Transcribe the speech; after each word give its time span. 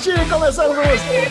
Cast! 0.00 0.30
Começando 0.30 0.74
com 0.74 0.82
você! 0.82 1.28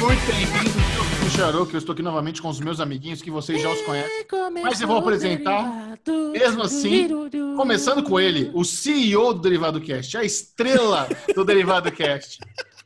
Muito 0.00 0.26
bem-vindos, 0.26 0.74
eu 0.96 1.18
sou 1.18 1.26
o 1.26 1.30
Xarô, 1.30 1.66
que 1.66 1.74
eu 1.74 1.78
estou 1.78 1.92
aqui 1.92 2.00
novamente 2.02 2.40
com 2.40 2.48
os 2.48 2.58
meus 2.60 2.80
amiguinhos 2.80 3.20
que 3.20 3.30
vocês 3.30 3.60
já 3.60 3.70
os 3.70 3.82
conhecem. 3.82 4.26
Mas 4.62 4.80
eu 4.80 4.88
vou 4.88 4.96
apresentar, 4.96 5.98
mesmo 6.32 6.62
assim, 6.62 7.08
começando 7.56 8.02
com 8.02 8.18
ele, 8.18 8.50
o 8.54 8.64
CEO 8.64 9.34
do 9.34 9.40
Derivado 9.40 9.82
Cast, 9.82 10.16
a 10.16 10.24
estrela 10.24 11.06
do 11.34 11.44
Derivado 11.44 11.92
Cast. 11.92 12.38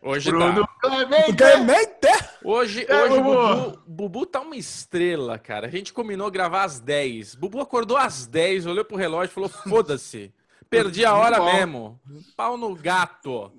Hoje 0.03 0.31
Bruno 0.31 0.63
tá. 0.63 0.69
Clemente! 0.81 1.37
Clemente! 1.37 2.25
Hoje, 2.43 2.85
É, 2.89 3.05
hoje 3.05 3.15
o 3.15 3.23
Bubu. 3.23 3.37
Bubu, 3.37 3.83
Bubu 3.87 4.27
tá 4.27 4.41
uma 4.41 4.57
estrela, 4.57 5.39
cara. 5.39 5.69
A 5.69 5.71
gente 5.71 5.93
combinou 5.93 6.29
gravar 6.31 6.65
às 6.65 6.81
10. 6.81 7.37
Bubu 7.37 7.61
acordou 7.61 7.97
às 7.97 8.27
10, 8.27 8.67
olhou 8.67 8.85
pro 8.85 8.97
relógio 8.97 9.31
e 9.31 9.35
falou: 9.35 9.49
foda-se. 9.49 10.33
Perdi 10.69 11.05
a 11.05 11.15
hora 11.15 11.43
mesmo. 11.43 12.01
Pau 12.37 12.57
no 12.57 12.75
gato. 12.75 13.53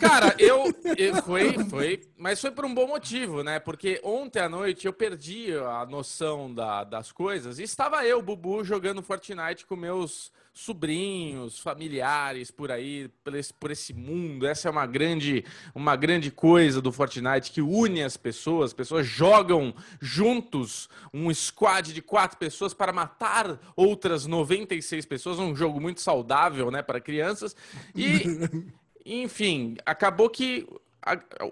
Cara, 0.00 0.34
eu, 0.38 0.72
eu- 0.96 1.22
foi, 1.22 1.52
foi, 1.68 2.00
mas 2.16 2.40
foi 2.40 2.50
por 2.50 2.64
um 2.64 2.74
bom 2.74 2.86
motivo, 2.86 3.42
né? 3.42 3.58
Porque 3.58 4.00
ontem 4.02 4.40
à 4.40 4.48
noite 4.48 4.86
eu 4.86 4.92
perdi 4.92 5.52
a 5.54 5.84
noção 5.86 6.52
da- 6.52 6.84
das 6.84 7.12
coisas 7.12 7.58
e 7.58 7.62
estava 7.62 8.04
eu, 8.04 8.22
Bubu, 8.22 8.64
jogando 8.64 9.02
Fortnite 9.02 9.66
com 9.66 9.76
meus 9.76 10.32
sobrinhos, 10.56 11.58
familiares 11.58 12.50
por 12.50 12.70
aí, 12.70 13.08
por 13.24 13.34
esse, 13.34 13.52
por 13.52 13.70
esse 13.72 13.92
mundo. 13.92 14.46
Essa 14.46 14.68
é 14.68 14.70
uma 14.70 14.86
grande, 14.86 15.44
uma 15.74 15.96
grande 15.96 16.30
coisa 16.30 16.80
do 16.80 16.92
Fortnite 16.92 17.50
que 17.50 17.60
une 17.60 18.02
as 18.02 18.16
pessoas. 18.16 18.70
As 18.70 18.72
pessoas 18.74 19.04
jogam 19.06 19.74
juntos 20.00 20.88
um 21.12 21.32
squad 21.34 21.92
de 21.92 22.00
quatro 22.00 22.38
pessoas 22.38 22.72
para 22.72 22.92
matar 22.92 23.58
outras 23.74 24.26
96 24.26 25.04
pessoas. 25.04 25.38
Um 25.40 25.56
jogo 25.56 25.80
muito 25.80 26.00
saudável, 26.00 26.70
né, 26.70 26.82
para 26.82 27.00
crianças. 27.00 27.56
E 27.94 28.22
enfim, 29.04 29.76
acabou 29.84 30.28
que 30.30 30.66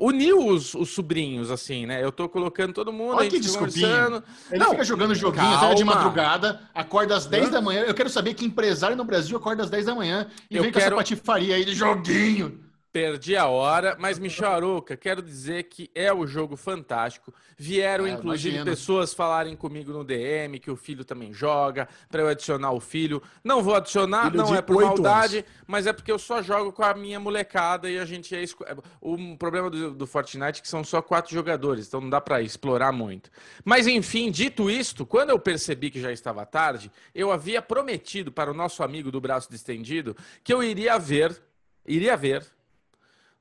uniu 0.00 0.46
os, 0.48 0.72
os 0.74 0.90
sobrinhos, 0.90 1.50
assim, 1.50 1.84
né? 1.84 2.02
Eu 2.02 2.10
tô 2.10 2.26
colocando 2.28 2.72
todo 2.72 2.90
mundo, 2.92 3.16
Olha 3.16 3.26
a 3.26 3.30
gente 3.30 3.50
conversando. 3.52 4.24
Ele 4.50 4.58
Não, 4.64 4.70
fica 4.70 4.84
jogando 4.84 5.14
joguinho 5.14 5.44
calma. 5.44 5.66
até 5.66 5.74
de 5.74 5.84
madrugada, 5.84 6.60
acorda 6.74 7.14
às 7.16 7.26
10 7.26 7.50
da 7.50 7.60
manhã. 7.60 7.82
Eu 7.82 7.92
quero 7.94 8.08
saber 8.08 8.32
que 8.34 8.46
empresário 8.46 8.96
no 8.96 9.04
Brasil 9.04 9.36
acorda 9.36 9.62
às 9.62 9.68
10 9.68 9.84
da 9.86 9.94
manhã 9.94 10.26
e 10.50 10.56
Eu 10.56 10.62
vem 10.62 10.72
com 10.72 10.78
quero- 10.78 10.94
essa 10.94 10.96
patifaria 10.96 11.54
aí 11.56 11.64
de 11.66 11.74
joguinho. 11.74 12.60
Perdi 12.92 13.34
a 13.36 13.46
hora, 13.46 13.96
mas 13.98 14.18
Michel 14.18 14.50
Arouca, 14.50 14.98
quero 14.98 15.22
dizer 15.22 15.62
que 15.62 15.90
é 15.94 16.12
o 16.12 16.26
jogo 16.26 16.56
fantástico. 16.58 17.32
Vieram, 17.56 18.04
Ah, 18.04 18.10
inclusive, 18.10 18.56
imagino. 18.56 18.64
pessoas 18.76 19.14
falarem 19.14 19.56
comigo 19.56 19.92
no 19.92 20.04
DM 20.04 20.58
que 20.58 20.70
o 20.70 20.76
filho 20.76 21.02
também 21.02 21.32
joga, 21.32 21.88
para 22.10 22.20
eu 22.20 22.28
adicionar 22.28 22.70
o 22.72 22.80
filho. 22.80 23.22
Não 23.42 23.62
vou 23.62 23.74
adicionar, 23.74 24.24
Filho 24.30 24.42
não 24.42 24.54
é 24.54 24.60
por 24.60 24.84
maldade, 24.84 25.42
mas 25.66 25.86
é 25.86 25.92
porque 25.94 26.12
eu 26.12 26.18
só 26.18 26.42
jogo 26.42 26.70
com 26.70 26.82
a 26.84 26.92
minha 26.92 27.18
molecada 27.18 27.88
e 27.90 27.98
a 27.98 28.04
gente 28.04 28.34
é. 28.36 28.42
esco- 28.42 28.64
O 29.00 29.38
problema 29.38 29.70
do, 29.70 29.92
do 29.94 30.06
Fortnite 30.06 30.58
é 30.58 30.62
que 30.62 30.68
são 30.68 30.84
só 30.84 31.00
quatro 31.00 31.32
jogadores, 31.34 31.86
então 31.88 31.98
não 32.00 32.10
dá 32.10 32.20
para 32.20 32.42
explorar 32.42 32.92
muito. 32.92 33.30
Mas 33.64 33.86
enfim, 33.86 34.30
dito 34.30 34.68
isto, 34.70 35.06
quando 35.06 35.30
eu 35.30 35.38
percebi 35.38 35.90
que 35.90 35.98
já 36.00 36.12
estava 36.12 36.44
tarde, 36.44 36.92
eu 37.14 37.32
havia 37.32 37.62
prometido 37.62 38.30
para 38.30 38.50
o 38.50 38.54
nosso 38.54 38.82
amigo 38.82 39.10
do 39.10 39.18
braço 39.20 39.50
distendido 39.50 40.14
que 40.44 40.52
eu 40.52 40.62
iria 40.62 40.98
ver, 40.98 41.40
iria 41.86 42.14
ver 42.18 42.44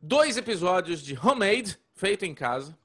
dois 0.01 0.35
episódios 0.35 1.01
de 1.01 1.17
Homemade, 1.17 1.77
feito 1.93 2.25
em 2.25 2.33
casa, 2.33 2.77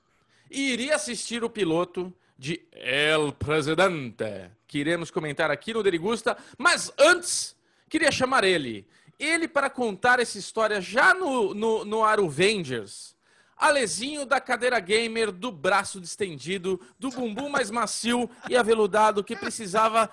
e 0.51 0.73
iria 0.73 0.95
assistir 0.95 1.43
o 1.43 1.51
piloto 1.51 2.13
de 2.39 2.61
El 2.73 3.33
Presidente, 3.33 4.51
que 4.67 4.79
iremos 4.79 5.11
comentar 5.11 5.51
aqui 5.51 5.73
no 5.73 5.83
Derigusta, 5.83 6.37
mas 6.59 6.93
antes, 6.99 7.57
queria 7.89 8.13
chamar 8.13 8.45
ele. 8.45 8.87
Ele 9.19 9.49
para 9.49 9.71
contar 9.71 10.21
essa 10.21 10.37
história 10.39 10.81
já 10.81 11.15
no, 11.15 11.55
no, 11.55 11.85
no 11.85 12.05
Aruvengers. 12.05 13.17
Alezinho 13.57 14.27
da 14.27 14.39
cadeira 14.39 14.79
gamer, 14.79 15.33
do 15.33 15.51
braço 15.51 15.99
distendido, 15.99 16.79
do 16.99 17.09
bumbum 17.09 17.49
mais 17.49 17.71
macio 17.71 18.29
e 18.51 18.57
aveludado 18.57 19.25
que 19.25 19.35
precisava 19.35 20.11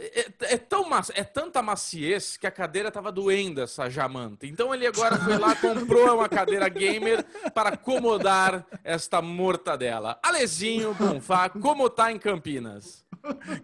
é, 0.00 0.54
é 0.54 0.56
tão 0.56 0.88
ma- 0.88 1.02
é 1.14 1.22
tanta 1.24 1.60
maciez 1.62 2.36
que 2.36 2.46
a 2.46 2.50
cadeira 2.50 2.90
tava 2.90 3.12
doendo 3.12 3.60
essa 3.60 3.88
jamanta. 3.90 4.46
Então 4.46 4.74
ele 4.74 4.86
agora 4.86 5.16
foi 5.18 5.36
lá 5.38 5.54
comprou 5.54 6.16
uma 6.16 6.28
cadeira 6.28 6.68
gamer 6.68 7.24
para 7.54 7.70
acomodar 7.70 8.64
esta 8.82 9.20
mortadela. 9.20 10.18
Alezinho 10.22 10.94
Bonfá, 10.94 11.48
como 11.48 11.88
tá 11.90 12.10
em 12.10 12.18
Campinas? 12.18 13.04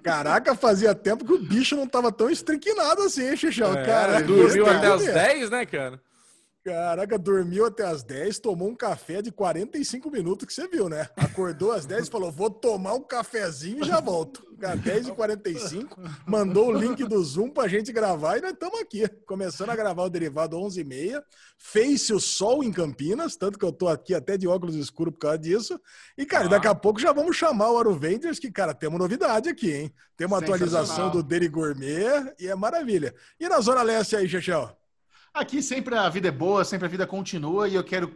Caraca, 0.02 0.54
fazia 0.54 0.94
tempo 0.94 1.24
que 1.24 1.32
o 1.32 1.38
bicho 1.38 1.76
não 1.76 1.86
tava 1.86 2.12
tão 2.12 2.28
estrinquinado 2.28 3.02
assim, 3.02 3.28
hein, 3.30 3.36
Xixão? 3.36 3.72
É, 3.74 4.22
dormiu 4.22 4.46
esse 4.48 4.60
até 4.60 4.86
as 4.92 5.02
cara- 5.02 5.12
10, 5.14 5.50
né, 5.50 5.64
cara? 5.66 6.00
Caraca, 6.66 7.16
dormiu 7.16 7.64
até 7.64 7.84
as 7.84 8.02
10, 8.02 8.40
tomou 8.40 8.68
um 8.68 8.74
café 8.74 9.22
de 9.22 9.30
45 9.30 10.10
minutos, 10.10 10.44
que 10.48 10.52
você 10.52 10.66
viu, 10.66 10.88
né? 10.88 11.08
Acordou 11.16 11.70
às 11.70 11.86
10 11.86 12.08
e 12.08 12.10
falou: 12.10 12.32
vou 12.32 12.50
tomar 12.50 12.94
um 12.94 13.02
cafezinho 13.02 13.84
e 13.84 13.86
já 13.86 14.00
volto. 14.00 14.44
Cara, 14.58 14.74
10 14.74 15.08
e 15.08 15.12
45 15.12 15.96
mandou 16.26 16.70
o 16.70 16.72
link 16.72 17.04
do 17.04 17.22
Zoom 17.22 17.50
pra 17.50 17.68
gente 17.68 17.92
gravar 17.92 18.38
e 18.38 18.40
nós 18.40 18.50
estamos 18.50 18.80
aqui, 18.80 19.06
começando 19.28 19.70
a 19.70 19.76
gravar 19.76 20.02
o 20.02 20.10
derivado 20.10 20.58
11 20.58 20.80
e 20.80 20.84
meia. 20.84 21.22
Fez-se 21.56 22.12
o 22.12 22.18
sol 22.18 22.64
em 22.64 22.72
Campinas, 22.72 23.36
tanto 23.36 23.60
que 23.60 23.64
eu 23.64 23.70
tô 23.70 23.86
aqui 23.86 24.12
até 24.12 24.36
de 24.36 24.48
óculos 24.48 24.74
escuros 24.74 25.14
por 25.14 25.20
causa 25.20 25.38
disso. 25.38 25.80
E, 26.18 26.26
cara, 26.26 26.46
Ah. 26.46 26.48
daqui 26.48 26.66
a 26.66 26.74
pouco 26.74 26.98
já 26.98 27.12
vamos 27.12 27.36
chamar 27.36 27.70
o 27.70 27.78
Aruvenders, 27.78 28.40
que, 28.40 28.50
cara, 28.50 28.74
temos 28.74 28.98
novidade 28.98 29.48
aqui, 29.48 29.70
hein? 29.72 29.94
Tem 30.16 30.26
uma 30.26 30.38
atualização 30.38 31.10
do 31.12 31.22
Deri 31.22 31.46
Gourmet 31.46 32.34
e 32.40 32.48
é 32.48 32.56
maravilha. 32.56 33.14
E 33.38 33.48
na 33.48 33.60
Zona 33.60 33.82
Leste 33.84 34.16
aí, 34.16 34.28
Xexel? 34.28 34.76
Aqui 35.36 35.62
sempre 35.62 35.94
a 35.94 36.08
vida 36.08 36.28
é 36.28 36.30
boa, 36.30 36.64
sempre 36.64 36.86
a 36.86 36.88
vida 36.88 37.06
continua 37.06 37.68
e 37.68 37.74
eu 37.74 37.84
quero 37.84 38.10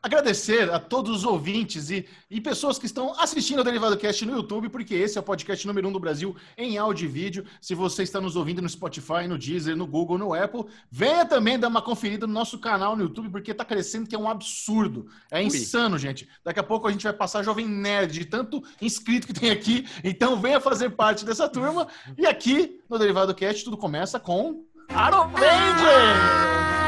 agradecer 0.00 0.70
a 0.70 0.78
todos 0.78 1.16
os 1.16 1.24
ouvintes 1.24 1.90
e, 1.90 2.06
e 2.30 2.40
pessoas 2.40 2.78
que 2.78 2.86
estão 2.86 3.12
assistindo 3.20 3.58
ao 3.58 3.64
Derivado 3.64 3.96
Cast 3.96 4.24
no 4.24 4.36
YouTube, 4.36 4.68
porque 4.68 4.94
esse 4.94 5.18
é 5.18 5.20
o 5.20 5.24
podcast 5.24 5.66
número 5.66 5.88
um 5.88 5.92
do 5.92 5.98
Brasil 5.98 6.36
em 6.56 6.78
áudio 6.78 7.06
e 7.06 7.08
vídeo. 7.08 7.44
Se 7.60 7.74
você 7.74 8.04
está 8.04 8.20
nos 8.20 8.36
ouvindo 8.36 8.62
no 8.62 8.68
Spotify, 8.68 9.26
no 9.28 9.36
Deezer, 9.36 9.76
no 9.76 9.84
Google, 9.84 10.16
no 10.16 10.32
Apple, 10.32 10.64
venha 10.88 11.26
também 11.26 11.58
dar 11.58 11.66
uma 11.66 11.82
conferida 11.82 12.24
no 12.24 12.32
nosso 12.32 12.56
canal 12.60 12.94
no 12.94 13.02
YouTube, 13.02 13.30
porque 13.30 13.50
está 13.50 13.64
crescendo 13.64 14.08
que 14.08 14.14
é 14.14 14.18
um 14.18 14.30
absurdo. 14.30 15.08
É 15.28 15.42
insano, 15.42 15.98
gente. 15.98 16.28
Daqui 16.44 16.60
a 16.60 16.64
pouco 16.64 16.86
a 16.86 16.92
gente 16.92 17.02
vai 17.02 17.12
passar 17.12 17.42
Jovem 17.42 17.66
Nerd, 17.66 18.12
de 18.12 18.26
tanto 18.26 18.62
inscrito 18.80 19.26
que 19.26 19.34
tem 19.34 19.50
aqui. 19.50 19.86
Então 20.04 20.40
venha 20.40 20.60
fazer 20.60 20.90
parte 20.90 21.24
dessa 21.24 21.48
turma. 21.48 21.88
E 22.16 22.26
aqui 22.26 22.80
no 22.88 22.96
Derivado 22.96 23.34
Cast 23.34 23.64
tudo 23.64 23.76
começa 23.76 24.20
com 24.20 24.69
Arovenger! 24.94 26.16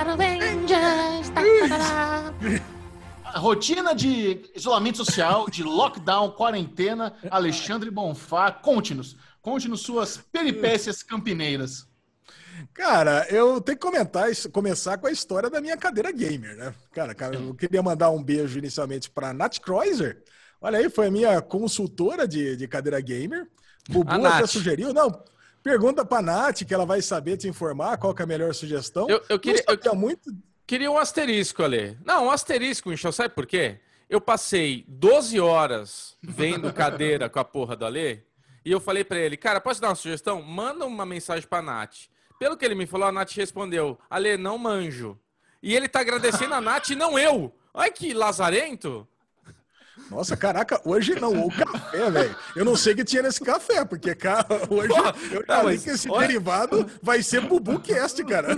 Avengers. 0.08 1.30
tá, 1.30 1.42
tá, 1.68 1.78
tá. 1.78 2.64
A 3.24 3.38
rotina 3.38 3.94
de 3.94 4.42
isolamento 4.54 4.98
social, 4.98 5.48
de 5.48 5.62
lockdown, 5.62 6.32
quarentena, 6.32 7.14
Alexandre 7.30 7.90
Bonfá, 7.90 8.50
conte-nos. 8.50 9.16
Conte-nos 9.40 9.80
suas 9.80 10.18
peripécias 10.18 11.02
campineiras. 11.02 11.86
Cara, 12.74 13.26
eu 13.30 13.60
tenho 13.60 13.78
que 13.78 13.86
comentar, 13.86 14.28
começar 14.52 14.98
com 14.98 15.06
a 15.06 15.10
história 15.12 15.48
da 15.48 15.60
minha 15.60 15.76
cadeira 15.76 16.12
gamer, 16.12 16.56
né? 16.56 16.74
Cara, 16.92 17.14
cara, 17.14 17.36
eu 17.36 17.54
queria 17.54 17.82
mandar 17.82 18.10
um 18.10 18.22
beijo 18.22 18.58
inicialmente 18.58 19.08
para 19.10 19.32
Nath 19.32 19.58
Kreuzer. 19.58 20.22
Olha 20.60 20.78
aí, 20.78 20.90
foi 20.90 21.06
a 21.06 21.10
minha 21.10 21.40
consultora 21.40 22.28
de, 22.28 22.56
de 22.56 22.68
cadeira 22.68 23.00
gamer. 23.00 23.48
Bubu 23.88 24.10
A 24.10 24.14
até 24.16 24.22
Nath. 24.22 24.46
sugeriu. 24.50 24.92
Não, 24.92 25.10
pergunta 25.62 26.04
pra 26.04 26.20
Nath, 26.22 26.64
que 26.64 26.74
ela 26.74 26.84
vai 26.86 27.00
saber 27.02 27.36
te 27.36 27.48
informar 27.48 27.96
qual 27.98 28.14
é 28.18 28.22
a 28.22 28.26
melhor 28.26 28.54
sugestão. 28.54 29.08
Eu- 29.08 29.22
eu 29.28 29.38
queria- 29.38 29.62
sabia 29.62 29.92
muito. 29.94 30.30
Queria 30.66 30.90
um 30.90 30.98
asterisco 30.98 31.62
ali. 31.62 31.98
Não, 32.04 32.26
um 32.26 32.30
asterisco, 32.30 32.88
Michel, 32.88 33.12
sabe 33.12 33.34
por 33.34 33.46
quê? 33.46 33.80
Eu 34.08 34.20
passei 34.20 34.84
12 34.88 35.40
horas 35.40 36.16
vendo 36.22 36.72
cadeira 36.74 37.28
com 37.28 37.38
a 37.38 37.44
porra 37.44 37.74
do 37.76 37.84
Alê 37.84 38.20
e 38.64 38.70
eu 38.70 38.80
falei 38.80 39.04
pra 39.04 39.18
ele, 39.18 39.36
cara, 39.36 39.60
posso 39.60 39.80
dar 39.80 39.88
uma 39.88 39.94
sugestão? 39.94 40.40
Manda 40.42 40.84
uma 40.86 41.04
mensagem 41.06 41.48
pra 41.48 41.62
Nath. 41.62 42.08
Pelo 42.38 42.56
que 42.56 42.64
ele 42.64 42.74
me 42.74 42.86
falou, 42.86 43.08
a 43.08 43.12
Nath 43.12 43.32
respondeu, 43.32 43.98
Alê, 44.10 44.36
não 44.36 44.58
manjo. 44.58 45.18
E 45.62 45.74
ele 45.76 45.88
tá 45.88 46.00
agradecendo 46.00 46.54
a 46.54 46.60
Nath 46.60 46.90
e 46.90 46.96
não 46.96 47.18
eu. 47.18 47.52
Olha 47.72 47.90
que 47.90 48.12
lazarento. 48.12 49.06
Nossa, 50.10 50.36
caraca, 50.36 50.80
hoje 50.84 51.18
não, 51.20 51.46
o 51.46 51.50
café, 51.54 52.10
velho. 52.10 52.36
Eu 52.56 52.64
não 52.64 52.76
sei 52.76 52.92
o 52.92 52.96
que 52.96 53.04
tinha 53.04 53.22
nesse 53.22 53.40
café, 53.40 53.84
porque, 53.84 54.14
cara, 54.14 54.46
hoje 54.70 54.90
eu 55.30 55.44
Não, 55.46 55.60
li 55.60 55.64
mas 55.64 55.84
que 55.84 55.90
esse 55.90 56.10
olha- 56.10 56.26
derivado 56.26 56.86
vai 57.02 57.22
ser 57.22 57.40
BubuCast, 57.42 58.22
cara. 58.24 58.48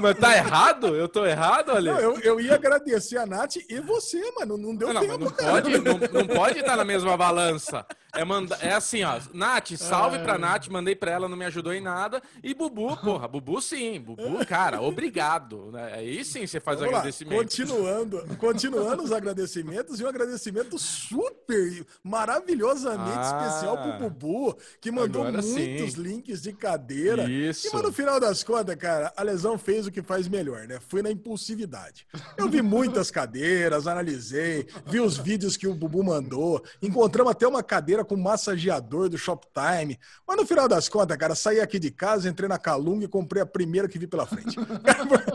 Mas 0.00 0.18
tá 0.18 0.36
errado? 0.36 0.88
Eu 0.96 1.08
tô 1.08 1.24
errado? 1.24 1.72
Não, 1.80 1.98
eu, 2.00 2.18
eu 2.20 2.40
ia 2.40 2.54
agradecer 2.54 3.16
a 3.18 3.26
Nath 3.26 3.56
e 3.68 3.80
você, 3.80 4.20
mano. 4.38 4.56
Não 4.56 4.74
deu 4.76 4.88
Não, 4.88 4.94
não, 4.94 5.00
tempo, 5.00 5.24
não 5.24 5.30
cara. 5.30 5.52
pode, 5.52 5.78
não, 5.78 5.98
não 6.20 6.26
pode 6.26 6.58
estar 6.60 6.76
na 6.76 6.84
mesma 6.84 7.16
balança. 7.16 7.86
É, 8.14 8.24
manda... 8.24 8.56
é 8.60 8.72
assim, 8.74 9.02
ó. 9.04 9.18
Nath, 9.32 9.70
salve 9.76 10.18
pra 10.18 10.36
Nath, 10.36 10.68
mandei 10.68 10.94
pra 10.94 11.10
ela, 11.12 11.28
não 11.28 11.36
me 11.36 11.46
ajudou 11.46 11.72
em 11.72 11.80
nada. 11.80 12.22
E 12.42 12.52
Bubu, 12.52 12.94
porra, 12.98 13.26
Bubu 13.26 13.60
sim. 13.62 13.98
Bubu, 13.98 14.44
cara, 14.46 14.82
obrigado. 14.82 15.70
Né? 15.72 15.94
Aí 15.94 16.24
sim 16.24 16.46
você 16.46 16.60
faz 16.60 16.78
o 16.78 16.82
lá, 16.82 16.88
agradecimento. 16.88 17.38
Continuando, 17.38 18.36
continuando 18.36 19.02
os 19.02 19.12
agradecimentos 19.12 19.98
e 19.98 20.04
um 20.04 20.08
agradecimento 20.08 20.78
super 20.78 21.86
maravilhosamente 22.02 23.18
Ah, 23.18 23.46
especial 23.46 23.78
pro 23.78 24.10
Bubu, 24.10 24.58
que 24.78 24.90
mandou 24.90 25.24
muitos 25.24 25.94
sim. 25.94 26.02
links 26.02 26.42
de 26.42 26.52
cadeira. 26.52 27.24
Isso. 27.30 27.74
E 27.74 27.82
no 27.82 27.92
final 27.92 28.20
das 28.20 28.44
contas, 28.44 28.76
cara, 28.76 29.12
a 29.16 29.22
lesão 29.22 29.56
fez 29.56 29.86
o 29.86 29.90
que 29.90 30.02
faz 30.02 30.28
melhor, 30.28 30.66
né? 30.66 30.78
Foi 30.86 31.02
na 31.02 31.10
impulsividade. 31.10 32.06
Eu 32.36 32.48
vi 32.48 32.60
muitas 32.60 33.10
cadeiras, 33.10 33.86
analisei, 33.86 34.66
vi 34.86 35.00
os 35.00 35.16
vídeos 35.16 35.56
que 35.56 35.66
o 35.66 35.74
Bubu 35.74 36.04
mandou, 36.04 36.62
encontramos 36.82 37.32
até 37.32 37.46
uma 37.48 37.62
cadeira 37.62 38.01
com 38.04 38.16
massageador 38.16 39.08
do 39.08 39.18
Shoptime. 39.18 39.98
Mas 40.26 40.36
no 40.36 40.46
final 40.46 40.68
das 40.68 40.88
contas, 40.88 41.16
cara, 41.16 41.34
saí 41.34 41.60
aqui 41.60 41.78
de 41.78 41.90
casa, 41.90 42.28
entrei 42.28 42.48
na 42.48 42.58
Calunga 42.58 43.04
e 43.04 43.08
comprei 43.08 43.42
a 43.42 43.46
primeira 43.46 43.88
que 43.88 43.98
vi 43.98 44.06
pela 44.06 44.26
frente. 44.26 44.56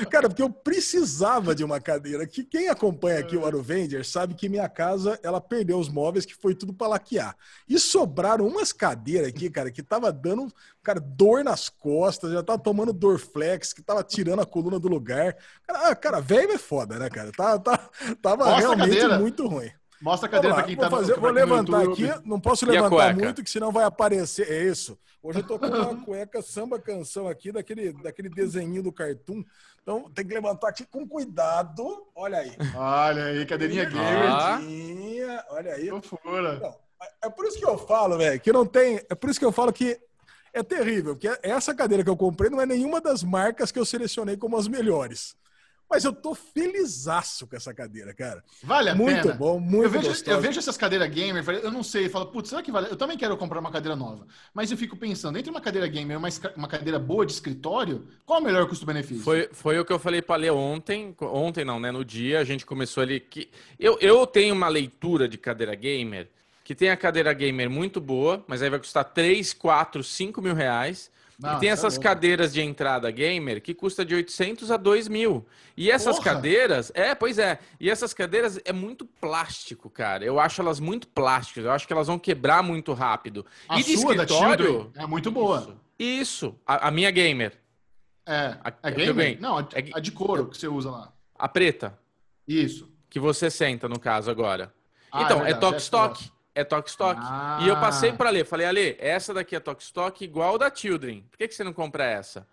Cara, 0.10 0.28
porque 0.28 0.42
eu 0.42 0.50
precisava 0.50 1.54
de 1.54 1.64
uma 1.64 1.80
cadeira. 1.80 2.26
Que 2.26 2.44
quem 2.44 2.68
acompanha 2.68 3.20
aqui 3.20 3.36
o 3.36 3.44
Aruvender 3.44 4.06
sabe 4.06 4.34
que 4.34 4.48
minha 4.48 4.68
casa 4.68 5.18
ela 5.22 5.40
perdeu 5.40 5.78
os 5.78 5.88
móveis, 5.88 6.26
que 6.26 6.34
foi 6.34 6.54
tudo 6.54 6.72
para 6.72 6.88
laquear. 6.88 7.36
E 7.68 7.78
sobraram 7.78 8.46
umas 8.46 8.72
cadeiras 8.72 9.28
aqui, 9.28 9.50
cara, 9.50 9.70
que 9.70 9.82
tava 9.82 10.12
dando, 10.12 10.52
cara, 10.82 11.00
dor 11.00 11.42
nas 11.44 11.68
costas, 11.68 12.32
já 12.32 12.42
tava 12.42 12.58
tomando 12.58 12.92
Dorflex, 12.92 13.72
que 13.72 13.82
tava 13.82 14.02
tirando 14.02 14.42
a 14.42 14.46
coluna 14.46 14.78
do 14.78 14.88
lugar. 14.88 15.36
Cara, 15.66 15.90
ah, 15.90 15.96
cara 15.96 16.20
velho 16.20 16.52
é 16.52 16.58
foda, 16.58 16.98
né, 16.98 17.08
cara? 17.08 17.32
Tá, 17.32 17.58
tá, 17.58 17.90
tava 18.20 18.56
realmente 18.56 18.96
cadeira. 18.96 19.18
muito 19.18 19.46
ruim. 19.46 19.70
Mostra 20.00 20.28
a 20.28 20.30
cadeira 20.30 20.54
pra 20.54 20.64
quem 20.64 20.76
vou, 20.76 20.84
tá 20.84 20.90
no- 20.90 20.96
fazer- 20.96 21.14
vou 21.14 21.22
quem 21.22 21.28
no 21.32 21.34
levantar 21.34 21.82
YouTube. 21.84 22.10
aqui, 22.10 22.28
não 22.28 22.40
posso 22.40 22.66
levantar 22.66 23.14
muito, 23.16 23.42
que 23.42 23.50
senão 23.50 23.72
vai 23.72 23.84
aparecer. 23.84 24.50
É 24.50 24.64
isso. 24.64 24.98
Hoje 25.22 25.40
eu 25.40 25.46
tô 25.46 25.58
com 25.58 25.66
uma 25.66 26.04
cueca 26.04 26.40
samba 26.42 26.78
canção 26.78 27.26
aqui, 27.28 27.50
daquele, 27.50 27.92
daquele 27.94 28.28
desenho 28.28 28.82
do 28.82 28.92
cartoon. 28.92 29.42
Então 29.82 30.10
tem 30.10 30.26
que 30.26 30.34
levantar 30.34 30.68
aqui 30.68 30.84
com 30.84 31.06
cuidado. 31.08 32.06
Olha 32.14 32.38
aí. 32.38 32.52
Olha 32.74 33.24
aí, 33.24 33.46
cadeirinha 33.46 33.84
gamer. 33.86 34.30
Ah. 34.30 34.60
Olha 35.50 35.74
aí. 35.74 35.88
Fofura. 35.88 36.58
Não, 36.60 36.74
é 37.22 37.30
por 37.30 37.44
isso 37.46 37.58
que 37.58 37.64
eu 37.66 37.76
falo, 37.78 38.16
velho, 38.18 38.38
que 38.40 38.52
não 38.52 38.66
tem. 38.66 39.00
É 39.08 39.14
por 39.14 39.30
isso 39.30 39.38
que 39.38 39.44
eu 39.46 39.52
falo 39.52 39.72
que 39.72 39.98
é 40.52 40.62
terrível, 40.62 41.14
porque 41.14 41.28
essa 41.42 41.74
cadeira 41.74 42.02
que 42.04 42.10
eu 42.10 42.16
comprei 42.16 42.48
não 42.50 42.60
é 42.60 42.66
nenhuma 42.66 43.00
das 43.00 43.22
marcas 43.22 43.70
que 43.72 43.78
eu 43.78 43.84
selecionei 43.84 44.36
como 44.36 44.56
as 44.56 44.68
melhores. 44.68 45.34
Mas 45.88 46.04
eu 46.04 46.12
tô 46.12 46.34
felizaço 46.34 47.46
com 47.46 47.54
essa 47.56 47.72
cadeira, 47.72 48.12
cara. 48.12 48.42
Vale 48.62 48.90
a 48.90 48.94
muito 48.94 49.22
pena. 49.22 49.34
bom, 49.34 49.60
muito 49.60 49.84
eu 49.84 49.90
vejo, 49.90 50.08
gostoso. 50.08 50.36
eu 50.36 50.40
vejo 50.40 50.58
essas 50.58 50.76
cadeiras 50.76 51.08
gamer, 51.08 51.44
eu 51.62 51.70
não 51.70 51.82
sei, 51.82 52.06
eu 52.06 52.10
falo, 52.10 52.26
putz, 52.26 52.48
será 52.48 52.62
que 52.62 52.72
vale? 52.72 52.88
Eu 52.90 52.96
também 52.96 53.16
quero 53.16 53.36
comprar 53.36 53.60
uma 53.60 53.70
cadeira 53.70 53.94
nova. 53.94 54.26
Mas 54.52 54.70
eu 54.70 54.76
fico 54.76 54.96
pensando, 54.96 55.38
entre 55.38 55.50
uma 55.50 55.60
cadeira 55.60 55.86
gamer 55.86 56.16
e 56.16 56.18
uma, 56.18 56.28
uma 56.56 56.68
cadeira 56.68 56.98
boa 56.98 57.24
de 57.24 57.32
escritório, 57.32 58.06
qual 58.24 58.40
é 58.40 58.42
o 58.42 58.44
melhor 58.44 58.68
custo-benefício? 58.68 59.22
Foi, 59.22 59.48
foi 59.52 59.78
o 59.78 59.84
que 59.84 59.92
eu 59.92 59.98
falei 59.98 60.20
pra 60.20 60.36
ler 60.36 60.50
ontem. 60.50 61.14
Ontem 61.20 61.64
não, 61.64 61.78
né? 61.78 61.90
No 61.92 62.04
dia, 62.04 62.40
a 62.40 62.44
gente 62.44 62.66
começou 62.66 63.02
ali 63.02 63.20
que. 63.20 63.48
Eu, 63.78 63.98
eu 64.00 64.26
tenho 64.26 64.54
uma 64.54 64.68
leitura 64.68 65.28
de 65.28 65.38
cadeira 65.38 65.74
gamer 65.74 66.28
que 66.64 66.74
tem 66.74 66.90
a 66.90 66.96
cadeira 66.96 67.32
gamer 67.32 67.70
muito 67.70 68.00
boa, 68.00 68.44
mas 68.48 68.60
aí 68.60 68.68
vai 68.68 68.80
custar 68.80 69.04
3, 69.04 69.52
4, 69.52 70.02
5 70.02 70.42
mil 70.42 70.52
reais. 70.52 71.08
Não, 71.38 71.56
e 71.56 71.60
tem 71.60 71.68
tá 71.68 71.72
essas 71.74 71.98
cadeiras 71.98 72.52
de 72.52 72.62
entrada 72.62 73.10
gamer 73.10 73.60
que 73.60 73.74
custa 73.74 74.04
de 74.04 74.14
800 74.14 74.70
a 74.70 74.76
2 74.76 75.06
mil. 75.08 75.46
E 75.76 75.90
essas 75.90 76.16
Porra! 76.16 76.32
cadeiras, 76.34 76.90
é, 76.94 77.14
pois 77.14 77.38
é. 77.38 77.58
E 77.78 77.90
essas 77.90 78.14
cadeiras 78.14 78.58
é 78.64 78.72
muito 78.72 79.04
plástico, 79.04 79.90
cara. 79.90 80.24
Eu 80.24 80.40
acho 80.40 80.62
elas 80.62 80.80
muito 80.80 81.06
plásticas. 81.08 81.64
Eu 81.64 81.72
acho 81.72 81.86
que 81.86 81.92
elas 81.92 82.06
vão 82.06 82.18
quebrar 82.18 82.62
muito 82.62 82.92
rápido. 82.94 83.44
A 83.68 83.78
e 83.78 83.82
de 83.82 83.98
sua 83.98 84.14
escritório, 84.14 84.90
é 84.94 85.06
muito 85.06 85.30
boa. 85.30 85.76
Isso. 85.98 86.54
A, 86.66 86.88
a 86.88 86.90
minha 86.90 87.10
gamer, 87.10 87.52
É, 88.26 88.56
A- 88.64 88.72
é 88.82 88.90
gamer? 88.90 89.38
Não, 89.40 89.58
a, 89.58 89.68
É 89.74 89.90
a 89.94 90.00
de 90.00 90.10
couro 90.12 90.46
que 90.48 90.56
você 90.56 90.66
usa 90.68 90.90
lá. 90.90 91.12
a 91.38 91.48
preta. 91.48 91.98
Isso. 92.48 92.88
que 93.10 93.20
você 93.20 93.50
senta, 93.50 93.88
no 93.88 93.98
caso, 93.98 94.30
agora. 94.30 94.72
Ah, 95.12 95.22
então, 95.22 95.38
é 95.38 95.50
é, 95.50 95.52
verdade, 95.52 95.76
stock. 95.82 96.30
É 96.56 96.64
toque 96.64 96.88
stock. 96.88 97.20
Ah. 97.22 97.58
E 97.60 97.68
eu 97.68 97.76
passei 97.76 98.14
para 98.14 98.30
ler, 98.30 98.46
falei, 98.46 98.66
Ale, 98.66 98.96
essa 98.98 99.34
daqui 99.34 99.54
é 99.54 99.60
toque 99.60 99.82
stock 99.82 100.24
igual 100.24 100.56
da 100.56 100.74
Children. 100.74 101.22
Por 101.30 101.36
que, 101.36 101.48
que 101.48 101.54
você 101.54 101.62
não 101.62 101.74
compra 101.74 102.06
essa? 102.06 102.46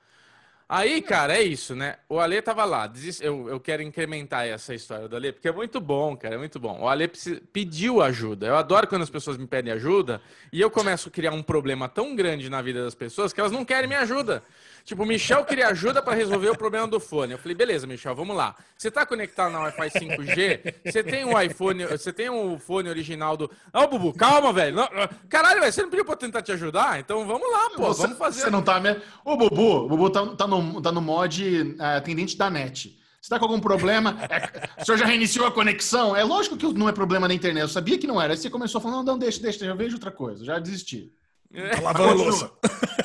Aí, 0.68 1.02
cara, 1.02 1.38
é 1.38 1.42
isso, 1.42 1.74
né? 1.74 1.96
O 2.10 2.20
Ale 2.20 2.42
tava 2.42 2.66
lá. 2.66 2.92
Eu, 3.22 3.48
eu 3.48 3.60
quero 3.62 3.82
incrementar 3.82 4.46
essa 4.46 4.74
história 4.74 5.08
do 5.08 5.16
Ale, 5.16 5.32
porque 5.32 5.48
é 5.48 5.54
muito 5.54 5.80
bom, 5.80 6.18
cara, 6.18 6.36
é 6.36 6.38
muito 6.38 6.60
bom. 6.60 6.82
O 6.82 6.90
Ale 6.90 7.08
pediu 7.54 8.02
ajuda. 8.02 8.48
Eu 8.48 8.58
adoro 8.58 8.88
quando 8.88 9.04
as 9.04 9.10
pessoas 9.10 9.38
me 9.38 9.48
pedem 9.48 9.72
ajuda 9.72 10.22
e 10.52 10.60
eu 10.60 10.70
começo 10.70 11.08
a 11.08 11.12
criar 11.12 11.32
um 11.32 11.44
problema 11.44 11.88
tão 11.88 12.14
grande 12.14 12.50
na 12.50 12.62
vida 12.62 12.84
das 12.84 12.96
pessoas 12.96 13.32
que 13.32 13.40
elas 13.40 13.54
não 13.54 13.64
querem 13.64 13.88
minha 13.88 14.02
ajuda. 14.02 14.44
Tipo, 14.86 15.04
o 15.04 15.06
Michel 15.06 15.46
queria 15.46 15.68
ajuda 15.70 16.02
para 16.02 16.14
resolver 16.14 16.50
o 16.50 16.58
problema 16.58 16.86
do 16.86 17.00
fone. 17.00 17.32
Eu 17.32 17.38
falei, 17.38 17.56
beleza, 17.56 17.88
Michel, 17.88 18.14
vamos 18.14 18.36
lá. 18.36 18.54
Você 18.78 18.92
tá 18.92 19.06
conectado 19.06 19.52
na 19.52 19.60
Wi-Fi 19.62 19.90
5G? 19.92 20.76
Você 20.92 21.02
tem 21.02 21.24
um 21.24 21.40
iPhone, 21.40 21.86
você 21.86 22.12
tem 22.12 22.30
um 22.30 22.60
fone 22.60 22.90
original 22.90 23.38
do. 23.38 23.50
Não, 23.74 23.88
Bubu, 23.88 24.14
calma, 24.14 24.52
velho. 24.52 24.76
Não. 24.76 24.88
Caralho, 25.30 25.62
velho, 25.62 25.72
você 25.72 25.82
não 25.84 25.90
pediu 25.90 26.04
pra 26.04 26.18
tentar 26.18 26.42
te 26.42 26.52
ajudar? 26.52 27.00
Então 27.00 27.26
vamos 27.26 27.50
lá, 27.50 27.70
pô. 27.70 27.84
você, 27.94 28.02
vamos 28.02 28.18
fazer. 28.18 28.42
Você 28.42 28.50
não 28.50 28.62
tá. 28.62 28.80
me- 28.82 29.00
O 29.24 29.38
Bubu, 29.38 29.86
o 29.86 29.88
Bubu 29.88 30.10
tá, 30.10 30.26
tá 30.36 30.46
no, 30.48 30.82
tá 30.82 30.92
no 30.92 31.02
mod 31.02 31.76
é, 31.80 31.96
atendente 31.96 32.38
da 32.38 32.50
net. 32.50 33.00
Você 33.22 33.30
tá 33.30 33.40
com 33.40 33.46
algum 33.46 33.62
problema? 33.62 34.18
É, 34.30 34.82
o 34.82 34.86
senhor 34.86 34.98
já 34.98 35.06
reiniciou 35.06 35.48
a 35.48 35.52
conexão? 35.52 36.14
É 36.14 36.26
lógico 36.26 36.58
que 36.58 36.66
não 36.74 36.90
é 36.90 36.92
problema 36.92 37.26
na 37.26 37.34
internet. 37.34 37.62
Eu 37.62 37.70
sabia 37.70 37.98
que 37.98 38.06
não 38.06 38.22
era. 38.22 38.34
Aí 38.34 38.38
você 38.38 38.50
começou 38.50 38.82
falando, 38.82 38.98
não, 38.98 39.14
não, 39.14 39.18
deixa, 39.18 39.42
deixa, 39.42 39.64
eu 39.64 39.78
vejo 39.78 39.96
outra 39.96 40.12
coisa. 40.12 40.44
Já 40.44 40.60
desisti. 40.60 41.10
Tá 41.54 41.82
lavando 41.82 42.10
a 42.10 42.14
louça. 42.14 42.52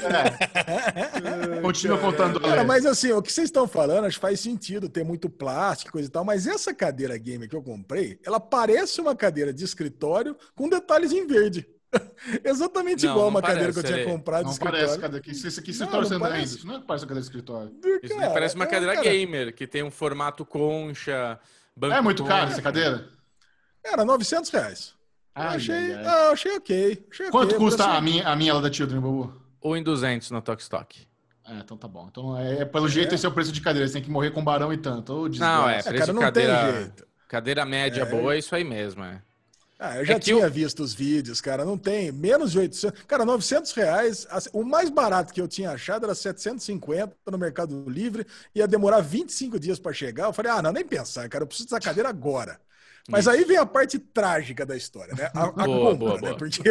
É. 0.03 1.61
Continua 1.61 1.99
contando. 1.99 2.41
Cara, 2.41 2.65
mas 2.65 2.87
assim, 2.87 3.13
o 3.13 3.21
que 3.23 3.33
vocês 3.33 3.47
estão 3.49 3.69
falando, 3.69 4.07
acho 4.07 4.17
que 4.17 4.21
faz 4.23 4.41
sentido 4.41 4.89
ter 4.89 5.05
muito 5.05 5.29
plástico, 5.29 5.91
e 5.91 5.93
coisa 5.93 6.09
e 6.09 6.11
tal, 6.11 6.25
mas 6.25 6.47
essa 6.47 6.73
cadeira 6.75 7.17
gamer 7.19 7.49
que 7.49 7.57
eu 7.57 7.63
comprei, 7.63 8.19
ela 8.25 8.41
parece 8.41 9.01
uma 9.01 9.15
cadeira 9.15 9.53
de 9.53 9.65
escritório 9.65 10.37
com 10.55 10.69
detalhes 10.69 11.13
em 11.13 11.27
verde. 11.27 11.69
Exatamente 12.45 13.05
Não, 13.07 13.13
igual 13.13 13.25
não 13.27 13.31
uma 13.31 13.43
cadeira 13.43 13.73
que 13.73 13.79
eu 13.79 13.83
parece, 13.83 13.95
tinha 13.95 14.05
Ale. 14.07 14.13
comprado 14.17 14.39
de 14.41 14.45
Não 14.45 14.53
escritório. 14.53 14.85
parece 14.87 15.01
cadeira. 15.01 15.25
que- 15.25 15.31
Isso 15.31 15.61
aqui 15.61 15.73
você 15.73 15.85
tá 15.87 15.91
torcendo 15.91 16.21
parece. 16.21 16.39
ainda. 16.41 16.55
Isso 16.57 16.67
não 16.67 16.75
é 16.77 16.81
que 16.81 16.87
parece 16.87 17.05
uma 17.05 17.09
cadeira 17.09 17.21
de 17.23 17.27
escritório. 17.27 17.73
Isso 18.03 18.15
Cara, 18.15 18.31
parece 18.31 18.55
uma 18.57 18.65
é, 18.65 18.69
cadeira 18.69 18.95
cara, 18.95 19.09
gamer, 19.11 19.55
que 19.55 19.67
tem 19.67 19.83
um 19.83 19.91
formato 19.91 20.45
concha. 20.45 21.39
banco 21.75 21.95
É 21.95 22.01
muito 22.03 22.25
caro 22.25 22.51
essa 22.51 22.61
cadeira? 22.63 23.09
Era 23.83 24.05
900 24.05 24.51
reais. 24.51 24.95
Ai, 25.35 25.57
achei, 25.57 25.75
ai, 25.75 25.93
ai. 25.93 26.05
ah, 26.05 26.31
achei 26.31 26.57
ok. 26.57 27.07
achei 27.11 27.31
Quanto 27.31 27.55
ok, 27.55 27.59
custa 27.59 27.85
a 27.85 28.01
minha, 28.01 28.27
a 28.29 28.35
minha 28.37 28.55
lá 28.55 28.61
da 28.61 28.73
Children, 28.73 29.01
Bubu? 29.01 29.41
Ou 29.61 29.77
em 29.77 29.83
200 29.83 30.31
no 30.31 30.43
Toque 30.43 30.63
Stock. 30.63 31.07
É, 31.47 31.55
então 31.61 31.77
tá 31.77 31.89
bom. 31.89 32.07
Então, 32.11 32.37
é, 32.39 32.65
pelo 32.65 32.89
jeito, 32.89 33.15
esse 33.15 33.25
é 33.25 33.29
o 33.29 33.33
preço 33.33 33.53
de 33.53 33.61
cadeira. 33.61 33.87
Você 33.87 33.95
tem 33.95 34.03
que 34.03 34.11
morrer 34.11 34.31
com 34.31 34.43
barão 34.45 34.73
e 34.73 34.77
tanto. 34.79 35.13
Ô, 35.15 35.29
Não, 35.29 35.69
é, 35.69 35.83
preço 35.83 35.99
cara, 35.99 36.13
de 36.13 36.13
não 36.13 36.31
tem 36.33 36.47
cadeira, 36.47 36.73
jeito. 36.73 37.07
cadeira 37.27 37.65
média 37.65 38.05
boa 38.05 38.35
é 38.35 38.39
isso 38.39 38.55
aí 38.55 38.65
mesmo, 38.65 39.03
é. 39.05 39.23
Ah, 39.81 39.97
eu 39.99 40.05
já 40.05 40.15
É 40.15 40.19
tinha 40.19 40.45
eu- 40.45 40.51
visto 40.51 40.83
os 40.83 40.93
vídeos, 40.93 41.41
cara. 41.41 41.65
Não 41.65 41.79
tem. 41.79 42.11
Menos 42.11 42.51
de 42.51 42.59
800. 42.59 43.01
Cara, 43.07 43.25
900 43.25 43.71
reais. 43.73 44.27
O 44.53 44.65
mais 44.65 44.91
barato 44.91 45.33
que 45.33 45.41
eu 45.41 45.47
tinha 45.47 45.71
achado 45.71 46.05
era 46.05 46.15
750 46.17 47.17
no 47.31 47.39
Mercado 47.39 47.85
Livre. 47.89 48.27
Ia 48.55 48.67
demorar 48.67 49.01
25 49.01 49.59
dias 49.59 49.79
para 49.79 49.93
chegar. 49.93 50.25
Eu 50.27 50.33
falei, 50.33 50.51
ah, 50.51 50.61
não, 50.61 50.73
nem 50.73 50.85
pensar, 50.85 51.29
cara. 51.29 51.45
Eu 51.45 51.47
preciso 51.47 51.69
dessa 51.69 51.81
cadeira 51.81 52.09
agora. 52.09 52.61
Mas 53.09 53.27
aí 53.27 53.43
vem 53.45 53.57
a 53.57 53.65
parte 53.65 53.99
trágica 53.99 54.67
da 54.67 54.77
história, 54.77 55.15
né? 55.15 55.31
A, 55.35 55.45
a 55.45 55.51
Boa, 55.65 55.93
compra, 55.93 55.97
boa, 55.97 56.15
né? 56.15 56.21
boa. 56.21 56.37
Porque 56.37 56.63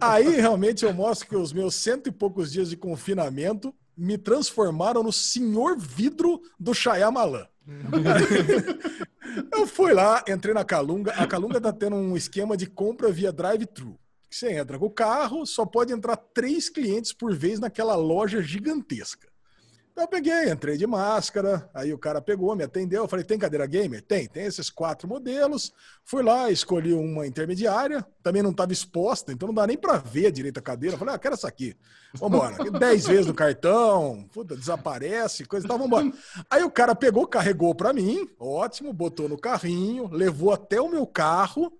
aí 0.00 0.40
realmente 0.40 0.84
eu 0.84 0.94
mostro 0.94 1.28
que 1.28 1.36
os 1.36 1.52
meus 1.52 1.74
cento 1.74 2.08
e 2.08 2.12
poucos 2.12 2.50
dias 2.50 2.70
de 2.70 2.76
confinamento 2.76 3.74
me 3.96 4.16
transformaram 4.16 5.02
no 5.02 5.12
senhor 5.12 5.76
vidro 5.78 6.40
do 6.58 6.72
Shyamalan. 6.74 7.46
Eu 9.52 9.66
fui 9.66 9.92
lá, 9.92 10.24
entrei 10.28 10.54
na 10.54 10.64
Calunga. 10.64 11.12
A 11.12 11.26
Calunga 11.26 11.60
tá 11.60 11.72
tendo 11.72 11.96
um 11.96 12.16
esquema 12.16 12.56
de 12.56 12.66
compra 12.66 13.10
via 13.10 13.32
drive-thru. 13.32 13.98
Você 14.30 14.52
entra 14.52 14.78
com 14.78 14.86
o 14.86 14.90
carro, 14.90 15.44
só 15.46 15.64
pode 15.66 15.92
entrar 15.92 16.16
três 16.16 16.68
clientes 16.68 17.12
por 17.12 17.34
vez 17.34 17.58
naquela 17.58 17.96
loja 17.96 18.42
gigantesca. 18.42 19.28
Então 19.96 20.04
eu 20.04 20.08
peguei, 20.08 20.50
entrei 20.50 20.76
de 20.76 20.86
máscara, 20.86 21.70
aí 21.72 21.90
o 21.90 21.96
cara 21.96 22.20
pegou, 22.20 22.54
me 22.54 22.62
atendeu, 22.62 23.04
eu 23.04 23.08
falei, 23.08 23.24
tem 23.24 23.38
cadeira 23.38 23.64
gamer? 23.64 24.02
Tem, 24.02 24.28
tem 24.28 24.44
esses 24.44 24.68
quatro 24.68 25.08
modelos. 25.08 25.72
Fui 26.04 26.22
lá, 26.22 26.50
escolhi 26.50 26.92
uma 26.92 27.26
intermediária, 27.26 28.06
também 28.22 28.42
não 28.42 28.50
estava 28.50 28.74
exposta, 28.74 29.32
então 29.32 29.46
não 29.46 29.54
dá 29.54 29.66
nem 29.66 29.78
para 29.78 29.96
ver 29.96 30.30
direito 30.30 30.58
a 30.58 30.62
cadeira. 30.62 30.98
Falei, 30.98 31.14
ah, 31.14 31.18
quero 31.18 31.32
essa 31.32 31.48
aqui. 31.48 31.74
Vambora. 32.12 32.58
Dez 32.78 33.06
vezes 33.06 33.26
no 33.26 33.32
cartão, 33.32 34.28
puta, 34.34 34.54
desaparece, 34.54 35.46
coisa 35.46 35.64
e 35.64 35.68
tal, 35.68 35.78
vambora. 35.78 36.12
Aí 36.50 36.62
o 36.62 36.70
cara 36.70 36.94
pegou, 36.94 37.26
carregou 37.26 37.74
para 37.74 37.94
mim, 37.94 38.28
ótimo, 38.38 38.92
botou 38.92 39.30
no 39.30 39.38
carrinho, 39.38 40.10
levou 40.12 40.52
até 40.52 40.78
o 40.78 40.90
meu 40.90 41.06
carro. 41.06 41.72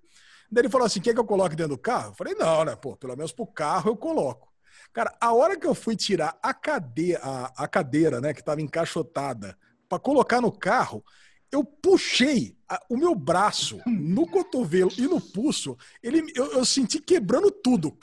Daí 0.51 0.63
ele 0.63 0.71
falou 0.71 0.87
assim: 0.87 1.01
quer 1.01 1.13
que 1.13 1.19
eu 1.19 1.25
coloque 1.25 1.55
dentro 1.55 1.75
do 1.75 1.79
carro? 1.79 2.09
Eu 2.09 2.15
falei, 2.15 2.33
não, 2.33 2.65
né? 2.65 2.75
Pô, 2.75 2.97
pelo 2.97 3.15
menos 3.15 3.31
pro 3.31 3.45
carro 3.45 3.91
eu 3.91 3.95
coloco. 3.95 4.47
Cara, 4.93 5.15
a 5.19 5.33
hora 5.33 5.57
que 5.57 5.67
eu 5.67 5.75
fui 5.75 5.95
tirar 5.95 6.37
a 6.41 6.53
cadeira, 6.53 7.19
a, 7.23 7.63
a 7.63 7.67
cadeira 7.67 8.19
né, 8.21 8.33
que 8.33 8.39
estava 8.39 8.61
encaixotada, 8.61 9.57
para 9.87 9.99
colocar 9.99 10.41
no 10.41 10.51
carro, 10.51 11.03
eu 11.51 11.63
puxei 11.63 12.57
a- 12.67 12.81
o 12.89 12.97
meu 12.97 13.15
braço 13.15 13.79
no 13.85 14.27
cotovelo 14.27 14.91
e 14.97 15.03
no 15.07 15.21
pulso, 15.21 15.77
ele, 16.03 16.21
eu, 16.35 16.51
eu 16.53 16.65
senti 16.65 16.99
quebrando 16.99 17.49
tudo. 17.51 17.95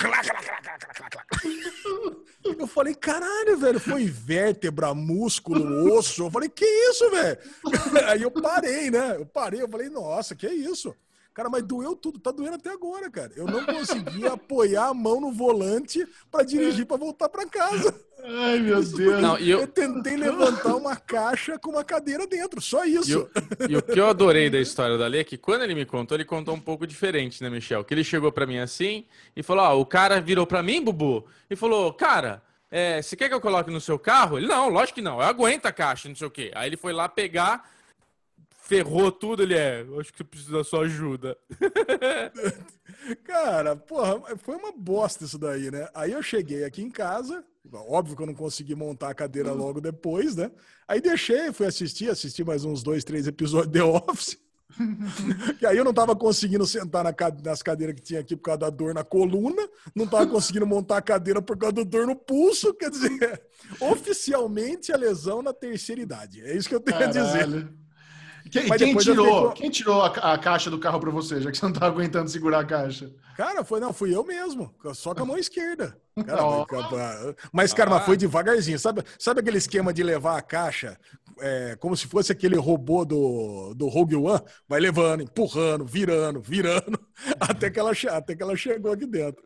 Eu 2.44 2.66
falei, 2.66 2.94
caralho, 2.94 3.56
velho, 3.58 3.80
foi 3.80 4.04
vértebra, 4.06 4.94
músculo, 4.94 5.92
osso. 5.96 6.24
Eu 6.24 6.30
falei, 6.30 6.48
que 6.48 6.64
isso, 6.64 7.10
velho? 7.10 7.38
Aí 8.08 8.22
eu 8.22 8.30
parei, 8.30 8.90
né? 8.90 9.16
Eu 9.16 9.26
parei, 9.26 9.62
eu 9.62 9.68
falei, 9.68 9.88
nossa, 9.88 10.34
que 10.34 10.46
isso? 10.46 10.94
Cara, 11.34 11.50
mas 11.50 11.64
doeu 11.64 11.96
tudo, 11.96 12.20
tá 12.20 12.30
doendo 12.30 12.54
até 12.54 12.70
agora, 12.70 13.10
cara. 13.10 13.32
Eu 13.34 13.44
não 13.46 13.64
conseguia 13.66 14.32
apoiar 14.34 14.86
a 14.86 14.94
mão 14.94 15.20
no 15.20 15.32
volante 15.32 16.06
pra 16.30 16.44
dirigir 16.44 16.86
pra 16.86 16.96
voltar 16.96 17.28
pra 17.28 17.44
casa. 17.44 17.92
Ai, 18.22 18.60
meu 18.60 18.82
Deus. 18.82 19.20
Não, 19.20 19.36
e 19.38 19.50
Eu... 19.50 19.60
eu, 19.62 19.66
tentei 19.66 20.16
levantar 20.16 20.76
uma 20.76 20.94
caixa 20.96 21.58
com 21.58 21.70
uma 21.70 21.82
cadeira 21.84 22.26
dentro, 22.26 22.60
só 22.60 22.86
e, 22.86 22.94
isso. 22.94 23.20
o- 23.20 23.70
e 23.70 23.76
o 23.76 23.82
que 23.82 23.98
eu 24.00 24.06
adorei 24.06 24.48
da 24.48 24.60
história 24.60 24.96
da 24.96 25.06
Lê 25.08 25.18
é 25.18 25.24
que 25.24 25.36
quando 25.36 25.62
ele 25.62 25.74
me 25.74 25.84
contou, 25.84 26.16
ele 26.16 26.24
contou 26.24 26.54
um 26.54 26.60
pouco 26.60 26.86
diferente, 26.86 27.42
né, 27.42 27.50
Michel? 27.50 27.84
Que 27.84 27.92
ele 27.92 28.04
chegou 28.04 28.30
pra 28.32 28.46
mim 28.46 28.58
assim 28.58 29.04
e 29.36 29.42
falou: 29.42 29.64
Ó, 29.64 29.80
o 29.80 29.84
cara 29.84 30.20
virou 30.20 30.46
pra 30.46 30.62
mim, 30.62 30.80
Bubu, 30.82 31.26
e 31.50 31.56
falou: 31.56 31.92
Cara, 31.92 32.40
é, 32.70 33.02
você 33.02 33.16
quer 33.16 33.28
que 33.28 33.34
eu 33.34 33.40
coloque 33.40 33.70
no 33.70 33.80
seu 33.80 33.98
carro? 33.98 34.38
Ele, 34.38 34.46
não, 34.46 34.68
lógico 34.68 34.94
que 34.94 35.02
não, 35.02 35.16
eu 35.16 35.26
aguento 35.26 35.66
a 35.66 35.72
caixa, 35.72 36.08
não 36.08 36.16
sei 36.16 36.26
o 36.28 36.30
quê. 36.30 36.50
Aí 36.54 36.68
ele 36.68 36.76
foi 36.76 36.92
lá 36.92 37.08
pegar, 37.08 37.68
ferrou 38.66 39.12
tudo, 39.12 39.42
ele 39.42 39.54
é, 39.54 39.83
eu 39.83 40.00
acho 40.00 40.11
que 40.12 40.18
você 40.18 40.25
precisa 40.25 40.52
da 40.52 40.64
sua 40.64 40.80
ajuda. 40.85 41.37
Cara, 43.25 43.76
porra, 43.76 44.37
foi 44.38 44.56
uma 44.56 44.73
bosta 44.73 45.25
isso 45.25 45.38
daí, 45.38 45.71
né? 45.71 45.88
Aí 45.94 46.12
eu 46.12 46.23
cheguei 46.23 46.64
aqui 46.64 46.83
em 46.83 46.90
casa, 46.90 47.44
óbvio 47.73 48.16
que 48.16 48.23
eu 48.23 48.26
não 48.26 48.35
consegui 48.35 48.75
montar 48.75 49.11
a 49.11 49.14
cadeira 49.14 49.52
logo 49.52 49.80
depois, 49.80 50.37
né? 50.37 50.50
Aí 50.88 51.00
deixei, 51.00 51.52
fui 51.52 51.66
assistir, 51.66 52.11
assisti 52.11 52.42
mais 52.44 52.64
uns 52.64 52.83
dois, 52.83 53.04
três 53.04 53.26
episódios 53.26 53.73
de 53.73 53.78
The 53.78 53.85
Office. 53.85 54.38
E 55.62 55.66
aí 55.66 55.76
eu 55.76 55.85
não 55.85 55.94
tava 55.94 56.16
conseguindo 56.16 56.66
sentar 56.66 57.04
na 57.04 57.12
ca- 57.12 57.33
nas 57.44 57.62
cadeiras 57.62 57.94
que 57.94 58.02
tinha 58.02 58.18
aqui 58.21 58.35
por 58.35 58.42
causa 58.42 58.59
da 58.59 58.71
dor 58.71 58.92
na 58.92 59.04
coluna, 59.04 59.68
não 59.94 60.04
tava 60.04 60.26
conseguindo 60.26 60.66
montar 60.66 60.97
a 60.97 61.02
cadeira 61.02 61.40
por 61.40 61.56
causa 61.56 61.76
da 61.76 61.83
dor 61.85 62.06
no 62.09 62.16
pulso, 62.16 62.75
quer 62.75 62.90
dizer, 62.90 63.40
oficialmente 63.80 64.90
a 64.90 64.97
lesão 64.97 65.42
na 65.42 65.52
terceira 65.52 66.00
idade. 66.02 66.40
É 66.42 66.56
isso 66.56 66.68
que 66.68 66.75
eu 66.75 66.80
tenho 66.80 66.99
a 66.99 67.06
dizer. 67.06 67.68
Quem, 68.50 68.68
quem 68.68 68.96
tirou, 68.96 69.48
fiquei 69.48 69.62
quem 69.62 69.70
tirou 69.70 70.02
a, 70.02 70.08
a 70.34 70.38
caixa 70.38 70.70
do 70.70 70.78
carro 70.78 71.00
pra 71.00 71.10
você, 71.10 71.40
já 71.40 71.50
que 71.50 71.56
você 71.56 71.64
não 71.64 71.72
tá 71.72 71.86
aguentando 71.86 72.28
segurar 72.28 72.60
a 72.60 72.64
caixa? 72.64 73.10
Cara, 73.36 73.64
foi, 73.64 73.80
não, 73.80 73.92
fui 73.92 74.14
eu 74.14 74.22
mesmo, 74.24 74.72
só 74.94 75.14
com 75.14 75.22
a 75.22 75.26
mão 75.26 75.38
esquerda. 75.38 75.96
Cara, 76.26 76.42
mas, 77.52 77.72
cara, 77.72 77.90
mas 77.90 78.04
foi 78.04 78.16
devagarzinho. 78.16 78.78
Sabe, 78.78 79.02
sabe 79.18 79.40
aquele 79.40 79.58
esquema 79.58 79.92
de 79.92 80.02
levar 80.02 80.36
a 80.36 80.42
caixa 80.42 80.98
é, 81.40 81.76
como 81.80 81.96
se 81.96 82.06
fosse 82.06 82.32
aquele 82.32 82.56
robô 82.56 83.04
do, 83.04 83.74
do 83.74 83.88
Rogue 83.88 84.16
One? 84.16 84.40
Vai 84.68 84.80
levando, 84.80 85.22
empurrando, 85.22 85.84
virando, 85.84 86.40
virando, 86.40 86.98
até 87.40 87.70
que 87.70 87.80
ela, 87.80 87.92
até 88.10 88.36
que 88.36 88.42
ela 88.42 88.56
chegou 88.56 88.92
aqui 88.92 89.06
dentro. 89.06 89.42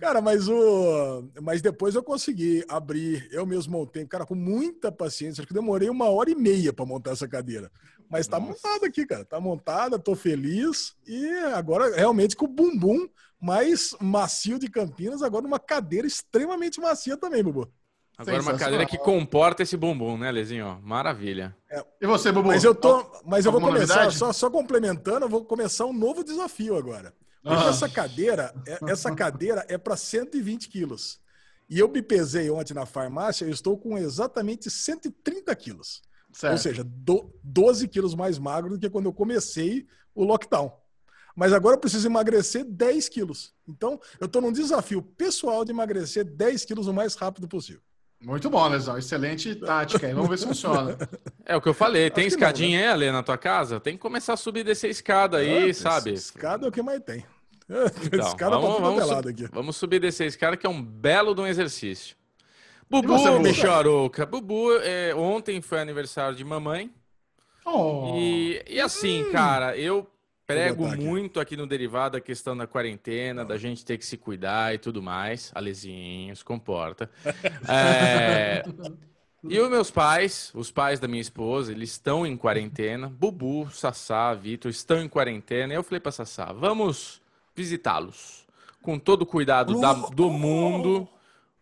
Cara, 0.00 0.20
mas 0.20 0.48
o. 0.48 1.30
Mas 1.40 1.62
depois 1.62 1.94
eu 1.94 2.02
consegui 2.02 2.64
abrir, 2.68 3.26
eu 3.32 3.46
mesmo 3.46 3.78
montei, 3.78 4.04
cara, 4.06 4.26
com 4.26 4.34
muita 4.34 4.92
paciência. 4.92 5.40
Acho 5.40 5.48
que 5.48 5.54
demorei 5.54 5.88
uma 5.88 6.10
hora 6.10 6.30
e 6.30 6.34
meia 6.34 6.72
para 6.72 6.84
montar 6.84 7.12
essa 7.12 7.28
cadeira. 7.28 7.70
Mas 8.14 8.28
tá 8.28 8.38
montada 8.38 8.86
aqui, 8.86 9.04
cara. 9.04 9.24
Tá 9.24 9.40
montada, 9.40 9.98
tô 9.98 10.14
feliz. 10.14 10.94
E 11.04 11.28
agora, 11.52 11.96
realmente, 11.96 12.36
com 12.36 12.44
o 12.44 12.48
bumbum 12.48 13.08
mais 13.40 13.92
macio 14.00 14.56
de 14.56 14.68
Campinas, 14.70 15.20
agora 15.20 15.44
uma 15.44 15.58
cadeira 15.58 16.06
extremamente 16.06 16.80
macia 16.80 17.16
também, 17.16 17.42
Bubu. 17.42 17.68
Agora 18.16 18.40
uma 18.40 18.56
cadeira 18.56 18.86
que 18.86 18.96
comporta 18.96 19.64
esse 19.64 19.76
bumbum, 19.76 20.16
né, 20.16 20.30
Lezinho? 20.30 20.80
Maravilha. 20.84 21.56
E 22.00 22.06
você, 22.06 22.30
Bubu? 22.30 22.46
Mas 22.50 22.62
eu 22.62 22.72
tô. 22.72 23.04
Mas 23.26 23.44
eu 23.46 23.50
vou 23.50 23.60
começar, 23.60 23.94
novidade? 23.96 24.16
só, 24.16 24.32
só 24.32 24.48
complementando, 24.48 25.24
eu 25.26 25.28
vou 25.28 25.44
começar 25.44 25.84
um 25.84 25.92
novo 25.92 26.22
desafio 26.22 26.76
agora. 26.76 27.12
Porque 27.42 27.64
Ah. 27.64 27.70
essa 27.70 27.88
cadeira, 27.88 28.54
é- 28.64 28.92
essa 28.92 29.12
cadeira 29.12 29.66
é 29.68 29.76
para 29.76 29.96
120 29.96 30.68
quilos. 30.68 31.18
E 31.68 31.80
eu 31.80 31.88
me 31.88 32.00
pesei 32.00 32.48
ontem 32.48 32.74
na 32.74 32.86
farmácia, 32.86 33.44
eu 33.44 33.50
estou 33.50 33.76
com 33.76 33.98
exatamente 33.98 34.70
130 34.70 35.52
quilos. 35.56 36.00
Certo. 36.34 36.52
Ou 36.52 36.58
seja, 36.58 36.84
do, 36.84 37.32
12 37.44 37.86
quilos 37.88 38.14
mais 38.14 38.38
magro 38.38 38.70
do 38.70 38.78
que 38.78 38.90
quando 38.90 39.06
eu 39.06 39.12
comecei 39.12 39.86
o 40.14 40.24
lockdown. 40.24 40.72
Mas 41.36 41.52
agora 41.52 41.76
eu 41.76 41.80
preciso 41.80 42.06
emagrecer 42.06 42.64
10 42.64 43.08
quilos. 43.08 43.54
Então, 43.66 44.00
eu 44.20 44.26
estou 44.26 44.42
num 44.42 44.52
desafio 44.52 45.00
pessoal 45.00 45.64
de 45.64 45.70
emagrecer 45.70 46.24
10 46.24 46.64
quilos 46.64 46.86
o 46.86 46.92
mais 46.92 47.14
rápido 47.14 47.48
possível. 47.48 47.80
Muito 48.20 48.48
bom, 48.48 48.66
Lesão. 48.68 48.96
Excelente 48.96 49.54
tática 49.54 50.06
aí. 50.06 50.14
Vamos 50.14 50.30
ver 50.30 50.38
se 50.38 50.46
funciona. 50.46 50.96
É 51.46 51.54
o 51.54 51.60
que 51.60 51.68
eu 51.68 51.74
falei, 51.74 52.08
tem 52.08 52.24
que 52.24 52.30
não, 52.30 52.36
escadinha 52.38 52.78
aí, 52.78 52.86
Ale, 52.86 53.12
na 53.12 53.22
tua 53.22 53.36
casa? 53.36 53.78
Tem 53.78 53.96
que 53.96 54.00
começar 54.00 54.32
a 54.32 54.36
subir 54.36 54.60
e 54.60 54.64
descer 54.64 54.86
a 54.86 54.90
escada 54.90 55.36
aí, 55.36 55.68
Ah, 55.68 55.74
sabe? 55.74 56.14
Escada 56.14 56.64
é 56.64 56.68
o 56.70 56.72
que 56.72 56.80
mais 56.80 57.00
tem. 57.00 57.22
Então, 58.06 58.26
escada 58.26 58.56
vamos, 58.56 58.76
pra 58.76 59.06
vamos, 59.06 59.26
aqui. 59.26 59.46
vamos 59.52 59.76
subir 59.76 59.96
e 59.96 60.00
descer 60.00 60.24
a 60.24 60.26
escada, 60.26 60.56
que 60.56 60.66
é 60.66 60.70
um 60.70 60.82
belo 60.82 61.34
de 61.34 61.42
um 61.42 61.46
exercício. 61.46 62.16
Bubu, 63.02 63.18
você? 63.18 63.38
Michel 63.38 63.72
Arouca. 63.72 64.26
Bubu, 64.26 64.72
é, 64.78 65.14
ontem 65.14 65.60
foi 65.60 65.80
aniversário 65.80 66.36
de 66.36 66.44
mamãe. 66.44 66.90
Oh. 67.64 68.12
E, 68.16 68.62
e 68.68 68.80
assim, 68.80 69.30
cara, 69.32 69.76
eu 69.76 70.06
prego 70.46 70.86
muito 70.96 71.40
aqui 71.40 71.56
no 71.56 71.66
derivado 71.66 72.16
a 72.16 72.20
questão 72.20 72.54
da 72.56 72.66
quarentena, 72.66 73.44
da 73.44 73.56
gente 73.56 73.84
ter 73.84 73.96
que 73.96 74.04
se 74.04 74.16
cuidar 74.18 74.74
e 74.74 74.78
tudo 74.78 75.02
mais. 75.02 75.50
Alezinho, 75.54 76.34
se 76.36 76.44
comporta. 76.44 77.10
É, 77.68 78.62
E 79.46 79.58
os 79.60 79.68
meus 79.70 79.90
pais, 79.90 80.50
os 80.54 80.70
pais 80.70 80.98
da 81.00 81.06
minha 81.08 81.20
esposa, 81.20 81.70
eles 81.72 81.90
estão 81.90 82.26
em 82.26 82.36
quarentena. 82.36 83.08
Bubu, 83.08 83.68
Sassá, 83.70 84.32
Vitor 84.34 84.70
estão 84.70 85.00
em 85.02 85.08
quarentena. 85.08 85.72
E 85.72 85.76
eu 85.76 85.82
falei 85.82 86.00
pra 86.00 86.12
Sassá, 86.12 86.52
vamos 86.52 87.20
visitá-los. 87.54 88.44
Com 88.82 88.98
todo 88.98 89.22
o 89.22 89.26
cuidado 89.26 89.80
da- 89.80 89.92
do 89.94 90.30
mundo, 90.30 91.08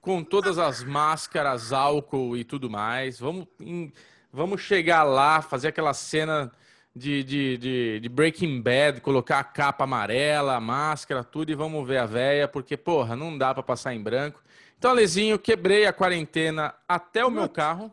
com 0.03 0.23
todas 0.25 0.59
as 0.59 0.83
máscaras, 0.83 1.73
álcool 1.73 2.37
e 2.37 2.43
tudo 2.45 2.69
mais. 2.69 3.21
Vamos, 3.21 3.47
em- 3.61 3.91
vamos 4.33 4.61
chegar 4.61 5.05
lá, 5.05 5.41
fazer 5.41 5.69
aquela 5.69 5.95
cena 5.95 6.51
de, 6.95 7.23
de, 7.23 7.57
de, 7.57 8.01
de 8.01 8.09
Breaking 8.09 8.61
Bad, 8.61 9.01
colocar 9.01 9.39
a 9.39 9.45
capa 9.45 9.85
amarela, 9.85 10.57
a 10.57 10.61
máscara, 10.61 11.23
tudo, 11.23 11.53
e 11.53 11.55
vamos 11.55 11.87
ver 11.87 11.99
a 11.99 12.05
véia, 12.07 12.49
porque, 12.49 12.77
porra, 12.77 13.15
não 13.15 13.39
dá 13.39 13.55
pra 13.55 13.63
passar 13.63 13.95
em 13.95 14.03
branco. 14.03 14.43
Então, 14.77 14.91
Alezinho, 14.91 15.39
quebrei 15.39 15.87
a 15.87 15.93
quarentena 15.93 16.75
até 16.89 17.25
o 17.25 17.31
meu 17.31 17.49
carro, 17.49 17.91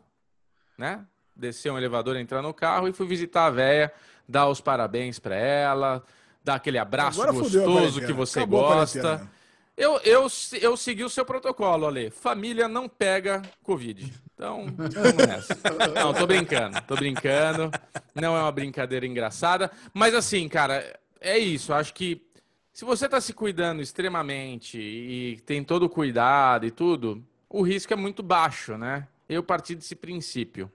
né? 0.76 1.06
Descer 1.34 1.70
um 1.72 1.78
elevador, 1.78 2.16
entrar 2.16 2.42
no 2.42 2.52
carro 2.52 2.88
e 2.88 2.92
fui 2.92 3.06
visitar 3.06 3.46
a 3.46 3.50
véia, 3.50 3.92
dar 4.28 4.48
os 4.48 4.60
parabéns 4.60 5.20
pra 5.20 5.36
ela, 5.36 6.02
dar 6.44 6.56
aquele 6.56 6.76
abraço 6.76 7.22
Agora 7.22 7.38
gostoso 7.38 8.00
que 8.00 8.12
você 8.12 8.40
Acabou 8.40 8.62
gosta. 8.62 9.30
Eu, 9.80 9.98
eu, 10.00 10.26
eu 10.60 10.76
segui 10.76 11.04
o 11.04 11.08
seu 11.08 11.24
protocolo, 11.24 11.86
Ale. 11.86 12.10
Família 12.10 12.68
não 12.68 12.86
pega 12.86 13.40
Covid. 13.62 14.12
Então, 14.34 14.66
vamos 14.76 15.26
nessa. 15.26 15.58
Não, 15.94 16.12
tô 16.12 16.26
brincando, 16.26 16.78
tô 16.82 16.94
brincando. 16.96 17.70
Não 18.14 18.36
é 18.36 18.40
uma 18.42 18.52
brincadeira 18.52 19.06
engraçada. 19.06 19.70
Mas 19.94 20.14
assim, 20.14 20.46
cara, 20.50 21.00
é 21.18 21.38
isso. 21.38 21.72
Acho 21.72 21.94
que 21.94 22.20
se 22.74 22.84
você 22.84 23.08
tá 23.08 23.22
se 23.22 23.32
cuidando 23.32 23.80
extremamente 23.80 24.78
e 24.78 25.40
tem 25.46 25.64
todo 25.64 25.84
o 25.84 25.88
cuidado 25.88 26.66
e 26.66 26.70
tudo, 26.70 27.24
o 27.48 27.62
risco 27.62 27.90
é 27.94 27.96
muito 27.96 28.22
baixo, 28.22 28.76
né? 28.76 29.08
Eu 29.26 29.42
parti 29.42 29.74
desse 29.74 29.96
princípio. 29.96 30.70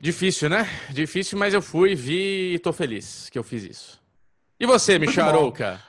Difícil, 0.00 0.48
né? 0.50 0.68
Difícil, 0.90 1.38
mas 1.38 1.54
eu 1.54 1.62
fui, 1.62 1.94
vi 1.94 2.54
e 2.54 2.58
tô 2.58 2.72
feliz 2.72 3.30
que 3.30 3.38
eu 3.38 3.44
fiz 3.44 3.62
isso. 3.62 4.02
E 4.58 4.66
você, 4.66 4.98
Muito 4.98 5.10
Michel 5.10 5.24
bom. 5.26 5.30
Arouca? 5.30 5.87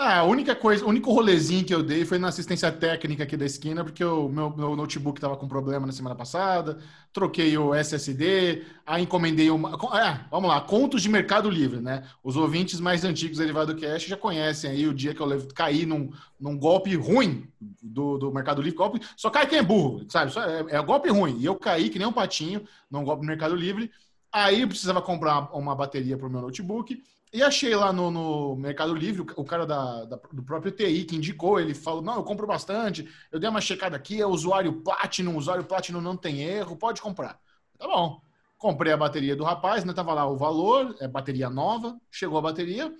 Ah, 0.00 0.20
a 0.20 0.22
única 0.24 0.54
coisa, 0.54 0.84
o 0.84 0.88
único 0.88 1.12
rolezinho 1.12 1.64
que 1.64 1.74
eu 1.74 1.82
dei 1.82 2.04
foi 2.04 2.18
na 2.20 2.28
assistência 2.28 2.70
técnica 2.70 3.24
aqui 3.24 3.36
da 3.36 3.44
esquina, 3.44 3.82
porque 3.82 4.04
o 4.04 4.28
meu, 4.28 4.48
meu 4.56 4.76
notebook 4.76 5.18
estava 5.18 5.36
com 5.36 5.48
problema 5.48 5.86
na 5.88 5.92
semana 5.92 6.14
passada, 6.14 6.78
troquei 7.12 7.58
o 7.58 7.74
SSD, 7.74 8.62
aí 8.86 9.02
encomendei 9.02 9.50
uma. 9.50 9.70
É, 10.00 10.20
vamos 10.30 10.48
lá, 10.50 10.60
contos 10.60 11.02
de 11.02 11.08
Mercado 11.08 11.50
Livre, 11.50 11.80
né? 11.80 12.04
Os 12.22 12.36
ouvintes 12.36 12.78
mais 12.78 13.04
antigos 13.04 13.38
do 13.38 13.40
Derivado 13.40 13.74
Cash 13.76 14.04
já 14.04 14.16
conhecem 14.16 14.70
aí 14.70 14.86
o 14.86 14.94
dia 14.94 15.12
que 15.12 15.20
eu 15.20 15.26
levo- 15.26 15.52
caí 15.52 15.84
num, 15.84 16.10
num 16.38 16.56
golpe 16.56 16.94
ruim 16.94 17.48
do, 17.82 18.18
do 18.18 18.32
Mercado 18.32 18.62
Livre. 18.62 18.78
Golpe, 18.78 19.00
só 19.16 19.30
cai 19.30 19.48
quem 19.48 19.58
é 19.58 19.62
burro, 19.64 20.06
sabe? 20.08 20.32
Só 20.32 20.40
é, 20.44 20.60
é 20.76 20.80
golpe 20.82 21.08
ruim. 21.08 21.38
E 21.40 21.44
eu 21.44 21.56
caí 21.56 21.90
que 21.90 21.98
nem 21.98 22.06
um 22.06 22.12
patinho 22.12 22.62
num 22.88 23.02
golpe 23.02 23.22
do 23.22 23.26
Mercado 23.26 23.56
Livre. 23.56 23.90
Aí 24.30 24.60
eu 24.62 24.68
precisava 24.68 25.02
comprar 25.02 25.50
uma 25.56 25.74
bateria 25.74 26.16
para 26.16 26.28
o 26.28 26.30
meu 26.30 26.40
notebook. 26.40 27.02
E 27.32 27.42
achei 27.42 27.74
lá 27.74 27.92
no, 27.92 28.10
no 28.10 28.56
Mercado 28.56 28.94
Livre, 28.94 29.22
o, 29.36 29.44
cara 29.44 29.66
da, 29.66 30.04
da- 30.04 30.20
do 30.32 30.42
próprio 30.42 30.72
TI 30.72 31.04
que 31.04 31.16
indicou, 31.16 31.60
ele 31.60 31.74
falou, 31.74 32.02
não, 32.02 32.16
eu 32.16 32.24
compro 32.24 32.46
bastante, 32.46 33.08
eu 33.30 33.38
dei 33.38 33.48
uma 33.48 33.60
checada 33.60 33.96
aqui, 33.96 34.20
é 34.20 34.26
usuário 34.26 34.80
Platinum, 34.82 35.36
usuário 35.36 35.64
Platinum 35.64 36.00
não 36.00 36.16
tem 36.16 36.42
erro, 36.42 36.76
pode 36.76 37.02
comprar. 37.02 37.38
Tá 37.78 37.86
bom. 37.86 38.20
Comprei 38.56 38.92
a 38.92 38.96
bateria 38.96 39.36
do 39.36 39.44
rapaz, 39.44 39.84
né, 39.84 39.92
tava 39.92 40.12
lá 40.14 40.26
o 40.26 40.36
valor, 40.36 40.96
é 41.00 41.06
bateria 41.06 41.48
nova, 41.48 42.00
chegou 42.10 42.38
a 42.38 42.42
bateria, 42.42 42.92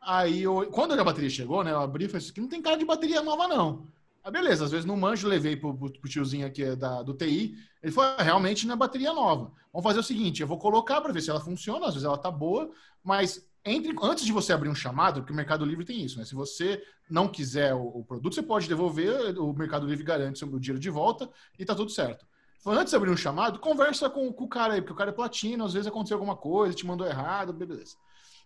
aí 0.00 0.42
eu, 0.42 0.66
quando 0.72 0.92
a 0.92 1.04
bateria 1.04 1.30
chegou, 1.30 1.62
né, 1.62 1.70
eu 1.70 1.80
abri 1.80 2.06
e 2.06 2.08
falei, 2.08 2.22
isso 2.22 2.32
aqui 2.32 2.40
não 2.40 2.48
tem 2.48 2.62
cara 2.62 2.76
de 2.76 2.84
bateria 2.84 3.22
nova 3.22 3.46
não. 3.46 3.86
Ah, 4.24 4.30
beleza, 4.30 4.64
às 4.64 4.70
vezes 4.70 4.86
no 4.86 4.96
manjo 4.96 5.28
levei 5.28 5.54
pro, 5.54 5.76
pro, 5.76 6.08
tiozinho 6.08 6.46
aqui 6.46 6.74
da, 6.74 7.02
do 7.02 7.12
TI. 7.12 7.54
Ele 7.82 7.92
falou: 7.92 8.14
ah, 8.16 8.22
realmente 8.22 8.66
não 8.66 8.72
é 8.72 8.76
bateria 8.76 9.12
nova. 9.12 9.52
Vamos 9.70 9.84
fazer 9.86 9.98
o 9.98 10.02
seguinte: 10.02 10.40
eu 10.40 10.48
vou 10.48 10.58
colocar 10.58 10.98
para 11.02 11.12
ver 11.12 11.20
se 11.20 11.28
ela 11.28 11.40
funciona, 11.40 11.86
às 11.86 11.92
vezes 11.92 12.06
ela 12.06 12.16
tá 12.16 12.30
boa, 12.30 12.70
mas 13.02 13.46
entre, 13.64 13.94
antes 14.02 14.24
de 14.24 14.32
você 14.32 14.52
abrir 14.52 14.68
um 14.68 14.74
chamado, 14.74 15.20
porque 15.20 15.32
o 15.32 15.36
Mercado 15.36 15.64
Livre 15.64 15.84
tem 15.84 16.04
isso, 16.04 16.18
né? 16.18 16.24
Se 16.24 16.34
você 16.34 16.82
não 17.08 17.28
quiser 17.28 17.74
o, 17.74 17.86
o 17.98 18.04
produto, 18.04 18.34
você 18.34 18.42
pode 18.42 18.68
devolver, 18.68 19.38
o 19.38 19.52
Mercado 19.52 19.86
Livre 19.86 20.04
garante 20.04 20.44
o 20.44 20.60
dinheiro 20.60 20.80
de 20.80 20.90
volta 20.90 21.30
e 21.58 21.64
tá 21.64 21.74
tudo 21.74 21.90
certo. 21.90 22.26
Falei, 22.60 22.80
antes 22.80 22.92
de 22.92 22.96
abrir 22.96 23.10
um 23.10 23.16
chamado, 23.16 23.58
conversa 23.58 24.08
com, 24.08 24.32
com, 24.32 24.44
o 24.44 24.48
cara 24.48 24.74
aí, 24.74 24.80
porque 24.80 24.92
o 24.92 24.96
cara 24.96 25.10
é 25.10 25.14
platino, 25.14 25.64
às 25.64 25.72
vezes 25.74 25.86
aconteceu 25.86 26.16
alguma 26.16 26.36
coisa, 26.36 26.74
te 26.74 26.86
mandou 26.86 27.06
errado, 27.06 27.52
beleza. 27.52 27.96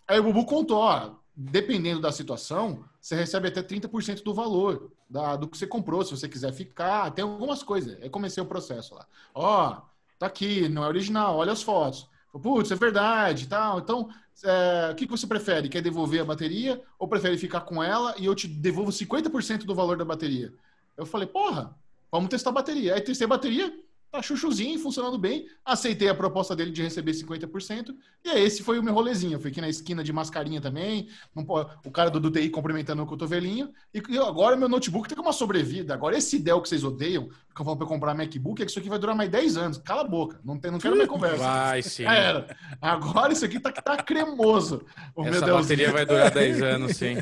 Aí 0.08 0.18
o 0.18 0.22
Bubu 0.22 0.44
contou, 0.44 0.78
ó, 0.78 1.16
dependendo 1.36 2.00
da 2.00 2.10
situação, 2.10 2.84
você 3.00 3.14
recebe 3.14 3.48
até 3.48 3.62
30% 3.62 4.22
do 4.22 4.34
valor 4.34 4.90
da, 5.08 5.36
do 5.36 5.46
que 5.46 5.56
você 5.56 5.66
comprou, 5.66 6.04
se 6.04 6.10
você 6.10 6.28
quiser 6.28 6.52
ficar, 6.52 7.10
tem 7.12 7.22
algumas 7.22 7.62
coisas. 7.62 8.00
Aí 8.02 8.10
comecei 8.10 8.42
o 8.42 8.46
processo 8.46 8.94
lá. 8.94 9.06
Ó, 9.34 9.80
tá 10.18 10.26
aqui, 10.26 10.68
não 10.68 10.82
é 10.84 10.88
original, 10.88 11.36
olha 11.36 11.52
as 11.52 11.62
fotos. 11.62 12.08
Putz, 12.38 12.70
é 12.70 12.76
verdade, 12.76 13.48
tal. 13.48 13.78
Então, 13.78 14.08
é, 14.44 14.90
o 14.92 14.94
que, 14.94 15.06
você 15.06 15.26
prefere? 15.26 15.68
Quer 15.68 15.82
devolver 15.82 16.20
a 16.20 16.24
bateria 16.24 16.80
ou 16.98 17.08
prefere 17.08 17.36
ficar 17.36 17.62
com 17.62 17.82
ela 17.82 18.14
e 18.18 18.26
eu 18.26 18.34
te 18.34 18.46
devolvo 18.46 18.90
50% 18.90 19.64
do 19.64 19.74
valor 19.74 19.96
da 19.96 20.04
bateria? 20.04 20.52
Eu 20.96 21.06
falei, 21.06 21.26
porra, 21.26 21.76
vamos 22.10 22.28
testar 22.28 22.50
a 22.50 22.54
bateria. 22.54 22.94
Aí 22.94 23.00
testei 23.00 23.24
a 23.24 23.28
bateria, 23.28 23.72
Tá 24.10 24.22
chuchuzinho, 24.22 24.78
funcionando 24.78 25.18
bem. 25.18 25.46
Aceitei 25.62 26.08
a 26.08 26.14
proposta 26.14 26.56
dele 26.56 26.70
de 26.70 26.82
receber 26.82 27.12
50%. 27.12 27.94
E 28.24 28.30
aí, 28.30 28.42
esse 28.42 28.62
foi 28.62 28.78
o 28.78 28.82
meu 28.82 28.94
rolezinho. 28.94 29.34
Eu 29.34 29.40
fui 29.40 29.50
aqui 29.50 29.60
na 29.60 29.68
esquina 29.68 30.02
de 30.02 30.12
mascarinha 30.14 30.62
também. 30.62 31.08
o 31.34 31.90
cara 31.90 32.08
do, 32.10 32.18
do 32.18 32.30
TI 32.30 32.48
cumprimentando 32.48 33.02
o 33.02 33.06
cotovelinho. 33.06 33.70
E, 33.92 34.02
e 34.08 34.18
agora 34.18 34.56
meu 34.56 34.68
notebook 34.68 35.06
tem 35.06 35.14
tá 35.14 35.20
uma 35.20 35.32
sobrevida. 35.32 35.92
Agora, 35.92 36.16
esse 36.16 36.38
Dell 36.38 36.62
que 36.62 36.70
vocês 36.70 36.84
odeiam, 36.84 37.28
que 37.54 37.60
eu 37.60 37.64
falo 37.64 37.76
pra 37.76 37.84
eu 37.84 37.88
comprar 37.88 38.14
MacBook, 38.14 38.62
é 38.62 38.64
que 38.64 38.70
isso 38.70 38.78
aqui 38.78 38.88
vai 38.88 38.98
durar 38.98 39.14
mais 39.14 39.28
10 39.30 39.56
anos. 39.58 39.78
Cala 39.78 40.00
a 40.00 40.08
boca. 40.08 40.40
Não, 40.42 40.58
tem, 40.58 40.70
não 40.70 40.78
quero 40.78 40.96
mais 40.96 41.08
conversa. 41.08 41.44
Vai 41.44 41.82
sim. 41.82 42.04
Era. 42.04 42.56
Agora 42.80 43.32
isso 43.34 43.44
aqui 43.44 43.60
tá, 43.60 43.70
tá 43.70 43.96
cremoso. 43.98 44.86
O 45.14 45.22
Essa 45.24 45.46
bateria 45.46 45.92
vai 45.92 46.06
durar 46.06 46.30
10 46.30 46.62
anos, 46.62 46.96
sim. 46.96 47.16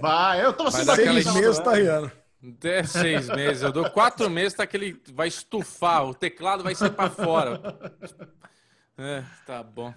Vai. 0.00 0.44
Eu 0.44 0.52
tava 0.52 0.68
assim, 0.68 0.84
seis 0.84 1.34
meses 1.34 1.58
tá 1.58 1.74
riando. 1.74 2.12
Até 2.46 2.84
seis 2.84 3.28
meses. 3.28 3.62
Eu 3.62 3.72
dou 3.72 3.88
quatro 3.90 4.28
meses, 4.28 4.54
tá 4.54 4.66
que 4.66 4.76
ele 4.76 5.00
vai 5.12 5.28
estufar, 5.28 6.06
o 6.06 6.14
teclado 6.14 6.62
vai 6.62 6.74
sair 6.74 6.90
para 6.90 7.10
fora. 7.10 7.78
É, 8.96 9.24
tá 9.44 9.60
bom. 9.60 9.92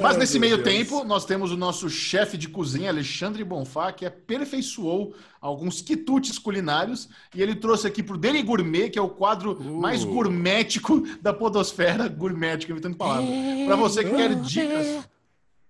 Mas 0.00 0.16
nesse 0.16 0.36
meio 0.36 0.56
Deus. 0.56 0.68
tempo, 0.68 1.04
nós 1.04 1.24
temos 1.24 1.52
o 1.52 1.56
nosso 1.56 1.88
chefe 1.88 2.36
de 2.36 2.48
cozinha, 2.48 2.90
Alexandre 2.90 3.44
Bonfá, 3.44 3.92
que 3.92 4.04
aperfeiçoou 4.04 5.14
alguns 5.40 5.80
quitutes 5.80 6.36
culinários 6.36 7.08
e 7.32 7.40
ele 7.40 7.54
trouxe 7.54 7.86
aqui 7.86 8.02
pro 8.02 8.18
Deli 8.18 8.42
Gourmet, 8.42 8.90
que 8.90 8.98
é 8.98 9.02
o 9.02 9.08
quadro 9.08 9.52
uh. 9.52 9.80
mais 9.80 10.02
gourmético 10.02 11.00
da 11.22 11.32
podosfera, 11.32 12.08
gourmético, 12.08 12.72
evitando 12.72 12.96
palavras, 12.96 13.30
para 13.66 13.76
você 13.76 14.02
que 14.02 14.10
quer 14.10 14.34
dicas 14.34 15.08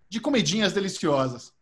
de 0.08 0.18
comidinhas 0.18 0.72
deliciosas. 0.72 1.52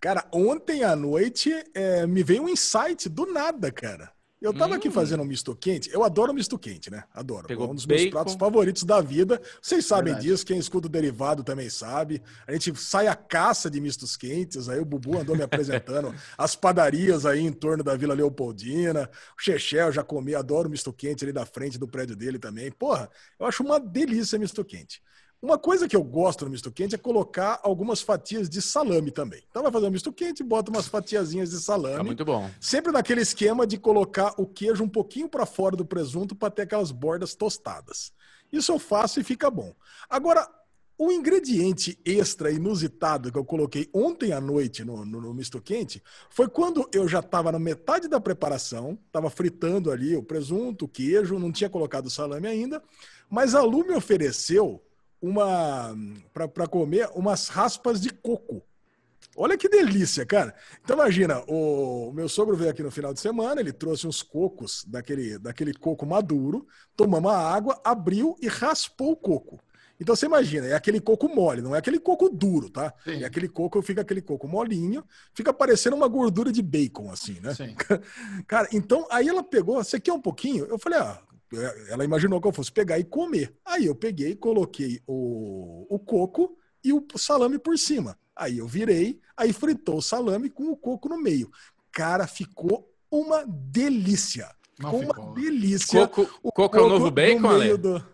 Cara, 0.00 0.26
ontem 0.32 0.82
à 0.82 0.96
noite 0.96 1.52
é, 1.74 2.06
me 2.06 2.22
veio 2.24 2.44
um 2.44 2.48
insight 2.48 3.08
do 3.08 3.26
nada, 3.26 3.70
cara. 3.70 4.11
Eu 4.42 4.52
tava 4.52 4.72
hum. 4.72 4.76
aqui 4.76 4.90
fazendo 4.90 5.22
um 5.22 5.26
misto 5.26 5.54
quente. 5.54 5.88
Eu 5.92 6.02
adoro 6.02 6.34
misto 6.34 6.58
quente, 6.58 6.90
né? 6.90 7.04
Adoro. 7.14 7.46
Pegou 7.46 7.68
é 7.68 7.70
um 7.70 7.74
dos 7.74 7.84
bacon. 7.84 8.00
meus 8.00 8.10
pratos 8.10 8.34
favoritos 8.34 8.82
da 8.82 9.00
vida. 9.00 9.40
Vocês 9.60 9.86
sabem 9.86 10.12
Verdade. 10.12 10.26
disso, 10.26 10.44
quem 10.44 10.58
escuta 10.58 10.88
o 10.88 10.90
derivado 10.90 11.44
também 11.44 11.70
sabe. 11.70 12.20
A 12.44 12.52
gente 12.52 12.74
sai 12.74 13.06
a 13.06 13.14
caça 13.14 13.70
de 13.70 13.80
mistos 13.80 14.16
quentes. 14.16 14.68
Aí 14.68 14.80
o 14.80 14.84
Bubu 14.84 15.16
andou 15.16 15.36
me 15.36 15.44
apresentando 15.44 16.12
as 16.36 16.56
padarias 16.56 17.24
aí 17.24 17.40
em 17.40 17.52
torno 17.52 17.84
da 17.84 17.94
Vila 17.94 18.14
Leopoldina. 18.14 19.08
O 19.38 19.40
Chechel 19.40 19.92
já 19.92 20.02
comi, 20.02 20.34
adoro 20.34 20.68
misto 20.68 20.92
quente 20.92 21.24
ali 21.24 21.32
da 21.32 21.46
frente 21.46 21.78
do 21.78 21.86
prédio 21.86 22.16
dele 22.16 22.38
também. 22.38 22.72
Porra, 22.72 23.08
eu 23.38 23.46
acho 23.46 23.62
uma 23.62 23.78
delícia 23.78 24.40
misto 24.40 24.64
quente. 24.64 25.00
Uma 25.42 25.58
coisa 25.58 25.88
que 25.88 25.96
eu 25.96 26.04
gosto 26.04 26.44
no 26.44 26.52
misto 26.52 26.70
quente 26.70 26.94
é 26.94 26.98
colocar 26.98 27.58
algumas 27.64 28.00
fatias 28.00 28.48
de 28.48 28.62
salame 28.62 29.10
também. 29.10 29.42
Então 29.50 29.60
vai 29.60 29.72
fazer 29.72 29.86
um 29.86 29.90
misto 29.90 30.12
quente, 30.12 30.40
bota 30.40 30.70
umas 30.70 30.86
fatiazinhas 30.86 31.50
de 31.50 31.60
salame. 31.60 31.96
Tá 31.96 32.04
muito 32.04 32.24
bom. 32.24 32.48
Sempre 32.60 32.92
naquele 32.92 33.22
esquema 33.22 33.66
de 33.66 33.76
colocar 33.76 34.34
o 34.36 34.46
queijo 34.46 34.84
um 34.84 34.88
pouquinho 34.88 35.28
para 35.28 35.44
fora 35.44 35.74
do 35.74 35.84
presunto 35.84 36.36
para 36.36 36.48
ter 36.48 36.62
aquelas 36.62 36.92
bordas 36.92 37.34
tostadas. 37.34 38.12
Isso 38.52 38.70
eu 38.70 38.78
faço 38.78 39.18
e 39.18 39.24
fica 39.24 39.50
bom. 39.50 39.74
Agora, 40.08 40.48
o 40.96 41.10
ingrediente 41.10 41.98
extra 42.04 42.52
inusitado 42.52 43.32
que 43.32 43.38
eu 43.38 43.44
coloquei 43.44 43.90
ontem 43.92 44.32
à 44.32 44.40
noite 44.40 44.84
no, 44.84 45.04
no, 45.04 45.20
no 45.20 45.34
misto 45.34 45.60
quente 45.60 46.00
foi 46.30 46.46
quando 46.46 46.88
eu 46.92 47.08
já 47.08 47.18
estava 47.18 47.50
na 47.50 47.58
metade 47.58 48.06
da 48.06 48.20
preparação, 48.20 48.96
estava 49.06 49.28
fritando 49.28 49.90
ali 49.90 50.14
o 50.14 50.22
presunto, 50.22 50.84
o 50.84 50.88
queijo, 50.88 51.36
não 51.36 51.50
tinha 51.50 51.68
colocado 51.68 52.06
o 52.06 52.10
salame 52.10 52.46
ainda, 52.46 52.80
mas 53.28 53.56
a 53.56 53.62
Lu 53.62 53.84
me 53.84 53.94
ofereceu 53.94 54.80
uma 55.22 55.96
para 56.34 56.66
comer 56.66 57.08
umas 57.14 57.48
raspas 57.48 58.00
de 58.00 58.10
coco. 58.10 58.62
Olha 59.34 59.56
que 59.56 59.68
delícia, 59.68 60.26
cara. 60.26 60.54
Então 60.84 60.96
imagina, 60.96 61.42
o 61.46 62.12
meu 62.12 62.28
sogro 62.28 62.56
veio 62.56 62.70
aqui 62.70 62.82
no 62.82 62.90
final 62.90 63.14
de 63.14 63.20
semana, 63.20 63.60
ele 63.60 63.72
trouxe 63.72 64.06
uns 64.06 64.22
cocos 64.22 64.84
daquele, 64.86 65.38
daquele 65.38 65.72
coco 65.72 66.04
maduro, 66.04 66.66
tomamos 66.94 67.32
a 67.32 67.38
água, 67.38 67.80
abriu 67.82 68.36
e 68.42 68.48
raspou 68.48 69.12
o 69.12 69.16
coco. 69.16 69.58
Então 69.98 70.16
você 70.16 70.26
imagina, 70.26 70.66
é 70.66 70.74
aquele 70.74 71.00
coco 71.00 71.28
mole, 71.28 71.62
não 71.62 71.74
é 71.74 71.78
aquele 71.78 71.98
coco 71.98 72.28
duro, 72.28 72.68
tá? 72.68 72.92
Sim. 73.04 73.22
É 73.22 73.24
aquele 73.24 73.48
coco, 73.48 73.80
fica 73.80 74.00
aquele 74.00 74.20
coco 74.20 74.48
molinho, 74.48 75.04
fica 75.32 75.52
parecendo 75.52 75.94
uma 75.94 76.08
gordura 76.08 76.50
de 76.50 76.60
bacon, 76.60 77.10
assim, 77.10 77.38
né? 77.40 77.54
Sim. 77.54 77.74
Cara, 78.46 78.68
então 78.72 79.06
aí 79.10 79.28
ela 79.28 79.44
pegou, 79.44 79.76
você 79.76 80.00
quer 80.00 80.12
um 80.12 80.20
pouquinho? 80.20 80.66
Eu 80.66 80.78
falei, 80.78 80.98
ah, 80.98 81.22
ela 81.88 82.04
imaginou 82.04 82.40
que 82.40 82.48
eu 82.48 82.52
fosse 82.52 82.72
pegar 82.72 82.98
e 82.98 83.04
comer. 83.04 83.54
Aí 83.64 83.86
eu 83.86 83.94
peguei, 83.94 84.34
coloquei 84.34 85.00
o, 85.06 85.86
o 85.88 85.98
coco 85.98 86.56
e 86.84 86.92
o 86.92 87.04
salame 87.16 87.58
por 87.58 87.78
cima. 87.78 88.18
Aí 88.34 88.58
eu 88.58 88.66
virei, 88.66 89.20
aí 89.36 89.52
fritou 89.52 89.98
o 89.98 90.02
salame 90.02 90.48
com 90.48 90.70
o 90.70 90.76
coco 90.76 91.08
no 91.08 91.18
meio. 91.18 91.50
Cara, 91.90 92.26
ficou 92.26 92.90
uma 93.10 93.44
delícia. 93.46 94.50
Ficou 94.74 95.00
uma 95.00 95.34
delícia. 95.34 96.08
Coco, 96.08 96.40
o 96.42 96.50
coco, 96.50 96.76
é 96.76 96.80
o 96.80 96.88
novo 96.88 97.10
bacon, 97.10 97.48
Ale? 97.48 97.76
Do... 97.76 98.04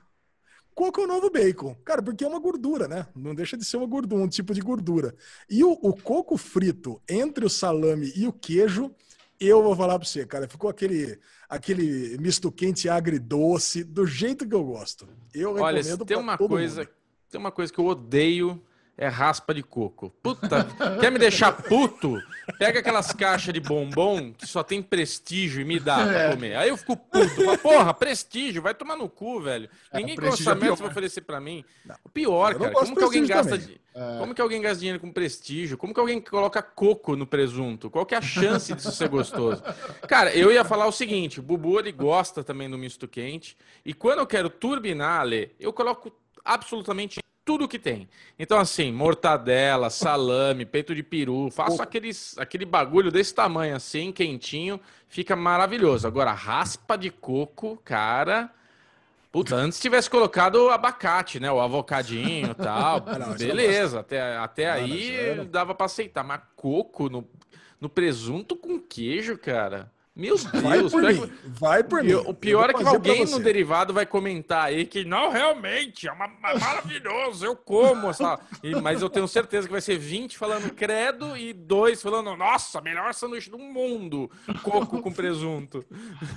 Coco 0.75 1.01
é 1.01 1.05
o 1.05 1.07
novo 1.07 1.31
bacon. 1.31 1.77
Cara, 1.85 2.03
porque 2.03 2.25
é 2.25 2.29
uma 2.29 2.41
gordura, 2.41 2.89
né? 2.89 3.07
Não 3.15 3.35
deixa 3.35 3.57
de 3.57 3.65
ser 3.65 3.77
uma 3.77 3.87
gordura, 3.87 4.23
um 4.23 4.29
tipo 4.29 4.53
de 4.53 4.61
gordura. 4.61 5.15
E 5.49 5.63
o, 5.63 5.73
o 5.73 5.93
coco 5.93 6.37
frito 6.37 7.01
entre 7.09 7.45
o 7.45 7.51
salame 7.51 8.13
e 8.15 8.27
o 8.27 8.33
queijo 8.33 8.95
eu 9.41 9.63
vou 9.63 9.77
falar 9.77 9.99
para 9.99 10.07
você, 10.09 10.27
cara, 10.27 10.49
ficou 10.49 10.69
aquele 10.69 11.19
aquele 11.49 12.19
misto 12.19 12.53
quente 12.53 12.89
agridoce, 12.89 13.83
do 13.85 14.07
jeito 14.07 14.47
que 14.47 14.55
eu 14.55 14.65
gosto. 14.65 15.09
Eu 15.33 15.55
Olha, 15.55 15.79
recomendo 15.79 16.05
tem 16.05 16.17
uma 16.17 16.37
coisa, 16.37 16.83
mundo. 16.83 16.91
tem 17.31 17.41
uma 17.41 17.51
coisa 17.53 17.73
que 17.73 17.79
eu 17.79 17.87
odeio 17.87 18.63
é 18.99 19.07
raspa 19.07 19.55
de 19.55 19.63
coco. 19.63 20.11
Puta, 20.21 20.67
quer 21.01 21.13
me 21.13 21.21
deixar 21.21 21.53
puto? 21.53 22.21
Pega 22.59 22.81
aquelas 22.81 23.13
caixas 23.13 23.55
de 23.55 23.61
bombom 23.61 24.33
que 24.33 24.45
só 24.45 24.65
tem 24.65 24.83
prestígio 24.83 25.61
e 25.61 25.65
me 25.65 25.79
dá 25.79 26.05
pra 26.05 26.23
é. 26.23 26.31
comer. 26.31 26.57
Aí 26.57 26.69
eu 26.69 26.77
fico 26.77 26.97
puto. 26.97 27.45
Falo, 27.45 27.59
Porra, 27.59 27.95
prestígio, 27.95 28.61
vai 28.61 28.75
tomar 28.75 28.97
no 28.97 29.09
cu, 29.09 29.41
velho. 29.41 29.71
É, 29.93 29.99
Ninguém 29.99 30.17
com 30.17 30.27
é 30.27 30.31
orçamento 30.31 30.77
vai 30.77 30.89
oferecer 30.89 31.21
pra 31.21 31.41
mim. 31.41 31.65
Não. 31.85 31.95
O 32.05 32.09
pior, 32.09 32.57
cara, 32.57 32.73
como 32.73 32.97
que 32.97 33.05
alguém 33.05 33.25
gasta 33.25 33.57
de... 33.57 33.81
é... 33.95 34.19
Como 34.19 34.35
que 34.35 34.43
alguém 34.43 34.61
gasta 34.61 34.81
dinheiro 34.81 34.99
com 34.99 35.13
prestígio? 35.13 35.79
Como 35.79 35.95
que 35.95 36.01
alguém 36.01 36.21
coloca 36.21 36.61
coco 36.61 37.15
no 37.15 37.27
presunto? 37.27 37.89
Qual 37.89 38.05
que 38.05 38.17
é 38.17 38.19
a 38.19 38.23
chance 38.23 38.75
disso 38.75 38.91
ser 38.91 39.09
gostoso? 39.09 39.63
Cara, 40.09 40.35
eu 40.35 40.51
ia 40.51 40.65
falar 40.65 40.87
o 40.87 40.93
seguinte, 40.93 41.39
o 41.39 41.43
Bubu, 41.43 41.79
ele 41.79 41.93
gosta 41.93 42.43
também 42.43 42.69
do 42.69 42.77
misto 42.77 43.07
quente. 43.07 43.57
E 43.85 43.95
quando 43.95 44.19
eu 44.19 44.27
quero 44.27 44.51
turbinar, 44.51 45.21
Ale, 45.21 45.55
eu 45.61 45.73
coloco 45.73 46.13
absolutamente 46.45 47.21
tudo 47.49 47.67
que 47.67 47.79
tem. 47.79 48.07
Então, 48.39 48.59
assim, 48.59 48.93
mortadela, 48.93 49.89
salame, 49.89 50.67
peito 50.67 50.95
de 50.95 51.03
peru, 51.03 51.51
faço 51.51 51.81
aqueles, 51.81 52.37
aquele 52.37 52.67
bagulho 52.67 53.11
desse 53.11 53.35
tamanho 53.35 53.75
assim, 53.75 54.13
quentinho, 54.13 54.79
fica 55.09 55.35
maravilhoso. 55.35 56.07
Agora, 56.07 56.31
raspa 56.33 56.99
de 56.99 57.09
coco, 57.09 57.81
cara. 57.83 58.53
Puta, 59.33 59.57
antes 59.57 59.81
tivesse 59.81 60.11
colocado 60.11 60.69
abacate, 60.69 61.41
né? 61.41 61.51
O 61.51 61.59
avocadinho 61.59 62.51
e 62.51 62.55
tal. 62.63 63.03
Não, 63.19 63.35
Beleza, 63.35 64.01
até, 64.01 64.37
até 64.37 64.71
aí 64.71 65.47
dava 65.47 65.75
para 65.75 65.87
aceitar. 65.87 66.23
Mas 66.23 66.43
coco 66.55 67.09
no, 67.09 67.27
no 67.81 67.89
presunto 67.89 68.57
com 68.57 68.79
queijo, 68.79 69.39
cara. 69.39 69.91
Meu 70.19 70.37
Deus, 70.37 70.43
vai 70.61 70.83
por 70.83 71.03
mim. 71.03 71.33
Vai 71.45 71.85
por 71.85 72.03
mim. 72.03 72.15
O 72.15 72.35
pior 72.35 72.71
é 72.71 72.75
que 72.75 72.83
alguém 72.83 73.25
no 73.25 73.39
derivado 73.39 73.95
vai 73.95 74.05
comentar 74.05 74.65
aí 74.65 74.85
que 74.85 75.05
não, 75.05 75.31
realmente, 75.31 76.09
é 76.09 76.13
uma, 76.13 76.27
maravilhoso, 76.59 77.47
eu 77.47 77.55
como. 77.55 78.09
Essa... 78.11 78.37
E, 78.61 78.75
mas 78.75 79.01
eu 79.01 79.09
tenho 79.09 79.29
certeza 79.29 79.69
que 79.69 79.73
vai 79.73 79.81
ser 79.81 79.97
20 79.97 80.37
falando 80.37 80.75
credo 80.75 81.37
e 81.37 81.53
dois 81.53 82.03
falando, 82.03 82.35
nossa, 82.37 82.81
melhor 82.81 83.15
sanduíche 83.15 83.49
do 83.49 83.59
mundo, 83.59 84.29
coco 84.65 85.01
com 85.01 85.13
presunto. 85.13 85.85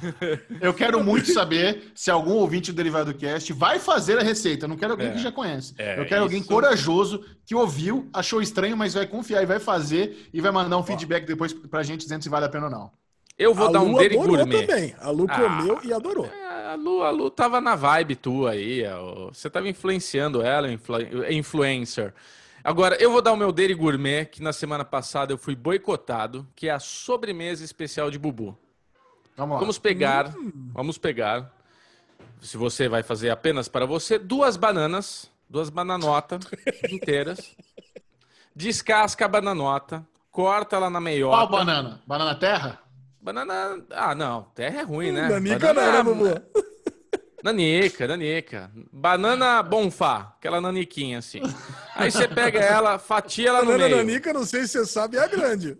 Eu 0.61 0.73
quero 0.73 1.03
muito 1.03 1.33
saber 1.33 1.91
se 1.95 2.11
algum 2.11 2.33
ouvinte 2.33 2.71
do 2.71 2.75
Derivado 2.75 3.13
Cast 3.15 3.51
vai 3.53 3.79
fazer 3.79 4.19
a 4.19 4.21
receita. 4.21 4.65
Eu 4.65 4.69
não 4.69 4.77
quero 4.77 4.91
alguém 4.91 5.07
é, 5.07 5.11
que 5.11 5.19
já 5.19 5.31
conhece. 5.31 5.73
É, 5.77 5.93
eu 5.93 6.05
quero 6.05 6.15
isso... 6.15 6.23
alguém 6.23 6.43
corajoso 6.43 7.23
que 7.45 7.55
ouviu, 7.55 8.07
achou 8.13 8.41
estranho, 8.41 8.77
mas 8.77 8.93
vai 8.93 9.07
confiar 9.07 9.41
e 9.41 9.45
vai 9.45 9.59
fazer 9.59 10.29
e 10.31 10.39
vai 10.39 10.51
mandar 10.51 10.77
um 10.77 10.83
feedback 10.83 11.25
depois 11.25 11.53
pra 11.53 11.81
gente 11.83 12.01
dizendo 12.01 12.21
se 12.21 12.29
vale 12.29 12.45
a 12.45 12.49
pena 12.49 12.65
ou 12.65 12.71
não. 12.71 12.91
Eu 13.37 13.53
vou 13.53 13.67
a 13.69 13.71
dar 13.71 13.81
um 13.81 13.91
Lu 13.93 13.97
dele 13.97 14.15
adorou 14.17 14.37
gourmet. 14.37 14.65
também. 14.67 14.95
A 14.99 15.09
Lu 15.09 15.25
Ah. 15.29 15.35
comeu 15.39 15.79
e 15.83 15.93
adorou. 15.93 16.25
É, 16.25 16.67
A 16.71 16.75
Lu, 16.75 17.01
a 17.03 17.09
Lu 17.09 17.29
tava 17.29 17.59
na 17.59 17.75
vibe 17.75 18.15
tua 18.15 18.51
aí. 18.51 18.85
ó. 18.87 19.27
Você 19.33 19.49
tava 19.49 19.67
influenciando 19.67 20.41
ela, 20.41 20.71
influ- 20.71 21.25
influencer. 21.31 22.13
Agora, 22.63 22.95
eu 23.01 23.11
vou 23.11 23.21
dar 23.21 23.31
o 23.31 23.37
meu 23.37 23.51
dele 23.51 23.73
gourmet, 23.73 24.25
que 24.25 24.43
na 24.43 24.53
semana 24.53 24.85
passada 24.85 25.33
eu 25.33 25.37
fui 25.37 25.55
boicotado, 25.55 26.47
que 26.55 26.67
é 26.67 26.71
a 26.71 26.79
sobremesa 26.79 27.63
especial 27.65 28.11
de 28.11 28.19
Bubu. 28.19 28.55
Vamos 29.35 29.55
lá. 29.55 29.59
Vamos 29.59 29.79
pegar, 29.79 30.33
vamos 30.71 30.97
pegar, 30.99 31.51
se 32.39 32.57
você 32.57 32.87
vai 32.87 33.01
fazer 33.01 33.31
apenas 33.31 33.67
para 33.67 33.85
você, 33.87 34.19
duas 34.19 34.55
bananas, 34.57 35.31
duas 35.49 35.69
bananotas 35.71 36.41
inteiras, 36.91 37.55
descasca 38.55 39.25
a 39.25 39.27
bananota, 39.27 40.05
corta 40.29 40.75
ela 40.75 40.89
na 40.89 40.99
Qual 40.99 41.03
meiota. 41.03 41.45
banana? 41.47 42.01
Banana 42.05 42.35
terra? 42.35 42.79
Banana, 43.21 43.79
ah 43.91 44.15
não, 44.15 44.43
terra 44.55 44.79
é 44.81 44.83
ruim, 44.83 45.11
né? 45.11 45.29
Nanica 45.29 45.73
não, 45.73 46.15
né? 46.15 46.41
Nanica, 47.43 48.07
nanica. 48.07 48.71
Banana 48.91 49.63
bonfá, 49.63 50.33
aquela 50.37 50.61
naniquinha 50.61 51.17
assim. 51.19 51.41
Aí 51.95 52.11
você 52.11 52.27
pega 52.27 52.59
ela, 52.59 52.99
fatia 52.99 53.49
ela 53.49 53.59
no 53.61 53.71
Banana 53.71 53.85
meio. 53.85 53.97
nanica, 53.97 54.31
não 54.31 54.45
sei 54.45 54.61
se 54.61 54.69
você 54.79 54.85
sabe, 54.85 55.17
é 55.17 55.21
a 55.23 55.27
grande. 55.27 55.77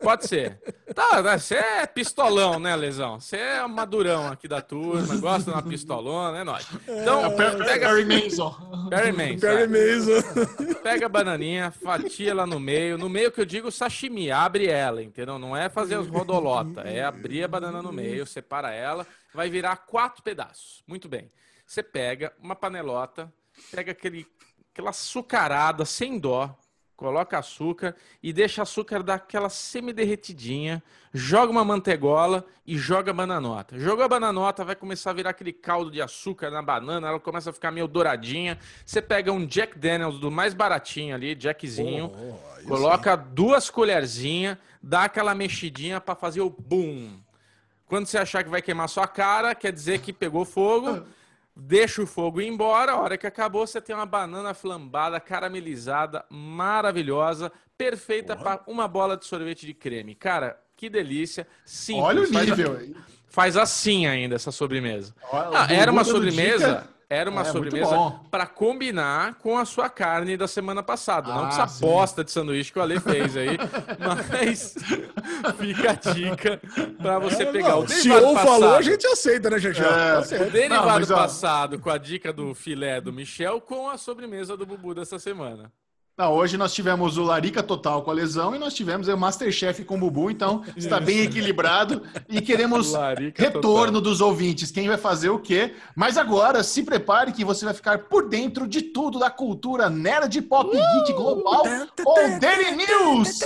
Pode 0.00 0.26
ser. 0.28 0.60
Tá, 0.94 1.22
né, 1.22 1.38
você 1.38 1.54
é 1.54 1.86
pistolão, 1.86 2.58
né, 2.58 2.74
Lesão? 2.76 3.18
Você 3.20 3.36
é 3.36 3.66
madurão 3.66 4.26
aqui 4.28 4.46
da 4.48 4.60
turma, 4.60 5.16
gosta 5.16 5.50
de 5.50 5.56
uma 5.56 5.62
pistolona, 5.62 6.38
é 6.38 6.44
nóis. 6.44 6.66
Então, 6.86 7.34
Per- 7.36 7.58
pega 7.64 7.88
Perry 7.88 8.04
Mason. 8.04 8.50
Perry 8.90 9.12
Mason, 9.12 9.40
Perry 9.40 9.62
é. 9.62 9.66
Mason. 9.66 10.74
Pega 10.82 11.06
a 11.06 11.08
bananinha, 11.08 11.70
fatia 11.70 12.30
ela 12.32 12.46
no 12.46 12.58
meio. 12.60 12.98
No 12.98 13.08
meio 13.08 13.30
que 13.30 13.40
eu 13.40 13.44
digo 13.46 13.70
sashimi, 13.70 14.30
abre 14.30 14.66
ela, 14.66 15.02
entendeu? 15.02 15.38
Não 15.38 15.56
é 15.56 15.68
fazer 15.68 15.96
os 15.96 16.08
rodolota, 16.08 16.82
é 16.82 17.04
abrir 17.04 17.44
a 17.44 17.48
banana 17.48 17.80
no 17.80 17.92
meio, 17.92 18.26
separa 18.26 18.70
ela, 18.72 19.06
vai 19.34 19.50
virar 19.50 19.76
quatro 19.76 20.22
pedaços. 20.22 20.82
Muito 20.86 21.08
bem. 21.08 21.30
Você 21.66 21.82
pega 21.82 22.32
uma 22.40 22.56
panelota, 22.56 23.32
pega 23.70 23.92
aquele, 23.92 24.26
aquela 24.72 24.90
açucarada 24.90 25.84
sem 25.84 26.18
dó, 26.18 26.58
coloca 27.00 27.38
açúcar 27.38 27.96
e 28.22 28.30
deixa 28.30 28.60
açúcar 28.60 29.02
dar 29.02 29.14
aquela 29.14 29.48
semi-derretidinha, 29.48 30.82
joga 31.14 31.50
uma 31.50 31.64
mantegola 31.64 32.44
e 32.66 32.76
joga 32.76 33.10
a 33.10 33.14
bananota. 33.14 33.78
Jogou 33.78 34.04
a 34.04 34.08
bananota, 34.08 34.64
vai 34.64 34.76
começar 34.76 35.10
a 35.10 35.14
virar 35.14 35.30
aquele 35.30 35.52
caldo 35.52 35.90
de 35.90 36.02
açúcar 36.02 36.50
na 36.50 36.60
banana, 36.60 37.08
ela 37.08 37.18
começa 37.18 37.48
a 37.48 37.52
ficar 37.54 37.70
meio 37.70 37.88
douradinha. 37.88 38.58
Você 38.84 39.00
pega 39.00 39.32
um 39.32 39.46
Jack 39.46 39.78
Daniels 39.78 40.18
do 40.18 40.30
mais 40.30 40.52
baratinho 40.52 41.14
ali, 41.14 41.34
Jackzinho, 41.34 42.12
Oh, 42.14 42.68
coloca 42.68 43.16
duas 43.16 43.70
colherzinhas, 43.70 44.58
dá 44.82 45.04
aquela 45.04 45.34
mexidinha 45.34 46.00
para 46.00 46.14
fazer 46.14 46.42
o 46.42 46.50
boom. 46.50 47.18
Quando 47.90 48.06
você 48.06 48.18
achar 48.18 48.44
que 48.44 48.48
vai 48.48 48.62
queimar 48.62 48.88
sua 48.88 49.08
cara, 49.08 49.52
quer 49.52 49.72
dizer 49.72 49.98
que 49.98 50.12
pegou 50.12 50.44
fogo. 50.44 51.02
Deixa 51.56 52.00
o 52.00 52.06
fogo 52.06 52.40
ir 52.40 52.46
embora. 52.46 52.92
A 52.92 52.96
hora 53.00 53.18
que 53.18 53.26
acabou, 53.26 53.66
você 53.66 53.80
tem 53.80 53.94
uma 53.96 54.06
banana 54.06 54.54
flambada, 54.54 55.18
caramelizada, 55.18 56.24
maravilhosa, 56.30 57.50
perfeita 57.76 58.36
para 58.36 58.62
uma 58.68 58.86
bola 58.86 59.16
de 59.16 59.26
sorvete 59.26 59.66
de 59.66 59.74
creme. 59.74 60.14
Cara, 60.14 60.56
que 60.76 60.88
delícia. 60.88 61.48
Simples. 61.64 62.04
Olha 62.04 62.22
o 62.22 62.26
Faz 62.28 62.36
a- 62.52 62.56
nível. 62.56 62.94
Faz 63.26 63.56
assim 63.56 64.06
ainda 64.06 64.36
essa 64.36 64.52
sobremesa. 64.52 65.12
Olha, 65.32 65.58
Ah, 65.58 65.72
era 65.74 65.90
uma 65.90 66.04
sobremesa, 66.04 66.66
dica. 66.68 66.88
Era 67.10 67.28
uma 67.28 67.40
É, 67.40 67.44
sobremesa 67.44 68.14
para 68.30 68.46
combinar 68.46 69.34
com 69.34 69.58
a 69.58 69.64
sua 69.64 69.90
carne 69.90 70.36
da 70.36 70.46
semana 70.46 70.80
passada, 70.80 71.28
não 71.34 71.40
Ah, 71.40 71.48
com 71.48 71.48
essa 71.48 71.66
sim. 71.66 71.80
bosta 71.84 72.22
de 72.22 72.30
sanduíche 72.30 72.72
que 72.72 72.78
o 72.78 72.82
Ale 72.82 73.00
fez 73.00 73.36
aí, 73.36 73.58
mas 73.98 74.74
fica 75.58 75.90
a 75.90 75.94
dica 76.12 76.60
para 77.02 77.18
você 77.18 77.46
pegar 77.46 77.76
o 77.78 77.84
É, 77.84 77.88
Se 77.88 77.94
derivado 78.08 78.26
ou 78.26 78.34
passado. 78.34 78.48
falou, 78.60 78.74
a 78.76 78.82
gente 78.82 79.06
aceita, 79.06 79.50
né, 79.50 79.58
Gegel? 79.58 79.90
É. 79.90 80.18
O 80.20 80.50
derivado 80.50 80.68
Não, 80.88 80.94
mas, 80.94 81.10
ó- 81.10 81.16
passado 81.16 81.78
com 81.80 81.90
a 81.90 81.98
dica 81.98 82.32
do 82.32 82.54
filé 82.54 83.00
do 83.00 83.12
Michel 83.12 83.60
com 83.60 83.88
a 83.90 83.98
sobremesa 83.98 84.56
do 84.56 84.64
Bubu 84.64 84.94
dessa 84.94 85.18
semana. 85.18 85.72
Não, 86.20 86.34
hoje 86.34 86.58
nós 86.58 86.74
tivemos 86.74 87.16
o 87.16 87.22
Larica 87.22 87.62
Total 87.62 88.02
com 88.02 88.10
a 88.10 88.12
lesão 88.12 88.54
e 88.54 88.58
nós 88.58 88.74
tivemos 88.74 89.08
o 89.08 89.16
Masterchef 89.16 89.82
com 89.84 89.94
o 89.94 89.98
Bubu, 89.98 90.30
então 90.30 90.62
está 90.76 91.00
bem 91.00 91.20
equilibrado 91.20 92.02
e 92.28 92.42
queremos 92.42 92.92
Larica 92.92 93.42
retorno 93.42 94.02
dos 94.02 94.20
ouvintes. 94.20 94.70
Quem 94.70 94.86
vai 94.86 94.98
fazer 94.98 95.30
o 95.30 95.38
quê? 95.38 95.72
Mas 95.96 96.18
agora, 96.18 96.62
se 96.62 96.82
prepare 96.82 97.32
que 97.32 97.42
você 97.42 97.64
vai 97.64 97.72
ficar 97.72 98.00
por 98.00 98.28
dentro 98.28 98.68
de 98.68 98.82
tudo 98.82 99.18
da 99.18 99.30
cultura 99.30 99.88
nerd 99.88 100.42
pop 100.42 100.70
geek 100.70 101.14
global 101.14 101.64
ou 102.04 102.38
Daily 102.38 102.76
News. 102.76 103.38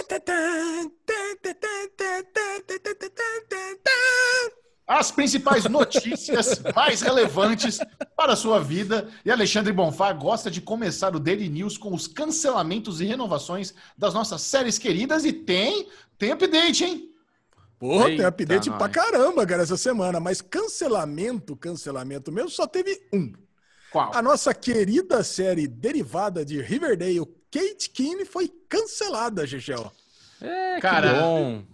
As 4.87 5.11
principais 5.11 5.65
notícias 5.65 6.61
mais 6.75 7.01
relevantes 7.01 7.79
para 8.15 8.35
a 8.35 8.37
sua 8.37 8.61
vida. 8.61 9.09
E 9.25 9.31
Alexandre 9.31 9.73
Bonfá 9.73 10.13
gosta 10.13 10.51
de 10.51 10.61
começar 10.61 11.17
o 11.17 11.21
Daily 11.21 11.49
News 11.49 11.79
com 11.79 11.95
os 11.95 12.07
cancelamentos 12.07 13.01
e 13.01 13.07
renovações 13.07 13.75
das 13.97 14.13
nossas 14.13 14.43
séries 14.43 14.77
queridas. 14.79 15.25
E 15.25 15.33
tem, 15.33 15.89
tem 16.19 16.33
update, 16.33 16.85
hein? 16.85 17.11
Porra, 17.79 18.11
tem 18.11 18.15
Eita, 18.17 18.29
update 18.29 18.69
nós. 18.69 18.79
pra 18.79 18.89
caramba, 18.89 19.47
cara, 19.47 19.63
essa 19.63 19.77
semana. 19.77 20.21
Mas 20.21 20.43
cancelamento, 20.43 21.57
cancelamento 21.57 22.31
mesmo, 22.31 22.51
só 22.51 22.67
teve 22.67 23.01
um. 23.13 23.33
Qual? 23.91 24.15
A 24.15 24.21
nossa 24.21 24.53
querida 24.53 25.23
série 25.25 25.67
derivada 25.67 26.45
de 26.45 26.61
Riverdale, 26.61 27.25
Kate 27.51 27.89
Keane, 27.91 28.25
foi 28.25 28.49
cancelada, 28.69 29.47
Gegel. 29.47 29.91
É, 30.41 30.81
Cara, 30.81 31.15
que 31.15 31.21
bom. 31.21 31.65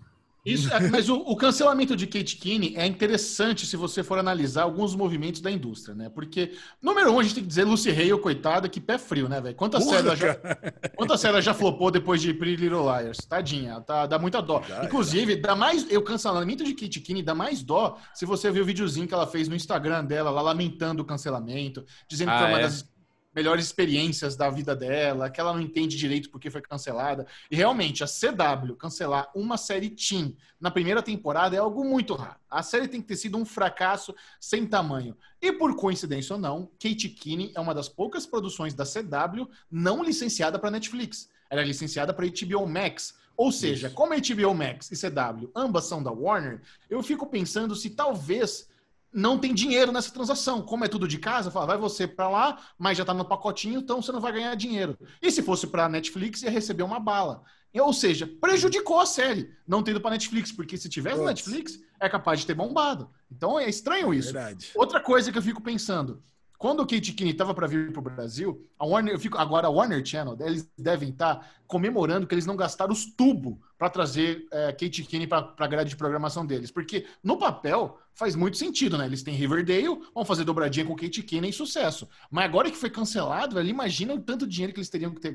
Isso, 0.45 0.73
é, 0.73 0.89
mas 0.89 1.09
o, 1.09 1.17
o 1.17 1.37
cancelamento 1.37 1.95
de 1.95 2.07
Kate 2.07 2.37
Kinney 2.37 2.75
é 2.77 2.87
interessante 2.87 3.67
se 3.67 3.77
você 3.77 4.03
for 4.03 4.19
analisar 4.19 4.63
alguns 4.63 4.95
movimentos 4.95 5.41
da 5.41 5.51
indústria, 5.51 5.95
né? 5.95 6.09
Porque, 6.09 6.53
número 6.81 7.13
um, 7.13 7.21
a 7.21 7.23
gente 7.23 7.35
tem 7.35 7.43
que 7.43 7.49
dizer 7.49 7.65
Lucy 7.65 7.91
Hale, 7.91 8.19
coitada, 8.19 8.69
que 8.69 8.81
pé 8.81 8.97
frio, 8.97 9.29
né, 9.29 9.41
velho? 9.41 9.57
Séries 9.81 10.07
ela 10.07 10.17
já, 10.17 11.29
ela 11.29 11.41
já 11.43 11.55
flopou 11.55 11.91
depois 11.91 12.23
de 12.23 12.33
Pretty 12.33 12.63
Little 12.63 12.85
Liars? 12.85 13.19
Tadinha, 13.19 13.81
tá, 13.81 14.07
dá 14.07 14.19
muita 14.19 14.41
dó. 14.41 14.63
Inclusive, 14.83 15.37
dá 15.37 15.55
mais, 15.55 15.85
o 15.91 16.03
cancelamento 16.03 16.65
de 16.65 16.75
Kate 16.75 17.01
Kinney 17.01 17.23
dá 17.23 17.35
mais 17.35 17.63
dó 17.63 17.99
se 18.15 18.25
você 18.25 18.51
ver 18.51 18.61
o 18.61 18.65
videozinho 18.65 19.07
que 19.07 19.15
ela 19.15 19.27
fez 19.27 19.49
no 19.49 19.55
Instagram 19.55 20.05
dela, 20.05 20.31
lá 20.31 20.41
lamentando 20.41 21.03
o 21.03 21.07
cancelamento, 21.07 21.85
dizendo 22.09 22.29
que 22.29 22.35
Ah, 22.35 22.41
foi 22.41 22.49
uma 22.49 22.59
é? 22.61 22.63
das 22.63 22.89
melhores 23.35 23.67
experiências 23.67 24.37
da 24.37 24.51
vida 24.51 24.75
dela, 24.75 25.31
que 25.31 25.41
ela 25.41 25.53
não 25.53 25.61
entende 25.61 25.97
direito 25.97 26.31
porque 26.31 26.51
foi 26.51 26.61
cancelada. 26.61 27.27
E 27.51 27.57
realmente, 27.57 28.03
a 28.03 28.07
CW 28.07 28.75
cancelar 28.77 29.31
uma 29.35 29.57
série 29.57 29.91
teen 29.91 30.37
na 30.61 30.71
primeira 30.71 31.03
temporada 31.03 31.55
é 31.55 31.59
algo 31.59 31.85
muito 31.85 32.15
raro. 32.15 32.39
A 32.51 32.63
série 32.63 32.89
tem 32.89 33.01
que 33.01 33.09
ter 33.09 33.17
sido 33.17 33.39
um 33.39 33.45
fracasso 33.45 34.15
sem 34.41 34.67
tamanho. 34.67 35.17
E 35.41 35.53
por 35.53 35.77
coincidência 35.77 36.35
ou 36.35 36.41
não, 36.41 36.67
Kate 36.79 37.09
Kinney 37.09 37.53
é 37.55 37.61
uma 37.61 37.75
das 37.75 37.89
poucas 37.89 38.27
produções 38.27 38.75
da 38.75 38.85
CW 38.85 39.49
não 39.71 40.03
licenciada 40.03 40.59
para 40.59 40.71
Netflix. 40.71 41.29
Ela 41.49 41.63
é 41.63 41.65
licenciada 41.65 42.13
para 42.13 42.27
HBO 42.27 42.67
Max. 42.67 43.15
Ou 43.37 43.51
seja, 43.51 43.89
como 43.89 44.13
HBO 44.15 44.55
Max 44.55 44.91
e 44.93 44.97
CW 44.97 45.51
ambas 45.55 45.87
são 45.87 46.03
da 46.03 46.11
Warner, 46.11 46.61
eu 46.91 47.03
fico 47.03 47.27
pensando 47.27 47.75
se 47.75 47.91
talvez 47.91 48.69
não 49.13 49.39
tem 49.39 49.55
dinheiro 49.55 49.93
nessa 49.93 50.13
transação. 50.13 50.63
Como 50.63 50.85
é 50.85 50.89
tudo 50.89 51.09
de 51.09 51.19
casa, 51.19 51.51
fala, 51.51 51.67
vai 51.67 51.79
você 51.79 52.07
para 52.07 52.29
lá, 52.29 52.59
mas 52.79 52.97
já 52.99 53.05
tá 53.05 53.13
no 53.13 53.25
pacotinho, 53.25 53.81
então 53.81 54.01
você 54.01 54.13
não 54.13 54.21
vai 54.21 54.33
ganhar 54.33 54.55
dinheiro. 54.55 54.97
E 55.21 55.31
se 55.31 55.43
fosse 55.43 55.67
para 55.67 55.89
Netflix, 55.89 56.43
ia 56.43 56.51
receber 56.51 56.83
uma 56.83 57.01
bala. 57.01 57.43
Ou 57.73 57.93
seja, 57.93 58.27
prejudicou 58.41 58.99
a 58.99 59.07
série 59.07 59.55
não 59.67 59.83
tendo 59.83 60.01
para 60.01 60.11
Netflix, 60.11 60.51
porque 60.51 60.77
se 60.77 60.89
tivesse 60.89 61.19
no 61.19 61.25
Putz. 61.25 61.47
Netflix, 61.47 61.81
é 62.01 62.09
capaz 62.09 62.41
de 62.41 62.47
ter 62.47 62.55
bombado. 62.55 63.09
Então 63.31 63.59
é 63.59 63.69
estranho 63.69 64.13
isso. 64.13 64.33
Verdade. 64.33 64.71
Outra 64.75 65.01
coisa 65.01 65.31
que 65.31 65.39
eu 65.39 65.43
fico 65.43 65.63
pensando, 65.63 66.23
quando 66.61 66.81
o 66.81 66.87
Kate 66.87 67.15
Kinney 67.15 67.33
estava 67.33 67.55
para 67.55 67.67
vir 67.67 67.91
para 67.91 68.01
o 68.01 68.03
Brasil, 68.03 68.69
a 68.79 68.85
Warner, 68.85 69.15
eu 69.15 69.19
fico 69.19 69.39
agora 69.39 69.67
a 69.67 69.71
Warner 69.71 70.05
Channel, 70.05 70.37
eles 70.41 70.71
devem 70.77 71.09
estar 71.09 71.51
comemorando 71.67 72.27
que 72.27 72.35
eles 72.35 72.45
não 72.45 72.55
gastaram 72.55 72.93
os 72.93 73.07
tubos 73.07 73.57
para 73.79 73.89
trazer 73.89 74.47
é, 74.53 74.71
Kate 74.71 75.03
Kinney 75.05 75.27
para 75.27 75.55
a 75.57 75.67
grade 75.67 75.89
de 75.89 75.97
programação 75.97 76.45
deles, 76.45 76.71
porque 76.71 77.07
no 77.25 77.39
papel 77.39 77.99
faz 78.13 78.37
muito 78.37 78.59
sentido, 78.59 78.99
né? 78.99 79.07
Eles 79.07 79.23
têm 79.23 79.35
Riverdale, 79.35 80.03
vão 80.15 80.23
fazer 80.23 80.45
dobradinha 80.45 80.85
com 80.85 80.95
Kate 80.95 81.23
Kinney, 81.23 81.51
sucesso. 81.51 82.07
Mas 82.31 82.45
agora 82.45 82.71
que 82.71 82.77
foi 82.77 82.91
cancelado, 82.91 83.55
velho, 83.55 83.71
imagina 83.71 84.13
o 84.13 84.21
tanto 84.21 84.47
de 84.47 84.53
dinheiro 84.53 84.75
que 84.75 84.81
eles 84.81 84.91
teriam 84.91 85.15
que 85.15 85.21
ter 85.21 85.33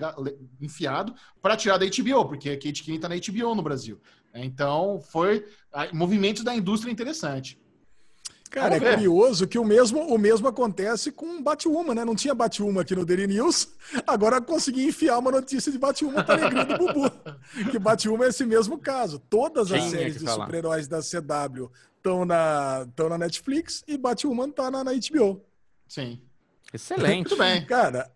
enfiado 0.61 1.11
para 1.41 1.57
tirar 1.57 1.79
da 1.79 1.87
HBO, 1.87 2.27
porque 2.27 2.51
a 2.51 2.55
Kate 2.55 2.83
Kinney 2.83 2.97
está 2.99 3.09
na 3.09 3.15
HBO 3.15 3.55
no 3.55 3.63
Brasil. 3.63 3.99
Então 4.31 5.01
foi 5.01 5.43
movimentos 5.91 6.43
da 6.43 6.55
indústria 6.55 6.91
interessante. 6.91 7.59
Cara, 8.49 8.75
é 8.75 8.79
ver. 8.79 8.93
curioso 8.95 9.47
que 9.47 9.59
o 9.59 9.65
mesmo, 9.65 9.99
o 10.07 10.17
mesmo 10.17 10.47
acontece 10.47 11.11
com 11.11 11.41
Batwoman, 11.41 11.93
né? 11.93 12.05
Não 12.05 12.15
tinha 12.15 12.33
Batwoman 12.33 12.81
aqui 12.81 12.95
no 12.95 13.05
Daily 13.05 13.27
News, 13.27 13.67
agora 14.07 14.39
consegui 14.39 14.85
enfiar 14.85 15.17
uma 15.17 15.31
notícia 15.31 15.71
de 15.71 15.77
Batwoman 15.77 16.23
para 16.23 16.35
alegria 16.41 16.65
do 16.65 16.77
Bubu. 16.77 17.11
Que 17.71 17.79
Batwoman 17.79 18.25
é 18.25 18.29
esse 18.29 18.45
mesmo 18.45 18.77
caso. 18.77 19.19
Todas 19.19 19.71
as 19.71 19.79
Tinha 19.79 19.91
séries 19.91 20.19
de 20.19 20.25
falar. 20.25 20.45
super-heróis 20.45 20.87
da 20.87 20.99
CW 20.99 21.69
estão 21.97 22.23
na, 22.25 22.87
tão 22.95 23.09
na 23.09 23.17
Netflix 23.17 23.83
e 23.87 23.97
Batwoman 23.97 24.51
tá 24.51 24.69
na, 24.69 24.83
na 24.83 24.91
HBO. 24.91 25.41
Sim. 25.87 26.21
Excelente. 26.73 27.29
Muito 27.29 27.37
bem. 27.37 27.65
Cara, 27.65 28.11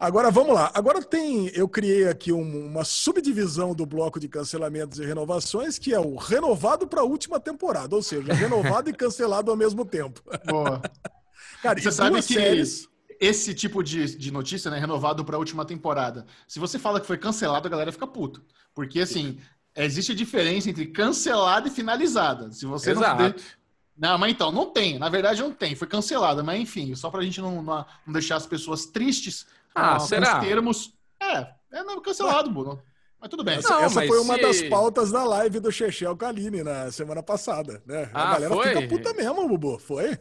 Agora 0.00 0.30
vamos 0.30 0.54
lá. 0.54 0.70
Agora 0.74 1.02
tem, 1.02 1.48
eu 1.54 1.68
criei 1.68 2.08
aqui 2.08 2.32
um- 2.32 2.66
uma 2.66 2.84
subdivisão 2.84 3.74
do 3.74 3.84
bloco 3.84 4.18
de 4.18 4.28
cancelamentos 4.28 4.98
e 4.98 5.04
renovações, 5.04 5.78
que 5.78 5.92
é 5.92 6.00
o 6.00 6.16
renovado 6.16 6.86
para 6.86 7.00
a 7.02 7.04
última 7.04 7.38
temporada, 7.38 7.94
ou 7.94 8.02
seja, 8.02 8.32
renovado 8.32 8.88
e 8.88 8.92
cancelado 8.94 9.50
ao 9.50 9.56
mesmo 9.56 9.84
tempo. 9.84 10.22
Boa. 10.46 10.80
Cara, 11.62 11.80
Você 11.80 11.92
sabe 11.92 12.16
que 12.22 12.34
séries. 12.34 12.88
esse 13.20 13.54
tipo 13.54 13.82
de, 13.82 14.16
de 14.16 14.30
notícia, 14.30 14.70
né, 14.70 14.78
renovado 14.78 15.24
para 15.24 15.36
a 15.36 15.38
última 15.38 15.64
temporada. 15.64 16.26
Se 16.48 16.58
você 16.58 16.78
fala 16.78 17.00
que 17.00 17.06
foi 17.06 17.18
cancelado, 17.18 17.66
a 17.66 17.70
galera 17.70 17.92
fica 17.92 18.06
puta. 18.06 18.40
Porque, 18.74 19.00
assim, 19.00 19.38
existe 19.74 20.12
a 20.12 20.14
diferença 20.14 20.70
entre 20.70 20.86
cancelada 20.86 21.68
e 21.68 21.70
finalizada. 21.70 22.50
Se 22.52 22.66
você 22.66 22.94
não... 22.94 23.02
Exato. 23.02 23.42
Não, 23.98 24.18
mas 24.18 24.30
então, 24.32 24.52
não 24.52 24.66
tem. 24.66 24.98
Na 24.98 25.08
verdade, 25.08 25.40
não 25.40 25.50
tem. 25.52 25.74
Foi 25.74 25.88
cancelada. 25.88 26.42
Mas, 26.42 26.60
enfim, 26.60 26.94
só 26.94 27.08
pra 27.08 27.22
gente 27.22 27.40
não, 27.40 27.62
não, 27.62 27.86
não 28.06 28.12
deixar 28.12 28.36
as 28.36 28.46
pessoas 28.46 28.84
tristes 28.84 29.46
Ah, 29.76 29.98
será? 30.00 30.38
os 30.40 30.46
termos. 30.46 30.92
É, 31.22 31.46
é 31.72 31.84
não, 31.84 32.00
cancelado, 32.00 32.50
Bruno. 32.50 32.82
Mas 33.20 33.30
tudo 33.30 33.44
bem. 33.44 33.58
Essa, 33.58 33.70
Não, 33.70 33.80
essa 33.80 34.06
foi 34.06 34.18
uma 34.20 34.34
se- 34.34 34.42
das 34.42 34.62
pautas 34.62 35.10
da 35.10 35.24
live 35.24 35.60
do 35.60 35.72
Chechel 35.72 36.16
Kaline 36.16 36.62
na 36.62 36.90
semana 36.92 37.22
passada, 37.22 37.82
né? 37.86 38.10
Ah, 38.12 38.30
a 38.30 38.32
galera 38.34 38.54
foi? 38.54 38.68
fica 38.68 38.88
puta 38.88 39.14
mesmo, 39.14 39.48
Bubu. 39.48 39.78
Foi? 39.78 40.18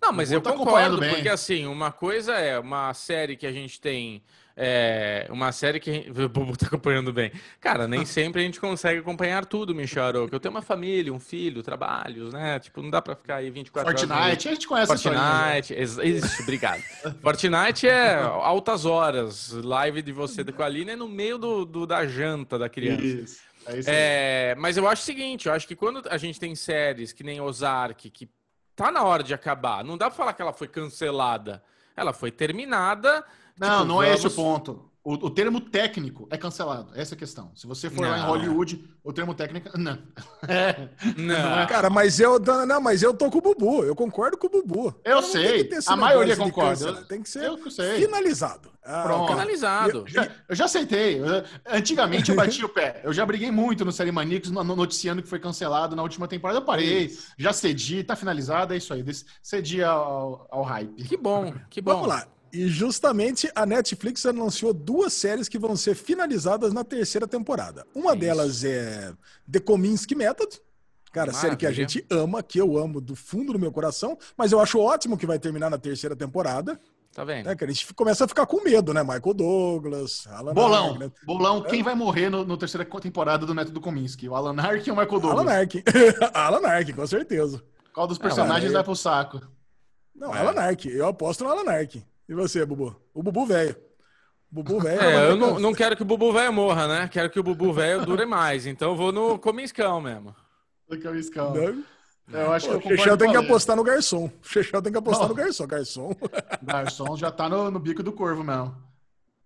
Não, 0.00 0.12
mas 0.12 0.32
eu 0.32 0.40
tá 0.40 0.50
acompanhando 0.50 0.96
concordo, 0.96 1.14
porque 1.14 1.28
assim, 1.28 1.66
uma 1.66 1.92
coisa 1.92 2.34
é 2.34 2.58
uma 2.58 2.92
série 2.92 3.36
que 3.36 3.46
a 3.46 3.52
gente 3.52 3.80
tem. 3.80 4.22
É, 4.56 5.26
uma 5.30 5.50
série 5.52 5.80
que. 5.80 5.90
a 5.90 5.92
gente- 5.94 6.10
O 6.22 6.28
Bubu 6.28 6.56
tá 6.56 6.66
acompanhando 6.66 7.12
bem. 7.12 7.32
Cara, 7.60 7.88
nem 7.88 8.04
sempre 8.06 8.42
a 8.42 8.44
gente 8.44 8.60
consegue 8.60 9.00
acompanhar 9.00 9.44
tudo, 9.46 9.74
Michel 9.74 10.04
Aroca. 10.04 10.34
Eu 10.34 10.40
tenho 10.40 10.54
uma 10.54 10.62
família, 10.62 11.12
um 11.12 11.18
filho, 11.20 11.62
trabalhos, 11.62 12.32
né? 12.32 12.58
Tipo, 12.58 12.82
não 12.82 12.90
dá 12.90 13.00
pra 13.00 13.14
ficar 13.14 13.36
aí 13.36 13.50
24 13.50 13.88
horas. 13.90 14.02
no 14.02 14.06
dia. 14.08 14.16
Fortnite, 14.16 14.48
a 14.48 14.50
gente 14.52 14.68
conhece. 14.68 14.86
Fortnite, 14.88 15.74
ex- 15.74 15.98
isso, 15.98 16.42
obrigado. 16.42 16.82
Fortnite 17.22 17.88
é 17.88 18.14
altas 18.20 18.84
horas. 18.84 19.52
Live 19.52 20.02
de 20.02 20.12
você 20.12 20.44
com 20.44 20.62
a 20.62 20.66
Aline 20.66 20.90
é 20.92 20.96
no 20.96 21.08
meio 21.08 21.38
do, 21.38 21.64
do- 21.64 21.86
da 21.86 22.06
janta 22.06 22.58
da 22.58 22.68
criança. 22.68 23.02
Isso. 23.02 23.40
É. 23.66 24.50
É, 24.50 24.54
mas 24.58 24.76
eu 24.76 24.88
acho 24.88 25.02
o 25.02 25.04
seguinte, 25.04 25.46
eu 25.46 25.52
acho 25.54 25.68
que 25.68 25.76
quando 25.76 26.02
a 26.10 26.16
gente 26.16 26.38
tem 26.40 26.52
séries 26.54 27.12
que 27.12 27.22
nem 27.22 27.40
Ozark, 27.40 28.10
que 28.10 28.28
tá 28.74 28.90
na 28.90 29.04
hora 29.04 29.22
de 29.22 29.32
acabar, 29.32 29.84
não 29.84 29.96
dá 29.96 30.06
pra 30.10 30.16
falar 30.16 30.32
que 30.32 30.42
ela 30.42 30.52
foi 30.52 30.66
cancelada. 30.66 31.62
Ela 31.96 32.12
foi 32.12 32.30
terminada. 32.30 33.24
Não, 33.58 33.68
tipo, 33.80 33.84
não 33.88 34.02
é 34.02 34.14
esse 34.14 34.26
o 34.26 34.30
vamos- 34.30 34.34
ponto. 34.58 34.88
O, 35.04 35.14
o 35.14 35.30
termo 35.30 35.60
técnico 35.60 36.28
é 36.30 36.38
cancelado. 36.38 36.92
Essa 36.94 37.14
é 37.14 37.16
a 37.16 37.18
questão. 37.18 37.50
Se 37.56 37.66
você 37.66 37.90
for 37.90 38.02
lá 38.06 38.18
em 38.18 38.20
Não. 38.20 38.28
Hollywood, 38.28 38.84
o 39.02 39.12
termo 39.12 39.34
técnico. 39.34 39.68
Não. 39.76 39.98
É. 40.46 40.88
Não. 41.16 41.66
Cara, 41.66 41.90
mas 41.90 42.20
eu 42.20 42.38
não, 42.38 42.80
mas 42.80 43.02
eu 43.02 43.12
tô 43.12 43.28
com 43.28 43.38
o 43.38 43.40
Bubu. 43.40 43.82
Eu 43.82 43.96
concordo 43.96 44.38
com 44.38 44.46
o 44.46 44.50
Bubu. 44.50 44.94
Eu 45.04 45.16
Não 45.16 45.22
sei. 45.24 45.68
A 45.88 45.96
maioria 45.96 46.36
concorda. 46.36 46.70
cancelar. 46.70 47.04
Tem 47.08 47.20
que 47.20 47.28
ser 47.28 47.42
Eu 47.46 47.58
que 47.58 47.68
sei. 47.68 48.00
finalizado. 48.02 48.70
Ah, 48.84 49.02
Pronto. 49.02 49.32
Finalizado. 49.32 49.98
Eu 49.98 50.08
já, 50.08 50.28
eu 50.48 50.54
já 50.54 50.64
aceitei. 50.66 51.18
Eu- 51.20 51.44
antigamente 51.66 52.30
eu 52.30 52.36
bati 52.36 52.64
o 52.64 52.68
pé. 52.68 53.00
Eu 53.02 53.12
já 53.12 53.26
briguei 53.26 53.50
muito 53.50 53.84
no 53.84 53.90
Série 53.90 54.12
Maníacos, 54.12 54.52
no, 54.52 54.62
no 54.62 54.76
noticiando 54.76 55.20
que 55.20 55.28
foi 55.28 55.40
cancelado 55.40 55.96
na 55.96 56.02
última 56.04 56.28
temporada. 56.28 56.60
Eu 56.60 56.64
parei, 56.64 57.10
já 57.36 57.52
cedi, 57.52 58.04
tá 58.04 58.14
finalizado, 58.14 58.72
é 58.72 58.76
isso 58.76 58.94
aí. 58.94 59.04
Cedi 59.42 59.82
ao, 59.82 60.46
ao 60.48 60.62
hype. 60.62 61.02
Que 61.02 61.16
bom, 61.16 61.52
que 61.68 61.80
bom. 61.80 61.94
Vamos 61.94 62.06
lá. 62.08 62.26
E 62.52 62.68
justamente 62.68 63.50
a 63.54 63.64
Netflix 63.64 64.26
anunciou 64.26 64.74
duas 64.74 65.12
séries 65.14 65.48
que 65.48 65.58
vão 65.58 65.74
ser 65.74 65.94
finalizadas 65.94 66.72
na 66.72 66.84
terceira 66.84 67.26
temporada. 67.26 67.86
Uma 67.94 68.12
É 68.12 68.16
delas 68.16 68.62
é 68.62 69.12
The 69.50 69.58
Kominsky 69.60 70.14
Method. 70.14 70.60
Cara, 71.12 71.32
série 71.32 71.56
que 71.56 71.66
a 71.66 71.68
Maravilha. 71.70 71.88
gente 71.88 72.06
ama, 72.10 72.42
que 72.42 72.58
eu 72.58 72.76
amo 72.78 73.00
do 73.00 73.14
fundo 73.14 73.52
do 73.52 73.58
meu 73.58 73.70
coração, 73.72 74.18
mas 74.36 74.50
eu 74.52 74.60
acho 74.60 74.78
ótimo 74.78 75.16
que 75.16 75.26
vai 75.26 75.38
terminar 75.38 75.68
na 75.70 75.76
terceira 75.78 76.14
temporada. 76.16 76.78
Tá 77.14 77.24
vendo? 77.24 77.44
Né, 77.46 77.54
que 77.54 77.62
a 77.64 77.66
gente 77.66 77.92
começa 77.92 78.24
a 78.24 78.28
ficar 78.28 78.46
com 78.46 78.62
medo, 78.64 78.94
né? 78.94 79.02
Michael 79.02 79.34
Douglas, 79.34 80.26
Alan 80.28 80.54
Bolão, 80.54 80.86
Arkin, 80.92 80.98
né? 81.00 81.12
bolão, 81.26 81.62
quem 81.62 81.82
vai 81.82 81.94
morrer 81.94 82.30
no, 82.30 82.42
no 82.46 82.56
terceira 82.56 82.86
temporada 82.86 83.44
do 83.44 83.54
Método 83.54 83.78
Kominsky? 83.82 84.26
O 84.26 84.34
Alan 84.34 84.56
Arkin 84.58 84.90
ou 84.90 84.96
o 84.96 85.00
Michael 85.00 85.20
Douglas? 85.20 85.46
Alan 85.46 85.52
Arkin. 85.60 85.82
Alan 86.32 86.66
Arkin, 86.66 86.92
com 86.94 87.06
certeza. 87.06 87.62
Qual 87.92 88.06
dos 88.06 88.18
É, 88.18 88.22
personagens 88.22 88.72
vai 88.72 88.82
pro 88.82 88.96
saco? 88.96 89.42
Não, 90.14 90.34
É. 90.34 90.38
Alan 90.38 90.58
Arkin. 90.58 90.88
Eu 90.88 91.06
aposto 91.08 91.44
no 91.44 91.50
Alan 91.50 91.70
Arkin. 91.70 92.02
E 92.32 92.34
você, 92.34 92.64
Bubu? 92.64 92.96
O 93.12 93.22
Bubu 93.22 93.44
velho. 93.44 93.76
Bubu 94.50 94.80
velho. 94.80 95.02
É, 95.02 95.30
eu 95.30 95.36
não, 95.36 95.60
não 95.60 95.74
quero 95.74 95.94
que 95.94 96.00
o 96.00 96.04
Bubu 96.06 96.32
velho 96.32 96.50
morra, 96.50 96.88
né? 96.88 97.06
Quero 97.06 97.28
que 97.28 97.38
o 97.38 97.42
Bubu 97.42 97.74
velho 97.74 98.06
dure 98.06 98.24
mais. 98.24 98.66
Então 98.66 98.92
eu 98.92 98.96
vou 98.96 99.12
no 99.12 99.38
Comiscão 99.38 100.00
mesmo. 100.00 100.34
Do 100.88 100.98
que 100.98 101.06
o 101.06 101.14
Iscão. 101.14 101.52
Não. 102.26 102.40
Eu 102.40 102.52
acho 102.54 102.68
que 102.68 102.72
O 102.72 102.76
eu 102.76 102.80
concordo 102.80 102.96
Chechel 102.96 103.18
tem 103.18 103.30
que 103.30 103.36
apostar 103.36 103.76
no 103.76 103.84
garçom. 103.84 104.30
O 104.42 104.48
Chechel 104.48 104.80
tem 104.80 104.90
que 104.90 104.98
apostar 104.98 105.28
Não. 105.28 105.28
no 105.28 105.34
garçom. 105.34 105.66
Garçom. 105.66 106.16
Garçom 106.62 107.16
já 107.18 107.30
tá 107.30 107.50
no, 107.50 107.70
no 107.70 107.78
bico 107.78 108.02
do 108.02 108.12
corvo 108.14 108.42
mesmo. 108.42 108.74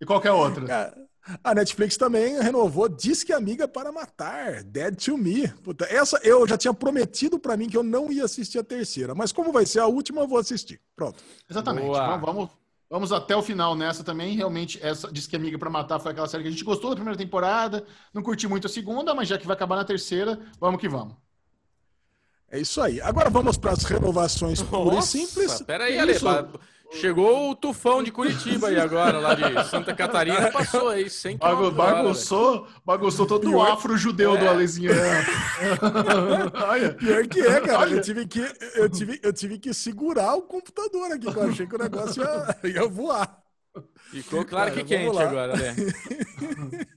E 0.01 0.07
qualquer 0.07 0.31
outra? 0.31 0.65
Cara, 0.65 0.97
A 1.43 1.55
Netflix 1.57 1.97
também 1.97 2.41
renovou 2.41 2.89
Disque 2.89 3.33
Amiga 3.33 3.67
para 3.67 3.91
Matar, 3.91 4.63
Dead 4.63 4.95
to 4.95 5.19
Me. 5.19 5.49
Puta, 5.65 5.87
essa 5.87 6.21
eu 6.23 6.47
já 6.47 6.57
tinha 6.57 6.73
prometido 6.73 7.37
pra 7.37 7.57
mim 7.57 7.69
que 7.69 7.77
eu 7.77 7.83
não 7.83 8.13
ia 8.13 8.25
assistir 8.25 8.61
a 8.61 8.65
terceira, 8.65 9.13
mas 9.13 9.33
como 9.33 9.51
vai 9.51 9.67
ser 9.67 9.81
a 9.81 9.87
última, 9.87 10.21
eu 10.21 10.29
vou 10.29 10.39
assistir. 10.39 10.81
Pronto. 10.95 11.21
Exatamente. 11.51 11.87
Boa. 11.87 12.17
Vamos, 12.19 12.51
vamos, 12.89 13.13
até 13.13 13.37
o 13.37 13.43
final 13.43 13.75
nessa 13.75 14.03
também. 14.05 14.37
Realmente, 14.37 14.79
essa 14.83 15.11
Diz 15.11 15.27
que 15.27 15.37
Amiga 15.37 15.59
pra 15.59 15.71
Matar 15.71 15.99
foi 15.99 16.13
aquela 16.13 16.29
série 16.29 16.43
que 16.43 16.49
a 16.49 16.53
gente 16.53 16.65
gostou 16.65 16.91
da 16.91 16.97
primeira 16.97 17.19
temporada, 17.19 17.85
não 18.13 18.23
curti 18.23 18.47
muito 18.49 18.67
a 18.67 18.71
segunda, 18.71 19.15
mas 19.15 19.29
já 19.29 19.39
que 19.39 19.47
vai 19.47 19.55
acabar 19.55 19.77
na 19.77 19.85
terceira, 19.85 20.39
vamos 20.61 20.81
que 20.81 20.89
vamos. 20.89 21.15
É 22.49 22.61
isso 22.61 22.81
aí. 22.81 23.01
Agora 23.01 23.29
vamos 23.29 23.57
para 23.57 23.73
as 23.73 23.83
renovações 23.83 24.63
puras 24.63 25.13
e 25.15 25.19
simples. 25.19 25.63
Pera 25.63 25.85
aí, 25.85 25.97
É 25.97 26.01
Ale. 26.01 26.13
isso. 26.13 26.27
Chegou 26.93 27.51
o 27.51 27.55
tufão 27.57 28.03
de 28.03 28.11
Curitiba 28.13 28.69
aí 28.69 28.79
agora, 28.79 29.19
lá 29.19 29.35
de 29.35 29.69
Santa 29.69 29.93
Catarina, 29.95 30.51
passou 30.51 30.89
aí, 30.89 31.11
100 31.11 31.37
Bagu- 31.37 31.71
bagunçou, 31.73 32.67
bagunçou 32.85 33.27
todo 33.27 33.47
o 33.49 33.51
Pior- 33.51 33.73
afro-judeu 33.73 34.37
do 34.39 34.45
É. 34.45 34.49
Alezinho. 34.49 34.93
Olha. 36.69 36.95
Pior 36.95 37.27
que 37.27 37.41
é, 37.41 37.61
cara. 37.61 37.81
Olha. 37.81 37.95
Eu 37.97 38.01
tive 38.01 38.27
que, 38.27 38.41
eu, 38.77 38.89
tive, 38.89 39.21
eu 39.23 39.33
tive 39.33 39.59
que 39.59 39.75
segurar 39.75 40.35
o 40.37 40.43
computador 40.43 41.11
aqui, 41.13 41.31
que 41.31 41.39
eu 41.39 41.49
achei 41.51 41.67
que 41.67 41.75
o 41.75 41.79
negócio 41.79 42.23
ia, 42.23 42.57
ia 42.71 42.87
voar. 42.89 43.43
Ficou 44.11 44.45
claro 44.45 44.73
que 44.73 44.85
Cara, 44.85 45.03
vamos 45.05 45.13
quente 45.13 45.17
lá. 45.17 45.29
agora, 45.29 45.53
Ale. 45.53 45.67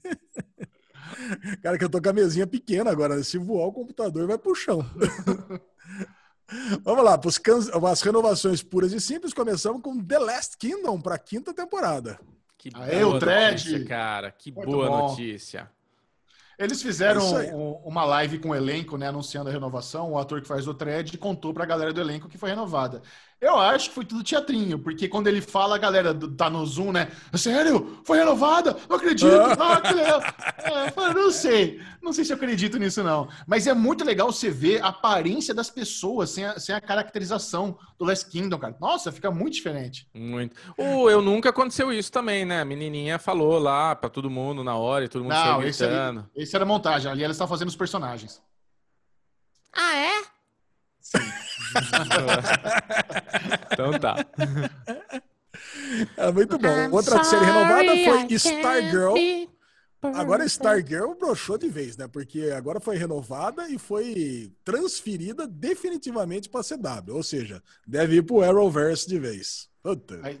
Cara, 1.62 1.76
que 1.78 1.84
eu 1.84 1.90
tô 1.90 2.00
com 2.00 2.08
a 2.08 2.12
mesinha 2.12 2.46
pequena 2.46 2.90
agora. 2.90 3.22
Se 3.22 3.36
voar 3.38 3.66
o 3.66 3.72
computador, 3.72 4.26
vai 4.26 4.38
pro 4.38 4.54
chão. 4.54 4.84
Vamos 6.82 7.04
lá, 7.04 7.18
can... 7.42 7.58
as 7.90 8.02
renovações 8.02 8.62
puras 8.62 8.92
e 8.92 9.00
simples. 9.00 9.32
Começamos 9.32 9.80
com 9.82 10.02
The 10.02 10.18
Last 10.18 10.56
Kingdom 10.58 11.00
para 11.00 11.18
quinta 11.18 11.54
temporada. 11.54 12.18
Que 12.58 12.70
Aê, 12.74 13.04
boa 13.04 13.18
notícia, 13.18 13.84
cara. 13.86 14.30
Que 14.30 14.52
Muito 14.52 14.70
boa 14.70 14.88
bom. 14.88 15.08
notícia. 15.08 15.70
Eles 16.58 16.82
fizeram 16.82 17.22
É 17.40 17.54
um- 17.54 17.72
uma 17.86 18.04
live 18.04 18.38
com 18.38 18.50
o 18.50 18.54
elenco, 18.54 18.98
né, 18.98 19.08
anunciando 19.08 19.48
a 19.48 19.52
renovação. 19.52 20.12
O 20.12 20.18
ator 20.18 20.42
que 20.42 20.46
faz 20.48 20.68
o 20.68 20.74
thread 20.74 21.16
contou 21.16 21.54
pra 21.54 21.64
galera 21.64 21.90
do 21.90 22.00
elenco 22.00 22.28
que 22.28 22.36
foi 22.36 22.50
renovada. 22.50 23.00
Eu 23.40 23.58
acho 23.58 23.88
que 23.88 23.94
foi 23.94 24.04
tudo 24.04 24.22
teatrinho, 24.22 24.78
porque 24.78 25.08
quando 25.08 25.26
ele 25.26 25.40
fala, 25.40 25.74
a 25.76 25.78
galera 25.78 26.12
do- 26.12 26.30
tá 26.30 26.50
no 26.50 26.64
Zoom, 26.66 26.92
né? 26.92 27.10
Sério? 27.34 27.98
Foi 28.04 28.18
renovada? 28.18 28.76
Não 28.86 28.96
acredito! 28.96 29.30
Ah, 29.58 29.90
legal! 29.90 30.20
É, 30.58 31.14
não 31.14 31.30
sei. 31.30 31.80
Não 32.02 32.12
sei 32.12 32.22
se 32.24 32.32
eu 32.32 32.36
acredito 32.36 32.78
nisso, 32.78 33.02
não. 33.02 33.28
Mas 33.46 33.66
é 33.66 33.72
muito 33.72 34.04
legal 34.04 34.30
você 34.30 34.50
ver 34.50 34.82
a 34.82 34.88
aparência 34.88 35.54
das 35.54 35.70
pessoas 35.70 36.28
sem 36.30 36.44
a, 36.44 36.58
sem 36.58 36.74
a 36.74 36.80
caracterização 36.82 37.78
do 37.98 38.04
Last 38.04 38.26
Kingdom, 38.28 38.58
cara. 38.58 38.76
Nossa, 38.78 39.10
fica 39.10 39.30
muito 39.30 39.54
diferente. 39.54 40.06
Muito. 40.14 40.54
O 40.76 41.08
Eu 41.08 41.22
Nunca 41.22 41.48
aconteceu 41.48 41.90
isso 41.90 42.12
também, 42.12 42.44
né? 42.44 42.60
A 42.60 42.64
menininha 42.64 43.18
falou 43.18 43.58
lá 43.58 43.96
pra 43.96 44.10
todo 44.10 44.28
mundo 44.28 44.62
na 44.62 44.76
hora 44.76 45.06
e 45.06 45.08
todo 45.08 45.22
mundo 45.22 45.32
Não, 45.32 45.44
saiu 45.56 45.66
esse, 45.68 45.84
ali, 45.84 46.22
esse 46.36 46.54
era 46.54 46.66
montagem. 46.66 47.10
Ali 47.10 47.24
ela 47.24 47.32
está 47.32 47.46
fazendo 47.46 47.68
os 47.68 47.76
personagens. 47.76 48.42
Ah, 49.72 49.96
é? 49.96 50.22
Então 53.72 53.98
tá. 53.98 54.16
É 56.16 56.30
muito 56.32 56.58
bom. 56.58 56.68
I'm 56.68 56.92
Outra 56.92 57.22
série 57.24 57.44
renovada 57.44 57.94
I 57.94 58.04
foi 58.04 58.18
can't 58.18 58.34
Stargirl. 58.34 59.14
Agora. 60.02 60.44
Stargirl 60.46 61.14
broxou 61.14 61.58
de 61.58 61.68
vez, 61.68 61.96
né? 61.96 62.08
Porque 62.08 62.50
agora 62.56 62.80
foi 62.80 62.96
renovada 62.96 63.68
e 63.68 63.78
foi 63.78 64.52
transferida 64.64 65.46
definitivamente 65.46 66.48
para 66.48 66.62
CW. 66.64 67.14
Ou 67.14 67.22
seja, 67.22 67.62
deve 67.86 68.16
ir 68.16 68.22
pro 68.22 68.42
Arrowverse 68.42 69.06
de 69.08 69.18
vez. 69.18 69.68
Puta. 69.82 70.20
Aí- 70.22 70.40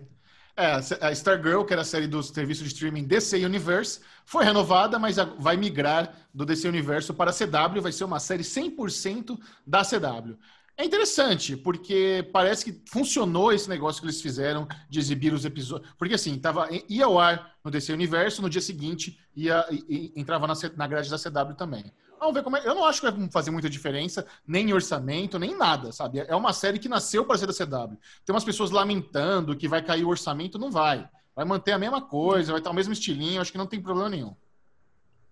É, 0.56 0.72
a 1.00 1.12
Stargirl, 1.12 1.64
que 1.64 1.72
era 1.72 1.80
a 1.80 1.84
série 1.84 2.06
do 2.06 2.22
serviço 2.22 2.62
de 2.62 2.68
streaming 2.68 3.04
DC 3.04 3.42
Universe, 3.46 4.00
foi 4.26 4.44
renovada, 4.44 4.98
mas 4.98 5.16
vai 5.38 5.56
migrar 5.56 6.12
do 6.34 6.44
DC 6.44 6.68
Universo 6.68 7.14
para 7.14 7.30
a 7.30 7.32
CW, 7.32 7.80
vai 7.80 7.92
ser 7.92 8.04
uma 8.04 8.20
série 8.20 8.44
100% 8.44 9.38
da 9.66 9.82
CW. 9.82 10.36
É 10.80 10.84
interessante, 10.86 11.58
porque 11.58 12.26
parece 12.32 12.64
que 12.64 12.82
funcionou 12.90 13.52
esse 13.52 13.68
negócio 13.68 14.00
que 14.00 14.06
eles 14.06 14.22
fizeram 14.22 14.66
de 14.88 14.98
exibir 14.98 15.30
os 15.30 15.44
episódios. 15.44 15.92
Porque 15.98 16.14
assim, 16.14 16.38
tava, 16.38 16.70
ia 16.88 17.04
ao 17.04 17.18
ar 17.18 17.54
no 17.62 17.70
DC 17.70 17.92
Universo, 17.92 18.40
no 18.40 18.48
dia 18.48 18.62
seguinte 18.62 19.20
ia, 19.36 19.62
e 19.70 20.10
entrava 20.16 20.46
na, 20.46 20.54
na 20.78 20.86
grade 20.86 21.10
da 21.10 21.18
CW 21.18 21.54
também. 21.54 21.84
Vamos 22.18 22.32
ver 22.32 22.42
como 22.42 22.56
é. 22.56 22.66
Eu 22.66 22.74
não 22.74 22.86
acho 22.86 23.02
que 23.02 23.10
vai 23.10 23.28
fazer 23.30 23.50
muita 23.50 23.68
diferença, 23.68 24.24
nem 24.46 24.70
em 24.70 24.72
orçamento, 24.72 25.38
nem 25.38 25.54
nada, 25.54 25.92
sabe? 25.92 26.20
É 26.20 26.34
uma 26.34 26.54
série 26.54 26.78
que 26.78 26.88
nasceu 26.88 27.26
para 27.26 27.36
ser 27.36 27.46
da 27.46 27.52
CW. 27.52 27.98
Tem 28.24 28.34
umas 28.34 28.44
pessoas 28.44 28.70
lamentando 28.70 29.54
que 29.54 29.68
vai 29.68 29.84
cair 29.84 30.04
o 30.04 30.08
orçamento, 30.08 30.58
não 30.58 30.70
vai. 30.70 31.06
vai 31.36 31.44
manter 31.44 31.72
a 31.72 31.78
mesma 31.78 32.00
coisa, 32.00 32.52
vai 32.52 32.60
estar 32.60 32.70
o 32.70 32.74
mesmo 32.74 32.94
estilinho, 32.94 33.42
acho 33.42 33.52
que 33.52 33.58
não 33.58 33.66
tem 33.66 33.82
problema 33.82 34.08
nenhum. 34.08 34.34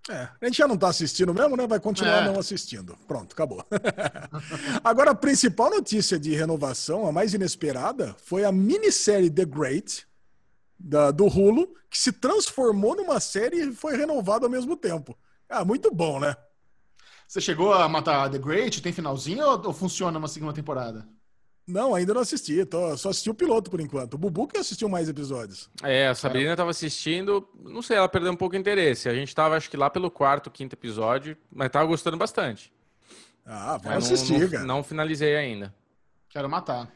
É, 0.09 0.29
a 0.40 0.47
gente 0.47 0.57
já 0.57 0.66
não 0.66 0.75
está 0.75 0.88
assistindo 0.88 1.35
mesmo, 1.35 1.57
né? 1.57 1.66
Vai 1.66 1.79
continuar 1.79 2.23
é. 2.23 2.25
não 2.25 2.38
assistindo. 2.38 2.97
Pronto, 3.07 3.33
acabou. 3.33 3.64
Agora, 4.83 5.11
a 5.11 5.14
principal 5.14 5.71
notícia 5.71 6.18
de 6.18 6.35
renovação, 6.35 7.07
a 7.07 7.12
mais 7.12 7.35
inesperada, 7.35 8.16
foi 8.25 8.44
a 8.44 8.53
minissérie 8.53 9.31
The 9.31 9.44
Great, 9.44 10.07
da, 10.79 11.11
do 11.11 11.27
Hulu, 11.27 11.68
que 11.90 11.99
se 11.99 12.12
transformou 12.12 12.97
numa 12.97 13.21
série 13.21 13.68
e 13.68 13.75
foi 13.75 13.97
renovada 13.97 14.47
ao 14.47 14.51
mesmo 14.51 14.77
tempo. 14.77 15.18
Ah, 15.49 15.64
muito 15.64 15.94
bom, 15.94 16.21
né? 16.21 16.37
Você 17.27 17.40
chegou 17.40 17.75
a 17.75 17.88
matar 17.88 18.31
The 18.31 18.38
Great? 18.38 18.81
Tem 18.81 18.92
finalzinho 18.92 19.44
ou, 19.44 19.66
ou 19.66 19.73
funciona 19.75 20.18
uma 20.18 20.29
segunda 20.29 20.53
temporada? 20.53 21.07
Não, 21.68 21.94
ainda 21.94 22.14
não 22.14 22.22
assisti. 22.22 22.64
Tô, 22.64 22.96
só 22.96 23.11
assisti 23.11 23.28
o 23.28 23.35
piloto 23.35 23.70
por 23.70 23.78
enquanto. 23.78 24.14
O 24.14 24.18
Bubu 24.18 24.48
que 24.48 24.57
assistiu 24.57 24.88
mais 24.88 25.07
episódios. 25.07 25.68
É, 25.83 26.09
a 26.09 26.14
Sabrina 26.14 26.52
estava 26.52 26.70
assistindo. 26.70 27.46
Não 27.62 27.83
sei, 27.83 27.98
ela 27.98 28.09
perdeu 28.09 28.33
um 28.33 28.37
pouco 28.37 28.57
o 28.57 28.59
interesse. 28.59 29.07
A 29.07 29.14
gente 29.14 29.28
estava, 29.28 29.54
acho 29.54 29.68
que 29.68 29.76
lá 29.76 29.90
pelo 29.90 30.11
quarto, 30.11 30.50
quinto 30.50 30.74
episódio, 30.74 31.37
mas 31.52 31.70
tava 31.70 31.85
gostando 31.85 32.16
bastante. 32.16 32.72
Ah, 33.44 33.76
vai 33.76 33.96
mas 33.96 34.11
assistir, 34.11 34.40
não, 34.40 34.48
cara. 34.48 34.64
Não 34.64 34.83
finalizei 34.83 35.37
ainda. 35.37 35.74
Quero 36.31 36.48
matar. 36.48 36.90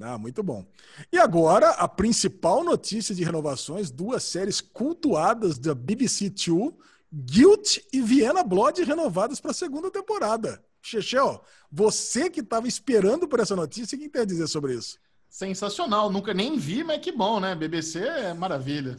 Ah, 0.00 0.16
muito 0.16 0.42
bom. 0.42 0.64
E 1.12 1.18
agora, 1.18 1.68
a 1.70 1.86
principal 1.86 2.64
notícia 2.64 3.14
de 3.14 3.22
renovações: 3.22 3.90
duas 3.90 4.22
séries 4.22 4.62
cultuadas 4.62 5.58
da 5.58 5.74
BBC 5.74 6.30
Two, 6.30 6.78
Guilt 7.12 7.78
e 7.92 8.00
Vienna 8.00 8.42
Blood, 8.42 8.82
renovadas 8.82 9.40
para 9.40 9.50
a 9.50 9.54
segunda 9.54 9.90
temporada. 9.90 10.62
Chechel, 10.82 11.42
você 11.70 12.30
que 12.30 12.40
estava 12.40 12.66
esperando 12.66 13.28
por 13.28 13.40
essa 13.40 13.54
notícia, 13.54 13.96
o 13.96 14.00
que 14.00 14.08
tem 14.08 14.22
a 14.22 14.26
dizer 14.26 14.46
sobre 14.46 14.74
isso? 14.74 14.98
Sensacional, 15.28 16.10
nunca 16.10 16.34
nem 16.34 16.58
vi, 16.58 16.82
mas 16.82 17.00
que 17.00 17.12
bom, 17.12 17.38
né? 17.38 17.54
BBC 17.54 18.00
é 18.00 18.34
maravilha. 18.34 18.96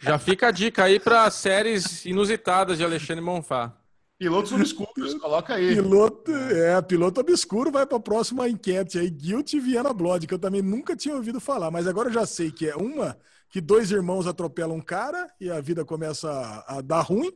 Já 0.00 0.18
fica 0.18 0.48
a 0.48 0.50
dica 0.50 0.84
aí 0.84 0.98
para 0.98 1.30
séries 1.30 2.04
inusitadas 2.04 2.78
de 2.78 2.84
Alexandre 2.84 3.22
Monfá. 3.22 3.72
Pilotos 4.18 4.52
obscuros, 4.52 5.14
coloca 5.14 5.54
aí. 5.54 5.74
Piloto, 5.74 6.30
é, 6.32 6.80
piloto 6.82 7.20
obscuro 7.20 7.70
vai 7.70 7.84
para 7.84 7.98
a 7.98 8.00
próxima 8.00 8.48
enquete 8.48 8.98
aí, 8.98 9.10
Guilt 9.10 9.52
e 9.52 9.60
Viena 9.60 9.92
Blood, 9.92 10.26
que 10.26 10.34
eu 10.34 10.38
também 10.38 10.62
nunca 10.62 10.96
tinha 10.96 11.14
ouvido 11.14 11.40
falar, 11.40 11.70
mas 11.70 11.86
agora 11.86 12.08
eu 12.08 12.12
já 12.12 12.24
sei 12.24 12.50
que 12.50 12.68
é 12.68 12.76
uma 12.76 13.18
que 13.50 13.60
dois 13.60 13.90
irmãos 13.90 14.26
atropelam 14.26 14.76
um 14.76 14.80
cara 14.80 15.30
e 15.40 15.50
a 15.50 15.60
vida 15.60 15.84
começa 15.84 16.30
a, 16.30 16.78
a 16.78 16.80
dar 16.80 17.02
ruim, 17.02 17.32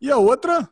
e 0.00 0.10
a 0.10 0.16
outra 0.16 0.68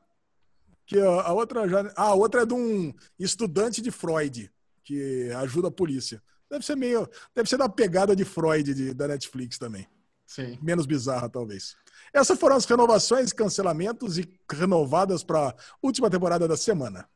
que 0.90 0.98
a, 1.00 1.32
outra 1.32 1.68
já, 1.68 1.92
ah, 1.96 2.06
a 2.06 2.14
outra 2.14 2.42
é 2.42 2.46
de 2.46 2.52
um 2.52 2.92
estudante 3.16 3.80
de 3.80 3.92
Freud 3.92 4.50
que 4.82 5.30
ajuda 5.36 5.68
a 5.68 5.70
polícia. 5.70 6.20
Deve 6.50 6.66
ser 6.66 6.74
meio, 6.74 7.08
deve 7.32 7.48
ser 7.48 7.56
da 7.56 7.68
pegada 7.68 8.16
de 8.16 8.24
Freud 8.24 8.74
de, 8.74 8.92
da 8.92 9.06
Netflix 9.06 9.56
também. 9.56 9.86
Sim. 10.26 10.58
Menos 10.60 10.86
bizarra 10.86 11.28
talvez. 11.28 11.76
Essas 12.12 12.36
foram 12.36 12.56
as 12.56 12.64
renovações, 12.64 13.32
cancelamentos 13.32 14.18
e 14.18 14.28
renovadas 14.50 15.22
para 15.22 15.50
a 15.50 15.54
última 15.80 16.10
temporada 16.10 16.48
da 16.48 16.56
semana. 16.56 17.08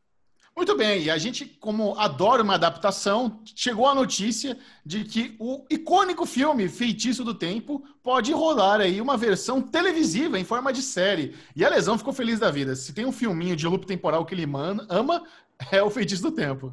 Muito 0.57 0.77
bem, 0.77 1.03
e 1.03 1.11
a 1.11 1.19
gente, 1.19 1.45
como 1.45 1.99
adora 1.99 2.43
uma 2.43 2.55
adaptação, 2.55 3.41
chegou 3.57 3.89
a 3.89 3.95
notícia 3.95 4.57
de 4.87 5.03
que 5.03 5.35
o 5.41 5.65
icônico 5.69 6.25
filme 6.25 6.69
Feitiço 6.69 7.25
do 7.25 7.35
Tempo 7.35 7.85
pode 8.05 8.33
rolar 8.33 8.81
aí 8.81 9.01
uma 9.01 9.17
versão 9.17 9.61
televisiva 9.61 10.39
em 10.39 10.45
forma 10.45 10.73
de 10.73 10.81
série. 10.81 11.35
E 11.57 11.65
a 11.65 11.69
Lesão 11.69 11.99
ficou 11.99 12.13
feliz 12.13 12.39
da 12.39 12.53
vida. 12.53 12.77
Se 12.77 12.93
tem 12.93 13.05
um 13.05 13.11
filminho 13.11 13.57
de 13.57 13.67
loop 13.67 13.85
temporal 13.85 14.25
que 14.25 14.33
ele 14.33 14.47
ama, 14.89 15.25
é 15.73 15.83
o 15.83 15.91
Feitiço 15.91 16.23
do 16.23 16.31
Tempo. 16.31 16.73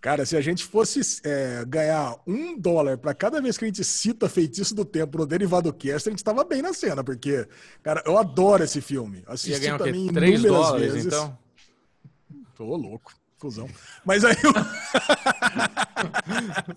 Cara, 0.00 0.24
se 0.24 0.34
a 0.34 0.40
gente 0.40 0.64
fosse 0.64 1.20
é, 1.24 1.62
ganhar 1.66 2.16
um 2.26 2.58
dólar 2.58 2.96
para 2.96 3.12
cada 3.12 3.40
vez 3.40 3.58
que 3.58 3.64
a 3.64 3.68
gente 3.68 3.84
cita 3.84 4.30
Feitiço 4.30 4.74
do 4.74 4.84
Tempo 4.84 5.18
no 5.18 5.26
Derivado 5.26 5.72
Cast, 5.74 6.08
a 6.08 6.12
gente 6.12 6.20
estava 6.20 6.42
bem 6.42 6.62
na 6.62 6.72
cena, 6.72 7.04
porque, 7.04 7.46
cara, 7.82 8.02
eu 8.06 8.16
adoro 8.16 8.64
esse 8.64 8.80
filme. 8.80 9.22
Assisti 9.26 9.66
também 9.76 10.06
inúmeras 10.06 10.42
dólares, 10.42 10.92
vezes. 10.92 11.06
Então? 11.06 11.43
Tô 12.54 12.76
louco. 12.76 13.12
Fusão. 13.38 13.68
Mas 14.04 14.24
aí 14.24 14.36
eu... 14.42 14.52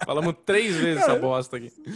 Falamos 0.06 0.36
três 0.46 0.76
vezes 0.76 1.00
cara, 1.00 1.14
essa 1.14 1.22
bosta 1.22 1.58
aqui. 1.58 1.72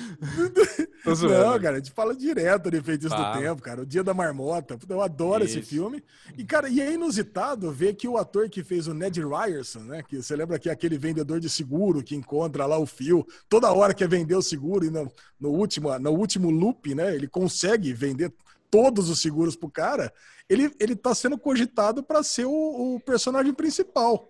Não, 1.03 1.59
cara, 1.59 1.77
a 1.77 1.79
gente 1.79 1.91
fala 1.91 2.15
direto 2.15 2.69
de 2.69 2.79
Feitiço 2.81 3.15
do 3.15 3.33
Tempo, 3.33 3.61
cara. 3.61 3.81
O 3.81 3.85
Dia 3.85 4.03
da 4.03 4.13
Marmota. 4.13 4.77
Eu 4.87 5.01
adoro 5.01 5.43
Isso. 5.43 5.57
esse 5.57 5.67
filme. 5.67 6.03
E, 6.37 6.45
cara, 6.45 6.69
e 6.69 6.79
é 6.79 6.93
inusitado 6.93 7.71
ver 7.71 7.95
que 7.95 8.07
o 8.07 8.17
ator 8.17 8.47
que 8.49 8.63
fez 8.63 8.87
o 8.87 8.93
Ned 8.93 9.19
Ryerson, 9.21 9.79
né? 9.79 10.03
Que 10.07 10.21
você 10.21 10.35
lembra 10.35 10.59
que 10.59 10.69
é 10.69 10.71
aquele 10.71 10.97
vendedor 10.97 11.39
de 11.39 11.49
seguro 11.49 12.03
que 12.03 12.15
encontra 12.15 12.65
lá 12.65 12.77
o 12.77 12.85
fio 12.85 13.25
toda 13.49 13.73
hora 13.73 13.93
que 13.93 14.03
é 14.03 14.07
vender 14.07 14.35
o 14.35 14.43
seguro 14.43 14.85
e 14.85 14.91
no, 14.91 15.11
no, 15.39 15.49
último, 15.49 15.97
no 15.99 16.11
último 16.11 16.49
loop, 16.49 16.93
né? 16.93 17.15
Ele 17.15 17.27
consegue 17.27 17.91
vender 17.93 18.31
todos 18.69 19.09
os 19.09 19.19
seguros 19.19 19.55
pro 19.55 19.69
cara. 19.69 20.13
Ele, 20.51 20.69
ele 20.81 20.97
tá 20.97 21.15
sendo 21.15 21.37
cogitado 21.37 22.03
para 22.03 22.21
ser 22.21 22.43
o, 22.43 22.95
o 22.95 22.99
personagem 22.99 23.53
principal. 23.53 24.29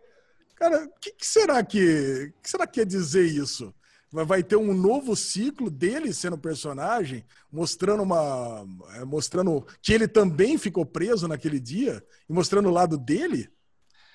Cara, 0.56 0.86
o 0.86 1.00
que, 1.00 1.14
que, 1.14 1.26
será 1.26 1.64
que, 1.64 2.32
que 2.44 2.48
será 2.48 2.68
que 2.68 2.74
quer 2.74 2.86
dizer 2.86 3.26
isso? 3.26 3.74
Vai 4.12 4.44
ter 4.44 4.56
um 4.56 4.72
novo 4.72 5.16
ciclo 5.16 5.68
dele 5.68 6.14
sendo 6.14 6.38
personagem, 6.38 7.26
mostrando 7.52 8.04
uma, 8.04 8.64
é, 8.98 9.04
mostrando 9.04 9.66
que 9.82 9.94
ele 9.94 10.08
também 10.08 10.60
ficou 10.60 10.86
preso 10.86 11.28
naquele 11.28 11.60
dia 11.60 12.06
e 12.30 12.34
mostrando 12.34 12.70
o 12.70 12.74
lado 12.74 13.00
dele. 13.00 13.50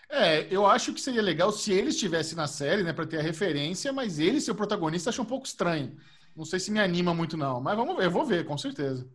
É, 0.09 0.47
eu 0.55 0.65
acho 0.65 0.93
que 0.93 1.01
seria 1.01 1.23
legal 1.23 1.51
se 1.51 1.73
ele 1.73 1.89
estivesse 1.89 2.37
na 2.37 2.47
série, 2.47 2.85
né, 2.85 2.93
para 2.93 3.07
ter 3.07 3.19
a 3.19 3.23
referência, 3.23 3.93
mas 3.93 4.21
ele 4.21 4.41
ser 4.41 4.53
o 4.53 4.55
protagonista 4.55 5.11
acho 5.11 5.23
um 5.23 5.27
pouco 5.27 5.45
estranho. 5.45 5.97
Não 6.37 6.45
sei 6.45 6.61
se 6.61 6.71
me 6.71 6.79
anima 6.79 7.13
muito 7.13 7.37
não, 7.37 7.61
mas 7.61 7.77
vamos 7.77 7.97
ver, 7.97 8.05
eu 8.05 8.11
vou 8.13 8.25
ver, 8.25 8.45
com 8.47 8.57
certeza. 8.57 9.09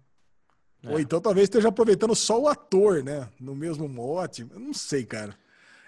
É. 0.83 0.91
Ou 0.91 0.99
então 0.99 1.21
talvez 1.21 1.45
esteja 1.45 1.69
aproveitando 1.69 2.15
só 2.15 2.39
o 2.39 2.47
ator, 2.47 3.03
né, 3.03 3.27
no 3.39 3.55
mesmo 3.55 3.87
mote. 3.87 4.45
Eu 4.51 4.59
não 4.59 4.73
sei, 4.73 5.05
cara. 5.05 5.35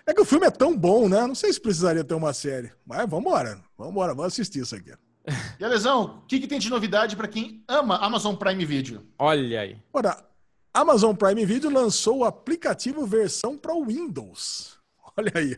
É 0.06 0.14
que 0.14 0.22
o 0.22 0.26
filme 0.26 0.46
é 0.46 0.52
tão 0.52 0.78
bom, 0.78 1.08
né? 1.08 1.26
Não 1.26 1.36
sei 1.36 1.52
se 1.54 1.62
precisaria 1.62 2.04
ter 2.04 2.14
uma 2.14 2.34
série. 2.34 2.72
Mas 2.86 3.10
vamos 3.10 3.26
embora. 3.26 3.62
Vamos 3.78 3.94
embora, 3.94 4.14
vamos 4.14 4.34
assistir 4.34 4.60
isso 4.60 4.76
aqui. 4.76 4.94
E 5.58 5.64
Alesão, 5.64 6.20
o 6.24 6.28
que, 6.28 6.40
que 6.40 6.48
tem 6.48 6.60
de 6.60 6.70
novidade 6.70 7.16
para 7.16 7.30
quem 7.30 7.64
ama 7.68 7.96
Amazon 7.98 8.36
Prime 8.36 8.66
Video? 8.66 9.06
Olha 9.18 9.62
aí. 9.62 9.78
Ora, 9.94 10.22
Amazon 10.74 11.16
Prime 11.16 11.46
Video 11.46 11.70
lançou 11.70 12.18
o 12.18 12.26
aplicativo 12.26 13.06
versão 13.06 13.58
para 13.58 13.74
o 13.74 13.86
Windows. 13.86 14.78
Olha 15.16 15.32
aí. 15.36 15.58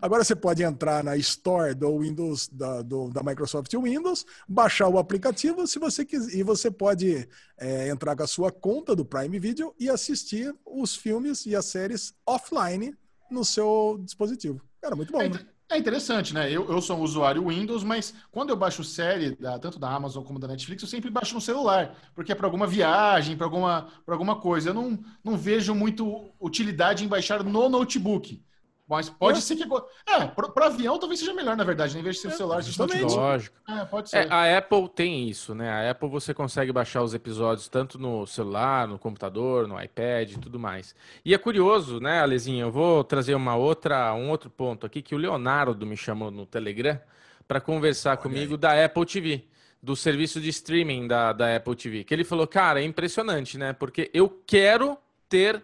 Agora 0.00 0.24
você 0.24 0.34
pode 0.34 0.62
entrar 0.62 1.02
na 1.04 1.16
Store 1.16 1.74
do 1.74 1.98
Windows 1.98 2.48
da, 2.48 2.82
do, 2.82 3.10
da 3.10 3.22
Microsoft 3.22 3.72
Windows, 3.74 4.24
baixar 4.48 4.88
o 4.88 4.98
aplicativo 4.98 5.66
se 5.66 5.78
você 5.78 6.04
quiser, 6.04 6.34
e 6.36 6.42
você 6.42 6.70
pode 6.70 7.28
é, 7.56 7.88
entrar 7.88 8.16
com 8.16 8.22
a 8.22 8.26
sua 8.26 8.50
conta 8.50 8.94
do 8.94 9.04
Prime 9.04 9.38
Video 9.38 9.74
e 9.78 9.88
assistir 9.88 10.54
os 10.64 10.96
filmes 10.96 11.46
e 11.46 11.54
as 11.54 11.66
séries 11.66 12.14
offline 12.26 12.94
no 13.30 13.44
seu 13.44 14.00
dispositivo. 14.02 14.60
Cara, 14.80 14.96
muito 14.96 15.12
bom. 15.12 15.20
É, 15.20 15.28
né? 15.28 15.40
é 15.70 15.76
interessante, 15.76 16.32
né? 16.32 16.50
Eu, 16.50 16.70
eu 16.70 16.80
sou 16.80 16.96
um 16.96 17.02
usuário 17.02 17.46
Windows, 17.46 17.84
mas 17.84 18.14
quando 18.30 18.50
eu 18.50 18.56
baixo 18.56 18.82
série, 18.82 19.36
da, 19.36 19.58
tanto 19.58 19.78
da 19.78 19.90
Amazon 19.90 20.24
como 20.24 20.38
da 20.38 20.48
Netflix, 20.48 20.82
eu 20.82 20.88
sempre 20.88 21.10
baixo 21.10 21.34
no 21.34 21.40
celular, 21.40 21.94
porque 22.14 22.32
é 22.32 22.34
para 22.34 22.46
alguma 22.46 22.66
viagem, 22.66 23.36
para 23.36 23.46
alguma, 23.46 23.88
alguma 24.06 24.36
coisa. 24.36 24.70
Eu 24.70 24.74
não, 24.74 24.98
não 25.22 25.36
vejo 25.36 25.74
muito 25.74 26.32
utilidade 26.40 27.04
em 27.04 27.08
baixar 27.08 27.42
no 27.44 27.68
notebook. 27.68 28.42
Mas 28.88 29.10
pode 29.10 29.38
é. 29.38 29.40
ser 29.42 29.54
que. 29.54 29.64
É, 29.64 30.26
para 30.26 30.66
avião 30.66 30.98
talvez 30.98 31.20
seja 31.20 31.34
melhor, 31.34 31.54
na 31.54 31.62
verdade, 31.62 31.92
né? 31.92 32.00
em 32.00 32.02
vez 32.02 32.16
de 32.16 32.22
ser 32.22 32.28
é, 32.28 32.30
celular, 32.30 32.62
justamente. 32.62 33.14
Lógico. 33.14 33.54
É, 33.68 33.84
pode 33.84 34.08
ser. 34.08 34.26
É, 34.26 34.32
a 34.32 34.56
Apple 34.56 34.88
tem 34.88 35.28
isso, 35.28 35.54
né? 35.54 35.70
A 35.70 35.90
Apple 35.90 36.08
você 36.08 36.32
consegue 36.32 36.72
baixar 36.72 37.02
os 37.02 37.12
episódios 37.12 37.68
tanto 37.68 37.98
no 37.98 38.26
celular, 38.26 38.88
no 38.88 38.98
computador, 38.98 39.68
no 39.68 39.80
iPad 39.80 40.32
e 40.32 40.38
tudo 40.38 40.58
mais. 40.58 40.94
E 41.22 41.34
é 41.34 41.38
curioso, 41.38 42.00
né, 42.00 42.22
Alezinha? 42.22 42.62
Eu 42.62 42.70
vou 42.70 43.04
trazer 43.04 43.34
uma 43.34 43.56
outra, 43.56 44.14
um 44.14 44.30
outro 44.30 44.48
ponto 44.48 44.86
aqui 44.86 45.02
que 45.02 45.14
o 45.14 45.18
Leonardo 45.18 45.84
me 45.84 45.96
chamou 45.96 46.30
no 46.30 46.46
Telegram 46.46 46.98
para 47.46 47.60
conversar 47.60 48.12
Olha 48.12 48.18
comigo 48.18 48.54
aí. 48.54 48.58
da 48.58 48.84
Apple 48.84 49.04
TV 49.04 49.44
do 49.82 49.94
serviço 49.94 50.40
de 50.40 50.48
streaming 50.48 51.06
da, 51.06 51.34
da 51.34 51.56
Apple 51.56 51.76
TV. 51.76 52.04
Que 52.04 52.14
ele 52.14 52.24
falou, 52.24 52.46
cara, 52.46 52.80
é 52.80 52.84
impressionante, 52.84 53.58
né? 53.58 53.74
Porque 53.74 54.10
eu 54.14 54.30
quero 54.46 54.96
ter 55.28 55.62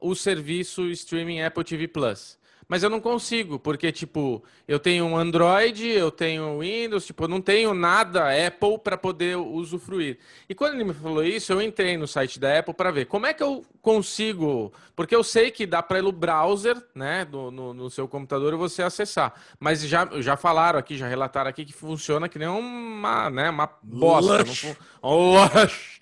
o 0.00 0.12
serviço 0.16 0.90
streaming 0.90 1.40
Apple 1.40 1.62
TV 1.62 1.86
Plus 1.86 2.36
mas 2.68 2.82
eu 2.82 2.90
não 2.90 3.00
consigo, 3.00 3.58
porque, 3.58 3.92
tipo, 3.92 4.42
eu 4.66 4.78
tenho 4.78 5.04
um 5.04 5.16
Android, 5.16 5.86
eu 5.88 6.10
tenho 6.10 6.60
Windows, 6.60 7.06
tipo, 7.06 7.24
eu 7.24 7.28
não 7.28 7.40
tenho 7.40 7.74
nada 7.74 8.28
Apple 8.46 8.78
para 8.78 8.96
poder 8.96 9.36
usufruir. 9.36 10.18
E 10.48 10.54
quando 10.54 10.74
ele 10.74 10.84
me 10.84 10.94
falou 10.94 11.22
isso, 11.22 11.52
eu 11.52 11.60
entrei 11.60 11.96
no 11.96 12.06
site 12.06 12.40
da 12.40 12.58
Apple 12.58 12.74
para 12.74 12.90
ver 12.90 13.06
como 13.06 13.26
é 13.26 13.34
que 13.34 13.42
eu 13.42 13.64
consigo, 13.82 14.72
porque 14.96 15.14
eu 15.14 15.22
sei 15.22 15.50
que 15.50 15.66
dá 15.66 15.82
para 15.82 15.98
ir 15.98 16.02
no 16.02 16.12
browser, 16.12 16.82
né, 16.94 17.26
no, 17.30 17.50
no, 17.50 17.74
no, 17.74 17.90
seu 17.90 18.08
computador 18.08 18.54
e 18.54 18.56
você 18.56 18.82
acessar. 18.82 19.34
Mas 19.60 19.82
já, 19.82 20.08
já 20.20 20.36
falaram 20.36 20.78
aqui, 20.78 20.96
já 20.96 21.06
relataram 21.06 21.50
aqui 21.50 21.64
que 21.64 21.72
funciona 21.72 22.28
que 22.28 22.38
nem 22.38 22.48
uma, 22.48 23.28
né, 23.28 23.50
uma 23.50 23.68
bosta. 23.82 24.42
Lush. 24.42 24.76
Não, 25.02 25.34
lush. 25.34 26.00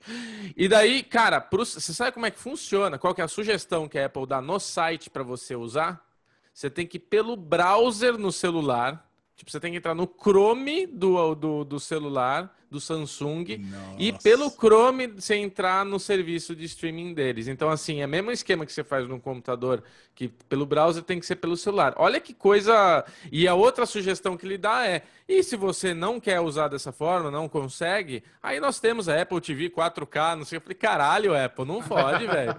E 0.56 0.68
daí, 0.68 1.02
cara, 1.02 1.40
pro, 1.40 1.64
você 1.64 1.92
sabe 1.92 2.12
como 2.12 2.26
é 2.26 2.30
que 2.30 2.38
funciona? 2.38 2.98
Qual 2.98 3.14
que 3.14 3.20
é 3.20 3.24
a 3.24 3.28
sugestão 3.28 3.88
que 3.88 3.98
a 3.98 4.06
Apple 4.06 4.26
dá 4.26 4.40
no 4.40 4.58
site 4.58 5.10
para 5.10 5.22
você 5.22 5.54
usar? 5.54 6.11
Você 6.52 6.70
tem 6.70 6.86
que 6.86 6.96
ir 6.96 7.00
pelo 7.00 7.36
browser 7.36 8.18
no 8.18 8.30
celular, 8.30 9.11
Tipo, 9.36 9.50
você 9.50 9.58
tem 9.58 9.72
que 9.72 9.78
entrar 9.78 9.94
no 9.94 10.06
Chrome 10.06 10.86
do, 10.86 11.34
do, 11.34 11.64
do 11.64 11.80
celular, 11.80 12.54
do 12.70 12.80
Samsung, 12.80 13.58
Nossa. 13.58 13.96
e 13.98 14.12
pelo 14.12 14.50
Chrome 14.50 15.06
você 15.06 15.34
entrar 15.34 15.84
no 15.84 16.00
serviço 16.00 16.56
de 16.56 16.64
streaming 16.64 17.12
deles. 17.12 17.46
Então, 17.46 17.68
assim, 17.68 18.00
é 18.00 18.06
o 18.06 18.08
mesmo 18.08 18.30
esquema 18.30 18.64
que 18.64 18.72
você 18.72 18.82
faz 18.82 19.06
no 19.06 19.20
computador, 19.20 19.84
que 20.14 20.28
pelo 20.28 20.64
browser 20.64 21.02
tem 21.02 21.20
que 21.20 21.26
ser 21.26 21.36
pelo 21.36 21.56
celular. 21.56 21.92
Olha 21.96 22.18
que 22.18 22.32
coisa. 22.32 23.04
E 23.30 23.46
a 23.46 23.54
outra 23.54 23.84
sugestão 23.84 24.36
que 24.36 24.46
ele 24.46 24.56
dá 24.56 24.86
é: 24.86 25.02
e 25.28 25.42
se 25.42 25.56
você 25.56 25.92
não 25.92 26.18
quer 26.18 26.40
usar 26.40 26.68
dessa 26.68 26.92
forma, 26.92 27.30
não 27.30 27.48
consegue, 27.48 28.22
aí 28.42 28.58
nós 28.58 28.80
temos 28.80 29.08
a 29.08 29.20
Apple 29.20 29.40
TV 29.40 29.70
4K, 29.70 30.36
não 30.36 30.44
sei. 30.44 30.56
Eu 30.56 30.60
falei, 30.62 30.74
caralho, 30.74 31.34
Apple, 31.36 31.64
não 31.64 31.82
pode, 31.82 32.26
velho. 32.26 32.54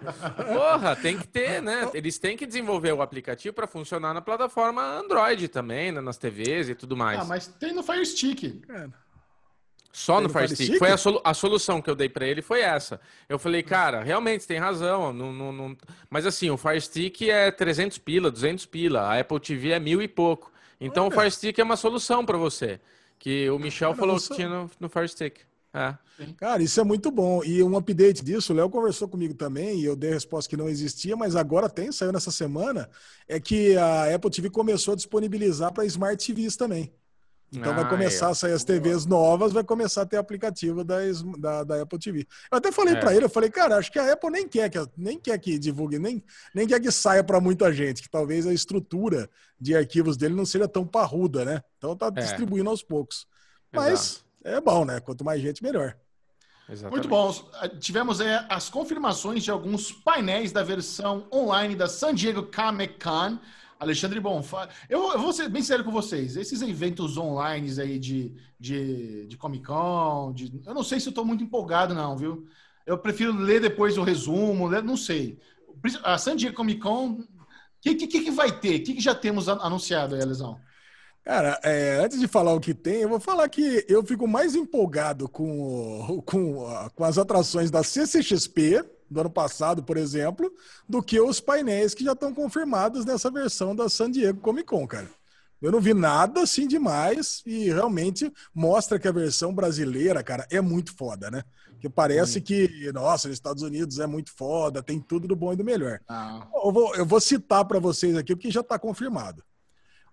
Porra, 0.53 0.95
tem 0.95 1.17
que 1.17 1.28
ter, 1.28 1.61
né? 1.61 1.89
Eles 1.93 2.17
têm 2.19 2.38
que 2.38 2.45
desenvolver 2.45 2.91
o 2.93 3.01
aplicativo 3.01 3.53
para 3.53 3.67
funcionar 3.67 4.13
na 4.13 4.21
plataforma 4.21 4.82
Android 4.82 5.47
também, 5.47 5.91
né? 5.91 6.01
nas 6.01 6.17
TVs 6.17 6.62
e 6.70 6.76
tudo 6.76 6.95
mais. 6.97 7.20
Ah, 7.20 7.26
mas 7.26 7.47
tem 7.47 7.74
no 7.74 7.84
Fire 7.84 8.05
Stick. 8.05 8.61
Cara, 8.68 8.89
Só 9.91 10.16
Tem 10.16 10.24
no 10.24 10.28
no 10.28 10.34
Fire 10.34 10.47
Fire 10.47 10.55
Stick. 10.55 10.66
Stick? 10.68 10.80
Foi 10.80 10.91
a, 10.91 10.97
solu- 10.97 11.22
a 11.24 11.34
solução 11.34 11.82
que 11.82 11.89
eu 11.89 11.95
dei 11.95 12.09
pra 12.09 12.26
ele 12.26 12.41
foi 12.41 12.61
essa. 12.61 12.99
Eu 13.30 13.38
falei, 13.38 13.61
cara, 13.61 14.01
realmente 14.03 14.41
você 14.41 14.47
tem 14.47 14.57
razão. 14.57 15.14
Não, 15.14 15.32
não, 15.32 15.51
não- 15.51 15.78
Mas 16.09 16.26
assim, 16.26 16.49
o 16.49 16.57
Fire 16.57 16.82
Stick 16.82 17.22
é 17.30 17.51
300 17.51 17.97
pila, 17.99 18.32
200 18.32 18.66
pila. 18.66 19.01
A 19.01 19.20
Apple 19.20 19.39
TV 19.39 19.70
é 19.72 19.80
mil 19.80 20.01
e 20.01 20.07
pouco. 20.07 20.51
Então 20.82 21.03
o 21.05 21.07
Olha. 21.07 21.20
Fire 21.20 21.32
Stick 21.32 21.59
é 21.59 21.64
uma 21.64 21.78
solução 21.78 22.26
pra 22.26 22.38
você. 22.38 22.80
Que 23.20 23.49
o 23.49 23.57
Michel 23.59 23.89
Cara, 23.91 23.99
falou 23.99 24.16
não 24.16 24.22
que 24.22 24.36
tinha 24.36 24.49
no, 24.49 24.70
no 24.80 24.89
Fire 24.89 25.07
Stick. 25.07 25.41
É. 25.76 25.97
Cara, 26.38 26.61
isso 26.61 26.80
é 26.80 26.84
muito 26.84 27.09
bom. 27.09 27.43
E 27.43 27.63
um 27.63 27.76
update 27.76 28.24
disso, 28.24 28.53
o 28.53 28.55
Léo 28.55 28.69
conversou 28.69 29.07
comigo 29.07 29.34
também, 29.34 29.80
e 29.80 29.86
eu 29.86 29.95
dei 29.95 30.11
a 30.11 30.13
resposta 30.13 30.47
que 30.49 30.55
não 30.55 30.69
existia, 30.69 31.15
mas 31.17 31.36
agora 31.36 31.67
tem, 31.69 31.91
saiu 31.91 32.11
nessa 32.13 32.32
semana, 32.32 32.89
é 33.28 33.39
que 33.39 33.76
a 33.78 34.13
Apple 34.13 34.30
TV 34.30 34.49
começou 34.51 34.93
a 34.93 34.95
disponibilizar 34.95 35.74
para 35.74 35.86
Smart 35.86 36.24
TVs 36.26 36.55
também. 36.55 36.93
Então 37.51 37.74
vai 37.76 37.84
Ah, 37.84 37.88
começar 37.89 38.30
é. 38.30 38.32
a 38.32 38.36
sair 38.36 38.53
as 38.53 38.63
TVs 38.63 39.05
novas, 39.05 39.53
vai 39.53 39.63
começar 39.63 40.01
a 40.01 40.05
ter 40.07 40.17
aplicativo 40.17 40.84
da, 40.84 40.97
da, 41.38 41.63
da 41.63 41.82
Apple 41.84 41.99
TV. 41.99 42.28
Eu 42.51 42.57
até 42.57 42.71
falei 42.71 42.95
É. 42.95 42.99
para 42.99 43.15
ele, 43.15 43.26
eu 43.26 43.30
falei, 43.30 43.49
cara, 43.49 43.78
acho 43.78 43.91
que 43.91 43.99
a 43.99 44.11
Apple 44.13 44.32
nem 44.32 44.47
quer 44.47 44.69
que, 44.71 44.80
nem 44.97 45.19
quer 45.19 45.38
que 45.39 45.59
divulgue, 45.59 45.99
nem, 45.99 46.24
nem 46.53 46.67
quer 46.67 46.80
que 46.80 46.91
saia 46.91 47.24
para 47.24 47.39
muita 47.39 47.71
gente, 47.71 48.01
que 48.01 48.09
talvez 48.09 48.47
a 48.47 48.53
estrutura 48.53 49.30
de 49.59 49.76
arquivos 49.76 50.17
dele 50.17 50.34
não 50.34 50.45
seja 50.47 50.67
tão 50.67 50.86
parruda, 50.86 51.45
né? 51.45 51.61
Então 51.78 51.95
tá 51.95 52.07
É. 52.15 52.21
distribuindo 52.21 52.69
aos 52.71 52.82
poucos. 52.82 53.28
Mas 53.71 54.22
é 54.43 54.61
bom, 54.61 54.85
né? 54.85 54.99
Quanto 54.99 55.23
mais 55.23 55.41
gente, 55.41 55.63
melhor. 55.63 55.95
Muito 56.67 56.79
Exatamente. 56.79 57.07
bom. 57.07 57.33
Tivemos 57.79 58.19
é, 58.19 58.45
as 58.49 58.69
confirmações 58.69 59.43
de 59.43 59.51
alguns 59.51 59.91
painéis 59.91 60.51
da 60.51 60.63
versão 60.63 61.27
online 61.31 61.75
da 61.75 61.87
San 61.87 62.13
Diego 62.13 62.43
Comic 62.43 63.03
Con. 63.03 63.37
Alexandre 63.79 64.17
Bonfá. 64.17 64.69
Eu, 64.89 65.11
eu 65.11 65.19
vou 65.19 65.33
ser 65.33 65.49
bem 65.49 65.61
sério 65.61 65.83
com 65.83 65.91
vocês. 65.91 66.37
Esses 66.37 66.61
eventos 66.61 67.17
online 67.17 67.81
aí 67.81 67.99
de, 67.99 68.33
de, 68.57 69.27
de 69.27 69.35
Comic 69.35 69.65
Con, 69.65 70.31
de- 70.33 70.61
eu 70.65 70.73
não 70.73 70.83
sei 70.83 71.01
se 71.01 71.07
eu 71.07 71.09
estou 71.09 71.25
muito 71.25 71.43
empolgado, 71.43 71.93
não, 71.93 72.15
viu? 72.15 72.47
Eu 72.85 72.97
prefiro 72.97 73.33
ler 73.33 73.59
depois 73.59 73.97
o 73.97 74.03
resumo, 74.03 74.67
ler- 74.67 74.83
não 74.83 74.95
sei. 74.95 75.37
A 76.01 76.17
San 76.17 76.37
Diego 76.37 76.55
Comic 76.55 76.79
Con, 76.79 77.09
o 77.11 77.27
que, 77.81 77.95
que, 77.95 78.07
que 78.07 78.31
vai 78.31 78.57
ter? 78.57 78.79
O 78.79 78.83
que, 78.85 78.93
que 78.93 79.01
já 79.01 79.13
temos 79.13 79.49
anunciado 79.49 80.15
aí, 80.15 80.21
Alesão? 80.21 80.57
Cara, 81.24 81.57
é, 81.63 82.03
antes 82.03 82.19
de 82.19 82.28
falar 82.28 82.53
o 82.53 82.59
que 82.59 82.74
tem, 82.74 83.01
eu 83.01 83.09
vou 83.09 83.19
falar 83.19 83.47
que 83.47 83.86
eu 83.88 84.03
fico 84.05 84.28
mais 84.28 84.55
empolgado 84.55 85.30
com, 85.30 86.21
com, 86.26 86.65
com 86.93 87.03
as 87.03 87.17
atrações 87.17 87.71
da 87.71 87.82
CCXP 87.82 88.84
do 89.09 89.21
ano 89.21 89.30
passado, 89.30 89.82
por 89.84 89.95
exemplo, 89.95 90.51
do 90.88 91.01
que 91.01 91.21
os 91.21 91.39
painéis 91.39 91.93
que 91.93 92.03
já 92.03 92.11
estão 92.11 92.34
confirmados 92.34 93.05
nessa 93.05 93.32
versão 93.32 93.74
da 93.74 93.88
San 93.88 94.11
Diego 94.11 94.41
Comic 94.41 94.65
Con, 94.67 94.86
cara. 94.86 95.07
Eu 95.61 95.71
não 95.71 95.80
vi 95.80 95.93
nada 95.93 96.41
assim 96.41 96.67
demais 96.67 97.41
e 97.45 97.71
realmente 97.71 98.30
mostra 98.53 98.99
que 98.99 99.07
a 99.07 99.13
versão 99.13 99.53
brasileira, 99.55 100.21
cara, 100.21 100.45
é 100.51 100.59
muito 100.59 100.93
foda, 100.93 101.32
né? 101.32 101.41
Porque 101.69 101.88
parece 101.88 102.41
que, 102.41 102.91
nossa, 102.91 103.30
nos 103.30 103.38
Estados 103.38 103.63
Unidos 103.63 103.97
é 103.99 104.05
muito 104.05 104.30
foda, 104.36 104.84
tem 104.84 104.99
tudo 104.99 105.26
do 105.26 105.38
bom 105.38 105.53
e 105.53 105.55
do 105.55 105.63
melhor. 105.63 106.01
Ah, 106.09 106.45
Eu 106.65 106.71
vou, 106.71 106.95
eu 106.95 107.05
vou 107.05 107.21
citar 107.21 107.63
para 107.63 107.80
vocês 107.80 108.17
aqui, 108.17 108.36
porque 108.36 108.51
já 108.51 108.59
está 108.59 108.78
confirmado. 108.78 109.41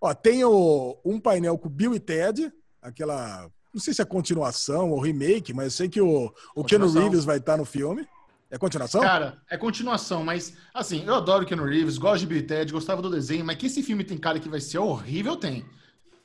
Ó, 0.01 0.15
tem 0.15 0.45
o- 0.45 0.99
um 1.05 1.21
painel 1.21 1.59
com 1.59 1.69
Bill 1.69 1.95
e 1.95 2.01
Ted, 2.01 2.53
aquela. 2.81 3.51
Não 3.73 3.81
sei 3.81 3.95
se 3.95 4.03
é 4.03 4.05
continuação 4.05 4.91
ou 4.91 5.01
remake, 5.01 5.53
mas 5.53 5.75
sei 5.75 5.89
que 5.89 6.01
o, 6.01 6.33
o 6.55 6.65
Keanu. 6.65 6.91
Reeves 6.91 7.25
vai 7.25 7.37
estar 7.39 7.57
no 7.57 7.65
filme. 7.65 8.07
É 8.51 8.59
continuação? 8.59 9.01
Cara, 9.01 9.41
é 9.49 9.57
continuação, 9.57 10.25
mas 10.25 10.55
assim, 10.75 11.05
eu 11.07 11.15
adoro 11.15 11.45
o 11.45 11.47
Keanu 11.47 11.65
Reeves, 11.65 11.99
gosto 11.99 12.21
de 12.23 12.27
Bill 12.27 12.39
e 12.39 12.43
Ted, 12.43 12.73
gostava 12.73 13.01
do 13.01 13.09
desenho, 13.09 13.45
mas 13.45 13.57
que 13.57 13.67
esse 13.67 13.81
filme 13.81 14.03
tem 14.03 14.19
cara 14.19 14.41
que 14.41 14.49
vai 14.49 14.61
ser 14.61 14.79
horrível, 14.79 15.37
tem. 15.37 15.65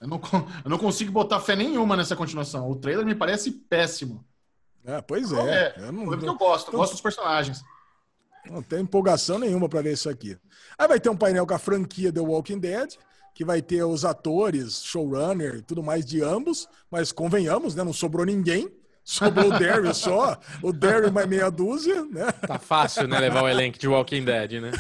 Eu 0.02 0.08
não, 0.08 0.20
eu 0.64 0.70
não 0.72 0.78
consigo 0.80 1.12
botar 1.12 1.40
fé 1.40 1.56
nenhuma 1.56 1.96
nessa 1.96 2.16
continuação. 2.16 2.68
O 2.70 2.76
trailer 2.76 3.06
me 3.06 3.14
parece 3.14 3.52
péssimo. 3.52 4.26
É, 4.84 5.02
pois 5.02 5.32
É, 5.32 5.38
é. 5.38 5.76
eu 5.78 5.92
não, 5.92 6.06
porque 6.06 6.28
eu 6.28 6.36
gosto, 6.36 6.72
eu 6.72 6.78
gosto 6.80 6.94
dos 6.94 7.02
personagens. 7.02 7.64
não 8.50 8.62
tenho 8.64 8.82
empolgação 8.82 9.38
nenhuma 9.38 9.70
para 9.70 9.82
ver 9.84 9.94
isso 9.94 10.10
aqui. 10.10 10.36
Aí 10.80 10.88
vai 10.88 11.00
ter 11.00 11.10
um 11.10 11.18
painel 11.18 11.46
com 11.46 11.54
a 11.54 11.60
franquia 11.60 12.12
The 12.12 12.22
Walking 12.22 12.60
Dead, 12.60 12.96
que 13.36 13.44
vai 13.44 13.62
ter 13.62 13.84
os 13.84 14.06
atores, 14.06 14.82
showrunner 14.82 15.56
e 15.56 15.62
tudo 15.62 15.84
mais 15.84 16.06
de 16.06 16.24
ambos, 16.24 16.70
mas 16.90 17.12
convenhamos, 17.12 17.76
né? 17.76 17.84
Não 17.84 17.92
sobrou 17.92 18.26
ninguém. 18.26 18.72
Sobrou 19.04 19.50
o 19.50 19.52
Daryl 19.60 19.94
só, 19.94 20.40
o 20.64 20.72
Daryl 20.72 21.12
mais 21.12 21.28
meia 21.28 21.52
dúzia, 21.52 22.06
né? 22.06 22.32
Tá 22.32 22.58
fácil, 22.58 23.08
né, 23.08 23.20
levar 23.20 23.44
o 23.44 23.50
elenco 23.50 23.78
de 23.78 23.88
Walking 23.88 24.24
Dead, 24.24 24.62
né? 24.62 24.72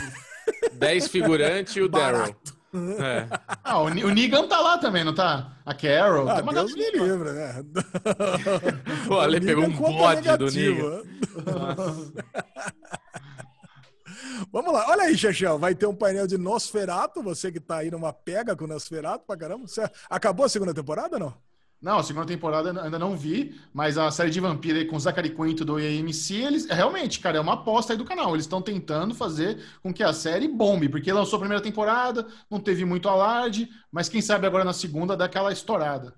10 0.73 1.09
figurantes 1.09 1.75
e 1.75 1.81
o 1.81 1.89
Daryl. 1.89 2.35
É. 2.99 3.27
Ah, 3.63 3.81
o, 3.81 3.89
Negan 3.89 4.47
tá 4.47 4.59
lá 4.59 4.77
também, 4.77 5.03
não 5.03 5.13
tá? 5.13 5.57
A 5.65 5.73
Carol. 5.73 6.27
Ah, 6.27 6.41
Deus 6.41 6.73
me 6.73 6.91
livre, 6.91 7.31
né? 7.31 7.63
Pô, 9.07 9.19
ali 9.19 9.37
O 9.37 9.41
pegou 9.41 9.65
um 9.65 9.67
Negan 9.67 9.97
bode 9.97 10.37
do 10.37 10.45
negativa. 10.45 11.03
Vamos 14.51 14.73
lá, 14.73 14.89
olha 14.89 15.03
aí, 15.03 15.17
Xexão. 15.17 15.57
Vai 15.57 15.75
ter 15.75 15.85
um 15.85 15.95
painel 15.95 16.27
de 16.27 16.37
Nosferato. 16.37 17.21
Você 17.23 17.51
que 17.51 17.59
tá 17.59 17.77
aí 17.77 17.91
numa 17.91 18.13
pega 18.13 18.55
com 18.55 18.67
Nosferato 18.67 19.25
pra 19.25 19.37
caramba. 19.37 19.67
Você 19.67 19.89
acabou 20.09 20.45
a 20.45 20.49
segunda 20.49 20.73
temporada 20.73 21.15
ou 21.15 21.19
não? 21.19 21.45
Não, 21.81 21.99
a 21.99 22.03
segunda 22.03 22.25
temporada 22.25 22.81
ainda 22.81 22.97
não 22.97 23.15
vi, 23.15 23.59
mas 23.71 23.97
a 23.97 24.09
série 24.09 24.31
de 24.31 24.39
vampiro 24.39 24.79
aí 24.79 24.85
com 24.85 24.95
o 24.95 24.99
Zachary 24.99 25.29
Quinto 25.29 25.63
do 25.63 25.75
AMC, 25.75 26.33
eles 26.33 26.65
realmente, 26.65 27.19
cara, 27.19 27.37
é 27.37 27.39
uma 27.39 27.53
aposta 27.53 27.93
aí 27.93 27.97
do 27.97 28.05
canal. 28.05 28.33
Eles 28.33 28.45
estão 28.45 28.61
tentando 28.61 29.13
fazer 29.13 29.63
com 29.83 29.93
que 29.93 30.01
a 30.01 30.11
série 30.11 30.47
bombe, 30.47 30.89
porque 30.89 31.13
lançou 31.13 31.37
a 31.37 31.41
primeira 31.41 31.61
temporada, 31.61 32.25
não 32.49 32.59
teve 32.59 32.85
muito 32.85 33.07
alarde, 33.07 33.69
mas 33.91 34.09
quem 34.09 34.21
sabe 34.21 34.47
agora 34.47 34.63
na 34.63 34.73
segunda 34.73 35.15
dá 35.15 35.25
aquela 35.25 35.51
estourada. 35.51 36.15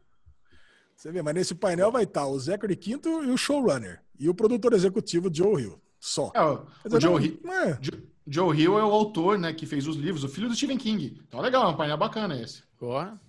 Você 0.96 1.12
vê, 1.12 1.22
mas 1.22 1.34
nesse 1.34 1.54
painel 1.54 1.92
vai 1.92 2.04
estar 2.04 2.26
o 2.26 2.40
Zachary 2.40 2.76
Quinto 2.76 3.24
e 3.24 3.30
o 3.30 3.38
showrunner. 3.38 4.02
E 4.20 4.30
o 4.30 4.34
produtor 4.34 4.74
executivo 4.74 5.30
Joe 5.32 5.62
Hill. 5.62 5.82
Só. 6.00 6.32
É, 6.34 6.42
o, 6.42 6.66
dizer, 6.86 7.02
Joe, 7.02 7.42
é, 7.46 7.74
Jo- 7.82 8.04
Joe 8.28 8.60
Hill 8.60 8.78
é 8.78 8.84
o 8.84 8.92
autor, 8.92 9.38
né, 9.38 9.54
que 9.54 9.66
fez 9.66 9.88
os 9.88 9.96
livros, 9.96 10.24
o 10.24 10.30
filho 10.30 10.50
do 10.50 10.56
Stephen 10.56 10.78
King. 10.78 11.22
Então 11.28 11.42
legal, 11.42 11.66
é 11.66 11.68
um 11.70 11.78
painel 11.78 11.98
bacana 11.98 12.40
esse. 12.40 12.64
Porra. 12.78 13.20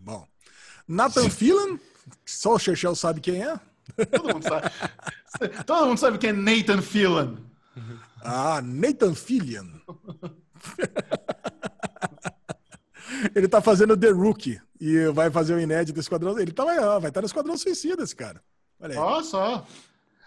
bom. 0.00 0.26
Nathan 0.86 1.30
Fillion, 1.30 1.78
só 2.26 2.54
o 2.54 2.58
Chechel 2.58 2.94
sabe 2.94 3.20
quem 3.20 3.42
é. 3.42 3.58
Todo 4.10 4.34
mundo 4.34 4.42
sabe. 4.42 4.70
Todo 5.66 5.86
mundo 5.86 5.98
sabe 5.98 6.18
quem 6.18 6.30
é 6.30 6.32
Nathan 6.32 6.82
Fillion. 6.82 7.36
Ah, 8.22 8.60
Nathan 8.62 9.14
Fillion. 9.14 9.66
Ele 13.34 13.48
tá 13.48 13.60
fazendo 13.60 13.96
The 13.96 14.10
Rookie 14.10 14.60
e 14.80 15.06
vai 15.12 15.30
fazer 15.30 15.54
o 15.54 15.60
inédito 15.60 15.94
do 15.94 16.00
Esquadrão. 16.00 16.38
Ele 16.38 16.52
tá, 16.52 16.64
vai 16.64 16.78
vai 16.78 17.08
estar 17.08 17.20
no 17.20 17.26
Esquadrão 17.26 17.56
Suicida, 17.56 18.02
esse 18.02 18.14
cara. 18.16 18.42
Olha 18.80 18.92
aí. 18.92 18.98
Ó, 18.98 19.22
só. 19.22 19.66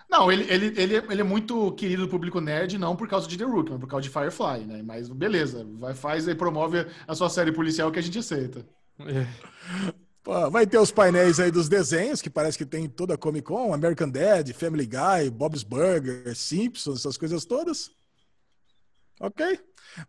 Não, 0.10 0.32
ele, 0.32 0.44
ele, 0.52 0.68
ele, 0.82 0.96
é- 0.98 1.06
ele 1.12 1.22
é 1.22 1.24
muito 1.24 1.72
querido 1.74 2.04
do 2.06 2.10
público 2.10 2.40
nerd, 2.40 2.78
não 2.78 2.96
por 2.96 3.08
causa 3.08 3.28
de 3.28 3.38
The 3.38 3.44
Rook, 3.44 3.70
mas 3.72 3.80
por 3.80 3.88
causa 3.88 4.04
de 4.04 4.10
Firefly, 4.10 4.66
né? 4.66 4.82
Mas 4.84 5.10
beleza, 5.10 5.66
vai, 5.78 5.94
faz 5.94 6.28
e 6.28 6.36
promove 6.36 6.86
a 7.08 7.16
sua 7.16 7.30
série 7.30 7.52
policial 7.52 7.92
que 7.92 8.00
a 8.00 8.02
gente 8.02 8.18
aceita. 8.20 8.66
Pô, 10.24 10.50
Vai 10.52 10.68
ter 10.68 10.78
os 10.78 10.92
painéis 10.92 11.40
aí 11.40 11.52
dos 11.52 11.70
desenhos, 11.70 12.22
que 12.22 12.30
parece 12.30 12.58
que 12.58 12.66
tem 12.66 12.88
toda 12.90 13.14
a 13.14 13.18
Comic 13.18 13.46
Con, 13.48 13.74
American 13.74 14.10
Dad, 14.10 14.52
Family 14.54 14.86
Guy, 14.86 15.30
Bob's 15.32 15.64
Burger, 15.64 16.36
Simpsons, 16.36 17.00
essas 17.00 17.18
coisas 17.18 17.46
todas. 17.46 17.92
Ok. 19.20 19.60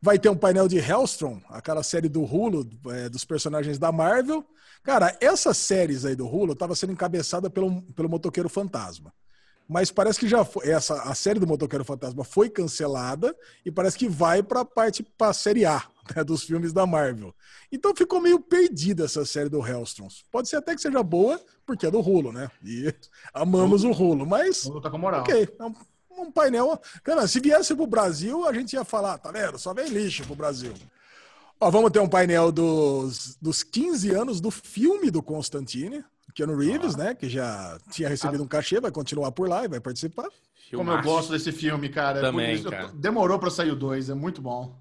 Vai 0.03 0.19
ter 0.19 0.29
um 0.29 0.37
painel 0.37 0.69
de 0.69 0.79
Hellstrom, 0.79 1.41
aquela 1.49 1.83
série 1.83 2.09
do 2.09 2.23
Hulu, 2.23 2.69
é, 2.91 3.09
dos 3.09 3.25
personagens 3.25 3.79
da 3.79 3.91
Marvel. 3.91 4.45
Cara, 4.83 5.17
essas 5.21 5.57
séries 5.57 6.05
aí 6.05 6.15
do 6.15 6.27
Hulu 6.27 6.55
tava 6.55 6.75
sendo 6.75 6.93
encabeçada 6.93 7.49
pelo, 7.49 7.81
pelo 7.93 8.09
Motoqueiro 8.09 8.49
Fantasma. 8.49 9.13
Mas 9.69 9.91
parece 9.91 10.19
que 10.19 10.27
já 10.27 10.45
foi, 10.45 10.67
essa, 10.69 11.03
a 11.03 11.15
série 11.15 11.39
do 11.39 11.47
Motoqueiro 11.47 11.85
Fantasma 11.85 12.25
foi 12.25 12.49
cancelada 12.49 13.37
e 13.67 13.71
parece 13.71 13.99
que 13.99 14.09
vai 14.09 14.43
para 14.43 14.61
a 14.61 14.65
parte, 14.65 15.03
para 15.03 15.29
a 15.29 15.35
série 15.35 15.67
A 15.67 15.87
né, 16.17 16.25
dos 16.25 16.45
filmes 16.45 16.73
da 16.73 16.87
Marvel. 16.87 17.35
Então 17.71 17.95
ficou 17.95 18.19
meio 18.19 18.41
perdida 18.41 19.05
essa 19.05 19.27
série 19.27 19.51
do 19.51 19.65
Hellstroms. 19.65 20.25
Pode 20.31 20.49
ser 20.49 20.57
até 20.57 20.75
que 20.75 20.81
seja 20.81 21.03
boa, 21.03 21.39
porque 21.67 21.87
é 21.87 21.91
do 21.91 22.01
Hulu, 22.01 22.33
né? 22.33 22.51
E 22.65 22.95
amamos 23.35 23.85
o 23.85 23.91
Hulu, 23.91 24.25
mas 24.25 24.65
lutar 24.65 24.91
com 24.91 24.97
moral. 24.97 25.21
ok. 25.21 25.47
É 25.59 25.65
um, 25.65 25.75
um 26.23 26.33
painel. 26.33 26.81
Cara, 27.05 27.29
se 27.29 27.39
viesse 27.39 27.75
pro 27.75 27.87
Brasil, 27.87 28.47
a 28.49 28.53
gente 28.55 28.73
ia 28.73 28.85
falar, 28.85 29.19
tá 29.19 29.31
vendo? 29.31 29.59
Só 29.59 29.75
vem 29.75 29.89
lixo 29.89 30.25
pro 30.25 30.35
Brasil. 30.35 30.73
Ó, 31.61 31.71
vamos 31.71 31.91
ter 31.91 31.99
um 31.99 32.09
painel 32.09 32.51
dos, 32.51 33.37
dos 33.43 33.63
15 33.63 34.11
anos 34.13 34.41
do 34.41 34.51
filme 34.51 35.11
do 35.11 35.23
Constantine, 35.23 36.05
Keanu 36.39 36.57
Reeves, 36.57 36.95
né? 36.95 37.15
Que 37.15 37.29
já 37.29 37.77
tinha 37.91 38.09
recebido 38.09 38.45
um 38.45 38.47
cachê, 38.47 38.81
vai 38.81 38.93
continuar 38.93 39.33
por 39.33 39.49
lá 39.49 39.65
e 39.65 39.69
vai 39.69 39.81
participar. 39.81 40.29
Como 40.73 40.89
eu 40.93 41.03
gosto 41.03 41.33
desse 41.33 41.51
filme, 41.51 41.89
cara. 41.89 42.19
É 42.19 42.23
por 42.23 42.31
Também, 42.31 42.55
isso- 42.55 42.71
cara. 42.71 42.93
Demorou 42.95 43.39
pra 43.41 43.51
sair 43.51 43.73
o 43.73 43.77
2, 43.77 44.09
é 44.09 44.15
muito 44.15 44.41
bom. 44.41 44.79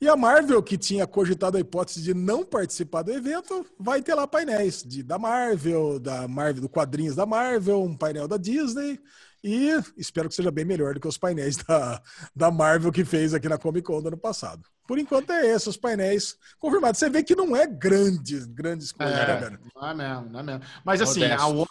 E 0.00 0.08
a 0.08 0.16
Marvel, 0.16 0.60
que 0.60 0.76
tinha 0.76 1.06
cogitado 1.06 1.56
a 1.56 1.60
hipótese 1.60 2.02
de 2.02 2.12
não 2.12 2.44
participar 2.44 3.02
do 3.02 3.12
evento, 3.12 3.64
vai 3.78 4.02
ter 4.02 4.14
lá 4.14 4.26
painéis 4.26 4.82
de, 4.82 5.00
da 5.04 5.16
Marvel, 5.16 6.00
da 6.00 6.26
Marvel, 6.26 6.62
do 6.62 6.68
quadrinhos 6.68 7.14
da 7.14 7.24
Marvel, 7.24 7.80
um 7.80 7.96
painel 7.96 8.26
da 8.26 8.36
Disney. 8.36 8.98
E 9.44 9.70
espero 9.96 10.28
que 10.28 10.34
seja 10.34 10.50
bem 10.52 10.64
melhor 10.64 10.94
do 10.94 11.00
que 11.00 11.08
os 11.08 11.18
painéis 11.18 11.56
da, 11.56 12.00
da 12.34 12.50
Marvel 12.50 12.92
que 12.92 13.04
fez 13.04 13.34
aqui 13.34 13.48
na 13.48 13.58
Comic 13.58 13.84
Con 13.86 14.00
do 14.00 14.08
ano 14.08 14.16
passado. 14.16 14.62
Por 14.86 14.98
enquanto 14.98 15.30
é 15.32 15.46
esses 15.46 15.68
os 15.68 15.76
painéis 15.76 16.36
confirmados. 16.58 16.98
Você 16.98 17.10
vê 17.10 17.22
que 17.22 17.34
não 17.34 17.56
é 17.56 17.66
grandes, 17.66 18.46
grandes 18.46 18.92
coisas, 18.92 19.14
né, 19.16 19.22
É, 19.22 19.40
cara? 19.40 19.60
não 19.74 19.88
é 19.88 19.94
mesmo, 19.94 20.30
não 20.30 20.40
é 20.40 20.42
mesmo. 20.42 20.62
Mas 20.84 21.00
assim, 21.02 21.24
a. 21.24 21.46
Warner, 21.46 21.66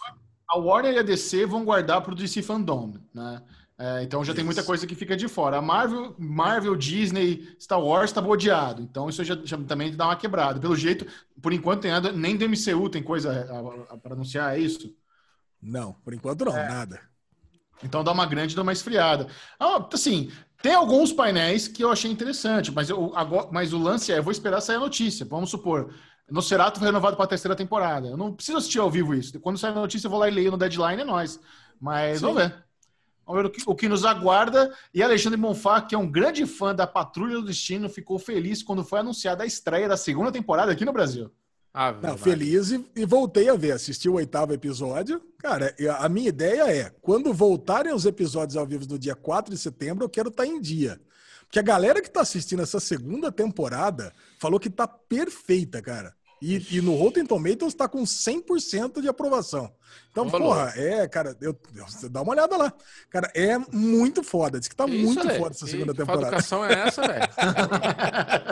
a 0.48 0.58
Warner 0.58 0.92
e 0.94 0.98
a 0.98 1.02
DC 1.02 1.46
vão 1.46 1.64
guardar 1.64 2.02
pro 2.02 2.14
DC 2.14 2.42
Fandom, 2.42 2.94
né? 3.14 3.42
É, 3.78 4.02
então 4.02 4.22
já 4.22 4.32
tem 4.34 4.44
muita 4.44 4.60
Isso. 4.60 4.66
coisa 4.66 4.86
que 4.86 4.94
fica 4.94 5.16
de 5.16 5.26
fora. 5.26 5.56
A 5.56 5.62
Marvel, 5.62 6.14
Marvel, 6.18 6.76
Disney, 6.76 7.56
Star 7.58 7.80
Wars 7.82 8.10
estava 8.10 8.28
odiado. 8.28 8.82
Então 8.82 9.08
isso 9.08 9.24
já, 9.24 9.34
já 9.42 9.56
também 9.58 9.96
dá 9.96 10.04
uma 10.06 10.16
quebrada. 10.16 10.60
Pelo 10.60 10.76
jeito, 10.76 11.06
por 11.40 11.52
enquanto 11.52 11.82
tem 11.82 11.90
nada, 11.90 12.12
nem 12.12 12.36
do 12.36 12.44
MCU 12.48 12.88
tem 12.90 13.02
coisa 13.02 13.46
para 14.02 14.12
anunciar, 14.12 14.54
é 14.56 14.60
isso? 14.60 14.94
Não, 15.60 15.94
por 15.94 16.12
enquanto 16.14 16.44
não, 16.44 16.52
nada. 16.52 17.00
Então 17.82 18.04
dá 18.04 18.12
uma 18.12 18.26
grande, 18.26 18.54
dá 18.54 18.62
uma 18.62 18.72
esfriada. 18.72 19.26
Ah, 19.58 19.86
assim, 19.92 20.30
tem 20.62 20.74
alguns 20.74 21.12
painéis 21.12 21.66
que 21.66 21.82
eu 21.82 21.90
achei 21.90 22.10
interessante, 22.10 22.70
mas, 22.70 22.88
eu, 22.88 23.12
agora, 23.16 23.48
mas 23.50 23.72
o 23.72 23.78
lance 23.78 24.12
é, 24.12 24.18
eu 24.18 24.22
vou 24.22 24.32
esperar 24.32 24.60
sair 24.60 24.76
a 24.76 24.80
notícia. 24.80 25.26
Vamos 25.26 25.50
supor, 25.50 25.92
Nosferatu 26.30 26.78
foi 26.78 26.86
renovado 26.86 27.16
para 27.16 27.24
a 27.24 27.28
terceira 27.28 27.54
temporada. 27.54 28.08
Eu 28.08 28.16
não 28.16 28.32
preciso 28.32 28.58
assistir 28.58 28.78
ao 28.78 28.90
vivo 28.90 29.14
isso. 29.14 29.38
Quando 29.40 29.58
sair 29.58 29.72
a 29.72 29.74
notícia, 29.74 30.06
eu 30.06 30.10
vou 30.10 30.18
lá 30.18 30.28
e 30.28 30.30
leio 30.30 30.50
no 30.50 30.56
deadline, 30.56 31.02
é 31.02 31.04
nóis. 31.04 31.38
Mas 31.80 32.20
Sim. 32.20 32.26
vamos 32.26 32.42
ver. 32.42 32.64
Vamos 33.26 33.42
ver 33.42 33.48
o 33.48 33.50
que, 33.50 33.62
o 33.66 33.74
que 33.74 33.88
nos 33.88 34.04
aguarda. 34.04 34.74
E 34.94 35.02
Alexandre 35.02 35.38
Bonfá, 35.38 35.80
que 35.80 35.94
é 35.94 35.98
um 35.98 36.10
grande 36.10 36.46
fã 36.46 36.74
da 36.74 36.86
Patrulha 36.86 37.34
do 37.34 37.44
Destino, 37.44 37.88
ficou 37.88 38.18
feliz 38.18 38.62
quando 38.62 38.84
foi 38.84 39.00
anunciada 39.00 39.42
a 39.42 39.46
estreia 39.46 39.88
da 39.88 39.96
segunda 39.96 40.32
temporada 40.32 40.72
aqui 40.72 40.84
no 40.84 40.92
Brasil. 40.92 41.30
Ah, 41.74 41.90
Não, 42.02 42.18
feliz 42.18 42.70
e, 42.70 42.84
e 42.94 43.06
voltei 43.06 43.48
a 43.48 43.54
ver, 43.54 43.72
assisti 43.72 44.08
o 44.08 44.14
oitavo 44.14 44.52
episódio. 44.52 45.22
Cara, 45.38 45.74
e 45.78 45.88
a 45.88 46.08
minha 46.08 46.28
ideia 46.28 46.70
é, 46.70 46.90
quando 47.00 47.32
voltarem 47.32 47.94
os 47.94 48.04
episódios 48.04 48.56
ao 48.56 48.66
vivo 48.66 48.86
no 48.88 48.98
dia 48.98 49.14
4 49.14 49.52
de 49.54 49.58
setembro, 49.58 50.04
eu 50.04 50.08
quero 50.10 50.28
estar 50.28 50.44
em 50.46 50.60
dia. 50.60 51.00
Porque 51.46 51.58
a 51.58 51.62
galera 51.62 52.00
que 52.02 52.10
tá 52.10 52.20
assistindo 52.20 52.62
essa 52.62 52.78
segunda 52.80 53.32
temporada 53.32 54.12
falou 54.38 54.60
que 54.60 54.68
tá 54.70 54.86
perfeita, 54.86 55.80
cara. 55.80 56.14
E, 56.42 56.76
e 56.76 56.80
no 56.82 56.96
Rotten 56.96 57.24
Tomatoes 57.24 57.72
tá 57.72 57.86
com 57.88 58.02
100% 58.02 59.00
de 59.00 59.06
aprovação. 59.08 59.70
Então, 60.10 60.28
porra, 60.28 60.72
é, 60.76 61.06
cara, 61.06 61.36
eu, 61.40 61.56
eu- 61.74 62.10
dá 62.10 62.20
uma 62.20 62.32
olhada 62.32 62.56
lá. 62.56 62.72
Cara, 63.08 63.30
é 63.32 63.56
muito 63.72 64.24
foda. 64.24 64.58
Diz 64.58 64.66
que 64.68 64.74
tá 64.74 64.84
Que 64.86 64.90
isso, 64.96 65.14
muito 65.14 65.20
Ale? 65.28 65.38
foda 65.38 65.50
essa 65.54 65.64
Que- 65.64 65.70
segunda 65.70 65.92
que 65.92 65.98
temporada. 65.98 66.26
educação 66.26 66.64
é 66.64 66.72
essa, 66.88 67.02
velho? 67.02 67.28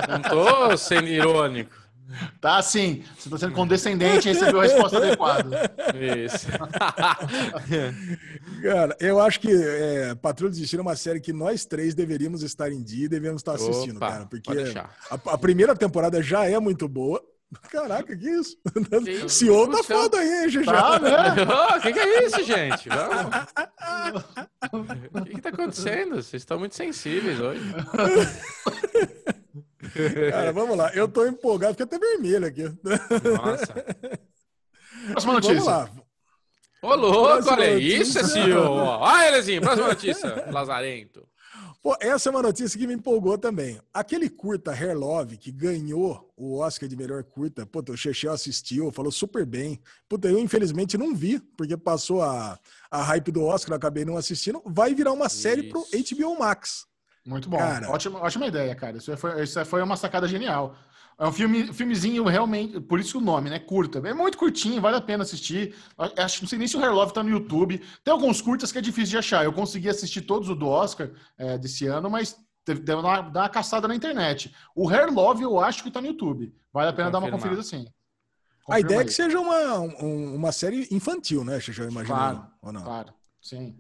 Não 0.09 0.23
tô 0.23 0.77
sendo 0.77 1.09
irônico. 1.09 1.80
Tá 2.40 2.56
assim, 2.56 3.04
você 3.16 3.28
está 3.28 3.38
sendo 3.38 3.54
condescendente 3.54 4.28
e 4.28 4.32
recebeu 4.32 4.61
a 4.61 4.64
resposta 4.64 4.98
adequada. 4.98 5.72
Isso. 6.24 6.48
Cara, 8.62 8.96
eu 9.00 9.20
acho 9.20 9.40
que 9.40 9.50
é, 9.50 10.14
Patrulha 10.14 10.50
do 10.50 10.58
Destino 10.58 10.80
é 10.80 10.82
uma 10.82 10.96
série 10.96 11.20
que 11.20 11.32
nós 11.32 11.64
três 11.64 11.94
deveríamos 11.94 12.42
estar 12.42 12.70
em 12.72 12.82
dia 12.82 13.06
e 13.06 13.08
devemos 13.08 13.40
estar 13.40 13.54
assistindo, 13.54 13.96
Opa, 13.96 14.11
cara. 14.11 14.26
Porque 14.26 14.50
a, 15.11 15.14
a 15.32 15.38
primeira 15.38 15.74
temporada 15.76 16.22
já 16.22 16.46
é 16.46 16.58
muito 16.58 16.88
boa. 16.88 17.22
Caraca, 17.68 18.16
que 18.16 18.30
isso? 18.30 18.56
Que 19.02 19.11
isso? 19.26 19.28
CEO 19.28 19.68
tá 19.68 19.82
foda 19.82 20.18
aí, 20.18 20.48
GG? 20.48 20.64
Tá, 20.64 21.00
né? 21.00 21.11
O 21.76 21.80
que, 21.80 21.92
que 21.92 21.98
é 21.98 22.26
isso, 22.26 22.44
gente? 22.44 22.88
O 25.12 25.24
que, 25.24 25.34
que 25.34 25.40
tá 25.40 25.48
acontecendo? 25.48 26.16
Vocês 26.16 26.42
estão 26.42 26.58
muito 26.58 26.76
sensíveis 26.76 27.40
hoje. 27.40 27.62
Cara, 30.30 30.53
vamos 30.53 30.76
lá. 30.76 30.93
Eu 30.95 31.09
tô 31.09 31.26
empolgado, 31.26 31.74
fiquei 31.74 31.84
até 31.84 31.99
vermelho 31.99 32.47
aqui. 32.47 32.62
Nossa. 32.64 33.74
Próxima 35.12 35.32
Vamos 35.32 35.49
notícia. 35.49 35.70
lá. 35.70 35.91
Ô, 36.82 36.95
louco, 36.95 37.51
olha 37.51 37.74
notícia. 37.74 38.03
isso, 38.03 38.18
é 38.18 38.24
CEO. 38.24 38.70
Olha, 38.72 39.28
Elezinho, 39.28 39.61
próxima 39.61 39.88
notícia. 39.88 40.45
Lazarento. 40.51 41.26
Pô, 41.82 41.97
essa 41.99 42.28
é 42.28 42.30
uma 42.30 42.43
notícia 42.43 42.78
que 42.78 42.86
me 42.86 42.93
empolgou 42.95 43.38
também. 43.38 43.80
Aquele 43.93 44.28
curta 44.28 44.70
Hair 44.70 44.99
Love 44.99 45.38
que 45.38 45.51
ganhou 45.51 46.30
o 46.36 46.59
Oscar 46.59 46.86
de 46.86 46.95
melhor 46.97 47.24
curta, 47.24 47.64
puta, 47.64 47.93
o 47.93 47.97
Chechel 47.97 48.32
assistiu, 48.32 48.91
falou 48.93 49.11
super 49.11 49.47
bem. 49.47 49.80
Puta, 50.07 50.28
eu 50.28 50.38
infelizmente 50.38 50.99
não 50.99 51.14
vi, 51.14 51.38
porque 51.57 51.76
passou 51.78 52.22
a, 52.22 52.59
a 52.91 53.03
hype 53.03 53.32
do 53.32 53.45
Oscar, 53.45 53.72
eu 53.72 53.76
acabei 53.76 54.05
não 54.05 54.18
assistindo. 54.18 54.62
Vai 54.66 54.95
virar 54.95 55.12
uma 55.12 55.30
série 55.30 55.64
pro 55.64 55.86
Isso. 55.93 56.14
HBO 56.14 56.38
Max. 56.38 56.86
Muito 57.25 57.49
bom. 57.49 57.59
Cara. 57.59 57.91
Ótima, 57.91 58.18
ótima 58.21 58.47
ideia, 58.47 58.75
cara. 58.75 58.97
Isso 58.97 59.14
foi, 59.16 59.43
isso 59.43 59.64
foi 59.64 59.83
uma 59.83 59.97
sacada 59.97 60.27
genial. 60.27 60.75
É 61.18 61.27
um 61.27 61.33
filme, 61.33 61.71
filmezinho 61.73 62.25
realmente, 62.25 62.81
por 62.81 62.99
isso 62.99 63.12
que 63.12 63.18
o 63.18 63.21
nome, 63.21 63.51
né? 63.51 63.59
Curta. 63.59 63.99
É 64.09 64.14
muito 64.14 64.39
curtinho, 64.39 64.81
vale 64.81 64.97
a 64.97 65.01
pena 65.03 65.23
assistir. 65.23 65.75
Acho, 66.16 66.41
não 66.43 66.49
sei 66.49 66.59
nem 66.59 66.66
se 66.66 66.79
o 66.79 66.81
Hair 66.83 66.95
Love 66.95 67.12
tá 67.12 67.23
no 67.23 67.29
YouTube. 67.29 67.79
Tem 68.03 68.11
alguns 68.11 68.41
curtas 68.41 68.73
que 68.73 68.79
é 68.79 68.81
difícil 68.81 69.11
de 69.11 69.18
achar. 69.18 69.45
Eu 69.45 69.53
consegui 69.53 69.91
assistir 69.91 70.23
todos 70.23 70.49
o 70.49 70.55
do 70.55 70.66
Oscar 70.66 71.11
é, 71.37 71.59
desse 71.59 71.87
ano, 71.87 72.09
mas 72.09 72.41
teve, 72.64 72.81
deu 72.81 73.01
uma, 73.01 73.21
dar 73.21 73.41
uma 73.43 73.49
caçada 73.51 73.87
na 73.87 73.95
internet. 73.95 74.55
O 74.75 74.89
Hair 74.89 75.12
Love 75.12 75.43
eu 75.43 75.61
acho 75.61 75.83
que 75.85 75.91
tá 75.91 76.01
no 76.01 76.07
YouTube. 76.07 76.55
Vale 76.73 76.89
a 76.89 76.93
pena 76.95 77.11
dar 77.11 77.18
uma 77.18 77.31
Confirmar. 77.31 77.57
conferida 77.59 77.62
sim. 77.85 77.93
A 78.71 78.81
ideia 78.81 79.01
é 79.01 79.05
que 79.05 79.11
Confirma 79.11 79.31
seja 79.31 79.41
uma, 79.41 79.81
um- 80.03 80.35
uma 80.37 80.53
série 80.53 80.89
infantil, 80.91 81.45
né, 81.45 81.61
Chechel? 81.61 81.85
aí. 81.85 81.91
Imagina. 81.91 82.16
Claro, 82.16 82.47
Ou 82.62 82.73
não? 82.73 82.83
claro. 82.83 83.12
Sim. 83.43 83.77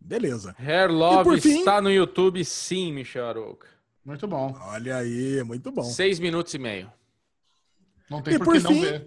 Beleza. 0.00 0.54
Hair 0.58 0.90
Love 0.90 1.40
fim- 1.40 1.58
está 1.60 1.80
no 1.80 1.90
YouTube, 1.90 2.44
sim, 2.44 2.92
Michel 2.92 3.26
Arouca. 3.26 3.68
Muito 4.04 4.26
bom. 4.26 4.56
Olha 4.62 4.96
aí, 4.96 5.42
muito 5.44 5.70
bom. 5.70 5.84
Seis 5.84 6.18
minutos 6.18 6.52
e 6.54 6.58
meio. 6.58 6.90
Não 8.10 8.22
tem 8.22 8.34
E 8.34 8.38
por 8.38 8.46
por 8.46 8.54
que 8.56 8.60
não 8.60 8.70
fim, 8.72 8.80
ver. 8.80 9.06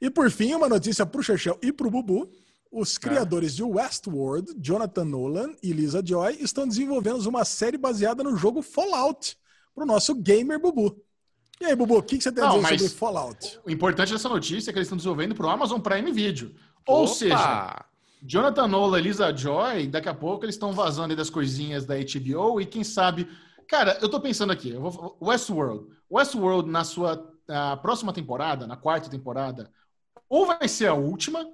E 0.00 0.08
por 0.10 0.30
fim, 0.30 0.54
uma 0.54 0.68
notícia 0.68 1.04
pro 1.04 1.22
Chechel 1.22 1.58
e 1.60 1.72
pro 1.72 1.90
Bubu. 1.90 2.30
Os 2.70 2.96
Ah. 2.96 3.00
criadores 3.00 3.56
de 3.56 3.62
Westworld, 3.62 4.54
Jonathan 4.58 5.04
Nolan 5.04 5.54
e 5.62 5.72
Lisa 5.72 6.02
Joy, 6.04 6.36
estão 6.40 6.68
desenvolvendo 6.68 7.18
uma 7.26 7.44
série 7.44 7.78
baseada 7.78 8.22
no 8.22 8.36
jogo 8.36 8.62
Fallout 8.62 9.36
pro 9.74 9.84
nosso 9.86 10.14
gamer 10.14 10.58
Bubu. 10.60 11.02
E 11.60 11.64
aí, 11.64 11.74
Bubu, 11.74 11.96
o 11.98 12.02
que, 12.02 12.16
que 12.18 12.22
você 12.22 12.30
tem 12.30 12.44
a 12.44 12.46
Não, 12.46 12.56
dizer 12.60 12.70
mas- 12.70 12.82
sobre 12.82 12.96
Fallout? 12.96 13.60
O 13.64 13.70
importante 13.70 14.12
dessa 14.12 14.28
notícia 14.28 14.70
é 14.70 14.72
que 14.72 14.78
eles 14.78 14.86
estão 14.86 14.96
desenvolvendo 14.98 15.34
para 15.34 15.46
o 15.46 15.50
Amazon 15.50 15.80
Prime 15.80 16.12
Video. 16.12 16.54
Ou 16.86 17.04
Opa! 17.04 17.14
seja, 17.14 17.84
Jonathan 18.22 18.66
Nolan 18.66 19.00
Lisa 19.00 19.34
Joy, 19.34 19.86
daqui 19.86 20.08
a 20.08 20.14
pouco 20.14 20.44
eles 20.44 20.54
estão 20.54 20.72
vazando 20.72 21.12
aí 21.12 21.16
das 21.16 21.30
coisinhas 21.30 21.84
da 21.84 21.94
HBO 21.96 22.60
e 22.60 22.66
quem 22.66 22.82
sabe. 22.82 23.28
Cara, 23.68 23.98
eu 24.00 24.08
tô 24.08 24.20
pensando 24.20 24.52
aqui, 24.52 24.70
eu 24.70 24.80
vou, 24.80 25.16
Westworld. 25.20 25.86
Westworld, 26.10 26.70
na 26.70 26.84
sua 26.84 27.32
ah, 27.48 27.76
próxima 27.76 28.12
temporada, 28.12 28.66
na 28.66 28.76
quarta 28.76 29.08
temporada, 29.10 29.70
ou 30.28 30.46
vai 30.46 30.68
ser 30.68 30.86
a 30.86 30.94
última, 30.94 31.46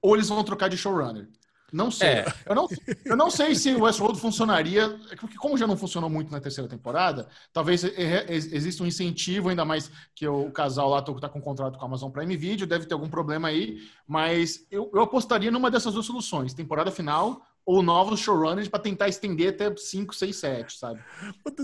ou 0.00 0.14
eles 0.14 0.28
vão 0.28 0.42
trocar 0.44 0.68
de 0.68 0.76
showrunner. 0.76 1.28
Não 1.72 1.90
sei. 1.90 2.08
É. 2.08 2.34
Eu, 2.46 2.54
não, 2.54 2.68
eu 3.04 3.16
não 3.16 3.30
sei 3.30 3.54
se 3.54 3.74
o 3.74 3.82
Westworld 3.82 4.18
funcionaria, 4.18 4.98
porque 5.20 5.36
como 5.36 5.56
já 5.56 5.66
não 5.66 5.76
funcionou 5.76 6.08
muito 6.08 6.32
na 6.32 6.40
terceira 6.40 6.68
temporada, 6.68 7.28
talvez 7.52 7.84
exista 7.84 8.82
um 8.82 8.86
incentivo, 8.86 9.50
ainda 9.50 9.64
mais 9.64 9.90
que 10.14 10.26
o 10.26 10.50
casal 10.50 10.88
lá 10.88 11.00
está 11.00 11.28
com 11.28 11.40
contrato 11.40 11.78
com 11.78 11.84
a 11.84 11.88
Amazon 11.88 12.10
Prime 12.10 12.36
Video, 12.36 12.66
deve 12.66 12.86
ter 12.86 12.94
algum 12.94 13.08
problema 13.08 13.48
aí, 13.48 13.78
mas 14.06 14.66
eu, 14.70 14.90
eu 14.94 15.02
apostaria 15.02 15.50
numa 15.50 15.70
dessas 15.70 15.92
duas 15.92 16.06
soluções, 16.06 16.54
temporada 16.54 16.90
final 16.90 17.42
ou 17.68 17.82
novos 17.82 18.20
showrunners 18.20 18.66
para 18.66 18.80
tentar 18.80 19.08
estender 19.08 19.50
até 19.50 19.70
5, 19.76 20.14
6, 20.14 20.36
7, 20.36 20.78
sabe? 20.78 21.00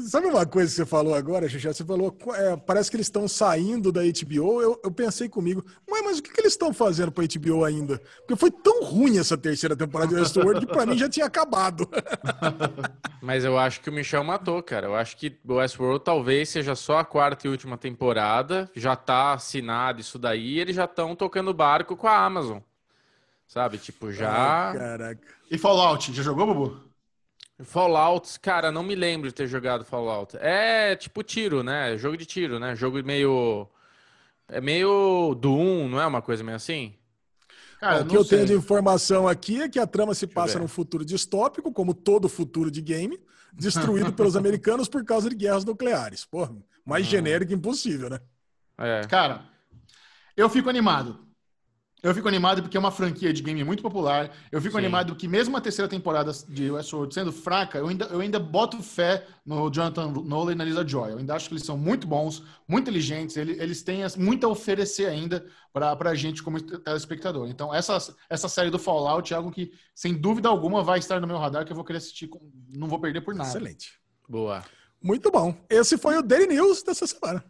Sabe 0.07 0.27
uma 0.27 0.45
coisa 0.45 0.69
que 0.69 0.77
você 0.77 0.85
falou 0.85 1.15
agora, 1.15 1.49
Xixi? 1.49 1.67
Você 1.67 1.83
falou, 1.83 2.15
é, 2.35 2.57
parece 2.59 2.91
que 2.91 2.97
eles 2.99 3.07
estão 3.07 3.27
saindo 3.27 3.91
da 3.91 4.03
HBO. 4.03 4.61
Eu, 4.61 4.79
eu 4.85 4.91
pensei 4.91 5.31
comigo, 5.31 5.65
ué, 5.91 6.03
mas 6.03 6.19
o 6.19 6.23
que, 6.23 6.31
que 6.31 6.39
eles 6.43 6.53
estão 6.53 6.75
fazendo 6.75 7.11
pra 7.11 7.25
HBO 7.25 7.65
ainda? 7.65 7.99
Porque 8.19 8.37
foi 8.37 8.51
tão 8.51 8.85
ruim 8.85 9.17
essa 9.17 9.39
terceira 9.39 9.75
temporada 9.75 10.15
de 10.15 10.21
Westworld 10.21 10.67
que 10.67 10.73
pra 10.75 10.85
mim 10.85 10.99
já 10.99 11.09
tinha 11.09 11.25
acabado. 11.25 11.89
Mas 13.23 13.43
eu 13.43 13.57
acho 13.57 13.81
que 13.81 13.89
o 13.89 13.93
Michel 13.93 14.23
matou, 14.23 14.63
cara. 14.63 14.89
Eu 14.89 14.95
acho 14.95 15.17
que 15.17 15.39
o 15.49 15.55
Westworld 15.55 16.05
talvez 16.05 16.51
seja 16.51 16.75
só 16.75 16.99
a 16.99 17.05
quarta 17.05 17.47
e 17.47 17.51
última 17.51 17.79
temporada. 17.79 18.71
Já 18.77 18.95
tá 18.95 19.33
assinado 19.33 20.03
isso 20.03 20.19
daí 20.19 20.57
e 20.57 20.61
eles 20.61 20.77
já 20.77 20.85
estão 20.85 21.17
tocando 21.17 21.55
barco 21.55 21.97
com 21.97 22.07
a 22.07 22.23
Amazon. 22.23 22.59
Sabe? 23.55 23.79
Tipo, 23.79 24.11
já. 24.11 24.33
Ai, 24.33 24.77
caraca. 24.77 25.21
E 25.49 25.57
Fallout, 25.57 26.13
já 26.13 26.25
jogou, 26.25 26.45
Bubu? 26.45 26.81
Fallout, 27.63 28.41
cara, 28.41 28.73
não 28.73 28.83
me 28.83 28.97
lembro 28.97 29.29
de 29.29 29.35
ter 29.35 29.47
jogado 29.47 29.85
Fallout. 29.85 30.37
É 30.39 30.97
tipo 30.97 31.23
tiro, 31.23 31.63
né? 31.63 31.97
Jogo 31.97 32.17
de 32.17 32.27
tiro, 32.27 32.59
né? 32.59 32.75
Jogo 32.75 33.01
meio. 33.05 33.69
É 34.49 34.61
meio 34.61 35.37
Doom, 35.37 35.89
não 35.89 36.01
é 36.01 36.07
uma 36.07 36.21
coisa 36.21 36.43
meio 36.43 36.57
assim? 36.57 36.97
Cara, 37.79 38.03
o 38.03 38.07
que 38.09 38.17
eu 38.17 38.25
tenho 38.25 38.45
sei. 38.45 38.57
de 38.57 38.61
informação 38.61 39.29
aqui 39.29 39.63
é 39.63 39.69
que 39.69 39.79
a 39.79 39.87
trama 39.87 40.17
se 40.17 40.25
eu 40.25 40.31
passa 40.31 40.55
ver. 40.55 40.61
num 40.61 40.69
futuro 40.69 41.05
distópico, 41.05 41.73
como 41.73 41.95
todo 41.95 42.29
futuro 42.29 42.73
de 42.73 42.83
game. 42.83 43.21
destruído 43.53 44.11
pelos 44.15 44.35
americanos 44.35 44.89
por 44.89 45.05
causa 45.05 45.31
de 45.31 45.37
guerras 45.37 45.65
nucleares. 45.65 46.25
Porra, 46.25 46.53
mais 46.85 47.07
genérico 47.07 47.53
impossível, 47.53 48.11
né? 48.11 48.19
É. 48.77 49.03
Cara, 49.07 49.45
eu 50.37 50.51
fico 50.51 50.69
animado. 50.69 51.24
Eu 52.05 52.15
fico 52.15 52.29
animado 52.29 52.61
porque 52.61 52.77
é 52.77 52.81
uma 52.81 52.91
franquia 52.91 53.33
de 53.33 53.43
game 53.43 53.65
muito 53.65 53.83
popular. 53.83 54.31
Eu 54.53 54.61
fico 54.61 54.73
Sim. 54.73 54.79
animado 54.79 55.17
que 55.17 55.27
mesmo 55.27 55.57
a 55.57 55.61
terceira 55.61 55.89
temporada 55.89 56.31
de 56.47 56.71
Westworld 56.71 57.15
sendo 57.15 57.33
fraca, 57.33 57.79
eu 57.79 57.89
ainda, 57.89 58.05
eu 58.07 58.21
ainda 58.21 58.39
boto 58.39 58.83
fé 58.83 59.27
no 59.45 59.71
Jonathan 59.71 60.09
Nolan 60.11 60.53
e 60.53 60.55
na 60.55 60.65
Lisa 60.65 60.87
Joy. 60.87 61.13
Eu 61.13 61.19
ainda 61.19 61.35
acho 61.35 61.49
que 61.49 61.55
eles 61.55 61.65
são 61.65 61.79
muito 61.79 62.07
bons, 62.07 62.43
muito 62.69 62.85
inteligentes. 62.91 63.39
Eles, 63.39 63.59
eles 63.59 63.83
têm 63.83 64.03
as- 64.05 64.17
muito 64.17 64.47
a 64.47 64.51
oferecer 64.51 65.07
ainda 65.07 65.47
para 65.73 66.11
a 66.11 66.15
gente 66.15 66.43
como 66.43 66.61
telespectador. 66.61 67.49
Então, 67.49 67.75
essa, 67.75 67.97
essa 68.29 68.49
série 68.51 68.69
do 68.71 68.79
Fallout 68.79 69.33
é 69.33 69.37
algo 69.39 69.51
que, 69.51 69.73
sem 69.95 70.13
dúvida 70.13 70.49
alguma, 70.51 70.83
vai 70.83 70.99
estar 70.99 71.19
no 71.23 71.27
meu 71.27 71.39
radar, 71.39 71.65
que 71.65 71.73
eu 71.73 71.77
vou 71.77 71.85
querer 71.87 71.99
assistir. 71.99 72.29
com- 72.29 72.53
Não 72.69 72.87
vou 72.87 73.01
perder 73.01 73.23
por 73.23 73.35
nada. 73.35 73.49
Excelente. 73.49 73.95
Boa. 74.29 74.63
Muito 75.03 75.31
bom. 75.31 75.55
Esse 75.71 75.97
foi 75.97 76.19
o 76.19 76.23
Daily 76.23 76.49
News 76.49 76.83
dessa 76.83 77.07
semana. 77.07 77.43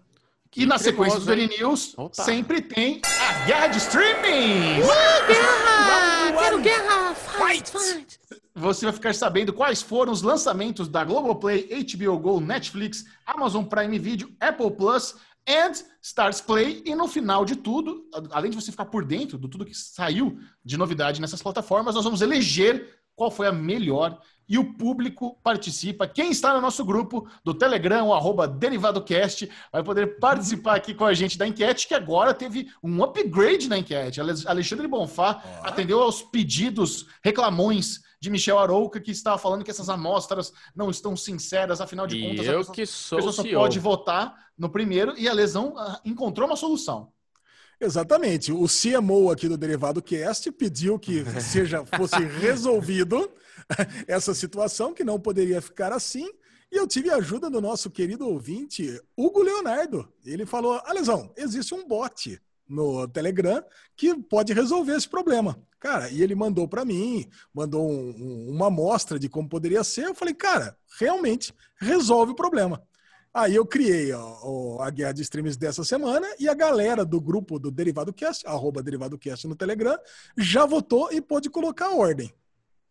E 0.56 0.64
na 0.64 0.78
sequência 0.78 1.18
do 1.18 1.26
Daily 1.26 1.48
News, 1.48 1.94
Opa. 1.96 2.22
sempre 2.22 2.62
tem 2.62 3.00
a 3.04 3.44
guerra 3.44 3.66
de 3.68 3.78
streaming! 3.78 4.80
Guerra! 5.26 6.32
Quero 6.38 6.60
guerra! 6.60 7.14
Fight! 7.14 7.70
Fight! 7.70 8.20
Você 8.54 8.86
vai 8.86 8.94
ficar 8.94 9.14
sabendo 9.14 9.52
quais 9.52 9.82
foram 9.82 10.12
os 10.12 10.22
lançamentos 10.22 10.86
da 10.86 11.02
Globoplay, 11.02 11.68
HBO 11.82 12.18
Go, 12.18 12.40
Netflix, 12.40 13.04
Amazon 13.26 13.64
Prime 13.64 13.98
Video, 13.98 14.30
Apple 14.38 14.70
Plus 14.70 15.16
and 15.48 15.72
Stars 16.00 16.40
Play. 16.40 16.82
E 16.86 16.94
no 16.94 17.08
final 17.08 17.44
de 17.44 17.56
tudo, 17.56 18.04
além 18.30 18.50
de 18.52 18.56
você 18.56 18.70
ficar 18.70 18.84
por 18.84 19.04
dentro 19.04 19.36
de 19.38 19.48
tudo 19.48 19.64
que 19.64 19.74
saiu 19.74 20.38
de 20.64 20.76
novidade 20.76 21.20
nessas 21.20 21.42
plataformas, 21.42 21.96
nós 21.96 22.04
vamos 22.04 22.22
eleger 22.22 22.88
qual 23.14 23.30
foi 23.30 23.46
a 23.46 23.52
melhor 23.52 24.18
e 24.46 24.58
o 24.58 24.74
público 24.74 25.38
participa. 25.42 26.06
Quem 26.06 26.30
está 26.30 26.52
no 26.52 26.60
nosso 26.60 26.84
grupo 26.84 27.26
do 27.42 27.54
Telegram, 27.54 28.12
arroba 28.12 28.46
DerivadoCast, 28.46 29.48
vai 29.72 29.82
poder 29.82 30.18
participar 30.18 30.74
aqui 30.76 30.92
com 30.92 31.04
a 31.06 31.14
gente 31.14 31.38
da 31.38 31.46
enquete, 31.48 31.88
que 31.88 31.94
agora 31.94 32.34
teve 32.34 32.68
um 32.82 33.02
upgrade 33.02 33.68
na 33.68 33.78
enquete. 33.78 34.20
Ale- 34.20 34.34
Alexandre 34.46 34.86
Bonfá 34.86 35.42
atendeu 35.62 36.02
aos 36.02 36.20
pedidos, 36.22 37.06
reclamões 37.22 38.00
de 38.20 38.28
Michel 38.30 38.58
Arouca, 38.58 39.00
que 39.00 39.10
estava 39.10 39.38
falando 39.38 39.64
que 39.64 39.70
essas 39.70 39.88
amostras 39.88 40.52
não 40.74 40.90
estão 40.90 41.16
sinceras, 41.16 41.80
afinal 41.80 42.06
de 42.06 42.16
E 42.16 42.28
contas, 42.30 42.48
a 42.48 42.52
eu 42.52 42.58
pessoa, 42.58 42.74
que 42.74 42.82
a 42.82 42.86
sou 42.86 43.16
pessoa 43.18 43.30
o 43.30 43.34
só 43.34 43.42
CEO. 43.42 43.60
pode 43.60 43.78
votar 43.78 44.34
no 44.58 44.68
primeiro 44.68 45.14
e 45.18 45.26
a 45.28 45.32
lesão 45.32 45.74
ah, 45.78 46.00
encontrou 46.04 46.46
uma 46.46 46.56
solução. 46.56 47.12
Exatamente. 47.80 48.52
O 48.52 48.66
CMO 48.66 49.30
aqui 49.30 49.48
do 49.48 49.56
Derivado 49.56 50.02
Cast 50.02 50.50
pediu 50.52 50.98
que 50.98 51.24
seja 51.40 51.84
fosse 51.84 52.22
resolvido 52.24 53.30
essa 54.06 54.34
situação, 54.34 54.92
que 54.94 55.04
não 55.04 55.18
poderia 55.20 55.60
ficar 55.60 55.92
assim. 55.92 56.28
E 56.72 56.76
eu 56.76 56.86
tive 56.88 57.10
a 57.10 57.16
ajuda 57.16 57.48
do 57.50 57.60
nosso 57.60 57.90
querido 57.90 58.28
ouvinte, 58.28 59.00
Hugo 59.16 59.42
Leonardo. 59.42 60.08
Ele 60.24 60.44
falou: 60.46 60.80
Alesão, 60.84 61.32
existe 61.36 61.74
um 61.74 61.86
bot 61.86 62.40
no 62.68 63.06
Telegram 63.08 63.62
que 63.96 64.14
pode 64.14 64.52
resolver 64.52 64.96
esse 64.96 65.08
problema. 65.08 65.60
Cara, 65.78 66.08
e 66.08 66.22
ele 66.22 66.34
mandou 66.34 66.66
para 66.66 66.82
mim, 66.84 67.28
mandou 67.52 67.86
um- 67.88 68.08
um- 68.16 68.50
uma 68.50 68.68
amostra 68.68 69.18
de 69.18 69.28
como 69.28 69.46
poderia 69.48 69.84
ser. 69.84 70.06
Eu 70.06 70.14
falei, 70.14 70.32
cara, 70.32 70.74
realmente 70.98 71.52
resolve 71.78 72.32
o 72.32 72.36
problema. 72.36 72.82
Aí 73.36 73.56
eu 73.56 73.66
criei 73.66 74.12
ó, 74.12 74.80
a 74.80 74.88
guerra 74.90 75.10
de 75.12 75.22
streams 75.22 75.56
dessa 75.58 75.82
semana 75.82 76.24
e 76.38 76.48
a 76.48 76.54
galera 76.54 77.04
do 77.04 77.20
grupo 77.20 77.58
do 77.58 77.68
Derivado 77.68 78.12
Cast, 78.12 78.46
arroba 78.46 78.80
Derivado 78.80 79.18
Cast 79.18 79.48
no 79.48 79.56
Telegram, 79.56 79.98
já 80.38 80.64
votou 80.64 81.12
e 81.12 81.20
pôde 81.20 81.50
colocar 81.50 81.86
a 81.86 81.96
ordem. 81.96 82.32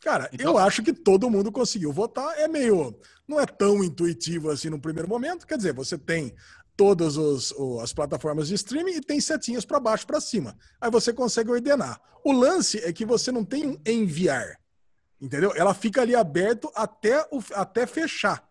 Cara, 0.01 0.29
Então- 0.33 0.51
eu 0.51 0.57
acho 0.57 0.83
que 0.83 0.91
todo 0.91 1.29
mundo 1.29 1.49
conseguiu 1.49 1.93
votar. 1.93 2.37
É 2.37 2.45
meio. 2.49 2.93
Não 3.25 3.39
é 3.39 3.45
tão 3.45 3.81
intuitivo 3.81 4.51
assim 4.51 4.69
no 4.69 4.77
primeiro 4.81 5.07
momento. 5.07 5.47
Quer 5.47 5.55
dizer, 5.55 5.71
você 5.73 5.97
tem 5.97 6.35
todas 6.75 7.15
os- 7.15 7.53
as 7.81 7.93
plataformas 7.93 8.49
de 8.49 8.55
streaming 8.55 8.95
e 8.95 9.01
tem 9.01 9.21
setinhas 9.21 9.63
para 9.63 9.79
baixo 9.79 10.05
para 10.05 10.19
cima. 10.19 10.57
Aí 10.81 10.91
você 10.91 11.13
consegue 11.13 11.51
ordenar. 11.51 12.01
O 12.21 12.33
lance 12.33 12.79
é 12.79 12.91
que 12.91 13.05
você 13.05 13.31
não 13.31 13.45
tem 13.45 13.65
um 13.65 13.77
enviar. 13.85 14.59
Entendeu? 15.21 15.53
Ela 15.55 15.73
fica 15.73 16.01
ali 16.01 16.13
aberto 16.13 16.69
até, 16.75 17.21
o, 17.31 17.41
até 17.53 17.87
fechar. 17.87 18.43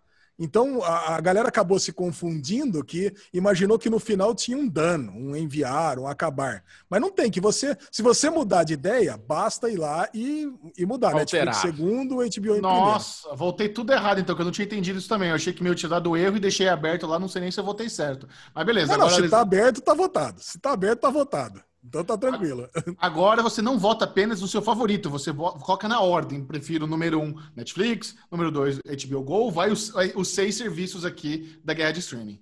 Então 0.43 0.82
a, 0.82 1.14
a 1.14 1.20
galera 1.20 1.49
acabou 1.49 1.78
se 1.78 1.93
confundindo 1.93 2.84
que 2.84 3.14
imaginou 3.32 3.78
que 3.78 3.88
no 3.88 4.01
final 4.01 4.34
tinha 4.34 4.59
um 4.59 4.68
dano, 4.68 5.12
um 5.12 5.36
enviar, 5.36 6.01
um 6.01 6.09
acabar. 6.09 6.64
Mas 6.90 7.01
não 7.01 7.12
tem, 7.12 7.30
que 7.30 7.40
você, 7.40 7.76
se 7.93 8.03
você 8.03 8.28
mudar 8.28 8.64
de 8.64 8.72
ideia, 8.72 9.16
basta 9.16 9.70
ir 9.70 9.76
lá 9.76 10.09
e, 10.12 10.53
e 10.76 10.84
mudar. 10.84 11.14
Alterar. 11.14 11.47
Netflix 11.47 11.59
segundo, 11.59 12.16
HBO 12.16 12.24
em 12.26 12.30
primeiro. 12.30 12.61
Nossa, 12.62 13.32
voltei 13.36 13.68
tudo 13.68 13.93
errado, 13.93 14.20
então, 14.20 14.34
que 14.34 14.43
eu 14.43 14.45
não 14.45 14.51
tinha 14.51 14.64
entendido 14.64 14.99
isso 14.99 15.09
também. 15.09 15.28
Eu 15.28 15.36
achei 15.36 15.53
que 15.53 15.62
meu 15.62 15.76
tinha 15.76 15.88
dado 15.88 16.16
erro 16.16 16.36
e 16.36 16.40
deixei 16.40 16.68
aberto 16.68 17.07
lá, 17.07 17.20
não 17.20 17.28
sei 17.28 17.43
nem 17.43 17.51
se 17.53 17.61
eu 17.61 17.64
votei 17.64 17.88
certo. 17.88 18.28
Mas 18.53 18.66
beleza, 18.66 18.97
Não, 18.97 19.07
não, 19.07 19.11
se 19.11 19.28
tá 19.28 19.40
aberto, 19.40 19.80
tá 19.80 19.95
votado. 19.95 20.40
Se 20.40 20.59
tá 20.59 20.72
aberto, 20.72 21.01
tá 21.03 21.11
votado. 21.11 21.62
Então 21.85 22.05
tá 22.05 22.16
tranquilo. 22.16 22.68
agora 22.99 23.43
você 23.43 23.61
não 23.61 23.78
vota 23.78 24.05
apenas 24.05 24.41
no 24.41 24.47
seu 24.47 24.62
favorito, 24.62 25.11
você 25.11 25.33
vo- 25.33 25.53
coloca 25.59 25.89
na 25.89 26.01
ordem. 26.01 26.45
Prefiro 26.45 26.85
o 26.85 26.89
número 26.89 27.20
um, 27.20 27.35
Netflix, 27.57 28.14
número 28.30 28.51
dois, 28.53 28.78
HBO 28.78 29.22
Go, 29.22 29.51
vai 29.51 29.70
os, 29.70 29.89
vai 29.91 30.12
os 30.14 30.28
seis 30.28 30.55
serviços 30.55 31.05
aqui 31.05 31.59
da 31.64 31.74
guerra 31.74 31.93
de 31.93 32.01
streaming. 32.01 32.41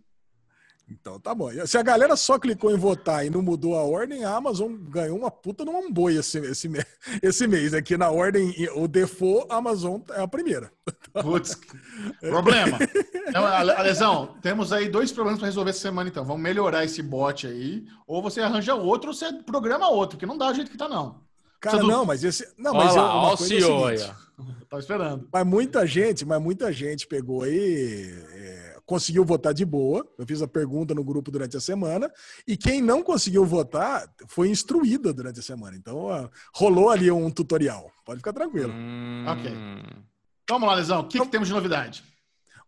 Então 0.91 1.21
tá 1.21 1.35
bom. 1.35 1.51
Se 1.67 1.79
a 1.79 1.83
galera 1.83 2.17
só 2.17 2.39
clicou 2.39 2.71
em 2.73 2.77
votar 2.77 3.25
e 3.25 3.31
não 3.31 3.41
mudou 3.41 3.77
a 3.79 3.83
ordem, 3.85 4.25
a 4.25 4.35
Amazon 4.35 4.75
ganhou 4.75 5.17
uma 5.17 5.31
puta 5.31 5.65
numa 5.65 5.89
boi 5.91 6.17
esse, 6.17 6.39
esse, 6.39 6.69
esse 7.23 7.47
mês. 7.47 7.73
Aqui 7.75 7.97
na 7.97 8.11
ordem, 8.11 8.53
o 8.75 8.89
default, 8.89 9.47
a 9.51 9.57
Amazon 9.57 10.01
é 10.11 10.21
a 10.21 10.27
primeira. 10.29 10.73
Putz, 11.23 11.57
problema. 12.21 12.79
Então, 13.29 13.45
Ale- 13.47 13.71
Alesão, 13.73 14.35
temos 14.43 14.73
aí 14.73 14.89
dois 14.89 15.13
problemas 15.13 15.39
para 15.39 15.47
resolver 15.49 15.71
essa 15.71 15.81
semana, 15.81 16.09
então. 16.09 16.25
Vamos 16.25 16.43
melhorar 16.43 16.85
esse 16.85 17.03
bot 17.03 17.47
aí, 17.47 17.85
ou 18.07 18.21
você 18.23 18.41
arranja 18.41 18.75
outro, 18.75 19.11
ou 19.11 19.15
você 19.15 19.33
programa 19.45 19.89
outro, 19.89 20.17
porque 20.17 20.27
não 20.27 20.37
dá 20.39 20.51
o 20.51 20.55
jeito 20.55 20.71
que 20.71 20.77
tá, 20.79 20.89
não. 20.89 21.21
Cara, 21.61 21.79
do- 21.79 21.87
não, 21.89 22.05
mas 22.07 22.25
esse. 22.25 22.49
Não, 22.59 22.73
Olha 22.75 22.85
mas 22.87 22.97
eu- 22.97 23.03
lá, 23.03 23.21
uma 23.29 23.37
coisa 23.37 23.55
é 23.55 23.59
o 23.67 23.89
seguinte. 23.99 24.13
Tava 24.71 24.81
esperando. 24.81 25.29
Mas 25.31 25.47
muita 25.47 25.87
gente, 25.87 26.25
mas 26.25 26.41
muita 26.41 26.73
gente 26.73 27.07
pegou 27.07 27.43
aí, 27.43 28.15
conseguiu 28.91 29.25
votar 29.25 29.55
de 29.55 29.65
boa. 29.65 30.05
Eu 30.19 30.27
fiz 30.27 30.43
a 30.43 30.49
pergunta 30.49 30.93
no 30.93 31.05
grupo 31.05 31.31
durante 31.31 31.57
a 31.57 31.61
semana. 31.61 32.11
E 32.45 32.57
quem 32.57 32.83
não 32.83 33.05
conseguiu 33.05 33.47
votar 33.47 34.13
foi 34.27 34.49
instruída 34.51 35.13
durante 35.13 35.39
a 35.39 35.43
semana. 35.45 35.77
Então, 35.77 35.97
ó, 35.97 36.29
rolou 36.53 36.91
ali 36.91 37.09
um 37.09 37.31
tutorial. 37.31 37.89
Pode 38.05 38.19
ficar 38.19 38.33
tranquilo. 38.33 38.73
Hum, 38.73 39.25
Ok. 39.29 39.53
Vamos 40.49 40.69
lá, 40.69 40.75
Lesão, 40.75 41.01
o 41.03 41.05
que, 41.07 41.21
que 41.21 41.29
temos 41.29 41.47
de 41.47 41.55
novidade? 41.55 42.03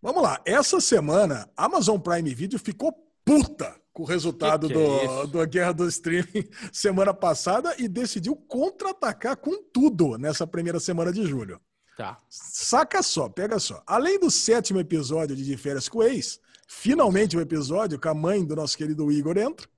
Vamos 0.00 0.22
lá. 0.22 0.40
Essa 0.46 0.80
semana, 0.80 1.50
a 1.56 1.64
Amazon 1.64 1.98
Prime 1.98 2.32
Video 2.32 2.56
ficou 2.56 2.92
puta 3.24 3.74
com 3.92 4.04
o 4.04 4.06
resultado 4.06 4.68
Que 4.68 4.74
que 4.74 4.80
é 4.80 4.86
do, 4.86 5.04
isso? 5.22 5.26
do 5.26 5.46
Guerra 5.48 5.72
do 5.72 5.88
Streaming 5.88 6.48
semana 6.72 7.12
passada 7.12 7.74
e 7.80 7.88
decidiu 7.88 8.36
contra-atacar 8.36 9.36
com 9.36 9.60
tudo 9.72 10.16
nessa 10.16 10.46
primeira 10.46 10.78
semana 10.78 11.12
de 11.12 11.26
julho. 11.26 11.60
Tá. 11.96 12.18
Saca 12.28 13.02
só, 13.02 13.28
pega 13.28 13.58
só. 13.58 13.82
Além 13.86 14.18
do 14.18 14.30
sétimo 14.30 14.80
episódio 14.80 15.36
de 15.36 15.44
De 15.44 15.56
Férias 15.56 15.88
com 15.88 15.98
o 15.98 16.02
Ex, 16.02 16.40
finalmente 16.66 17.36
o 17.36 17.40
episódio 17.40 18.00
com 18.00 18.08
a 18.08 18.14
mãe 18.14 18.44
do 18.44 18.56
nosso 18.56 18.76
querido 18.76 19.10
Igor 19.12 19.36
entra. 19.36 19.68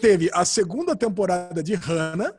Teve 0.00 0.30
a 0.32 0.44
segunda 0.44 0.94
temporada 0.94 1.62
de 1.62 1.74
Hannah. 1.74 2.34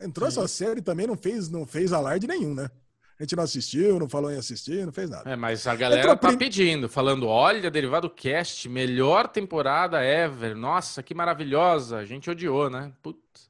Entrou 0.00 0.28
essa 0.28 0.46
série 0.48 0.80
também, 0.80 1.06
não 1.06 1.16
fez, 1.16 1.48
não 1.50 1.66
fez 1.66 1.92
alarde 1.92 2.26
nenhum, 2.26 2.54
né? 2.54 2.70
A 3.18 3.22
gente 3.22 3.36
não 3.36 3.44
assistiu, 3.44 3.98
não 3.98 4.08
falou 4.08 4.30
em 4.30 4.36
assistir, 4.36 4.84
não 4.84 4.92
fez 4.92 5.08
nada. 5.08 5.30
É, 5.30 5.36
mas 5.36 5.66
a 5.66 5.76
galera 5.76 6.00
Entrou 6.00 6.16
tá 6.16 6.28
prim- 6.28 6.38
pedindo, 6.38 6.88
falando: 6.88 7.26
olha, 7.28 7.70
Derivado 7.70 8.10
Cast, 8.10 8.68
melhor 8.68 9.28
temporada 9.28 10.02
ever. 10.02 10.56
Nossa, 10.56 11.02
que 11.02 11.14
maravilhosa. 11.14 11.98
A 11.98 12.04
gente 12.04 12.28
odiou, 12.28 12.68
né? 12.68 12.92
Putz. 13.02 13.48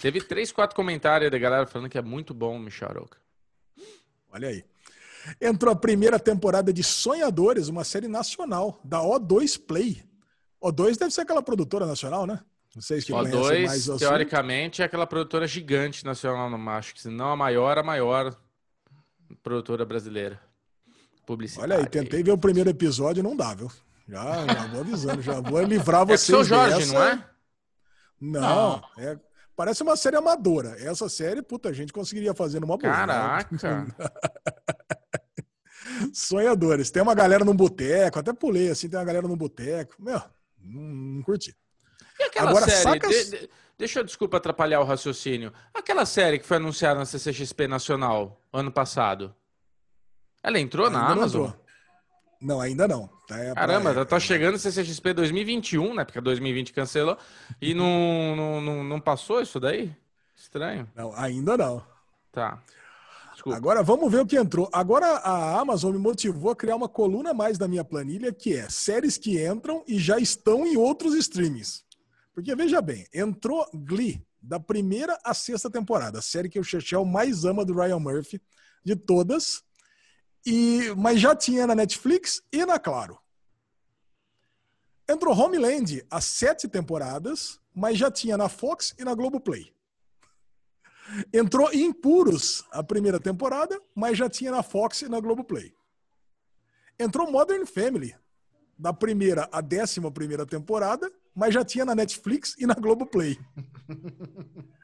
Teve 0.00 0.20
três, 0.20 0.52
quatro 0.52 0.76
comentários 0.76 1.30
da 1.30 1.38
galera 1.38 1.66
falando 1.66 1.88
que 1.88 1.98
é 1.98 2.02
muito 2.02 2.32
bom 2.34 2.56
o 2.56 2.60
Michel 2.60 2.88
Arouca. 2.88 3.18
Olha 4.32 4.48
aí. 4.48 4.64
Entrou 5.40 5.72
a 5.72 5.76
primeira 5.76 6.18
temporada 6.18 6.72
de 6.72 6.82
Sonhadores, 6.82 7.68
uma 7.68 7.84
série 7.84 8.08
nacional 8.08 8.80
da 8.84 9.00
O2 9.00 9.60
Play. 9.60 10.02
O2 10.62 10.96
deve 10.98 11.10
ser 11.10 11.22
aquela 11.22 11.42
produtora 11.42 11.84
nacional, 11.86 12.26
né? 12.26 12.40
Vocês 12.74 13.04
que 13.04 13.12
O 13.12 13.16
conhecem 13.16 13.66
mais 13.66 13.88
assunto. 13.88 13.98
teoricamente, 13.98 14.80
é 14.80 14.84
aquela 14.84 15.06
produtora 15.06 15.46
gigante 15.46 16.04
nacional, 16.04 16.48
não 16.48 16.70
acho 16.70 16.94
que 16.94 17.02
se 17.02 17.08
não 17.08 17.32
a 17.32 17.36
maior, 17.36 17.76
a 17.78 17.82
maior 17.82 18.34
produtora 19.42 19.84
brasileira. 19.84 20.40
Publicitária. 21.26 21.74
Olha 21.74 21.82
aí, 21.84 21.90
tentei 21.90 22.22
ver 22.22 22.30
o 22.32 22.38
primeiro 22.38 22.70
episódio, 22.70 23.22
não 23.22 23.36
dá, 23.36 23.54
viu? 23.54 23.70
Já, 24.08 24.46
já 24.46 24.66
vou 24.68 24.80
avisando, 24.80 25.22
já 25.22 25.40
vou 25.40 25.62
livrar 25.62 26.02
É 26.02 26.06
com 26.06 26.12
o 26.12 26.16
vocês 26.18 26.20
seu 26.22 26.44
Jorge, 26.44 26.78
dessa. 26.78 26.92
não 26.94 27.02
é? 27.02 27.24
Não, 28.20 28.82
é- 28.98 29.18
parece 29.60 29.82
uma 29.82 29.94
série 29.94 30.16
amadora. 30.16 30.74
Essa 30.82 31.06
série, 31.06 31.42
puta, 31.42 31.68
a 31.68 31.72
gente 31.74 31.92
conseguiria 31.92 32.32
fazer 32.32 32.60
numa 32.60 32.78
boa. 32.78 32.90
Caraca. 32.90 33.86
Sonhadores. 36.14 36.90
Tem 36.90 37.02
uma 37.02 37.14
galera 37.14 37.44
no 37.44 37.52
boteco, 37.52 38.18
até 38.18 38.32
pulei 38.32 38.70
assim, 38.70 38.88
tem 38.88 38.98
uma 38.98 39.04
galera 39.04 39.28
no 39.28 39.36
boteco. 39.36 39.96
Meu, 39.98 40.18
não, 40.58 40.80
não 40.82 41.22
curti. 41.22 41.54
E 42.18 42.22
aquela 42.22 42.50
Agora, 42.50 42.64
série. 42.64 42.82
saca- 42.82 43.08
de- 43.08 43.30
de- 43.30 43.50
deixa 43.76 44.00
eu, 44.00 44.04
desculpa, 44.04 44.38
atrapalhar 44.38 44.80
o 44.80 44.84
raciocínio. 44.84 45.52
Aquela 45.74 46.06
série 46.06 46.38
que 46.38 46.46
foi 46.46 46.56
anunciada 46.56 46.98
na 46.98 47.04
CCXP 47.04 47.68
Nacional 47.68 48.40
ano 48.50 48.72
passado. 48.72 49.34
Ela 50.42 50.58
entrou 50.58 50.88
na 50.88 51.00
Ainda 51.00 51.14
não 51.14 51.22
Amazon? 51.22 51.46
entrou. 51.48 51.66
Não, 52.40 52.60
ainda 52.60 52.88
não. 52.88 53.08
Tá, 53.28 53.36
é 53.38 53.52
pra- 53.52 53.66
Caramba, 53.66 53.90
é- 53.90 53.94
tá- 53.94 54.04
tá 54.04 54.20
chegando 54.20 54.58
CCXP 54.58 55.12
2021, 55.12 55.94
né? 55.94 56.04
Porque 56.04 56.20
2020 56.20 56.72
cancelou. 56.72 57.18
E 57.60 57.74
não, 57.74 58.34
não, 58.34 58.60
não, 58.60 58.84
não 58.84 59.00
passou 59.00 59.42
isso 59.42 59.60
daí? 59.60 59.94
Estranho. 60.34 60.88
Não, 60.96 61.12
ainda 61.14 61.56
não. 61.56 61.84
Tá. 62.32 62.62
Desculpa. 63.32 63.56
Agora 63.56 63.82
vamos 63.82 64.10
ver 64.10 64.20
o 64.20 64.26
que 64.26 64.36
entrou. 64.36 64.68
Agora 64.72 65.06
a 65.06 65.60
Amazon 65.60 65.92
me 65.92 65.98
motivou 65.98 66.50
a 66.50 66.56
criar 66.56 66.76
uma 66.76 66.88
coluna 66.88 67.30
a 67.30 67.34
mais 67.34 67.58
da 67.58 67.68
minha 67.68 67.84
planilha, 67.84 68.32
que 68.32 68.54
é 68.56 68.68
séries 68.68 69.18
que 69.18 69.42
entram 69.46 69.84
e 69.86 69.98
já 69.98 70.18
estão 70.18 70.66
em 70.66 70.76
outros 70.76 71.14
streamings. 71.14 71.84
Porque 72.34 72.54
veja 72.54 72.80
bem, 72.80 73.06
entrou 73.14 73.66
Glee 73.74 74.22
da 74.42 74.58
primeira 74.58 75.18
à 75.24 75.34
sexta 75.34 75.70
temporada, 75.70 76.18
a 76.18 76.22
série 76.22 76.48
que 76.48 76.58
o 76.58 76.64
Chechel 76.64 77.04
mais 77.04 77.44
ama 77.44 77.64
do 77.64 77.74
Ryan 77.74 77.98
Murphy 77.98 78.40
de 78.84 78.96
todas. 78.96 79.62
E 80.46 80.94
mas 80.96 81.20
já 81.20 81.34
tinha 81.36 81.66
na 81.66 81.74
Netflix 81.74 82.42
e 82.52 82.64
na 82.64 82.78
Claro. 82.78 83.18
Entrou 85.08 85.34
Homeland 85.34 86.06
as 86.08 86.24
sete 86.24 86.68
temporadas, 86.68 87.60
mas 87.74 87.98
já 87.98 88.10
tinha 88.10 88.36
na 88.36 88.48
Fox 88.48 88.94
e 88.98 89.04
na 89.04 89.14
Globoplay. 89.14 89.74
Entrou 91.32 91.72
Impuros 91.74 92.64
a 92.70 92.82
primeira 92.82 93.18
temporada, 93.18 93.80
mas 93.94 94.16
já 94.16 94.30
tinha 94.30 94.52
na 94.52 94.62
Fox 94.62 95.02
e 95.02 95.08
na 95.08 95.18
Globoplay. 95.18 95.74
Entrou 96.98 97.30
Modern 97.30 97.66
Family, 97.66 98.14
da 98.78 98.92
primeira 98.92 99.48
à 99.50 99.60
décima 99.60 100.10
primeira 100.10 100.46
temporada, 100.46 101.10
mas 101.34 101.54
já 101.54 101.64
tinha 101.64 101.84
na 101.84 101.94
Netflix 101.94 102.54
e 102.58 102.66
na 102.66 102.74
Globoplay. 102.74 103.38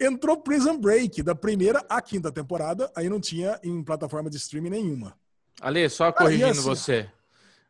Entrou 0.00 0.38
Prison 0.42 0.78
Break, 0.78 1.22
da 1.22 1.34
primeira 1.34 1.84
à 1.88 2.00
quinta 2.00 2.32
temporada, 2.32 2.90
aí 2.96 3.08
não 3.08 3.20
tinha 3.20 3.58
em 3.62 3.82
plataforma 3.82 4.30
de 4.30 4.36
streaming 4.36 4.70
nenhuma. 4.70 5.16
Ale, 5.60 5.88
só 5.88 6.10
corrigindo 6.12 6.50
assim- 6.50 6.62
você. 6.62 7.10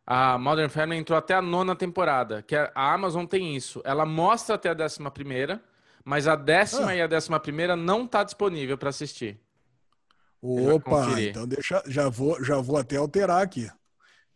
A 0.07 0.39
Modern 0.39 0.69
Family 0.71 1.01
entrou 1.01 1.19
até 1.19 1.35
a 1.35 1.43
nona 1.43 1.75
temporada, 1.75 2.41
que 2.43 2.55
a 2.55 2.71
a 2.75 2.93
Amazon 2.95 3.27
tem 3.27 3.57
isso. 3.57 3.83
Ela 3.85 4.07
mostra 4.07 4.55
até 4.55 4.69
a 4.71 4.75
décima 4.75 5.11
primeira, 5.11 5.61
mas 6.05 6.29
a 6.29 6.37
décima 6.37 6.91
Ah. 6.91 6.97
e 6.97 7.03
a 7.03 7.07
décima 7.09 7.41
primeira 7.41 7.75
não 7.75 8.07
tá 8.07 8.23
disponível 8.23 8.79
para 8.79 8.91
assistir. 8.91 9.41
Opa, 10.41 11.21
então 11.21 11.47
deixa, 11.49 11.83
já 11.89 12.09
vou, 12.09 12.43
já 12.45 12.61
vou 12.61 12.77
até 12.77 12.97
alterar 12.97 13.43
aqui. 13.43 13.69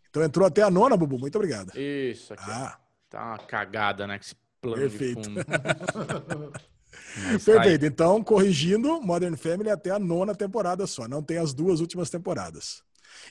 Então 0.08 0.24
entrou 0.24 0.44
até 0.44 0.60
a 0.62 0.70
nona, 0.70 0.96
Bubu. 0.96 1.18
Muito 1.20 1.36
obrigado. 1.36 1.70
Isso 1.78 2.32
aqui. 2.34 2.42
Ah, 2.50 2.76
Tá 3.08 3.24
uma 3.26 3.38
cagada, 3.38 4.06
né? 4.06 4.18
Com 4.18 4.24
esse 4.24 4.34
plano 4.60 4.76
Perfeito. 4.76 5.20
de 5.20 5.26
fundo. 5.28 5.40
Mas 7.16 7.44
tá 7.44 7.52
perfeito. 7.52 7.86
Então, 7.86 8.22
corrigindo, 8.22 9.00
Modern 9.00 9.36
Family 9.36 9.70
até 9.70 9.90
a 9.90 9.98
nona 9.98 10.34
temporada 10.34 10.86
só. 10.86 11.08
Não 11.08 11.22
tem 11.22 11.38
as 11.38 11.52
duas 11.52 11.80
últimas 11.80 12.11
temporadas. 12.11 12.82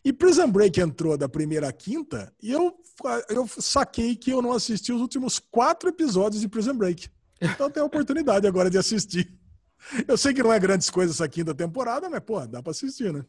E 0.03 0.13
Prison 0.13 0.49
Break 0.49 0.79
entrou 0.79 1.17
da 1.17 1.27
primeira 1.27 1.69
à 1.69 1.71
quinta 1.71 2.33
e 2.41 2.51
eu, 2.51 2.73
eu 3.29 3.47
saquei 3.47 4.15
que 4.15 4.31
eu 4.31 4.41
não 4.41 4.51
assisti 4.51 4.91
os 4.91 5.01
últimos 5.01 5.39
quatro 5.39 5.89
episódios 5.89 6.41
de 6.41 6.47
Prison 6.47 6.75
Break. 6.75 7.09
Então 7.41 7.69
tem 7.69 7.81
a 7.81 7.85
oportunidade 7.85 8.45
agora 8.45 8.69
de 8.69 8.77
assistir. 8.77 9.33
Eu 10.07 10.17
sei 10.17 10.33
que 10.33 10.43
não 10.43 10.51
é 10.51 10.59
grandes 10.59 10.89
coisas 10.89 11.15
essa 11.15 11.27
quinta 11.27 11.55
temporada, 11.55 12.09
mas, 12.09 12.19
pô, 12.19 12.45
dá 12.45 12.61
pra 12.61 12.71
assistir, 12.71 13.13
né? 13.13 13.25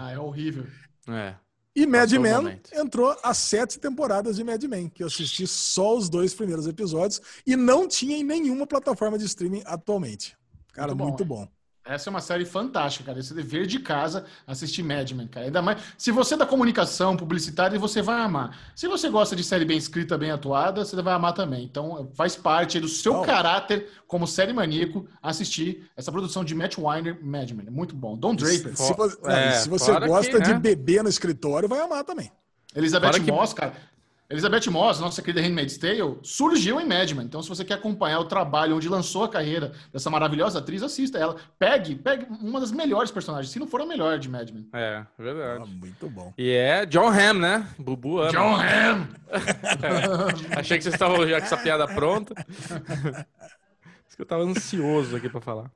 Ah, 0.00 0.10
é 0.10 0.18
horrível. 0.18 0.66
É, 1.08 1.12
é. 1.12 1.36
E 1.78 1.86
Mad 1.86 2.10
Passou 2.10 2.20
Men 2.20 2.60
entrou 2.72 3.16
as 3.22 3.38
sete 3.38 3.78
temporadas 3.78 4.34
de 4.34 4.42
Mad 4.42 4.60
Men, 4.64 4.88
que 4.88 5.00
eu 5.00 5.06
assisti 5.06 5.46
só 5.46 5.96
os 5.96 6.08
dois 6.08 6.34
primeiros 6.34 6.66
episódios 6.66 7.20
e 7.46 7.54
não 7.54 7.86
tinha 7.86 8.16
em 8.16 8.24
nenhuma 8.24 8.66
plataforma 8.66 9.16
de 9.16 9.26
streaming 9.26 9.62
atualmente. 9.64 10.36
Cara, 10.72 10.92
Muito 10.92 10.98
bom, 10.98 11.04
muito 11.04 11.22
é. 11.22 11.26
bom. 11.26 11.57
Essa 11.88 12.08
é 12.08 12.10
uma 12.10 12.20
série 12.20 12.44
fantástica, 12.44 13.06
cara. 13.06 13.18
Esse 13.18 13.32
dever 13.32 13.66
de 13.66 13.78
casa 13.78 14.26
assistir 14.46 14.82
Mad 14.82 15.10
Men, 15.12 15.26
cara. 15.26 15.46
Ainda 15.46 15.62
mais. 15.62 15.80
Se 15.96 16.10
você 16.12 16.34
é 16.34 16.36
da 16.36 16.44
comunicação, 16.44 17.16
publicitária, 17.16 17.78
você 17.78 18.02
vai 18.02 18.20
amar. 18.20 18.54
Se 18.76 18.86
você 18.86 19.08
gosta 19.08 19.34
de 19.34 19.42
série 19.42 19.64
bem 19.64 19.78
escrita, 19.78 20.18
bem 20.18 20.30
atuada, 20.30 20.84
você 20.84 21.00
vai 21.00 21.14
amar 21.14 21.32
também. 21.32 21.64
Então, 21.64 22.10
faz 22.14 22.36
parte 22.36 22.76
aí 22.76 22.80
do 22.82 22.88
seu 22.88 23.14
Não. 23.14 23.22
caráter 23.24 23.88
como 24.06 24.26
série 24.26 24.52
maníaco 24.52 25.06
assistir 25.22 25.88
essa 25.96 26.12
produção 26.12 26.44
de 26.44 26.54
Matt 26.54 26.76
Weiner, 26.76 27.18
Mad 27.24 27.50
Men. 27.52 27.70
Muito 27.70 27.94
bom. 27.96 28.18
Don 28.18 28.34
Draper. 28.34 28.76
Se, 28.76 28.94
não, 28.98 29.30
É, 29.30 29.52
se 29.52 29.68
você 29.68 29.98
gosta 30.00 30.36
que, 30.36 30.42
de 30.42 30.52
né? 30.52 30.58
beber 30.58 31.02
no 31.02 31.08
escritório, 31.08 31.68
vai 31.68 31.80
amar 31.80 32.04
também. 32.04 32.30
Elizabeth 32.76 33.12
que- 33.12 33.32
Moss, 33.32 33.54
cara. 33.54 33.72
Elizabeth 34.30 34.66
Moss, 34.70 35.00
nossa 35.00 35.22
querida 35.22 35.40
Handmaid's 35.40 35.78
Tale, 35.78 36.18
surgiu 36.22 36.78
em 36.78 36.86
Mad 36.86 37.10
Men. 37.12 37.24
Então, 37.24 37.42
se 37.42 37.48
você 37.48 37.64
quer 37.64 37.74
acompanhar 37.74 38.20
o 38.20 38.26
trabalho 38.26 38.76
onde 38.76 38.86
lançou 38.86 39.24
a 39.24 39.28
carreira 39.28 39.72
dessa 39.90 40.10
maravilhosa 40.10 40.58
atriz, 40.58 40.82
assista 40.82 41.16
ela. 41.16 41.36
Pegue, 41.58 41.94
pegue 41.94 42.26
uma 42.42 42.60
das 42.60 42.70
melhores 42.70 43.10
personagens, 43.10 43.50
se 43.50 43.58
não 43.58 43.66
for 43.66 43.80
a 43.80 43.86
melhor 43.86 44.18
de 44.18 44.28
Mad 44.28 44.50
Men. 44.50 44.68
É, 44.74 44.96
Ah, 44.98 45.06
verdade. 45.18 45.70
muito 45.70 46.10
bom. 46.10 46.34
E 46.36 46.50
é 46.50 46.84
John 46.84 47.08
Hamm, 47.08 47.38
né? 47.40 47.66
Bubu 47.78 48.20
ama. 48.20 48.30
John 48.32 48.54
Hamm! 48.54 49.06
É. 50.54 50.58
Achei 50.60 50.76
que 50.76 50.84
vocês 50.84 50.94
estavam 50.94 51.26
já 51.26 51.38
com 51.40 51.46
essa 51.46 51.56
piada 51.56 51.86
pronta. 51.86 52.34
Isso 54.06 54.16
que 54.16 54.22
eu 54.22 54.26
tava 54.26 54.42
ansioso 54.42 55.16
aqui 55.16 55.28
pra 55.30 55.40
falar. 55.40 55.70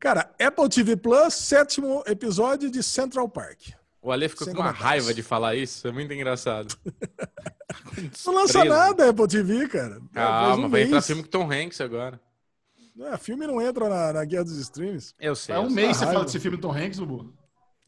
Cara, 0.00 0.28
Apple 0.40 0.68
TV 0.68 0.96
Plus, 0.96 1.34
sétimo 1.34 2.02
episódio 2.06 2.70
de 2.70 2.82
Central 2.82 3.28
Park. 3.28 3.70
O 4.04 4.12
Ale 4.12 4.28
ficou 4.28 4.44
Sem 4.44 4.54
com 4.54 4.60
uma 4.60 4.68
comentários. 4.68 5.04
raiva 5.06 5.14
de 5.14 5.22
falar 5.22 5.54
isso. 5.56 5.88
É 5.88 5.92
muito 5.92 6.12
engraçado. 6.12 6.76
Não 8.26 8.34
lança 8.34 8.60
Desprezo. 8.60 8.68
nada 8.68 9.08
Apple 9.08 9.26
TV, 9.28 9.66
cara. 9.68 9.94
Faz 9.94 10.10
Calma, 10.12 10.66
um 10.66 10.70
vai 10.70 10.82
entrar 10.82 10.92
mês. 10.96 11.06
filme 11.06 11.22
com 11.22 11.28
Tom 11.30 11.50
Hanks 11.50 11.80
agora. 11.80 12.20
É, 13.00 13.16
filme 13.16 13.46
não 13.46 13.60
entra 13.60 13.88
na, 13.88 14.12
na 14.12 14.24
guerra 14.24 14.44
dos 14.44 14.58
streams. 14.58 15.14
Eu 15.18 15.34
sei. 15.34 15.54
É 15.54 15.58
eu 15.58 15.62
um 15.62 15.66
sei. 15.70 15.74
mês 15.74 15.96
você 15.96 16.04
fala 16.04 16.24
desse 16.24 16.38
filme 16.38 16.56
do 16.56 16.60
Tom 16.60 16.72
Hanks, 16.76 16.98
Bubu. 17.00 17.32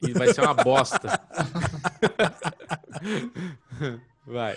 E 0.03 0.13
vai 0.13 0.33
ser 0.33 0.41
uma 0.41 0.55
bosta. 0.55 1.07
vai. 4.27 4.57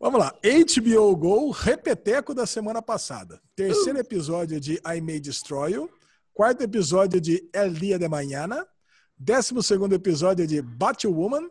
Vamos 0.00 0.20
lá. 0.20 0.34
HBO 0.42 1.16
Go, 1.16 1.50
repeteco 1.50 2.34
da 2.34 2.46
semana 2.46 2.82
passada. 2.82 3.40
Terceiro 3.54 3.98
episódio 3.98 4.60
de 4.60 4.80
I 4.86 5.00
May 5.00 5.20
Destroy 5.20 5.72
You. 5.74 5.90
Quarto 6.32 6.62
episódio 6.62 7.20
de 7.20 7.48
El 7.52 7.72
Dia 7.74 7.98
de 7.98 8.08
Mañana. 8.08 8.66
Décimo 9.18 9.62
segundo 9.62 9.94
episódio 9.94 10.46
de 10.46 10.60
Batwoman. 10.60 11.48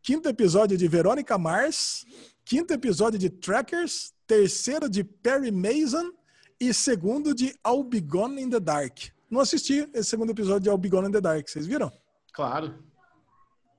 Quinto 0.00 0.28
episódio 0.28 0.76
de 0.76 0.88
Verônica 0.88 1.36
Mars. 1.36 2.04
Quinto 2.44 2.72
episódio 2.72 3.18
de 3.18 3.28
Trackers. 3.28 4.12
Terceiro 4.26 4.88
de 4.88 5.02
Perry 5.04 5.50
Mason. 5.50 6.12
E 6.60 6.72
segundo 6.72 7.34
de 7.34 7.54
I'll 7.66 7.82
Be 7.82 8.00
Gone 8.00 8.40
in 8.40 8.48
the 8.48 8.60
Dark. 8.60 9.10
Não 9.28 9.40
assisti 9.40 9.88
esse 9.92 10.10
segundo 10.10 10.30
episódio 10.30 10.60
de 10.60 10.68
I'll 10.68 10.78
Be 10.78 10.88
Gone 10.88 11.08
in 11.08 11.12
the 11.12 11.20
Dark. 11.20 11.48
Vocês 11.48 11.66
viram? 11.66 11.90
Claro. 12.32 12.74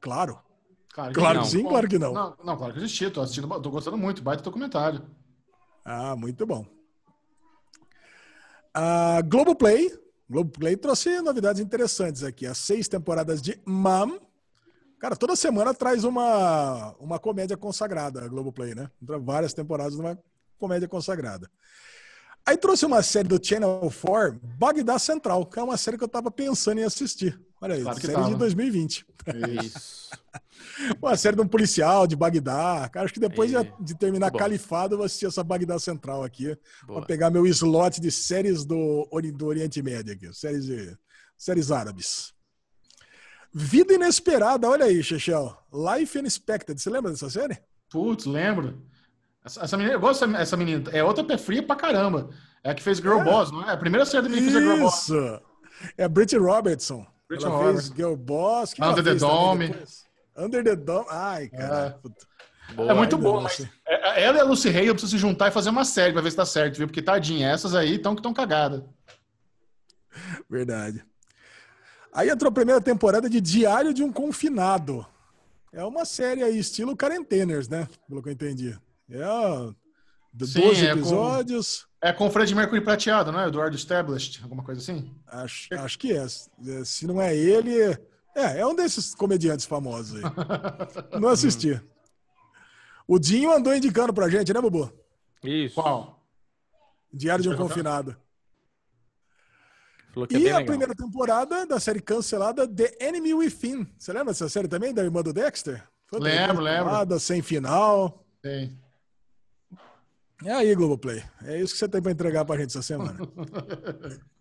Claro. 0.02 0.40
Claro 0.94 1.14
Claro 1.14 1.42
que 1.42 1.48
sim, 1.48 1.64
claro 1.64 1.88
que 1.88 1.98
não. 1.98 2.14
Não, 2.14 2.38
não, 2.44 2.58
claro 2.58 2.74
que 2.74 2.80
assisti. 2.80 3.10
Tô 3.10 3.22
assistindo, 3.22 3.48
tô 3.62 3.72
gostando 3.72 3.98
muito. 3.98 4.22
Baita 4.22 4.44
documentário. 4.44 5.02
Ah, 5.84 6.16
muito 6.16 6.46
bom. 6.46 6.66
A 8.74 9.22
Globoplay. 9.22 10.03
Globoplay 10.30 10.76
trouxe 10.78 11.22
novidades 11.22 11.62
interessantes 11.62 12.24
aqui. 12.24 12.46
As 12.46 12.58
seis 12.58 12.88
temporadas 12.88 13.42
de 13.42 13.60
Mam. 13.66 14.20
Cara, 15.00 15.16
toda 15.16 15.36
semana 15.36 15.74
traz 15.74 16.04
uma, 16.04 16.96
uma 17.00 17.20
comédia 17.20 17.58
consagrada 17.58 18.24
a 18.24 18.28
Globoplay, 18.28 18.74
né? 18.74 18.90
Várias 19.02 19.54
temporadas 19.54 19.96
numa 19.98 20.18
comédia 20.58 20.88
consagrada. 20.88 21.50
Aí 22.46 22.58
trouxe 22.58 22.86
uma 22.86 23.02
série 23.02 23.28
do 23.28 23.44
Channel 23.44 23.92
4, 24.02 24.40
Bagdá 24.58 25.00
Central, 25.00 25.46
que 25.46 25.60
é 25.60 25.64
uma 25.64 25.78
série 25.78 25.98
que 25.98 26.04
eu 26.04 26.10
tava 26.10 26.30
pensando 26.30 26.80
em 26.80 26.84
assistir. 26.84 27.40
Olha 27.64 27.76
aí, 27.76 27.82
Claro 27.82 28.02
série 28.02 28.14
de 28.14 28.22
tava. 28.22 28.36
2020. 28.36 29.06
Isso. 29.66 30.10
Uma 31.02 31.16
série 31.16 31.36
de 31.38 31.42
um 31.42 31.48
policial 31.48 32.06
de 32.06 32.16
Bagdá. 32.16 32.90
Cara, 32.92 33.06
acho 33.06 33.14
que 33.14 33.20
depois 33.20 33.54
E- 33.54 33.64
de, 33.64 33.74
de 33.80 33.96
terminar 33.98 34.32
Bom. 34.32 34.38
Califado, 34.38 34.94
eu 34.96 34.98
vou 34.98 35.06
assistir 35.06 35.28
essa 35.28 35.44
Bagdá 35.44 35.80
Central 35.80 36.24
aqui. 36.24 36.58
Boa. 36.86 37.00
Vou 37.00 37.06
pegar 37.06 37.30
meu 37.30 37.46
slot 37.48 38.02
de 38.02 38.12
séries 38.12 38.66
do, 38.66 39.08
do 39.34 39.46
Oriente 39.46 39.82
Médio 39.82 40.14
aqui. 40.14 40.34
Séries, 40.34 40.66
de, 40.66 40.98
séries 41.38 41.72
árabes. 41.72 42.34
Vida 43.54 43.94
Inesperada, 43.94 44.68
olha 44.68 44.86
aí, 44.86 45.02
Chechel. 45.02 45.56
Life 45.72 46.18
Unexpected. 46.18 46.78
Você 46.82 46.90
lembra 46.90 47.12
dessa 47.12 47.30
série? 47.30 47.58
Putz, 47.90 48.26
lembro. 48.26 48.82
Essa, 49.46 49.62
essa 49.64 49.78
menina, 49.78 49.96
eu 49.96 50.00
gosto 50.02 50.26
dessa 50.28 50.42
essa 50.42 50.58
menina. 50.58 50.90
É 50.92 51.02
outra 51.04 51.24
pé 51.24 51.38
fria 51.38 51.62
pra 51.66 51.76
caramba. 51.78 52.30
É 52.64 52.72
a 52.72 52.74
que 52.76 52.84
fez 52.84 52.98
Girl 52.98 53.20
É. 53.20 53.24
Boss, 53.24 53.52
não 53.52 53.64
é? 53.70 53.72
A 53.74 53.78
primeira 53.78 54.06
série 54.06 54.24
também 54.24 54.44
que 54.44 54.50
fez 54.52 54.64
Girl 54.64 54.80
Boss. 54.80 55.04
Isso! 55.04 55.42
É 55.98 56.04
a 56.04 56.10
Brit 56.10 56.36
Robertson. 56.38 57.06
Ela 57.42 57.50
Robertson. 57.50 57.82
fez 57.82 57.96
Girl 57.98 58.16
Boss. 58.16 58.74
que 58.74 58.84
Under 58.84 59.04
the 59.04 59.16
Dome. 59.16 59.68
depois? 59.70 60.06
Under 60.38 60.64
the 60.64 60.76
Dome. 60.76 61.06
Ai, 61.10 61.48
cara. 61.50 62.00
É. 62.04 62.74
Boa. 62.76 62.92
É 62.92 62.94
muito 62.96 63.18
boa, 63.18 63.42
mas 63.42 63.60
é- 63.86 64.24
ela 64.24 64.38
e 64.38 64.40
a 64.40 64.44
Lucy 64.44 64.70
Hay 64.70 64.88
eu 64.88 64.94
preciso 64.96 65.12
se 65.12 65.18
juntar 65.18 65.50
e 65.50 65.52
fazer 65.52 65.70
uma 65.70 65.84
série 65.86 66.14
pra 66.14 66.22
ver 66.22 66.32
se 66.32 66.38
tá 66.38 66.46
certo, 66.46 66.78
viu? 66.78 66.88
Porque 66.88 67.02
tadinha, 67.02 67.50
essas 67.50 67.76
aí 67.76 67.96
estão 67.96 68.16
que 68.16 68.20
estão 68.20 68.34
cagadas. 68.34 68.82
Verdade. 70.50 71.04
Aí 72.14 72.30
entrou 72.30 72.50
a 72.50 72.54
primeira 72.54 72.80
temporada 72.82 73.30
de 73.30 73.42
Diário 73.42 73.94
de 73.94 74.04
um 74.04 74.12
Confinado. 74.12 75.06
É 75.72 75.84
uma 75.84 76.06
série 76.06 76.44
aí, 76.44 76.58
estilo 76.58 76.96
Quarenteners, 76.96 77.68
né? 77.68 77.88
Pelo 78.08 78.22
que 78.22 78.30
eu 78.30 78.34
entendi. 78.34 78.78
É 79.10 79.26
ó, 79.26 79.72
de 80.34 80.48
Sim, 80.48 80.62
12 80.62 80.86
é 80.86 80.94
com- 80.94 81.00
episódios. 81.00 81.88
É 82.06 82.12
com 82.12 82.28
o 82.28 82.30
Fred 82.30 82.54
Mercury 82.54 82.82
prateado, 82.82 83.32
não 83.32 83.40
é? 83.40 83.48
Eduardo 83.48 83.78
Established, 83.78 84.42
alguma 84.44 84.62
coisa 84.62 84.82
assim? 84.82 85.10
Acho, 85.26 85.74
acho 85.76 85.98
que 85.98 86.12
é. 86.12 86.26
Se 86.84 87.08
não 87.08 87.22
é 87.22 87.34
ele, 87.34 87.72
É, 88.36 88.60
é 88.60 88.66
um 88.68 88.76
desses 88.76 89.16
comediantes 89.16 89.66
famosos 89.66 90.18
aí. 90.22 90.32
Não 91.22 91.30
assisti. 91.30 91.80
O 93.08 93.20
Dinho 93.20 93.54
andou 93.54 93.74
indicando 93.76 94.12
pra 94.14 94.28
gente, 94.28 94.52
né, 94.52 94.60
Bubu? 94.60 94.92
Isso. 95.44 95.76
Qual? 95.76 96.20
Diário 97.14 97.44
de 97.44 97.50
um 97.50 97.56
confinado. 97.56 98.18
Falou 100.14 100.28
que 100.28 100.36
é 100.36 100.40
E 100.40 100.50
a 100.50 100.58
legal. 100.58 100.66
primeira 100.66 100.96
temporada 100.96 101.66
da 101.66 101.80
série 101.80 102.02
cancelada 102.02 102.68
The 102.68 102.98
Enemy 103.00 103.34
Within. 103.36 103.88
Você 103.98 104.12
lembra 104.12 104.34
dessa 104.34 104.50
série 104.50 104.68
também, 104.68 104.94
da 104.94 105.04
irmã 105.04 105.22
do 105.22 105.32
Dexter? 105.32 105.88
Foi 106.08 106.20
Lembro, 106.20 106.62
lembro. 106.62 107.20
Sem 107.20 107.42
final. 107.42 108.26
Tem. 108.42 108.78
É 110.46 110.52
aí, 110.52 110.76
Globoplay. 110.76 111.24
É 111.44 111.60
isso 111.60 111.74
que 111.74 111.80
você 111.80 111.88
tem 111.88 112.02
pra 112.02 112.12
entregar 112.12 112.46
pra 112.46 112.58
gente 112.58 112.70
essa 112.70 112.82
semana. 112.82 113.18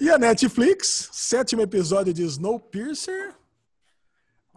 e 0.00 0.10
a 0.10 0.18
Netflix, 0.18 1.08
sétimo 1.12 1.62
episódio 1.62 2.12
de 2.12 2.22
Snowpiercer. 2.22 3.34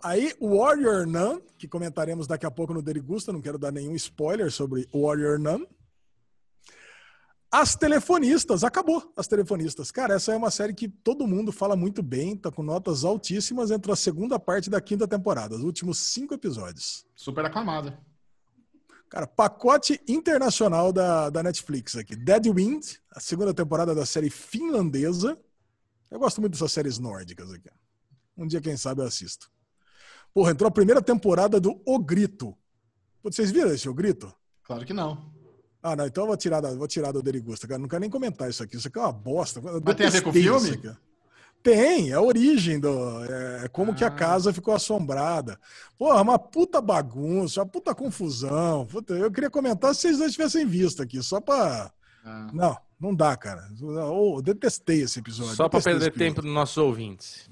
Aí, 0.03 0.33
Warrior 0.41 1.07
Nun, 1.07 1.39
que 1.57 1.67
comentaremos 1.67 2.27
daqui 2.27 2.45
a 2.45 2.51
pouco 2.51 2.73
no 2.73 2.81
Derigusta, 2.81 3.31
não 3.31 3.41
quero 3.41 3.57
dar 3.57 3.71
nenhum 3.71 3.95
spoiler 3.95 4.51
sobre 4.51 4.87
Warrior 4.93 5.39
Nun. 5.39 5.65
As 7.49 7.75
Telefonistas, 7.75 8.63
acabou 8.63 9.13
As 9.15 9.27
Telefonistas. 9.27 9.91
Cara, 9.91 10.15
essa 10.15 10.33
é 10.33 10.35
uma 10.35 10.49
série 10.49 10.73
que 10.73 10.89
todo 10.89 11.27
mundo 11.27 11.51
fala 11.51 11.75
muito 11.75 12.01
bem, 12.01 12.35
tá 12.35 12.51
com 12.51 12.63
notas 12.63 13.05
altíssimas, 13.05 13.71
entrou 13.71 13.93
a 13.93 13.95
segunda 13.95 14.39
parte 14.39 14.69
da 14.69 14.81
quinta 14.81 15.07
temporada, 15.07 15.55
os 15.55 15.63
últimos 15.63 15.99
cinco 15.99 16.33
episódios. 16.33 17.05
Super 17.15 17.45
aclamada. 17.45 17.97
Cara, 19.13 19.27
pacote 19.27 20.01
internacional 20.07 20.91
da, 20.91 21.29
da 21.29 21.43
Netflix 21.43 21.95
aqui. 21.95 22.15
Dead 22.15 22.47
Wind, 22.47 22.95
a 23.11 23.19
segunda 23.19 23.53
temporada 23.53 23.93
da 23.93 24.07
série 24.07 24.27
finlandesa. 24.27 25.37
Eu 26.09 26.17
gosto 26.17 26.41
muito 26.41 26.53
dessas 26.53 26.71
séries 26.71 26.97
nórdicas 26.97 27.51
aqui. 27.51 27.69
Um 28.35 28.47
dia, 28.47 28.59
quem 28.59 28.75
sabe, 28.75 29.01
eu 29.01 29.05
assisto. 29.05 29.51
Porra, 30.33 30.49
entrou 30.49 30.67
a 30.67 30.71
primeira 30.71 30.99
temporada 30.99 31.59
do 31.59 31.79
O 31.85 31.99
Grito. 31.99 32.57
Vocês 33.21 33.51
viram 33.51 33.71
esse 33.71 33.87
O 33.87 33.93
Grito? 33.93 34.33
Claro 34.63 34.83
que 34.83 34.93
não. 34.93 35.31
Ah, 35.83 35.95
não, 35.95 36.07
então 36.07 36.23
eu 36.23 36.27
vou 36.29 36.37
tirar, 36.37 36.59
da, 36.59 36.73
vou 36.73 36.87
tirar 36.87 37.11
do 37.11 37.21
Derigusta, 37.21 37.67
cara. 37.67 37.77
Não 37.77 37.87
quero 37.87 38.01
nem 38.01 38.09
comentar 38.09 38.49
isso 38.49 38.63
aqui. 38.63 38.77
Isso 38.77 38.87
aqui 38.87 38.97
é 38.97 39.01
uma 39.03 39.13
bosta. 39.13 39.61
Mas 39.61 39.95
tem 39.95 40.07
a 40.07 40.09
ver 40.09 40.23
com 40.23 40.31
o 40.31 40.33
filme? 40.33 40.81
Tem, 41.63 42.09
é 42.11 42.13
a 42.13 42.21
origem 42.21 42.77
do. 42.77 43.23
É, 43.23 43.69
como 43.69 43.95
que 43.95 44.03
a 44.03 44.07
Ah. 44.07 44.11
casa 44.11 44.51
ficou 44.51 44.73
assombrada. 44.75 45.57
Porra, 45.97 46.21
uma 46.21 46.37
puta 46.37 46.81
bagunça, 46.81 47.61
uma 47.61 47.65
puta 47.65 47.95
confusão. 47.95 48.85
Puta, 48.85 49.13
eu 49.13 49.31
queria 49.31 49.49
comentar 49.49 49.95
se 49.95 50.01
vocês 50.01 50.17
dois 50.17 50.33
tivessem 50.33 50.65
visto 50.65 51.01
aqui, 51.01 51.23
só 51.23 51.39
pra. 51.39 51.89
Ah. 52.25 52.49
Não, 52.53 52.77
não 52.99 53.15
dá, 53.15 53.35
cara. 53.37 53.65
Eu 53.81 54.41
detestei 54.43 55.01
esse 55.03 55.19
episódio. 55.19 55.55
Só 55.55 55.69
para 55.69 55.79
detestei 55.79 56.11
perder 56.11 56.25
tempo 56.25 56.41
dos 56.41 56.53
nossos 56.53 56.77
ouvintes. 56.77 57.49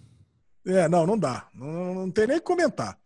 É, 0.66 0.89
não, 0.89 1.07
não 1.07 1.18
dá. 1.18 1.47
Não, 1.55 1.95
não, 1.95 2.12
tem 2.12 2.28
nem 2.28 2.36
o 2.38 2.39
que 2.41 2.45
comentar. 2.45 2.97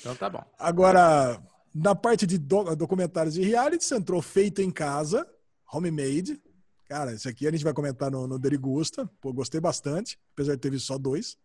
Então 0.00 0.14
tá 0.14 0.30
bom. 0.30 0.44
Agora, 0.58 1.40
na 1.74 1.94
parte 1.94 2.24
de 2.26 2.38
do- 2.38 2.74
documentários 2.76 3.36
e 3.36 3.42
reality, 3.42 3.92
entrou 3.94 4.22
Feito 4.22 4.62
em 4.62 4.70
Casa, 4.70 5.26
Homemade. 5.72 6.40
Cara, 6.92 7.14
esse 7.14 7.26
aqui 7.26 7.48
a 7.48 7.50
gente 7.50 7.64
vai 7.64 7.72
comentar 7.72 8.10
no, 8.10 8.26
no 8.26 8.38
Derigusta. 8.38 9.08
Pô, 9.18 9.32
gostei 9.32 9.58
bastante, 9.58 10.18
apesar 10.34 10.56
de 10.56 10.60
ter 10.60 10.70
visto 10.70 10.84
só 10.84 10.98
dois. 10.98 11.38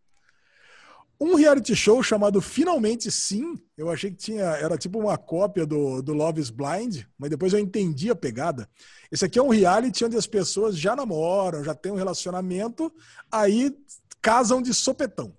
Um 1.17 1.35
reality 1.35 1.73
show 1.73 2.03
chamado 2.03 2.41
Finalmente 2.41 3.09
Sim. 3.09 3.57
Eu 3.77 3.89
achei 3.89 4.11
que 4.11 4.17
tinha, 4.17 4.43
era 4.43 4.77
tipo 4.77 4.99
uma 4.99 5.17
cópia 5.17 5.65
do, 5.65 6.01
do 6.01 6.11
Love 6.11 6.41
is 6.41 6.49
Blind, 6.49 7.03
mas 7.17 7.29
depois 7.29 7.53
eu 7.53 7.59
entendi 7.59 8.11
a 8.11 8.15
pegada. 8.15 8.69
Esse 9.09 9.23
aqui 9.23 9.39
é 9.39 9.41
um 9.41 9.47
reality 9.47 10.03
onde 10.03 10.17
as 10.17 10.27
pessoas 10.27 10.77
já 10.77 10.97
namoram, 10.97 11.63
já 11.63 11.73
têm 11.73 11.93
um 11.93 11.95
relacionamento, 11.95 12.91
aí 13.31 13.73
casam 14.21 14.61
de 14.61 14.73
sopetão. 14.73 15.33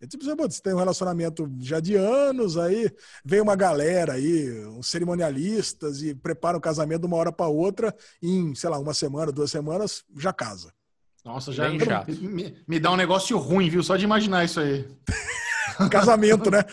É 0.00 0.06
tipo, 0.06 0.24
você 0.24 0.62
tem 0.62 0.72
um 0.74 0.78
relacionamento 0.78 1.50
já 1.58 1.80
de 1.80 1.94
anos, 1.94 2.58
aí 2.58 2.90
vem 3.24 3.40
uma 3.40 3.56
galera 3.56 4.12
aí, 4.12 4.66
uns 4.66 4.88
cerimonialistas, 4.88 6.02
e 6.02 6.14
prepara 6.14 6.58
o 6.58 6.60
casamento 6.60 7.00
de 7.00 7.06
uma 7.06 7.16
hora 7.16 7.32
para 7.32 7.46
outra, 7.46 7.96
e 8.20 8.30
em, 8.30 8.54
sei 8.54 8.68
lá, 8.68 8.78
uma 8.78 8.92
semana, 8.92 9.32
duas 9.32 9.50
semanas, 9.50 10.04
já 10.16 10.34
casa. 10.34 10.70
Nossa, 11.24 11.50
já 11.50 11.66
Bem 11.68 11.80
chato. 11.80 12.12
me, 12.12 12.62
me 12.68 12.78
dá 12.78 12.92
um 12.92 12.96
negócio 12.96 13.38
ruim, 13.38 13.70
viu? 13.70 13.82
Só 13.82 13.96
de 13.96 14.04
imaginar 14.04 14.44
isso 14.44 14.60
aí. 14.60 14.86
Casamento, 15.90 16.50
né? 16.50 16.62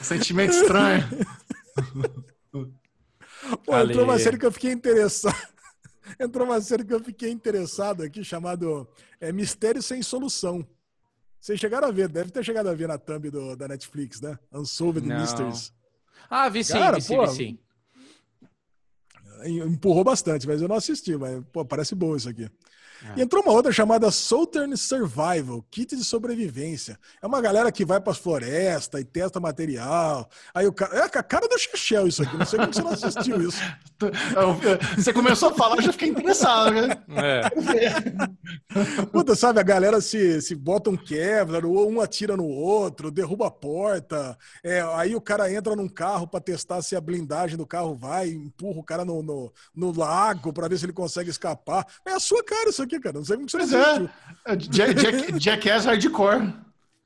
Sentimento 0.00 0.52
estranho. 0.52 1.04
Pô, 3.64 3.78
entrou 3.78 4.04
uma 4.04 4.18
série 4.18 4.38
que 4.38 4.46
eu 4.46 4.52
fiquei 4.52 4.72
interessado. 4.72 5.53
Entrou 6.18 6.46
uma 6.46 6.60
série 6.60 6.84
que 6.84 6.94
eu 6.94 7.00
fiquei 7.00 7.30
interessado 7.30 8.02
aqui, 8.02 8.24
chamado 8.24 8.88
é, 9.20 9.32
Mistério 9.32 9.82
Sem 9.82 10.02
Solução. 10.02 10.66
Vocês 11.40 11.60
chegaram 11.60 11.88
a 11.88 11.90
ver, 11.90 12.08
deve 12.08 12.30
ter 12.30 12.42
chegado 12.42 12.68
a 12.68 12.74
ver 12.74 12.88
na 12.88 12.96
thumb 12.96 13.30
do, 13.30 13.54
da 13.54 13.68
Netflix, 13.68 14.20
né? 14.20 14.38
Unsolved 14.52 15.06
Não. 15.06 15.20
Mysteries. 15.20 15.72
Ah, 16.30 16.48
vi 16.48 16.64
sim, 16.64 16.72
Cara, 16.72 16.96
vi 16.96 17.02
sim, 17.02 17.16
pô, 17.16 17.26
vi 17.26 17.34
sim. 17.34 17.58
Empurrou 19.44 20.02
bastante, 20.02 20.46
mas 20.46 20.62
eu 20.62 20.68
não 20.68 20.76
assisti, 20.76 21.16
mas 21.16 21.44
pô, 21.52 21.64
parece 21.64 21.94
bom 21.94 22.16
isso 22.16 22.28
aqui. 22.28 22.50
É. 23.04 23.20
E 23.20 23.22
entrou 23.22 23.42
uma 23.42 23.52
outra 23.52 23.70
chamada 23.70 24.10
Southern 24.10 24.74
Survival, 24.76 25.64
kit 25.70 25.94
de 25.94 26.04
sobrevivência. 26.04 26.98
É 27.20 27.26
uma 27.26 27.40
galera 27.40 27.70
que 27.70 27.84
vai 27.84 28.00
para 28.00 28.12
as 28.12 28.18
florestas 28.18 29.00
e 29.00 29.04
testa 29.04 29.38
material. 29.38 30.28
Aí 30.54 30.66
o 30.66 30.72
cara. 30.72 30.96
É 30.96 31.02
a 31.02 31.22
cara 31.22 31.46
do 31.46 31.58
Chechel 31.58 32.06
isso 32.06 32.22
aqui. 32.22 32.36
Não 32.36 32.46
sei 32.46 32.58
como 32.58 32.72
você 32.72 32.82
não 32.82 32.90
assistiu 32.90 33.40
isso. 33.40 33.60
Você 34.96 35.12
começou 35.12 35.50
a 35.50 35.54
falar, 35.54 35.76
eu 35.76 35.82
já 35.82 35.92
fiquei 35.92 36.08
interessado. 36.08 36.72
Né? 36.72 36.88
É. 37.16 39.04
Puta, 39.06 39.34
sabe, 39.34 39.60
a 39.60 39.62
galera 39.62 40.00
se, 40.00 40.42
se 40.42 40.54
bota 40.54 40.90
um 40.90 40.96
Kevlar, 40.96 41.64
um 41.64 42.00
atira 42.00 42.36
no 42.36 42.46
outro, 42.46 43.10
derruba 43.10 43.46
a 43.46 43.50
porta. 43.50 44.36
É, 44.62 44.80
aí 44.94 45.14
o 45.14 45.20
cara 45.20 45.50
entra 45.50 45.76
num 45.76 45.88
carro 45.88 46.26
para 46.26 46.40
testar 46.40 46.82
se 46.82 46.96
a 46.96 47.00
blindagem 47.00 47.56
do 47.56 47.66
carro 47.66 47.94
vai, 47.94 48.28
empurra 48.28 48.80
o 48.80 48.84
cara 48.84 49.04
no, 49.04 49.22
no, 49.22 49.52
no 49.74 49.96
lago 49.96 50.52
para 50.52 50.68
ver 50.68 50.78
se 50.78 50.84
ele 50.84 50.92
consegue 50.92 51.30
escapar. 51.30 51.86
É 52.04 52.12
a 52.12 52.20
sua 52.20 52.42
cara 52.44 52.70
isso 52.70 52.82
aqui, 52.82 52.93
cara. 53.00 53.18
Não 53.18 53.24
sei 53.24 53.36
como 53.36 53.48
você 53.48 53.58
Pois 53.58 53.72
é. 53.72 53.80
assistiu. 53.80 54.10
Jack, 54.70 54.94
Jack, 54.94 55.40
Jackass 55.40 55.84
Hardcore. 55.86 56.54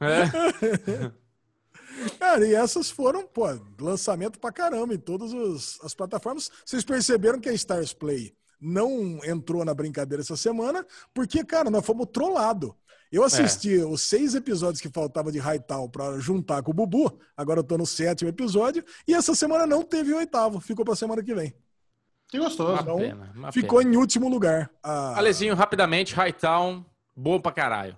É. 0.00 1.10
Cara, 2.18 2.46
e 2.46 2.54
essas 2.54 2.90
foram, 2.90 3.26
pô, 3.26 3.44
lançamento 3.80 4.38
pra 4.38 4.52
caramba 4.52 4.94
em 4.94 4.98
todas 4.98 5.32
os- 5.32 5.80
as 5.82 5.94
plataformas. 5.94 6.50
Vocês 6.64 6.84
perceberam 6.84 7.40
que 7.40 7.48
a 7.48 7.52
Stars 7.52 7.92
Play 7.92 8.32
não 8.60 9.18
entrou 9.24 9.64
na 9.64 9.74
brincadeira 9.74 10.22
essa 10.22 10.36
semana, 10.36 10.86
porque, 11.12 11.44
cara, 11.44 11.70
nós 11.70 11.84
fomos 11.84 12.06
trollado. 12.12 12.74
Eu 13.10 13.24
assisti 13.24 13.78
os 13.78 14.02
seis 14.02 14.34
episódios 14.34 14.80
que 14.80 14.88
faltava 14.90 15.32
de 15.32 15.38
Hightown 15.38 15.88
pra 15.88 16.18
juntar 16.20 16.62
com 16.62 16.70
o 16.70 16.74
Bubu, 16.74 17.18
agora 17.36 17.60
eu 17.60 17.64
tô 17.64 17.78
no 17.78 17.86
sétimo 17.86 18.28
episódio, 18.28 18.84
e 19.06 19.14
essa 19.14 19.34
semana 19.34 19.66
não 19.66 19.82
teve 19.82 20.12
o 20.12 20.18
oitavo, 20.18 20.60
ficou 20.60 20.84
pra 20.84 20.94
semana 20.94 21.22
que 21.22 21.34
vem. 21.34 21.54
Que 22.28 22.38
gostoso. 22.38 22.72
Uma 22.72 22.82
Então, 22.82 22.96
pena, 22.98 23.32
uma 23.34 23.52
ficou 23.52 23.78
pena. 23.78 23.94
em 23.94 23.96
último 23.96 24.28
lugar. 24.28 24.70
A... 24.82 25.16
Alezinho, 25.18 25.54
rapidamente, 25.54 26.14
Hightown, 26.14 26.84
bom 27.16 27.40
pra 27.40 27.52
caralho. 27.52 27.96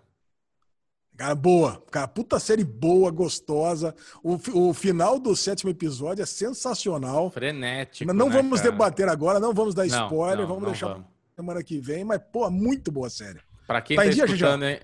Cara, 1.17 1.35
boa. 1.35 1.83
Cara, 1.91 2.09
puta 2.09 2.39
série 2.39 2.65
boa, 2.65 3.11
gostosa. 3.11 3.95
O, 4.23 4.39
o 4.69 4.73
final 4.73 5.19
do 5.19 5.37
sétimo 5.37 5.71
episódio 5.71 6.23
é 6.23 6.27
sensacional. 6.27 7.31
Frenético. 7.31 8.11
não 8.15 8.29
né, 8.29 8.37
vamos 8.37 8.61
cara? 8.61 8.73
debater 8.73 9.09
agora, 9.09 9.39
não 9.39 9.53
vamos 9.53 9.75
dar 9.75 9.87
Não, 9.87 10.05
spoiler, 10.07 10.39
não, 10.39 10.47
vamos 10.47 10.63
não 10.63 10.71
deixar 10.71 10.89
vamos. 10.89 11.07
semana 11.37 11.63
que 11.63 11.79
vem, 11.79 12.05
mas, 12.05 12.21
pô, 12.33 12.49
muito 12.51 12.91
boa 12.91 13.11
série. 13.11 13.41
Pra 13.67 13.83
quem 13.83 13.97
Tá 13.97 14.05
tá, 14.05 14.09
dia, 14.09 14.25
escutando, 14.25 14.65
hein? 14.65 14.81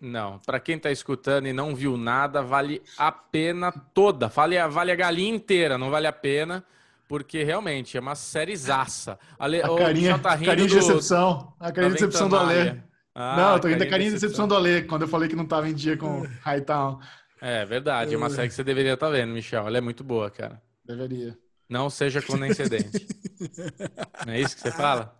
Não, 0.00 0.38
pra 0.46 0.58
quem 0.60 0.78
tá 0.78 0.90
escutando 0.90 1.48
e 1.48 1.52
não 1.52 1.74
viu 1.74 1.96
nada, 1.98 2.40
vale 2.42 2.80
a 2.96 3.10
pena 3.12 3.70
toda. 3.92 4.28
Vale 4.28 4.56
a, 4.56 4.68
vale 4.68 4.90
a 4.92 4.96
galinha 4.96 5.34
inteira, 5.34 5.76
não 5.76 5.90
vale 5.90 6.06
a 6.06 6.12
pena, 6.12 6.64
porque 7.08 7.42
realmente 7.42 7.96
é 7.96 8.00
uma 8.00 8.14
sériezaça. 8.14 9.18
Ale, 9.38 9.62
A 9.62 9.74
carinha, 9.76 10.18
tá 10.18 10.34
rindo 10.34 10.46
carinha 10.50 10.68
de 10.68 10.74
do- 10.74 10.80
decepção. 10.80 11.54
A 11.58 11.72
carinha 11.72 11.94
de 11.94 11.98
decepção 12.00 12.28
do 12.28 12.36
Alê. 12.36 12.54
Ventania. 12.64 12.84
Ah, 13.14 13.36
não, 13.36 13.52
eu 13.54 13.60
tô 13.60 13.66
rindo 13.68 13.80
da 13.80 13.86
carinha 13.90 14.10
de 14.10 14.14
decepção 14.14 14.46
do 14.46 14.54
Alê, 14.54 14.82
quando 14.82 15.02
eu 15.02 15.08
falei 15.08 15.28
que 15.28 15.34
não 15.34 15.46
tava 15.46 15.68
em 15.68 15.74
dia 15.74 15.96
com 15.96 16.24
Hightown. 16.44 17.00
É 17.40 17.64
verdade, 17.64 18.14
é 18.14 18.16
uma 18.16 18.30
série 18.30 18.48
que 18.48 18.54
você 18.54 18.62
deveria 18.62 18.94
estar 18.94 19.08
vendo, 19.10 19.32
Michel. 19.32 19.66
Ela 19.66 19.78
é 19.78 19.80
muito 19.80 20.04
boa, 20.04 20.30
cara. 20.30 20.60
Deveria. 20.84 21.36
Não 21.68 21.88
seja 21.90 22.20
condescendente. 22.22 23.06
não 24.26 24.32
é 24.34 24.40
isso 24.40 24.54
que 24.56 24.62
você 24.62 24.72
fala? 24.72 25.16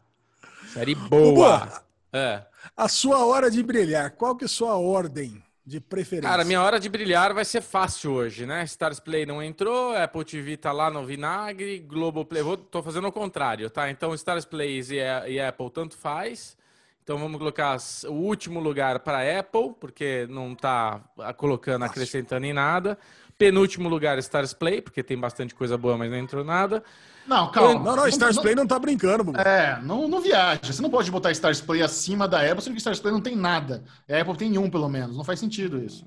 Série 0.73 0.95
boa. 0.95 1.59
Bubu, 1.61 1.81
É. 2.13 2.45
a 2.77 2.89
sua 2.89 3.25
hora 3.25 3.51
de 3.51 3.63
brilhar, 3.63 4.11
qual 4.13 4.37
que 4.37 4.45
é 4.45 4.47
a 4.47 4.49
sua 4.49 4.77
ordem 4.77 5.43
de 5.69 5.81
preferência? 5.81 6.31
Cara, 6.31 6.45
minha 6.45 6.63
hora 6.63 6.81
de 6.81 6.89
brilhar 6.89 7.35
vai 7.35 7.45
ser 7.45 7.61
fácil 7.61 8.13
hoje, 8.13 8.47
né? 8.47 8.65
Stars 8.65 8.99
Play 8.99 9.27
não 9.27 9.43
entrou, 9.43 9.95
Apple 9.95 10.25
TV 10.25 10.57
tá 10.57 10.73
lá 10.73 10.91
no 10.91 11.05
vinagre, 11.05 11.79
Globoplay, 11.79 12.43
vou, 12.43 12.57
tô 12.57 12.83
fazendo 12.83 13.07
o 13.07 13.13
contrário, 13.13 13.69
tá? 13.69 13.91
Então 13.91 14.15
Stars 14.15 14.47
Play 14.47 14.81
e, 14.81 15.33
e 15.33 15.41
Apple 15.41 15.71
tanto 15.71 15.95
faz. 15.97 16.57
Então 17.05 17.19
vamos 17.19 17.39
colocar 17.39 17.77
o 18.07 18.13
último 18.13 18.61
lugar 18.61 19.01
para 19.01 19.39
Apple, 19.39 19.75
porque 19.79 20.27
não 20.29 20.53
está 20.53 21.01
colocando, 21.37 21.85
acrescentando 21.85 22.47
em 22.47 22.53
nada. 22.53 22.99
Penúltimo 23.39 23.89
lugar, 23.89 24.19
Stars 24.19 24.53
Play, 24.53 24.83
porque 24.83 25.03
tem 25.03 25.17
bastante 25.17 25.55
coisa 25.55 25.79
boa, 25.79 25.97
mas 25.97 26.11
não 26.11 26.19
entrou 26.19 26.45
nada. 26.45 26.83
Não, 27.25 27.51
calma. 27.53 27.85
Não, 27.85 27.97
não, 27.97 28.09
Stars 28.09 28.39
Play 28.39 28.55
não 28.55 28.67
tá 28.67 28.79
brincando, 28.79 29.23
Bubu. 29.23 29.39
É, 29.39 29.81
não, 29.83 30.09
não 30.09 30.21
viaja. 30.21 30.61
Você 30.73 30.83
não 30.83 30.91
pode 30.91 31.11
botar 31.11 31.31
Stars 31.31 31.61
Play 31.61 31.83
acima 31.83 32.27
da 32.27 32.41
Apple, 32.41 32.63
sendo 32.63 32.73
que 32.75 32.79
Stars 32.81 32.99
Play 32.99 33.13
não 33.13 33.21
tem 33.21 33.37
nada. 33.37 33.85
A 34.11 34.21
Apple 34.21 34.37
tem 34.37 34.59
um, 34.59 34.69
pelo 34.69 34.89
menos. 34.89 35.17
Não 35.17 35.23
faz 35.23 35.39
sentido 35.39 35.81
isso. 35.83 36.05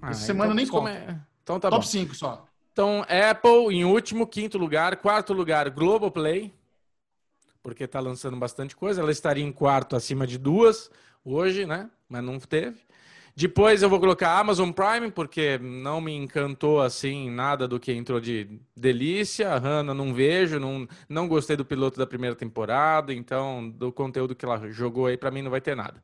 Ah, 0.00 0.10
Essa 0.10 0.20
semana 0.26 0.54
nem 0.54 0.66
como 0.66 0.86
conta. 0.86 0.96
é- 0.96 1.16
Então 1.42 1.58
tá 1.58 1.68
bom. 1.68 1.76
Top 1.76 1.88
5 1.88 2.14
só. 2.14 2.46
Então, 2.72 3.04
Apple 3.08 3.74
em 3.74 3.84
último, 3.84 4.24
quinto 4.26 4.56
lugar. 4.56 4.94
Quarto 4.98 5.32
lugar, 5.32 5.68
Globoplay, 5.70 6.54
porque 7.60 7.88
tá 7.88 7.98
lançando 7.98 8.36
bastante 8.36 8.76
coisa. 8.76 9.00
Ela 9.00 9.10
estaria 9.10 9.42
em 9.44 9.50
quarto 9.50 9.96
acima 9.96 10.26
de 10.28 10.38
duas 10.38 10.90
hoje, 11.24 11.66
né? 11.66 11.90
Mas 12.08 12.22
não 12.22 12.38
teve. 12.38 12.78
Depois 13.40 13.84
eu 13.84 13.88
vou 13.88 14.00
colocar 14.00 14.36
Amazon 14.36 14.72
Prime, 14.72 15.12
porque 15.12 15.58
não 15.58 16.00
me 16.00 16.12
encantou 16.12 16.80
assim 16.80 17.30
nada 17.30 17.68
do 17.68 17.78
que 17.78 17.92
entrou 17.92 18.18
de 18.18 18.48
delícia. 18.76 19.50
A 19.52 19.58
Hannah 19.58 19.94
não 19.94 20.12
vejo, 20.12 20.58
não, 20.58 20.88
não 21.08 21.28
gostei 21.28 21.54
do 21.54 21.64
piloto 21.64 21.96
da 21.96 22.04
primeira 22.04 22.34
temporada, 22.34 23.14
então 23.14 23.70
do 23.70 23.92
conteúdo 23.92 24.34
que 24.34 24.44
ela 24.44 24.68
jogou 24.72 25.06
aí, 25.06 25.16
pra 25.16 25.30
mim 25.30 25.42
não 25.42 25.52
vai 25.52 25.60
ter 25.60 25.76
nada. 25.76 26.02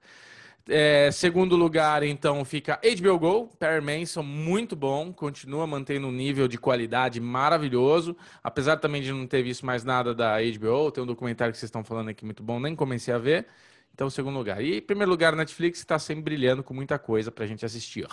É, 0.69 1.11
segundo 1.11 1.57
lugar, 1.57 2.05
então, 2.05 2.45
fica 2.45 2.79
HBO 2.81 3.19
Go, 3.19 3.49
Perry 3.59 3.85
Mason, 3.85 4.23
muito 4.23 4.77
bom, 4.77 5.13
continua 5.13 5.67
mantendo 5.67 6.07
um 6.07 6.13
nível 6.13 6.47
de 6.47 6.57
qualidade 6.57 7.21
maravilhoso, 7.21 8.17
apesar 8.45 8.77
também 8.77 9.03
de 9.03 9.13
não 9.13 9.27
ter 9.27 9.43
visto 9.43 9.67
mais 9.67 9.83
nada 9.83 10.15
da 10.15 10.37
HBO, 10.39 10.93
tem 10.93 11.03
um 11.03 11.07
documentário 11.07 11.51
que 11.53 11.59
vocês 11.59 11.67
estão 11.67 11.83
falando 11.83 12.11
aqui 12.11 12.25
muito 12.25 12.45
bom, 12.45 12.61
nem 12.61 12.77
comecei 12.77 13.13
a 13.13 13.19
ver. 13.19 13.49
Então, 13.95 14.11
segundo 14.11 14.37
lugar. 14.37 14.63
E 14.63 14.81
primeiro 14.81 15.11
lugar, 15.11 15.37
Netflix, 15.37 15.79
está 15.79 16.01
sempre 16.01 16.25
brilhando 16.25 16.65
com 16.65 16.75
muita 16.75 16.99
coisa 16.99 17.31
pra 17.31 17.47
gente 17.47 17.65
assistir. 17.65 18.07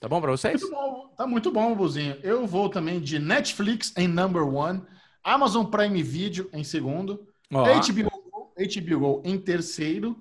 Tá 0.00 0.08
bom 0.08 0.20
pra 0.20 0.30
vocês? 0.30 0.60
Muito 0.60 0.74
bom, 0.74 1.08
tá 1.16 1.26
muito 1.26 1.50
bom, 1.50 1.74
Buzinho. 1.74 2.16
Eu 2.22 2.46
vou 2.46 2.68
também 2.68 3.00
de 3.00 3.18
Netflix 3.18 3.92
em 3.96 4.06
number 4.06 4.46
one, 4.46 4.82
Amazon 5.24 5.66
Prime 5.66 6.02
Video 6.02 6.48
em 6.52 6.62
segundo, 6.62 7.26
Ó, 7.52 7.64
HBO, 7.64 8.52
HBO 8.56 9.22
em 9.24 9.38
terceiro, 9.38 10.20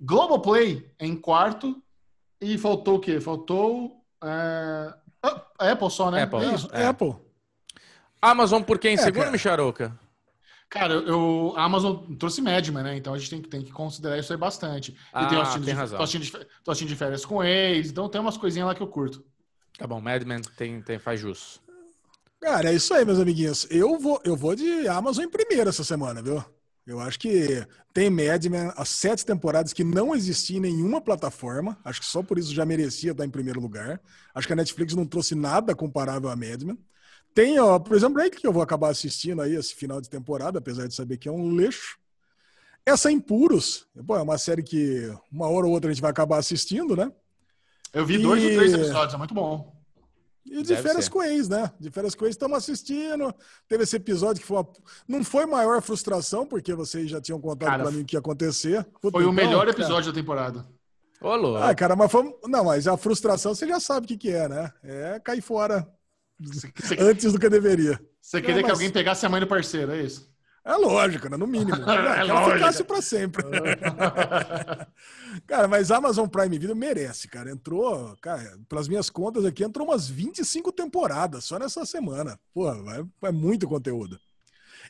Globoplay 0.00 0.90
em 0.98 1.16
quarto 1.16 1.82
e 2.40 2.56
faltou 2.56 2.96
o 2.96 3.00
quê? 3.00 3.20
Faltou 3.20 4.02
a 4.22 4.94
Apple 5.58 5.90
só, 5.90 6.10
né? 6.10 6.22
Apple. 6.22 6.44
É 6.44 6.54
isso. 6.54 6.68
É. 6.72 6.86
Apple. 6.86 7.14
Amazon 8.22 8.62
por 8.62 8.78
quem? 8.78 8.94
É, 8.94 8.96
segundo, 8.96 9.20
cara. 9.20 9.32
Micharoca? 9.32 9.98
Cara, 10.70 10.94
eu, 10.94 11.54
a 11.56 11.64
Amazon 11.64 11.96
trouxe 12.18 12.42
Madman, 12.42 12.82
né? 12.82 12.96
Então 12.96 13.14
a 13.14 13.18
gente 13.18 13.30
tem, 13.30 13.40
que- 13.42 13.48
tem 13.48 13.62
que 13.62 13.72
considerar 13.72 14.18
isso 14.18 14.32
aí 14.32 14.38
bastante. 14.38 14.94
Ah, 15.12 15.24
e 15.24 15.28
tem, 15.28 15.40
assistindo 15.40 15.64
tem 15.64 15.74
de, 15.74 15.80
razão. 15.80 15.96
Tô 15.98 16.04
assistindo, 16.04 16.22
de, 16.40 16.46
tô 16.62 16.70
assistindo 16.70 16.88
de 16.88 16.96
férias 16.96 17.24
com 17.24 17.42
ex, 17.42 17.90
então 17.90 18.08
tem 18.08 18.20
umas 18.20 18.36
coisinhas 18.36 18.68
lá 18.68 18.74
que 18.74 18.82
eu 18.82 18.88
curto. 18.88 19.24
Tá 19.78 19.86
bom, 19.86 20.00
Mad 20.00 20.22
Men 20.24 20.42
tem, 20.56 20.82
tem, 20.82 20.98
faz 20.98 21.20
jus. 21.20 21.60
Cara, 22.40 22.70
é 22.70 22.74
isso 22.74 22.92
aí, 22.92 23.04
meus 23.04 23.18
amiguinhos. 23.18 23.66
Eu 23.70 23.98
vou, 23.98 24.20
eu 24.24 24.36
vou 24.36 24.54
de 24.54 24.86
Amazon 24.88 25.24
em 25.24 25.30
primeiro 25.30 25.70
essa 25.70 25.82
semana, 25.82 26.22
viu? 26.22 26.44
Eu 26.86 27.00
acho 27.00 27.18
que 27.18 27.66
tem 27.92 28.08
Mad 28.10 28.44
Men, 28.46 28.72
as 28.76 28.88
sete 28.88 29.24
temporadas 29.24 29.72
que 29.72 29.84
não 29.84 30.14
existia 30.14 30.56
em 30.58 30.60
nenhuma 30.60 31.00
plataforma. 31.00 31.78
Acho 31.84 32.00
que 32.00 32.06
só 32.06 32.22
por 32.22 32.38
isso 32.38 32.54
já 32.54 32.64
merecia 32.64 33.12
estar 33.12 33.24
em 33.24 33.30
primeiro 33.30 33.60
lugar. 33.60 34.00
Acho 34.34 34.46
que 34.46 34.52
a 34.52 34.56
Netflix 34.56 34.94
não 34.94 35.06
trouxe 35.06 35.34
nada 35.34 35.74
comparável 35.74 36.28
a 36.30 36.36
Mad 36.36 36.62
Men. 36.62 36.78
Tem, 37.38 37.56
ó, 37.60 37.78
Prison 37.78 38.10
Break, 38.10 38.36
que 38.38 38.44
eu 38.48 38.52
vou 38.52 38.60
acabar 38.60 38.88
assistindo 38.88 39.40
aí 39.40 39.54
esse 39.54 39.72
final 39.72 40.00
de 40.00 40.10
temporada, 40.10 40.58
apesar 40.58 40.88
de 40.88 40.94
saber 40.96 41.18
que 41.18 41.28
é 41.28 41.30
um 41.30 41.56
lixo. 41.56 41.96
Essa 42.84 43.12
Impuros, 43.12 43.86
pô, 44.04 44.16
é 44.16 44.22
uma 44.22 44.36
série 44.36 44.60
que 44.60 45.08
uma 45.30 45.46
hora 45.48 45.64
ou 45.64 45.72
outra 45.72 45.88
a 45.88 45.92
gente 45.94 46.02
vai 46.02 46.10
acabar 46.10 46.38
assistindo, 46.38 46.96
né? 46.96 47.12
Eu 47.92 48.04
vi 48.04 48.14
E- 48.16 48.18
dois 48.22 48.42
ou 48.42 48.50
três 48.50 48.74
episódios, 48.74 49.14
é 49.14 49.16
muito 49.16 49.34
bom. 49.34 49.72
E 50.44 50.62
de 50.62 50.68
Deve 50.70 50.82
férias 50.82 51.04
ser. 51.04 51.10
com 51.12 51.22
ex, 51.22 51.48
né? 51.48 51.70
De 51.78 51.92
férias 51.92 52.16
com 52.16 52.24
ex 52.24 52.34
estamos 52.34 52.58
assistindo. 52.58 53.32
Teve 53.68 53.84
esse 53.84 53.94
episódio 53.94 54.40
que 54.42 54.46
foi 54.48 54.56
uma... 54.56 54.68
não 55.06 55.22
foi 55.22 55.46
maior 55.46 55.80
frustração, 55.80 56.44
porque 56.44 56.74
vocês 56.74 57.08
já 57.08 57.20
tinham 57.20 57.40
contado 57.40 57.68
Cara, 57.70 57.84
pra 57.84 57.92
mim 57.92 58.00
o 58.00 58.04
que 58.04 58.16
ia 58.16 58.18
acontecer. 58.18 58.82
Puta, 59.00 59.12
Foi 59.12 59.20
o 59.24 59.30
então, 59.30 59.32
melhor 59.32 59.60
cara- 59.60 59.70
episódio 59.70 60.10
da 60.12 60.18
temporada. 60.20 60.66
Ô, 61.20 61.36
louco. 61.36 61.62
Ah, 61.62 61.72
cara, 61.72 61.94
mas 61.94 62.10
foi... 62.10 62.36
Não, 62.48 62.64
mas 62.64 62.88
a 62.88 62.96
frustração 62.96 63.54
você 63.54 63.64
já 63.68 63.78
sabe 63.78 64.06
o 64.06 64.08
que, 64.08 64.16
que 64.16 64.30
é, 64.30 64.48
né? 64.48 64.72
É 64.82 65.20
cair 65.20 65.40
fora 65.40 65.86
Você, 66.40 66.72
você- 66.74 66.96
antes 67.00 67.32
do 67.32 67.38
que 67.38 67.48
deveria. 67.48 68.00
você 68.20 68.40
queria 68.40 68.56
Não, 68.56 68.62
que 68.62 68.68
mas- 68.68 68.78
alguém 68.78 68.90
pegasse 68.90 69.26
a 69.26 69.28
mãe 69.28 69.40
do 69.40 69.46
parceiro, 69.46 69.92
é 69.92 70.02
isso? 70.02 70.28
É 70.64 70.74
lógico, 70.76 71.28
né? 71.30 71.36
No 71.36 71.46
mínimo. 71.46 71.72
É 71.80 71.84
que 71.84 71.90
ela 72.30 72.34
lógico. 72.34 72.56
ficasse 72.58 72.84
pra 72.84 73.00
sempre. 73.02 73.42
cara, 75.46 75.68
mas 75.68 75.90
a 75.90 75.96
Amazon 75.96 76.26
Prime 76.28 76.58
Video 76.58 76.76
merece, 76.76 77.28
cara. 77.28 77.50
Entrou, 77.50 78.16
cara, 78.20 78.58
pelas 78.68 78.88
minhas 78.88 79.10
contas 79.10 79.44
aqui, 79.44 79.64
entrou 79.64 79.86
umas 79.88 80.08
25 80.08 80.72
temporadas 80.72 81.44
só 81.44 81.58
nessa 81.58 81.84
semana. 81.84 82.38
Pô, 82.52 82.72
vai, 82.82 83.04
vai 83.20 83.32
muito 83.32 83.66
conteúdo. 83.66 84.18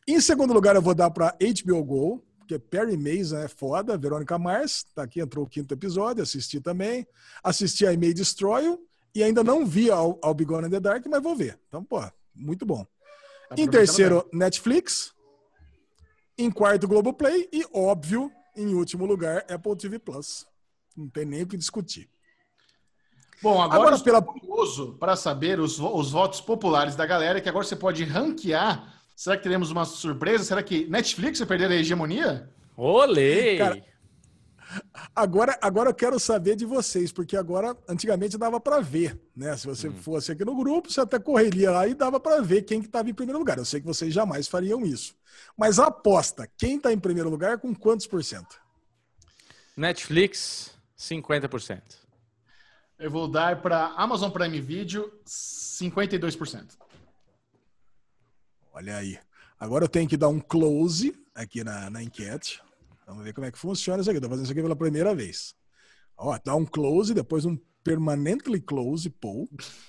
Em 0.07 0.21
segundo 0.21 0.53
lugar, 0.53 0.75
eu 0.75 0.83
vou 0.83 0.95
dar 0.95 1.11
pra 1.11 1.37
HBO 1.41 1.85
Go, 1.85 2.25
porque 2.39 2.59
Perry 2.59 2.97
Mason 2.97 3.39
é 3.39 3.49
foda, 3.49 3.99
Verônica 3.99 4.39
Mars, 4.39 4.85
tá 4.95 5.03
aqui, 5.03 5.21
entrou 5.21 5.45
o 5.45 5.49
quinto 5.49 5.75
episódio, 5.75 6.23
assisti 6.23 6.61
também. 6.61 7.07
Assisti 7.45 7.87
a 7.87 7.93
I 7.93 7.97
May 7.97 8.15
Destroy 8.15 8.65
You 8.65 8.81
e 9.19 9.23
ainda 9.23 9.43
não 9.43 9.67
vi 9.67 9.91
ao, 9.91 10.17
ao 10.23 10.33
Be 10.33 10.45
Gone 10.45 10.69
in 10.69 10.71
the 10.71 10.79
Dark, 10.79 11.05
mas 11.07 11.21
vou 11.23 11.35
ver. 11.35 11.59
Então, 11.67 11.83
pô, 11.83 12.01
muito 12.35 12.65
bom. 12.65 12.87
Tá 13.49 13.57
Em 13.59 13.69
terceiro, 13.69 14.29
Netflix. 14.33 15.13
Em 16.37 16.51
quarto, 16.51 16.87
Globoplay. 16.87 17.49
E, 17.53 17.65
óbvio, 17.75 18.31
em 18.57 18.75
último 18.75 19.05
lugar, 19.07 19.45
Apple 19.51 19.77
TV 19.77 19.99
Plus. 19.99 20.47
Não 20.97 21.09
tem 21.09 21.25
nem 21.25 21.43
o 21.43 21.47
que 21.49 21.57
discutir. 21.57 22.09
Bom, 23.43 23.61
agora, 23.61 23.81
Agora, 23.81 23.97
eu 23.97 24.01
pela- 24.05 24.23
curioso 24.23 24.95
para 25.01 25.17
saber 25.17 25.59
os, 25.59 25.79
os 25.81 26.11
votos 26.13 26.41
populares 26.41 26.95
da 26.95 27.05
galera, 27.07 27.41
que 27.41 27.49
agora 27.49 27.65
você 27.65 27.77
pode 27.77 28.05
ranquear. 28.05 28.95
Será 29.17 29.37
que 29.37 29.43
teremos 29.43 29.71
uma 29.73 29.85
surpresa? 29.85 30.45
Será 30.45 30.63
que 30.63 30.87
Netflix 30.89 31.41
vai 31.41 31.49
perder 31.49 31.71
a 31.73 31.75
hegemonia? 31.75 32.49
Olê! 32.77 33.59
Cara, 33.59 33.85
Agora, 35.15 35.59
agora 35.63 35.91
eu 35.91 35.95
quero 35.95 36.19
saber 36.19 36.55
de 36.55 36.65
vocês, 36.65 37.11
porque 37.11 37.37
agora, 37.37 37.77
antigamente 37.89 38.37
dava 38.37 38.61
para 38.61 38.81
ver, 38.81 39.19
né? 39.35 39.57
Se 39.57 39.67
você 39.67 39.91
fosse 39.91 40.33
aqui 40.33 40.45
no 40.45 40.57
grupo, 40.57 40.91
você 40.91 41.01
até 41.01 41.19
correria 41.19 41.71
lá 41.71 41.87
e 41.87 41.95
dava 41.95 42.21
para 42.21 42.41
ver 42.43 42.63
quem 42.63 42.81
que 42.81 42.87
estava 42.87 43.09
em 43.09 43.15
primeiro 43.15 43.39
lugar. 43.39 43.59
Eu 43.59 43.65
sei 43.65 43.81
que 43.81 43.87
vocês 43.87 44.13
jamais 44.13 44.47
fariam 44.47 44.85
isso. 44.85 45.17
Mas 45.57 45.79
a 45.79 45.87
aposta, 45.87 46.49
quem 46.57 46.77
está 46.77 46.93
em 46.93 46.99
primeiro 46.99 47.31
lugar 47.31 47.59
com 47.59 47.75
quantos 47.75 48.07
por 48.07 48.23
cento? 48.23 48.61
Netflix, 49.77 50.73
50%. 50.99 51.83
Eu 52.99 53.11
vou 53.11 53.29
dar 53.29 53.63
para 53.63 53.87
Amazon 53.97 54.31
Prime 54.31 54.61
Video 54.61 55.13
52%. 55.25 56.77
Olha 58.73 58.97
aí. 58.97 59.19
Agora 59.59 59.85
eu 59.85 59.89
tenho 59.89 60.09
que 60.09 60.17
dar 60.17 60.29
um 60.29 60.41
close 60.41 61.17
aqui 61.35 61.65
na, 61.65 61.89
na 61.91 62.03
enquete. 62.03 62.61
Vamos 63.09 63.25
ver 63.25 63.33
como 63.33 63.47
é 63.47 63.51
que 63.51 63.59
funciona 63.59 64.01
isso 64.03 64.11
aqui. 64.11 64.19
Estou 64.19 64.29
fazendo 64.29 64.45
isso 64.45 64.53
aqui 64.53 64.63
pela 64.63 64.77
primeira 64.77 65.15
vez. 65.15 65.55
Ó, 66.17 66.39
dá 66.45 66.55
um 66.55 66.67
close, 66.67 67.15
depois 67.15 67.47
um 67.47 67.57
permanently 67.83 68.61
close 68.61 69.09
poll. 69.09 69.49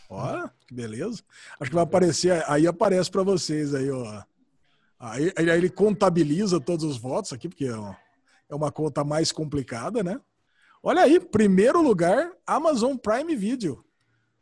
Ó, 0.10 0.48
que 0.66 0.74
beleza. 0.74 1.22
Acho 1.60 1.70
que 1.70 1.76
vai 1.76 1.84
aparecer, 1.84 2.44
aí 2.50 2.66
aparece 2.66 3.12
para 3.12 3.22
vocês 3.24 3.76
aí, 3.76 3.92
ó. 3.92 4.24
Aí, 4.98 5.34
aí 5.36 5.50
ele 5.50 5.70
contabiliza 5.70 6.60
todos 6.62 6.86
os 6.86 6.98
votos 6.98 7.34
aqui, 7.34 7.50
porque 7.50 7.70
ó, 7.70 7.94
é 8.50 8.56
uma 8.56 8.72
conta 8.72 9.04
mais 9.04 9.32
complicada, 9.34 10.02
né? 10.02 10.20
Olha 10.82 11.02
aí, 11.02 11.20
primeiro 11.20 11.82
lugar, 11.82 12.32
Amazon 12.48 12.96
Prime 12.96 13.36
Video. 13.36 13.84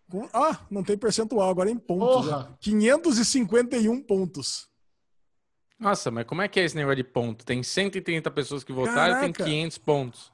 Com- 0.10 0.30
ah, 0.32 0.66
não 0.70 0.84
tem 0.84 0.96
percentual 0.98 1.50
agora 1.50 1.70
em 1.70 1.78
pontos. 1.78 2.26
Porra! 2.28 2.44
né? 2.44 2.56
551 2.60 4.02
pontos. 4.04 4.70
Nossa, 5.80 6.10
mas 6.10 6.26
como 6.26 6.42
é 6.42 6.48
que 6.48 6.60
é 6.60 6.64
esse 6.64 6.76
negócio 6.76 6.98
de 6.98 7.04
ponto? 7.04 7.46
Tem 7.46 7.62
130 7.62 8.32
pessoas 8.32 8.64
que 8.64 8.74
votaram 8.74 9.18
e 9.18 9.22
tem 9.22 9.32
Caraca. 9.32 9.44
500 9.44 9.78
pontos. 9.78 10.34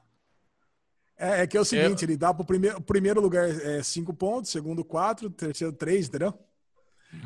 É, 1.16 1.42
é 1.42 1.46
que 1.46 1.56
é 1.56 1.60
o 1.60 1.64
seguinte, 1.64 2.04
ele 2.04 2.16
dá 2.16 2.32
para 2.32 2.42
o 2.42 2.46
primeiro, 2.46 2.80
primeiro 2.80 3.20
lugar 3.20 3.48
é 3.48 3.82
5 3.82 4.12
pontos, 4.14 4.50
segundo 4.50 4.84
4, 4.84 5.30
terceiro 5.30 5.72
3, 5.72 6.08
entendeu? 6.08 6.34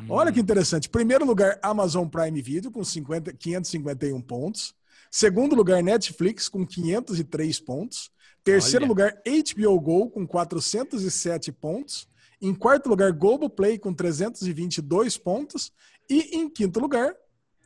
Olha 0.07 0.31
que 0.31 0.39
interessante. 0.39 0.87
Primeiro 0.87 1.25
lugar, 1.25 1.57
Amazon 1.61 2.07
Prime 2.07 2.41
Video 2.41 2.71
com 2.71 2.83
50, 2.83 3.33
551 3.33 4.21
pontos. 4.21 4.75
Segundo 5.09 5.55
lugar, 5.55 5.81
Netflix 5.81 6.47
com 6.47 6.65
503 6.65 7.59
pontos. 7.59 8.11
Terceiro 8.43 8.85
Olha. 8.85 8.89
lugar, 8.89 9.21
HBO 9.25 9.79
Go 9.79 10.09
com 10.09 10.27
407 10.27 11.51
pontos. 11.51 12.07
Em 12.41 12.53
quarto 12.53 12.87
lugar, 12.87 13.11
Globoplay 13.11 13.79
com 13.79 13.93
322 13.93 15.17
pontos. 15.17 15.73
E 16.09 16.37
em 16.37 16.49
quinto 16.49 16.79
lugar, 16.79 17.15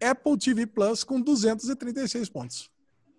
Apple 0.09 0.37
TV 0.37 0.65
Plus 0.65 1.03
com 1.03 1.19
236 1.21 2.29
pontos. 2.29 2.69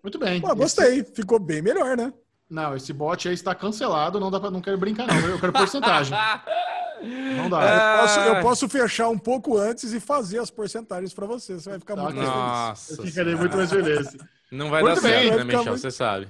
Muito 0.03 0.19
bem. 0.19 0.39
Pô, 0.41 0.53
gostei. 0.55 1.03
Ficou 1.03 1.39
bem 1.39 1.61
melhor, 1.61 1.97
né? 1.97 2.05
Esse- 2.07 2.15
não, 2.49 2.75
esse 2.75 2.93
bot 2.93 3.27
aí 3.27 3.33
está 3.33 3.55
cancelado, 3.55 4.19
não 4.19 4.29
dá 4.29 4.39
pra, 4.39 4.51
não 4.51 4.61
quero 4.61 4.77
brincar 4.77 5.07
não, 5.07 5.15
eu 5.29 5.39
quero 5.39 5.51
porcentagem. 5.53 6.15
Não 7.35 7.49
dá. 7.49 7.59
Ah, 7.59 7.95
Eu 7.97 8.01
posso, 8.01 8.19
eu 8.19 8.41
posso 8.41 8.69
fechar 8.69 9.09
um 9.09 9.17
pouco 9.17 9.57
antes 9.57 9.91
e 9.91 9.99
fazer 9.99 10.39
as 10.39 10.49
porcentagens 10.49 11.13
para 11.13 11.27
você. 11.27 11.53
Você 11.59 11.69
vai 11.69 11.77
ficar 11.77 11.93
Tá, 11.95 12.03
muito 12.03 12.17
ok. 12.17 12.25
mais 12.25 12.39
feliz. 12.39 12.89
Nossa. 12.89 13.01
Eu 13.01 13.05
ficarei 13.07 13.35
muito 13.35 13.57
mais 13.57 13.69
feliz. 13.69 14.17
Não 14.51 14.69
vai 14.69 14.81
Muito 14.81 14.95
dar 14.95 15.01
bem, 15.09 15.23
certo, 15.27 15.37
né, 15.37 15.43
Michel? 15.43 15.65
muito- 15.65 15.77
Você 15.81 15.91
sabe. 15.91 16.27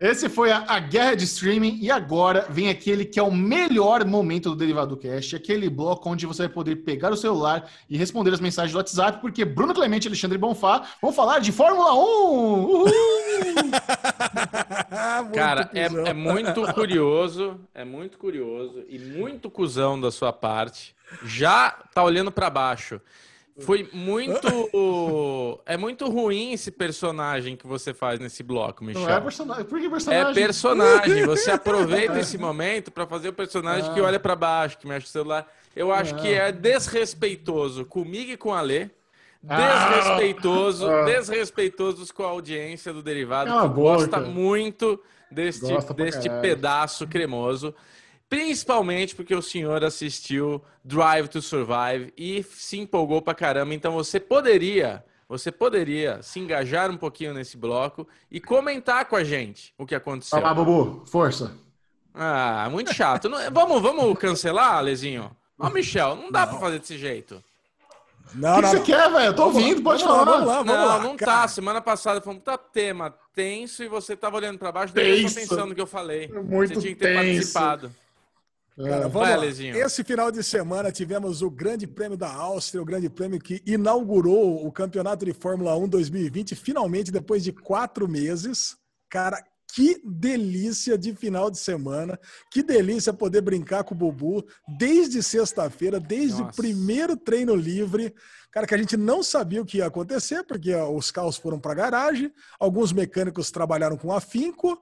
Esse 0.00 0.30
foi 0.30 0.50
a, 0.50 0.64
a, 0.66 0.80
guerra 0.80 1.14
de 1.14 1.24
streaming 1.24 1.78
e 1.78 1.90
agora 1.90 2.46
vem 2.48 2.70
aquele 2.70 3.04
que 3.04 3.20
é 3.20 3.22
o 3.22 3.30
melhor 3.30 4.02
momento 4.06 4.48
do 4.48 4.56
Derivado 4.56 4.96
Cast, 4.96 5.36
aquele 5.36 5.68
bloco 5.68 6.08
onde 6.08 6.24
você 6.24 6.44
vai 6.44 6.48
poder 6.48 6.76
pegar 6.76 7.12
o 7.12 7.16
celular 7.16 7.70
e 7.86 7.98
responder 7.98 8.32
as 8.32 8.40
mensagens 8.40 8.72
do 8.72 8.78
WhatsApp, 8.78 9.20
porque 9.20 9.44
Bruno 9.44 9.74
Clemente 9.74 10.06
e 10.06 10.08
Alexandre 10.08 10.38
Bonfá 10.38 10.88
vão 11.02 11.12
falar 11.12 11.40
de 11.40 11.52
Fórmula 11.52 11.92
1! 11.92 12.84
Cara, 15.34 15.70
é, 15.74 15.82
é 15.82 16.14
muito 16.14 16.62
curioso, 16.72 17.60
é 17.74 17.84
muito 17.84 18.16
curioso 18.16 18.82
e 18.88 18.98
muito 18.98 19.50
cuzão 19.50 20.00
da 20.00 20.10
sua 20.10 20.32
parte. 20.32 20.96
Já 21.24 21.72
tá 21.92 22.02
olhando 22.02 22.32
para 22.32 22.48
baixo. 22.48 23.02
Foi 23.60 23.88
muito. 23.92 25.60
é 25.66 25.76
muito 25.76 26.08
ruim 26.08 26.52
esse 26.52 26.70
personagem 26.70 27.56
que 27.56 27.66
você 27.66 27.92
faz 27.94 28.18
nesse 28.18 28.42
bloco, 28.42 28.84
Michel. 28.84 29.02
Não 29.02 29.10
é 29.10 29.20
personagem. 29.20 29.64
Por 29.64 29.80
que 29.80 29.88
personagem? 29.88 30.30
É 30.30 30.34
personagem. 30.34 31.26
Você 31.26 31.50
aproveita 31.52 32.18
esse 32.18 32.38
momento 32.38 32.90
para 32.90 33.06
fazer 33.06 33.28
o 33.28 33.32
personagem 33.32 33.90
ah. 33.90 33.94
que 33.94 34.00
olha 34.00 34.18
para 34.18 34.34
baixo, 34.34 34.78
que 34.78 34.86
mexe 34.86 35.06
o 35.06 35.10
celular. 35.10 35.46
Eu 35.74 35.92
acho 35.92 36.14
ah. 36.14 36.18
que 36.18 36.28
é 36.28 36.50
desrespeitoso 36.52 37.84
comigo 37.84 38.32
e 38.32 38.36
com 38.36 38.52
a 38.52 38.60
Lê. 38.60 38.88
Desrespeitoso, 39.42 40.86
ah. 40.86 41.04
desrespeitoso 41.04 42.12
com 42.12 42.24
a 42.24 42.28
audiência 42.28 42.92
do 42.92 43.02
derivado. 43.02 43.50
É 43.50 43.62
que 43.62 43.74
gosta 43.74 44.20
muito 44.20 45.00
deste, 45.30 45.66
deste 45.94 46.28
pedaço 46.40 47.06
cremoso. 47.06 47.74
Principalmente 48.30 49.16
porque 49.16 49.34
o 49.34 49.42
senhor 49.42 49.82
assistiu 49.82 50.62
Drive 50.84 51.26
to 51.26 51.42
Survive 51.42 52.14
e 52.16 52.44
se 52.44 52.78
empolgou 52.78 53.20
pra 53.20 53.34
caramba. 53.34 53.74
Então 53.74 53.92
você 53.92 54.20
poderia, 54.20 55.04
você 55.28 55.50
poderia 55.50 56.22
se 56.22 56.38
engajar 56.38 56.92
um 56.92 56.96
pouquinho 56.96 57.34
nesse 57.34 57.56
bloco 57.56 58.06
e 58.30 58.40
comentar 58.40 59.06
com 59.06 59.16
a 59.16 59.24
gente 59.24 59.74
o 59.76 59.84
que 59.84 59.96
aconteceu. 59.96 60.38
Olá, 60.38 60.54
Bubu, 60.54 61.04
força. 61.06 61.56
Ah, 62.14 62.68
muito 62.70 62.94
chato. 62.94 63.28
vamos, 63.52 63.82
vamos 63.82 64.16
cancelar, 64.16 64.80
Lezinho? 64.80 65.36
Ó, 65.58 65.68
Michel, 65.68 66.14
não 66.14 66.30
dá 66.30 66.46
para 66.46 66.58
fazer 66.60 66.78
desse 66.78 66.96
jeito. 66.96 67.42
Não, 68.32 68.58
o 68.58 68.62
que, 68.62 68.62
que 68.62 68.76
você 68.76 68.80
quer, 68.80 69.10
velho? 69.10 69.24
Eu 69.24 69.34
tô 69.34 69.46
ouvindo, 69.46 69.82
pode 69.82 70.04
falar. 70.04 70.24
Vamos 70.24 70.46
lá, 70.46 70.54
vamos 70.62 70.72
não, 70.72 70.86
lá, 70.86 70.98
não 71.00 71.16
tá. 71.16 71.48
Semana 71.48 71.80
passada 71.80 72.20
foi 72.20 72.32
um 72.32 72.36
puta 72.36 72.56
tema 72.56 73.12
tenso 73.34 73.82
e 73.82 73.88
você 73.88 74.16
tava 74.16 74.36
olhando 74.36 74.56
para 74.56 74.70
baixo 74.70 74.92
e 74.96 75.34
pensando 75.34 75.66
no 75.66 75.74
que 75.74 75.80
eu 75.80 75.86
falei. 75.86 76.28
Muito 76.28 76.74
você 76.74 76.80
tinha 76.80 76.94
que 76.94 77.00
ter 77.00 77.16
tenso. 77.16 77.24
participado. 77.24 77.92
Cara, 78.88 79.08
vamos 79.08 79.28
Vai, 79.28 79.36
lá. 79.36 79.46
Esse 79.46 80.02
final 80.02 80.30
de 80.30 80.42
semana 80.42 80.90
tivemos 80.90 81.42
o 81.42 81.50
Grande 81.50 81.86
Prêmio 81.86 82.16
da 82.16 82.32
Áustria, 82.32 82.80
o 82.82 82.84
Grande 82.84 83.08
Prêmio 83.08 83.38
que 83.38 83.62
inaugurou 83.66 84.66
o 84.66 84.72
Campeonato 84.72 85.24
de 85.24 85.32
Fórmula 85.32 85.76
1 85.76 85.88
2020, 85.88 86.54
finalmente, 86.54 87.10
depois 87.10 87.44
de 87.44 87.52
quatro 87.52 88.08
meses. 88.08 88.76
Cara, 89.08 89.42
que 89.74 90.00
delícia 90.04 90.98
de 90.98 91.14
final 91.14 91.50
de 91.50 91.58
semana. 91.58 92.18
Que 92.50 92.62
delícia 92.62 93.12
poder 93.12 93.40
brincar 93.40 93.84
com 93.84 93.94
o 93.94 93.98
Bubu 93.98 94.44
desde 94.78 95.22
sexta-feira, 95.22 96.00
desde 96.00 96.40
Nossa. 96.40 96.52
o 96.52 96.56
primeiro 96.56 97.16
treino 97.16 97.54
livre. 97.54 98.14
Cara, 98.50 98.66
que 98.66 98.74
a 98.74 98.78
gente 98.78 98.96
não 98.96 99.22
sabia 99.22 99.62
o 99.62 99.64
que 99.64 99.78
ia 99.78 99.86
acontecer, 99.86 100.42
porque 100.44 100.74
os 100.74 101.10
carros 101.10 101.36
foram 101.36 101.58
para 101.58 101.72
a 101.72 101.76
garagem, 101.76 102.32
alguns 102.58 102.92
mecânicos 102.92 103.50
trabalharam 103.50 103.96
com 103.96 104.12
afinco, 104.12 104.80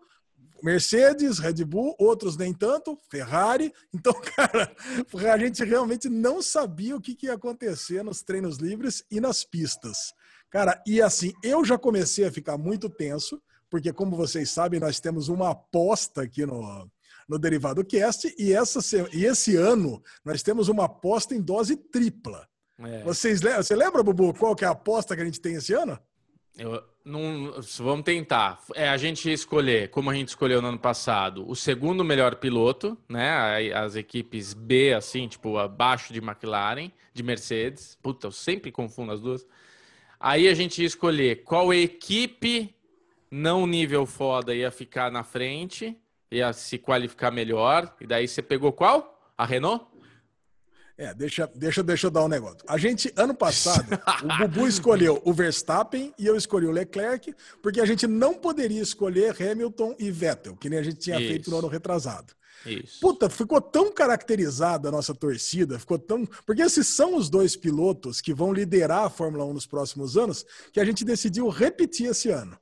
Mercedes, 0.63 1.39
Red 1.39 1.65
Bull, 1.65 1.95
outros 1.99 2.37
nem 2.37 2.53
tanto, 2.53 2.99
Ferrari. 3.11 3.73
Então, 3.93 4.13
cara, 4.37 4.75
a 5.33 5.39
gente 5.39 5.65
realmente 5.65 6.09
não 6.09 6.41
sabia 6.41 6.97
o 6.97 7.01
que, 7.01 7.15
que 7.15 7.27
ia 7.27 7.35
acontecer 7.35 8.03
nos 8.03 8.23
treinos 8.23 8.59
livres 8.59 9.05
e 9.11 9.21
nas 9.21 9.45
pistas. 9.45 10.13
Cara, 10.51 10.81
e 10.87 11.03
assim, 11.03 11.33
eu 11.43 11.65
já 11.65 11.77
comecei 11.77 12.25
a 12.25 12.33
ficar 12.33 12.57
muito 12.57 12.89
tenso, 12.89 13.41
porque, 13.69 13.93
como 13.93 14.17
vocês 14.17 14.51
sabem, 14.51 14.81
nós 14.81 15.01
temos 15.01 15.29
uma 15.29 15.51
aposta 15.51 16.23
aqui 16.23 16.47
no, 16.47 16.91
no 17.29 17.39
Derivado 17.39 17.85
Cast, 17.85 18.35
e, 18.39 18.53
essa, 18.53 18.81
e 19.13 19.25
esse 19.25 19.57
ano 19.57 20.03
nós 20.25 20.43
temos 20.43 20.69
uma 20.69 20.85
aposta 20.87 21.35
em 21.35 21.41
dose 21.41 21.77
tripla. 21.77 22.49
É. 22.79 23.03
Vocês, 23.03 23.41
você 23.41 23.75
lembra, 23.75 24.03
Bubu, 24.03 24.33
qual 24.35 24.55
que 24.55 24.65
é 24.65 24.69
a 24.69 24.73
aposta 24.73 25.15
que 25.15 25.23
a 25.23 25.25
gente 25.25 25.41
tem 25.41 25.55
esse 25.55 25.75
ano? 25.75 25.99
Eu, 26.57 26.83
vamos 27.81 28.05
tentar. 28.05 28.61
É 28.75 28.89
a 28.89 28.97
gente 28.97 29.31
escolher, 29.33 29.89
como 29.91 30.11
a 30.11 30.15
gente 30.15 30.29
escolheu 30.29 30.61
no 30.61 30.69
ano 30.69 30.79
passado, 30.79 31.49
o 31.49 31.57
segundo 31.57 32.05
melhor 32.05 32.37
piloto, 32.37 32.97
né? 33.09 33.73
As 33.73 33.97
equipes 33.97 34.53
B, 34.53 34.93
assim, 34.93 35.27
tipo, 35.27 35.57
abaixo 35.57 36.13
de 36.13 36.19
McLaren, 36.19 36.91
de 37.15 37.23
Mercedes. 37.23 37.97
Puta, 38.03 38.27
eu 38.27 38.33
sempre 38.33 38.71
confundo 38.71 39.13
as 39.13 39.21
duas. 39.21 39.47
Aí 40.21 40.49
a 40.49 40.55
gente 40.55 40.81
ia 40.81 40.87
escolher 40.87 41.43
qual 41.45 41.73
equipe 41.73 42.75
não 43.31 43.67
nível 43.67 44.05
foda 44.05 44.55
ia 44.55 44.71
ficar 44.71 45.11
na 45.11 45.23
frente, 45.23 45.97
ia 46.31 46.53
se 46.53 46.79
qualificar 46.79 47.31
melhor. 47.31 47.95
E 48.01 48.07
daí 48.07 48.27
você 48.27 48.43
pegou 48.43 48.73
qual? 48.73 49.33
A 49.37 49.45
Renault? 49.45 49.87
É, 50.99 51.14
deixa, 51.14 51.49
deixa, 51.55 51.80
deixa 51.80 52.09
eu 52.09 52.11
dar 52.11 52.24
um 52.24 52.28
negócio. 52.28 52.59
A 52.66 52.76
gente, 52.76 53.12
ano 53.14 53.32
passado, 53.32 53.86
o 54.24 54.38
Bubu 54.38 54.66
escolheu 54.66 55.22
o 55.24 55.32
Verstappen 55.32 56.12
e 56.18 56.26
eu 56.26 56.34
escolhi 56.34 56.66
o 56.66 56.72
Leclerc, 56.72 57.32
porque 57.62 57.80
a 57.80 57.86
gente 57.86 58.05
não 58.09 58.34
poderia 58.34 58.82
escolher 58.82 59.40
Hamilton 59.40 59.94
e 59.96 60.11
Vettel, 60.11 60.57
que 60.57 60.68
nem 60.68 60.80
a 60.80 60.82
gente 60.82 60.99
tinha 60.99 61.20
Isso. 61.20 61.28
feito 61.28 61.51
no 61.53 61.59
ano 61.59 61.68
retrasado. 61.68 62.34
Isso. 62.66 62.99
Puta, 63.01 63.30
ficou 63.30 63.61
tão 63.61 63.92
caracterizada 63.92 64.88
a 64.88 64.92
nossa 64.92 65.14
torcida, 65.14 65.78
ficou 65.78 66.01
tão. 66.01 66.26
Porque 66.44 66.62
esses 66.62 66.88
são 66.88 67.14
os 67.14 67.30
dois 67.30 67.55
pilotos 67.55 68.20
que 68.20 68.34
vão 68.34 68.53
liderar 68.53 69.05
a 69.05 69.11
Fórmula 69.11 69.44
1 69.44 69.53
nos 69.53 69.66
próximos 69.66 70.16
anos, 70.16 70.44
que 70.72 70.80
a 70.80 70.84
gente 70.84 71.05
decidiu 71.05 71.49
repetir 71.49 72.09
esse 72.09 72.28
ano. 72.28 72.59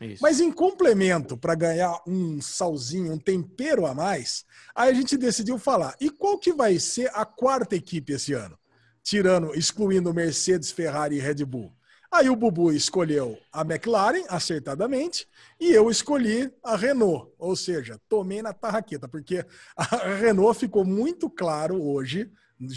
Isso. 0.00 0.22
Mas 0.22 0.40
em 0.40 0.50
complemento, 0.50 1.36
para 1.36 1.54
ganhar 1.54 2.00
um 2.06 2.40
salzinho, 2.40 3.12
um 3.12 3.18
tempero 3.18 3.84
a 3.84 3.94
mais, 3.94 4.46
aí 4.74 4.90
a 4.90 4.94
gente 4.94 5.16
decidiu 5.16 5.58
falar: 5.58 5.94
e 6.00 6.08
qual 6.08 6.38
que 6.38 6.52
vai 6.52 6.78
ser 6.78 7.10
a 7.14 7.24
quarta 7.24 7.76
equipe 7.76 8.14
esse 8.14 8.32
ano? 8.32 8.58
Tirando, 9.02 9.54
excluindo 9.54 10.14
Mercedes, 10.14 10.70
Ferrari 10.70 11.16
e 11.16 11.20
Red 11.20 11.44
Bull. 11.44 11.72
Aí 12.12 12.28
o 12.28 12.34
Bubu 12.34 12.72
escolheu 12.72 13.38
a 13.52 13.60
McLaren, 13.60 14.24
acertadamente, 14.28 15.28
e 15.60 15.70
eu 15.70 15.88
escolhi 15.88 16.52
a 16.62 16.74
Renault. 16.74 17.30
Ou 17.38 17.54
seja, 17.54 18.00
tomei 18.08 18.42
na 18.42 18.52
tarraqueta, 18.52 19.06
porque 19.06 19.44
a 19.76 19.84
Renault 20.16 20.58
ficou 20.58 20.84
muito 20.84 21.30
claro 21.30 21.80
hoje, 21.80 22.28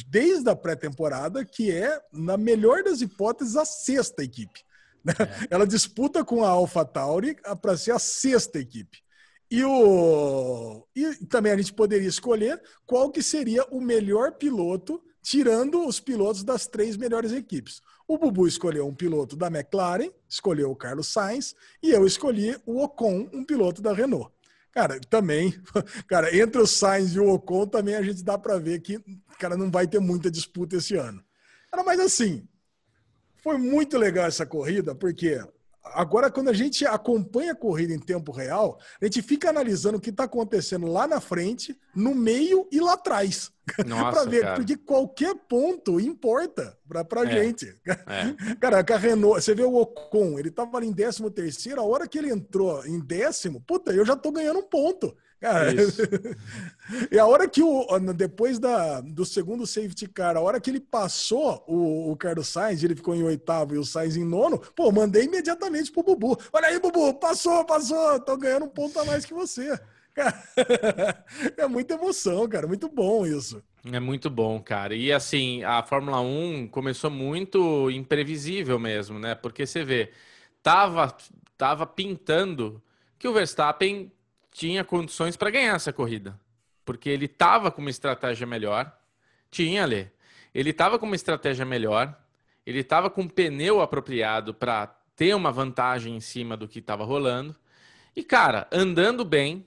desde 0.08 0.48
a 0.50 0.56
pré-temporada, 0.56 1.44
que 1.44 1.72
é, 1.72 2.00
na 2.12 2.38
melhor 2.38 2.84
das 2.84 3.02
hipóteses, 3.02 3.56
a 3.56 3.66
sexta 3.66 4.24
equipe. 4.24 4.64
É. 5.08 5.48
Ela 5.50 5.68
disputa 5.68 6.24
com 6.24 6.44
a 6.44 6.50
AlphaTauri 6.50 7.36
para 7.62 7.78
ser 7.78 7.92
a 7.92 8.00
sexta 8.00 8.60
equipe. 8.60 9.04
E, 9.52 9.64
o... 9.64 10.88
e 10.96 11.26
também 11.28 11.52
a 11.52 11.58
gente 11.58 11.74
poderia 11.74 12.08
escolher 12.08 12.62
qual 12.86 13.12
que 13.12 13.22
seria 13.22 13.64
o 13.66 13.80
melhor 13.80 14.34
piloto, 14.34 15.02
tirando 15.22 15.86
os 15.86 16.00
pilotos 16.00 16.44
das 16.44 16.68
três 16.68 16.98
melhores 16.98 17.32
equipes. 17.32 17.82
O 18.08 18.18
Bubu 18.18 18.48
escolheu 18.48 18.88
um 18.88 18.96
piloto 18.96 19.36
da 19.36 19.48
McLaren, 19.48 20.10
escolheu 20.28 20.72
o 20.72 20.76
Carlos 20.76 21.08
Sainz, 21.08 21.56
e 21.82 21.92
eu 21.92 22.06
escolhi 22.06 22.58
o 22.66 22.84
Ocon, 22.84 23.30
um 23.32 23.46
piloto 23.46 23.82
da 23.82 23.94
Renault. 23.94 24.32
Cara, 24.72 25.00
também, 25.02 25.54
cara, 26.08 26.36
entre 26.36 26.60
o 26.60 26.66
Sainz 26.66 27.14
e 27.14 27.20
o 27.20 27.30
Ocon 27.30 27.68
também 27.68 27.96
a 27.96 28.02
gente 28.02 28.24
dá 28.24 28.38
para 28.38 28.58
ver 28.58 28.80
que, 28.82 29.00
cara, 29.38 29.56
não 29.56 29.70
vai 29.70 29.88
ter 29.88 30.00
muita 30.00 30.32
disputa 30.32 30.78
esse 30.78 30.96
ano. 30.96 31.24
Cara, 31.70 31.84
mas 31.84 32.00
assim, 32.00 32.48
foi 33.44 33.58
muito 33.58 33.98
legal 33.98 34.26
essa 34.26 34.46
corrida, 34.46 34.96
porque 34.96 35.38
agora, 35.84 36.32
quando 36.32 36.50
a 36.50 36.54
gente 36.54 36.86
acompanha 36.86 37.52
a 37.52 37.56
corrida 37.56 37.94
em 37.94 38.00
tempo 38.00 38.32
real, 38.32 38.80
a 39.02 39.06
gente 39.06 39.22
fica 39.22 39.50
analisando 39.50 39.98
o 39.98 40.02
que 40.02 40.10
está 40.10 40.24
acontecendo 40.24 40.88
lá 40.88 41.06
na 41.06 41.20
frente, 41.20 41.78
no 41.94 42.16
meio 42.16 42.68
e 42.72 42.80
lá 42.80 42.94
atrás. 42.94 43.52
para 43.76 44.26
ver, 44.26 44.42
cara. 44.42 44.56
porque 44.56 44.76
qualquer 44.78 45.36
ponto 45.36 46.00
importa 46.00 46.78
para 46.88 47.22
a 47.22 47.26
é. 47.26 47.32
gente. 47.32 47.78
É. 48.08 48.56
Cara, 48.60 48.80
a 48.80 48.98
Renault, 48.98 49.42
você 49.42 49.56
vê 49.56 49.64
o 49.64 49.76
Ocon, 49.76 50.38
ele 50.38 50.50
estava 50.50 50.78
ali 50.78 50.88
em 50.88 50.94
13 50.94 51.30
terceiro, 51.32 51.80
a 51.80 51.86
hora 51.86 52.08
que 52.08 52.18
ele 52.18 52.30
entrou 52.30 52.86
em 52.86 53.00
décimo, 53.00 53.62
puta, 53.62 53.94
eu 53.94 54.06
já 54.06 54.14
estou 54.14 54.34
ganhando 54.34 54.60
um 54.60 54.64
ponto. 54.64 55.16
Cara, 55.44 55.74
e 57.12 57.20
a 57.20 57.26
hora 57.26 57.50
que 57.50 57.62
o. 57.62 57.86
Depois 58.16 58.60
da, 58.60 59.02
do 59.02 59.26
segundo 59.26 59.68
safety 59.68 60.08
car, 60.08 60.38
a 60.38 60.40
hora 60.40 60.58
que 60.58 60.70
ele 60.70 60.80
passou 60.80 61.62
o, 61.68 62.14
o 62.14 62.16
Carlos 62.16 62.48
Sainz, 62.48 62.82
ele 62.82 62.96
ficou 62.96 63.14
em 63.14 63.24
oitavo 63.24 63.76
e 63.76 63.78
o 63.78 63.84
Sainz 63.84 64.16
em 64.16 64.24
nono, 64.24 64.58
pô, 64.58 64.90
mandei 64.90 65.26
imediatamente 65.26 65.92
pro 65.92 66.02
Bubu. 66.02 66.40
Olha 66.54 66.70
aí, 66.70 66.80
Bubu, 66.80 67.16
passou, 67.16 67.66
passou, 67.66 68.22
tô 68.22 68.38
ganhando 68.38 68.68
um 68.68 68.70
ponto 68.70 68.98
a 68.98 69.04
mais 69.04 69.26
que 69.26 69.34
você. 69.34 69.78
Cara, 70.16 70.46
é 71.58 71.68
muita 71.68 71.96
emoção, 71.96 72.48
cara, 72.48 72.68
muito 72.68 72.88
bom 72.88 73.26
isso. 73.26 73.64
É 73.92 74.00
muito 74.00 74.30
bom, 74.30 74.62
cara. 74.62 74.96
E 74.96 75.12
assim, 75.12 75.64
a 75.64 75.82
Fórmula 75.82 76.22
1 76.22 76.68
começou 76.68 77.10
muito 77.10 77.90
imprevisível 77.90 78.78
mesmo, 78.78 79.18
né? 79.18 79.34
Porque 79.34 79.66
você 79.66 79.84
vê, 79.84 80.12
tava, 80.62 81.18
tava 81.58 81.88
pintando 81.88 82.80
que 83.18 83.28
o 83.28 83.34
Verstappen 83.34 84.12
tinha 84.54 84.84
condições 84.84 85.36
para 85.36 85.50
ganhar 85.50 85.76
essa 85.76 85.92
corrida, 85.92 86.40
porque 86.86 87.10
ele 87.10 87.26
estava 87.26 87.72
com 87.72 87.82
uma 87.82 87.90
estratégia 87.90 88.46
melhor. 88.46 88.96
Tinha, 89.50 89.84
ali. 89.84 90.10
Ele 90.54 90.70
estava 90.70 91.00
com 91.00 91.06
uma 91.06 91.16
estratégia 91.16 91.66
melhor, 91.66 92.16
ele 92.66 92.80
estava 92.80 93.10
com 93.10 93.24
um 93.24 93.28
pneu 93.28 93.82
apropriado 93.82 94.54
para 94.54 94.88
ter 95.16 95.36
uma 95.36 95.52
vantagem 95.52 96.16
em 96.16 96.20
cima 96.20 96.56
do 96.56 96.68
que 96.68 96.80
estava 96.80 97.04
rolando. 97.04 97.56
E, 98.16 98.24
cara, 98.24 98.68
andando 98.72 99.26
bem, 99.26 99.66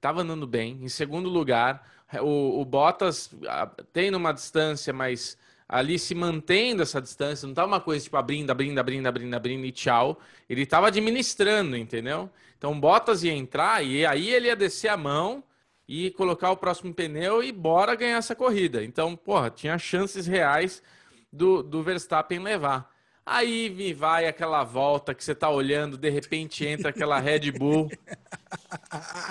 tava 0.00 0.20
andando 0.20 0.46
bem. 0.46 0.78
Em 0.82 0.88
segundo 0.88 1.28
lugar, 1.28 1.86
o, 2.20 2.60
o 2.60 2.64
Bottas 2.64 3.30
tem 3.92 4.10
numa 4.10 4.32
distância, 4.32 4.92
mas 4.92 5.38
ali 5.66 5.98
se 5.98 6.14
mantendo 6.14 6.82
essa 6.82 7.00
distância, 7.00 7.46
não 7.46 7.54
tava 7.54 7.68
uma 7.68 7.80
coisa 7.80 8.04
tipo 8.04 8.16
abrindo, 8.16 8.50
abrindo, 8.50 8.78
abrindo, 8.78 9.06
abrindo, 9.06 9.34
abrindo 9.34 9.64
e 9.64 9.72
tchau. 9.72 10.20
Ele 10.48 10.66
tava 10.66 10.88
administrando, 10.88 11.76
entendeu? 11.76 12.30
Então 12.60 12.78
Bottas 12.78 13.24
ia 13.24 13.32
entrar 13.32 13.82
e 13.82 14.04
aí 14.04 14.28
ele 14.28 14.48
ia 14.48 14.54
descer 14.54 14.88
a 14.88 14.96
mão 14.96 15.42
e 15.88 16.10
colocar 16.10 16.50
o 16.50 16.56
próximo 16.58 16.92
pneu 16.92 17.42
e 17.42 17.50
bora 17.50 17.94
ganhar 17.94 18.18
essa 18.18 18.36
corrida. 18.36 18.84
Então, 18.84 19.16
porra, 19.16 19.48
tinha 19.48 19.78
chances 19.78 20.26
reais 20.26 20.82
do, 21.32 21.62
do 21.62 21.82
Verstappen 21.82 22.38
levar. 22.38 22.94
Aí 23.24 23.70
me 23.70 23.92
vai 23.92 24.26
aquela 24.26 24.64
volta 24.64 25.14
que 25.14 25.22
você 25.22 25.34
tá 25.34 25.48
olhando, 25.48 25.96
de 25.96 26.10
repente 26.10 26.66
entra 26.66 26.90
aquela 26.90 27.20
Red 27.20 27.52
Bull 27.52 27.88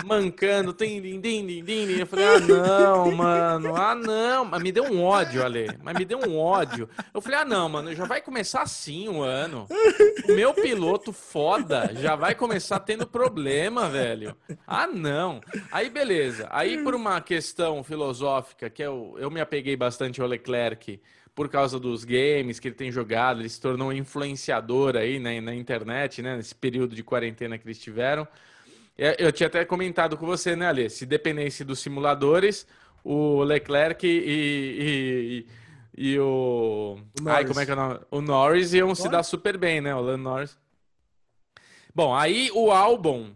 mancando, 0.06 0.74
tem 0.74 1.02
din, 1.02 1.20
din, 1.20 1.46
din, 1.46 1.64
din. 1.64 2.00
Eu 2.00 2.08
falei, 2.08 2.26
ah, 2.26 2.40
não, 2.40 3.12
mano, 3.12 3.76
ah, 3.76 3.96
não. 3.96 4.46
Mas 4.46 4.62
me 4.62 4.72
deu 4.72 4.86
um 4.86 5.04
ódio, 5.04 5.44
Ale, 5.44 5.78
mas 5.84 5.98
me 5.98 6.06
deu 6.06 6.20
um 6.20 6.38
ódio. 6.38 6.90
Eu 7.14 7.22
falei, 7.22 7.40
ah, 7.40 7.46
não, 7.46 7.68
mano, 7.68 7.94
já 7.94 8.06
vai 8.06 8.22
começar 8.22 8.62
assim 8.62 9.08
o 9.10 9.22
ano. 9.22 9.68
O 10.28 10.34
meu 10.34 10.54
piloto 10.54 11.12
foda 11.12 11.92
já 11.96 12.16
vai 12.16 12.36
começar 12.36 12.80
tendo 12.80 13.06
problema, 13.06 13.90
velho. 13.90 14.36
Ah, 14.66 14.88
não. 14.88 15.42
Aí, 15.72 15.90
beleza. 15.90 16.48
Aí, 16.52 16.82
por 16.84 16.96
uma 16.96 17.20
questão 17.22 17.84
filosófica, 17.84 18.70
que 18.70 18.82
eu, 18.82 19.16
eu 19.20 19.30
me 19.30 19.42
apeguei 19.42 19.76
bastante 19.76 20.22
ao 20.22 20.28
Leclerc 20.28 21.00
por 21.40 21.48
causa 21.48 21.80
dos 21.80 22.04
games 22.04 22.60
que 22.60 22.68
ele 22.68 22.76
tem 22.76 22.92
jogado, 22.92 23.40
ele 23.40 23.48
se 23.48 23.62
tornou 23.62 23.94
influenciador 23.94 24.98
aí 24.98 25.20
né, 25.20 25.40
na 25.40 25.56
internet, 25.56 26.22
né, 26.22 26.36
nesse 26.36 26.54
período 26.54 26.94
de 26.94 27.02
quarentena 27.02 27.58
que 27.58 27.66
eles 27.66 27.80
tiveram. 27.80 28.28
Eu 29.18 29.32
tinha 29.32 29.48
até 29.48 29.64
comentado 29.64 30.18
com 30.18 30.26
você, 30.26 30.54
né, 30.54 30.68
Ale? 30.68 30.90
Se 30.90 31.06
dependesse 31.06 31.64
dos 31.64 31.80
simuladores, 31.80 32.68
o 33.06 33.42
Leclerc 33.42 34.06
e, 34.06 35.48
e, 35.96 36.12
e 36.12 36.20
o. 36.20 37.00
o 37.22 37.30
Ai, 37.30 37.46
como 37.46 37.62
é 37.62 37.66
que 37.66 37.72
é 37.72 37.74
o 37.74 37.78
nome? 37.78 38.00
O 38.12 38.20
Norris 38.20 38.74
iam 38.74 38.94
se 38.94 39.08
dar 39.08 39.24
super 39.24 39.58
bem, 39.58 39.80
né? 39.80 39.96
O 39.96 40.02
Lando 40.02 40.22
Norris. 40.22 40.58
Bom, 41.96 42.14
aí 42.14 42.52
o 42.54 42.70
Albon 42.70 43.32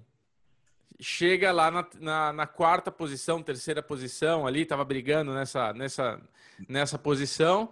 chega 1.00 1.54
lá 1.54 1.72
na, 1.72 1.88
na, 2.02 2.34
na, 2.34 2.48
quarta 2.48 2.92
posição, 2.92 3.42
terceira 3.42 3.82
posição 3.82 4.46
ali, 4.46 4.66
tava 4.66 4.84
brigando 4.84 5.34
nessa, 5.34 5.72
nessa, 5.72 6.20
nessa 6.68 6.98
posição. 6.98 7.72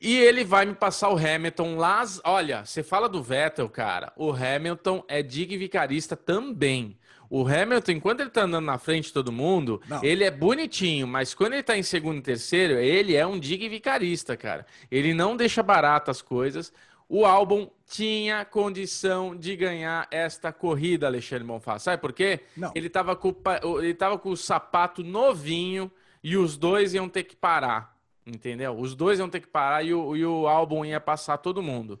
E 0.00 0.16
ele 0.16 0.44
vai 0.44 0.66
me 0.66 0.74
passar 0.74 1.08
o 1.10 1.16
Hamilton 1.16 1.76
lá. 1.76 2.04
Olha, 2.24 2.64
você 2.64 2.82
fala 2.82 3.08
do 3.08 3.22
Vettel, 3.22 3.68
cara. 3.68 4.12
O 4.16 4.30
Hamilton 4.32 5.02
é 5.08 5.22
dig 5.22 5.56
vicarista 5.56 6.14
também. 6.14 6.98
O 7.30 7.46
Hamilton, 7.48 7.92
enquanto 7.92 8.20
ele 8.20 8.30
tá 8.30 8.42
andando 8.42 8.66
na 8.66 8.78
frente 8.78 9.06
de 9.06 9.12
todo 9.12 9.32
mundo, 9.32 9.80
Não. 9.88 10.04
ele 10.04 10.22
é 10.24 10.30
bonitinho, 10.30 11.06
mas 11.06 11.32
quando 11.32 11.54
ele 11.54 11.62
tá 11.62 11.76
em 11.76 11.82
segundo 11.82 12.18
e 12.18 12.22
terceiro, 12.22 12.74
ele 12.74 13.16
é 13.16 13.26
um 13.26 13.38
dig 13.40 13.66
vicarista, 13.68 14.36
cara. 14.36 14.66
Ele 14.90 15.14
não 15.14 15.36
deixa 15.36 15.62
barato 15.62 16.10
as 16.10 16.20
coisas. 16.20 16.72
O 17.08 17.24
álbum 17.24 17.68
tinha 17.86 18.44
condição 18.44 19.34
de 19.34 19.56
ganhar 19.56 20.06
esta 20.10 20.52
corrida, 20.52 21.06
Alexandre 21.06 21.44
Bonfá. 21.44 21.78
Sabe 21.78 22.00
por 22.00 22.12
quê? 22.12 22.40
Não. 22.56 22.72
Ele 22.74 22.88
tava 22.88 23.16
com, 23.16 23.34
ele 23.78 23.94
tava 23.94 24.18
com 24.18 24.30
o 24.30 24.36
sapato 24.36 25.02
novinho 25.02 25.90
e 26.24 26.38
os 26.38 26.56
dois 26.56 26.94
iam 26.94 27.06
ter 27.06 27.24
que 27.24 27.36
parar, 27.36 27.94
entendeu? 28.26 28.74
Os 28.78 28.94
dois 28.94 29.18
iam 29.18 29.28
ter 29.28 29.40
que 29.40 29.46
parar 29.46 29.84
e 29.84 29.92
o, 29.92 30.16
e 30.16 30.24
o 30.24 30.48
álbum 30.48 30.82
ia 30.82 30.98
passar 30.98 31.36
todo 31.36 31.62
mundo. 31.62 32.00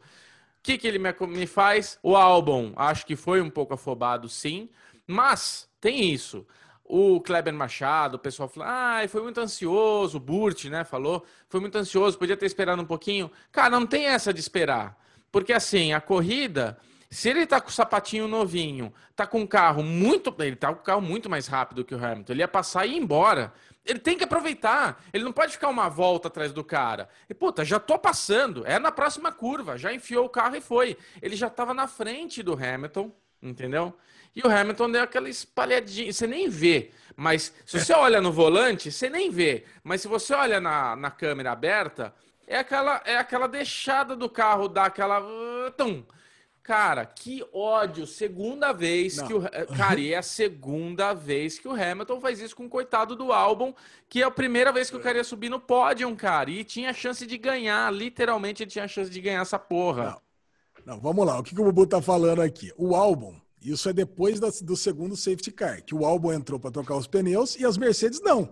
que, 0.62 0.78
que 0.78 0.88
ele 0.88 0.98
me, 0.98 1.14
me 1.28 1.46
faz? 1.46 1.98
O 2.02 2.16
álbum, 2.16 2.72
acho 2.74 3.04
que 3.04 3.16
foi 3.16 3.42
um 3.42 3.50
pouco 3.50 3.74
afobado, 3.74 4.26
sim, 4.26 4.70
mas 5.06 5.68
tem 5.78 6.10
isso. 6.10 6.46
O 6.82 7.20
Kleber 7.20 7.52
Machado, 7.52 8.14
o 8.14 8.18
pessoal 8.18 8.48
falou, 8.48 8.66
ah, 8.66 9.02
foi 9.08 9.22
muito 9.22 9.38
ansioso, 9.38 10.16
o 10.16 10.20
Burt, 10.20 10.64
né, 10.64 10.84
falou, 10.84 11.22
foi 11.50 11.60
muito 11.60 11.76
ansioso, 11.76 12.18
podia 12.18 12.36
ter 12.36 12.46
esperado 12.46 12.80
um 12.80 12.86
pouquinho. 12.86 13.30
Cara, 13.52 13.68
não 13.68 13.86
tem 13.86 14.06
essa 14.06 14.32
de 14.32 14.40
esperar. 14.40 14.98
Porque 15.30 15.52
assim, 15.52 15.92
a 15.92 16.00
corrida, 16.00 16.78
se 17.10 17.28
ele 17.28 17.46
tá 17.46 17.60
com 17.60 17.68
o 17.68 17.72
sapatinho 17.72 18.26
novinho, 18.26 18.92
tá 19.14 19.26
com 19.26 19.40
um 19.40 19.46
carro 19.46 19.82
muito. 19.82 20.34
Ele 20.38 20.56
tá 20.56 20.72
com 20.72 20.80
um 20.80 20.84
carro 20.84 21.00
muito 21.00 21.28
mais 21.28 21.46
rápido 21.46 21.84
que 21.84 21.94
o 21.94 22.04
Hamilton. 22.04 22.32
Ele 22.32 22.40
ia 22.40 22.48
passar 22.48 22.86
e 22.86 22.92
ir 22.92 22.96
embora. 22.96 23.52
Ele 23.84 23.98
tem 23.98 24.16
que 24.16 24.24
aproveitar. 24.24 25.02
Ele 25.12 25.24
não 25.24 25.32
pode 25.32 25.52
ficar 25.52 25.68
uma 25.68 25.88
volta 25.88 26.28
atrás 26.28 26.52
do 26.52 26.64
cara. 26.64 27.08
E, 27.28 27.34
puta, 27.34 27.64
já 27.64 27.78
tô 27.78 27.98
passando. 27.98 28.66
É 28.66 28.78
na 28.78 28.90
próxima 28.90 29.30
curva. 29.30 29.76
Já 29.76 29.92
enfiou 29.92 30.24
o 30.24 30.30
carro 30.30 30.56
e 30.56 30.60
foi. 30.60 30.96
Ele 31.20 31.36
já 31.36 31.50
tava 31.50 31.74
na 31.74 31.86
frente 31.86 32.42
do 32.42 32.54
Hamilton, 32.54 33.12
entendeu? 33.42 33.94
E 34.34 34.40
o 34.40 34.50
Hamilton 34.50 34.90
deu 34.90 35.02
aquela 35.02 35.28
espalhadinha. 35.28 36.12
Você 36.12 36.26
nem 36.26 36.48
vê. 36.48 36.90
Mas 37.14 37.54
se 37.64 37.78
você 37.78 37.92
olha 37.92 38.20
no 38.20 38.32
volante, 38.32 38.90
você 38.90 39.08
nem 39.08 39.30
vê. 39.30 39.64
Mas 39.82 40.00
se 40.00 40.08
você 40.08 40.34
olha 40.34 40.60
na, 40.60 40.96
na 40.96 41.10
câmera 41.10 41.52
aberta, 41.52 42.14
é 42.46 42.58
aquela, 42.58 43.02
é 43.04 43.16
aquela 43.16 43.46
deixada 43.46 44.16
do 44.16 44.28
carro, 44.28 44.68
dá 44.68 44.86
aquela. 44.86 45.20
Uh, 45.20 45.70
tum. 45.76 46.04
Cara, 46.64 47.04
que 47.04 47.44
ódio. 47.52 48.06
Segunda 48.06 48.72
vez 48.72 49.18
Não. 49.18 49.26
que 49.26 49.34
o. 49.34 49.42
Cara, 49.76 50.00
e 50.00 50.14
é 50.14 50.16
a 50.16 50.22
segunda 50.22 51.12
vez 51.12 51.58
que 51.58 51.68
o 51.68 51.72
Hamilton 51.72 52.18
faz 52.22 52.40
isso 52.40 52.56
com 52.56 52.64
o 52.64 52.70
coitado 52.70 53.14
do 53.14 53.34
álbum, 53.34 53.74
que 54.08 54.22
é 54.22 54.24
a 54.24 54.30
primeira 54.30 54.72
vez 54.72 54.88
que 54.88 54.96
o 54.96 55.00
cara 55.00 55.18
ia 55.18 55.24
subir 55.24 55.50
no 55.50 55.60
pódio, 55.60 56.16
cara. 56.16 56.50
E 56.50 56.64
tinha 56.64 56.90
chance 56.94 57.26
de 57.26 57.36
ganhar. 57.36 57.92
Literalmente 57.92 58.62
ele 58.62 58.70
tinha 58.70 58.88
chance 58.88 59.10
de 59.10 59.20
ganhar 59.20 59.42
essa 59.42 59.58
porra. 59.58 60.16
Não, 60.86 60.94
Não 60.94 61.00
vamos 61.00 61.26
lá. 61.26 61.38
O 61.38 61.42
que, 61.42 61.54
que 61.54 61.60
o 61.60 61.64
Bubu 61.64 61.86
tá 61.86 62.00
falando 62.00 62.40
aqui? 62.40 62.72
O 62.78 62.96
álbum, 62.96 63.38
isso 63.60 63.90
é 63.90 63.92
depois 63.92 64.40
da, 64.40 64.48
do 64.62 64.74
segundo 64.74 65.14
safety 65.14 65.52
car, 65.52 65.84
que 65.84 65.94
o 65.94 66.06
álbum 66.06 66.32
entrou 66.32 66.58
para 66.58 66.70
trocar 66.70 66.96
os 66.96 67.06
pneus 67.06 67.56
e 67.56 67.66
as 67.66 67.76
Mercedes 67.76 68.22
não. 68.22 68.48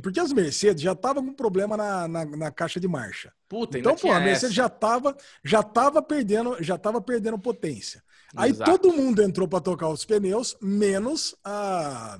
Porque 0.00 0.20
as 0.20 0.32
Mercedes 0.32 0.82
já 0.82 0.92
estavam 0.92 1.26
com 1.26 1.34
problema 1.34 1.76
na, 1.76 2.06
na, 2.06 2.24
na, 2.24 2.50
caixa 2.50 2.78
de 2.78 2.86
marcha. 2.86 3.32
Puta, 3.48 3.78
então, 3.78 3.96
pô, 3.96 4.12
a 4.12 4.20
Mercedes 4.20 4.44
essa. 4.44 4.52
já 4.52 4.66
estava 4.66 5.16
já 5.44 5.62
tava 5.62 6.00
perdendo, 6.00 6.56
já 6.62 6.78
tava 6.78 7.00
perdendo 7.00 7.38
potência. 7.38 8.02
Aí 8.36 8.52
todo 8.52 8.92
mundo 8.92 9.22
entrou 9.22 9.48
para 9.48 9.60
tocar 9.60 9.88
os 9.88 10.04
pneus, 10.04 10.56
menos 10.60 11.34
a 11.44 12.18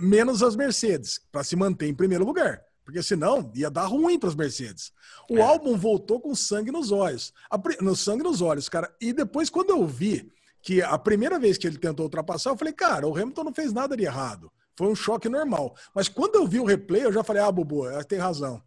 menos 0.00 0.42
as 0.42 0.56
Mercedes, 0.56 1.20
para 1.30 1.44
se 1.44 1.56
manter 1.56 1.88
em 1.88 1.94
primeiro 1.94 2.24
lugar. 2.24 2.62
Porque 2.84 3.02
senão 3.02 3.50
ia 3.54 3.70
dar 3.70 3.86
ruim 3.86 4.18
para 4.18 4.28
as 4.28 4.34
Mercedes. 4.34 4.92
O 5.28 5.38
é. 5.38 5.42
álbum 5.42 5.76
voltou 5.76 6.20
com 6.20 6.34
sangue 6.34 6.70
nos 6.70 6.92
olhos. 6.92 7.32
No 7.80 7.96
sangue 7.96 8.22
nos 8.22 8.42
olhos, 8.42 8.68
cara. 8.68 8.94
E 9.00 9.12
depois, 9.12 9.48
quando 9.48 9.70
eu 9.70 9.86
vi 9.86 10.30
que 10.62 10.82
a 10.82 10.98
primeira 10.98 11.38
vez 11.38 11.56
que 11.56 11.66
ele 11.66 11.78
tentou 11.78 12.04
ultrapassar, 12.04 12.50
eu 12.50 12.56
falei, 12.56 12.74
cara, 12.74 13.06
o 13.06 13.16
Hamilton 13.16 13.44
não 13.44 13.54
fez 13.54 13.72
nada 13.72 13.96
de 13.96 14.04
errado. 14.04 14.52
Foi 14.76 14.88
um 14.88 14.94
choque 14.94 15.28
normal. 15.28 15.74
Mas 15.94 16.08
quando 16.08 16.36
eu 16.36 16.46
vi 16.46 16.60
o 16.60 16.64
replay, 16.64 17.04
eu 17.04 17.12
já 17.12 17.22
falei, 17.22 17.42
ah, 17.42 17.52
Bubu, 17.52 17.84
tem 18.08 18.18
razão. 18.18 18.62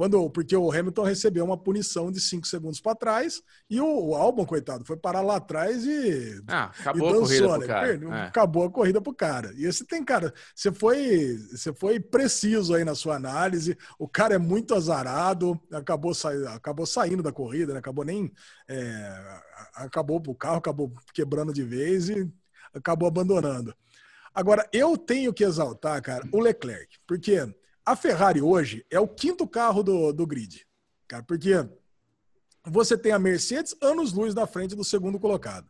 Quando, 0.00 0.30
porque 0.30 0.56
o 0.56 0.72
Hamilton 0.72 1.02
recebeu 1.02 1.44
uma 1.44 1.58
punição 1.58 2.10
de 2.10 2.18
5 2.22 2.46
segundos 2.46 2.80
para 2.80 2.96
trás 2.96 3.42
e 3.68 3.82
o, 3.82 4.06
o 4.08 4.14
Albon, 4.14 4.46
coitado, 4.46 4.82
foi 4.82 4.96
parar 4.96 5.20
lá 5.20 5.36
atrás 5.36 5.84
e. 5.84 6.42
Ah, 6.48 6.70
acabou 6.80 7.10
e 7.10 7.12
dançou, 7.12 7.22
a 7.22 7.28
corrida 7.28 7.48
né? 7.50 7.58
pro 7.58 7.66
cara. 7.66 7.86
Perdeu, 7.86 8.14
é. 8.14 8.22
Acabou 8.22 8.64
a 8.64 8.70
corrida 8.70 9.00
pro 9.02 9.14
cara. 9.14 9.52
E 9.58 9.66
esse 9.66 9.84
tem, 9.84 10.02
cara, 10.02 10.32
você 10.54 10.72
foi, 10.72 11.36
você 11.52 11.70
foi 11.74 12.00
preciso 12.00 12.74
aí 12.74 12.82
na 12.82 12.94
sua 12.94 13.16
análise. 13.16 13.76
O 13.98 14.08
cara 14.08 14.34
é 14.34 14.38
muito 14.38 14.74
azarado, 14.74 15.60
acabou, 15.70 16.14
sa... 16.14 16.30
acabou 16.54 16.86
saindo 16.86 17.22
da 17.22 17.30
corrida, 17.30 17.74
né? 17.74 17.78
acabou 17.80 18.02
nem. 18.02 18.32
É... 18.66 19.40
acabou 19.74 20.22
o 20.26 20.34
carro, 20.34 20.56
acabou 20.56 20.94
quebrando 21.12 21.52
de 21.52 21.62
vez 21.62 22.08
e 22.08 22.26
acabou 22.72 23.06
abandonando. 23.06 23.74
Agora, 24.34 24.68
eu 24.72 24.96
tenho 24.96 25.32
que 25.32 25.44
exaltar, 25.44 26.00
cara, 26.02 26.26
o 26.32 26.40
Leclerc, 26.40 26.98
porque 27.06 27.36
a 27.84 27.96
Ferrari 27.96 28.40
hoje 28.40 28.86
é 28.90 29.00
o 29.00 29.08
quinto 29.08 29.46
carro 29.46 29.82
do, 29.82 30.12
do 30.12 30.26
grid, 30.26 30.66
cara, 31.08 31.22
porque 31.22 31.52
você 32.64 32.96
tem 32.96 33.12
a 33.12 33.18
Mercedes 33.18 33.74
anos-luz 33.80 34.34
na 34.34 34.46
frente 34.46 34.74
do 34.74 34.84
segundo 34.84 35.18
colocado. 35.18 35.68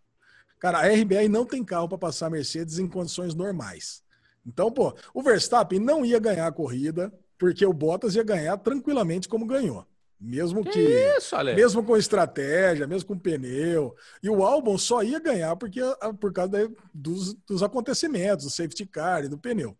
Cara, 0.58 0.78
a 0.78 0.88
RBR 0.88 1.28
não 1.28 1.46
tem 1.46 1.64
carro 1.64 1.88
para 1.88 1.96
passar 1.96 2.26
a 2.26 2.30
Mercedes 2.30 2.78
em 2.78 2.86
condições 2.86 3.34
normais. 3.34 4.02
Então, 4.46 4.70
pô, 4.70 4.94
o 5.14 5.22
Verstappen 5.22 5.78
não 5.78 6.04
ia 6.04 6.18
ganhar 6.18 6.46
a 6.46 6.52
corrida, 6.52 7.12
porque 7.38 7.64
o 7.64 7.72
Bottas 7.72 8.14
ia 8.14 8.22
ganhar 8.22 8.58
tranquilamente 8.58 9.28
como 9.28 9.46
ganhou. 9.46 9.86
Mesmo 10.20 10.62
que, 10.62 10.70
que 10.70 11.16
isso, 11.16 11.34
mesmo 11.54 11.82
com 11.82 11.96
estratégia, 11.96 12.86
mesmo 12.86 13.08
com 13.08 13.18
pneu. 13.18 13.96
E 14.22 14.28
o 14.28 14.44
álbum 14.44 14.76
só 14.76 15.02
ia 15.02 15.18
ganhar 15.18 15.56
porque 15.56 15.80
por 16.20 16.30
causa 16.30 16.70
dos, 16.92 17.32
dos 17.46 17.62
acontecimentos, 17.62 18.44
do 18.44 18.50
safety 18.50 18.84
car 18.84 19.24
e 19.24 19.28
do 19.28 19.38
pneu. 19.38 19.74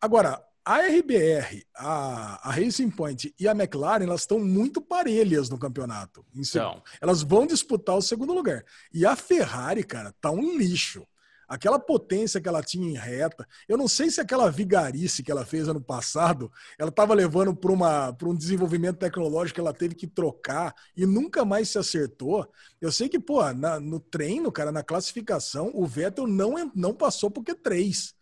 Agora, 0.00 0.42
a 0.64 0.78
RBR, 0.78 1.66
a, 1.76 2.48
a 2.48 2.52
Racing 2.52 2.90
Point 2.90 3.34
e 3.38 3.46
a 3.46 3.52
McLaren, 3.52 4.04
elas 4.04 4.22
estão 4.22 4.40
muito 4.40 4.80
parelhas 4.80 5.50
no 5.50 5.58
campeonato. 5.58 6.24
Então. 6.34 6.82
Elas 7.00 7.22
vão 7.22 7.46
disputar 7.46 7.96
o 7.96 8.02
segundo 8.02 8.32
lugar. 8.32 8.64
E 8.92 9.04
a 9.04 9.14
Ferrari, 9.14 9.84
cara, 9.84 10.14
tá 10.18 10.30
um 10.30 10.56
lixo. 10.56 11.06
Aquela 11.48 11.78
potência 11.78 12.40
que 12.40 12.48
ela 12.48 12.62
tinha 12.62 12.88
em 12.88 12.96
reta. 12.96 13.46
Eu 13.68 13.76
não 13.76 13.88
sei 13.88 14.10
se 14.10 14.20
aquela 14.20 14.50
vigarice 14.50 15.22
que 15.22 15.30
ela 15.30 15.44
fez 15.44 15.68
ano 15.68 15.80
passado, 15.80 16.50
ela 16.78 16.90
estava 16.90 17.14
levando 17.14 17.54
para 17.54 18.28
um 18.28 18.34
desenvolvimento 18.34 18.98
tecnológico 18.98 19.54
que 19.54 19.60
ela 19.60 19.72
teve 19.72 19.94
que 19.94 20.06
trocar 20.06 20.74
e 20.96 21.06
nunca 21.06 21.44
mais 21.44 21.68
se 21.68 21.78
acertou. 21.78 22.48
Eu 22.80 22.90
sei 22.90 23.08
que, 23.08 23.18
pô, 23.18 23.42
na, 23.52 23.78
no 23.78 24.00
treino, 24.00 24.50
cara, 24.50 24.72
na 24.72 24.82
classificação, 24.82 25.70
o 25.74 25.86
Vettel 25.86 26.26
não, 26.26 26.70
não 26.74 26.94
passou 26.94 27.30
por 27.30 27.44
Q3. 27.44 28.14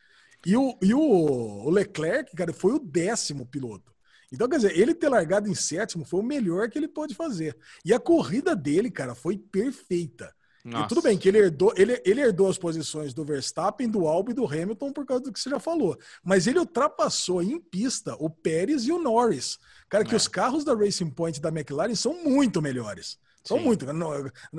E 0.44 0.56
o, 0.56 0.76
e 0.82 0.92
o, 0.92 1.00
o 1.00 1.70
Leclerc, 1.70 2.34
cara, 2.34 2.52
foi 2.52 2.72
o 2.72 2.78
décimo 2.78 3.46
piloto. 3.46 3.92
Então, 4.32 4.48
quer 4.48 4.56
dizer, 4.56 4.78
ele 4.78 4.94
ter 4.94 5.10
largado 5.10 5.48
em 5.48 5.54
sétimo 5.54 6.04
foi 6.06 6.20
o 6.20 6.24
melhor 6.24 6.68
que 6.70 6.78
ele 6.78 6.88
pôde 6.88 7.14
fazer. 7.14 7.56
E 7.84 7.92
a 7.92 8.00
corrida 8.00 8.56
dele, 8.56 8.90
cara, 8.90 9.14
foi 9.14 9.36
perfeita. 9.36 10.34
Nossa. 10.64 10.84
E 10.84 10.88
tudo 10.88 11.02
bem 11.02 11.18
que 11.18 11.28
ele 11.28 11.38
herdou, 11.38 11.72
ele, 11.76 12.00
ele 12.04 12.20
herdou 12.20 12.48
as 12.48 12.56
posições 12.56 13.12
do 13.12 13.24
Verstappen, 13.24 13.88
do 13.88 14.06
Albon 14.06 14.30
e 14.30 14.34
do 14.34 14.46
Hamilton 14.46 14.92
por 14.92 15.04
causa 15.04 15.24
do 15.24 15.32
que 15.32 15.40
você 15.40 15.50
já 15.50 15.58
falou. 15.58 15.98
Mas 16.22 16.46
ele 16.46 16.60
ultrapassou 16.60 17.42
em 17.42 17.58
pista 17.58 18.14
o 18.20 18.30
Pérez 18.30 18.84
e 18.84 18.92
o 18.92 18.98
Norris. 18.98 19.58
Cara, 19.88 20.04
que 20.04 20.14
é. 20.14 20.16
os 20.16 20.28
carros 20.28 20.64
da 20.64 20.74
Racing 20.74 21.10
Point 21.10 21.38
e 21.38 21.42
da 21.42 21.48
McLaren 21.48 21.94
são 21.94 22.14
muito 22.22 22.62
melhores. 22.62 23.18
São 23.42 23.58
Sim. 23.58 23.64
muito. 23.64 23.86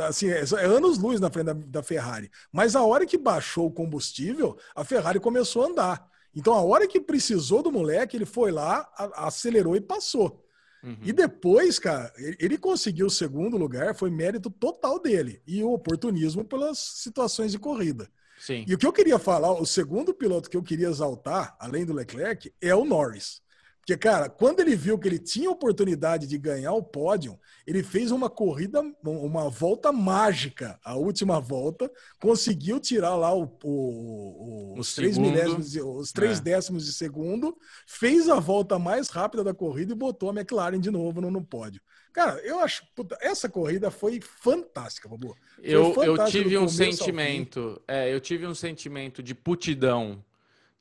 Assim, 0.01 0.27
é, 0.27 0.41
é 0.41 0.65
anos-luz 0.65 1.21
na 1.21 1.29
frente 1.29 1.45
da, 1.45 1.53
da 1.53 1.83
Ferrari. 1.83 2.29
Mas 2.51 2.75
a 2.75 2.83
hora 2.83 3.05
que 3.05 3.17
baixou 3.17 3.67
o 3.67 3.71
combustível, 3.71 4.57
a 4.75 4.83
Ferrari 4.83 5.21
começou 5.21 5.63
a 5.63 5.67
andar. 5.67 6.09
Então, 6.35 6.53
a 6.53 6.61
hora 6.61 6.87
que 6.87 6.99
precisou 6.99 7.61
do 7.63 7.71
moleque, 7.71 8.17
ele 8.17 8.25
foi 8.25 8.51
lá, 8.51 8.89
acelerou 9.15 9.75
e 9.75 9.81
passou. 9.81 10.42
Uhum. 10.83 10.97
E 11.01 11.13
depois, 11.13 11.79
cara, 11.79 12.11
ele 12.17 12.57
conseguiu 12.57 13.07
o 13.07 13.11
segundo 13.11 13.57
lugar, 13.57 13.95
foi 13.95 14.09
mérito 14.09 14.49
total 14.49 14.99
dele. 14.99 15.41
E 15.47 15.63
o 15.63 15.71
oportunismo 15.71 16.43
pelas 16.43 16.77
situações 16.77 17.51
de 17.51 17.59
corrida. 17.59 18.09
Sim. 18.37 18.65
E 18.67 18.73
o 18.73 18.77
que 18.77 18.85
eu 18.85 18.91
queria 18.91 19.17
falar, 19.17 19.53
o 19.53 19.65
segundo 19.65 20.13
piloto 20.13 20.49
que 20.49 20.57
eu 20.57 20.63
queria 20.63 20.89
exaltar, 20.89 21.55
além 21.57 21.85
do 21.85 21.93
Leclerc, 21.93 22.53
é 22.59 22.75
o 22.75 22.83
Norris. 22.83 23.41
Porque, 23.83 23.97
cara, 23.97 24.29
quando 24.29 24.61
ele 24.61 24.77
viu 24.77 24.97
que 24.97 25.09
ele 25.09 25.19
tinha 25.19 25.51
oportunidade 25.51 26.25
de 26.25 26.37
ganhar 26.37 26.71
o 26.71 26.81
pódio, 26.81 27.37
ele 27.67 27.83
fez 27.83 28.11
uma 28.11 28.29
corrida, 28.29 28.81
uma 29.03 29.49
volta 29.49 29.91
mágica, 29.91 30.79
a 30.85 30.95
última 30.95 31.41
volta, 31.41 31.91
conseguiu 32.17 32.79
tirar 32.79 33.17
lá 33.17 33.35
o, 33.35 33.43
o, 33.61 34.73
o 34.73 34.79
os 34.79 34.95
três 34.95 35.17
milésimos, 35.17 35.75
os 35.75 36.13
três 36.13 36.39
é. 36.39 36.41
décimos 36.41 36.85
de 36.85 36.93
segundo, 36.93 37.57
fez 37.85 38.29
a 38.29 38.39
volta 38.39 38.79
mais 38.79 39.09
rápida 39.09 39.43
da 39.43 39.53
corrida 39.53 39.91
e 39.91 39.97
botou 39.97 40.29
a 40.29 40.33
McLaren 40.33 40.79
de 40.79 40.89
novo 40.89 41.19
no, 41.19 41.29
no 41.29 41.43
pódio. 41.43 41.81
Cara, 42.13 42.39
eu 42.45 42.59
acho, 42.59 42.85
puta, 42.95 43.17
essa 43.19 43.49
corrida 43.49 43.91
foi 43.91 44.21
fantástica, 44.21 45.09
Babu. 45.09 45.35
Eu, 45.61 45.93
eu 46.01 46.25
tive 46.25 46.57
um 46.57 46.69
sentimento, 46.69 47.81
é, 47.85 48.13
eu 48.13 48.21
tive 48.21 48.47
um 48.47 48.55
sentimento 48.55 49.21
de 49.21 49.35
putidão 49.35 50.23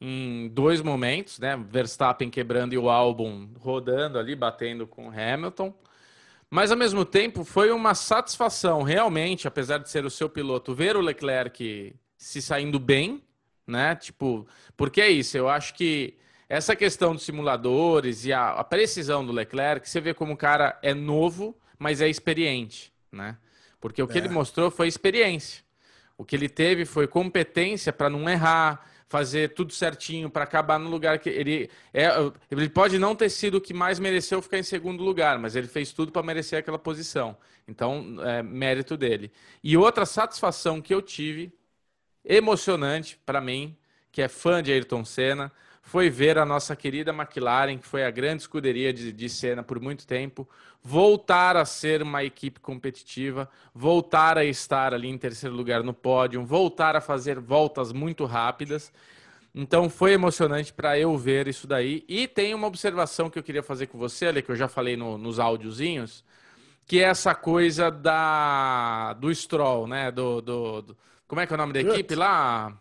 em 0.05 0.49
dois 0.49 0.83
momentos, 0.83 1.39
né? 1.39 1.57
Verstappen 1.57 2.29
quebrando 2.29 2.73
e 2.73 2.79
o 2.79 2.91
álbum 2.91 3.49
rodando 3.61 4.19
ali, 4.19 4.35
batendo 4.35 4.85
com 4.85 5.09
Hamilton. 5.09 5.73
Mas 6.51 6.73
ao 6.73 6.77
mesmo 6.77 7.05
tempo 7.05 7.45
foi 7.45 7.70
uma 7.70 7.95
satisfação, 7.95 8.83
realmente, 8.83 9.47
apesar 9.47 9.79
de 9.79 9.89
ser 9.89 10.05
o 10.05 10.11
seu 10.11 10.29
piloto, 10.29 10.74
ver 10.74 10.97
o 10.97 11.01
Leclerc 11.01 11.95
se 12.16 12.43
saindo 12.43 12.81
bem, 12.81 13.23
né? 13.65 13.95
Tipo, 13.95 14.45
porque 14.77 15.01
é 15.01 15.09
isso, 15.09 15.37
eu 15.37 15.49
acho 15.49 15.73
que 15.74 16.16
essa 16.49 16.74
questão 16.74 17.15
dos 17.15 17.23
simuladores 17.23 18.24
e 18.24 18.33
a, 18.33 18.51
a 18.55 18.65
precisão 18.65 19.24
do 19.24 19.33
Leclerc, 19.33 19.89
você 19.89 20.01
vê 20.01 20.12
como 20.12 20.33
o 20.33 20.37
cara 20.37 20.79
é 20.83 20.93
novo, 20.93 21.57
mas 21.79 22.01
é 22.01 22.09
experiente, 22.09 22.93
né? 23.11 23.39
Porque 23.81 24.03
o 24.03 24.09
que 24.09 24.19
é. 24.19 24.20
ele 24.20 24.29
mostrou 24.29 24.69
foi 24.69 24.89
experiência. 24.89 25.62
O 26.19 26.24
que 26.24 26.35
ele 26.35 26.49
teve 26.49 26.85
foi 26.85 27.07
competência 27.07 27.93
para 27.93 28.11
não 28.11 28.29
errar, 28.29 28.91
fazer 29.12 29.52
tudo 29.52 29.74
certinho 29.74 30.30
para 30.30 30.44
acabar 30.44 30.78
no 30.78 30.89
lugar 30.89 31.18
que 31.18 31.28
ele 31.28 31.68
é. 31.93 32.09
Ele 32.51 32.70
pode 32.70 32.98
não 32.98 33.14
ter 33.14 33.28
sido 33.28 33.56
o 33.56 33.60
que 33.60 33.74
mais 33.74 34.01
mereceu 34.01 34.40
ficar 34.40 34.59
em 34.59 34.62
segundo 34.62 35.05
lugar, 35.05 35.39
mas 35.39 35.55
ele 35.55 35.66
fez 35.66 35.93
tudo 35.93 36.10
para 36.10 36.22
merecer 36.22 36.59
aquela 36.59 36.78
posição. 36.78 37.36
Então, 37.68 38.16
é 38.22 38.43
mérito 38.43 38.97
dele. 38.97 39.30
E 39.62 39.76
outra 39.76 40.06
satisfação 40.06 40.80
que 40.80 40.94
eu 40.94 41.02
tive, 41.02 41.52
emocionante 42.24 43.20
para 43.26 43.39
mim, 43.39 43.76
que 44.10 44.22
é 44.22 44.28
fã 44.28 44.62
de 44.62 44.72
Ayrton 44.72 45.05
Senna, 45.05 45.52
foi 45.82 46.09
ver 46.09 46.38
a 46.38 46.44
nossa 46.46 46.74
querida 46.76 47.10
McLaren, 47.12 47.76
que 47.76 47.86
foi 47.86 48.04
a 48.04 48.10
grande 48.10 48.42
escuderia 48.42 48.92
de, 48.92 49.12
de 49.12 49.28
Senna 49.28 49.62
por 49.62 49.80
muito 49.80 50.06
tempo, 50.06 50.48
voltar 50.82 51.56
a 51.56 51.64
ser 51.64 52.02
uma 52.02 52.24
equipe 52.24 52.60
competitiva, 52.60 53.48
voltar 53.74 54.38
a 54.38 54.44
estar 54.44 54.94
ali 54.94 55.09
em 55.09 55.18
terceiro 55.18 55.54
lugar 55.54 55.82
no 55.82 55.92
pódio, 55.92 56.44
voltar 56.44 56.96
a 56.96 57.00
fazer 57.00 57.38
voltas 57.40 57.92
muito 57.92 58.24
rápidas. 58.24 58.92
Então 59.54 59.90
foi 59.90 60.12
emocionante 60.12 60.72
para 60.72 60.98
eu 60.98 61.16
ver 61.18 61.46
isso 61.48 61.66
daí. 61.66 62.04
E 62.09 62.26
tem 62.26 62.54
uma 62.54 62.66
observação 62.68 63.28
que 63.28 63.38
eu 63.38 63.42
queria 63.42 63.62
fazer 63.62 63.88
com 63.88 63.98
você, 63.98 64.26
ali, 64.26 64.40
que 64.42 64.50
eu 64.50 64.56
já 64.56 64.68
falei 64.68 64.96
no, 64.96 65.18
nos 65.18 65.38
áudiozinhos, 65.38 66.24
que 66.86 67.00
é 67.00 67.04
essa 67.04 67.34
coisa 67.34 67.90
da 67.90 69.12
do 69.14 69.34
Stroll, 69.34 69.86
né? 69.86 70.10
Do, 70.10 70.40
do, 70.40 70.82
do 70.82 70.96
como 71.26 71.40
é 71.40 71.46
que 71.46 71.52
é 71.52 71.56
o 71.56 71.59
nome 71.59 71.72
da 71.72 71.80
equipe 71.80 72.14
lá? 72.14 72.78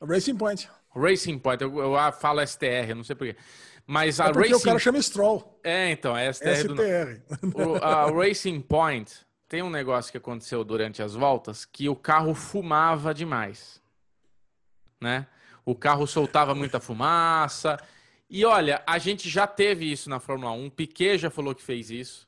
Racing 0.00 0.36
Point. 0.36 0.68
Racing 0.94 1.38
Point, 1.38 1.62
eu, 1.62 1.78
eu 1.78 2.12
falo 2.12 2.46
STR, 2.46 2.94
não 2.94 3.04
sei 3.04 3.16
porquê. 3.16 3.36
Mas 3.86 4.18
a 4.20 4.26
é 4.26 4.32
porque 4.32 4.48
Racing... 4.48 4.62
o 4.62 4.64
cara 4.64 4.78
chama 4.78 5.02
Stroll. 5.02 5.60
É, 5.62 5.90
então, 5.90 6.16
é 6.16 6.32
STR. 6.32 6.54
STR. 6.54 7.36
Do... 7.46 7.72
O, 7.72 7.76
a 7.76 8.10
Racing 8.10 8.60
Point 8.60 9.12
tem 9.48 9.62
um 9.62 9.70
negócio 9.70 10.10
que 10.10 10.18
aconteceu 10.18 10.64
durante 10.64 11.02
as 11.02 11.14
voltas 11.14 11.64
que 11.64 11.88
o 11.88 11.94
carro 11.94 12.34
fumava 12.34 13.12
demais. 13.12 13.80
Né? 15.00 15.26
O 15.64 15.74
carro 15.74 16.06
soltava 16.06 16.54
muita 16.54 16.80
fumaça. 16.80 17.78
E 18.28 18.44
olha, 18.44 18.82
a 18.86 18.98
gente 18.98 19.28
já 19.28 19.46
teve 19.46 19.90
isso 19.90 20.08
na 20.08 20.18
Fórmula 20.18 20.52
1. 20.52 20.70
Piquet 20.70 21.18
já 21.18 21.30
falou 21.30 21.54
que 21.54 21.62
fez 21.62 21.90
isso. 21.90 22.26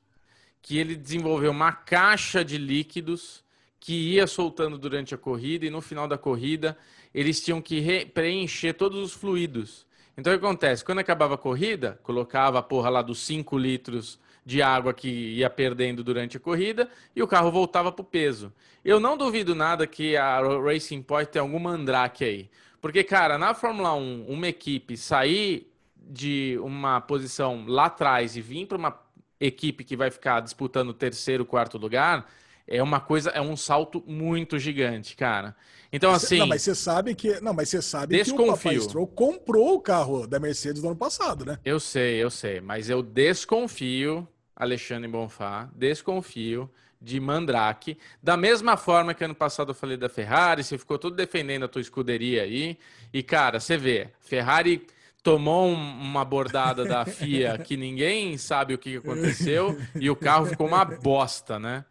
Que 0.60 0.78
ele 0.78 0.94
desenvolveu 0.94 1.50
uma 1.50 1.72
caixa 1.72 2.44
de 2.44 2.58
líquidos 2.58 3.44
que 3.80 4.14
ia 4.14 4.26
soltando 4.26 4.76
durante 4.76 5.14
a 5.14 5.18
corrida 5.18 5.64
e 5.64 5.70
no 5.70 5.80
final 5.80 6.06
da 6.06 6.18
corrida 6.18 6.76
eles 7.16 7.40
tinham 7.40 7.62
que 7.62 8.04
preencher 8.12 8.74
todos 8.74 9.02
os 9.02 9.14
fluidos. 9.14 9.86
Então 10.18 10.30
o 10.30 10.38
que 10.38 10.44
acontece? 10.44 10.84
Quando 10.84 10.98
acabava 10.98 11.34
a 11.34 11.38
corrida, 11.38 11.98
colocava 12.02 12.58
a 12.58 12.62
porra 12.62 12.90
lá 12.90 13.00
dos 13.00 13.20
5 13.20 13.56
litros 13.56 14.20
de 14.44 14.60
água 14.60 14.92
que 14.92 15.08
ia 15.08 15.48
perdendo 15.48 16.04
durante 16.04 16.36
a 16.36 16.40
corrida 16.40 16.90
e 17.16 17.22
o 17.22 17.26
carro 17.26 17.50
voltava 17.50 17.90
para 17.90 18.02
o 18.02 18.04
peso. 18.04 18.52
Eu 18.84 19.00
não 19.00 19.16
duvido 19.16 19.54
nada 19.54 19.86
que 19.86 20.14
a 20.14 20.40
Racing 20.62 21.00
Point 21.00 21.30
tenha 21.30 21.42
algum 21.42 21.58
mandrake 21.58 22.22
aí. 22.22 22.50
Porque, 22.82 23.02
cara, 23.02 23.38
na 23.38 23.54
Fórmula 23.54 23.94
1, 23.94 24.26
uma 24.28 24.48
equipe 24.48 24.94
sair 24.94 25.72
de 25.96 26.58
uma 26.60 27.00
posição 27.00 27.64
lá 27.66 27.86
atrás 27.86 28.36
e 28.36 28.42
vir 28.42 28.66
para 28.66 28.76
uma 28.76 29.00
equipe 29.40 29.84
que 29.84 29.96
vai 29.96 30.10
ficar 30.10 30.40
disputando 30.40 30.90
o 30.90 30.94
terceiro, 30.94 31.46
quarto 31.46 31.78
lugar, 31.78 32.26
é 32.66 32.82
uma 32.82 33.00
coisa, 33.00 33.30
é 33.30 33.40
um 33.40 33.56
salto 33.56 34.04
muito 34.06 34.58
gigante, 34.58 35.16
cara. 35.16 35.56
Então, 35.92 36.12
assim. 36.12 36.38
Não, 36.38 36.46
mas 36.46 36.62
você 36.62 36.74
sabe 36.74 37.14
que. 37.14 37.40
Não, 37.40 37.52
mas 37.52 37.68
você 37.68 37.80
sabe 37.82 38.16
desconfio. 38.16 38.44
que 38.44 38.50
o 38.50 38.56
Papai 38.56 38.80
Stroll 38.80 39.06
comprou 39.06 39.74
o 39.74 39.80
carro 39.80 40.26
da 40.26 40.38
Mercedes 40.38 40.82
no 40.82 40.88
ano 40.88 40.96
passado, 40.96 41.44
né? 41.44 41.58
Eu 41.64 41.80
sei, 41.80 42.22
eu 42.22 42.30
sei. 42.30 42.60
Mas 42.60 42.90
eu 42.90 43.02
desconfio, 43.02 44.26
Alexandre 44.54 45.08
Bonfá, 45.08 45.68
desconfio 45.74 46.70
de 47.00 47.20
Mandrake. 47.20 47.98
Da 48.22 48.36
mesma 48.36 48.76
forma 48.76 49.14
que 49.14 49.24
ano 49.24 49.34
passado 49.34 49.70
eu 49.70 49.74
falei 49.74 49.96
da 49.96 50.08
Ferrari, 50.08 50.64
você 50.64 50.78
ficou 50.78 50.98
todo 50.98 51.14
defendendo 51.14 51.64
a 51.64 51.68
tua 51.68 51.80
escuderia 51.80 52.42
aí. 52.42 52.78
E, 53.12 53.22
cara, 53.22 53.60
você 53.60 53.76
vê, 53.76 54.08
Ferrari 54.20 54.86
tomou 55.22 55.68
uma 55.72 56.24
bordada 56.24 56.84
da 56.84 57.04
FIA 57.06 57.58
que 57.58 57.76
ninguém 57.76 58.36
sabe 58.38 58.74
o 58.74 58.78
que 58.78 58.96
aconteceu 58.96 59.76
e 59.94 60.08
o 60.08 60.16
carro 60.16 60.46
ficou 60.46 60.66
uma 60.66 60.84
bosta, 60.84 61.58
né? 61.58 61.84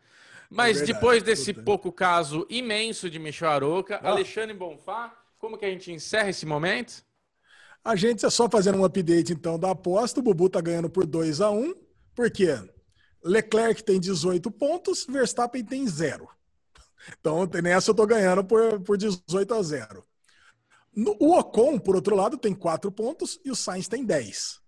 Mas 0.49 0.81
é 0.81 0.85
depois 0.85 1.23
desse 1.23 1.53
Puta. 1.53 1.65
pouco 1.65 1.91
caso 1.91 2.45
imenso 2.49 3.09
de 3.09 3.19
Michel 3.19 3.49
Aroca, 3.49 3.99
ah. 4.01 4.09
Alexandre 4.09 4.53
Bonfá, 4.53 5.15
como 5.37 5.57
que 5.57 5.65
a 5.65 5.69
gente 5.69 5.91
encerra 5.91 6.29
esse 6.29 6.45
momento? 6.45 7.03
A 7.83 7.95
gente 7.95 8.25
é 8.25 8.29
só 8.29 8.49
fazendo 8.49 8.79
um 8.79 8.85
update 8.85 9.31
então 9.31 9.59
da 9.59 9.71
aposta. 9.71 10.19
O 10.19 10.23
Bubu 10.23 10.49
tá 10.49 10.59
ganhando 10.59 10.89
por 10.89 11.05
2 11.05 11.39
a 11.41 11.51
1 11.51 11.59
um, 11.59 11.75
Por 12.15 12.31
quê? 12.31 12.57
Leclerc 13.23 13.83
tem 13.83 13.99
18 13.99 14.49
pontos, 14.51 15.05
Verstappen 15.07 15.63
tem 15.63 15.87
zero. 15.87 16.27
Então, 17.19 17.47
nessa 17.61 17.91
eu 17.91 17.95
tô 17.95 18.05
ganhando 18.05 18.43
por, 18.43 18.79
por 18.81 18.97
18 18.97 19.53
a 19.53 19.61
0. 19.61 20.03
No, 20.95 21.15
o 21.19 21.37
Ocon, 21.37 21.77
por 21.77 21.95
outro 21.95 22.15
lado, 22.15 22.37
tem 22.37 22.53
4 22.53 22.91
pontos 22.91 23.39
e 23.43 23.51
o 23.51 23.55
Sainz 23.55 23.87
tem 23.87 24.05
10. 24.05 24.61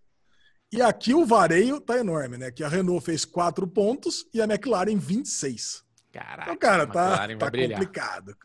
E 0.72 0.82
aqui 0.82 1.14
o 1.14 1.26
vareio 1.26 1.80
tá 1.80 1.98
enorme, 1.98 2.38
né? 2.38 2.52
Que 2.52 2.64
a 2.64 2.68
Renault 2.68 3.06
fez 3.06 3.24
quatro 3.24 3.66
pontos 3.68 4.26
e 4.34 4.42
a 4.42 4.46
McLaren 4.46 4.98
26. 4.98 5.84
Caraca, 6.12 6.42
então, 6.44 6.58
cara, 6.58 6.88
tá, 6.88 7.28
tá 7.28 7.52
complicado. 7.52 8.36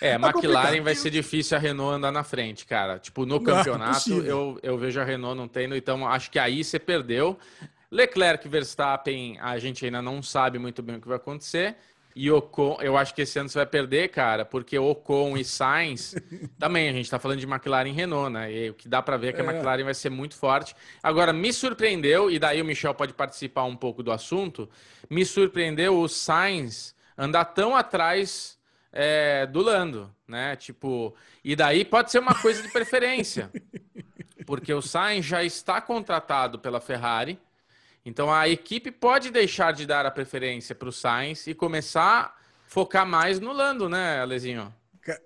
É, 0.00 0.14
a 0.14 0.18
tá 0.18 0.28
McLaren 0.28 0.32
complicado. 0.32 0.84
vai 0.84 0.94
ser 0.94 1.10
difícil 1.10 1.56
a 1.56 1.60
Renault 1.60 1.96
andar 1.96 2.12
na 2.12 2.24
frente, 2.24 2.64
cara. 2.64 2.98
Tipo, 2.98 3.26
no 3.26 3.40
campeonato 3.40 4.08
não, 4.08 4.24
eu, 4.24 4.58
eu 4.62 4.78
vejo 4.78 5.00
a 5.00 5.04
Renault 5.04 5.36
não 5.36 5.48
tendo, 5.48 5.76
então 5.76 6.06
acho 6.06 6.30
que 6.30 6.38
aí 6.38 6.64
você 6.64 6.78
perdeu. 6.78 7.38
Leclerc 7.90 8.48
Verstappen, 8.48 9.38
a 9.40 9.58
gente 9.58 9.84
ainda 9.84 10.00
não 10.00 10.22
sabe 10.22 10.58
muito 10.58 10.82
bem 10.82 10.96
o 10.96 11.00
que 11.00 11.08
vai 11.08 11.16
acontecer. 11.16 11.76
E 12.16 12.30
Ocon, 12.30 12.78
eu 12.80 12.96
acho 12.96 13.14
que 13.14 13.22
esse 13.22 13.38
ano 13.38 13.48
você 13.48 13.58
vai 13.58 13.66
perder, 13.66 14.08
cara, 14.08 14.44
porque 14.44 14.78
Ocon 14.78 15.36
e 15.36 15.44
Sainz 15.44 16.16
também, 16.58 16.88
a 16.88 16.92
gente 16.92 17.08
tá 17.08 17.18
falando 17.18 17.38
de 17.38 17.46
McLaren 17.46 17.88
e 17.88 17.92
Renault, 17.92 18.32
né? 18.32 18.52
E 18.52 18.70
o 18.70 18.74
que 18.74 18.88
dá 18.88 19.00
para 19.00 19.16
ver 19.16 19.28
é 19.28 19.32
que 19.32 19.40
a 19.40 19.44
É. 19.44 19.48
McLaren 19.48 19.84
vai 19.84 19.94
ser 19.94 20.10
muito 20.10 20.34
forte. 20.34 20.74
Agora, 21.02 21.32
me 21.32 21.52
surpreendeu, 21.52 22.30
e 22.30 22.38
daí 22.38 22.60
o 22.60 22.64
Michel 22.64 22.94
pode 22.94 23.12
participar 23.14 23.64
um 23.64 23.76
pouco 23.76 24.02
do 24.02 24.10
assunto, 24.10 24.68
me 25.08 25.24
surpreendeu 25.24 25.98
o 26.00 26.08
Sainz 26.08 26.94
andar 27.16 27.44
tão 27.46 27.76
atrás 27.76 28.58
é, 28.92 29.46
do 29.46 29.62
Lando, 29.62 30.12
né? 30.26 30.56
Tipo, 30.56 31.14
e 31.44 31.54
daí 31.54 31.84
pode 31.84 32.10
ser 32.10 32.18
uma 32.18 32.34
coisa 32.34 32.62
de 32.62 32.68
preferência, 32.68 33.50
porque 34.46 34.72
o 34.72 34.82
Sainz 34.82 35.24
já 35.24 35.44
está 35.44 35.80
contratado 35.80 36.58
pela 36.58 36.80
Ferrari, 36.80 37.38
então 38.08 38.32
a 38.32 38.48
equipe 38.48 38.90
pode 38.90 39.30
deixar 39.30 39.72
de 39.72 39.86
dar 39.86 40.04
a 40.06 40.10
preferência 40.10 40.74
para 40.74 40.88
o 40.88 40.92
Sainz 40.92 41.46
e 41.46 41.54
começar 41.54 42.20
a 42.24 42.32
focar 42.66 43.06
mais 43.06 43.38
no 43.38 43.52
Lando, 43.52 43.88
né, 43.88 44.20
Alezinho? 44.20 44.74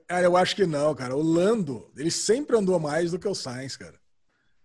Cara, 0.07 0.25
eu 0.25 0.37
acho 0.37 0.55
que 0.55 0.67
não, 0.67 0.95
cara. 0.95 1.17
O 1.17 1.23
Lando, 1.23 1.91
ele 1.97 2.11
sempre 2.11 2.57
andou 2.57 2.79
mais 2.79 3.11
do 3.11 3.19
que 3.19 3.27
o 3.27 3.35
Sainz, 3.35 3.77
cara. 3.77 3.95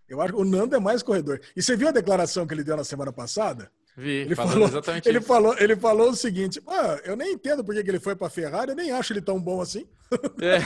Eu 0.08 0.20
acho 0.20 0.32
que 0.32 0.40
o 0.40 0.44
Nando 0.44 0.76
é 0.76 0.78
mais 0.80 1.02
corredor. 1.02 1.40
E 1.56 1.62
você 1.62 1.76
viu 1.76 1.88
a 1.88 1.92
declaração 1.92 2.46
que 2.46 2.54
ele 2.54 2.62
deu 2.64 2.76
na 2.76 2.84
semana 2.84 3.12
passada? 3.12 3.70
Vi, 3.96 4.10
Ele 4.20 4.36
falou, 4.36 4.68
exatamente 4.68 5.08
ele 5.08 5.18
isso. 5.18 5.26
falou, 5.26 5.56
ele 5.58 5.74
falou 5.74 6.10
o 6.10 6.14
seguinte: 6.14 6.62
"Ah, 6.68 7.00
eu 7.02 7.16
nem 7.16 7.32
entendo 7.32 7.64
por 7.64 7.74
que 7.74 7.80
ele 7.80 7.98
foi 7.98 8.14
pra 8.14 8.30
Ferrari, 8.30 8.70
eu 8.70 8.76
nem 8.76 8.92
acho 8.92 9.12
ele 9.12 9.20
tão 9.20 9.40
bom 9.40 9.60
assim. 9.60 9.88
É. 10.40 10.58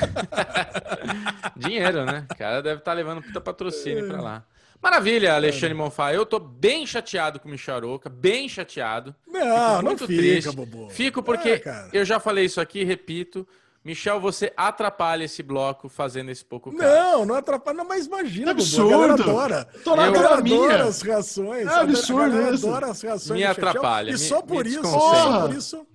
Dinheiro, 1.57 2.05
né? 2.05 2.27
O 2.31 2.37
cara 2.37 2.63
deve 2.63 2.81
estar 2.81 2.93
levando 2.93 3.23
puta 3.23 3.41
patrocínio 3.41 4.07
pra 4.07 4.21
lá. 4.21 4.45
Maravilha, 4.83 5.35
Alexandre 5.35 5.75
Monfá. 5.75 6.13
Eu 6.13 6.27
tô 6.27 6.39
bem 6.41 6.85
chateado 6.87 7.39
com 7.39 7.49
o 7.49 7.51
Micharoca, 7.53 8.09
bem 8.11 8.49
chateado. 8.49 9.15
Não, 9.27 9.41
Fico 9.41 9.49
não 9.77 9.83
muito 9.83 10.07
fica, 10.09 10.21
triste. 10.23 10.57
Bobo. 10.57 10.89
Fico 10.91 11.23
porque 11.23 11.63
É, 11.65 11.89
eu 11.93 12.05
já 12.05 12.19
falei 12.19 12.45
isso 12.47 12.61
aqui, 12.61 12.83
repito. 12.83 13.47
Michel, 13.85 14.21
você 14.21 14.53
atrapalha 14.57 15.25
esse 15.25 15.43
bloco 15.43 15.89
fazendo 15.89 16.31
esse 16.31 16.45
pouco 16.45 16.71
cara. 16.77 16.89
Não, 17.13 17.25
não 17.27 17.35
atrapalha. 17.35 17.77
Não, 17.79 17.85
mas 17.85 18.07
imagina, 18.07 18.55
Que 18.55 18.63
Bobo, 18.65 18.87
a 18.87 18.91
galera 18.91 19.13
absurdo. 19.15 19.31
adora. 19.31 19.69
Tô 19.85 19.97
na 19.97 20.03
a 20.05 20.11
galera 20.11 20.35
academia. 20.35 20.57
adora 20.65 20.85
as 20.85 21.03
reações. 21.03 21.67
É 21.67 21.71
a 21.71 21.81
absurdo 21.81 22.31
galera 22.33 22.55
isso. 22.55 22.69
adora 22.69 22.87
as 22.91 23.03
reações 23.03 23.39
Me 23.41 23.45
atrapalha, 23.45 24.11
E 24.11 24.19
só 24.19 24.41
me 24.41 24.47
por 24.49 24.67
isso, 24.67 24.83
só 24.85 25.41
por 25.47 25.55
isso, 25.57 25.87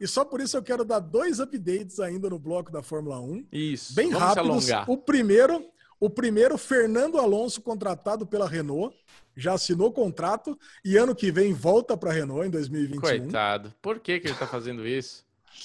e 0.00 0.06
só 0.06 0.24
por 0.24 0.40
isso 0.40 0.56
eu 0.56 0.62
quero 0.62 0.84
dar 0.86 1.00
dois 1.00 1.38
updates 1.40 1.98
ainda 2.00 2.30
no 2.30 2.38
bloco 2.38 2.70
da 2.72 2.82
Fórmula 2.82 3.20
1. 3.20 3.46
Isso. 3.52 3.94
bem 3.94 4.10
rápidos. 4.10 4.38
alongar. 4.70 4.90
O 4.90 4.96
primeiro, 4.96 5.62
o 6.00 6.08
primeiro, 6.08 6.56
Fernando 6.56 7.18
Alonso, 7.18 7.60
contratado 7.60 8.26
pela 8.26 8.48
Renault, 8.48 8.96
já 9.36 9.54
assinou 9.54 9.92
contrato 9.92 10.58
e 10.84 10.96
ano 10.96 11.14
que 11.14 11.30
vem 11.30 11.52
volta 11.52 11.96
para 11.96 12.10
a 12.10 12.12
Renault 12.12 12.46
em 12.46 12.50
2021. 12.50 13.00
Coitado. 13.00 13.74
Por 13.80 13.98
que, 14.00 14.20
que 14.20 14.28
ele 14.28 14.36
tá 14.36 14.46
fazendo 14.46 14.86
isso? 14.86 15.24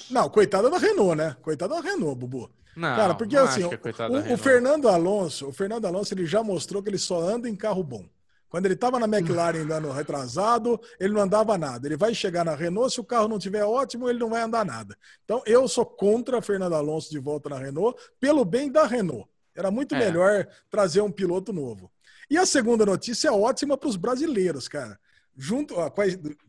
Não, 0.10 0.30
coitada 0.30 0.70
da 0.70 0.78
Renault, 0.78 1.16
né? 1.16 1.36
Coitada 1.42 1.76
da 1.76 1.82
Renault, 1.82 2.18
Bubu. 2.18 2.50
Não, 2.76 2.96
Cara, 2.96 3.14
porque 3.14 3.36
não 3.36 3.44
assim, 3.44 3.64
é 3.64 3.78
coitado 3.78 4.14
o, 4.14 4.18
o 4.18 4.22
Renault. 4.22 4.42
Fernando 4.42 4.88
Alonso, 4.88 5.48
o 5.48 5.54
Fernando 5.54 5.86
Alonso, 5.86 6.14
ele 6.14 6.26
já 6.26 6.44
mostrou 6.44 6.82
que 6.82 6.90
ele 6.90 6.98
só 6.98 7.20
anda 7.20 7.48
em 7.48 7.56
carro 7.56 7.84
bom. 7.84 8.06
Quando 8.50 8.66
ele 8.66 8.76
estava 8.76 9.00
na 9.00 9.08
McLaren 9.08 9.66
ano 9.74 9.92
retrasado, 9.92 10.80
ele 11.00 11.14
não 11.14 11.22
andava 11.22 11.58
nada. 11.58 11.88
Ele 11.88 11.98
vai 11.98 12.14
chegar 12.14 12.46
na 12.46 12.56
Renault, 12.56 12.94
se 12.94 13.00
o 13.00 13.04
carro 13.04 13.28
não 13.28 13.40
tiver 13.40 13.64
ótimo, 13.64 14.10
ele 14.10 14.20
não 14.20 14.30
vai 14.30 14.42
andar 14.42 14.66
nada. 14.66 14.96
Então, 15.24 15.42
eu 15.46 15.68
sou 15.68 15.86
contra 15.86 16.42
Fernando 16.42 16.74
Alonso 16.74 17.10
de 17.10 17.18
volta 17.18 17.50
na 17.50 17.58
Renault, 17.58 18.00
pelo 18.20 18.46
bem 18.46 18.72
da 18.72 18.86
Renault. 18.86 19.28
Era 19.56 19.70
muito 19.72 19.96
É. 19.96 20.00
melhor 20.00 20.48
trazer 20.70 21.02
um 21.02 21.12
piloto 21.12 21.52
novo. 21.54 21.92
E 22.30 22.38
a 22.38 22.46
segunda 22.46 22.86
notícia 22.86 23.28
é 23.28 23.32
ótima 23.32 23.78
para 23.78 23.90
os 23.90 23.96
brasileiros, 23.96 24.68
cara. 24.68 25.00
Junto, 25.36 25.76
ó, 25.76 25.92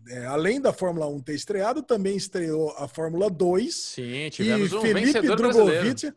é, 0.08 0.26
além 0.26 0.60
da 0.60 0.72
Fórmula 0.72 1.06
1 1.08 1.20
ter 1.20 1.34
estreado, 1.34 1.82
também 1.82 2.16
estreou 2.16 2.70
a 2.76 2.86
Fórmula 2.86 3.30
2. 3.30 3.74
Sim, 3.74 4.26
E 4.26 4.30
tivemos 4.30 4.72
um 4.72 4.80
Felipe. 4.80 5.20
Drogovic, 5.22 6.12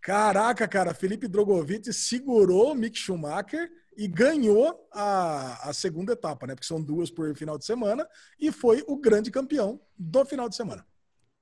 caraca, 0.00 0.66
cara, 0.68 0.94
Felipe 0.94 1.28
Drogovic 1.28 1.92
segurou 1.92 2.72
o 2.72 2.74
Mick 2.74 2.96
Schumacher 2.98 3.70
e 3.96 4.08
ganhou 4.08 4.88
a, 4.92 5.68
a 5.68 5.72
segunda 5.72 6.12
etapa, 6.12 6.46
né? 6.46 6.54
Porque 6.54 6.66
são 6.66 6.80
duas 6.82 7.10
por 7.10 7.34
final 7.36 7.58
de 7.58 7.64
semana, 7.64 8.08
e 8.40 8.50
foi 8.50 8.82
o 8.86 8.96
grande 8.96 9.30
campeão 9.30 9.80
do 9.98 10.24
final 10.24 10.48
de 10.48 10.56
semana. 10.56 10.86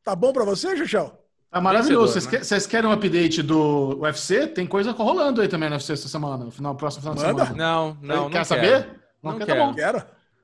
Tá 0.03 0.17
bom 0.17 0.33
pra 0.33 0.45
você, 0.45 0.77
Xuxão? 0.77 1.17
Tá 1.51 1.61
maravilhoso. 1.61 2.15
Vencedor, 2.15 2.39
Vocês, 2.45 2.63
né? 2.63 2.67
que- 2.67 2.71
querem 2.71 2.89
um 2.89 2.93
update 2.93 3.43
do 3.43 3.99
UFC? 4.01 4.47
Tem 4.47 4.67
coisa 4.67 4.93
rolando 4.93 5.41
aí 5.41 5.49
também 5.49 5.69
no 5.69 5.75
UFC 5.75 5.93
essa 5.95 6.09
semana, 6.09 6.45
no 6.45 6.51
final, 6.51 6.75
próximo 6.77 7.03
final 7.03 7.17
de 7.17 7.23
Manda. 7.25 7.47
semana. 7.47 7.65
Não, 7.65 7.97
não, 8.01 8.17
não 8.17 8.25
Quer 8.31 8.33
quero. 8.33 8.45
saber? 8.45 8.89
Não 9.23 9.37
quer? 9.39 9.47
quero. 9.47 9.59
Tá 9.59 9.67
bom. 9.67 9.75
Quero. 9.75 10.03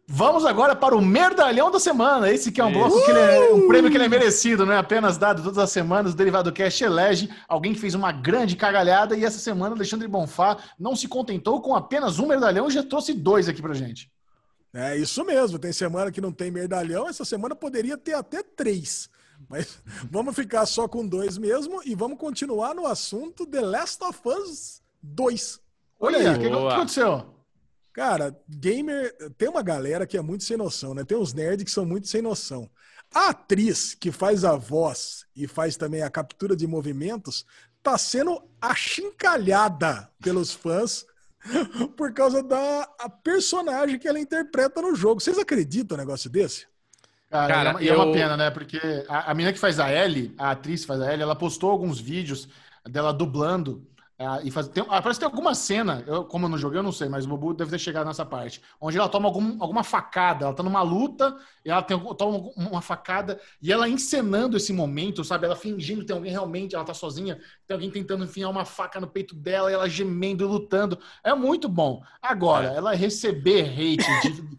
Vamos 0.08 0.44
agora 0.46 0.76
para 0.76 0.94
o 0.96 1.02
Merdalhão 1.02 1.68
da 1.68 1.80
Semana. 1.80 2.30
Esse 2.30 2.52
que 2.52 2.60
é 2.60 2.64
um 2.64 2.70
Isso. 2.70 2.78
bloco 2.78 3.04
que 3.04 3.10
ele 3.10 3.18
é 3.18 3.52
um 3.52 3.66
prêmio 3.66 3.90
que 3.90 3.96
ele 3.96 4.04
é 4.04 4.08
merecido, 4.08 4.64
não 4.64 4.72
é 4.72 4.78
apenas 4.78 5.18
dado 5.18 5.42
todas 5.42 5.58
as 5.58 5.70
semanas. 5.70 6.12
O 6.12 6.16
Derivado 6.16 6.52
Cast 6.52 6.84
elege 6.84 7.28
alguém 7.48 7.72
que 7.74 7.80
fez 7.80 7.92
uma 7.94 8.12
grande 8.12 8.54
cagalhada 8.54 9.16
e 9.16 9.24
essa 9.24 9.38
semana 9.40 9.74
Alexandre 9.74 10.06
Bonfá 10.06 10.58
não 10.78 10.94
se 10.94 11.08
contentou 11.08 11.60
com 11.60 11.74
apenas 11.74 12.20
um 12.20 12.26
merdalhão 12.28 12.68
e 12.68 12.70
já 12.70 12.84
trouxe 12.84 13.12
dois 13.14 13.48
aqui 13.48 13.60
pra 13.60 13.74
gente. 13.74 14.08
É 14.72 14.96
isso 14.96 15.24
mesmo. 15.24 15.58
Tem 15.58 15.72
semana 15.72 16.12
que 16.12 16.20
não 16.20 16.30
tem 16.30 16.52
merdalhão, 16.52 17.08
essa 17.08 17.24
semana 17.24 17.56
poderia 17.56 17.96
ter 17.96 18.14
até 18.14 18.44
três. 18.44 19.08
Mas 19.48 19.82
vamos 20.10 20.34
ficar 20.34 20.66
só 20.66 20.88
com 20.88 21.06
dois 21.06 21.38
mesmo 21.38 21.80
e 21.84 21.94
vamos 21.94 22.18
continuar 22.18 22.74
no 22.74 22.86
assunto 22.86 23.46
The 23.46 23.60
Last 23.60 24.02
of 24.04 24.20
Us 24.24 24.82
2. 25.02 25.60
Olha 25.98 26.18
Olha 26.18 26.30
aí, 26.30 26.36
o 26.36 26.40
que, 26.40 26.48
que 26.48 26.74
aconteceu? 26.74 27.36
Cara, 27.92 28.38
gamer. 28.46 29.16
Tem 29.38 29.48
uma 29.48 29.62
galera 29.62 30.06
que 30.06 30.18
é 30.18 30.20
muito 30.20 30.44
sem 30.44 30.56
noção, 30.56 30.92
né? 30.92 31.02
Tem 31.02 31.16
uns 31.16 31.32
nerds 31.32 31.64
que 31.64 31.70
são 31.70 31.86
muito 31.86 32.08
sem 32.08 32.20
noção. 32.20 32.68
A 33.14 33.30
atriz 33.30 33.94
que 33.94 34.12
faz 34.12 34.44
a 34.44 34.56
voz 34.56 35.24
e 35.34 35.46
faz 35.46 35.76
também 35.76 36.02
a 36.02 36.10
captura 36.10 36.54
de 36.54 36.66
movimentos 36.66 37.46
tá 37.82 37.96
sendo 37.96 38.42
achincalhada 38.60 40.10
pelos 40.20 40.52
fãs 40.52 41.06
por 41.96 42.12
causa 42.12 42.42
da 42.42 42.82
a 42.98 43.08
personagem 43.08 43.98
que 43.98 44.08
ela 44.08 44.20
interpreta 44.20 44.82
no 44.82 44.94
jogo. 44.94 45.20
Vocês 45.20 45.38
acreditam 45.38 45.96
um 45.96 46.00
negócio 46.00 46.28
desse? 46.28 46.66
Cara, 47.30 47.48
Cara, 47.54 47.68
é, 47.70 47.72
uma, 47.72 47.82
e 47.82 47.88
é 47.88 47.94
uma 47.94 48.04
eu- 48.06 48.12
pena, 48.12 48.36
né? 48.36 48.50
Porque 48.50 48.78
a, 49.08 49.30
a 49.32 49.34
menina 49.34 49.52
que 49.52 49.58
faz 49.58 49.80
a 49.80 49.90
Ellie, 49.92 50.34
a 50.38 50.52
atriz 50.52 50.82
que 50.82 50.86
faz 50.86 51.00
a 51.00 51.12
Ellie, 51.12 51.22
ela 51.22 51.34
postou 51.36 51.70
alguns 51.70 51.98
vídeos 52.00 52.48
dela 52.88 53.12
dublando. 53.12 53.84
ah, 54.18 54.40
e 54.42 54.50
faz, 54.50 54.68
tem, 54.68 54.82
ah, 54.88 55.02
parece 55.02 55.18
que 55.20 55.26
tem 55.26 55.30
alguma 55.30 55.54
cena, 55.54 56.02
eu, 56.06 56.24
como 56.24 56.46
eu 56.46 56.48
não 56.48 56.56
joguei, 56.56 56.78
eu 56.78 56.82
não 56.82 56.92
sei, 56.92 57.06
mas 57.08 57.26
o 57.26 57.28
Bobu 57.28 57.52
deve 57.52 57.70
ter 57.70 57.78
chegado 57.78 58.06
nessa 58.06 58.24
parte, 58.24 58.62
onde 58.80 58.96
ela 58.96 59.08
toma 59.10 59.28
algum- 59.28 59.62
alguma 59.62 59.84
facada, 59.84 60.46
ela 60.46 60.54
tá 60.54 60.62
numa 60.62 60.80
luta, 60.82 61.36
e 61.64 61.68
ela 61.70 61.82
tem, 61.82 61.98
toma 62.16 62.38
uma 62.56 62.80
facada, 62.80 63.38
e 63.60 63.70
ela 63.70 63.86
encenando 63.88 64.56
esse 64.56 64.72
momento, 64.72 65.22
sabe? 65.22 65.44
Ela 65.44 65.54
fingindo 65.56 66.00
que 66.00 66.06
tem 66.06 66.16
alguém 66.16 66.32
realmente, 66.32 66.74
ela 66.74 66.84
tá 66.84 66.94
sozinha, 66.94 67.38
tem 67.66 67.74
alguém 67.74 67.90
tentando 67.90 68.24
enfiar 68.24 68.48
uma 68.48 68.64
faca 68.64 68.98
no 69.00 69.06
peito 69.06 69.34
dela, 69.34 69.70
e 69.70 69.74
ela 69.74 69.86
gemendo 69.88 70.42
e 70.44 70.46
lutando. 70.46 70.98
É 71.22 71.34
muito 71.34 71.68
bom. 71.68 72.02
Agora, 72.22 72.72
É. 72.72 72.76
ela 72.76 72.94
receber 72.94 73.68
hate 73.68 74.16
de, 74.22 74.58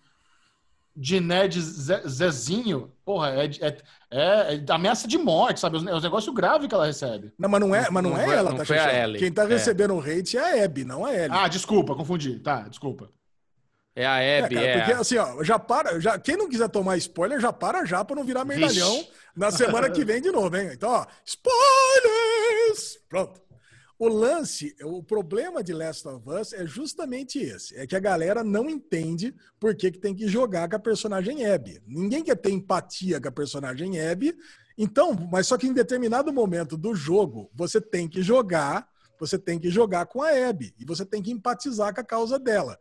de 0.99 1.19
nerd 1.19 1.61
Ze- 1.61 2.01
Zezinho, 2.09 2.91
porra, 3.05 3.29
é, 3.29 3.45
é, 3.61 3.77
é, 4.09 4.55
é 4.55 4.65
ameaça 4.71 5.07
de 5.07 5.15
morte, 5.17 5.59
sabe? 5.59 5.77
Os, 5.77 5.83
os 5.83 6.01
negócios 6.03 6.33
graves 6.33 6.67
que 6.67 6.73
ela 6.73 6.87
recebe. 6.87 7.31
Não, 7.37 7.47
mas 7.47 7.61
não 7.61 7.75
é, 7.75 7.87
mas 7.91 8.03
não 8.03 8.09
Não 8.09 8.17
é 8.19 8.25
foi- 8.25 8.35
ela, 8.35 8.49
não 8.49 8.57
tá, 8.57 8.65
foi 8.65 8.79
a? 8.79 9.03
Ellie. 9.03 9.19
Quem 9.19 9.31
tá 9.31 9.43
É. 9.43 9.47
recebendo 9.47 9.93
o 9.93 9.99
hate 10.01 10.35
é 10.37 10.61
a 10.61 10.65
Abby, 10.65 10.83
não 10.83 11.05
a 11.05 11.13
Ellie. 11.13 11.29
Ah, 11.31 11.47
desculpa, 11.47 11.93
confundi. 11.95 12.39
Tá, 12.39 12.61
desculpa. 12.67 13.11
É 13.95 14.05
a 14.07 14.19
É, 14.19 14.39
Abby, 14.43 14.55
cara, 14.55 14.67
é. 14.67 14.77
porque 14.79 14.91
assim, 14.93 15.17
ó, 15.17 15.43
já 15.43 15.59
para, 15.59 15.99
já, 15.99 16.17
quem 16.19 16.35
não 16.35 16.49
quiser 16.49 16.67
tomar 16.69 16.97
spoiler, 16.97 17.39
já 17.39 17.53
para 17.53 17.85
já 17.85 18.03
pra 18.03 18.15
não 18.15 18.23
virar 18.23 18.43
merdalhão 18.45 18.91
Vixe. 18.95 19.09
na 19.35 19.51
semana 19.51 19.89
que 19.91 20.03
vem 20.03 20.19
de 20.21 20.31
novo, 20.31 20.55
hein? 20.57 20.69
Então, 20.73 20.89
ó, 20.89 21.05
spoilers! 21.25 22.99
Pronto. 23.09 23.39
O 23.99 24.07
lance, 24.07 24.75
o 24.83 25.01
problema 25.01 25.63
de 25.63 25.73
Last 25.73 26.07
of 26.07 26.29
Us 26.29 26.53
é 26.53 26.67
justamente 26.67 27.39
esse, 27.39 27.75
é 27.75 27.87
que 27.87 27.95
a 27.95 27.99
galera 27.99 28.43
não 28.43 28.69
entende 28.69 29.33
por 29.59 29.75
que, 29.75 29.89
que 29.89 29.97
tem 29.97 30.13
que 30.13 30.27
jogar 30.27 30.69
com 30.69 30.75
a 30.75 30.79
personagem 30.79 31.43
Abby. 31.47 31.81
Ninguém 31.87 32.23
quer 32.23 32.35
ter 32.35 32.51
empatia 32.51 33.19
com 33.19 33.27
a 33.27 33.31
personagem 33.31 33.99
Abby, 33.99 34.37
então, 34.77 35.15
mas 35.31 35.47
só 35.47 35.57
que 35.57 35.65
em 35.65 35.73
determinado 35.73 36.31
momento 36.31 36.77
do 36.77 36.93
jogo, 36.93 37.49
você 37.55 37.81
tem 37.81 38.07
que 38.07 38.21
jogar, 38.21 38.87
você 39.19 39.39
tem 39.39 39.57
que 39.57 39.71
jogar 39.71 40.05
com 40.05 40.21
a 40.21 40.29
Abby, 40.29 40.75
e 40.77 40.85
você 40.85 41.03
tem 41.03 41.23
que 41.23 41.31
empatizar 41.31 41.91
com 41.91 42.01
a 42.01 42.03
causa 42.03 42.37
dela. 42.37 42.77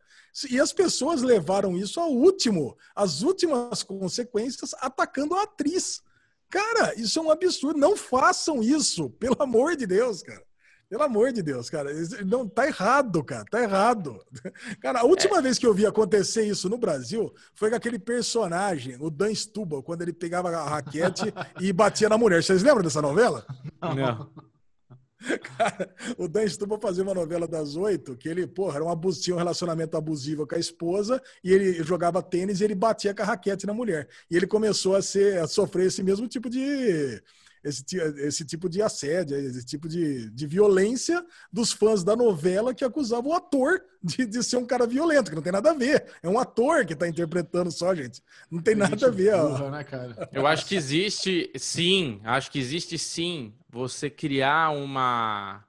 E 0.50 0.60
as 0.60 0.70
pessoas 0.70 1.22
levaram 1.22 1.78
isso 1.78 1.98
ao 1.98 2.12
último, 2.12 2.76
as 2.94 3.22
últimas 3.22 3.82
consequências, 3.82 4.74
atacando 4.80 5.34
a 5.34 5.44
atriz. 5.44 6.02
Cara, 6.50 6.94
isso 6.94 7.18
é 7.18 7.22
um 7.22 7.30
absurdo. 7.30 7.80
Não 7.80 7.96
façam 7.96 8.62
isso, 8.62 9.08
pelo 9.18 9.42
amor 9.42 9.76
de 9.76 9.86
Deus, 9.86 10.22
cara. 10.22 10.45
Pelo 10.88 11.02
amor 11.02 11.32
de 11.32 11.42
Deus, 11.42 11.68
cara. 11.68 11.90
Não, 12.24 12.48
tá 12.48 12.66
errado, 12.66 13.22
cara. 13.24 13.44
Tá 13.50 13.60
errado. 13.60 14.24
Cara, 14.80 15.00
a 15.00 15.04
última 15.04 15.42
vez 15.42 15.58
que 15.58 15.66
eu 15.66 15.74
vi 15.74 15.84
acontecer 15.84 16.46
isso 16.46 16.68
no 16.68 16.78
Brasil 16.78 17.34
foi 17.54 17.70
com 17.70 17.76
aquele 17.76 17.98
personagem, 17.98 18.96
o 19.00 19.10
Dan 19.10 19.32
Stubble, 19.32 19.82
quando 19.82 20.02
ele 20.02 20.12
pegava 20.12 20.48
a 20.50 20.68
raquete 20.68 21.24
e 21.60 21.72
batia 21.72 22.08
na 22.08 22.16
mulher. 22.16 22.42
Vocês 22.42 22.62
lembram 22.62 22.84
dessa 22.84 23.02
novela? 23.02 23.44
Não. 23.82 24.30
Cara, 25.56 25.94
o 26.18 26.28
Dan 26.28 26.46
Stuba 26.46 26.78
fazia 26.78 27.02
uma 27.02 27.14
novela 27.14 27.48
das 27.48 27.74
oito, 27.74 28.16
que 28.16 28.28
ele, 28.28 28.46
porra, 28.46 28.76
era 28.76 28.84
um 28.84 28.90
abuso, 28.90 29.20
tinha 29.20 29.34
um 29.34 29.38
relacionamento 29.38 29.96
abusivo 29.96 30.46
com 30.46 30.54
a 30.54 30.58
esposa, 30.58 31.20
e 31.42 31.52
ele 31.52 31.82
jogava 31.82 32.22
tênis 32.22 32.60
e 32.60 32.64
ele 32.64 32.74
batia 32.74 33.14
com 33.14 33.22
a 33.22 33.24
raquete 33.24 33.66
na 33.66 33.74
mulher. 33.74 34.08
E 34.30 34.36
ele 34.36 34.46
começou 34.46 34.94
a, 34.94 35.02
ser, 35.02 35.38
a 35.38 35.46
sofrer 35.48 35.86
esse 35.86 36.02
mesmo 36.02 36.28
tipo 36.28 36.48
de. 36.48 37.20
Esse, 37.66 37.84
esse 38.18 38.44
tipo 38.44 38.68
de 38.68 38.80
assédio, 38.80 39.36
esse 39.36 39.66
tipo 39.66 39.88
de, 39.88 40.30
de 40.30 40.46
violência 40.46 41.24
dos 41.52 41.72
fãs 41.72 42.04
da 42.04 42.14
novela 42.14 42.72
que 42.72 42.84
acusavam 42.84 43.32
o 43.32 43.34
ator 43.34 43.82
de, 44.00 44.24
de 44.24 44.42
ser 44.44 44.56
um 44.56 44.64
cara 44.64 44.86
violento, 44.86 45.30
que 45.30 45.34
não 45.34 45.42
tem 45.42 45.52
nada 45.52 45.72
a 45.72 45.74
ver. 45.74 46.06
É 46.22 46.28
um 46.28 46.38
ator 46.38 46.86
que 46.86 46.94
tá 46.94 47.08
interpretando 47.08 47.72
só, 47.72 47.92
gente. 47.92 48.22
Não 48.48 48.62
tem 48.62 48.76
nada 48.76 49.06
a 49.06 49.10
ver. 49.10 49.34
ó. 49.34 49.48
Burra, 49.48 49.70
né, 49.70 49.84
cara? 49.84 50.28
Eu 50.32 50.46
acho 50.46 50.64
que 50.66 50.76
existe, 50.76 51.50
sim, 51.56 52.20
acho 52.22 52.52
que 52.52 52.60
existe 52.60 52.96
sim 52.98 53.52
você 53.68 54.08
criar 54.08 54.70
uma. 54.70 55.64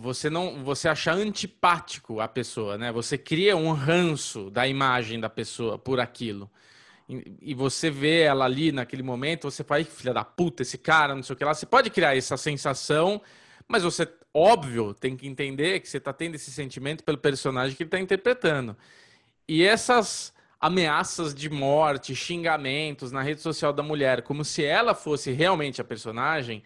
Você 0.00 0.30
não. 0.30 0.62
Você 0.62 0.88
achar 0.88 1.16
antipático 1.16 2.20
a 2.20 2.28
pessoa, 2.28 2.78
né? 2.78 2.92
Você 2.92 3.18
cria 3.18 3.56
um 3.56 3.72
ranço 3.72 4.50
da 4.50 4.68
imagem 4.68 5.18
da 5.18 5.28
pessoa 5.28 5.76
por 5.76 5.98
aquilo. 5.98 6.48
E, 7.40 7.54
você 7.54 7.90
vê 7.90 8.22
ela 8.22 8.44
ali 8.44 8.72
naquele 8.72 9.02
momento, 9.02 9.50
você 9.50 9.64
fala, 9.64 9.80
"Ih, 9.80 9.84
filha 9.84 10.14
da 10.14 10.24
puta, 10.24 10.62
esse 10.62 10.78
cara, 10.78 11.14
não 11.14 11.22
sei 11.22 11.34
o 11.34 11.36
que 11.36 11.44
lá. 11.44 11.54
Você 11.54 11.66
pode 11.66 11.90
criar 11.90 12.16
essa 12.16 12.36
sensação, 12.36 13.20
mas 13.68 13.82
você, 13.82 14.08
óbvio, 14.32 14.94
tem 14.94 15.16
que 15.16 15.26
entender 15.26 15.80
que 15.80 15.88
você 15.88 15.98
está 15.98 16.12
tendo 16.12 16.34
esse 16.34 16.50
sentimento 16.50 17.04
pelo 17.04 17.18
personagem 17.18 17.76
que 17.76 17.82
ele 17.82 17.88
está 17.88 17.98
interpretando. 17.98 18.76
E 19.48 19.64
essas 19.64 20.32
ameaças 20.60 21.34
de 21.34 21.50
morte, 21.50 22.14
xingamentos 22.14 23.10
na 23.10 23.20
rede 23.20 23.40
social 23.40 23.72
da 23.72 23.82
mulher, 23.82 24.22
como 24.22 24.44
se 24.44 24.64
ela 24.64 24.94
fosse 24.94 25.32
realmente 25.32 25.80
a 25.80 25.84
personagem, 25.84 26.62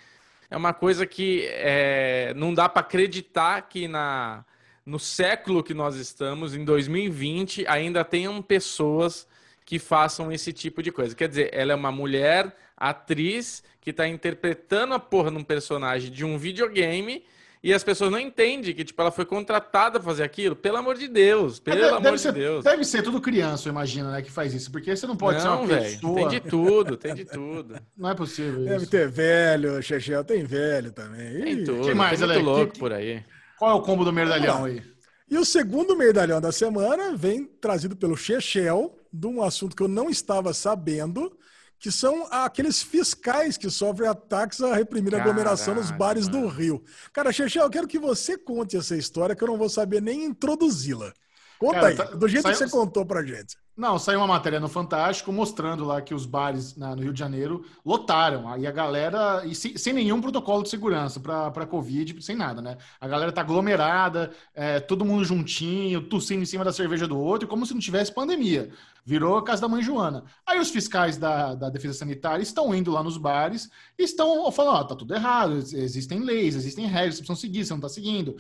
é 0.51 0.57
uma 0.57 0.75
coisa 0.75 1.07
que 1.07 1.47
é, 1.51 2.33
não 2.37 2.53
dá 2.53 2.69
para 2.69 2.81
acreditar 2.81 3.63
que 3.63 3.89
na, 3.89 4.45
no 4.85 4.99
século 4.99 5.63
que 5.65 5.75
nós 5.75 5.97
estamos, 5.97 6.55
em 6.55 6.65
2020, 6.65 7.67
ainda 7.67 8.05
tenham 8.05 8.41
pessoas 8.41 9.27
que 9.67 9.79
façam 9.79 10.33
esse 10.33 10.51
tipo 10.53 10.83
de 10.83 10.91
coisa. 10.91 11.15
Quer 11.15 11.29
dizer, 11.29 11.51
ela 11.53 11.73
é 11.73 11.75
uma 11.75 11.93
mulher 11.93 12.55
atriz 12.77 13.63
que 13.81 13.91
está 13.91 14.07
interpretando 14.09 14.95
a 14.95 14.99
porra 14.99 15.31
num 15.31 15.43
personagem 15.43 16.11
de 16.11 16.25
um 16.25 16.39
videogame 16.39 17.25
e 17.63 17.75
as 17.75 17.83
pessoas 17.83 18.13
não 18.13 18.19
entendem 18.21 18.73
que 18.73 18.85
tipo 18.85 19.01
ela 19.03 19.11
foi 19.11 19.25
contratada 19.25 19.99
para 19.99 20.09
fazer 20.09 20.23
aquilo. 20.23 20.55
Pelo 20.55 20.77
amor 20.77 20.97
de 20.97 21.09
Deus, 21.09 21.59
pelo 21.59 21.79
Deve- 21.79 21.89
amor 21.89 22.03
deve, 22.03 22.17
de 22.17 22.23
ser, 22.23 22.33
Deus. 22.33 22.65
deve 22.65 22.85
ser 22.85 23.03
tudo 23.03 23.21
criança, 23.21 23.69
eu 23.69 23.73
imagino, 23.73 24.11
né, 24.13 24.23
que 24.23 24.31
faz 24.31 24.55
isso. 24.55 24.71
Porque 24.71 24.95
você 24.95 25.05
não 25.07 25.17
pode 25.17 25.41
ser 25.41 25.49
não, 25.49 25.59
uma 25.63 25.67
velho, 25.67 25.83
pessoa. 25.83 26.15
tem 26.15 26.29
de 26.29 26.41
tudo, 26.41 26.97
tem 26.97 27.15
de 27.15 27.25
tudo. 27.25 27.77
Não 27.99 28.11
é 28.11 28.15
possível 28.15 28.63
Deve 28.65 28.77
isso. 28.83 28.91
ter 28.91 29.09
velho, 29.09 29.83
Chechel, 29.83 30.23
tem 30.23 30.45
velho 30.45 30.93
também. 30.93 31.43
Tem 31.43 31.65
tudo. 31.65 31.81
que 31.89 31.95
mais, 31.95 32.21
tem 32.21 32.29
muito 32.29 32.45
louco 32.45 32.73
Que- 32.73 32.79
por 32.79 32.93
aí. 32.93 33.25
Qual 33.59 33.71
é 33.71 33.75
o 33.75 33.83
combo 33.83 34.05
do 34.05 34.13
merdalhão 34.13 34.65
aí? 34.67 34.81
E 35.29 35.37
o 35.37 35.45
segundo 35.45 35.97
merdalhão 35.97 36.41
da 36.41 36.53
semana 36.53 37.17
vem 37.17 37.45
trazido 37.61 37.97
pelo 37.97 38.17
Chechel, 38.17 38.97
de 39.17 39.27
um 39.27 39.43
assunto 39.43 39.75
que 39.75 39.83
eu 39.83 39.89
não 39.89 40.11
estava 40.11 40.53
sabendo, 40.53 41.37
que 41.79 41.91
são 41.91 42.27
aqueles 42.31 42.83
fiscais 42.83 43.57
que 43.57 43.71
sofrem 43.71 44.09
ataques 44.09 44.61
à 44.61 44.75
reprimida 44.75 45.17
Caralho, 45.17 45.31
aglomeração 45.31 45.75
nos 45.75 45.91
bares 45.91 46.29
do 46.29 46.39
mano. 46.39 46.49
Rio. 46.49 46.85
Cara, 47.13 47.33
Chechel, 47.33 47.65
eu 47.65 47.71
quero 47.71 47.89
que 47.89 47.99
você 47.99 48.37
conte 48.37 48.77
essa 48.77 48.97
história, 48.97 49.35
que 49.35 49.43
eu 49.43 49.49
não 49.49 49.59
vou 49.59 49.69
saber 49.69 50.01
nem 50.01 50.25
introduzi-la. 50.25 51.13
Conta 51.59 51.75
Cara, 51.75 51.87
aí, 51.89 51.97
tá- 51.97 52.05
do 52.05 52.29
jeito 52.29 52.43
saiu- 52.43 52.57
que 52.59 52.65
você 52.65 52.71
contou 52.71 53.05
pra 53.07 53.23
gente. 53.25 53.57
Não, 53.77 53.99
saiu 53.99 54.21
uma 54.21 54.27
matéria 54.27 54.59
no 54.59 54.69
Fantástico 54.71 55.31
mostrando 55.31 55.85
lá 55.85 56.01
que 56.01 56.15
os 56.15 56.25
bares 56.25 56.75
na- 56.77 56.97
no 56.97 57.03
Rio 57.03 57.13
de 57.13 57.19
Janeiro 57.19 57.63
lotaram. 57.85 58.49
Aí 58.49 58.67
a 58.67 58.71
galera, 58.71 59.43
e 59.45 59.55
sem, 59.55 59.77
sem 59.77 59.93
nenhum 59.93 60.19
protocolo 60.21 60.63
de 60.63 60.71
segurança 60.71 61.21
para 61.21 61.67
Covid, 61.67 62.23
sem 62.23 62.35
nada, 62.35 62.63
né? 62.63 62.79
A 62.99 63.07
galera 63.07 63.31
tá 63.33 63.43
aglomerada, 63.43 64.31
é, 64.55 64.81
todo 64.81 65.05
mundo 65.05 65.25
juntinho, 65.25 66.01
tossindo 66.09 66.43
em 66.43 66.47
cima 66.47 66.65
da 66.65 66.73
cerveja 66.73 67.07
do 67.07 67.19
outro, 67.19 67.47
como 67.47 67.67
se 67.67 67.75
não 67.75 67.81
tivesse 67.81 68.13
pandemia. 68.15 68.71
Virou 69.05 69.37
a 69.37 69.45
casa 69.45 69.63
da 69.63 69.69
mãe 69.69 69.83
Joana. 69.83 70.25
Aí 70.47 70.59
os 70.59 70.71
fiscais 70.71 71.17
da, 71.19 71.55
da 71.55 71.69
Defesa 71.69 71.95
Sanitária 71.99 72.43
estão 72.43 72.75
indo 72.75 72.91
lá 72.91 73.03
nos 73.03 73.17
bares 73.19 73.71
e 73.99 74.03
estão 74.05 74.51
falando: 74.51 74.75
ó, 74.77 74.85
tá 74.85 74.97
tudo 74.97 75.15
errado, 75.15 75.55
ex- 75.57 75.73
existem 75.75 76.21
leis, 76.21 76.57
existem 76.57 76.87
regras, 76.87 77.15
vocês 77.17 77.27
precisam 77.27 77.37
seguir, 77.37 77.65
você 77.65 77.73
não 77.75 77.81
tá 77.81 77.89
seguindo. 77.89 78.37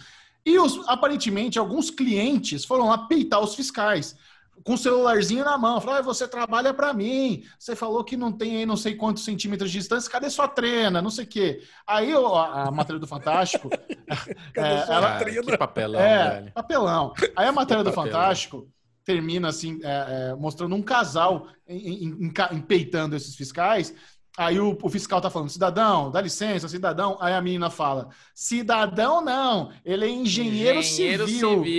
E 0.47 0.59
os, 0.59 0.89
aparentemente 0.89 1.59
alguns 1.59 1.90
clientes 1.90 2.64
foram 2.64 2.89
lá 2.89 2.97
peitar 3.09 3.40
os 3.40 3.55
fiscais 3.56 4.16
com 4.64 4.74
o 4.74 4.78
celularzinho 4.78 5.44
na 5.44 5.59
mão, 5.59 5.81
falou: 5.81 5.97
ah, 5.97 6.02
você 6.02 6.27
trabalha 6.27 6.73
para 6.73 6.94
mim, 6.94 7.44
você 7.59 7.77
falou 7.77 8.02
que 8.02 8.16
não 8.16 8.32
tem 8.32 8.56
aí 8.59 8.66
não 8.66 8.77
sei 8.77 8.94
quantos 8.94 9.24
centímetros 9.24 9.70
de 9.70 9.78
distância, 9.78 10.10
cadê 10.10 10.31
sua 10.31 10.48
trena? 10.48 11.02
Não 11.02 11.10
sei 11.10 11.24
o 11.24 11.28
quê. 11.28 11.62
Aí 11.86 12.14
ó, 12.14 12.36
a, 12.36 12.68
a 12.68 12.70
matéria 12.70 12.98
do 13.01 13.06
Fantástico. 13.06 13.68
é, 14.56 14.86
sua 14.86 14.94
ela- 14.94 15.18
trina? 15.18 15.43
que 15.43 15.59
papelão, 15.59 16.01
é, 16.01 16.31
velho. 16.40 16.52
papelão. 16.52 17.12
Aí 17.36 17.47
a 17.47 17.52
matéria 17.52 17.85
do. 17.85 17.93
Fantástico 17.93 18.68
termina 19.05 19.48
assim, 19.48 19.78
é, 19.85 20.31
é, 20.31 20.35
mostrando 20.35 20.74
um 20.74 20.82
casal 20.82 21.47
em- 21.68 22.28
empeitando 22.52 23.14
esses 23.14 23.36
fiscais. 23.36 23.94
Aí 24.36 24.60
o, 24.60 24.76
o 24.82 24.88
fiscal 24.90 25.20
tá 25.20 25.30
falando, 25.30 25.48
cidadão, 25.50 26.10
dá 26.10 26.20
licença, 26.20 26.68
cidadão. 26.68 27.16
Aí 27.20 27.32
a 27.32 27.40
menina 27.40 27.70
fala, 27.70 28.08
cidadão 28.34 29.20
não, 29.22 29.72
ele 29.84 30.04
é 30.04 30.08
engenheiro, 30.08 30.82
civil, 30.82 31.72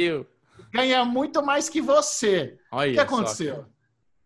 ganha 0.72 1.06
muito 1.06 1.44
mais 1.44 1.70
que 1.70 1.82
você. 1.82 2.60
Olha 2.72 2.90
O 2.90 2.94
que 2.94 3.00
aconteceu? 3.00 3.66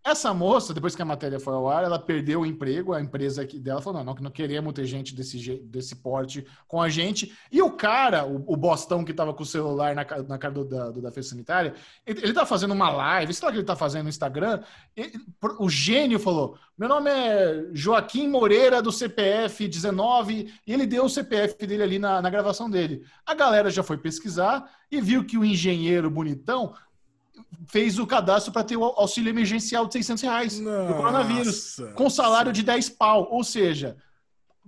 Essa 0.04 0.34
moça, 0.34 0.74
depois 0.74 0.96
que 0.96 1.02
a 1.02 1.06
matéria 1.06 1.40
foi 1.40 1.54
ao 1.54 1.70
ar, 1.70 1.84
ela 1.84 2.00
perdeu 2.00 2.42
o 2.42 2.46
emprego, 2.46 2.92
a 2.92 3.00
empresa 3.00 3.46
dela 3.46 3.84
falou, 3.84 4.00
não, 4.00 4.06
não, 4.08 4.16
que 4.16 4.24
não 4.24 4.32
queremos 4.32 4.74
ter 4.74 4.86
gente 4.86 5.14
desse, 5.14 5.38
je- 5.38 5.60
desse 5.64 5.96
porte 5.96 6.44
com 6.68 6.82
a 6.82 6.90
gente. 6.90 7.32
E 7.52 7.62
o 7.62 7.70
cara, 7.72 8.26
o, 8.26 8.44
o 8.52 8.58
bostão 8.58 9.06
que 9.06 9.14
tava 9.14 9.32
com 9.32 9.44
o 9.44 9.46
celular 9.46 9.94
na, 9.94 10.04
na 10.28 10.38
cara 10.40 10.54
do, 10.56 10.66
da, 10.66 10.90
do 10.90 11.02
Defesa 11.04 11.30
Sanitária, 11.30 11.76
ele, 12.04 12.20
ele 12.24 12.34
tá 12.34 12.48
fazendo 12.48 12.74
uma 12.74 12.90
live, 12.90 13.32
sei 13.32 13.46
lá 13.46 13.50
o 13.50 13.54
que 13.54 13.60
ele 13.60 13.66
tá 13.68 13.76
fazendo 13.76 14.04
no 14.04 14.10
Instagram, 14.10 14.64
e- 14.98 15.12
o 15.60 15.70
gênio 15.70 16.18
falou, 16.20 16.58
meu 16.76 16.90
nome 16.90 17.12
é 17.12 17.68
Joaquim 17.72 18.28
Moreira, 18.28 18.82
do 18.82 18.92
CPF 18.92 19.68
19, 19.68 20.52
e 20.66 20.74
ele 20.74 20.88
deu 20.88 21.06
o 21.06 21.10
CPF 21.10 21.56
dele 21.68 21.84
ali 21.84 22.00
na, 22.00 22.20
na 22.24 22.30
gravação 22.32 22.68
dele. 22.68 23.04
A 23.24 23.36
galera 23.36 23.70
já 23.70 23.84
foi 23.84 23.98
pesquisar 24.00 24.68
e 24.90 25.00
viu 25.00 25.24
que 25.24 25.38
o 25.38 25.46
engenheiro 25.46 26.10
bonitão 26.10 26.74
fez 27.68 28.00
o 28.00 28.08
cadastro 28.08 28.52
para 28.52 28.64
ter 28.64 28.76
o 28.76 28.84
auxílio 28.84 29.30
emergencial 29.30 29.86
de 29.86 29.94
600 29.94 30.24
reais 30.24 30.60
do 30.60 30.94
coronavírus, 30.96 31.78
com 31.96 32.10
salário 32.10 32.52
de 32.52 32.64
10 32.64 32.90
pau. 32.90 33.28
Ou 33.32 33.44
seja, 33.44 33.98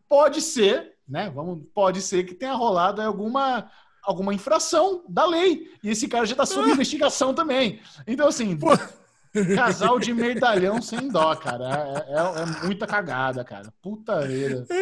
pode 0.07 0.41
ser, 0.41 0.93
né? 1.07 1.29
Vamos, 1.29 1.63
pode 1.73 2.01
ser 2.01 2.23
que 2.23 2.33
tenha 2.33 2.53
rolado 2.53 3.01
alguma, 3.01 3.69
alguma 4.03 4.33
infração 4.33 5.03
da 5.09 5.25
lei. 5.25 5.71
E 5.83 5.89
esse 5.89 6.07
cara 6.07 6.25
já 6.25 6.33
está 6.33 6.45
sob 6.45 6.69
investigação 6.71 7.33
também. 7.33 7.81
Então, 8.07 8.27
assim, 8.27 8.57
casal 9.55 9.99
de 9.99 10.13
merdalhão 10.13 10.81
sem 10.81 11.09
dó, 11.09 11.35
cara. 11.35 12.05
É, 12.07 12.13
é- 12.13 12.41
é 12.41 12.45
muita 12.65 12.87
cagada, 12.87 13.43
cara. 13.43 13.71
Puta 13.81 14.21
vida. 14.21 14.65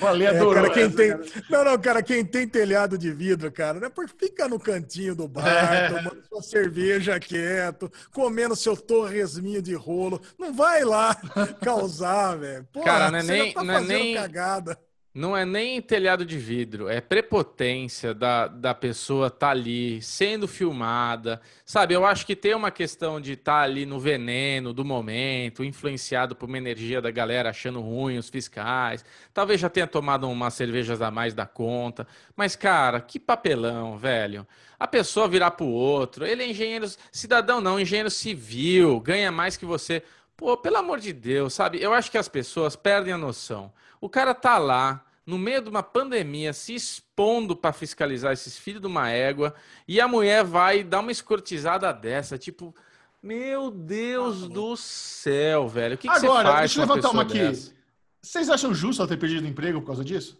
o 0.00 0.06
Ale 0.06 0.24
É, 0.24 0.28
adorou 0.28 0.54
cara, 0.54 0.70
quem 0.70 0.82
essa, 0.84 0.96
tem... 0.96 1.10
cara. 1.10 1.22
Não, 1.50 1.64
não, 1.64 1.78
cara, 1.78 2.02
quem 2.02 2.24
tem 2.24 2.46
telhado 2.48 2.96
de 2.98 3.12
vidro, 3.12 3.50
cara, 3.50 3.80
né? 3.80 3.88
Porque 3.88 4.12
fica 4.18 4.48
no 4.48 4.58
cantinho 4.58 5.14
do 5.14 5.28
bar, 5.28 5.46
É. 5.74 5.88
tomando 5.88 6.22
sua 6.28 6.42
cerveja 6.42 7.18
quieto, 7.18 7.90
comendo 8.12 8.56
seu 8.56 8.76
torresminho 8.76 9.62
de 9.62 9.74
rolo. 9.74 10.20
Não 10.38 10.52
vai 10.52 10.84
lá 10.84 11.14
causar, 11.62 12.36
velho. 12.38 12.66
Cara, 12.84 13.10
não 13.10 13.18
é 13.18 13.22
você 13.22 13.32
nem- 13.32 13.52
tá 13.52 13.64
não 13.64 13.74
é 13.74 13.78
fazendo 13.78 13.88
nem- 13.98 14.14
cagada. 14.14 14.78
Não 15.14 15.36
é 15.36 15.44
nem 15.44 15.82
telhado 15.82 16.24
de 16.24 16.38
vidro, 16.38 16.88
é 16.88 16.98
prepotência 16.98 18.14
da, 18.14 18.46
da 18.48 18.72
pessoa 18.72 19.26
estar 19.26 19.50
ali, 19.50 20.00
sendo 20.00 20.48
filmada. 20.48 21.38
Sabe, 21.66 21.92
eu 21.92 22.06
acho 22.06 22.24
que 22.24 22.34
tem 22.34 22.54
uma 22.54 22.70
questão 22.70 23.20
de 23.20 23.32
estar 23.32 23.60
ali 23.60 23.84
no 23.84 24.00
veneno 24.00 24.72
do 24.72 24.86
momento, 24.86 25.62
influenciado 25.62 26.34
por 26.34 26.48
uma 26.48 26.56
energia 26.56 27.02
da 27.02 27.10
galera 27.10 27.50
achando 27.50 27.82
ruim 27.82 28.16
os 28.16 28.30
fiscais. 28.30 29.04
Talvez 29.34 29.60
já 29.60 29.68
tenha 29.68 29.86
tomado 29.86 30.26
umas 30.30 30.54
cervejas 30.54 31.02
a 31.02 31.10
mais 31.10 31.34
da 31.34 31.44
conta. 31.44 32.06
Mas, 32.34 32.56
cara, 32.56 32.98
que 32.98 33.20
papelão, 33.20 33.98
velho. 33.98 34.46
A 34.80 34.88
pessoa 34.88 35.28
virar 35.28 35.50
pro 35.50 35.66
outro, 35.66 36.24
ele 36.24 36.42
é 36.42 36.48
engenheiro, 36.48 36.86
cidadão 37.12 37.60
não, 37.60 37.78
engenheiro 37.78 38.10
civil, 38.10 38.98
ganha 38.98 39.30
mais 39.30 39.58
que 39.58 39.66
você. 39.66 40.02
Pô, 40.42 40.56
pelo 40.56 40.76
amor 40.78 40.98
de 40.98 41.12
Deus, 41.12 41.54
sabe? 41.54 41.80
Eu 41.80 41.94
acho 41.94 42.10
que 42.10 42.18
as 42.18 42.28
pessoas 42.28 42.74
perdem 42.74 43.12
a 43.12 43.16
noção. 43.16 43.72
O 44.00 44.08
cara 44.08 44.34
tá 44.34 44.58
lá, 44.58 45.04
no 45.24 45.38
meio 45.38 45.62
de 45.62 45.68
uma 45.70 45.84
pandemia, 45.84 46.52
se 46.52 46.74
expondo 46.74 47.54
para 47.54 47.72
fiscalizar 47.72 48.32
esses 48.32 48.58
filhos 48.58 48.80
de 48.80 48.88
uma 48.88 49.08
égua, 49.08 49.54
e 49.86 50.00
a 50.00 50.08
mulher 50.08 50.42
vai 50.42 50.82
dar 50.82 50.98
uma 50.98 51.12
escrotizada 51.12 51.92
dessa, 51.92 52.36
tipo, 52.36 52.74
meu 53.22 53.70
Deus 53.70 54.48
do 54.48 54.76
céu, 54.76 55.68
velho. 55.68 55.94
O 55.94 55.98
que, 55.98 56.08
que 56.08 56.18
você 56.18 56.26
Agora, 56.26 56.48
faz 56.48 56.60
deixa 56.74 56.80
eu 56.80 56.86
com 56.88 56.92
uma 56.92 56.96
levantar 56.96 57.14
uma 57.14 57.22
aqui. 57.22 57.38
dessa? 57.38 57.72
Vocês 58.20 58.50
acham 58.50 58.74
justo 58.74 59.00
ela 59.00 59.08
ter 59.08 59.16
perdido 59.18 59.44
o 59.44 59.48
emprego 59.48 59.80
por 59.80 59.86
causa 59.86 60.04
disso? 60.04 60.36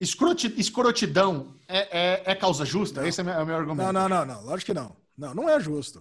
Escroti- 0.00 0.54
escrotidão 0.56 1.56
é, 1.66 1.98
é- 2.28 2.30
é 2.30 2.34
causa 2.36 2.64
justa? 2.64 3.00
Não. 3.00 3.08
Esse 3.08 3.20
é 3.20 3.24
o 3.24 3.26
meu, 3.26 3.34
é 3.34 3.42
o 3.42 3.46
meu 3.46 3.56
argumento. 3.56 3.92
Não, 3.92 4.08
não, 4.08 4.08
não, 4.08 4.24
não. 4.24 4.44
Lógico 4.44 4.66
que 4.66 4.74
não. 4.78 4.94
Não, 5.18 5.34
não 5.34 5.48
é 5.48 5.58
justo. 5.58 6.00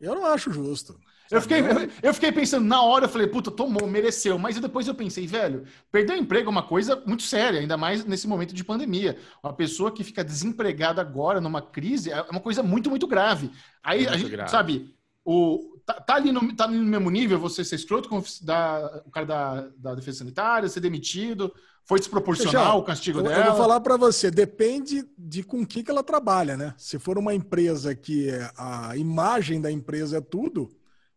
Eu 0.00 0.16
não 0.16 0.26
acho 0.26 0.52
justo. 0.52 0.98
Eu 1.30 1.40
fiquei, 1.40 1.60
eu 2.02 2.12
fiquei 2.14 2.32
pensando, 2.32 2.66
na 2.66 2.82
hora 2.82 3.04
eu 3.04 3.08
falei, 3.08 3.26
puta, 3.26 3.50
tomou, 3.50 3.86
mereceu. 3.86 4.38
Mas 4.38 4.58
depois 4.58 4.88
eu 4.88 4.94
pensei, 4.94 5.26
velho, 5.26 5.64
perder 5.90 6.14
o 6.14 6.16
emprego 6.16 6.48
é 6.48 6.50
uma 6.50 6.62
coisa 6.66 7.00
muito 7.06 7.22
séria, 7.22 7.60
ainda 7.60 7.76
mais 7.76 8.04
nesse 8.04 8.26
momento 8.26 8.54
de 8.54 8.64
pandemia. 8.64 9.16
Uma 9.42 9.52
pessoa 9.52 9.92
que 9.92 10.02
fica 10.02 10.24
desempregada 10.24 11.00
agora, 11.00 11.40
numa 11.40 11.62
crise, 11.62 12.10
é 12.10 12.20
uma 12.30 12.40
coisa 12.40 12.62
muito, 12.62 12.90
muito 12.90 13.06
grave. 13.06 13.50
Aí, 13.82 14.00
Muito 14.00 14.12
a 14.14 14.16
gente, 14.16 14.30
grave. 14.30 14.50
sabe, 14.50 14.94
o, 15.24 15.78
tá, 15.86 15.94
tá 15.94 16.14
ali 16.16 16.32
no, 16.32 16.54
tá 16.56 16.64
ali 16.64 16.76
no 16.78 16.84
mesmo 16.84 17.10
nível 17.10 17.38
você 17.38 17.64
ser 17.64 17.76
escroto 17.76 18.08
com 18.08 18.22
da, 18.42 19.02
o 19.06 19.10
cara 19.10 19.26
da, 19.26 19.68
da 19.76 19.94
defesa 19.94 20.18
sanitária, 20.18 20.68
ser 20.68 20.80
demitido, 20.80 21.52
foi 21.84 21.98
desproporcional 21.98 22.78
o 22.78 22.84
castigo 22.84 23.18
Eu, 23.20 23.22
dela. 23.24 23.36
eu 23.36 23.44
vou 23.52 23.56
falar 23.56 23.80
para 23.80 23.96
você, 23.96 24.30
depende 24.30 25.04
de 25.18 25.42
com 25.42 25.64
que, 25.66 25.82
que 25.82 25.90
ela 25.90 26.02
trabalha, 26.02 26.56
né? 26.56 26.74
Se 26.76 26.98
for 26.98 27.18
uma 27.18 27.34
empresa 27.34 27.94
que 27.94 28.28
é- 28.28 28.50
a 28.56 28.96
imagem 28.96 29.60
da 29.60 29.70
empresa 29.70 30.18
é 30.18 30.20
tudo, 30.20 30.70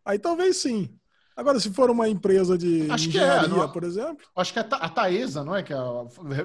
aí 0.06 0.20
talvez 0.20 0.58
sim. 0.58 0.98
Agora, 1.36 1.60
se 1.60 1.72
for 1.74 1.90
uma 1.90 2.08
empresa 2.08 2.56
de 2.58 2.90
Acho 2.92 3.10
que 3.10 3.18
é, 3.18 3.22
engenharia, 3.24 3.48
não- 3.50 3.72
por 3.72 3.84
exemplo, 3.84 4.18
Acho 4.36 4.54
que 4.54 4.60
a, 4.60 4.64
Ta- 4.64 4.78
a 4.78 4.88
Taesa, 4.90 5.44
não 5.44 5.56
é? 5.56 5.64
Que 5.64 5.74
a, 5.74 5.80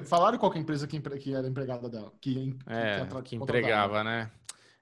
falaram 0.05 0.37
qual 0.39 0.51
que 0.51 0.57
é 0.57 0.61
a 0.61 0.63
empresa 0.63 0.87
que, 0.87 0.97
empre- 0.97 1.17
que 1.19 1.33
era 1.33 1.47
empregada 1.47 1.87
dela. 1.87 2.11
Que, 2.19 2.57
É, 2.65 3.01
atra- 3.01 3.21
que 3.21 3.37
contratava. 3.37 3.59
empregava, 3.59 4.03
né? 4.03 4.31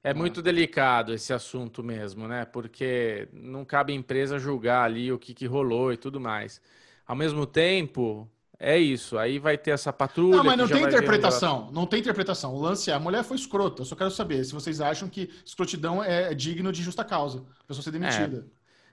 É 0.04 0.14
muito 0.14 0.42
delicado 0.42 1.14
esse 1.14 1.34
assunto 1.34 1.84
mesmo, 1.84 2.28
né? 2.28 2.46
Porque 2.46 3.28
não 3.34 3.66
cabe 3.66 3.92
à 3.92 3.96
empresa 3.96 4.40
julgar 4.40 4.84
ali 4.86 5.12
o 5.12 5.20
que, 5.20 5.34
que 5.34 5.46
rolou 5.46 5.92
e 5.92 5.98
tudo 5.98 6.20
mais. 6.22 6.62
Ao 7.06 7.16
mesmo 7.16 7.46
tempo, 7.46 8.30
é 8.58 8.78
isso. 8.78 9.18
Aí 9.18 9.38
vai 9.40 9.58
ter 9.58 9.72
essa 9.72 9.92
patrulha. 9.92 10.38
Não, 10.38 10.44
mas 10.46 10.54
que 10.56 10.62
não 10.62 10.68
tem 10.70 10.84
interpretação. 10.84 11.70
Não 11.74 11.86
tem 11.86 12.00
interpretação. 12.00 12.56
O 12.56 12.62
lance 12.62 12.90
é 12.90 12.94
a 12.94 13.00
mulher 13.00 13.24
foi 13.24 13.36
escrota. 13.36 13.82
Eu 13.82 13.86
só 13.86 13.96
quero 13.96 14.12
saber 14.12 14.46
se 14.46 14.54
vocês 14.54 14.80
acham 14.80 15.10
que 15.10 15.30
escrotidão 15.46 16.02
é, 16.02 16.32
é 16.32 16.34
digno 16.34 16.72
de 16.72 16.82
justa 16.82 17.04
causa. 17.04 17.46
A 17.60 17.64
pessoa 17.66 17.84
ser 17.84 17.92
demitida. 17.92 18.48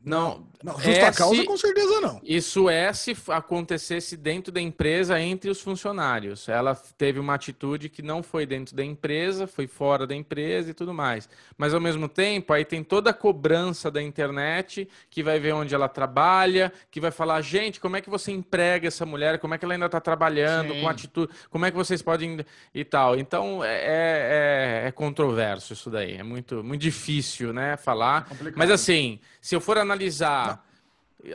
Não, 0.05 0.47
não, 0.63 0.75
é 0.79 0.83
justa 0.83 1.13
causa, 1.13 1.37
se- 1.41 1.45
com 1.47 1.57
certeza 1.57 2.01
não. 2.01 2.21
Isso 2.23 2.69
é 2.69 2.93
se 2.93 3.17
acontecesse 3.29 4.17
dentro 4.17 4.53
da 4.53 4.61
empresa 4.61 5.19
entre 5.19 5.49
os 5.51 5.61
funcionários. 5.61 6.49
Ela 6.49 6.75
teve 6.75 7.19
uma 7.19 7.35
atitude 7.35 7.89
que 7.89 8.03
não 8.03 8.23
foi 8.23 8.45
dentro 8.45 8.77
da 8.77 8.85
empresa, 8.85 9.47
foi 9.47 9.67
fora 9.67 10.07
da 10.07 10.15
empresa 10.15 10.71
e 10.71 10.75
tudo 10.75 10.93
mais. 10.93 11.29
Mas 11.57 11.73
ao 11.73 11.81
mesmo 11.81 12.07
tempo, 12.09 12.53
aí 12.53 12.65
tem 12.65 12.85
toda 12.85 13.11
a 13.11 13.15
cobrança 13.15 13.91
da 13.91 14.03
internet 14.03 14.87
que 15.09 15.23
vai 15.23 15.41
ver 15.41 15.55
onde 15.55 15.75
ela 15.75 15.89
trabalha, 15.89 16.71
que 16.91 17.01
vai 17.01 17.11
falar, 17.11 17.41
gente, 17.41 17.81
como 17.81 17.97
é 17.97 18.01
que 18.03 18.11
você 18.11 18.31
emprega 18.31 18.89
essa 18.89 19.07
mulher? 19.07 19.39
Como 19.39 19.55
é 19.55 19.59
que 19.59 19.65
ela 19.65 19.73
ainda 19.75 19.87
está 19.87 20.01
trabalhando? 20.01 20.75
Sim. 20.75 20.81
Com 20.83 20.89
atitude? 20.89 21.33
Como 21.51 21.65
é 21.65 21.71
que 21.71 21.77
vocês 21.77 22.03
podem 22.03 22.45
e 22.75 22.85
tal? 22.85 23.17
Então 23.19 23.65
é, 23.65 24.83
é, 24.85 24.89
é 24.89 24.93
controverso 24.93 25.73
isso 25.73 25.89
daí. 25.89 26.17
É 26.17 26.23
muito, 26.23 26.63
muito 26.63 26.83
difícil, 26.83 27.53
né? 27.55 27.77
Falar. 27.79 28.27
complicado. 28.29 28.59
Mas 28.59 28.71
assim, 28.71 29.19
se 29.41 29.55
eu 29.57 29.61
for 29.61 29.79
analisar 29.79 29.94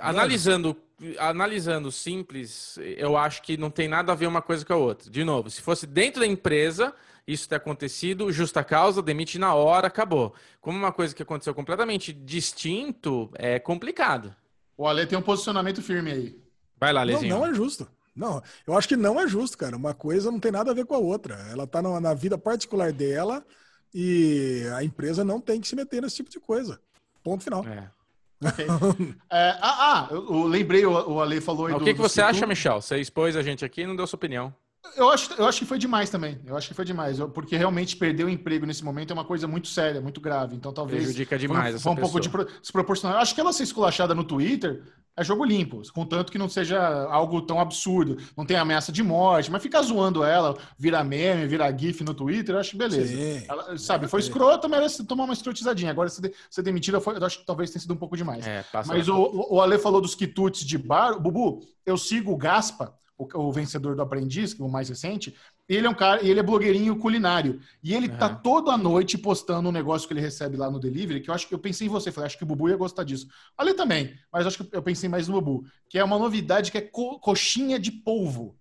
Analisando, 0.02 0.76
analisando 1.18 1.92
simples, 1.92 2.78
eu 2.98 3.18
acho 3.18 3.42
que 3.42 3.58
não 3.58 3.70
tem 3.70 3.88
nada 3.88 4.12
a 4.12 4.16
ver 4.16 4.28
uma 4.28 4.42
coisa 4.42 4.66
com 4.66 4.74
a 4.74 4.78
outra. 4.78 5.10
De 5.10 5.24
novo, 5.24 5.50
se 5.50 5.62
fosse 5.62 5.88
dentro 5.88 6.20
da 6.22 6.28
empresa, 6.28 6.94
isso 7.28 7.48
ter 7.48 7.56
acontecido, 7.56 8.32
justa 8.32 8.64
causa, 8.64 9.02
demite 9.02 9.40
na 9.40 9.54
hora, 9.54 9.88
acabou. 9.88 10.34
Como 10.62 10.78
uma 10.78 10.92
coisa 10.92 11.16
que 11.16 11.24
aconteceu 11.24 11.54
completamente 11.54 12.14
distinto, 12.14 13.32
é 13.36 13.60
complicado. 13.60 14.36
O 14.78 14.88
Ale 14.88 15.06
tem 15.06 15.18
um 15.18 15.22
posicionamento 15.22 15.82
firme 15.82 16.12
aí. 16.12 16.40
Vai 16.80 16.94
lá, 16.94 17.06
Não, 17.06 17.14
Lezinho. 17.14 17.36
não 17.36 17.46
é 17.46 17.54
justo. 17.54 17.88
Não, 18.16 18.42
eu 18.68 18.78
acho 18.78 18.88
que 18.88 18.96
não 18.98 19.20
é 19.20 19.28
justo, 19.28 19.58
cara. 19.58 19.78
Uma 19.78 19.94
coisa 19.94 20.32
não 20.32 20.40
tem 20.40 20.52
nada 20.52 20.72
a 20.72 20.74
ver 20.74 20.86
com 20.86 20.96
a 20.96 20.98
outra. 20.98 21.36
Ela 21.52 21.66
tá 21.66 21.82
na, 21.82 22.00
na 22.00 22.14
vida 22.14 22.38
particular 22.38 22.92
dela 22.92 23.46
e 23.94 24.64
a 24.76 24.84
empresa 24.84 25.24
não 25.24 25.40
tem 25.40 25.62
que 25.62 25.68
se 25.68 25.76
meter 25.76 26.02
nesse 26.02 26.18
tipo 26.18 26.30
de 26.30 26.40
coisa. 26.40 26.80
Ponto 27.24 27.44
final. 27.44 27.66
É. 27.66 27.90
Ok. 28.44 28.66
É, 29.32 29.58
ah, 29.62 30.08
ah, 30.08 30.08
eu, 30.12 30.26
eu 30.26 30.44
lembrei, 30.48 30.86
o, 30.86 30.92
o 30.92 31.22
Ale 31.22 31.42
falou 31.42 31.64
Mas 31.64 31.74
do, 31.74 31.82
o 31.82 31.84
que, 31.84 31.94
que 31.94 32.00
você 32.00 32.22
acha. 32.22 32.48
Michel? 32.48 32.82
Você 32.82 32.98
expôs 32.98 33.36
a 33.36 33.44
gente 33.44 33.66
aqui 33.66 33.82
e 33.82 33.88
não 33.88 33.96
deu 33.96 34.08
sua 34.08 34.18
opinião. 34.18 34.54
Eu 34.96 35.10
acho, 35.10 35.34
eu 35.34 35.46
acho 35.46 35.60
que 35.60 35.66
foi 35.66 35.78
demais 35.78 36.10
também. 36.10 36.40
Eu 36.46 36.56
acho 36.58 36.68
que 36.68 36.74
foi 36.74 36.86
demais. 36.86 37.20
Eu- 37.20 37.30
porque 37.30 37.56
realmente 37.58 37.96
perder 37.98 38.24
o 38.24 38.30
emprego 38.30 38.66
nesse 38.66 38.84
momento 38.84 39.12
é 39.12 39.14
uma 39.14 39.26
coisa 39.26 39.48
muito 39.48 39.68
séria, 39.68 40.00
muito 40.02 40.22
grave. 40.22 40.56
Então 40.56 40.72
talvez. 40.74 41.04
Prejudica 41.04 41.30
foi 41.32 41.38
demais 41.38 41.64
Foi, 41.68 41.76
essa 41.76 41.90
um 41.90 41.96
pouco 41.96 42.20
pessoa. 42.20 42.46
de 42.46 42.60
desproporcional. 42.62 43.18
Eu 43.18 43.22
acho 43.22 43.36
que 43.36 43.42
ela 43.42 43.52
ser 43.54 43.64
esculachada 43.64 44.16
no 44.16 44.24
Twitter 44.24 44.82
é 45.18 45.24
jogo 45.24 45.44
limpo, 45.44 45.82
contanto 45.94 46.32
que 46.32 46.38
não 46.38 46.48
seja 46.48 46.80
algo 47.12 47.42
tão 47.42 47.60
absurdo. 47.60 48.18
Não 48.38 48.46
tem 48.46 48.56
ameaça 48.56 48.90
de 48.90 49.04
morte, 49.04 49.52
mas 49.52 49.62
ficar 49.62 49.82
zoando 49.82 50.24
ela, 50.24 50.58
virar 50.78 51.04
meme, 51.04 51.46
virar 51.46 51.78
GIF 51.78 52.02
no 52.06 52.14
Twitter, 52.14 52.56
eu 52.56 52.60
acho 52.60 52.78
beleza. 52.78 53.16
Sim. 53.18 53.44
Ela, 53.50 53.78
sabe, 53.78 54.08
foi 54.08 54.22
escrota, 54.22 54.70
merece 54.70 55.04
tomar 55.04 55.26
uma 55.26 55.34
escrotizadinha. 55.34 55.92
Agora, 55.92 56.08
ser, 56.10 56.22
de- 56.22 56.34
ser 56.50 56.62
demitida, 56.62 57.02
foi, 57.02 57.18
eu 57.18 57.26
acho 57.26 57.40
que 57.40 57.46
talvez 57.46 57.70
tenha 57.70 57.82
sido 57.82 57.94
um 57.94 57.98
pouco 57.98 58.16
demais. 58.16 58.48
É, 58.48 58.64
passa 58.72 58.94
Mas 58.94 59.10
o, 59.10 59.16
o 59.18 59.56
o 59.56 59.62
Ale 59.62 59.78
falou 59.78 60.00
dos 60.00 60.16
quitutes 60.16 60.66
de 60.66 60.78
bar. 60.78 61.20
Bubu, 61.20 61.60
eu 61.86 61.98
sigo 61.98 62.32
o 62.32 62.38
Gaspa, 62.38 62.94
o, 63.20 63.28
o 63.48 63.52
vencedor 63.52 63.96
do 63.96 64.02
Aprendiz, 64.02 64.54
que 64.54 64.62
é 64.62 64.66
o 64.66 64.70
mais 64.70 64.88
recente. 64.88 65.36
Ele 65.68 65.86
é 65.86 65.90
um 65.90 65.94
cara, 65.94 66.26
ele 66.26 66.40
é 66.40 66.44
blogueirinho 66.44 66.96
culinário. 66.96 67.60
E 67.84 67.94
ele 67.94 68.08
tá 68.08 68.28
Aham. 68.28 68.40
toda 68.42 68.78
noite 68.78 69.18
postando 69.18 69.68
um 69.68 69.72
negócio 69.74 70.08
que 70.08 70.14
ele 70.14 70.22
recebe 70.22 70.56
lá 70.56 70.72
no 70.72 70.80
delivery, 70.80 71.20
que 71.20 71.30
eu 71.30 71.34
acho 71.34 71.48
que 71.48 71.54
eu 71.54 71.60
pensei 71.60 71.88
em 71.88 71.90
você, 71.90 72.12
falei, 72.12 72.28
acho 72.28 72.38
que 72.38 72.44
o 72.44 72.48
Bubu 72.48 72.70
ia 72.70 72.78
gostar 72.78 73.04
disso. 73.04 73.28
Ale 73.58 73.74
também, 73.74 74.16
mas 74.32 74.48
acho 74.48 74.64
que 74.64 74.76
eu 74.76 74.82
pensei 74.82 75.10
mais 75.10 75.28
no 75.28 75.40
Bubu, 75.42 75.68
que 75.90 76.00
é 76.00 76.04
uma 76.04 76.18
novidade 76.18 76.72
que 76.72 76.78
é 76.78 76.82
co- 76.82 77.20
coxinha 77.20 77.78
de 77.78 77.92
polvo. 77.92 78.56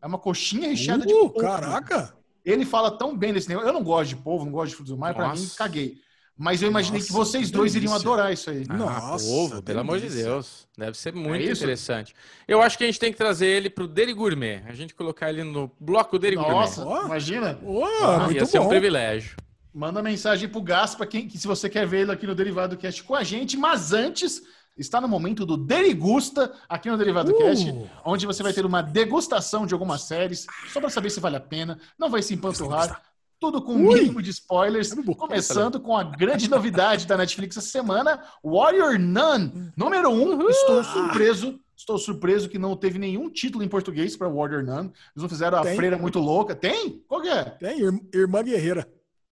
É 0.00 0.06
uma 0.06 0.18
coxinha 0.18 0.68
recheada 0.68 1.04
de 1.04 1.12
Uh, 1.12 1.30
polvo. 1.30 1.34
caraca! 1.40 2.16
Ele 2.44 2.64
fala 2.64 2.90
tão 2.90 3.16
bem 3.16 3.32
desse 3.32 3.48
negócio. 3.48 3.68
Eu 3.68 3.72
não 3.74 3.82
gosto 3.82 4.10
de 4.10 4.16
polvo, 4.16 4.44
não 4.44 4.52
gosto 4.52 4.68
de 4.70 4.76
frutos 4.76 4.92
do 4.94 4.98
mar, 4.98 5.14
pra 5.14 5.32
mim, 5.34 5.48
caguei. 5.56 5.98
Mas 6.36 6.60
eu 6.62 6.68
imaginei 6.68 7.00
que 7.00 7.12
Nossa, 7.12 7.24
vocês 7.24 7.46
que 7.46 7.52
dois 7.56 7.74
iriam 7.76 7.94
adorar 7.94 8.32
isso 8.32 8.50
aí. 8.50 8.64
Ah, 8.68 8.76
Nossa, 8.76 9.24
polvo, 9.24 9.62
pelo 9.62 9.80
amor 9.80 10.00
de. 10.00 10.08
Deus. 10.08 10.66
Deve 10.76 10.98
ser 10.98 11.12
muito 11.14 11.48
É 11.48 11.52
interessante. 11.52 12.12
Eu 12.48 12.60
acho 12.60 12.76
que 12.76 12.82
a 12.82 12.86
gente 12.88 12.98
tem 12.98 13.12
que 13.12 13.18
trazer 13.18 13.46
ele 13.46 13.70
pro 13.70 13.86
Deri 13.86 14.12
Gourmet. 14.12 14.62
A 14.66 14.74
gente 14.74 14.94
colocar 14.94 15.30
ele 15.30 15.44
no 15.44 15.70
bloco 15.78 16.18
Deri 16.18 16.34
Nossa, 16.34 16.82
Gourmet. 16.82 17.02
Ó. 17.02 17.06
imagina. 17.06 17.58
Ô, 17.62 17.84
Ah, 17.84 18.18
muito 18.24 18.34
ia 18.38 18.46
ser 18.46 18.58
um 18.58 18.64
bom. 18.64 18.68
privilégio. 18.68 19.36
Manda 19.72 20.02
mensagem 20.02 20.48
pro 20.48 20.60
Gaspa 20.60 21.06
quem, 21.06 21.28
que 21.28 21.38
se 21.38 21.46
você 21.46 21.68
quer 21.68 21.86
ver 21.86 22.00
ele 22.02 22.12
aqui 22.12 22.26
no 22.26 22.34
Derivado 22.34 22.76
Cast 22.76 23.02
com 23.04 23.14
a 23.14 23.22
gente. 23.22 23.56
Mas 23.56 23.92
antes, 23.92 24.42
está 24.76 25.00
no 25.00 25.06
momento 25.08 25.46
do 25.46 25.56
Derigusta 25.56 26.52
aqui 26.68 26.90
no 26.90 26.98
Derivado 26.98 27.30
Uh. 27.32 27.38
Cast, 27.38 27.74
onde 28.04 28.26
você 28.26 28.42
vai 28.42 28.52
ter 28.52 28.66
uma 28.66 28.82
degustação 28.82 29.66
de 29.66 29.72
algumas 29.72 30.02
séries, 30.02 30.46
só 30.72 30.80
para 30.80 30.90
saber 30.90 31.10
se 31.10 31.20
vale 31.20 31.36
a 31.36 31.40
pena. 31.40 31.78
Não 31.96 32.10
vai 32.10 32.22
se 32.22 32.34
empanturrar. 32.34 33.00
Tudo 33.44 33.60
com 33.60 33.74
um 33.74 33.92
mínimo 33.92 34.22
de 34.22 34.30
spoilers. 34.30 34.94
Bom. 34.94 35.12
Começando 35.12 35.78
com 35.78 35.94
a 35.94 36.02
grande 36.02 36.48
novidade 36.48 37.06
da 37.06 37.14
Netflix 37.14 37.58
essa 37.58 37.68
semana, 37.68 38.22
Warrior 38.42 38.98
Nun, 38.98 39.70
número 39.76 40.08
um. 40.08 40.48
Estou 40.48 40.82
surpreso. 40.82 41.60
Estou 41.76 41.98
surpreso 41.98 42.48
que 42.48 42.58
não 42.58 42.74
teve 42.74 42.98
nenhum 42.98 43.28
título 43.28 43.62
em 43.62 43.68
português 43.68 44.16
para 44.16 44.28
Warrior 44.30 44.64
Nun. 44.64 44.84
Eles 44.84 44.92
não 45.16 45.28
fizeram 45.28 45.58
a 45.58 45.62
Tem. 45.62 45.76
freira 45.76 45.98
muito 45.98 46.18
louca. 46.20 46.54
Tem? 46.54 47.02
Qual 47.06 47.20
que 47.20 47.28
é? 47.28 47.44
Tem, 47.44 47.80
Ir- 47.80 48.00
Irmã 48.14 48.42
Guerreira. 48.42 48.88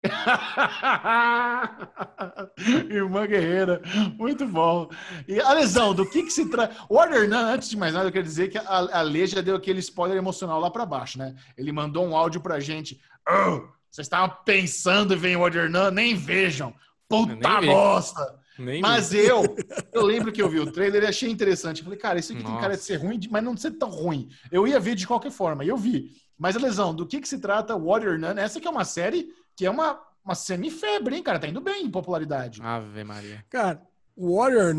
Irmã 2.88 3.26
Guerreira, 3.26 3.82
muito 4.16 4.46
bom. 4.46 4.88
E 5.26 5.38
a 5.40 5.52
lesão, 5.52 5.92
do 5.92 6.08
que, 6.08 6.22
que 6.22 6.30
se 6.30 6.48
trata? 6.48 6.74
O 6.88 6.94
Warrior 6.94 7.28
Nun, 7.28 7.36
antes 7.36 7.68
de 7.68 7.76
mais 7.76 7.92
nada, 7.92 8.08
eu 8.08 8.12
quero 8.12 8.24
dizer 8.24 8.48
que 8.48 8.56
a, 8.56 8.98
a 8.98 9.02
Lê 9.02 9.26
já 9.26 9.40
deu 9.42 9.56
aquele 9.56 9.80
spoiler 9.80 10.16
emocional 10.16 10.58
lá 10.60 10.70
pra 10.70 10.86
baixo, 10.86 11.18
né? 11.18 11.34
Ele 11.58 11.72
mandou 11.72 12.06
um 12.06 12.16
áudio 12.16 12.40
pra 12.40 12.58
gente. 12.60 12.98
"Oh, 13.28 13.66
vocês 13.98 14.06
estavam 14.06 14.36
pensando 14.44 15.12
em 15.14 15.16
ver 15.16 15.36
o 15.36 15.40
Warrior 15.40 15.68
Nun? 15.68 15.90
Nem 15.90 16.14
vejam. 16.14 16.72
Puta 17.08 17.34
Nem 17.34 17.60
vi. 17.60 17.66
bosta! 17.66 18.38
Nem 18.58 18.80
Mas 18.80 19.12
eu, 19.12 19.56
eu 19.92 20.04
lembro 20.04 20.32
que 20.32 20.40
eu 20.42 20.48
vi 20.48 20.60
o 20.60 20.70
trailer 20.70 21.02
e 21.02 21.06
achei 21.06 21.30
interessante. 21.30 21.78
Eu 21.78 21.84
falei, 21.84 21.98
cara, 21.98 22.18
isso 22.18 22.32
aqui 22.32 22.42
tem 22.42 22.50
Nossa. 22.50 22.62
cara 22.62 22.76
de 22.76 22.82
ser 22.82 22.96
ruim, 22.96 23.20
mas 23.30 23.42
não 23.42 23.54
de 23.54 23.60
ser 23.60 23.72
tão 23.72 23.88
ruim. 23.88 24.28
Eu 24.50 24.66
ia 24.66 24.78
ver 24.78 24.94
de 24.94 25.06
qualquer 25.06 25.30
forma, 25.30 25.64
e 25.64 25.68
eu 25.68 25.76
vi. 25.76 26.12
Mas, 26.36 26.56
a 26.56 26.60
lesão, 26.60 26.94
do 26.94 27.06
que, 27.06 27.20
que 27.20 27.28
se 27.28 27.40
trata 27.40 27.76
Warrior 27.76 28.18
Nun? 28.18 28.38
Essa 28.38 28.60
que 28.60 28.68
é 28.68 28.70
uma 28.70 28.84
série 28.84 29.28
que 29.56 29.66
é 29.66 29.70
uma, 29.70 30.00
uma 30.24 30.34
semifebre, 30.34 31.16
hein, 31.16 31.22
cara? 31.22 31.38
Tá 31.38 31.48
indo 31.48 31.60
bem 31.60 31.84
em 31.84 31.90
popularidade. 31.90 32.60
Ave 32.62 33.02
Maria. 33.02 33.44
Cara, 33.48 33.82
o 34.18 34.36
Warrior 34.36 34.74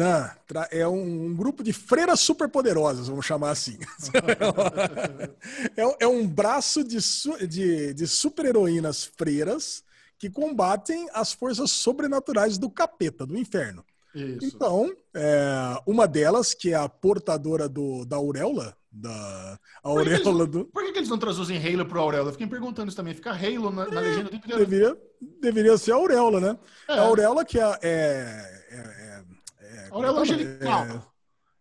tra- 0.45 0.68
é 0.70 0.86
um, 0.88 1.28
um 1.28 1.34
grupo 1.36 1.64
de 1.64 1.72
freiras 1.72 2.20
superpoderosas, 2.20 3.07
vamos 3.07 3.26
chamar 3.26 3.52
assim. 3.52 3.78
é, 5.76 6.03
é 6.03 6.07
um 6.07 6.28
braço 6.28 6.84
de, 6.84 6.98
de, 7.48 7.94
de 7.94 8.07
super-heroínas 8.07 9.06
freiras 9.18 9.84
que 10.18 10.30
combatem 10.30 11.07
as 11.14 11.32
forças 11.32 11.72
sobrenaturais 11.72 12.57
do 12.57 12.70
capeta, 12.70 13.26
do 13.26 13.38
inferno. 13.38 13.84
Isso. 14.14 14.40
Então, 14.44 14.91
é, 15.14 15.78
uma 15.86 16.07
delas, 16.07 16.53
que 16.53 16.72
é 16.74 16.76
a 16.76 16.90
portadora 16.90 17.70
do, 17.70 18.03
da 18.06 18.18
auréola, 18.18 18.76
da 18.91 19.57
a 19.84 19.90
Por 19.90 20.02
que 20.03 20.10
eles- 20.10 20.20
auréola 20.26 20.48
do. 20.48 20.66
Por 20.66 20.84
que, 20.84 20.91
que 20.91 20.98
eles 20.99 21.10
não 21.10 21.18
traduzem 21.20 21.57
Halo 21.57 21.86
pro 21.86 22.02
Aurela? 22.02 22.28
Eu 22.30 22.32
fiquei 22.34 22.48
perguntando 22.48 22.88
isso 22.90 22.98
também. 22.98 23.14
Fica 23.14 23.32
Halo 23.32 23.70
na, 23.72 23.86
na 23.86 24.02
legenda 24.02 24.30
tempo 24.30 24.45
inteiro. 24.48 24.66
Deveria, 24.66 24.98
deveria 25.40 25.78
ser 25.78 25.91
a 25.91 25.95
auréola, 25.95 26.40
né? 26.41 26.57
É. 26.90 26.94
A 26.94 27.02
auréola 27.03 27.45
que 27.45 27.60
é. 27.60 27.64
é, 27.64 27.70
é, 27.82 28.76
é- 28.76 29.06
é- 29.06 29.09
Auréola 29.91 30.22
angelical. 30.22 30.86
É- 30.86 31.20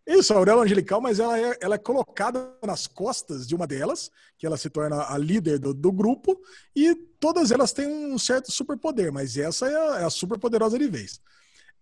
isso, 0.09 0.33
a 0.33 0.37
auréola 0.37 0.63
angelical, 0.63 0.99
mas 0.99 1.19
ela 1.19 1.39
é, 1.39 1.55
ela 1.61 1.75
é 1.75 1.77
colocada 1.77 2.51
nas 2.65 2.87
costas 2.87 3.47
de 3.47 3.53
uma 3.53 3.67
delas, 3.67 4.09
que 4.39 4.45
ela 4.47 4.57
se 4.57 4.67
torna 4.67 5.05
a 5.07 5.15
líder 5.19 5.59
do, 5.59 5.71
do 5.71 5.91
grupo, 5.91 6.35
e 6.75 6.95
todas 7.19 7.51
elas 7.51 7.71
têm 7.73 7.87
um 7.87 8.17
certo 8.17 8.51
superpoder, 8.51 9.11
mas 9.13 9.37
essa 9.37 9.67
é 9.67 9.75
a, 9.75 9.99
é 9.99 10.05
a 10.05 10.09
superpoderosa 10.09 10.79
de 10.79 10.87
vez. 10.87 11.21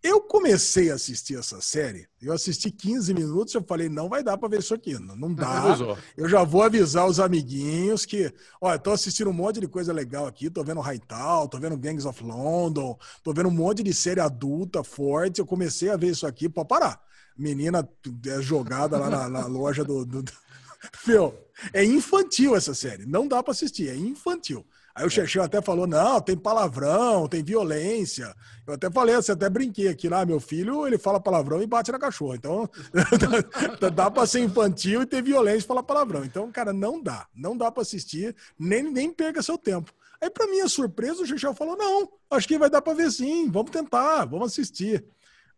Eu 0.03 0.21
comecei 0.21 0.91
a 0.91 0.95
assistir 0.95 1.37
essa 1.37 1.59
série, 1.59 2.07
eu 2.21 2.31
assisti 2.31 2.69
15 2.69 3.13
minutos, 3.13 3.53
eu 3.53 3.63
falei, 3.63 3.89
não 3.89 4.07
vai 4.07 4.23
dar 4.23 4.37
pra 4.37 4.47
ver 4.47 4.59
isso 4.59 4.73
aqui, 4.73 4.93
não, 4.93 5.15
não 5.15 5.33
dá. 5.33 5.75
Eu 6.15 6.29
já 6.29 6.43
vou 6.43 6.61
avisar 6.61 7.07
os 7.07 7.19
amiguinhos 7.19 8.05
que, 8.05 8.31
olha, 8.61 8.77
tô 8.77 8.91
assistindo 8.91 9.29
um 9.29 9.33
monte 9.33 9.59
de 9.59 9.67
coisa 9.67 9.91
legal 9.91 10.27
aqui, 10.27 10.49
tô 10.49 10.63
vendo 10.63 10.81
Hightown, 10.81 11.47
tô 11.47 11.59
vendo 11.59 11.77
Gangs 11.77 12.07
of 12.07 12.23
London, 12.23 12.97
tô 13.23 13.33
vendo 13.33 13.49
um 13.49 13.51
monte 13.51 13.81
de 13.81 13.93
série 13.93 14.19
adulta, 14.19 14.83
forte, 14.83 15.39
eu 15.39 15.45
comecei 15.45 15.89
a 15.89 15.97
ver 15.97 16.11
isso 16.11 16.27
aqui, 16.27 16.47
pode 16.47 16.67
parar. 16.67 17.01
Menina 17.35 17.87
é 18.27 18.41
jogada 18.41 18.97
lá 18.97 19.09
na, 19.09 19.29
na 19.29 19.45
loja 19.47 19.83
do... 19.83 20.05
do... 20.05 20.23
Meu, 21.07 21.37
é 21.73 21.83
infantil 21.83 22.55
essa 22.55 22.73
série, 22.73 23.05
não 23.05 23.27
dá 23.27 23.41
pra 23.41 23.51
assistir, 23.51 23.89
é 23.89 23.95
infantil. 23.95 24.65
Aí 24.97 25.05
o 25.05 25.09
Chechel 25.11 25.43
até 25.43 25.61
falou: 25.61 25.85
não, 25.85 26.19
tem 26.19 26.35
palavrão, 26.35 27.27
tem 27.27 27.43
violência. 27.43 28.35
Eu 28.65 28.73
até 28.73 28.89
falei, 28.89 29.13
assim, 29.13 29.31
até 29.31 29.47
brinquei 29.47 29.87
aqui 29.89 30.09
lá, 30.09 30.25
meu 30.25 30.39
filho, 30.39 30.87
ele 30.87 30.97
fala 30.97 31.19
palavrão 31.19 31.61
e 31.61 31.67
bate 31.67 31.91
na 31.91 31.99
cachorra. 31.99 32.35
Então, 32.35 32.67
dá 33.93 34.09
pra 34.09 34.25
ser 34.25 34.39
infantil 34.39 35.03
e 35.03 35.05
ter 35.05 35.21
violência 35.21 35.65
e 35.65 35.67
falar 35.67 35.83
palavrão. 35.83 36.25
Então, 36.25 36.51
cara, 36.51 36.73
não 36.73 36.99
dá. 36.99 37.27
Não 37.35 37.55
dá 37.55 37.71
pra 37.71 37.83
assistir, 37.83 38.35
nem, 38.57 38.91
nem 38.91 39.13
perca 39.13 39.43
seu 39.43 39.55
tempo. 39.55 39.93
Aí, 40.19 40.31
pra 40.31 40.47
minha 40.47 40.67
surpresa, 40.67 41.21
o 41.21 41.27
Chechel 41.27 41.53
falou: 41.53 41.77
não, 41.77 42.09
acho 42.31 42.47
que 42.47 42.57
vai 42.57 42.69
dar 42.69 42.81
pra 42.81 42.95
ver 42.95 43.11
sim, 43.11 43.51
vamos 43.51 43.69
tentar, 43.69 44.25
vamos 44.25 44.47
assistir. 44.47 45.05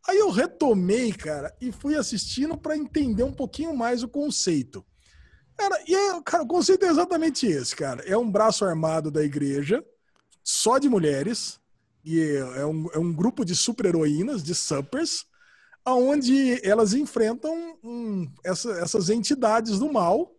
Aí 0.05 0.17
eu 0.17 0.31
retomei, 0.31 1.13
cara, 1.13 1.55
e 1.61 1.71
fui 1.71 1.95
assistindo 1.95 2.57
para 2.57 2.75
entender 2.75 3.23
um 3.23 3.33
pouquinho 3.33 3.73
mais 3.73 4.03
o 4.03 4.09
conceito. 4.09 4.85
E 5.87 5.95
é, 5.95 6.21
cara, 6.23 6.43
o 6.43 6.47
conceito 6.47 6.85
é 6.85 6.89
exatamente 6.89 7.47
esse, 7.47 7.75
cara. 7.75 8.03
É 8.05 8.17
um 8.17 8.29
braço 8.29 8.63
armado 8.63 9.09
da 9.11 9.23
igreja, 9.23 9.83
só 10.43 10.77
de 10.77 10.87
mulheres, 10.87 11.59
e 12.03 12.21
é 12.55 12.65
um, 12.65 12.89
é 12.93 12.97
um 12.97 13.13
grupo 13.13 13.43
de 13.43 13.55
super-heroínas, 13.55 14.43
de 14.43 14.55
suppers, 14.55 15.25
onde 15.85 16.59
elas 16.65 16.93
enfrentam 16.93 17.77
um, 17.83 18.31
essa, 18.43 18.71
essas 18.79 19.09
entidades 19.09 19.79
do 19.79 19.91
mal. 19.91 20.31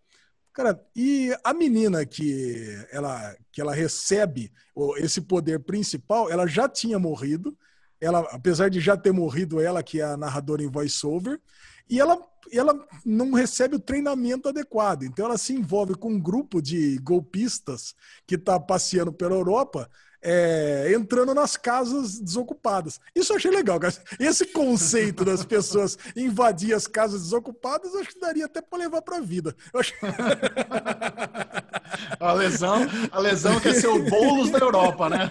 Cara, 0.53 0.81
e 0.95 1.37
a 1.45 1.53
menina 1.55 2.05
que 2.05 2.65
ela, 2.91 3.37
que 3.53 3.61
ela 3.61 3.75
recebe 3.75 4.53
esse 4.97 5.21
poder 5.21 5.61
principal, 5.61 6.31
ela 6.31 6.47
já 6.47 6.69
tinha 6.69 6.99
morrido. 6.99 7.57
Ela, 8.01 8.21
apesar 8.33 8.71
de 8.71 8.81
já 8.81 8.97
ter 8.97 9.13
morrido, 9.13 9.61
ela 9.61 9.83
que 9.83 10.01
é 10.01 10.05
a 10.05 10.17
narradora 10.17 10.63
em 10.63 10.71
voiceover, 10.71 11.41
e 11.89 12.01
ela 12.01 12.19
ela 12.53 12.87
não 13.05 13.33
recebe 13.33 13.77
o 13.77 13.81
treinamento 13.81 14.49
adequado. 14.49 15.05
Então 15.05 15.27
ela 15.27 15.39
se 15.39 15.53
envolve 15.53 15.95
com 15.95 16.13
um 16.13 16.21
grupo 16.21 16.61
de 16.61 16.99
golpistas 16.99 17.95
que 18.27 18.35
está 18.35 18.59
passeando 18.59 19.13
pela 19.13 19.35
Europa, 19.35 19.91
é, 20.23 20.93
entrando 20.95 21.35
nas 21.35 21.57
casas 21.57 22.19
desocupadas. 22.19 23.01
Isso 23.15 23.33
eu 23.33 23.37
achei 23.37 23.51
legal, 23.51 23.79
cara. 23.81 23.95
Esse 24.19 24.47
conceito 24.47 25.25
das 25.25 25.45
pessoas 25.45 25.99
invadir 26.17 26.75
as 26.75 26.87
casas 26.87 27.23
desocupadas, 27.23 27.95
acho 27.95 28.11
que 28.11 28.21
daria 28.21 28.47
até 28.47 28.61
para 28.61 28.79
levar 28.79 29.03
para 29.03 29.17
a 29.17 29.21
vida. 29.21 29.55
Acho... 29.75 29.95
A 32.19 32.33
lesão, 32.33 32.87
a 33.11 33.19
lesão 33.19 33.59
quer 33.61 33.75
ser 33.75 33.89
o 33.89 34.03
bolos 34.09 34.51
da 34.51 34.59
Europa, 34.59 35.09
né? 35.09 35.31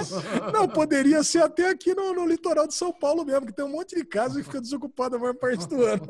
Isso. 0.00 0.16
Não, 0.52 0.66
poderia 0.68 1.22
ser 1.22 1.42
até 1.42 1.68
aqui 1.68 1.94
no, 1.94 2.12
no 2.12 2.26
litoral 2.26 2.66
de 2.66 2.74
São 2.74 2.92
Paulo 2.92 3.24
mesmo, 3.24 3.46
que 3.46 3.52
tem 3.52 3.64
um 3.64 3.70
monte 3.70 3.94
de 3.94 4.04
casa 4.04 4.38
que 4.38 4.44
fica 4.44 4.60
desocupada 4.60 5.16
a 5.16 5.18
maior 5.18 5.34
parte 5.34 5.66
do 5.68 5.82
ano. 5.84 6.06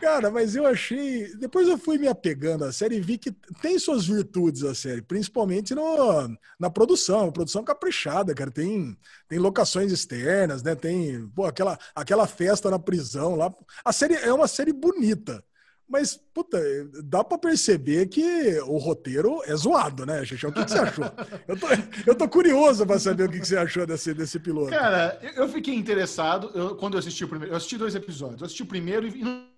Cara, 0.00 0.30
mas 0.30 0.56
eu 0.56 0.66
achei. 0.66 1.34
Depois 1.36 1.68
eu 1.68 1.78
fui 1.78 1.98
me 1.98 2.08
apegando 2.08 2.64
à 2.64 2.72
série 2.72 2.96
e 2.96 3.00
vi 3.00 3.18
que 3.18 3.30
tem 3.60 3.78
suas 3.78 4.06
virtudes 4.06 4.62
a 4.64 4.74
série, 4.74 5.02
principalmente 5.02 5.74
no, 5.74 6.28
na 6.58 6.70
produção, 6.70 7.30
produção 7.32 7.62
caprichada, 7.64 8.34
cara. 8.34 8.50
Tem, 8.50 8.96
tem 9.28 9.38
locações 9.38 9.92
externas, 9.92 10.62
né? 10.62 10.74
Tem 10.74 11.26
pô, 11.30 11.44
aquela, 11.44 11.78
aquela 11.94 12.26
festa 12.26 12.70
na 12.70 12.78
prisão 12.78 13.34
lá. 13.36 13.54
A 13.84 13.92
série 13.92 14.14
é 14.14 14.32
uma 14.32 14.48
série 14.48 14.72
bonita. 14.72 15.42
Mas, 15.88 16.16
puta, 16.34 16.58
dá 17.04 17.24
pra 17.24 17.38
perceber 17.38 18.08
que 18.08 18.22
o 18.66 18.76
roteiro 18.76 19.40
é 19.44 19.56
zoado, 19.56 20.04
né, 20.04 20.22
Xixão? 20.24 20.50
O 20.50 20.52
que, 20.52 20.64
que 20.64 20.70
você 20.70 20.78
achou? 20.78 21.06
Eu 21.46 21.58
tô, 21.58 21.66
eu 22.06 22.14
tô 22.14 22.28
curioso 22.28 22.86
pra 22.86 22.98
saber 22.98 23.28
o 23.28 23.30
que, 23.32 23.40
que 23.40 23.46
você 23.48 23.56
achou 23.56 23.86
desse, 23.86 24.12
desse 24.12 24.38
piloto. 24.38 24.68
Cara, 24.70 25.18
eu 25.34 25.48
fiquei 25.48 25.74
interessado 25.74 26.50
eu- 26.54 26.76
quando 26.76 26.94
eu 26.94 26.98
assisti 26.98 27.24
o 27.24 27.28
primeiro. 27.28 27.52
Eu 27.52 27.56
assisti 27.56 27.78
dois 27.78 27.94
episódios. 27.94 28.40
Eu 28.40 28.44
assisti 28.46 28.62
o 28.62 28.66
primeiro 28.66 29.06
e- 29.08 29.48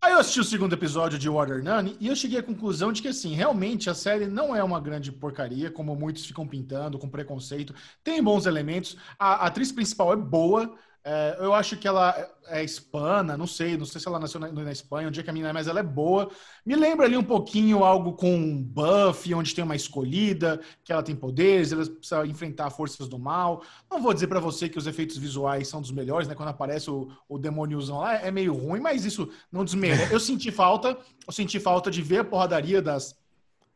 Aí 0.00 0.12
eu 0.12 0.18
assisti 0.18 0.38
o 0.38 0.44
segundo 0.44 0.72
episódio 0.74 1.18
de 1.18 1.28
Water 1.28 1.62
None 1.62 1.96
e 1.98 2.06
eu 2.06 2.14
cheguei 2.14 2.38
à 2.38 2.42
conclusão 2.42 2.92
de 2.92 3.02
que, 3.02 3.08
assim, 3.08 3.34
realmente 3.34 3.90
a 3.90 3.94
série 3.94 4.26
não 4.28 4.54
é 4.54 4.62
uma 4.62 4.80
grande 4.80 5.10
porcaria, 5.10 5.72
como 5.72 5.94
muitos 5.96 6.24
ficam 6.24 6.46
pintando, 6.46 6.98
com 7.00 7.08
preconceito. 7.08 7.74
Tem 8.04 8.22
bons 8.22 8.46
elementos. 8.46 8.96
A, 9.18 9.44
a 9.44 9.46
atriz 9.46 9.72
principal 9.72 10.12
é 10.12 10.16
boa. 10.16 10.72
É, 11.04 11.36
eu 11.40 11.54
acho 11.54 11.76
que 11.76 11.88
ela 11.88 12.14
é 12.48 12.62
hispana, 12.62 13.36
não 13.36 13.46
sei, 13.46 13.76
não 13.76 13.86
sei 13.86 14.00
se 14.00 14.08
ela 14.08 14.18
nasceu 14.18 14.40
na, 14.40 14.50
na 14.50 14.72
Espanha, 14.72 15.08
onde 15.08 15.20
é 15.20 15.22
que 15.22 15.30
a 15.30 15.32
menina 15.32 15.50
é, 15.50 15.52
mas 15.52 15.66
ela 15.66 15.80
é 15.80 15.82
boa. 15.82 16.30
Me 16.66 16.76
lembra 16.76 17.06
ali 17.06 17.16
um 17.16 17.22
pouquinho 17.22 17.84
algo 17.84 18.12
com 18.14 18.62
Buffy, 18.62 19.34
onde 19.34 19.54
tem 19.54 19.64
uma 19.64 19.76
escolhida, 19.76 20.60
que 20.84 20.92
ela 20.92 21.02
tem 21.02 21.14
poderes, 21.14 21.72
ela 21.72 21.86
precisa 21.86 22.26
enfrentar 22.26 22.70
forças 22.70 23.08
do 23.08 23.18
mal. 23.18 23.62
Não 23.90 24.02
vou 24.02 24.12
dizer 24.12 24.26
pra 24.26 24.40
você 24.40 24.68
que 24.68 24.78
os 24.78 24.86
efeitos 24.86 25.16
visuais 25.16 25.68
são 25.68 25.80
dos 25.80 25.90
melhores, 25.92 26.28
né? 26.28 26.34
Quando 26.34 26.50
aparece 26.50 26.90
o, 26.90 27.08
o 27.28 27.38
demôniozão 27.38 27.98
lá, 27.98 28.14
é 28.16 28.30
meio 28.30 28.52
ruim, 28.54 28.80
mas 28.80 29.04
isso 29.04 29.30
não 29.50 29.64
desmerece. 29.64 30.12
Eu 30.12 30.20
senti 30.20 30.50
falta, 30.50 30.96
eu 31.26 31.32
senti 31.32 31.58
falta 31.60 31.90
de 31.90 32.02
ver 32.02 32.18
a 32.18 32.24
porradaria 32.24 32.82
das, 32.82 33.16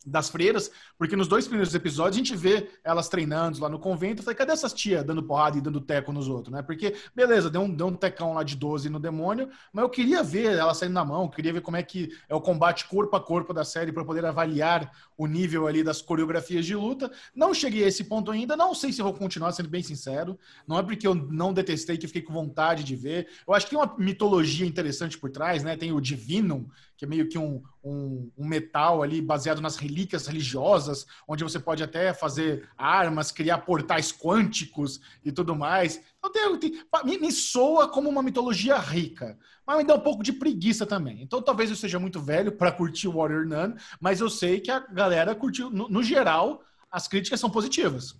das 0.05 0.29
freiras, 0.29 0.71
porque 0.99 1.17
nos 1.17 1.29
dois 1.29 1.47
primeiros 1.47 1.75
episódios 1.75 2.17
a 2.17 2.19
gente 2.19 2.37
vê 2.37 2.71
elas 2.85 3.09
treinando 3.09 3.61
lá 3.61 3.69
no 3.69 3.79
convento. 3.79 4.21
Eu 4.21 4.25
falei, 4.25 4.37
cadê 4.37 4.53
essas 4.53 4.73
tia 4.73 5.03
dando 5.03 5.23
porrada 5.23 5.59
e 5.59 5.61
dando 5.61 5.81
teco 5.81 6.13
nos 6.13 6.29
outros, 6.29 6.53
né? 6.53 6.63
Porque, 6.63 6.95
beleza, 7.15 7.51
deu 7.51 7.63
um, 7.63 7.75
deu 7.75 7.87
um 7.87 7.95
tecão 7.95 8.35
lá 8.35 8.43
de 8.43 8.57
12 8.57 8.89
no 8.89 8.99
demônio, 8.99 9.49
mas 9.73 9.83
eu 9.83 9.89
queria 9.89 10.23
ver 10.23 10.57
ela 10.59 10.75
saindo 10.75 10.95
na 10.95 11.05
mão, 11.05 11.29
queria 11.29 11.53
ver 11.53 11.61
como 11.61 11.77
é 11.77 11.83
que 11.83 12.11
é 12.29 12.35
o 12.35 12.41
combate 12.41 12.87
corpo 12.87 13.17
a 13.17 13.21
corpo 13.21 13.53
da 13.53 13.65
série 13.65 13.93
para 13.93 14.05
poder 14.05 14.25
avaliar 14.25 14.91
o 15.17 15.27
nível 15.27 15.67
ali 15.67 15.83
das 15.83 16.03
coreografias 16.03 16.67
de 16.67 16.75
luta. 16.75 17.11
Não 17.35 17.55
cheguei 17.55 17.85
a 17.85 17.89
esse 17.89 18.05
ponto 18.05 18.31
ainda, 18.31 18.57
não 18.57 18.75
sei 18.75 18.93
se 18.93 19.03
vou 19.03 19.15
continuar, 19.15 19.53
sendo 19.53 19.69
bem 19.69 19.83
sincero. 19.83 20.39
Não 20.67 20.79
é 20.79 20.83
porque 20.83 21.07
eu 21.07 21.15
não 21.15 21.53
detestei 21.53 21.97
que 21.97 22.07
fiquei 22.07 22.23
com 22.23 22.33
vontade 22.33 22.85
de 22.85 22.97
ver. 22.97 23.29
Eu 23.47 23.55
acho 23.55 23.67
que 23.67 23.71
tem 23.71 23.79
uma 23.79 23.95
mitologia 23.99 24.67
interessante 24.67 25.19
por 25.19 25.31
trás, 25.31 25.63
né? 25.63 25.77
Tem 25.77 25.93
o 25.93 26.01
Divinum, 26.01 26.67
que 27.03 27.07
é 27.07 27.09
meio 27.09 27.29
que 27.29 27.37
um, 27.37 27.61
um, 27.83 28.31
um 28.39 28.47
metal 28.47 29.03
ali 29.03 29.21
baseado 29.21 29.61
nas 29.61 29.77
relíquias 29.77 30.29
religiosas, 30.29 31.05
onde 31.27 31.43
você 31.43 31.59
pode 31.59 31.83
até 31.83 32.15
fazer 32.15 32.69
armas, 32.79 33.33
criar 33.33 33.59
portais 33.59 34.13
quânticos 34.13 35.01
e 35.25 35.33
tudo 35.33 35.57
mais. 35.57 36.01
Então 36.21 36.31
tem, 36.31 36.59
tem- 36.61 36.85
me, 37.05 37.19
me 37.19 37.33
soa 37.33 37.89
como 37.89 38.09
uma 38.09 38.23
mitologia 38.23 38.79
rica, 38.79 39.37
mas 39.67 39.79
me 39.79 39.85
dá 39.85 39.97
um 39.97 40.01
pouco 40.01 40.23
de 40.23 40.33
preguiça 40.33 40.87
também. 40.87 41.21
Então 41.21 41.43
talvez 41.43 41.71
eu 41.71 41.77
seja 41.77 41.99
muito 41.99 42.21
velho 42.21 42.53
para 42.53 42.71
curtir 42.71 43.09
Warrior 43.09 43.47
Nun, 43.47 43.75
mas 44.01 44.21
eu 44.21 44.31
sei 44.31 44.61
que 44.61 44.71
a 44.71 44.79
galera 44.79 45.35
curtiu, 45.35 45.71
no, 45.71 45.89
no 45.89 46.05
geral, 46.05 46.63
as 46.89 47.09
críticas 47.09 47.41
são 47.41 47.51
positivas. 47.51 48.17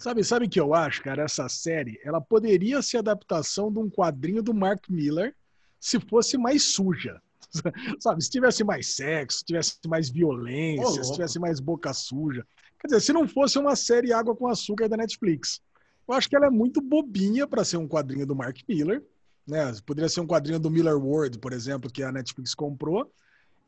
Sabe, 0.00 0.24
sabe 0.24 0.48
que 0.48 0.58
eu 0.58 0.74
acho, 0.74 1.00
cara? 1.00 1.22
Essa 1.22 1.48
série, 1.48 2.00
ela 2.02 2.20
poderia 2.20 2.82
ser 2.82 2.96
adaptação 2.98 3.72
de 3.72 3.78
um 3.78 3.88
quadrinho 3.88 4.42
do 4.42 4.52
Mark 4.52 4.88
Miller 4.88 5.32
se 5.78 6.00
fosse 6.00 6.36
mais 6.36 6.74
suja. 6.74 7.22
Sabe, 7.98 8.22
se 8.22 8.30
tivesse 8.30 8.64
mais 8.64 8.94
sexo, 8.94 9.38
se 9.38 9.44
tivesse 9.44 9.76
mais 9.86 10.08
violência, 10.08 10.84
louco. 10.84 11.04
se 11.04 11.12
tivesse 11.12 11.38
mais 11.38 11.60
boca 11.60 11.92
suja. 11.92 12.46
Quer 12.80 12.88
dizer, 12.88 13.00
se 13.00 13.12
não 13.12 13.28
fosse 13.28 13.58
uma 13.58 13.76
série 13.76 14.12
Água 14.12 14.34
com 14.34 14.48
Açúcar 14.48 14.88
da 14.88 14.96
Netflix. 14.96 15.60
Eu 16.08 16.14
acho 16.14 16.28
que 16.28 16.34
ela 16.34 16.46
é 16.46 16.50
muito 16.50 16.80
bobinha 16.80 17.46
para 17.46 17.64
ser 17.64 17.76
um 17.76 17.86
quadrinho 17.86 18.26
do 18.26 18.34
Mark 18.34 18.56
Miller. 18.68 19.02
Né? 19.46 19.72
Poderia 19.84 20.08
ser 20.08 20.20
um 20.20 20.26
quadrinho 20.26 20.58
do 20.58 20.70
Miller 20.70 20.96
World, 20.96 21.38
por 21.38 21.52
exemplo, 21.52 21.90
que 21.90 22.02
a 22.02 22.10
Netflix 22.10 22.54
comprou. 22.54 23.10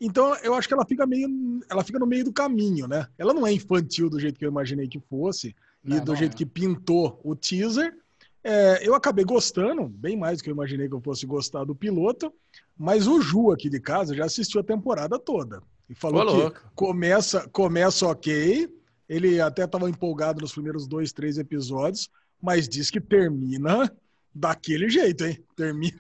Então, 0.01 0.35
eu 0.43 0.53
acho 0.55 0.67
que 0.67 0.75
ela 0.75 0.85
fica 0.85 1.07
meio, 1.07 1.29
ela 1.71 1.85
fica 1.85 1.99
no 1.99 2.07
meio 2.07 2.25
do 2.25 2.33
caminho, 2.33 2.89
né? 2.89 3.07
Ela 3.17 3.33
não 3.33 3.47
é 3.47 3.53
infantil 3.53 4.11
do 4.11 4.19
jeito 4.19 4.37
que 4.37 4.45
eu 4.45 4.51
imaginei 4.51 4.89
que 4.89 4.99
fosse 4.99 5.55
e 5.85 5.91
Não, 5.91 6.05
do 6.05 6.11
não 6.13 6.17
jeito 6.19 6.35
é. 6.35 6.37
que 6.37 6.45
pintou 6.45 7.21
o 7.23 7.37
teaser. 7.37 7.97
É, 8.43 8.87
eu 8.87 8.97
acabei 8.97 9.25
gostando, 9.25 9.89
bem 9.89 10.17
mais 10.17 10.39
do 10.39 10.45
que 10.45 10.51
eu 10.51 10.55
imaginei 10.55 10.89
que 10.89 10.95
eu 10.95 11.01
fosse 11.01 11.25
gostar 11.25 11.63
do 11.63 11.77
piloto, 11.77 12.33
mas 12.77 13.07
o 13.07 13.21
Ju 13.21 13.53
aqui 13.53 13.69
de 13.69 13.81
casa 13.81 14.15
já 14.15 14.25
assistiu 14.25 14.61
a 14.61 14.65
temporada 14.65 15.19
toda 15.19 15.63
e 15.89 15.95
falou 15.95 16.23
Ô, 16.23 16.27
que 16.27 16.37
louco. 16.37 16.61
começa, 16.75 17.49
começa 17.49 18.07
ok, 18.07 18.69
ele 19.09 19.41
até 19.41 19.65
estava 19.65 19.91
empolgado 19.91 20.41
nos 20.41 20.53
primeiros 20.53 20.87
dois, 20.87 21.13
três 21.13 21.39
episódios, 21.39 22.09
mas 22.41 22.69
diz 22.69 22.91
que 22.91 23.01
termina 23.01 23.93
daquele 24.35 24.89
jeito, 24.89 25.25
hein? 25.25 25.39
Termina 25.55 25.99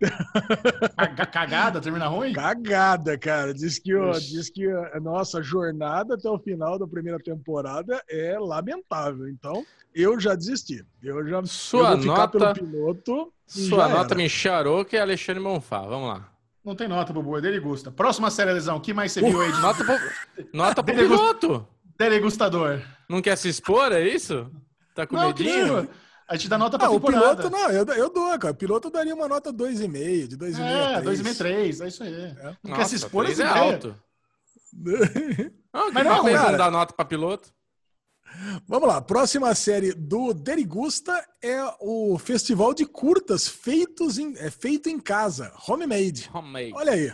Cagada, 1.32 1.80
termina 1.80 2.06
ruim? 2.08 2.32
cagada, 2.32 3.16
cara. 3.18 3.54
Diz 3.54 3.78
que, 3.78 3.94
ó, 3.94 4.12
diz 4.12 4.50
que 4.50 4.66
a 4.68 5.00
nossa 5.00 5.42
jornada 5.42 6.14
até 6.14 6.28
o 6.28 6.38
final 6.38 6.78
da 6.78 6.86
primeira 6.86 7.18
temporada 7.18 8.02
é 8.08 8.38
lamentável. 8.38 9.28
Então, 9.28 9.64
eu 9.94 10.18
já 10.20 10.34
desisti. 10.34 10.84
Eu 11.02 11.26
já 11.26 11.42
Sua 11.44 11.80
eu 11.80 11.86
vou 11.92 12.00
ficar 12.02 12.14
nota- 12.16 12.54
pelo 12.54 12.54
piloto. 12.70 13.32
Sua 13.46 13.88
nota 13.88 14.14
era. 14.14 14.22
me 14.22 14.28
charou 14.28 14.84
que 14.84 14.96
é 14.96 15.00
Alexandre 15.00 15.42
Monfá. 15.42 15.82
Vamos 15.82 16.08
lá. 16.08 16.28
Não 16.64 16.76
tem 16.76 16.86
nota, 16.86 17.12
Bubu, 17.12 17.36
é 17.36 17.40
dele 17.40 17.58
gusta. 17.58 17.90
Próxima 17.90 18.30
série, 18.30 18.52
Lesão, 18.52 18.76
o 18.76 18.80
que 18.80 18.94
mais 18.94 19.10
você 19.10 19.20
viu 19.20 19.40
aí 19.40 19.50
de 19.52 19.60
Nota 19.60 19.84
pro, 19.84 19.98
nota 20.52 20.82
pro 20.82 20.94
piloto. 20.94 21.66
delegustador? 21.98 22.80
Não 23.08 23.20
quer 23.20 23.36
se 23.36 23.48
expor, 23.48 23.90
é 23.92 24.00
isso? 24.06 24.48
Tá 24.94 25.04
com 25.06 25.16
Não, 25.16 25.26
medinho? 25.28 25.88
A 26.32 26.36
gente 26.36 26.48
dá 26.48 26.56
nota 26.56 26.78
pra 26.78 26.86
Ah, 26.86 26.90
o 26.90 26.98
piloto, 26.98 27.50
não, 27.50 27.70
eu, 27.70 27.84
eu 27.84 28.08
dou, 28.08 28.38
cara. 28.38 28.52
O 28.52 28.56
piloto 28.56 28.88
daria 28.88 29.14
uma 29.14 29.28
nota 29.28 29.52
2,5, 29.52 30.28
de 30.28 30.38
2,5 30.38 30.60
É, 30.60 30.94
a 30.94 31.02
2,5, 31.02 31.22
3. 31.22 31.36
3, 31.36 31.80
é 31.82 31.88
isso 31.88 32.02
aí. 32.02 32.34
Não 32.64 32.74
quer 32.74 32.86
se 32.86 32.94
Nossa, 32.94 32.96
expor 32.96 33.24
três 33.26 33.38
essa 33.38 33.54
é 33.54 33.60
alto. 33.60 33.94
Que 34.72 35.52
Mas 35.92 36.04
não, 36.06 36.24
cara. 36.24 36.50
não 36.52 36.58
dá 36.58 36.70
nota 36.70 36.94
pra 36.94 37.04
piloto? 37.04 37.52
Vamos 38.66 38.88
lá, 38.88 39.02
próxima 39.02 39.54
série 39.54 39.92
do 39.92 40.32
Derigusta 40.32 41.22
é 41.42 41.58
o 41.80 42.18
festival 42.18 42.72
de 42.72 42.86
curtas 42.86 43.46
feitos 43.46 44.18
em, 44.18 44.34
é, 44.38 44.50
feito 44.50 44.88
em 44.88 44.98
casa, 44.98 45.52
homemade. 45.68 46.30
Homemade. 46.32 46.72
Olha 46.74 46.92
aí. 46.92 47.12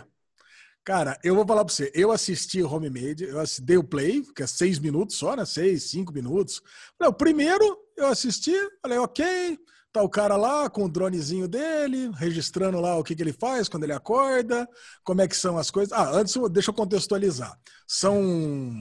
Cara, 0.83 1.19
eu 1.23 1.35
vou 1.35 1.45
falar 1.45 1.65
pra 1.65 1.73
você, 1.73 1.91
eu 1.93 2.11
assisti 2.11 2.63
o 2.63 2.73
Homemade, 2.73 3.25
eu 3.25 3.37
dei 3.61 3.77
o 3.77 3.83
play, 3.83 4.23
que 4.35 4.41
é 4.41 4.47
seis 4.47 4.79
minutos 4.79 5.17
só, 5.17 5.35
né? 5.35 5.45
Seis, 5.45 5.83
cinco 5.91 6.11
minutos. 6.13 6.63
Falei, 6.97 7.11
o 7.11 7.15
primeiro 7.15 7.77
eu 7.99 8.07
assisti, 8.07 8.53
falei, 8.81 8.97
ok, 8.97 9.59
tá 9.91 10.01
o 10.01 10.09
cara 10.09 10.35
lá 10.35 10.69
com 10.69 10.85
o 10.85 10.89
dronezinho 10.89 11.47
dele, 11.47 12.11
registrando 12.15 12.79
lá 12.79 12.97
o 12.97 13.03
que, 13.03 13.15
que 13.15 13.21
ele 13.21 13.33
faz 13.33 13.67
quando 13.67 13.83
ele 13.83 13.93
acorda, 13.93 14.67
como 15.03 15.21
é 15.21 15.27
que 15.27 15.35
são 15.35 15.57
as 15.57 15.69
coisas. 15.69 15.91
Ah, 15.91 16.11
antes, 16.11 16.35
deixa 16.51 16.69
eu 16.69 16.75
contextualizar. 16.75 17.57
São 17.87 18.73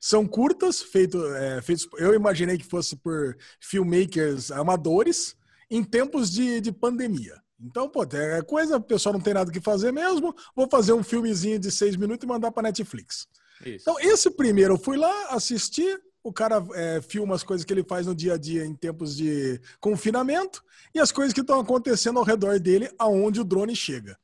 são 0.00 0.26
curtas, 0.26 0.82
feito, 0.82 1.24
é, 1.34 1.60
feitos. 1.62 1.88
Eu 1.98 2.14
imaginei 2.14 2.56
que 2.56 2.64
fosse 2.64 2.94
por 2.96 3.36
filmmakers 3.60 4.50
amadores 4.50 5.34
em 5.70 5.82
tempos 5.82 6.30
de, 6.30 6.60
de 6.60 6.70
pandemia. 6.70 7.34
Então, 7.58 7.88
pô, 7.88 8.04
é 8.04 8.42
coisa, 8.42 8.76
o 8.76 8.82
pessoal 8.82 9.14
não 9.14 9.20
tem 9.20 9.34
nada 9.34 9.50
o 9.50 9.52
que 9.52 9.60
fazer 9.60 9.92
mesmo. 9.92 10.34
Vou 10.54 10.68
fazer 10.68 10.92
um 10.92 11.02
filmezinho 11.02 11.58
de 11.58 11.70
seis 11.70 11.96
minutos 11.96 12.24
e 12.24 12.28
mandar 12.28 12.52
para 12.52 12.64
Netflix. 12.64 13.26
Isso. 13.64 13.78
Então, 13.80 13.98
esse 13.98 14.30
primeiro 14.30 14.74
eu 14.74 14.78
fui 14.78 14.96
lá, 14.96 15.28
assisti. 15.30 15.86
O 16.26 16.32
cara 16.32 16.60
é, 16.74 17.00
filma 17.00 17.36
as 17.36 17.44
coisas 17.44 17.64
que 17.64 17.72
ele 17.72 17.84
faz 17.84 18.04
no 18.04 18.12
dia 18.12 18.34
a 18.34 18.36
dia 18.36 18.66
em 18.66 18.74
tempos 18.74 19.16
de 19.16 19.60
confinamento 19.78 20.60
e 20.92 20.98
as 20.98 21.12
coisas 21.12 21.32
que 21.32 21.40
estão 21.40 21.60
acontecendo 21.60 22.18
ao 22.18 22.24
redor 22.24 22.58
dele, 22.58 22.90
aonde 22.98 23.40
o 23.40 23.44
drone 23.44 23.76
chega. 23.76 24.18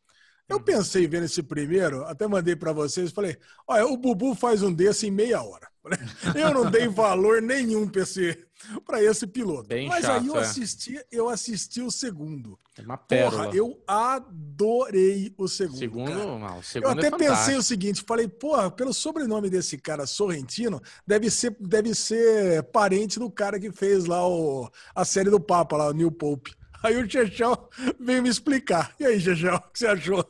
Eu 0.48 0.58
pensei 0.58 1.06
vendo 1.06 1.26
esse 1.26 1.44
primeiro, 1.44 2.04
até 2.06 2.26
mandei 2.26 2.56
para 2.56 2.72
vocês, 2.72 3.12
falei: 3.12 3.38
olha, 3.68 3.86
o 3.86 3.96
Bubu 3.96 4.34
faz 4.34 4.64
um 4.64 4.72
desse 4.72 5.06
em 5.06 5.12
meia 5.12 5.40
hora. 5.44 5.68
Eu 6.34 6.52
não 6.52 6.68
dei 6.68 6.88
valor 6.88 7.40
nenhum 7.40 7.86
para 7.86 8.02
esse, 8.02 8.36
pra 8.84 9.02
esse 9.02 9.26
piloto. 9.26 9.68
Bem 9.68 9.88
Mas 9.88 10.04
chato, 10.04 10.20
aí 10.20 10.26
eu 10.26 10.36
é. 10.36 10.40
assisti, 10.40 11.04
eu 11.10 11.28
assisti 11.28 11.80
o 11.80 11.90
segundo. 11.90 12.58
É 12.76 12.82
uma 12.82 12.96
pérola. 12.96 13.44
Porra, 13.44 13.56
eu 13.56 13.82
adorei 13.86 15.34
o 15.36 15.46
segundo. 15.46 15.78
Segundo, 15.78 16.10
cara. 16.10 16.24
não, 16.24 16.54
o 16.54 16.56
Eu 16.58 16.62
segundo 16.62 16.98
até 16.98 17.06
é 17.08 17.10
pensei 17.10 17.56
o 17.56 17.62
seguinte, 17.62 18.02
falei, 18.06 18.28
porra, 18.28 18.70
pelo 18.70 18.94
sobrenome 18.94 19.50
desse 19.50 19.76
cara, 19.76 20.06
Sorrentino, 20.06 20.80
deve 21.06 21.30
ser, 21.30 21.54
deve 21.60 21.94
ser 21.94 22.62
parente 22.64 23.18
do 23.18 23.30
cara 23.30 23.60
que 23.60 23.70
fez 23.70 24.06
lá 24.06 24.26
o, 24.26 24.70
a 24.94 25.04
série 25.04 25.28
do 25.28 25.40
Papa, 25.40 25.76
lá, 25.76 25.88
o 25.88 25.92
New 25.92 26.10
Pope. 26.10 26.54
Aí 26.82 26.96
o 26.96 27.08
Chechel 27.10 27.68
veio 27.98 28.22
me 28.22 28.28
explicar. 28.28 28.94
E 28.98 29.04
aí, 29.06 29.20
Chechel, 29.20 29.54
o 29.54 29.60
que 29.72 29.78
você 29.78 29.86
achou? 29.86 30.24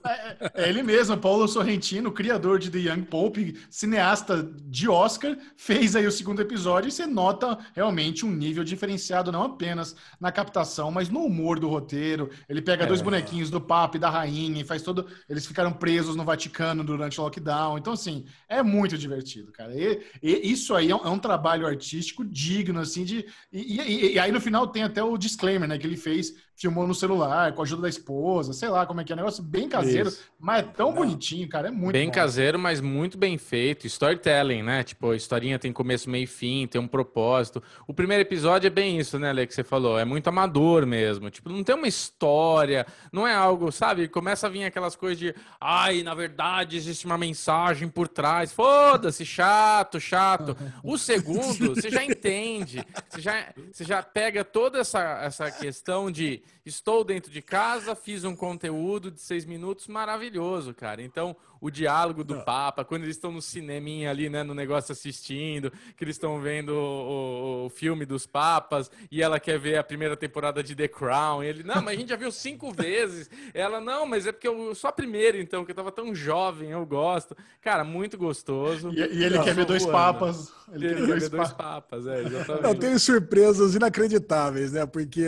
É 0.54 0.68
ele 0.68 0.82
mesmo, 0.82 1.16
Paulo 1.16 1.46
Sorrentino, 1.48 2.12
criador 2.12 2.58
de 2.58 2.70
The 2.70 2.78
Young 2.78 3.02
Pope, 3.04 3.58
cineasta 3.70 4.42
de 4.64 4.88
Oscar, 4.88 5.36
fez 5.56 5.96
aí 5.96 6.06
o 6.06 6.12
segundo 6.12 6.42
episódio 6.42 6.88
e 6.88 6.92
você 6.92 7.06
nota 7.06 7.58
realmente 7.74 8.24
um 8.26 8.30
nível 8.30 8.64
diferenciado, 8.64 9.32
não 9.32 9.42
apenas 9.44 9.94
na 10.20 10.30
captação, 10.32 10.90
mas 10.90 11.08
no 11.08 11.20
humor 11.24 11.58
do 11.58 11.68
roteiro. 11.68 12.30
Ele 12.48 12.60
pega 12.62 12.86
dois 12.86 13.00
bonequinhos 13.00 13.50
do 13.50 13.60
Papa 13.60 13.96
e 13.96 14.00
da 14.00 14.10
Rainha 14.10 14.60
e 14.60 14.64
faz 14.64 14.82
todo. 14.82 15.06
Eles 15.28 15.46
ficaram 15.46 15.72
presos 15.72 16.16
no 16.16 16.24
Vaticano 16.24 16.84
durante 16.84 17.20
o 17.20 17.24
lockdown. 17.24 17.78
Então, 17.78 17.92
assim, 17.92 18.24
é 18.48 18.62
muito 18.62 18.96
divertido, 18.98 19.52
cara. 19.52 19.74
E, 19.74 20.00
e 20.22 20.52
isso 20.52 20.74
aí 20.74 20.90
é 20.90 20.96
um, 20.96 21.04
é 21.06 21.08
um 21.08 21.18
trabalho 21.18 21.66
artístico 21.66 22.24
digno, 22.24 22.80
assim, 22.80 23.04
de. 23.04 23.24
E, 23.52 23.80
e- 23.80 24.12
e 24.14 24.18
aí 24.18 24.30
no 24.32 24.40
final 24.40 24.66
tem 24.66 24.82
até 24.82 25.02
o 25.02 25.16
disclaimer, 25.16 25.68
né, 25.68 25.78
que 25.78 25.86
ele 25.86 25.96
fez. 25.96 26.34
Filmou 26.54 26.86
no 26.86 26.94
celular, 26.94 27.52
com 27.54 27.62
a 27.62 27.64
ajuda 27.64 27.82
da 27.82 27.88
esposa, 27.88 28.52
sei 28.52 28.68
lá 28.68 28.86
como 28.86 29.00
é 29.00 29.04
que 29.04 29.12
é. 29.12 29.14
Um 29.14 29.18
negócio 29.18 29.42
bem 29.42 29.68
caseiro, 29.68 30.08
Isso. 30.08 30.22
mas 30.38 30.60
é 30.60 30.62
tão 30.62 30.92
bonitinho, 30.92 31.48
cara. 31.48 31.68
É 31.68 31.70
muito 31.70 31.92
bem 31.92 32.06
bom. 32.06 32.12
caseiro, 32.12 32.58
mas 32.58 32.80
muito 32.80 33.18
bem 33.18 33.36
feito. 33.38 33.86
Storytelling, 33.86 34.62
né? 34.62 34.84
Tipo, 34.84 35.10
a 35.10 35.16
historinha 35.16 35.58
tem 35.58 35.72
começo, 35.72 36.08
meio 36.08 36.24
e 36.24 36.26
fim, 36.26 36.66
tem 36.66 36.80
um 36.80 36.86
propósito. 36.86 37.62
O 37.86 37.94
primeiro 37.94 38.22
episódio 38.22 38.66
é 38.66 38.70
bem 38.70 38.98
isso, 38.98 39.18
né, 39.18 39.32
Lê, 39.32 39.46
que 39.46 39.54
você 39.54 39.64
falou. 39.64 39.98
É 39.98 40.04
muito 40.04 40.28
amador 40.28 40.86
mesmo. 40.86 41.30
Tipo, 41.30 41.50
não 41.50 41.64
tem 41.64 41.74
uma 41.74 41.88
história, 41.88 42.86
não 43.12 43.26
é 43.26 43.34
algo, 43.34 43.72
sabe? 43.72 44.06
Começa 44.06 44.46
a 44.46 44.50
vir 44.50 44.64
aquelas 44.64 44.94
coisas 44.94 45.18
de, 45.18 45.34
ai, 45.60 46.02
na 46.02 46.14
verdade 46.14 46.76
existe 46.76 47.06
uma 47.06 47.18
mensagem 47.18 47.88
por 47.88 48.08
trás. 48.08 48.52
Foda-se, 48.52 49.24
chato, 49.24 49.98
chato. 49.98 50.56
O 50.82 50.98
segundo, 50.98 51.74
você 51.74 51.90
já 51.90 52.04
entende. 52.04 52.84
Você 53.08 53.20
já, 53.20 53.52
você 53.72 53.84
já 53.84 54.02
pega 54.02 54.44
toda 54.44 54.78
essa, 54.78 55.20
essa 55.22 55.50
questão 55.50 56.10
de 56.10 56.41
estou 56.64 57.04
dentro 57.04 57.30
de 57.30 57.42
casa, 57.42 57.94
fiz 57.94 58.24
um 58.24 58.36
conteúdo 58.36 59.10
de 59.10 59.20
seis 59.20 59.44
minutos 59.44 59.86
maravilhoso, 59.88 60.74
cara. 60.74 61.02
Então, 61.02 61.36
o 61.62 61.70
diálogo 61.70 62.24
do 62.24 62.42
Papa, 62.42 62.84
quando 62.84 63.04
eles 63.04 63.16
estão 63.16 63.30
no 63.32 63.40
cineminha 63.40 64.10
ali, 64.10 64.28
né, 64.28 64.42
no 64.42 64.52
negócio 64.52 64.92
assistindo, 64.92 65.70
que 65.96 66.02
eles 66.04 66.16
estão 66.16 66.40
vendo 66.40 66.70
o, 66.74 67.62
o- 67.62 67.66
o 67.66 67.70
filme 67.70 68.04
dos 68.04 68.26
Papas, 68.26 68.90
e 69.10 69.22
ela 69.22 69.38
quer 69.38 69.58
ver 69.58 69.78
a 69.78 69.84
primeira 69.84 70.16
temporada 70.16 70.60
de 70.62 70.74
The 70.74 70.88
Crown, 70.88 71.42
e 71.42 71.46
ele, 71.46 71.62
não, 71.62 71.80
mas 71.80 71.94
a 71.96 72.00
gente 72.00 72.08
já 72.08 72.16
viu 72.16 72.32
cinco 72.32 72.70
vezes. 72.74 73.30
Ela, 73.54 73.80
não, 73.80 74.04
mas 74.04 74.26
é 74.26 74.32
porque 74.32 74.48
eu 74.48 74.74
só 74.74 74.88
a 74.88 74.92
primeira, 74.92 75.38
então, 75.38 75.64
que 75.64 75.70
eu 75.70 75.74
tava 75.76 75.92
tão 75.92 76.12
jovem, 76.14 76.70
eu 76.70 76.84
gosto. 76.84 77.36
Cara, 77.60 77.84
muito 77.84 78.18
gostoso. 78.18 78.90
E, 78.92 78.98
e 78.98 79.24
ele 79.24 79.36
Não, 79.38 79.44
quer 79.44 79.54
ver 79.54 79.64
dois 79.64 79.84
voando. 79.84 79.96
papas. 80.18 80.52
Ele, 80.72 80.86
Ele 80.86 80.94
quer 80.96 81.06
quer 81.06 81.20
ver 81.20 81.28
dois 81.30 81.52
papas. 81.52 81.52
papas, 81.52 82.06
é, 82.08 82.22
exatamente. 82.26 82.62
Não, 82.64 82.74
tem 82.74 82.98
surpresas 82.98 83.74
inacreditáveis, 83.76 84.72
né? 84.72 84.84
Porque 84.84 85.26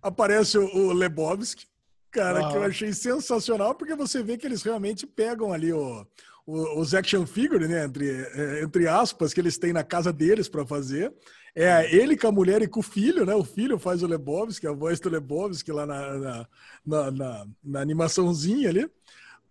aparece 0.00 0.56
o, 0.58 0.64
o 0.72 0.92
Lebowski, 0.92 1.66
cara, 2.14 2.48
que 2.50 2.56
eu 2.56 2.62
Ah. 2.62 2.66
achei 2.66 2.92
sensacional, 2.92 3.74
porque 3.74 3.94
você 3.96 4.22
vê 4.22 4.38
que 4.38 4.46
eles 4.46 4.62
realmente 4.62 5.06
pegam 5.06 5.52
ali 5.52 5.72
o, 5.72 6.06
o- 6.46 6.80
os 6.80 6.94
action 6.94 7.26
figures, 7.26 7.68
né? 7.68 7.84
Entre, 7.84 8.08
eh, 8.08 8.62
entre 8.62 8.86
aspas, 8.88 9.34
que 9.34 9.40
eles 9.40 9.58
têm 9.58 9.72
na 9.72 9.82
casa 9.84 10.12
deles 10.12 10.48
para 10.48 10.64
fazer. 10.64 11.12
É 11.56 11.94
ele 11.94 12.16
com 12.16 12.26
a 12.28 12.32
mulher 12.32 12.62
e 12.62 12.68
com 12.68 12.80
o 12.80 12.82
filho, 12.82 13.24
né? 13.26 13.34
O 13.34 13.44
filho 13.44 13.78
faz 13.78 14.02
o 14.02 14.06
Lebowski, 14.06 14.66
a 14.66 14.72
voz 14.72 14.98
do 15.00 15.08
Lebowski 15.08 15.70
lá 15.72 15.86
na, 15.86 16.14
na, 16.18 16.48
na, 16.86 17.10
na- 17.10 17.46
na 17.62 17.80
animaçãozinha 17.80 18.68
ali. 18.70 18.88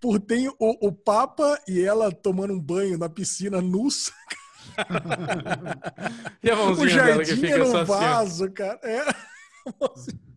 Por, 0.02 0.20
tem 0.20 0.50
o, 0.50 0.56
o 0.60 0.92
Papa 0.92 1.58
e 1.68 1.82
ela 1.82 2.12
tomando 2.12 2.54
um 2.54 2.60
banho 2.60 2.98
na 2.98 3.08
piscina 3.10 3.62
nus. 3.62 4.12
E 6.44 6.50
a 6.50 6.56
O 6.56 6.66
mãozinha 6.66 7.04
dela 7.04 7.20
que 7.24 7.26
jardim 7.30 7.42
fica 7.42 7.54
era 7.54 7.68
um 7.68 7.76
assim, 7.78 7.86
vaso, 7.86 8.52
cara. 8.52 8.80
É. 8.84 9.04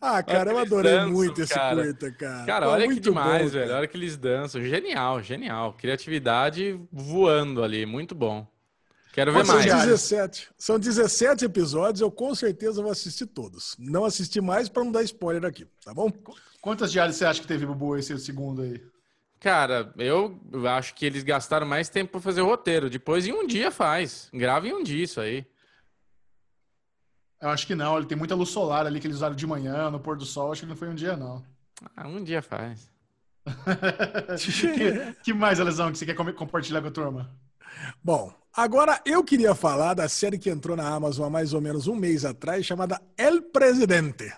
Ah, 0.00 0.22
cara, 0.22 0.50
eu 0.52 0.58
adorei 0.58 0.92
dançam, 0.92 1.10
muito 1.10 1.42
esse 1.42 1.54
cara. 1.54 1.84
curta, 1.84 2.12
cara. 2.12 2.46
Cara, 2.46 2.66
Pô, 2.66 2.72
olha 2.72 2.88
que 2.88 3.00
demais, 3.00 3.44
bom, 3.44 3.58
velho. 3.58 3.74
Olha 3.74 3.86
que 3.86 3.96
eles 3.96 4.16
dançam. 4.16 4.62
Genial, 4.62 5.22
genial. 5.22 5.74
Criatividade 5.74 6.80
voando 6.92 7.62
ali. 7.62 7.84
Muito 7.86 8.14
bom. 8.14 8.46
Quero 9.12 9.32
ver 9.32 9.38
Mas 9.38 9.46
são 9.46 9.56
mais. 9.56 9.66
Diário. 9.66 9.86
17. 9.86 10.50
São 10.58 10.78
17 10.78 11.44
episódios, 11.46 12.00
eu 12.02 12.10
com 12.10 12.34
certeza 12.34 12.82
vou 12.82 12.90
assistir 12.90 13.26
todos. 13.26 13.74
Não 13.78 14.04
assisti 14.04 14.40
mais 14.40 14.68
pra 14.68 14.84
não 14.84 14.92
dar 14.92 15.02
spoiler 15.02 15.44
aqui, 15.44 15.66
tá 15.84 15.94
bom? 15.94 16.12
Quantas 16.60 16.92
diárias 16.92 17.16
você 17.16 17.24
acha 17.24 17.40
que 17.40 17.46
teve, 17.46 17.64
Bubu, 17.64 17.96
esse 17.96 18.18
segundo 18.18 18.60
aí? 18.62 18.82
Cara, 19.40 19.92
eu 19.96 20.38
acho 20.68 20.94
que 20.94 21.06
eles 21.06 21.22
gastaram 21.22 21.66
mais 21.66 21.88
tempo 21.88 22.12
pra 22.12 22.20
fazer 22.20 22.40
o 22.40 22.46
roteiro. 22.46 22.90
Depois, 22.90 23.26
em 23.26 23.32
um 23.32 23.46
dia 23.46 23.70
faz. 23.70 24.28
Grava 24.34 24.66
em 24.66 24.74
um 24.74 24.82
dia 24.82 25.04
isso 25.04 25.20
aí. 25.20 25.46
Eu 27.40 27.50
acho 27.50 27.66
que 27.66 27.74
não, 27.74 27.96
ele 27.98 28.06
tem 28.06 28.16
muita 28.16 28.34
luz 28.34 28.48
solar 28.50 28.86
ali 28.86 28.98
que 28.98 29.06
eles 29.06 29.18
usaram 29.18 29.34
de 29.36 29.46
manhã, 29.46 29.90
no 29.90 30.00
pôr 30.00 30.16
do 30.16 30.24
sol, 30.24 30.52
acho 30.52 30.62
que 30.62 30.66
não 30.68 30.76
foi 30.76 30.88
um 30.88 30.94
dia, 30.94 31.16
não. 31.16 31.44
Ah, 31.96 32.08
um 32.08 32.22
dia 32.24 32.40
faz. 32.42 32.88
que, 34.38 35.14
que 35.22 35.34
mais, 35.34 35.60
Alesão, 35.60 35.92
que 35.92 35.98
você 35.98 36.06
quer 36.06 36.14
com- 36.14 36.32
compartilhar 36.32 36.80
com 36.80 36.88
a 36.88 36.90
turma? 36.90 37.30
Bom, 38.02 38.32
agora 38.52 39.00
eu 39.04 39.22
queria 39.22 39.54
falar 39.54 39.94
da 39.94 40.08
série 40.08 40.38
que 40.38 40.50
entrou 40.50 40.76
na 40.76 40.88
Amazon 40.88 41.26
há 41.26 41.30
mais 41.30 41.52
ou 41.52 41.60
menos 41.60 41.86
um 41.86 41.94
mês 41.94 42.24
atrás, 42.24 42.64
chamada 42.64 43.00
El 43.16 43.42
Presidente. 43.42 44.32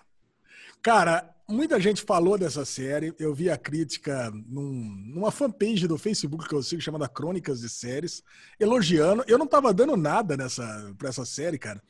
Cara, 0.83 1.29
muita 1.49 1.81
gente 1.81 2.03
falou 2.03 2.37
dessa 2.37 2.65
série. 2.65 3.15
Eu 3.19 3.35
vi 3.35 3.49
a 3.51 3.57
crítica 3.57 4.31
num- 4.47 4.95
numa 5.15 5.31
fanpage 5.31 5.87
do 5.89 5.97
Facebook 5.99 6.49
que 6.49 6.55
eu 6.55 6.63
sigo, 6.63 6.83
chamada 6.83 7.09
Crônicas 7.09 7.61
de 7.61 7.69
Séries, 7.69 8.23
elogiando. 8.61 9.25
Eu 9.27 9.39
não 9.39 9.47
tava 9.47 9.73
dando 9.73 9.97
nada 9.97 10.37
nessa, 10.37 10.95
pra 10.99 11.09
essa 11.09 11.25
série, 11.25 11.59
cara. 11.59 11.83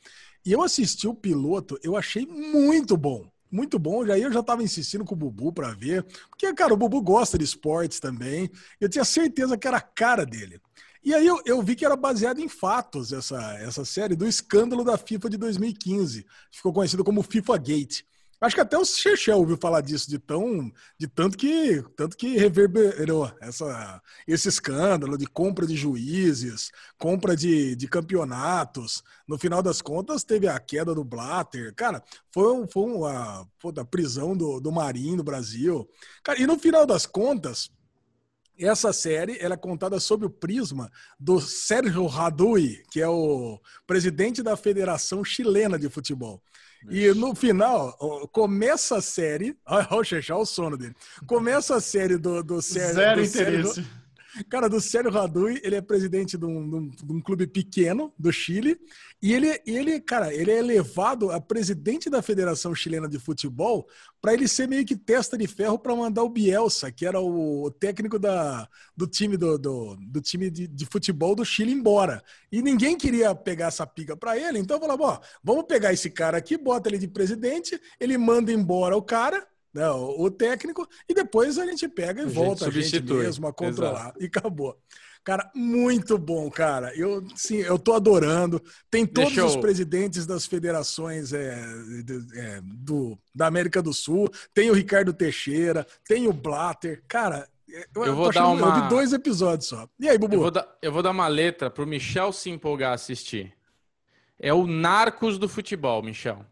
E 0.45 0.51
eu 0.51 0.61
assisti 0.61 1.07
o 1.07 1.13
piloto, 1.13 1.77
eu 1.83 1.95
achei 1.95 2.25
muito 2.25 2.95
bom. 2.95 3.29
Muito 3.51 3.79
bom. 3.79 4.05
Já 4.05 4.17
eu 4.17 4.31
já 4.31 4.43
tava 4.43 4.63
insistindo 4.63 5.03
com 5.03 5.15
o 5.15 5.17
Bubu 5.17 5.51
pra 5.51 5.73
ver. 5.73 6.03
Porque, 6.29 6.53
cara, 6.53 6.73
o 6.73 6.77
Bubu 6.77 7.01
gosta 7.01 7.37
de 7.37 7.43
esportes 7.43 7.99
também. 7.99 8.49
Eu 8.79 8.87
tinha 8.87 9.03
certeza 9.03 9.57
que 9.57 9.67
era 9.67 9.77
a 9.77 9.81
cara 9.81 10.25
dele. 10.25 10.61
E 11.03 11.13
aí 11.13 11.25
eu, 11.25 11.41
eu 11.45 11.61
vi 11.61 11.75
que 11.75 11.85
era 11.85 11.95
baseado 11.95 12.39
em 12.39 12.47
fatos 12.49 13.11
essa, 13.13 13.39
essa 13.59 13.85
série 13.85 14.15
do 14.15 14.27
escândalo 14.27 14.83
da 14.83 14.97
FIFA 14.97 15.29
de 15.29 15.37
2015. 15.37 16.25
Ficou 16.51 16.73
conhecido 16.73 17.03
como 17.03 17.23
FIFA 17.23 17.57
Gate. 17.57 18.01
Acho 18.41 18.55
que 18.55 18.61
até 18.61 18.77
o 18.77 18.85
Chechel 18.85 19.37
ouviu 19.37 19.57
falar 19.57 19.81
disso, 19.81 20.09
de, 20.09 20.17
tão, 20.17 20.71
de 20.97 21.07
tanto 21.07 21.37
que 21.37 21.83
tanto 21.97 22.15
que 22.15 22.37
reverberou 22.37 23.29
essa, 23.41 24.01
esse 24.25 24.47
escândalo 24.47 25.17
de 25.17 25.25
compra 25.25 25.67
de 25.67 25.75
juízes, 25.75 26.71
compra 26.97 27.35
de, 27.35 27.75
de 27.75 27.87
campeonatos. 27.87 29.03
No 29.27 29.37
final 29.37 29.61
das 29.61 29.81
contas, 29.81 30.23
teve 30.23 30.47
a 30.47 30.57
queda 30.57 30.95
do 30.95 31.03
Blatter. 31.03 31.73
Cara, 31.75 32.01
foi, 32.33 32.53
um, 32.53 32.65
foi 32.65 32.83
uma, 32.83 33.45
prisão 33.91 34.37
do, 34.37 34.61
do 34.61 34.71
Marinho 34.71 35.17
no 35.17 35.23
Brasil. 35.23 35.89
Cara, 36.23 36.41
e 36.41 36.47
no 36.47 36.57
final 36.57 36.85
das 36.85 37.05
contas, 37.05 37.69
essa 38.57 38.91
série 38.91 39.37
ela 39.39 39.53
é 39.55 39.57
contada 39.57 39.99
sob 39.99 40.25
o 40.25 40.29
prisma 40.29 40.89
do 41.19 41.39
Sérgio 41.41 42.05
Radui, 42.07 42.83
que 42.91 43.01
é 43.01 43.07
o 43.07 43.59
presidente 43.85 44.41
da 44.43 44.57
Federação 44.57 45.23
Chilena 45.23 45.77
de 45.77 45.89
Futebol. 45.89 46.41
E 46.87 47.13
no 47.13 47.35
final, 47.35 47.97
começa 48.31 48.97
a 48.97 49.01
série. 49.01 49.57
Olha 49.65 49.87
o 49.91 50.03
Xexá, 50.03 50.35
o 50.35 50.45
sono 50.45 50.77
dele. 50.77 50.95
Começa 51.25 51.75
a 51.75 51.81
série 51.81 52.17
do, 52.17 52.43
do 52.43 52.61
Sérgio. 52.61 52.95
Zero 52.95 53.21
do 53.21 53.27
interesse. 53.27 53.87
Cara, 54.49 54.67
do 54.69 54.79
Sérgio 54.79 55.11
Radui, 55.11 55.59
ele 55.63 55.75
é 55.75 55.81
presidente 55.81 56.37
de 56.37 56.45
um, 56.45 56.69
de 56.69 56.75
um- 56.75 56.89
de 56.89 57.13
um 57.13 57.21
clube 57.21 57.47
pequeno 57.47 58.13
do 58.17 58.31
Chile. 58.31 58.77
E 59.21 59.33
ele, 59.33 59.59
ele, 59.65 59.99
cara, 59.99 60.33
ele 60.33 60.51
é 60.51 60.59
elevado 60.59 61.31
a 61.31 61.41
presidente 61.41 62.09
da 62.09 62.21
Federação 62.21 62.73
Chilena 62.73 63.07
de 63.07 63.19
Futebol 63.19 63.87
para 64.21 64.33
ele 64.33 64.47
ser 64.47 64.67
meio 64.67 64.85
que 64.85 64.95
testa 64.95 65.37
de 65.37 65.47
ferro 65.47 65.77
para 65.79 65.95
mandar 65.95 66.23
o 66.23 66.29
Bielsa, 66.29 66.91
que 66.91 67.05
era 67.05 67.19
o 67.19 67.69
técnico 67.71 68.17
da, 68.19 68.67
do 68.95 69.07
time 69.07 69.37
do, 69.37 69.57
do, 69.57 69.95
do 69.95 70.21
time 70.21 70.49
de, 70.49 70.67
de 70.67 70.85
futebol 70.85 71.35
do 71.35 71.45
Chile 71.45 71.71
embora. 71.71 72.23
E 72.51 72.61
ninguém 72.61 72.97
queria 72.97 73.33
pegar 73.35 73.67
essa 73.67 73.85
pica 73.87 74.15
para 74.15 74.37
ele, 74.37 74.59
então 74.59 74.79
falava, 74.79 75.03
ó, 75.03 75.19
vamos 75.43 75.65
pegar 75.65 75.93
esse 75.93 76.09
cara 76.09 76.37
aqui, 76.37 76.57
bota 76.57 76.89
ele 76.89 76.97
de 76.97 77.07
presidente, 77.07 77.79
ele 77.99 78.17
manda 78.17 78.51
embora 78.51 78.95
o 78.95 79.01
cara, 79.01 79.45
né, 79.73 79.89
o, 79.89 80.29
técnico, 80.31 80.87
e 81.07 81.13
depois 81.13 81.57
a 81.57 81.65
gente 81.65 81.87
pega 81.87 82.21
e 82.21 82.25
gente 82.25 82.33
volta 82.33 82.67
a 82.67 82.71
gente 82.71 83.01
mesmo 83.03 83.47
a 83.47 83.53
controlar. 83.53 84.13
E 84.19 84.25
acabou. 84.25 84.77
Cara, 85.23 85.51
muito 85.53 86.17
bom, 86.17 86.49
cara. 86.49 86.95
Eu, 86.95 87.23
sim, 87.35 87.57
eu 87.57 87.77
tô 87.77 87.93
adorando. 87.93 88.61
Tem 88.89 89.05
todos 89.05 89.37
os 89.37 89.55
eu- 89.55 89.59
presidentes 89.61 90.25
das 90.25 90.45
federações 90.45 91.33
é, 91.33 91.61
é, 92.35 92.61
do, 92.63 93.19
da 93.35 93.45
América 93.45 93.81
do 93.81 93.93
Sul. 93.93 94.29
Tem 94.53 94.71
o 94.71 94.73
Ricardo 94.73 95.13
Teixeira, 95.13 95.85
tem 96.07 96.25
o 96.27 96.33
Blatter. 96.33 97.03
Cara, 97.07 97.47
é, 97.69 97.85
eu, 97.93 98.05
Eu 98.05 98.05
tô 98.05 98.15
vou 98.15 98.31
dar 98.31 98.43
achando- 98.43 98.63
uma- 98.63 98.83
Eu 98.85 98.87
dois 98.89 99.11
episódios 99.13 99.67
só. 99.67 99.87
E 99.99 100.07
aí, 100.07 100.15
Eu 100.15 100.19
Bubu? 100.19 100.37
vou, 100.37 100.51
dar, 100.51 100.77
eu 100.81 100.91
vou 100.91 101.03
dar 101.03 101.11
uma 101.11 101.27
letra 101.27 101.69
pro 101.69 101.85
Michel 101.85 102.31
se 102.31 102.49
empolgar 102.49 102.91
a 102.91 102.95
assistir. 102.95 103.53
É 104.39 104.53
o 104.53 104.65
Narcos 104.65 105.37
do 105.37 105.49
futebol, 105.49 106.01
Michel. 106.01 106.45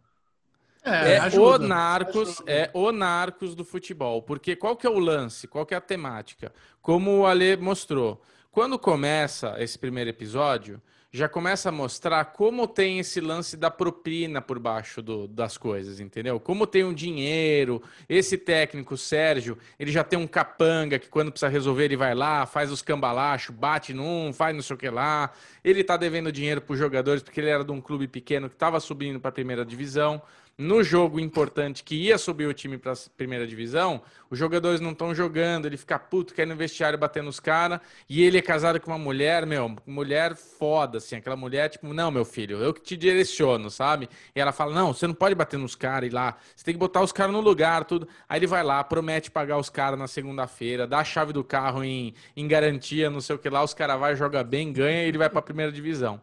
É, 0.83 1.13
É 1.13 1.17
ajuda. 1.19 1.65
o 1.65 1.67
Narcos, 1.67 2.41
é 2.47 2.69
o 2.73 2.91
Narcos 2.91 3.55
do 3.55 3.65
futebol. 3.65 4.21
Porque 4.21 4.55
qual 4.55 4.75
que 4.75 4.87
é 4.87 4.89
o 4.89 4.99
lance? 4.99 5.47
Qual 5.47 5.65
que 5.65 5.73
é 5.73 5.77
a 5.77 5.81
temática? 5.81 6.53
Como 6.81 7.19
o 7.19 7.25
Ale 7.25 7.57
mostrou. 7.57 8.21
Quando 8.51 8.79
começa 8.79 9.55
esse 9.59 9.77
primeiro 9.77 10.09
episódio, 10.09 10.81
já 11.11 11.29
começa 11.29 11.69
a 11.69 11.71
mostrar 11.71 12.25
como 12.25 12.67
tem 12.67 12.99
esse 12.99 13.21
lance 13.21 13.55
da 13.55 13.71
propina 13.71 14.41
por 14.41 14.59
baixo 14.59 15.01
do- 15.01 15.27
das 15.27 15.57
coisas, 15.57 15.99
entendeu? 15.99 16.39
Como 16.39 16.67
tem 16.67 16.83
um 16.83 16.93
dinheiro, 16.93 17.81
esse 18.09 18.37
técnico, 18.37 18.97
Sérgio, 18.97 19.57
ele 19.79 19.91
já 19.91 20.03
tem 20.03 20.17
um 20.19 20.27
capanga 20.27 20.99
que 20.99 21.07
quando 21.07 21.31
precisa 21.31 21.49
resolver 21.49 21.85
ele 21.85 21.95
vai 21.97 22.13
lá, 22.13 22.45
faz 22.45 22.71
os 22.71 22.81
cambalachos, 22.81 23.55
bate 23.55 23.93
num, 23.93 24.33
faz 24.33 24.53
não 24.55 24.61
sei 24.61 24.75
o 24.75 24.77
que 24.79 24.89
lá. 24.89 25.31
Ele 25.63 25.83
tá 25.83 25.95
devendo 25.97 26.31
dinheiro 26.31 26.61
pros 26.61 26.77
jogadores 26.79 27.23
porque 27.23 27.39
ele 27.39 27.49
era 27.49 27.63
de 27.63 27.71
um 27.71 27.79
clube 27.81 28.07
pequeno 28.07 28.49
que 28.49 28.55
estava 28.55 28.79
subindo 28.79 29.19
para 29.19 29.29
a 29.29 29.33
primeira 29.33 29.65
divisão 29.65 30.21
no 30.57 30.81
jogo 30.81 31.19
importante 31.19 31.83
que 31.83 31.93
ia 31.93 32.17
subir 32.17 32.47
o 32.47 32.53
time 32.53 32.79
para 32.79 32.93
a 32.93 32.95
primeira 33.15 33.45
divisão, 33.45 34.01
os 34.27 34.39
jogadores 34.39 34.81
não 34.81 34.91
estão 34.91 35.13
jogando, 35.13 35.67
ele 35.67 35.77
fica 35.77 35.99
puto, 35.99 36.33
quer 36.33 36.43
ir 36.43 36.45
no 36.47 36.55
vestiário 36.55 36.97
bater 36.97 37.21
nos 37.21 37.39
caras, 37.39 37.79
e 38.09 38.23
ele 38.23 38.39
é 38.39 38.41
casado 38.41 38.79
com 38.81 38.89
uma 38.89 38.97
mulher, 38.97 39.45
meu, 39.45 39.75
mulher 39.85 40.35
foda, 40.35 40.97
assim, 40.97 41.15
aquela 41.15 41.35
mulher, 41.35 41.69
tipo, 41.69 41.93
não, 41.93 42.09
meu 42.09 42.25
filho, 42.25 42.57
eu 42.57 42.73
que 42.73 42.81
te 42.81 42.97
direciono, 42.97 43.69
sabe? 43.69 44.09
E 44.35 44.39
ela 44.39 44.51
fala, 44.51 44.73
não, 44.73 44.93
você 44.93 45.05
não 45.05 45.13
pode 45.13 45.35
bater 45.35 45.59
nos 45.59 45.75
caras 45.75 46.09
e 46.09 46.13
lá, 46.13 46.35
você 46.55 46.65
tem 46.65 46.73
que 46.73 46.79
botar 46.79 47.01
os 47.01 47.11
caras 47.11 47.33
no 47.33 47.39
lugar, 47.39 47.85
tudo. 47.85 48.07
Aí 48.27 48.39
ele 48.39 48.47
vai 48.47 48.63
lá, 48.63 48.83
promete 48.83 49.29
pagar 49.29 49.59
os 49.59 49.69
caras 49.69 49.99
na 49.99 50.07
segunda-feira, 50.07 50.87
dá 50.87 50.99
a 50.99 51.03
chave 51.03 51.31
do 51.31 51.43
carro 51.43 51.83
em, 51.83 52.15
em 52.35 52.47
garantia, 52.47 53.11
não 53.11 53.21
sei 53.21 53.35
o 53.35 53.39
que 53.39 53.49
lá, 53.49 53.63
os 53.63 53.75
caras 53.75 53.99
vai, 53.99 54.15
joga 54.15 54.43
bem, 54.43 54.73
ganha 54.73 55.03
e 55.03 55.07
ele 55.07 55.19
vai 55.19 55.29
para 55.29 55.39
a 55.39 55.43
primeira 55.43 55.71
divisão. 55.71 56.19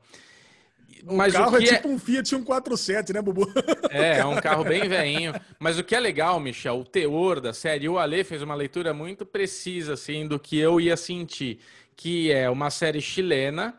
Mas 1.06 1.34
o 1.34 1.38
carro 1.38 1.56
o 1.56 1.58
que 1.58 1.68
é 1.68 1.74
tipo 1.76 1.88
um 1.88 1.98
Fiat 1.98 2.28
147, 2.28 3.12
né, 3.12 3.20
Bubu? 3.20 3.50
é, 3.90 4.18
é 4.18 4.26
um 4.26 4.36
carro 4.36 4.64
bem 4.64 4.88
veinho. 4.88 5.34
Mas 5.58 5.78
o 5.78 5.84
que 5.84 5.94
é 5.94 6.00
legal, 6.00 6.40
Michel, 6.40 6.80
o 6.80 6.84
teor 6.84 7.40
da 7.40 7.52
série, 7.52 7.88
o 7.88 7.98
Ale 7.98 8.24
fez 8.24 8.42
uma 8.42 8.54
leitura 8.54 8.94
muito 8.94 9.26
precisa, 9.26 9.94
assim, 9.94 10.26
do 10.26 10.38
que 10.38 10.58
eu 10.58 10.80
ia 10.80 10.96
sentir. 10.96 11.58
Que 11.94 12.32
é 12.32 12.48
uma 12.48 12.70
série 12.70 13.00
chilena, 13.00 13.74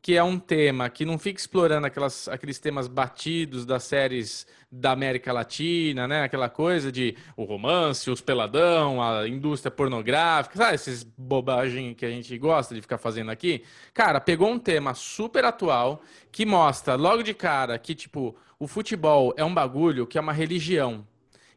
que 0.00 0.16
é 0.16 0.22
um 0.22 0.38
tema 0.38 0.88
que 0.88 1.04
não 1.04 1.18
fica 1.18 1.40
explorando 1.40 1.86
aquelas, 1.86 2.28
aqueles 2.28 2.58
temas 2.58 2.86
batidos 2.86 3.66
das 3.66 3.82
séries 3.84 4.46
da 4.70 4.92
América 4.92 5.32
Latina, 5.32 6.06
né? 6.06 6.22
Aquela 6.22 6.48
coisa 6.48 6.92
de 6.92 7.16
o 7.36 7.44
romance, 7.44 8.10
os 8.10 8.20
peladão, 8.20 9.02
a 9.02 9.26
indústria 9.26 9.70
pornográfica, 9.70 10.56
sabe? 10.56 10.74
Essas 10.74 11.02
bobagem 11.02 11.94
que 11.94 12.06
a 12.06 12.10
gente 12.10 12.36
gosta 12.38 12.74
de 12.74 12.80
ficar 12.80 12.98
fazendo 12.98 13.30
aqui. 13.30 13.64
Cara, 13.92 14.20
pegou 14.20 14.48
um 14.48 14.58
tema 14.58 14.94
super 14.94 15.44
atual 15.44 16.00
que 16.30 16.46
mostra 16.46 16.94
logo 16.94 17.22
de 17.22 17.34
cara 17.34 17.78
que, 17.78 17.94
tipo, 17.94 18.36
o 18.58 18.68
futebol 18.68 19.34
é 19.36 19.44
um 19.44 19.54
bagulho 19.54 20.06
que 20.06 20.18
é 20.18 20.20
uma 20.20 20.32
religião. 20.32 21.06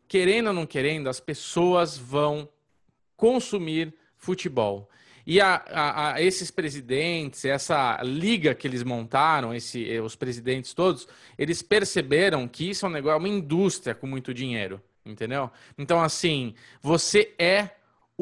Querendo 0.07 0.47
ou 0.47 0.53
não 0.53 0.65
querendo, 0.65 1.09
as 1.09 1.19
pessoas 1.19 1.97
vão 1.97 2.49
consumir 3.15 3.93
futebol. 4.17 4.89
E 5.25 5.39
a, 5.41 5.55
a- 5.69 6.13
a 6.13 6.21
esses 6.21 6.49
presidentes, 6.51 7.45
essa 7.45 7.99
liga 8.03 8.53
que 8.55 8.67
eles 8.67 8.83
montaram, 8.83 9.53
esse, 9.53 9.89
eh, 9.89 10.01
os 10.01 10.15
presidentes 10.15 10.73
todos, 10.73 11.07
eles 11.37 11.61
perceberam 11.61 12.47
que 12.47 12.69
isso 12.69 12.85
é 12.85 12.89
um 12.89 12.91
negócio, 12.91 13.15
é 13.15 13.19
uma 13.19 13.29
indústria 13.29 13.93
com 13.95 14.07
muito 14.07 14.33
dinheiro, 14.33 14.81
entendeu? 15.05 15.49
Então, 15.77 16.01
assim, 16.01 16.53
você 16.81 17.33
é 17.37 17.69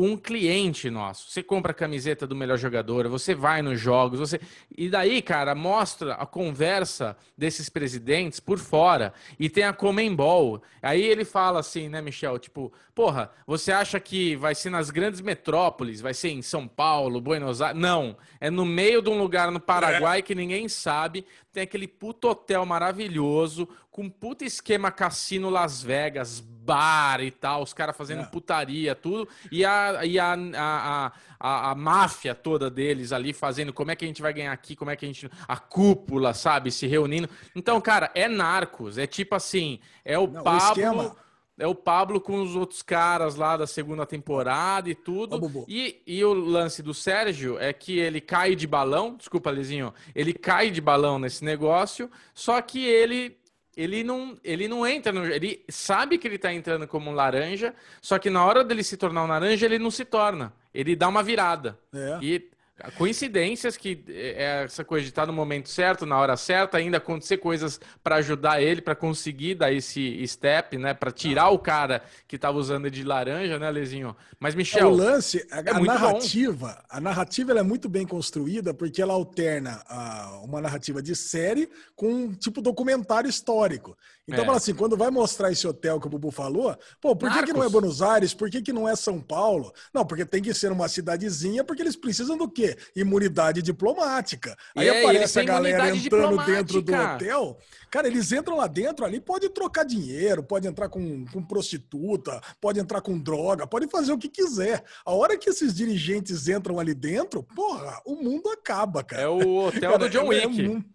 um 0.01 0.15
cliente 0.15 0.89
nosso. 0.89 1.29
Você 1.29 1.43
compra 1.43 1.71
a 1.71 1.75
camiseta 1.75 2.25
do 2.25 2.33
melhor 2.33 2.57
jogador, 2.57 3.09
você 3.09 3.35
vai 3.35 3.61
nos 3.61 3.81
jogos, 3.81 4.17
você 4.17 4.39
e 4.77 4.89
daí, 4.89 5.21
cara, 5.21 5.53
mostra 5.53 6.13
a 6.13 6.25
conversa 6.25 7.17
desses 7.37 7.67
presidentes 7.67 8.39
por 8.39 8.57
fora 8.59 9.13
e 9.37 9.49
tem 9.49 9.65
a 9.65 9.73
Comembol. 9.73 10.63
Aí 10.81 11.03
ele 11.03 11.25
fala 11.25 11.59
assim, 11.59 11.89
né, 11.89 12.01
Michel, 12.01 12.39
tipo, 12.39 12.71
porra, 12.95 13.29
você 13.45 13.73
acha 13.73 13.99
que 13.99 14.37
vai 14.37 14.55
ser 14.55 14.69
nas 14.69 14.89
grandes 14.89 15.19
metrópoles, 15.19 15.99
vai 15.99 16.13
ser 16.13 16.29
em 16.29 16.41
São 16.41 16.65
Paulo, 16.65 17.19
Buenos 17.19 17.61
Aires? 17.61 17.77
Não, 17.77 18.15
é 18.39 18.49
no 18.49 18.65
meio 18.65 19.01
de 19.01 19.09
um 19.09 19.17
lugar 19.17 19.51
no 19.51 19.59
Paraguai 19.59 20.21
que 20.21 20.33
ninguém 20.33 20.69
sabe, 20.69 21.25
tem 21.51 21.63
aquele 21.63 21.89
puto 21.89 22.29
hotel 22.29 22.65
maravilhoso 22.65 23.67
com 23.91 24.09
puta 24.09 24.45
esquema 24.45 24.91
cassino 24.91 25.49
Las 25.49 25.83
Vegas, 25.83 26.39
bar 26.69 27.21
e 27.21 27.31
tal, 27.31 27.63
os 27.63 27.73
caras 27.73 27.97
fazendo 27.97 28.21
É. 28.21 28.25
putaria, 28.25 28.93
tudo, 28.93 29.27
e 29.51 29.65
a, 29.65 30.05
e 30.05 30.19
a, 30.19 30.33
a, 30.55 31.11
a, 31.39 31.71
a, 31.71 31.75
máfia 31.75 32.35
toda 32.35 32.69
deles 32.69 33.11
ali 33.11 33.33
fazendo 33.33 33.73
como 33.73 33.89
é 33.91 33.95
que 33.95 34.05
a 34.05 34.07
gente 34.07 34.21
vai 34.21 34.31
ganhar 34.33 34.51
aqui, 34.51 34.75
como 34.75 34.91
é 34.91 34.95
que 34.95 35.05
a 35.05 35.07
gente. 35.07 35.29
A 35.47 35.57
cúpula, 35.57 36.33
sabe, 36.33 36.71
se 36.71 36.85
reunindo. 36.85 37.27
Então, 37.55 37.81
cara, 37.81 38.11
é 38.13 38.27
narcos, 38.27 38.97
é 38.97 39.07
tipo 39.07 39.33
assim, 39.35 39.79
é 40.05 40.17
o 40.19 40.27
Não, 40.27 40.41
o 40.41 40.43
Pablo. 40.43 40.67
esquema- 40.69 41.15
É 41.61 41.67
o 41.67 41.75
Pablo 41.75 42.21
com 42.21 42.41
os 42.41 42.55
outros 42.55 42.81
caras 42.81 43.35
lá 43.35 43.57
da 43.57 43.67
segunda 43.67 44.05
temporada 44.05 44.89
e 44.89 44.95
tudo. 44.95 45.37
Bubu. 45.37 45.65
E, 45.67 46.01
e 46.07 46.23
o 46.23 46.31
lance 46.33 46.81
do 46.81 46.93
Sérgio 46.93 47.59
é 47.59 47.73
que 47.73 47.99
ele 47.99 48.21
cai 48.21 48.55
de 48.55 48.65
balão, 48.65 49.15
desculpa, 49.17 49.51
Lizinho, 49.51 49.93
ele 50.15 50.31
cai 50.31 50.71
de 50.71 50.79
balão 50.79 51.19
nesse 51.19 51.43
negócio, 51.43 52.09
só 52.33 52.61
que 52.61 52.79
ele 52.85 53.37
ele 53.75 54.03
não, 54.03 54.37
ele 54.43 54.67
não 54.67 54.85
entra 54.85 55.11
no. 55.11 55.25
Ele 55.25 55.63
sabe 55.69 56.17
que 56.17 56.27
ele 56.27 56.37
tá 56.37 56.53
entrando 56.53 56.87
como 56.87 57.09
um 57.09 57.13
laranja, 57.13 57.73
só 58.01 58.19
que 58.19 58.29
na 58.29 58.45
hora 58.45 58.63
dele 58.63 58.83
se 58.83 58.97
tornar 58.97 59.23
um 59.23 59.27
laranja, 59.27 59.65
ele 59.65 59.79
não 59.79 59.91
se 59.91 60.05
torna. 60.05 60.53
Ele 60.73 60.95
dá 60.95 61.07
uma 61.07 61.23
virada. 61.23 61.77
É. 61.93 62.19
E 62.21 62.49
coincidências 62.97 63.75
que 63.77 64.03
é 64.07 64.63
essa 64.63 64.83
coisa 64.83 65.03
de 65.03 65.09
estar 65.09 65.25
no 65.25 65.33
momento 65.33 65.69
certo, 65.69 66.05
na 66.05 66.17
hora 66.17 66.35
certa, 66.37 66.77
ainda 66.77 66.97
acontecer 66.97 67.37
coisas 67.37 67.79
para 68.03 68.15
ajudar 68.17 68.61
ele, 68.61 68.81
para 68.81 68.95
conseguir 68.95 69.55
dar 69.55 69.71
esse 69.71 70.25
step, 70.27 70.77
né? 70.77 70.93
Para 70.93 71.11
tirar 71.11 71.49
o 71.49 71.59
cara 71.59 72.01
que 72.27 72.37
tava 72.37 72.57
usando 72.57 72.89
de 72.89 73.03
laranja, 73.03 73.57
né, 73.59 73.69
Lezinho? 73.69 74.15
Mas, 74.39 74.53
É, 74.53 74.57
Michel. 74.57 74.87
o 74.89 74.95
lance, 74.95 75.45
a, 75.51 75.59
é 75.59 75.69
a 75.71 75.79
narrativa, 75.79 76.83
a 76.89 76.99
narrativa 77.01 77.51
é 77.57 77.63
muito 77.63 77.89
bem 77.89 78.05
construída 78.05 78.73
porque 78.73 79.01
ela 79.01 79.13
alterna 79.13 79.81
a- 79.87 80.39
uma 80.43 80.61
narrativa 80.61 81.01
de 81.01 81.15
série 81.15 81.69
com 81.95 82.07
um 82.11 82.33
tipo 82.33 82.61
documentário 82.61 83.29
histórico. 83.29 83.97
Então, 84.27 84.43
É. 84.43 84.45
fala 84.45 84.57
assim, 84.57 84.75
quando 84.75 84.95
vai 84.95 85.09
mostrar 85.09 85.51
esse 85.51 85.67
hotel 85.67 85.99
que 85.99 86.05
o 86.05 86.09
Bubu 86.09 86.29
falou, 86.29 86.77
pô, 87.01 87.15
por 87.15 87.31
que, 87.31 87.43
que 87.43 87.53
não 87.53 87.63
é. 87.63 87.69
Buenos 87.69 88.01
Aires? 88.01 88.33
Por 88.33 88.49
que, 88.49 88.61
que 88.61 88.71
não 88.71 88.87
é 88.87 88.95
São 88.95 89.19
Paulo? 89.19 89.73
Não, 89.93 90.05
porque 90.05 90.23
tem 90.25 90.41
que 90.41 90.53
ser 90.53 90.71
uma 90.71 90.87
cidadezinha, 90.87 91.63
porque 91.63 91.81
eles 91.81 91.95
precisam 91.95 92.37
do 92.37 92.47
quê? 92.49 92.68
Quê? 92.75 92.77
Imunidade 92.95 93.61
diplomática. 93.61 94.55
Aí 94.75 94.87
É, 94.87 95.01
aparece 95.01 95.39
a 95.39 95.43
galera 95.43 95.95
entrando 95.95 96.43
dentro 96.45 96.81
do 96.81 96.93
hotel. 96.93 97.57
Cara, 97.89 98.07
eles 98.07 98.31
entram 98.31 98.57
lá 98.57 98.67
dentro 98.67 99.05
ali, 99.05 99.19
pode 99.19 99.49
trocar 99.49 99.83
dinheiro, 99.83 100.43
pode 100.43 100.67
entrar 100.67 100.89
com, 100.89 101.25
com 101.25 101.43
prostituta, 101.43 102.39
pode 102.61 102.79
entrar 102.79 103.01
com 103.01 103.17
droga, 103.17 103.65
pode 103.65 103.87
fazer 103.87 104.11
o 104.11 104.17
que 104.17 104.29
quiser. 104.29 104.83
A 105.05 105.13
hora 105.13 105.37
que 105.37 105.49
esses 105.49 105.73
dirigentes 105.73 106.47
entram 106.47 106.79
ali 106.79 106.93
dentro, 106.93 107.41
porra, 107.43 107.99
o 108.05 108.15
mundo 108.15 108.49
acaba, 108.49 109.03
cara. 109.03 109.23
É 109.23 109.27
o 109.27 109.65
hotel 109.65 109.91
Cara, 109.91 109.97
do 109.97 110.09
John 110.09 110.31
é 110.31 110.45
Wick. 110.45 110.85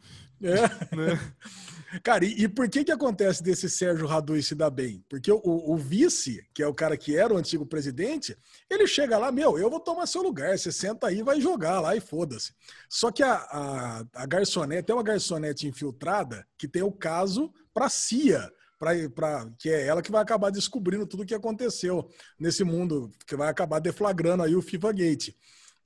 É. 0.44 2.00
Cara, 2.02 2.24
e, 2.24 2.42
e 2.42 2.48
por 2.48 2.68
que 2.68 2.84
que 2.84 2.90
acontece 2.90 3.42
desse 3.42 3.70
Sérgio 3.70 4.06
Radui 4.06 4.42
se 4.42 4.54
dar 4.54 4.70
bem? 4.70 5.04
Porque 5.08 5.30
o, 5.30 5.40
o 5.44 5.76
vice, 5.76 6.44
que 6.52 6.62
é 6.62 6.66
o 6.66 6.74
cara 6.74 6.96
que 6.96 7.16
era 7.16 7.32
o 7.32 7.36
antigo 7.36 7.64
presidente, 7.64 8.36
ele 8.68 8.86
chega 8.86 9.16
lá, 9.16 9.30
meu, 9.30 9.56
eu 9.58 9.70
vou 9.70 9.78
tomar 9.78 10.06
seu 10.06 10.22
lugar, 10.22 10.58
você 10.58 10.72
senta 10.72 11.06
aí 11.06 11.22
vai 11.22 11.40
jogar 11.40 11.80
lá 11.80 11.94
e 11.94 12.00
foda-se. 12.00 12.52
Só 12.88 13.12
que 13.12 13.22
a, 13.22 13.34
a, 13.34 14.04
a 14.14 14.26
garçonete, 14.26 14.84
tem 14.84 14.96
uma 14.96 15.02
garçonete 15.04 15.68
infiltrada 15.68 16.46
que 16.58 16.66
tem 16.66 16.82
o 16.82 16.90
caso 16.90 17.52
pra 17.72 17.88
CIA, 17.88 18.50
pra, 18.78 18.90
pra, 19.14 19.48
que 19.58 19.70
é 19.70 19.86
ela 19.86 20.02
que 20.02 20.10
vai 20.10 20.20
acabar 20.20 20.50
descobrindo 20.50 21.06
tudo 21.06 21.22
o 21.22 21.26
que 21.26 21.34
aconteceu 21.34 22.08
nesse 22.38 22.64
mundo, 22.64 23.10
que 23.26 23.36
vai 23.36 23.48
acabar 23.48 23.78
deflagrando 23.78 24.42
aí 24.42 24.56
o 24.56 24.62
FIFA 24.62 24.92
Gate. 24.92 25.34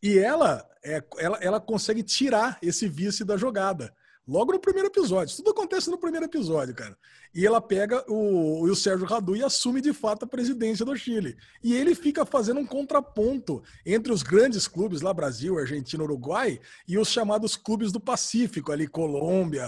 E 0.03 0.19
ela, 0.19 0.67
é, 0.83 1.03
ela, 1.19 1.39
ela 1.39 1.61
consegue 1.61 2.03
tirar 2.03 2.57
esse 2.63 2.89
vice 2.89 3.25
da 3.25 3.37
jogada. 3.37 3.93
Logo 4.29 4.53
no 4.53 4.61
primeiro 4.61 4.89
episódio. 4.89 5.35
Tudo 5.35 5.51
acontece 5.53 5.91
no 5.91 5.97
primeiro 5.97 6.27
episódio, 6.27 6.75
cara. 6.75 6.95
E 7.35 7.47
ela 7.47 7.63
pega 7.63 8.05
o, 8.07 8.63
o 8.63 8.77
Sérgio 8.77 9.07
Radu 9.07 9.35
e 9.35 9.43
assume 9.43 9.81
de 9.81 9.95
fato 9.95 10.25
a 10.25 10.29
presidência 10.29 10.85
do 10.85 10.95
Chile. 10.95 11.35
E 11.65 11.75
ele 11.75 11.95
fica 11.95 12.27
fazendo 12.27 12.61
um 12.61 12.67
contraponto 12.67 13.63
entre 13.87 14.13
os 14.13 14.23
grandes 14.23 14.69
clubes 14.69 15.01
lá, 15.01 15.15
Brasil, 15.15 15.59
Argentina, 15.59 16.05
Uruguai, 16.05 16.61
e 16.87 16.99
os 16.99 17.09
chamados 17.09 17.57
clubes 17.57 17.91
do 17.91 17.99
Pacífico, 17.99 18.71
ali, 18.71 18.87
Colômbia, 18.87 19.67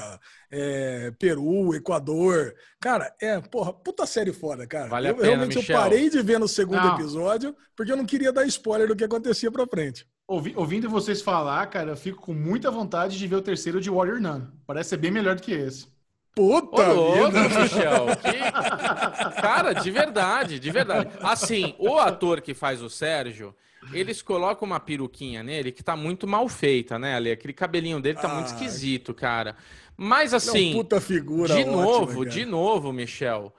é, 0.51 1.11
Peru, 1.19 1.75
Equador. 1.75 2.55
Cara, 2.79 3.15
é, 3.19 3.41
porra, 3.41 3.73
puta 3.73 4.05
série 4.05 4.33
foda, 4.33 4.67
cara. 4.67 4.89
Vale 4.89 5.09
eu, 5.09 5.15
pena, 5.15 5.27
realmente 5.27 5.57
Michel. 5.57 5.75
eu 5.75 5.83
parei 5.83 6.11
de 6.11 6.21
ver 6.21 6.39
no 6.39 6.47
segundo 6.49 6.83
Não. 6.83 6.95
episódio, 6.97 7.57
porque 7.75 7.93
eu 7.93 7.97
não 7.97 8.05
queria 8.05 8.31
dar 8.31 8.45
spoiler 8.47 8.87
do 8.87 8.95
que 8.97 9.05
acontecia 9.05 9.51
pra 9.51 9.67
frente. 9.67 10.07
Ouvi- 10.33 10.55
ouvindo 10.57 10.89
vocês 10.89 11.21
falar, 11.21 11.67
cara, 11.67 11.91
eu 11.91 11.97
fico 11.97 12.21
com 12.23 12.33
muita 12.33 12.71
vontade 12.71 13.19
de 13.19 13.27
ver 13.27 13.35
o 13.35 13.43
terceiro 13.43 13.81
de 13.81 13.91
Warrior 13.91 14.21
Nun. 14.21 14.47
Parece 14.65 14.91
ser 14.91 14.97
bem 14.97 15.11
melhor 15.11 15.35
do 15.35 15.43
que 15.43 15.51
esse. 15.51 15.89
Ô, 16.39 16.63
Puta 16.63 16.87
louco, 16.93 17.33
vida! 17.33 17.49
Michel. 17.63 18.07
que- 18.17 19.41
Cara, 19.43 19.73
de 19.73 19.91
verdade, 19.91 20.61
de 20.61 20.71
verdade. 20.71 21.11
Assim, 21.21 21.75
o 21.81 21.99
ator 21.99 22.41
que 22.41 22.55
faz 22.55 22.81
o 22.81 22.89
Sérgio, 22.89 23.53
eles 23.93 24.23
colocam 24.23 24.67
uma 24.67 24.79
peruquinha 24.79 25.43
nele 25.43 25.73
que 25.73 25.83
tá 25.83 25.97
muito 25.97 26.29
mal 26.29 26.49
feita, 26.49 26.97
né, 26.97 27.17
Ali? 27.17 27.33
Aquele 27.33 27.53
cabelinho 27.53 28.01
dele 28.01 28.19
tá 28.21 28.29
muito 28.29 28.53
Ah. 28.53 28.55
esquisito, 28.55 29.13
cara. 29.13 29.57
Mas 29.97 30.33
assim, 30.33 30.73
puta 30.75 31.01
figura 31.01 31.53
de 31.55 31.61
ótima, 31.63 31.73
novo, 31.83 32.19
cara. 32.21 32.31
de 32.31 32.45
novo, 32.45 32.93
Michel. 32.93 33.53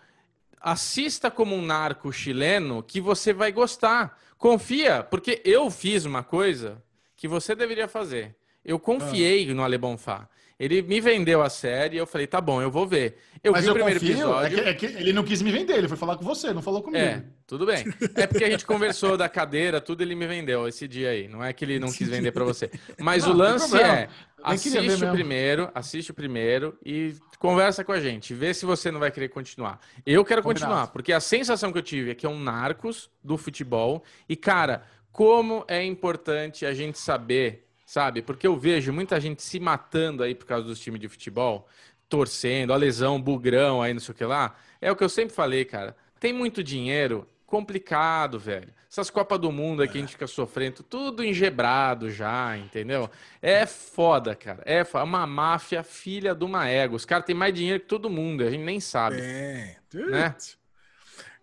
Assista 0.60 1.30
como 1.30 1.53
um 1.56 1.61
narco 1.65 2.14
chileno 2.14 2.81
que 2.81 3.02
você 3.02 3.34
vai 3.34 3.52
gostar. 3.52 4.18
Confia, 4.41 5.03
porque 5.03 5.39
eu 5.45 5.69
fiz 5.69 6.03
uma 6.03 6.23
coisa 6.23 6.81
que 7.15 7.27
você 7.27 7.53
deveria 7.53 7.88
fazer. 7.88 8.35
Eu 8.65 8.80
confiei 8.80 9.47
Ah. 9.47 9.53
no 9.53 9.63
Ale 9.63 9.77
Bonfá. 9.77 10.27
Ele 10.61 10.83
me 10.83 11.01
vendeu 11.01 11.41
a 11.41 11.49
série 11.49 11.95
e 11.95 11.97
eu 11.97 12.05
falei, 12.05 12.27
tá 12.27 12.39
bom, 12.39 12.61
eu 12.61 12.69
vou 12.69 12.85
ver. 12.85 13.17
Eu 13.43 13.51
Mas 13.51 13.63
vi 13.63 13.69
eu 13.69 13.71
o 13.71 13.75
primeiro 13.75 13.99
confio, 13.99 14.15
episódio. 14.15 14.59
é 14.59 14.73
que, 14.75 14.85
é 14.85 14.91
que 14.91 14.97
ele 15.01 15.11
não 15.11 15.23
quis 15.23 15.41
me 15.41 15.51
vender, 15.51 15.73
ele 15.75 15.88
foi 15.88 15.97
falar 15.97 16.17
com 16.17 16.23
você, 16.23 16.53
não 16.53 16.61
falou 16.61 16.83
comigo. 16.83 17.03
É, 17.03 17.23
tudo 17.47 17.65
bem. 17.65 17.83
É 18.13 18.27
porque 18.27 18.43
a 18.43 18.49
gente 18.51 18.63
conversou 18.63 19.17
da 19.17 19.27
cadeira, 19.27 19.81
tudo 19.81 20.03
ele 20.03 20.13
me 20.13 20.27
vendeu 20.27 20.67
esse 20.67 20.88
dia 20.88 21.09
aí. 21.09 21.27
Não 21.27 21.43
é 21.43 21.51
que 21.51 21.65
ele 21.65 21.79
não 21.79 21.91
quis 21.91 22.07
vender 22.07 22.31
pra 22.31 22.43
você. 22.43 22.69
Mas 22.99 23.25
Não, 23.25 23.33
o 23.33 23.35
lance 23.35 23.75
é, 23.75 24.07
assiste 24.43 25.03
o 25.03 25.11
primeiro, 25.11 25.71
assiste 25.73 26.11
o 26.11 26.13
primeiro 26.13 26.77
e 26.85 27.15
conversa 27.39 27.83
com 27.83 27.91
a 27.91 27.99
gente. 27.99 28.35
Vê 28.35 28.53
se 28.53 28.63
você 28.63 28.91
não 28.91 28.99
vai 28.99 29.09
querer 29.09 29.29
continuar. 29.29 29.79
Eu 30.05 30.23
quero 30.23 30.43
Combinado. 30.43 30.65
continuar, 30.67 30.88
porque 30.89 31.11
a 31.11 31.19
sensação 31.19 31.71
que 31.71 31.79
eu 31.79 31.83
tive 31.83 32.11
é 32.11 32.13
que 32.13 32.27
é 32.27 32.29
um 32.29 32.39
narcos 32.39 33.09
do 33.23 33.35
futebol. 33.35 34.03
E, 34.29 34.35
cara, 34.35 34.83
como 35.11 35.65
é 35.67 35.83
importante 35.83 36.67
a 36.67 36.73
gente 36.75 36.99
saber, 36.99 37.67
sabe? 37.91 38.22
Porque 38.22 38.47
eu 38.47 38.55
vejo 38.55 38.93
muita 38.93 39.19
gente 39.19 39.43
se 39.43 39.59
matando 39.59 40.23
aí 40.23 40.34
por 40.34 40.45
causa 40.45 40.65
dos 40.65 40.80
times 40.80 41.01
de 41.01 41.09
futebol, 41.09 41.68
torcendo, 42.07 42.72
a 42.72 42.77
lesão, 42.77 43.22
bugrão 43.22 43.81
aí, 43.81 43.93
não 43.93 43.99
sei 43.99 44.13
o 44.13 44.15
que 44.15 44.23
lá. 44.23 44.55
É 44.80 44.89
o 44.89 44.95
que 44.95 45.03
eu 45.03 45.09
sempre 45.09 45.35
falei, 45.35 45.65
cara. 45.65 45.93
Tem 46.18 46.31
muito 46.31 46.63
dinheiro, 46.63 47.27
complicado, 47.45 48.39
velho. 48.39 48.73
Essas 48.89 49.09
Copas 49.09 49.38
do 49.39 49.51
Mundo 49.51 49.81
aí 49.81 49.89
que 49.89 49.97
a 49.97 50.01
gente 50.01 50.13
fica 50.13 50.26
sofrendo, 50.26 50.84
tudo 50.84 51.22
engebrado 51.22 52.09
já, 52.09 52.57
entendeu? 52.57 53.09
É 53.41 53.65
foda, 53.65 54.35
cara. 54.35 54.63
É 54.65 54.80
é 54.80 55.03
uma 55.03 55.27
máfia 55.27 55.84
filha 55.84 56.34
de 56.34 56.45
uma 56.45 56.69
égua. 56.69 56.95
Os 56.95 57.03
caras 57.03 57.26
têm 57.26 57.35
mais 57.35 57.53
dinheiro 57.53 57.81
que 57.81 57.88
todo 57.88 58.09
mundo, 58.09 58.41
a 58.43 58.49
gente 58.49 58.63
nem 58.63 58.80
sabe. 58.80 59.18
É. 59.19 59.76
Né? 59.93 60.30
Cara, 60.30 60.45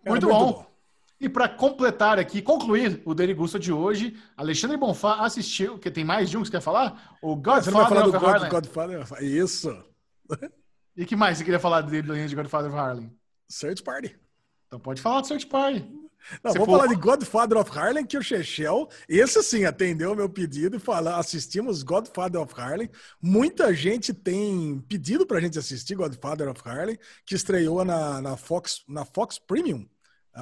Muito 0.03 0.27
bom. 0.27 0.68
E 1.19 1.27
para 1.27 1.49
completar 1.49 2.17
aqui, 2.17 2.41
concluir 2.41 3.01
o 3.05 3.13
Derigusta 3.13 3.59
de 3.59 3.73
hoje, 3.73 4.15
Alexandre 4.37 4.77
Bonfá 4.77 5.25
assistiu, 5.25 5.77
que 5.77 5.91
tem 5.91 6.05
mais 6.05 6.29
de 6.29 6.37
um 6.37 6.41
que 6.41 6.47
você 6.47 6.51
quer 6.53 6.61
falar? 6.61 7.17
O 7.21 7.33
Ah, 7.45 7.61
Você 7.61 7.71
não 7.71 7.79
vai 7.83 7.89
Godfather 8.03 8.21
falar 8.21 8.37
do. 8.39 8.49
Godfather? 8.49 9.23
Isso. 9.23 9.83
E 10.95 11.05
que 11.05 11.15
mais 11.15 11.37
você 11.37 11.43
queria 11.43 11.59
falar 11.59 11.81
dele 11.81 12.27
de 12.27 12.35
Godfather 12.35 12.69
of 12.69 12.77
Harlem? 12.77 13.11
Search 13.49 13.83
Party. 13.83 14.17
Então 14.67 14.79
pode 14.79 15.01
falar 15.01 15.21
do 15.21 15.27
Search 15.27 15.45
Party. 15.47 15.85
Não, 16.43 16.53
falou- 16.53 16.77
falar 16.77 16.87
de 16.87 16.95
Godfather 16.95 17.57
of 17.57 17.77
Harlem, 17.77 18.05
que 18.05 18.17
o 18.17 18.21
Chechel, 18.21 18.89
esse 19.07 19.41
sim, 19.41 19.65
atendeu 19.65 20.11
o 20.11 20.15
meu 20.15 20.29
pedido 20.29 20.75
e 20.77 20.79
fala, 20.79 21.17
assistimos 21.17 21.81
Godfather 21.83 22.41
of 22.41 22.53
Harlem. 22.59 22.89
Muita 23.21 23.73
gente 23.73 24.13
tem 24.13 24.79
pedido 24.87 25.25
pra 25.25 25.39
gente 25.39 25.57
assistir 25.57 25.95
Godfather 25.95 26.49
of 26.49 26.61
Harlem, 26.65 26.97
que 27.25 27.35
estreou 27.35 27.83
na, 27.85 28.21
na, 28.21 28.37
Fox, 28.37 28.83
na 28.87 29.03
Fox 29.05 29.39
Premium 29.39 29.85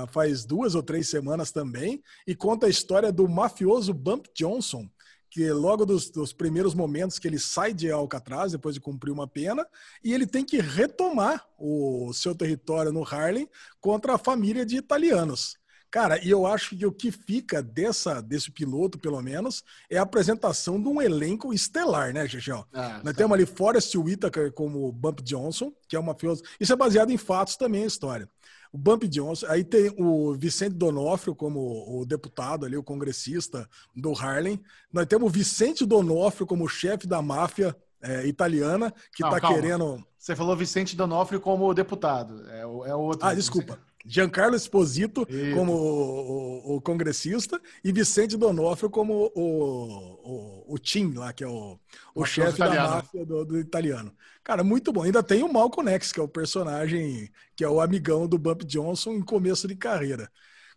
faz 0.07 0.45
duas 0.45 0.76
ou 0.76 0.84
três 0.84 1.09
semanas 1.09 1.51
também, 1.51 2.01
e 2.26 2.35
conta 2.35 2.68
a 2.68 2.69
história 2.69 3.11
do 3.11 3.27
mafioso 3.27 3.93
Bump 3.93 4.27
Johnson, 4.35 4.89
que 5.30 5.51
logo 5.51 5.85
dos, 5.85 6.09
dos 6.09 6.34
primeiros 6.34 6.73
momentos 6.73 7.19
que 7.19 7.27
ele 7.27 7.39
sai 7.39 7.73
de 7.73 7.91
Alcatraz, 7.91 8.51
depois 8.51 8.76
de 8.76 8.81
cumprir 8.81 9.11
uma 9.11 9.27
pena, 9.27 9.68
e 10.03 10.14
ele 10.14 10.26
tem 10.26 10.43
que 10.43 10.59
retomar 10.59 11.45
o 11.57 12.11
seu 12.14 12.34
território 12.34 12.91
no 12.91 13.03
Harlem 13.03 13.49
contra 13.80 14.15
a 14.15 14.18
família 14.18 14.65
de 14.65 14.77
italianos. 14.77 15.57
Cara, 15.89 16.23
e 16.23 16.30
eu 16.30 16.45
acho 16.45 16.76
que 16.76 16.85
o 16.85 16.91
que 16.91 17.11
fica 17.11 17.64
dessa, 17.64 18.22
desse 18.22 18.51
piloto, 18.51 18.99
pelo 18.99 19.22
menos, 19.22 19.64
é 19.89 19.97
a 19.97 20.01
apresentação 20.01 20.81
de 20.81 20.88
um 20.88 21.01
elenco 21.01 21.53
estelar, 21.53 22.14
né, 22.14 22.27
Chechel? 22.27 22.65
Ah, 22.73 22.99
Nós 23.03 23.14
tá. 23.14 23.19
temos 23.19 23.34
ali 23.34 23.45
Forrest 23.45 23.95
Whitaker 23.95 24.51
como 24.51 24.91
Bump 24.91 25.22
Johnson, 25.22 25.72
que 25.88 25.95
é 25.95 25.99
um 25.99 26.03
mafioso. 26.03 26.43
Isso 26.59 26.73
é 26.73 26.76
baseado 26.76 27.09
em 27.09 27.18
fatos 27.18 27.55
também, 27.55 27.84
a 27.84 27.88
história. 27.88 28.30
O 28.72 28.77
Bump 28.77 29.03
Johnson, 29.03 29.45
aí 29.48 29.64
tem 29.64 29.94
o 29.98 30.34
Vicente 30.34 30.76
Donofrio 30.76 31.35
como 31.35 31.99
o 31.99 32.06
deputado 32.06 32.65
ali, 32.65 32.77
o 32.77 32.84
congressista 32.84 33.69
do 33.95 34.11
Harlem. 34.14 34.61
Nós 34.91 35.06
temos 35.06 35.30
o 35.30 35.34
Vicente 35.34 35.85
Donofrio 35.85 36.48
como 36.48 36.68
chefe 36.68 37.07
da 37.07 37.22
máfia 37.22 37.76
é, 38.02 38.27
italiana, 38.27 38.94
que 39.14 39.23
está 39.23 39.39
querendo. 39.39 40.06
Você 40.18 40.35
falou 40.35 40.56
Vicente 40.56 40.95
Donofrio 40.95 41.39
como 41.39 41.73
deputado. 41.73 42.45
É, 42.49 42.61
é 42.61 42.65
o 42.95 42.99
outro. 42.99 43.26
Ah, 43.27 43.34
desculpa. 43.34 43.80
Giancarlo 44.07 44.55
Esposito 44.55 45.27
Isso. 45.29 45.51
como 45.55 45.73
o, 45.73 46.73
o- 46.73 46.75
o 46.77 46.81
congressista 46.81 47.59
e 47.84 47.91
Vicente 47.91 48.38
Donofrio 48.38 48.89
como 48.89 49.31
o, 49.35 50.63
o, 50.69 50.73
o 50.75 50.77
Tim 50.79 51.13
lá, 51.13 51.34
que 51.34 51.43
é 51.43 51.47
o, 51.47 51.79
o 52.15 52.25
chefe 52.25 52.61
da 52.63 52.75
máfia 52.75 53.25
do, 53.25 53.45
do 53.45 53.59
italiano. 53.59 54.15
Cara, 54.43 54.63
muito 54.63 54.91
bom. 54.93 55.03
Ainda 55.03 55.21
tem 55.23 55.43
o 55.43 55.51
Malcolm 55.51 55.89
X, 55.91 56.11
que 56.11 56.19
é 56.19 56.23
o 56.23 56.27
personagem, 56.27 57.29
que 57.55 57.63
é 57.63 57.69
o 57.69 57.81
amigão 57.81 58.27
do 58.27 58.38
Bump 58.38 58.63
Johnson 58.63 59.11
em 59.13 59.21
começo 59.21 59.67
de 59.67 59.75
carreira. 59.75 60.31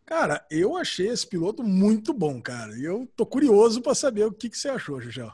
Cara, 0.05 0.45
eu 0.51 0.77
achei 0.77 1.09
esse 1.09 1.27
piloto 1.27 1.63
muito 1.63 2.13
bom, 2.13 2.41
cara. 2.43 2.77
E 2.77 2.85
eu 2.85 3.07
tô 3.17 3.25
curioso 3.27 3.81
para 3.81 3.95
saber 3.95 4.25
o 4.27 4.33
que, 4.33 4.51
que 4.51 4.59
você 4.59 4.69
achou, 4.69 5.01
Jujel. 5.01 5.33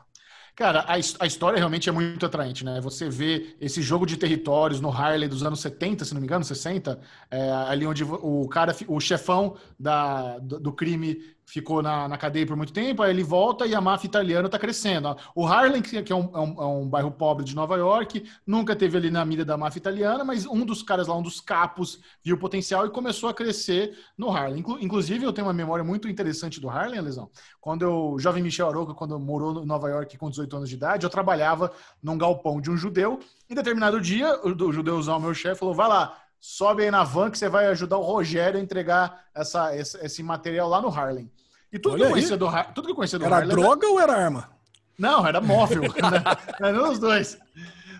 Cara, 0.56 0.80
a, 0.88 0.94
a 0.94 1.26
história 1.26 1.58
realmente 1.58 1.86
é 1.86 1.92
muito 1.92 2.24
atraente, 2.24 2.64
né? 2.64 2.80
Você 2.80 3.10
vê 3.10 3.54
esse 3.60 3.82
jogo 3.82 4.06
de 4.06 4.16
territórios 4.16 4.80
no 4.80 4.90
Harley 4.90 5.28
dos 5.28 5.42
anos 5.42 5.60
70, 5.60 6.02
se 6.06 6.14
não 6.14 6.20
me 6.20 6.26
engano, 6.26 6.42
60, 6.46 6.98
é, 7.30 7.50
ali 7.50 7.86
onde 7.86 8.02
o 8.02 8.48
cara, 8.48 8.74
o 8.88 8.98
chefão 8.98 9.58
da, 9.78 10.38
do, 10.38 10.58
do 10.58 10.72
crime 10.72 11.22
ficou 11.46 11.80
na, 11.80 12.08
na 12.08 12.18
cadeia 12.18 12.46
por 12.46 12.56
muito 12.56 12.72
tempo, 12.72 13.02
aí 13.02 13.10
ele 13.10 13.22
volta 13.22 13.66
e 13.66 13.74
a 13.74 13.80
máfia 13.80 14.08
italiana 14.08 14.48
tá 14.48 14.58
crescendo. 14.58 15.16
O 15.34 15.46
Harlem, 15.46 15.80
que 15.80 16.02
que 16.02 16.12
é 16.12 16.16
um, 16.16 16.30
é 16.36 16.40
um- 16.40 16.62
é 16.62 16.66
um 16.66 16.88
bairro 16.88 17.10
pobre 17.12 17.44
de 17.44 17.54
Nova 17.54 17.76
York, 17.76 18.24
nunca 18.46 18.74
teve 18.74 18.96
ali 18.98 19.10
na 19.10 19.24
mira 19.24 19.44
da 19.44 19.56
máfia 19.56 19.78
italiana, 19.78 20.24
mas 20.24 20.44
um 20.46 20.64
dos 20.66 20.82
caras 20.82 21.06
lá, 21.06 21.16
um 21.16 21.22
dos 21.22 21.40
capos, 21.40 22.00
viu 22.22 22.36
o 22.36 22.38
potencial 22.38 22.84
e 22.86 22.90
começou 22.90 23.28
a 23.28 23.34
crescer 23.34 23.96
no 24.18 24.30
Harlem. 24.30 24.60
Inclu- 24.60 24.78
inclusive, 24.80 25.24
eu 25.24 25.32
tenho 25.32 25.46
uma 25.46 25.52
memória 25.52 25.84
muito 25.84 26.08
interessante 26.08 26.60
do 26.60 26.68
Harlem, 26.68 27.00
Lesão. 27.00 27.30
Quando 27.60 27.82
eu, 27.82 28.16
jovem 28.18 28.42
Michel 28.42 28.68
Aroca, 28.68 28.94
quando 28.94 29.18
morou 29.18 29.62
em 29.62 29.66
Nova 29.66 29.88
York 29.88 30.16
com 30.18 30.28
18 30.30 30.56
anos 30.56 30.68
de 30.68 30.74
idade, 30.74 31.04
eu 31.04 31.10
trabalhava 31.10 31.72
num 32.02 32.18
galpão 32.18 32.60
de 32.60 32.70
um 32.70 32.76
judeu. 32.76 33.20
Em 33.48 33.54
determinado 33.54 34.00
dia, 34.00 34.34
o, 34.44 34.50
o 34.50 34.72
judeuzão, 34.72 35.20
meu 35.20 35.34
chefe, 35.34 35.60
falou: 35.60 35.74
vai 35.74 35.88
lá, 35.88 36.16
sobe 36.40 36.84
aí 36.84 36.90
na 36.90 37.02
van 37.04 37.30
que 37.30 37.38
você 37.38 37.48
vai 37.48 37.66
ajudar 37.66 37.98
o 37.98 38.02
Rogério 38.02 38.58
a 38.58 38.62
entregar 38.62 39.24
essa, 39.34 39.74
esse, 39.76 39.96
esse 40.04 40.22
material 40.22 40.68
lá 40.68 40.80
no 40.80 40.88
Harlem. 40.88 41.30
E 41.72 41.78
tudo, 41.78 41.96
que 41.96 42.02
Olha 42.02 42.02
eu, 42.02 42.06
aí. 42.06 42.12
conhecia 42.12 42.36
do, 42.36 42.48
tudo 42.74 42.86
que 42.86 42.92
eu 42.92 42.96
conhecia 42.96 43.18
do 43.18 43.24
Era 43.24 43.36
Harlem. 43.36 43.56
droga 43.56 43.86
ou 43.88 44.00
era 44.00 44.12
arma? 44.12 44.50
Não, 44.98 45.26
era 45.26 45.40
móvel. 45.40 45.82
Eram 46.60 46.90
os 46.90 46.98
dois. 46.98 47.38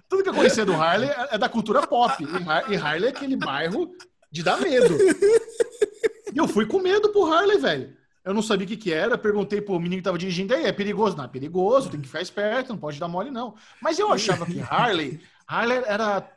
Tudo 0.09 0.23
que 0.23 0.29
eu 0.29 0.35
conhecia 0.35 0.65
do 0.65 0.73
Harley 0.75 1.11
é 1.11 1.29
é 1.33 1.39
da 1.39 1.49
cultura 1.49 1.87
pop. 1.87 2.25
E 2.25 2.73
E 2.73 2.77
Harley 2.77 3.09
é 3.09 3.11
aquele 3.11 3.37
bairro 3.37 3.91
de 4.31 4.43
dar 4.43 4.59
medo. 4.61 4.97
E 6.33 6.39
eu 6.39 6.47
fui 6.49 6.65
com 6.67 6.79
medo 6.79 7.11
pro 7.11 7.27
Harley, 7.33 7.59
velho. 7.59 7.97
Eu 8.25 8.35
não 8.35 8.43
sabia 8.43 8.65
o 8.65 8.69
que, 8.69 8.77
que 8.77 8.93
era, 8.93 9.17
perguntei 9.17 9.61
pro 9.61 9.79
menino 9.79 9.99
que 9.99 10.05
tava 10.05 10.19
dirigindo, 10.19 10.53
aí, 10.53 10.65
é 10.65 10.73
perigoso? 10.73 11.17
Não, 11.17 11.25
é 11.25 11.29
perigoso, 11.29 11.89
tem 11.91 12.01
que 12.01 12.09
ficar 12.09 12.21
esperto, 12.21 12.71
não 12.71 12.79
pode 12.79 12.99
dar 12.99 13.07
mole, 13.07 13.31
não. 13.31 13.55
Mas 13.81 14.01
eu 14.01 14.13
achava 14.13 14.45
que 14.45 14.61
Harley, 14.61 15.21
Harley 15.47 15.83
era 15.87 16.29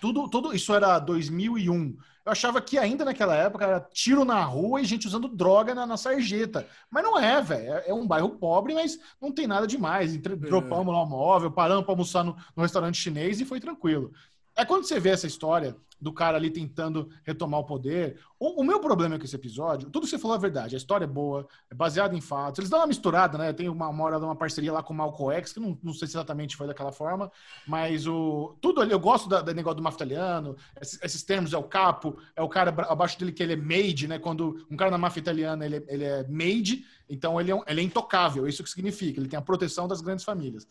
tudo, 0.00 0.28
tudo, 0.28 0.54
isso 0.54 0.72
era 0.74 0.98
2001. 0.98 1.96
Eu 2.24 2.30
achava 2.30 2.62
que 2.62 2.78
ainda 2.78 3.04
naquela 3.04 3.34
época 3.34 3.64
era 3.64 3.80
tiro 3.80 4.24
na 4.24 4.40
rua 4.44 4.80
e 4.80 4.84
gente 4.84 5.08
usando 5.08 5.26
droga 5.26 5.74
na, 5.74 5.84
na 5.84 5.96
sarjeta. 5.96 6.68
Mas 6.88 7.02
não 7.02 7.18
é, 7.18 7.40
velho. 7.42 7.72
É, 7.72 7.88
é 7.88 7.94
um 7.94 8.06
bairro 8.06 8.30
pobre, 8.30 8.74
mas 8.74 8.98
não 9.20 9.32
tem 9.32 9.48
nada 9.48 9.66
demais. 9.66 10.14
Entre, 10.14 10.36
Dropamos 10.36 10.94
lá 10.94 11.02
o 11.02 11.06
móvel, 11.06 11.50
paramos 11.50 11.84
para 11.84 11.92
almoçar 11.92 12.22
no, 12.22 12.36
no 12.56 12.62
restaurante 12.62 12.96
chinês 12.96 13.40
e 13.40 13.44
foi 13.44 13.58
tranquilo. 13.58 14.12
É 14.56 14.64
quando 14.64 14.84
você 14.84 15.00
vê 15.00 15.10
essa 15.10 15.26
história 15.26 15.76
do 15.98 16.12
cara 16.12 16.36
ali 16.36 16.50
tentando 16.50 17.08
retomar 17.24 17.60
o 17.60 17.64
poder. 17.64 18.18
O, 18.38 18.60
o 18.60 18.64
meu 18.64 18.80
problema 18.80 19.16
com 19.16 19.24
esse 19.24 19.36
episódio, 19.36 19.88
tudo 19.88 20.02
que 20.02 20.10
você 20.10 20.18
falou 20.18 20.36
é 20.36 20.40
verdade. 20.40 20.74
A 20.74 20.78
história 20.78 21.04
é 21.04 21.06
boa, 21.06 21.46
é 21.70 21.74
baseada 21.74 22.14
em 22.16 22.20
fatos. 22.20 22.58
Eles 22.58 22.68
dão 22.68 22.80
uma 22.80 22.86
misturada, 22.88 23.38
né? 23.38 23.52
Tem 23.52 23.68
uma, 23.68 23.88
uma 23.88 24.04
hora 24.04 24.18
de 24.18 24.24
uma 24.24 24.34
parceria 24.34 24.72
lá 24.72 24.82
com 24.82 24.92
o 24.92 24.96
Malcolm 24.96 25.32
X, 25.36 25.52
que 25.52 25.60
não, 25.60 25.78
não 25.80 25.94
sei 25.94 26.08
se 26.08 26.14
exatamente 26.14 26.56
foi 26.56 26.66
daquela 26.66 26.90
forma, 26.90 27.30
mas 27.66 28.06
o 28.06 28.56
tudo 28.60 28.80
ali, 28.80 28.90
eu 28.92 28.98
gosto 28.98 29.28
da, 29.28 29.40
da 29.40 29.54
negócio 29.54 29.76
do 29.76 29.82
máfia 29.82 29.98
italiano, 29.98 30.56
esses, 30.80 30.98
esses 31.02 31.22
termos, 31.22 31.52
é 31.52 31.56
o 31.58 31.62
capo, 31.62 32.18
é 32.34 32.42
o 32.42 32.48
cara 32.48 32.70
abaixo 32.90 33.16
dele 33.18 33.30
que 33.32 33.42
ele 33.42 33.52
é 33.52 33.56
made, 33.56 34.08
né? 34.08 34.18
Quando 34.18 34.66
um 34.68 34.76
cara 34.76 34.90
na 34.90 34.98
máfia 34.98 35.20
italiana 35.20 35.64
ele, 35.64 35.76
é- 35.76 35.84
ele 35.86 36.04
é 36.04 36.26
made, 36.28 36.84
então 37.08 37.40
ele 37.40 37.52
é, 37.52 37.60
ele 37.68 37.80
é 37.80 37.84
intocável, 37.84 38.46
isso 38.48 38.62
que 38.64 38.70
significa, 38.70 39.20
ele 39.20 39.28
tem 39.28 39.38
a 39.38 39.42
proteção 39.42 39.86
das 39.86 40.00
grandes 40.00 40.24
famílias. 40.24 40.66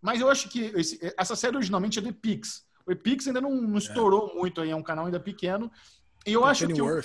Mas 0.00 0.20
eu 0.20 0.30
acho 0.30 0.48
que 0.48 0.60
esse- 0.74 0.98
essa 1.18 1.36
série 1.36 1.56
originalmente 1.56 1.98
é 1.98 2.02
do 2.02 2.08
Epix. 2.08 2.64
O 2.86 2.92
Epix 2.92 3.26
ainda 3.26 3.40
não, 3.40 3.50
não 3.50 3.78
estourou 3.78 4.34
muito 4.34 4.60
aí, 4.60 4.70
é 4.70 4.76
um 4.76 4.82
canal 4.82 5.06
ainda 5.06 5.20
pequeno. 5.20 5.70
E 6.26 6.32
eu 6.32 6.44
acho 6.44 6.66
que 6.66 6.80
o, 6.80 7.00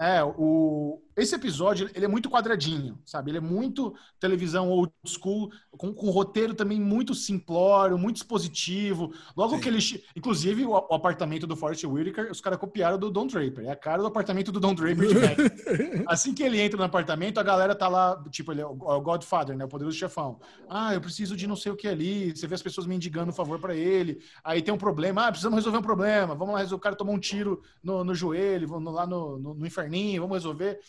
é, 0.00 0.22
o, 0.22 1.02
esse 1.16 1.34
episódio 1.34 1.90
ele 1.94 2.04
é 2.04 2.08
muito 2.08 2.30
quadradinho, 2.30 2.98
sabe? 3.04 3.30
Ele 3.30 3.38
é 3.38 3.40
muito 3.40 3.94
televisão 4.20 4.68
old 4.68 4.92
school, 5.06 5.50
com, 5.70 5.92
com 5.92 6.10
roteiro 6.10 6.54
também 6.54 6.80
muito 6.80 7.14
simplório, 7.14 7.98
muito 7.98 8.16
expositivo. 8.16 9.12
Logo 9.36 9.56
Sim. 9.56 9.60
que 9.60 9.68
ele. 9.68 9.78
Inclusive, 10.14 10.64
o, 10.64 10.70
o 10.70 10.94
apartamento 10.94 11.46
do 11.46 11.56
Forrest 11.56 11.84
Whitaker, 11.84 12.30
os 12.30 12.40
caras 12.40 12.58
copiaram 12.58 12.98
do 12.98 13.10
Don 13.10 13.26
Draper. 13.26 13.66
É 13.66 13.70
a 13.70 13.76
cara 13.76 14.02
do 14.02 14.08
apartamento 14.08 14.52
do 14.52 14.60
Don 14.60 14.74
Draper 14.74 15.08
de. 15.08 16.04
Assim 16.06 16.34
que 16.34 16.42
ele 16.42 16.60
entra 16.60 16.76
no 16.76 16.84
apartamento, 16.84 17.38
a 17.38 17.42
galera 17.42 17.74
tá 17.74 17.88
lá, 17.88 18.22
tipo, 18.30 18.52
ele 18.52 18.60
é 18.60 18.66
o 18.66 18.72
o 18.96 19.00
Godfather, 19.00 19.56
né? 19.56 19.64
O 19.64 19.68
poderoso 19.68 19.96
chefão. 19.96 20.40
Ah, 20.68 20.94
eu 20.94 21.00
preciso 21.00 21.36
de 21.36 21.46
não 21.46 21.56
sei 21.56 21.72
o 21.72 21.76
que 21.76 21.88
ali. 21.88 22.34
Você 22.34 22.46
vê 22.46 22.54
as 22.54 22.62
pessoas 22.62 22.86
mendigando 22.86 23.30
um 23.30 23.34
favor 23.34 23.58
pra 23.58 23.74
ele. 23.74 24.22
Aí 24.42 24.62
tem 24.62 24.72
um 24.72 24.78
problema. 24.78 25.26
Ah, 25.26 25.30
precisamos 25.30 25.56
resolver 25.56 25.78
um 25.78 25.82
problema. 25.82 26.34
Vamos 26.34 26.54
lá, 26.54 26.60
resolver. 26.60 26.80
o 26.80 26.82
cara 26.82 26.96
tomou 26.96 27.14
um 27.14 27.18
tiro 27.18 27.62
no, 27.82 28.04
no 28.04 28.14
joelho, 28.14 28.68
vamos 28.68 28.92
lá 28.92 29.06
no, 29.06 29.38
no, 29.38 29.54
no 29.54 29.66
inferninho, 29.66 30.22
vamos 30.22 30.36
resolver. 30.36 30.80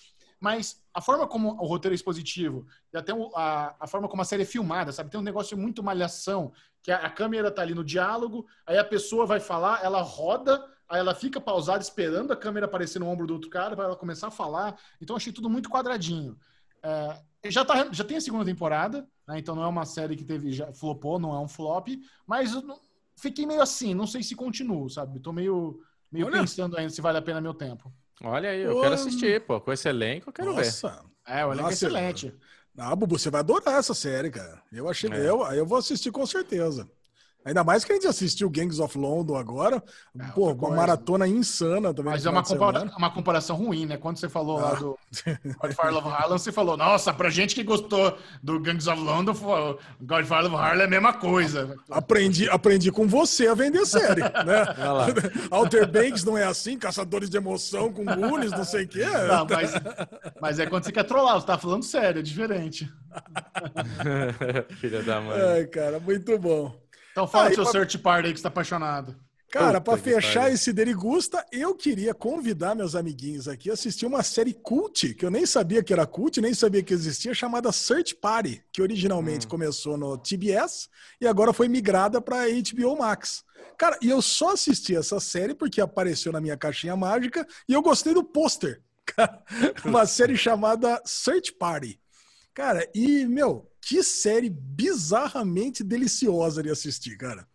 Mas 0.43 0.83
a 0.93 0.99
forma 0.99 1.25
como 1.25 1.51
o 1.53 1.65
roteiro 1.65 1.93
é 1.93 1.95
expositivo 1.95 2.67
e 2.93 2.97
até 2.97 3.13
a, 3.33 3.75
a 3.79 3.87
forma 3.87 4.09
como 4.09 4.21
a 4.21 4.25
série 4.25 4.43
é 4.43 4.45
filmada, 4.45 4.91
sabe? 4.91 5.09
Tem 5.09 5.17
um 5.17 5.23
negócio 5.23 5.57
muito 5.57 5.81
malhação, 5.81 6.51
que 6.81 6.91
a, 6.91 6.97
a 6.97 7.09
câmera 7.09 7.49
tá 7.49 7.61
ali 7.61 7.73
no 7.73 7.81
diálogo, 7.81 8.45
aí 8.67 8.77
a 8.77 8.83
pessoa 8.83 9.25
vai 9.25 9.39
falar, 9.39 9.81
ela 9.85 10.01
roda, 10.01 10.61
aí 10.89 10.99
ela 10.99 11.15
fica 11.15 11.39
pausada 11.39 11.81
esperando 11.81 12.33
a 12.33 12.35
câmera 12.35 12.65
aparecer 12.65 12.99
no 12.99 13.07
ombro 13.07 13.25
do 13.25 13.35
outro 13.35 13.49
cara 13.49 13.73
para 13.73 13.85
ela 13.85 13.95
começar 13.95 14.27
a 14.27 14.31
falar. 14.31 14.77
Então 14.99 15.15
achei 15.15 15.31
tudo 15.31 15.49
muito 15.49 15.69
quadradinho. 15.69 16.37
É, 16.83 17.49
já, 17.49 17.63
tá, 17.63 17.87
já 17.93 18.03
tem 18.03 18.17
a 18.17 18.21
segunda 18.21 18.43
temporada, 18.43 19.07
né? 19.25 19.39
então 19.39 19.55
não 19.55 19.63
é 19.63 19.67
uma 19.67 19.85
série 19.85 20.17
que 20.17 20.25
teve 20.25 20.51
já 20.51 20.73
flopou, 20.73 21.17
não 21.17 21.33
é 21.33 21.39
um 21.39 21.47
flop, 21.47 21.87
mas 22.27 22.51
não- 22.51 22.81
fiquei 23.15 23.45
meio 23.45 23.61
assim, 23.61 23.93
não 23.93 24.05
sei 24.05 24.21
se 24.21 24.35
continuo, 24.35 24.89
sabe? 24.89 25.21
Tô 25.21 25.31
meio, 25.31 25.81
meio 26.11 26.25
Olha. 26.25 26.41
pensando 26.41 26.75
ainda 26.77 26.89
se 26.89 26.99
vale 26.99 27.17
a 27.17 27.21
pena 27.21 27.39
meu 27.39 27.53
tempo. 27.53 27.93
Olha 28.23 28.49
aí, 28.49 28.61
eu 28.61 28.79
quero 28.79 28.93
assistir, 28.95 29.45
pô. 29.45 29.59
Com 29.59 29.71
esse 29.71 29.87
elenco, 29.89 30.29
eu 30.29 30.33
quero 30.33 30.53
ver. 30.53 30.65
Nossa. 30.65 31.03
É, 31.27 31.45
olha 31.45 31.57
que 31.57 31.61
Nossa, 31.63 31.73
excelente. 31.73 32.33
Ah, 32.77 32.95
Bubu, 32.95 33.19
você 33.19 33.29
vai 33.29 33.39
adorar 33.39 33.79
essa 33.79 33.93
série, 33.93 34.31
cara. 34.31 34.61
Eu 34.71 34.89
achei. 34.89 35.11
É. 35.11 35.29
Eu, 35.29 35.41
eu 35.51 35.65
vou 35.65 35.77
assistir 35.77 36.11
com 36.11 36.25
certeza. 36.25 36.89
Ainda 37.45 37.63
mais 37.63 37.83
que 37.83 37.91
a 37.91 37.95
gente 37.95 38.07
assistiu 38.07 38.49
Gangs 38.49 38.79
of 38.81 38.97
London 38.97 39.35
agora. 39.35 39.83
É, 40.17 40.23
Pô, 40.31 40.47
uma 40.47 40.55
coisa. 40.55 40.75
maratona 40.75 41.27
insana 41.27 41.93
também. 41.93 42.13
Mas 42.13 42.25
é 42.25 42.29
uma, 42.29 42.43
compara- 42.43 42.79
semana. 42.79 42.97
uma 42.97 43.11
comparação 43.11 43.55
ruim, 43.57 43.85
né? 43.85 43.97
Quando 43.97 44.17
você 44.17 44.29
falou 44.29 44.59
lá 44.59 44.71
Ah. 44.71 44.75
do 44.75 44.97
Godfather 45.61 45.93
Love 45.93 46.07
Harlem, 46.09 46.37
você 46.39 46.51
falou, 46.51 46.77
nossa, 46.77 47.13
pra 47.13 47.29
gente 47.29 47.53
que 47.53 47.63
gostou 47.63 48.17
do 48.41 48.59
Gangs 48.59 48.87
of 48.89 49.01
London, 49.01 49.33
Godfather 50.01 50.49
Love 50.51 50.55
Harlem 50.63 50.83
é 50.83 50.85
a 50.85 50.89
mesma 50.89 51.13
coisa. 51.13 51.75
Aprendi, 51.91 52.49
aprendi 52.49 52.91
com 52.91 53.07
você 53.07 53.47
a 53.47 53.53
vender 53.53 53.85
série, 53.85 54.21
né? 54.45 54.63
Lá. 54.77 55.07
Alter 55.51 55.85
Banks 55.91 56.23
não 56.23 56.37
é 56.37 56.43
assim, 56.45 56.77
caçadores 56.77 57.29
de 57.29 57.37
emoção 57.37 57.91
com 57.91 58.05
Goonies, 58.05 58.51
não 58.51 58.63
sei 58.63 58.85
o 58.85 58.87
quê. 58.87 59.05
Não, 59.05 59.45
mas, 59.49 59.71
mas 60.41 60.59
é 60.59 60.65
quando 60.65 60.85
você 60.85 60.91
quer 60.91 61.03
trollar, 61.03 61.39
você 61.39 61.47
tá 61.47 61.57
falando 61.57 61.83
sério, 61.83 62.19
é 62.19 62.21
diferente. 62.23 62.89
Filha 64.79 65.03
da 65.03 65.21
mãe. 65.21 65.39
Ai, 65.39 65.65
cara, 65.65 65.99
muito 65.99 66.37
bom. 66.39 66.82
Então 67.13 67.25
fala 67.27 67.45
Ah, 67.45 67.49
do 67.49 67.55
seu 67.55 67.63
pra- 67.63 67.71
search 67.71 67.97
party 67.99 68.27
aí 68.27 68.33
que 68.33 68.39
você 68.39 68.43
tá 68.43 68.49
apaixonado. 68.49 69.15
Cara, 69.49 69.79
que 69.79 69.97
fechar 69.97 70.51
esse 70.51 70.73
Derigusta, 70.73 71.45
eu 71.51 71.75
queria 71.75 72.11
convidar 72.11 72.73
meus 72.73 72.95
amiguinhos 72.95 73.47
aqui 73.47 73.69
a 73.69 73.73
assistir 73.73 74.07
uma 74.07 74.23
série 74.23 74.51
cult, 74.51 75.13
que 75.13 75.23
eu 75.23 75.29
nem 75.29 75.45
sabia 75.45 75.83
que 75.83 75.93
era 75.93 76.07
cult, 76.07 76.41
nem 76.41 76.55
sabia 76.55 76.81
que 76.81 76.91
existia, 76.91 77.35
chamada 77.35 77.71
Search 77.71 78.15
Party, 78.15 78.63
que 78.71 78.81
originalmente 78.81 79.45
começou 79.45 79.95
no 79.95 80.17
TBS 80.17 80.89
e 81.21 81.27
agora 81.27 81.53
foi 81.53 81.67
migrada 81.67 82.19
para 82.19 82.47
HBO 82.47 82.97
Max. 82.97 83.43
Cara, 83.77 83.95
e 84.01 84.09
eu 84.09 84.23
só 84.23 84.53
assisti 84.53 84.95
essa 84.95 85.19
série 85.19 85.53
porque 85.53 85.79
apareceu 85.79 86.31
na 86.31 86.41
minha 86.41 86.57
caixinha 86.57 86.95
mágica 86.95 87.45
e 87.69 87.73
eu 87.73 87.81
gostei 87.83 88.11
do 88.15 88.23
pôster. 88.23 88.81
Uma 89.85 90.07
série 90.07 90.35
chamada 90.37 90.99
Search 91.05 91.53
Party. 91.53 91.99
Cara, 92.55 92.89
e, 92.95 93.25
meu, 93.27 93.69
que 93.85 94.01
série 94.01 94.49
bizarramente 94.49 95.83
deliciosa 95.83 96.63
de 96.63 96.69
assistir, 96.69 97.17
cara. 97.17 97.45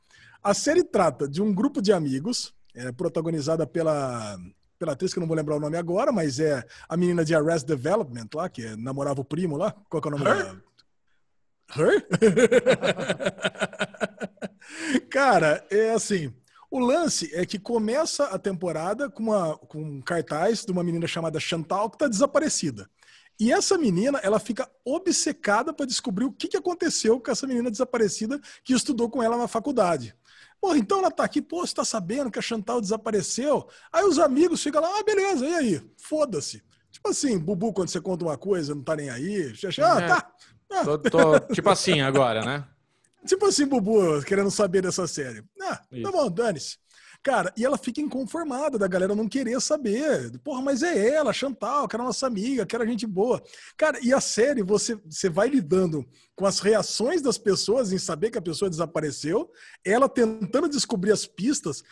A 0.43 0.53
série 0.53 0.85
trata 0.85 1.27
de 1.27 1.41
um 1.41 1.55
grupo 1.55 1.81
de 1.81 1.91
amigos, 1.91 2.55
é, 2.75 2.93
protagonizada 2.93 3.67
pela, 3.67 4.39
pela 4.79 4.93
atriz 4.93 5.13
que 5.13 5.19
eu 5.19 5.23
não 5.23 5.27
vou 5.27 5.37
lembrar 5.37 5.57
o 5.57 5.61
nome 5.61 5.79
agora, 5.79 6.13
mas 6.13 6.39
é 6.39 6.63
a 6.87 6.97
menina 6.99 7.25
de 7.25 7.35
Arrest 7.35 7.67
Development 7.67 8.29
lá, 8.35 8.49
que 8.49 8.77
namorava 8.77 9.23
o 9.23 9.25
primo 9.25 9.57
lá. 9.57 9.73
Qual 9.89 10.03
que 10.03 10.09
é 10.09 10.13
o 10.13 10.19
nome 10.19 10.31
Her? 10.31 10.37
dela? 10.37 10.63
Her? 11.77 12.07
Cara, 15.11 15.67
é 15.71 15.93
assim. 15.93 16.33
O 16.71 16.79
lance 16.79 17.35
é 17.35 17.47
que 17.47 17.59
começa 17.59 18.25
a 18.25 18.39
temporada 18.39 19.09
com, 19.09 19.23
uma, 19.23 19.57
com 19.57 19.83
um 19.83 20.03
cartaz 20.03 20.63
de 20.63 20.71
uma 20.71 20.85
menina 20.85 21.07
chamada 21.07 21.41
Chantal 21.41 21.89
que 21.89 21.97
está 21.97 22.07
desaparecida. 22.07 22.89
E 23.40 23.52
essa 23.52 23.78
menina, 23.78 24.19
ela 24.19 24.39
fica 24.40 24.69
obcecada 24.85 25.73
para 25.73 25.86
descobrir 25.86 26.24
o 26.24 26.32
que, 26.32 26.48
que 26.48 26.56
aconteceu 26.56 27.20
com 27.20 27.31
essa 27.31 27.47
menina 27.47 27.70
desaparecida 27.70 28.40
que 28.65 28.74
estudou 28.74 29.09
com 29.09 29.23
ela 29.23 29.36
na 29.36 29.47
faculdade. 29.47 30.15
Pô, 30.60 30.74
então 30.74 30.98
ela 30.98 31.10
tá 31.10 31.23
aqui, 31.23 31.40
pô, 31.40 31.65
você 31.65 31.73
tá 31.74 31.85
sabendo 31.85 32.31
que 32.32 32.39
a 32.39 32.43
Chantal 32.43 32.81
desapareceu? 32.81 33.69
Aí 33.93 34.05
os 34.05 34.19
amigos 34.19 34.60
ficam 34.62 34.81
lá, 34.82 34.98
ah, 34.98 35.05
beleza, 35.05 35.47
e 35.47 35.55
aí? 35.55 35.90
Foda-se. 35.97 36.62
Tipo 36.90 37.10
assim, 37.10 37.39
Bubu, 37.39 37.73
quando 37.73 37.90
você 37.90 38.01
conta 38.01 38.24
uma 38.24 38.36
coisa, 38.36 38.74
não 38.74 38.82
tá 38.82 38.97
nem 38.97 39.09
aí. 39.09 39.52
Ah, 39.82 40.01
É. 40.01 40.06
tá. 40.09 40.32
Ah, 40.70 40.85
Tô, 40.85 40.98
tô, 40.98 41.40
tipo 41.55 41.70
assim 41.70 42.01
agora, 42.01 42.44
né? 42.44 42.66
Tipo 43.27 43.47
assim, 43.47 43.66
Bubu, 43.66 44.23
querendo 44.23 44.51
saber 44.51 44.81
dessa 44.82 45.06
série. 45.06 45.43
Ah, 45.60 45.81
tá 46.02 46.12
bom, 46.12 46.31
dane-se. 46.31 46.78
Cara, 47.23 47.53
e 47.57 47.65
ela 47.65 47.77
fica 47.77 48.01
inconformada 48.01 48.78
da 48.78 48.86
galera 48.86 49.15
não 49.15 49.28
querer 49.28 49.61
saber. 49.61 50.39
Porra, 50.39 50.62
mas 50.62 50.82
é 50.82 51.15
ela, 51.15 51.32
Chantal, 51.32 51.89
que 51.89 51.97
era 51.97 52.05
nossa 52.05 52.27
amiga, 52.27 52.65
que 52.65 52.74
era 52.74 52.86
gente 52.86 53.07
boa. 53.07 53.43
Cara, 53.77 53.99
e 54.03 54.15
a 54.15 54.20
série, 54.20 54.62
você, 54.62 54.95
você 54.95 55.28
vai 55.28 55.49
lidando 55.49 56.07
com 56.36 56.47
as 56.47 56.61
reações 56.61 57.20
das 57.20 57.36
pessoas 57.36 57.93
em 57.93 57.99
saber 57.99 58.31
que 58.31 58.39
a 58.39 58.43
pessoa 58.43 58.70
desapareceu, 58.70 59.51
ela 59.85 60.09
tentando 60.09 60.69
descobrir 60.69 61.11
as 61.11 61.27
pistas. 61.27 61.82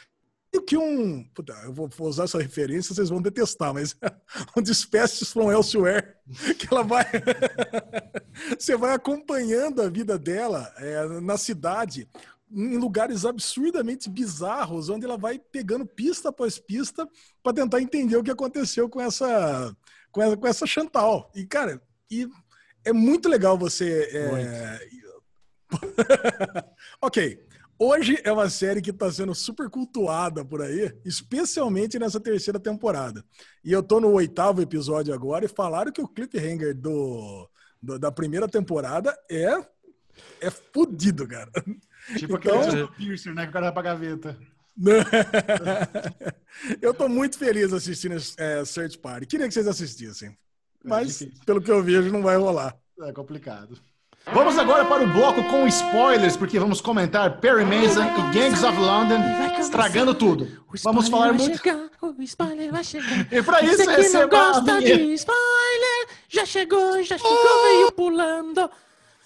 O 0.54 0.62
que 0.62 0.76
um. 0.76 1.24
Puta, 1.34 1.52
eu 1.64 1.72
vou, 1.72 1.88
vou 1.88 2.08
usar 2.08 2.24
essa 2.24 2.40
referência, 2.40 2.94
vocês 2.94 3.10
vão 3.10 3.20
detestar, 3.20 3.74
mas 3.74 3.94
um 4.56 4.62
Dispatches 4.62 5.30
from 5.32 5.50
Elsewhere, 5.50 6.14
que 6.58 6.68
ela 6.70 6.82
vai. 6.82 7.04
você 8.58 8.76
vai 8.76 8.94
acompanhando 8.94 9.82
a 9.82 9.88
vida 9.90 10.18
dela 10.18 10.72
é, 10.78 11.20
na 11.20 11.36
cidade, 11.36 12.08
em 12.50 12.76
lugares 12.78 13.24
absurdamente 13.24 14.08
bizarros, 14.08 14.88
onde 14.88 15.04
ela 15.04 15.16
vai 15.18 15.38
pegando 15.38 15.84
pista 15.86 16.28
após 16.28 16.58
pista 16.58 17.08
para 17.42 17.52
tentar 17.52 17.80
entender 17.80 18.16
o 18.16 18.22
que 18.22 18.30
aconteceu 18.30 18.88
com 18.88 19.00
essa, 19.00 19.76
com 20.12 20.22
essa, 20.22 20.36
com 20.36 20.46
essa 20.46 20.66
Chantal. 20.66 21.30
E, 21.34 21.44
cara, 21.46 21.82
e 22.10 22.28
é 22.84 22.92
muito 22.92 23.28
legal 23.28 23.58
você. 23.58 24.08
é, 24.12 24.78
ok. 27.00 27.44
Hoje 27.78 28.18
é 28.24 28.32
uma 28.32 28.48
série 28.48 28.80
que 28.80 28.88
está 28.90 29.12
sendo 29.12 29.34
super 29.34 29.68
cultuada 29.68 30.42
por 30.42 30.62
aí, 30.62 30.90
especialmente 31.04 31.98
nessa 31.98 32.18
terceira 32.18 32.58
temporada. 32.58 33.22
E 33.62 33.70
eu 33.70 33.82
tô 33.82 34.00
no 34.00 34.10
oitavo 34.12 34.62
episódio 34.62 35.12
agora 35.12 35.44
e 35.44 35.48
falaram 35.48 35.92
que 35.92 36.00
o 36.00 36.08
cliffhanger 36.08 36.74
do, 36.74 37.46
do- 37.82 37.98
da 37.98 38.10
primeira 38.10 38.48
temporada 38.48 39.14
é 39.30 39.50
É 40.40 40.50
fudido, 40.50 41.28
cara. 41.28 41.50
Tipo 42.16 42.36
Então- 42.36 42.60
aquele 42.60 42.82
do 42.82 42.88
Piercer, 42.92 43.34
né? 43.34 43.42
Que 43.44 43.50
o 43.50 43.52
cara 43.52 43.66
vai 43.66 43.72
pra 43.72 43.82
gaveta. 43.82 44.36
Eu 46.80 46.94
tô 46.94 47.08
muito 47.08 47.38
feliz 47.38 47.72
assistindo 47.72 48.16
é, 48.38 48.64
Search 48.64 48.98
Party. 48.98 49.26
Queria 49.26 49.46
que 49.48 49.54
vocês 49.54 49.66
assistissem. 49.66 50.36
Mas, 50.84 51.18
difícil. 51.18 51.32
pelo 51.44 51.60
que 51.60 51.70
eu 51.70 51.82
vejo, 51.82 52.12
não 52.12 52.22
vai 52.22 52.36
rolar. 52.36 52.76
É 53.02 53.12
complicado. 53.12 53.76
Vamos 54.32 54.58
agora 54.58 54.84
para 54.84 55.04
o 55.04 55.12
bloco 55.12 55.42
com 55.44 55.66
spoilers, 55.68 56.36
porque 56.36 56.58
vamos 56.58 56.80
comentar 56.80 57.40
Perry 57.40 57.64
Mason 57.64 58.02
e 58.04 58.34
Gangs 58.34 58.64
of 58.64 58.76
London 58.78 59.18
estragando 59.60 60.14
tudo. 60.14 60.64
Vamos 60.82 61.08
falar 61.08 61.28
vai 61.28 61.38
muito. 61.38 61.58
Chegar, 61.58 61.88
o 62.02 62.22
spoiler 62.22 62.72
vai 62.72 62.82
chegar. 62.84 63.32
E 63.32 63.42
para 63.42 63.62
isso, 63.62 63.84
Você 63.84 64.02
que 64.02 64.08
não 64.18 64.28
gosta 64.28 64.80
de 64.80 64.92
spoiler, 65.14 66.08
já 66.28 66.44
chegou, 66.44 67.02
já 67.04 67.16
chegou, 67.16 67.62
veio 67.62 67.92
pulando. 67.92 68.68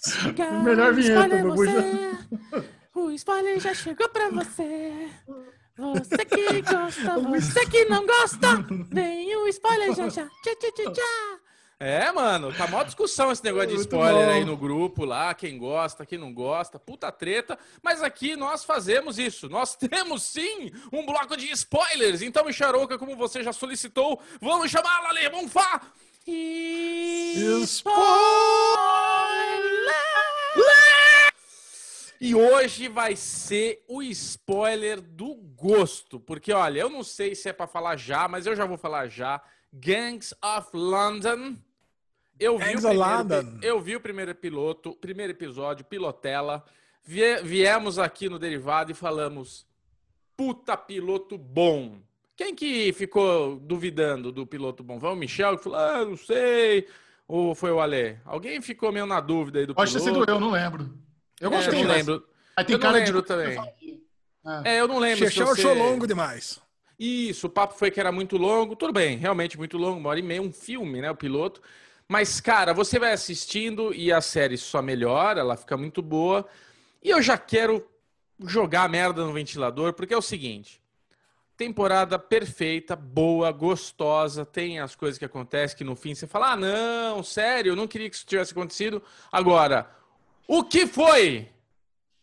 Chega, 0.03 0.51
Melhor 0.51 0.91
o 0.91 0.95
vinheta, 0.95 1.13
spoiler 1.13 1.39
é 1.39 1.43
Bubu. 1.43 1.55
você. 1.55 2.71
O 2.95 3.11
spoiler 3.11 3.59
já 3.59 3.73
chegou 3.73 4.09
pra 4.09 4.29
você. 4.29 5.09
Você 5.77 6.25
que 6.25 6.61
gosta, 6.63 7.19
você 7.19 7.65
que 7.67 7.85
não 7.85 8.05
gosta, 8.05 8.65
vem 8.91 9.35
o 9.35 9.47
spoiler 9.47 9.93
já 9.95 10.09
já. 10.09 10.25
Tchá, 10.25 10.55
tchá, 10.59 10.71
tchá, 10.75 10.91
tchá. 10.91 11.39
É, 11.79 12.11
mano, 12.11 12.53
tá 12.53 12.67
mó 12.67 12.83
discussão 12.83 13.31
esse 13.31 13.43
negócio 13.43 13.69
de 13.69 13.75
spoiler 13.77 14.27
bom. 14.27 14.31
aí 14.31 14.45
no 14.45 14.55
grupo 14.55 15.03
lá, 15.03 15.33
quem 15.33 15.57
gosta, 15.57 16.05
quem 16.05 16.19
não 16.19 16.31
gosta, 16.31 16.77
puta 16.77 17.11
treta, 17.11 17.57
mas 17.81 18.03
aqui 18.03 18.35
nós 18.35 18.63
fazemos 18.63 19.17
isso. 19.17 19.49
Nós 19.49 19.75
temos 19.75 20.21
sim 20.21 20.71
um 20.93 21.03
bloco 21.03 21.35
de 21.35 21.49
spoilers. 21.51 22.21
Então, 22.21 22.45
Micharouca, 22.45 22.99
como 22.99 23.15
você 23.15 23.41
já 23.41 23.51
solicitou, 23.51 24.21
vamos 24.39 24.69
chamá-la, 24.69 25.09
vamos 25.31 25.51
fá! 27.81 27.91
E 32.19 32.35
hoje 32.35 32.87
vai 32.87 33.15
ser 33.15 33.83
o 33.87 34.01
spoiler 34.03 35.01
do 35.01 35.33
gosto, 35.33 36.19
porque 36.19 36.53
olha, 36.53 36.79
eu 36.79 36.89
não 36.89 37.03
sei 37.03 37.33
se 37.33 37.49
é 37.49 37.53
pra 37.53 37.65
falar 37.65 37.95
já, 37.97 38.27
mas 38.27 38.45
eu 38.45 38.55
já 38.55 38.63
vou 38.65 38.77
falar 38.77 39.07
já. 39.07 39.41
Gangs 39.73 40.31
of 40.43 40.69
London. 40.73 41.57
Eu 42.39 42.57
vi, 42.59 42.65
Gangs 42.65 42.85
o 42.85 42.89
primeiro, 42.89 43.59
eu 43.63 43.81
vi 43.81 43.95
o 43.95 44.01
primeiro 44.01 44.35
piloto, 44.35 44.93
primeiro 44.95 45.31
episódio, 45.33 45.83
pilotela. 45.85 46.63
Vie- 47.03 47.41
viemos 47.41 47.97
aqui 47.97 48.29
no 48.29 48.37
derivado 48.37 48.91
e 48.91 48.95
falamos: 48.95 49.65
puta 50.37 50.77
piloto 50.77 51.37
bom. 51.39 51.99
Quem 52.41 52.55
que 52.55 52.91
ficou 52.93 53.57
duvidando 53.59 54.31
do 54.31 54.47
piloto 54.47 54.81
bom? 54.83 54.99
Foi 54.99 55.09
o 55.11 55.15
Michel 55.15 55.57
que 55.59 55.63
falou: 55.63 55.77
ah, 55.77 56.03
não 56.03 56.17
sei. 56.17 56.87
Ou 57.27 57.53
foi 57.53 57.69
o 57.71 57.79
Alê? 57.79 58.15
Alguém 58.25 58.59
ficou 58.63 58.91
meio 58.91 59.05
na 59.05 59.19
dúvida 59.19 59.59
aí 59.59 59.65
do 59.67 59.75
Pode 59.75 59.93
ter 59.93 59.99
piloto? 59.99 60.19
sido 60.21 60.31
eu, 60.31 60.39
não 60.39 60.49
lembro. 60.49 60.91
Eu 61.39 61.53
É, 61.53 61.55
gostei, 61.55 61.81
não 61.83 61.87
mas- 61.89 61.97
lembro. 62.07 62.27
Aí 62.57 62.65
tem 62.65 62.73
Eu 62.73 62.79
não 62.79 62.81
cara 62.81 62.97
lembro 62.97 63.21
de 63.21 63.27
também. 63.27 63.57
Ah. 64.43 64.63
É, 64.65 64.79
eu 64.81 64.87
não 64.87 64.97
lembro. 64.97 65.19
se 65.19 65.25
Chechel 65.31 65.45
você- 65.45 65.61
achou 65.61 65.75
longo 65.75 66.07
demais. 66.07 66.59
Isso, 66.97 67.45
o 67.45 67.49
papo 67.49 67.75
foi 67.75 67.91
que 67.91 67.99
era 67.99 68.11
muito 68.11 68.37
longo. 68.37 68.75
Tudo 68.75 68.91
bem, 68.91 69.17
realmente 69.17 69.55
muito 69.55 69.77
longo, 69.77 69.99
uma 69.99 70.09
hora 70.09 70.19
e 70.19 70.23
meia, 70.23 70.41
um 70.41 70.51
filme, 70.51 70.99
né? 70.99 71.11
O 71.11 71.15
piloto. 71.15 71.61
Mas, 72.09 72.41
cara, 72.41 72.73
você 72.73 72.97
vai 72.97 73.13
assistindo 73.13 73.93
e 73.93 74.11
a 74.11 74.19
série 74.19 74.57
só 74.57 74.81
melhora, 74.81 75.41
ela 75.41 75.55
fica 75.55 75.77
muito 75.77 76.01
boa. 76.01 76.47
E 77.03 77.09
eu 77.11 77.21
já 77.21 77.37
quero 77.37 77.87
jogar 78.47 78.83
a 78.85 78.87
merda 78.89 79.23
no 79.23 79.31
ventilador, 79.31 79.93
porque 79.93 80.13
é 80.15 80.17
o 80.17 80.21
seguinte: 80.23 80.80
temporada 81.61 82.17
perfeita, 82.17 82.95
boa, 82.95 83.51
gostosa, 83.51 84.43
tem 84.43 84.79
as 84.79 84.95
coisas 84.95 85.19
que 85.19 85.25
acontecem 85.25 85.77
que 85.77 85.83
no 85.83 85.95
fim 85.95 86.15
você 86.15 86.25
fala: 86.25 86.53
ah, 86.53 86.57
não, 86.57 87.21
sério, 87.21 87.73
eu 87.73 87.75
não 87.75 87.87
queria 87.87 88.09
que 88.09 88.15
isso 88.15 88.25
tivesse 88.25 88.51
acontecido. 88.51 89.01
Agora, 89.31 89.87
o 90.47 90.63
que 90.63 90.87
foi? 90.87 91.49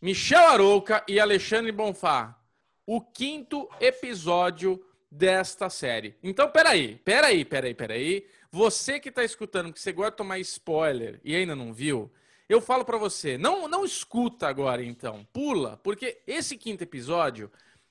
Michel 0.01 0.45
Arouca 0.45 1.05
e 1.07 1.21
Alexandre 1.21 1.71
Bonfá 1.71 2.37
o 2.85 2.99
quinto 2.99 3.69
episódio 3.79 4.83
desta 5.09 5.69
série. 5.69 6.17
Então, 6.21 6.49
peraí, 6.51 6.97
peraí, 6.97 7.45
peraí, 7.45 7.73
peraí. 7.73 8.25
Você 8.51 8.99
que 8.99 9.09
tá 9.09 9.23
escutando, 9.23 9.71
que 9.71 9.79
você 9.79 9.93
gosta 9.93 10.11
de 10.11 10.17
tomar 10.17 10.39
spoiler 10.39 11.21
e 11.23 11.33
ainda 11.33 11.55
não 11.55 11.71
viu, 11.71 12.11
eu 12.49 12.59
falo 12.59 12.83
pra 12.83 12.97
você, 12.97 13.37
não, 13.37 13.69
não 13.69 13.85
escuta 13.85 14.49
agora 14.49 14.83
então, 14.83 15.25
pula, 15.31 15.79
porque 15.83 16.19
esse 16.27 16.57
quinto 16.57 16.83
episódio, 16.83 17.49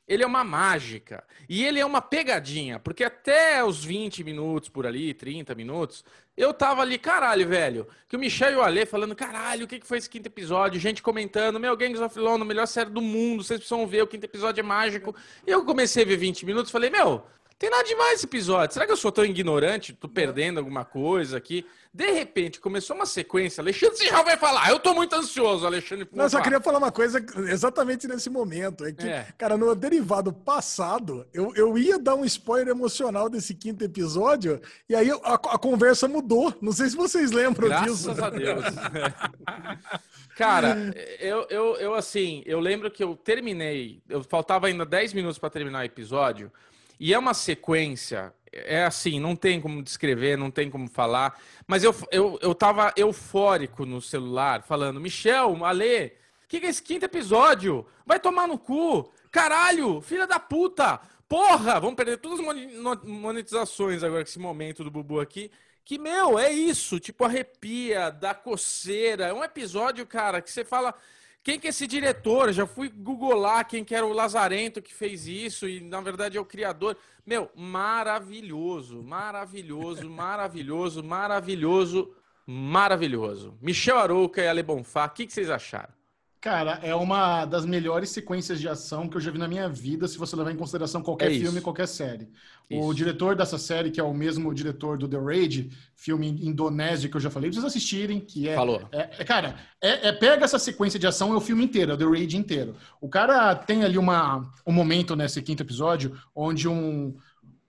ele 0.09 0.24
é 0.24 0.26
uma 0.26 0.43
mágica 0.43 1.22
e 1.48 1.64
ele 1.64 1.78
é 1.78 1.85
uma 1.85 2.01
pegadinha, 2.01 2.78
porque 2.78 3.05
até 3.05 3.62
os 3.62 3.85
20 3.85 4.24
minutos 4.24 4.68
por 4.68 4.86
ali, 4.86 5.12
30 5.12 5.55
minutos, 5.55 6.05
eu 6.36 6.55
tava 6.55 6.82
ali, 6.82 6.98
caralho, 6.98 7.47
velho, 7.47 7.86
que 8.09 8.16
o 8.16 8.18
Michel 8.18 8.52
e 8.52 8.56
o 8.56 8.62
Ale 8.62 8.86
falando, 8.86 9.14
caralho, 9.14 9.64
o 9.64 9.68
que 9.68 9.78
que 9.78 9.86
foi 9.86 9.98
esse 9.98 10.09
quinto 10.09 10.26
episódio? 10.26 10.80
Gente 10.80 11.02
comentando, 11.02 11.60
meu, 11.60 11.76
Gangs 11.76 12.01
of 12.01 12.18
London, 12.18 12.44
melhor 12.44 12.66
série 12.66 12.90
do 12.90 13.02
mundo, 13.02 13.43
vocês 13.44 13.59
precisam 13.59 13.86
ver, 13.86 14.02
o 14.02 14.06
quinto 14.06 14.24
episódio 14.24 14.60
é 14.60 14.64
mágico. 14.64 15.14
E 15.47 15.51
eu 15.51 15.64
comecei 15.64 16.05
a 16.05 16.06
ver 16.06 16.16
20 16.16 16.47
minutos, 16.47 16.70
falei, 16.70 16.90
meu, 16.90 17.26
tem 17.59 17.70
nada 17.70 17.82
demais 17.85 18.14
esse 18.14 18.26
episódio. 18.26 18.72
Será 18.74 18.86
que 18.86 18.93
eu 18.93 18.97
sou 18.97 19.10
tão 19.10 19.24
ignorante? 19.24 19.93
Tô 19.93 20.09
perdendo 20.09 20.59
alguma 20.59 20.85
coisa 20.85 21.36
aqui? 21.36 21.66
De 21.93 22.12
repente, 22.12 22.60
começou 22.60 22.94
uma 22.94 23.06
sequência. 23.06 23.60
Alexandre, 23.60 24.06
já 24.06 24.22
vai 24.22 24.36
falar. 24.36 24.70
Eu 24.70 24.78
tô 24.78 24.94
muito 24.94 25.16
ansioso, 25.16 25.66
Alexandre. 25.66 26.06
Não, 26.12 26.24
eu 26.26 26.30
só 26.30 26.40
queria 26.40 26.60
falar 26.60 26.78
uma 26.78 26.93
coisa 26.93 27.24
exatamente 27.51 28.06
nesse 28.06 28.30
momento. 28.30 28.85
É 28.85 28.93
que, 28.93 29.09
É. 29.09 29.26
cara, 29.36 29.56
no 29.56 29.74
derivado 29.74 30.32
passado, 30.32 31.26
eu, 31.32 31.52
eu 31.56 31.76
ia 31.76 31.98
dar 31.98 32.14
um 32.14 32.24
spoiler 32.24 32.68
emocional 32.68 33.28
desse 33.28 33.55
quinto 33.55 33.82
episódio, 33.82 34.60
e 34.89 34.94
aí 34.94 35.10
a, 35.10 35.35
a 35.35 35.59
conversa 35.59 36.06
mudou. 36.06 36.55
Não 36.60 36.70
sei 36.72 36.89
se 36.90 36.94
vocês 36.97 37.32
lembram 37.32 37.68
Graças 37.68 38.02
disso. 38.05 38.24
a 38.24 38.30
Deus. 38.30 38.64
Cara, 40.36 40.94
eu, 41.18 41.47
eu, 41.51 41.76
eu 41.78 41.94
assim, 41.94 42.43
eu 42.47 42.60
lembro 42.60 42.90
que 42.90 43.02
eu 43.02 43.16
terminei, 43.16 44.01
eu 44.09 44.22
faltava 44.22 44.68
ainda 44.68 44.86
10 44.86 45.12
minutos 45.12 45.39
para 45.39 45.51
terminar 45.51 45.80
o 45.80 45.85
episódio, 45.85 46.52
e 46.99 47.15
é 47.15 47.19
uma 47.19 47.35
sequência, 47.35 48.33
é 48.53 48.85
assim, 48.85 49.20
não 49.20 49.37
tem 49.37 49.61
como 49.61 49.83
descrever, 49.83 50.37
não 50.37 50.51
tem 50.51 50.70
como 50.70 50.89
falar, 50.89 51.41
mas 51.66 51.85
eu, 51.85 51.95
eu, 52.11 52.39
eu 52.43 52.55
tava 52.55 52.93
eufórico 52.97 53.85
no 53.87 54.01
celular, 54.01 54.62
falando, 54.62 55.01
Michel, 55.01 55.65
Ale, 55.65 56.12
que, 56.49 56.59
que 56.59 56.66
é 56.66 56.70
esse 56.70 56.83
quinto 56.83 57.05
episódio? 57.05 57.87
Vai 58.07 58.19
tomar 58.19 58.49
no 58.49 58.59
cu! 58.59 59.12
Caralho, 59.31 60.01
filha 60.01 60.27
da 60.27 60.41
puta! 60.41 60.99
Porra! 61.29 61.79
Vamos 61.79 61.95
perder 61.95 62.16
todas 62.16 62.41
as 62.41 63.05
monetizações 63.05 64.03
agora 64.03 64.25
com 64.25 64.31
esse 64.31 64.39
momento 64.39 64.83
do 64.83 64.91
Bubu 64.91 65.20
aqui. 65.20 65.51
Que, 65.85 65.99
meu, 65.99 66.39
é 66.39 66.51
isso. 66.51 66.99
Tipo, 66.99 67.25
arrepia, 67.25 68.09
dá 68.11 68.35
coceira. 68.35 69.27
É 69.27 69.33
um 69.33 69.45
episódio, 69.45 70.07
cara, 70.07 70.41
que 70.41 70.51
você 70.51 70.65
fala. 70.65 70.95
Quem 71.43 71.59
que 71.59 71.66
é 71.66 71.70
esse 71.70 71.86
diretor? 71.86 72.52
Já 72.52 72.66
fui 72.66 72.89
googlar 72.89 73.66
quem 73.66 73.85
que 73.85 73.94
era 73.94 74.06
o 74.06 74.12
Lazarento 74.12 74.82
que 74.82 74.93
fez 74.93 75.27
isso 75.27 75.69
e, 75.69 75.81
na 75.81 76.01
verdade, 76.01 76.36
é 76.36 76.40
o 76.40 76.44
criador. 76.44 76.97
Meu, 77.24 77.51
maravilhoso, 77.55 79.02
maravilhoso, 79.02 80.09
maravilhoso, 80.10 81.02
maravilhoso, 81.02 82.15
maravilhoso. 82.47 83.59
Michel 83.60 83.98
Arouca 83.98 84.43
e 84.43 84.48
Ale 84.48 84.62
Bonfá, 84.62 85.06
o 85.06 85.10
que, 85.10 85.27
que 85.27 85.32
vocês 85.32 85.51
acharam? 85.51 85.98
Cara, 86.40 86.78
é 86.85 86.94
uma 86.94 87.44
das 87.44 87.66
melhores 87.66 88.10
sequências 88.10 88.60
de 88.60 88.69
ação 88.69 89.09
que 89.09 89.16
eu 89.16 89.20
já 89.20 89.28
vi 89.28 89.39
na 89.39 89.48
minha 89.48 89.69
vida, 89.69 90.06
se 90.06 90.16
você 90.16 90.36
levar 90.36 90.52
em 90.52 90.56
consideração 90.56 91.02
qualquer 91.02 91.32
É 91.32 91.35
filme, 91.35 91.60
qualquer 91.60 91.89
série. 91.89 92.28
O 92.70 92.90
Isso. 92.90 92.94
diretor 92.94 93.35
dessa 93.35 93.59
série, 93.59 93.90
que 93.90 93.98
é 93.98 94.05
o 94.05 94.15
mesmo 94.15 94.55
diretor 94.55 94.97
do 94.97 95.09
The 95.09 95.19
Raid, 95.19 95.70
filme 95.97 96.28
indonésio 96.28 97.10
que 97.10 97.16
eu 97.16 97.20
já 97.20 97.28
falei, 97.28 97.48
precisa 97.51 97.66
assistirem, 97.66 98.20
que 98.20 98.48
é 98.48 98.55
Falou. 98.55 98.89
É, 98.93 99.10
é, 99.19 99.24
cara, 99.24 99.56
é, 99.82 100.09
é- 100.09 100.12
pega 100.12 100.44
essa 100.44 100.60
sequência 100.60 100.97
de 100.98 101.09
ação, 101.09 101.32
é 101.32 101.36
o 101.36 101.40
filme 101.40 101.65
inteiro, 101.65 101.90
é 101.90 101.94
o 101.94 101.98
The 101.98 102.05
Raid 102.05 102.36
inteiro. 102.36 102.77
O 103.01 103.09
cara 103.09 103.52
tem 103.56 103.82
ali 103.82 103.98
uma, 103.98 104.48
um 104.65 104.73
momento 104.73 105.16
nesse 105.16 105.43
quinto 105.43 105.65
episódio 105.65 106.16
onde 106.36 106.69
um, 106.69 107.16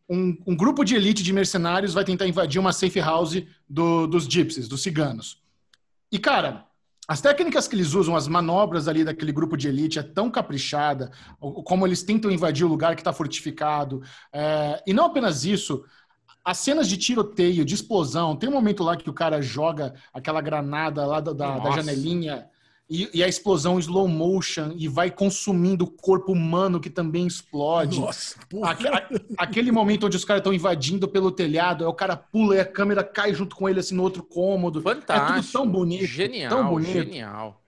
um, 0.08 0.38
um 0.46 0.56
grupo 0.56 0.84
de 0.84 0.96
elite 0.96 1.24
de 1.24 1.34
mercenários 1.34 1.94
vai 1.96 2.06
tentar 2.06 2.28
invadir 2.28 2.60
uma 2.60 2.72
safe 2.72 3.00
house 3.00 3.42
do- 3.68 4.06
dos 4.06 4.26
gypsies, 4.26 4.68
dos 4.68 4.84
ciganos. 4.84 5.42
E, 6.12 6.20
cara, 6.20 6.69
as 7.10 7.22
técnicas 7.22 7.68
que 7.68 7.76
eles 7.76 7.96
usam, 7.96 8.16
as 8.16 8.28
manobras 8.28 8.88
ali 8.88 9.04
daquele 9.04 9.32
grupo 9.32 9.58
de 9.58 9.68
elite 9.68 9.98
é 10.00 10.04
tão 10.04 10.30
caprichada, 10.30 11.12
como 11.66 11.88
eles 11.88 12.04
tentam 12.04 12.30
invadir 12.30 12.66
o 12.66 12.70
lugar 12.70 12.96
que 12.96 13.02
está 13.02 13.12
fortificado. 13.12 14.04
É, 14.32 14.84
e 14.86 14.94
não 14.94 15.06
apenas 15.06 15.44
isso, 15.44 15.84
as 16.46 16.58
cenas 16.60 16.88
de 16.88 16.98
tiroteio, 16.98 17.66
de 17.66 17.76
explosão, 17.76 18.36
tem 18.36 18.50
um 18.50 18.54
momento 18.54 18.84
lá 18.84 18.98
que 18.98 19.10
o 19.10 19.14
cara 19.14 19.42
joga 19.42 19.96
aquela 20.14 20.42
granada 20.42 21.06
lá 21.06 21.20
da, 21.20 21.34
da- 21.34 21.60
da 21.60 21.72
janelinha 21.72 22.48
e, 22.90 23.08
e 23.14 23.24
a 23.24 23.28
explosão 23.28 23.78
slow 23.78 24.08
motion 24.08 24.74
e 24.76 24.88
vai 24.88 25.12
consumindo 25.12 25.86
o 25.86 25.88
corpo 25.92 26.32
humano 26.32 26.80
que 26.80 26.90
também 26.90 27.28
explode. 27.28 28.00
Nossa, 28.00 28.36
porra. 28.50 28.72
Aque- 28.72 28.88
a- 28.88 29.10
aquele 29.38 29.72
momento 29.72 30.08
onde 30.08 30.18
os 30.18 30.26
caras 30.26 30.40
estão 30.42 30.52
invadindo 30.54 31.08
pelo 31.08 31.32
telhado, 31.32 31.84
aí 31.84 31.90
o 31.90 31.94
cara 31.94 32.16
pula 32.18 32.56
e 32.56 32.60
a 32.60 32.66
câmera 32.66 33.04
cai 33.04 33.34
junto 33.34 33.56
com 33.56 33.70
ele 33.70 33.80
assim 33.80 33.94
no 33.96 34.02
outro 34.04 34.24
cômodo. 34.24 34.82
Fantástico. 34.82 35.32
É 35.38 35.42
tudo 35.42 35.52
tão 35.52 35.68
bonito. 35.70 36.06
Genial, 36.06 36.50
tão 36.50 36.70
bonito. 36.70 36.92
genial. 36.92 37.62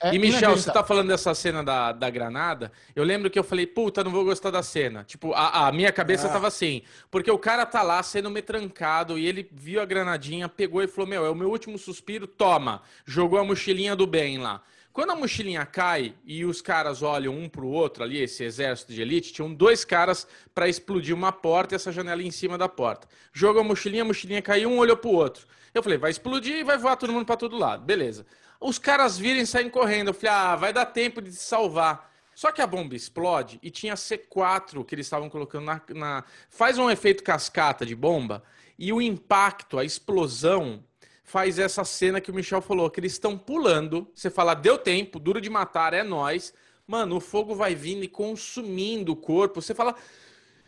É 0.00 0.14
e, 0.14 0.18
Michel, 0.18 0.56
você 0.56 0.70
tá 0.70 0.84
falando 0.84 1.08
dessa 1.08 1.34
cena 1.34 1.62
da, 1.62 1.92
da 1.92 2.08
granada? 2.08 2.70
Eu 2.94 3.02
lembro 3.02 3.28
que 3.28 3.38
eu 3.38 3.42
falei, 3.44 3.66
puta, 3.66 4.04
não 4.04 4.12
vou 4.12 4.24
gostar 4.24 4.50
da 4.50 4.62
cena. 4.62 5.02
Tipo, 5.04 5.32
a, 5.32 5.66
a 5.66 5.72
minha 5.72 5.90
cabeça 5.90 6.28
Ah. 6.28 6.32
tava 6.32 6.46
assim. 6.46 6.82
Porque 7.10 7.30
o 7.30 7.38
cara 7.38 7.66
tá 7.66 7.82
lá 7.82 8.02
sendo 8.02 8.30
metrancado 8.30 9.18
e 9.18 9.26
ele 9.26 9.48
viu 9.52 9.80
a 9.80 9.84
granadinha, 9.84 10.48
pegou 10.48 10.82
e 10.82 10.86
falou: 10.86 11.08
Meu, 11.08 11.26
é 11.26 11.30
o 11.30 11.34
meu 11.34 11.50
último 11.50 11.76
suspiro, 11.78 12.26
toma. 12.26 12.82
Jogou 13.04 13.38
a 13.38 13.44
mochilinha 13.44 13.96
do 13.96 14.06
bem 14.06 14.38
lá. 14.38 14.62
Quando 14.92 15.10
a 15.10 15.14
mochilinha 15.16 15.64
cai 15.64 16.14
e 16.24 16.44
os 16.44 16.60
caras 16.60 17.02
olham 17.02 17.32
um 17.32 17.48
pro 17.48 17.68
outro 17.68 18.02
ali, 18.02 18.20
esse 18.20 18.42
exército 18.42 18.92
de 18.92 19.00
elite, 19.00 19.32
tinham 19.32 19.52
dois 19.54 19.84
caras 19.84 20.26
para 20.52 20.68
explodir 20.68 21.14
uma 21.14 21.30
porta 21.30 21.74
e 21.74 21.76
essa 21.76 21.92
janela 21.92 22.20
em 22.22 22.32
cima 22.32 22.58
da 22.58 22.68
porta. 22.68 23.06
Joga 23.32 23.60
a 23.60 23.62
mochilinha, 23.64 24.02
a 24.02 24.06
mochilinha 24.06 24.42
caiu, 24.42 24.70
um 24.70 24.78
olhou 24.78 24.96
pro 24.96 25.10
outro. 25.10 25.46
Eu 25.72 25.82
falei, 25.84 25.98
vai 25.98 26.10
explodir 26.10 26.56
e 26.56 26.64
vai 26.64 26.76
voar 26.78 26.96
todo 26.96 27.12
mundo 27.12 27.26
para 27.26 27.36
todo 27.36 27.56
lado. 27.56 27.84
Beleza. 27.84 28.26
Os 28.60 28.78
caras 28.78 29.18
virem 29.18 29.42
e 29.42 29.46
saem 29.46 29.70
correndo. 29.70 30.08
Eu 30.08 30.14
falei, 30.14 30.30
ah, 30.30 30.56
vai 30.56 30.72
dar 30.72 30.86
tempo 30.86 31.22
de 31.22 31.32
se 31.32 31.44
salvar. 31.44 32.12
Só 32.34 32.52
que 32.52 32.62
a 32.62 32.66
bomba 32.66 32.94
explode 32.94 33.58
e 33.62 33.70
tinha 33.70 33.94
C4 33.94 34.84
que 34.84 34.94
eles 34.94 35.06
estavam 35.06 35.28
colocando 35.28 35.64
na, 35.64 35.82
na. 35.90 36.24
Faz 36.48 36.78
um 36.78 36.88
efeito 36.90 37.24
cascata 37.24 37.84
de 37.84 37.96
bomba 37.96 38.44
e 38.78 38.92
o 38.92 39.02
impacto, 39.02 39.76
a 39.76 39.84
explosão, 39.84 40.84
faz 41.24 41.58
essa 41.58 41.84
cena 41.84 42.20
que 42.20 42.30
o 42.30 42.34
Michel 42.34 42.62
falou, 42.62 42.88
que 42.88 43.00
eles 43.00 43.12
estão 43.12 43.36
pulando. 43.36 44.08
Você 44.14 44.30
fala, 44.30 44.54
deu 44.54 44.78
tempo, 44.78 45.18
duro 45.18 45.40
de 45.40 45.50
matar, 45.50 45.92
é 45.92 46.02
nós. 46.02 46.54
Mano, 46.86 47.16
o 47.16 47.20
fogo 47.20 47.54
vai 47.54 47.74
vindo 47.74 48.04
e 48.04 48.08
consumindo 48.08 49.12
o 49.12 49.16
corpo. 49.16 49.60
Você 49.60 49.74
fala, 49.74 49.94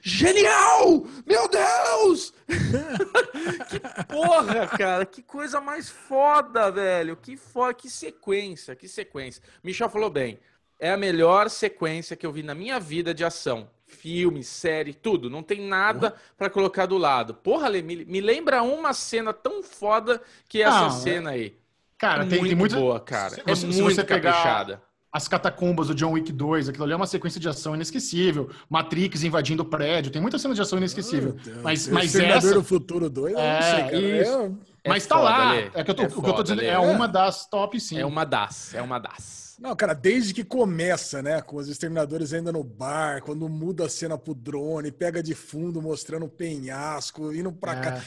genial! 0.03 1.05
Meu 1.27 1.49
Deus! 1.49 2.33
que 3.69 3.81
porra, 4.05 4.67
cara, 4.67 5.07
que 5.07 5.23
coisa 5.23 5.61
mais 5.61 5.89
foda, 5.89 6.71
velho. 6.71 7.17
Que 7.17 7.37
foda, 7.37 7.75
que 7.75 7.89
sequência, 7.91 8.75
que 8.75 8.89
sequência. 8.89 9.43
Michel 9.63 9.89
falou 9.89 10.11
bem. 10.11 10.39
É 10.79 10.91
a 10.93 10.97
melhor 10.97 11.51
sequência 11.51 12.17
que 12.17 12.27
eu 12.27 12.33
vi 12.33 12.43
na 12.43 12.55
minha 12.55 12.81
vida 12.81 13.13
de 13.13 13.25
ação. 13.25 13.69
Filme, 13.87 14.43
série, 14.43 14.95
tudo. 14.95 15.29
Não 15.29 15.43
tem 15.43 15.61
nada 15.61 16.15
para 16.39 16.49
colocar 16.49 16.87
do 16.87 16.97
lado. 16.97 17.35
Porra, 17.35 17.69
Lê, 17.69 17.83
me, 17.83 18.05
me, 18.05 18.21
lembra 18.21 18.63
uma 18.63 18.95
cena 18.95 19.33
tão 19.33 19.63
foda 19.63 20.23
que 20.49 20.63
essa 20.63 20.83
Não, 20.83 20.91
cena 20.91 21.33
é... 21.33 21.35
aí. 21.35 21.61
Cara, 21.99 22.23
é 22.23 22.27
tem, 22.27 22.39
muito 22.39 22.49
tem 22.51 22.59
muito 22.59 22.77
boa, 22.77 22.99
cara. 22.99 23.35
Se, 23.35 23.43
é 23.45 23.55
se 23.55 23.67
muito 23.67 23.83
você 23.83 24.03
pegar 24.03 24.33
caprichada. 24.33 24.83
As 25.13 25.27
catacumbas 25.27 25.89
do 25.89 25.95
John 25.95 26.13
Wick 26.13 26.31
2, 26.33 26.69
aquilo 26.69 26.85
ali 26.85 26.93
é 26.93 26.97
uma 26.97 27.07
sequência 27.07 27.41
de 27.41 27.49
ação 27.49 27.75
inesquecível. 27.75 28.49
Matrix 28.69 29.25
invadindo 29.25 29.63
o 29.63 29.67
prédio, 29.67 30.11
tem 30.13 30.23
muita 30.23 30.39
cena 30.39 30.55
de 30.55 30.61
ação 30.63 30.79
inesquecível. 30.79 31.37
mas 31.63 31.89
mas 31.89 32.05
Exterminador 32.07 32.51
essa... 32.51 32.55
do 32.55 32.65
Futuro 32.65 33.11
2, 33.11 33.33
eu 33.33 33.39
não 33.39 33.45
É, 33.45 33.63
sei, 33.63 33.83
cara. 33.85 33.97
isso. 33.99 34.57
É- 34.83 34.89
mas 34.89 35.05
É 35.05 35.09
tá 35.09 35.15
foda, 35.17 35.29
lá. 35.29 35.55
É 35.57 35.85
que 35.85 35.91
eu 35.91 35.95
tô, 35.95 36.03
É 36.03 36.07
o 36.07 36.23
que 36.23 36.29
eu 36.31 36.33
tô 36.35 36.43
dizendo 36.43 36.61
Lê. 36.61 36.67
é 36.69 36.79
uma 36.79 37.07
das 37.07 37.47
top 37.49 37.79
5. 37.79 38.01
É 38.01 38.07
uma 38.07 38.25
das, 38.25 38.73
é 38.75 38.81
uma 38.81 38.99
das. 38.99 39.50
Não, 39.61 39.77
cara, 39.77 39.93
desde 39.93 40.33
que 40.33 40.43
começa, 40.43 41.21
né, 41.23 41.43
com 41.43 41.57
os 41.57 41.69
exterminadores 41.69 42.33
ainda 42.33 42.51
no 42.51 42.65
bar, 42.65 43.21
quando 43.23 43.47
muda 43.47 43.85
a 43.85 43.89
cena 43.91 44.17
pro 44.17 44.35
drone, 44.35 44.91
pega 44.91 45.23
de 45.23 45.35
fundo 45.35 45.83
mostrando 45.83 46.25
o 46.25 46.31
penhasco, 46.31 47.31
indo 47.31 47.53
pra 47.53 47.73
É. 47.75 47.81
cá. 47.83 48.05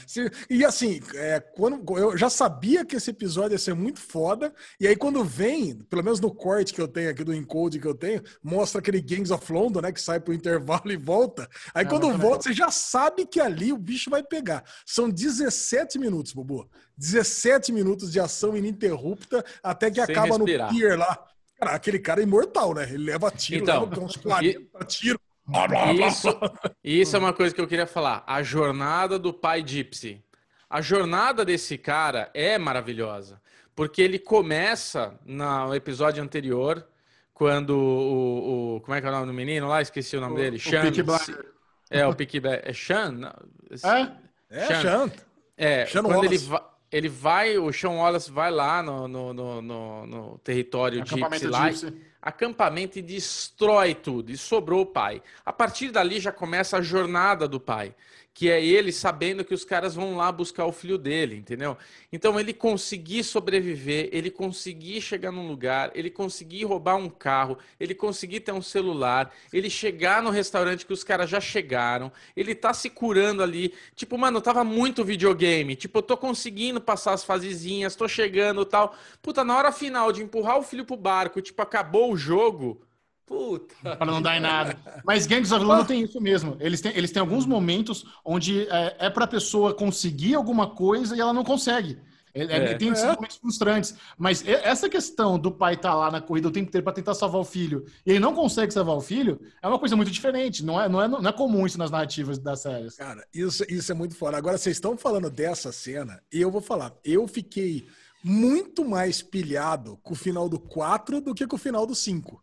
E 0.50 0.66
assim, 0.66 1.00
é, 1.14 1.40
quando 1.40 1.96
eu 1.96 2.18
já 2.18 2.28
sabia 2.28 2.84
que 2.84 2.96
esse 2.96 3.12
episódio 3.12 3.54
ia 3.54 3.60
ser 3.60 3.76
muito 3.76 4.00
foda, 4.00 4.52
e 4.80 4.88
aí 4.88 4.96
quando 4.96 5.24
vem, 5.24 5.76
pelo 5.76 6.04
menos 6.04 6.20
no 6.20 6.34
corte 6.34 6.74
que 6.74 6.82
eu 6.82 6.88
tenho 6.88 7.12
aqui, 7.12 7.24
do 7.24 7.36
encode 7.36 7.80
que 7.80 7.88
eu 7.88 7.94
tenho, 7.94 8.24
mostra 8.42 8.80
aquele 8.80 9.00
Gangs 9.00 9.32
of 9.32 9.54
London, 9.54 9.82
né, 9.82 9.92
que 9.92 10.02
sai 10.02 10.20
pro 10.20 10.34
intervalo 10.34 10.90
e 10.92 10.98
volta. 10.98 11.48
Aí 11.72 11.86
É, 11.86 11.88
quando 11.88 12.12
volta, 12.18 12.46
você 12.46 12.54
já 12.54 12.72
sabe 12.72 13.28
que 13.28 13.40
ali 13.40 13.72
o 13.72 13.78
bicho 13.78 14.10
vai 14.10 14.24
pegar. 14.24 14.64
São 14.88 15.08
17 15.08 16.00
minutos, 16.00 16.34
Bubu. 16.34 16.68
17 16.98 17.72
minutos 17.72 18.12
de 18.12 18.20
ação 18.20 18.58
ininterrupta 18.58 19.46
até 19.62 19.92
que 19.92 20.04
Sem 20.04 20.16
acaba 20.16 20.36
respirar. 20.38 20.72
no 20.74 20.76
pier 20.80 20.98
lá. 20.98 21.28
Cara, 21.64 21.76
aquele 21.76 22.00
cara 22.00 22.20
é 22.22 22.24
imortal, 22.24 22.74
né? 22.74 22.84
Ele 22.90 23.06
leva 23.06 23.32
tiro, 23.32 23.64
Então, 23.64 23.86
leva 23.86 24.00
uns 24.02 24.16
40 24.18 24.86
tiros. 24.86 25.20
Blá, 25.46 25.68
blá, 25.68 25.94
blá, 25.94 26.08
Isso, 26.08 26.28
isso 26.84 27.16
é 27.16 27.20
uma 27.20 27.34
coisa 27.34 27.54
que 27.54 27.60
eu 27.60 27.68
queria 27.68 27.86
falar. 27.88 28.24
A 28.26 28.42
jornada 28.44 29.20
do 29.20 29.34
pai 29.34 29.62
Gypsy. 29.66 30.24
A 30.70 30.82
jornada 30.82 31.44
desse 31.46 31.78
cara 31.78 32.30
é 32.34 32.58
maravilhosa. 32.58 33.42
Porque 33.76 34.02
ele 34.02 34.20
começa 34.20 35.20
no 35.26 35.74
episódio 35.76 36.22
anterior, 36.24 36.86
quando 37.34 37.72
o, 37.78 38.76
o- 38.76 38.82
Como 38.82 38.96
é 38.96 39.02
que 39.02 39.08
é 39.08 39.10
o 39.10 39.14
nome 39.14 39.28
do 39.28 39.34
menino 39.34 39.68
lá? 39.68 39.82
Esqueci 39.82 40.16
o 40.16 40.22
nome 40.22 40.36
dele. 40.36 40.58
o 40.58 40.60
Sean. 40.60 40.82
É, 41.92 42.08
o 42.08 42.14
Blinders. 42.16 42.62
É 42.64 42.74
Sean? 42.74 43.34
É? 44.50 44.58
É, 44.62 44.66
Sean. 44.82 45.12
É, 45.58 45.86
Sean 45.88 46.04
quando 46.04 46.24
ele, 46.26 46.38
Wallace. 46.38 46.73
Ele 46.94 47.10
vai, 47.10 47.58
o 47.58 47.74
Sean 47.74 47.90
Wallace 47.92 48.32
vai 48.32 48.52
lá 48.52 48.84
no, 48.84 49.08
no, 49.08 49.34
no, 49.34 49.62
no- 49.62 50.06
no 50.06 50.38
território 50.44 51.02
Acampamento 51.02 51.50
lá, 51.50 51.70
Gypsy. 51.72 51.94
acampamento 52.22 53.00
e 53.00 53.02
destrói 53.02 53.96
tudo, 53.96 54.32
e 54.32 54.38
sobrou 54.38 54.82
o 54.82 54.86
pai. 54.86 55.22
A 55.44 55.52
partir 55.52 55.90
dali 55.92 56.20
já 56.20 56.32
começa 56.32 56.78
a 56.78 56.82
jornada 56.82 57.48
do 57.48 57.60
pai, 57.60 57.96
que 58.34 58.50
é 58.50 58.64
ele 58.64 58.92
sabendo 58.92 59.46
que 59.46 59.54
os 59.54 59.64
caras 59.64 59.94
vão 59.94 60.16
lá 60.18 60.32
buscar 60.32 60.66
o 60.66 60.72
filho 60.72 60.98
dele, 60.98 61.36
entendeu? 61.36 61.78
Então 62.12 62.40
ele 62.40 62.52
conseguir 62.52 63.24
sobreviver, 63.24 64.10
ele 64.12 64.32
conseguir 64.32 65.02
chegar 65.02 65.32
num 65.32 65.48
lugar, 65.48 65.92
ele 65.94 66.10
conseguir 66.10 66.64
roubar 66.66 66.96
um 66.96 67.10
carro, 67.10 67.60
ele 67.80 67.94
conseguir 67.94 68.40
ter 68.40 68.52
um 68.52 68.62
celular, 68.62 69.32
ele 69.52 69.70
chegar 69.70 70.24
no 70.24 70.32
restaurante 70.32 70.86
que 70.86 70.94
os 70.94 71.04
caras 71.04 71.30
já 71.30 71.40
chegaram, 71.40 72.12
ele 72.36 72.56
tá 72.56 72.74
se 72.74 72.90
curando 72.90 73.44
ali. 73.44 73.74
Tipo, 73.96 74.18
mano, 74.18 74.42
tava 74.42 74.64
muito 74.64 75.06
videogame. 75.06 75.76
Tipo, 75.76 76.00
eu 76.00 76.04
tô 76.04 76.18
conseguindo 76.18 76.82
passar 76.82 77.14
as 77.14 77.24
fasezinhas, 77.24 77.96
tô 77.96 78.08
chegando 78.08 78.66
tal. 78.66 78.96
Puta, 79.22 79.44
na 79.44 79.56
hora 79.56 79.72
final 79.72 80.12
de 80.12 80.24
empurrar 80.24 80.58
o 80.58 80.64
filho 80.64 80.86
pro 80.86 80.98
barco, 80.98 81.40
tipo, 81.40 81.62
acabou 81.62 82.12
o 82.12 82.18
jogo. 82.18 82.82
Puta. 83.34 83.96
Para 83.96 84.12
não 84.12 84.22
dar 84.22 84.38
em 84.38 84.40
nada. 84.40 84.78
Mas 85.04 85.26
Gangs 85.26 85.52
of 85.52 85.66
London 85.66 85.86
tem 85.86 86.02
isso 86.04 86.22
mesmo. 86.22 86.56
Eles 86.60 86.82
têm, 86.82 86.96
eles 86.96 87.12
têm 87.12 87.20
alguns 87.20 87.46
momentos 87.46 88.06
onde 88.24 88.68
é, 88.70 88.96
é 89.00 89.10
para 89.10 89.26
a 89.26 89.28
pessoa 89.28 89.74
conseguir 89.74 90.36
alguma 90.36 90.68
coisa 90.68 91.16
e 91.16 91.20
ela 91.20 91.34
não 91.34 91.44
consegue. 91.44 91.98
É, 92.34 92.44
é, 92.44 92.72
É. 92.72 92.74
Tem 92.76 92.90
esses 92.90 93.06
momentos 93.06 93.38
frustrantes. 93.38 93.96
Mas 94.18 94.44
essa 94.48 94.90
questão 94.90 95.38
do 95.38 95.52
pai 95.52 95.74
estar 95.76 95.94
lá 95.94 96.12
na 96.12 96.22
corrida 96.22 96.48
o 96.48 96.52
tempo 96.52 96.68
inteiro 96.68 96.84
para 96.84 96.94
tentar 96.94 97.14
salvar 97.14 97.42
o 97.42 97.46
filho 97.46 97.86
e 98.06 98.12
ele 98.12 98.20
não 98.20 98.34
consegue 98.34 98.74
salvar 98.74 98.96
o 98.96 99.02
filho 99.02 99.40
é 99.62 99.68
uma 99.68 99.80
coisa 99.80 99.96
muito 99.96 100.12
diferente. 100.12 100.64
Não 100.64 100.82
é, 100.82 100.88
não 100.88 101.02
é, 101.02 101.08
não 101.08 101.28
é 101.28 101.34
comum 101.34 101.66
isso 101.66 101.78
nas 101.78 101.92
narrativas 101.92 102.38
das 102.38 102.62
séries. 102.62 102.96
Cara, 102.96 103.26
isso, 103.34 103.64
isso 103.70 103.92
é 103.92 103.96
muito 103.96 104.16
foda. 104.16 104.38
Agora, 104.38 104.58
vocês 104.58 104.78
estão 104.78 104.98
falando 104.98 105.30
dessa 105.30 105.72
cena, 105.72 106.22
e 106.32 106.42
eu 106.42 106.52
vou 106.52 106.62
falar. 106.62 106.94
Eu 107.04 107.28
fiquei 107.28 107.88
muito 108.24 108.86
mais 108.86 109.22
pilhado 109.22 110.00
com 110.02 110.14
o 110.14 110.18
final 110.18 110.48
do 110.48 110.60
4 110.60 111.20
do 111.20 111.36
que 111.36 111.46
com 111.46 111.56
o 111.56 111.60
final 111.60 111.86
do 111.86 111.94
5. 111.94 112.43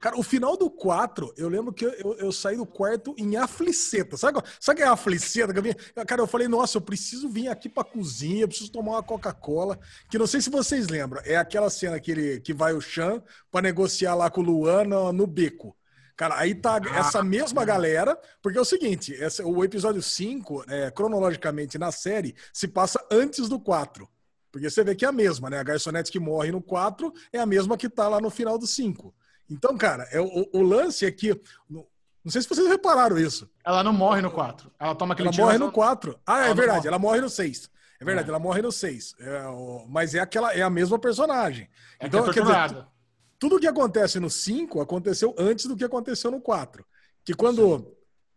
Cara, 0.00 0.16
o 0.16 0.22
final 0.22 0.56
do 0.56 0.70
4, 0.70 1.32
eu 1.36 1.48
lembro 1.48 1.72
que 1.72 1.84
eu, 1.84 1.90
eu, 1.94 2.14
eu 2.18 2.32
saí 2.32 2.56
do 2.56 2.64
quarto 2.64 3.14
em 3.18 3.36
afliceta. 3.36 4.16
Sabe, 4.16 4.40
sabe 4.60 4.76
que 4.78 4.84
é 4.84 4.88
afliceta? 4.88 5.52
Que 5.52 5.58
eu 5.58 5.62
vinha, 5.62 5.74
cara, 6.06 6.20
eu 6.22 6.26
falei, 6.26 6.46
nossa, 6.46 6.78
eu 6.78 6.82
preciso 6.82 7.28
vir 7.28 7.48
aqui 7.48 7.68
pra 7.68 7.82
cozinha, 7.82 8.42
eu 8.42 8.48
preciso 8.48 8.70
tomar 8.70 8.92
uma 8.92 9.02
Coca-Cola. 9.02 9.78
Que 10.08 10.16
não 10.16 10.26
sei 10.26 10.40
se 10.40 10.50
vocês 10.50 10.86
lembram, 10.88 11.20
é 11.24 11.36
aquela 11.36 11.68
cena 11.68 11.98
que, 11.98 12.12
ele, 12.12 12.40
que 12.40 12.54
vai 12.54 12.72
o 12.74 12.80
Chan 12.80 13.20
pra 13.50 13.60
negociar 13.60 14.14
lá 14.14 14.30
com 14.30 14.40
o 14.40 14.44
Luan 14.44 14.84
no, 14.84 15.12
no 15.12 15.26
beco. 15.26 15.76
Cara, 16.16 16.36
aí 16.38 16.54
tá 16.54 16.80
essa 16.96 17.22
mesma 17.22 17.64
galera, 17.64 18.18
porque 18.42 18.58
é 18.58 18.60
o 18.60 18.64
seguinte, 18.64 19.14
essa- 19.22 19.44
o 19.46 19.64
episódio 19.64 20.02
5, 20.02 20.64
é, 20.68 20.90
cronologicamente 20.90 21.78
na 21.78 21.92
série, 21.92 22.34
se 22.52 22.66
passa 22.68 23.04
antes 23.10 23.48
do 23.48 23.58
4. 23.60 24.08
Porque 24.50 24.68
você 24.68 24.82
vê 24.82 24.94
que 24.94 25.04
é 25.04 25.08
a 25.08 25.12
mesma, 25.12 25.48
né? 25.50 25.58
A 25.58 25.62
garçonete 25.62 26.10
que 26.10 26.18
morre 26.18 26.50
no 26.50 26.60
4 26.62 27.12
é 27.32 27.38
a 27.38 27.46
mesma 27.46 27.76
que 27.76 27.88
tá 27.88 28.08
lá 28.08 28.20
no 28.20 28.30
final 28.30 28.58
do 28.58 28.66
5. 28.66 29.14
Então, 29.50 29.76
cara, 29.76 30.06
é, 30.10 30.20
o, 30.20 30.48
o 30.52 30.62
lance 30.62 31.06
é 31.06 31.10
que. 31.10 31.40
Não 31.70 32.32
sei 32.32 32.42
se 32.42 32.48
vocês 32.48 32.68
repararam 32.68 33.16
isso. 33.18 33.48
Ela 33.64 33.82
não 33.82 33.92
morre 33.92 34.20
no 34.20 34.30
4. 34.30 34.70
Ela 34.78 34.94
toma 34.94 35.14
aquele 35.14 35.28
Ela 35.28 35.36
morre 35.36 35.58
no 35.58 35.72
4. 35.72 36.18
Ah, 36.26 36.46
é 36.46 36.54
verdade, 36.54 36.78
morre. 36.78 36.88
ela 36.88 36.98
morre 36.98 37.20
no 37.20 37.30
6. 37.30 37.70
É 38.00 38.04
verdade, 38.04 38.28
É. 38.28 38.30
ela 38.30 38.38
morre 38.38 38.62
no 38.62 38.70
6. 38.70 39.14
mas 39.88 40.14
é 40.14 40.20
aquela, 40.20 40.52
é 40.52 40.62
a 40.62 40.70
mesma 40.70 40.98
personagem. 40.98 41.68
É 41.98 42.06
Então, 42.06 42.22
que 42.24 42.30
é 42.30 42.32
quer 42.34 42.42
dizer, 42.68 42.86
tudo 43.38 43.56
o 43.56 43.60
que 43.60 43.66
acontece 43.66 44.20
no 44.20 44.28
5 44.28 44.80
aconteceu 44.80 45.34
antes 45.38 45.66
do 45.66 45.76
que 45.76 45.84
aconteceu 45.84 46.30
no 46.30 46.40
4. 46.40 46.84
Que 47.24 47.34
quando. 47.34 47.96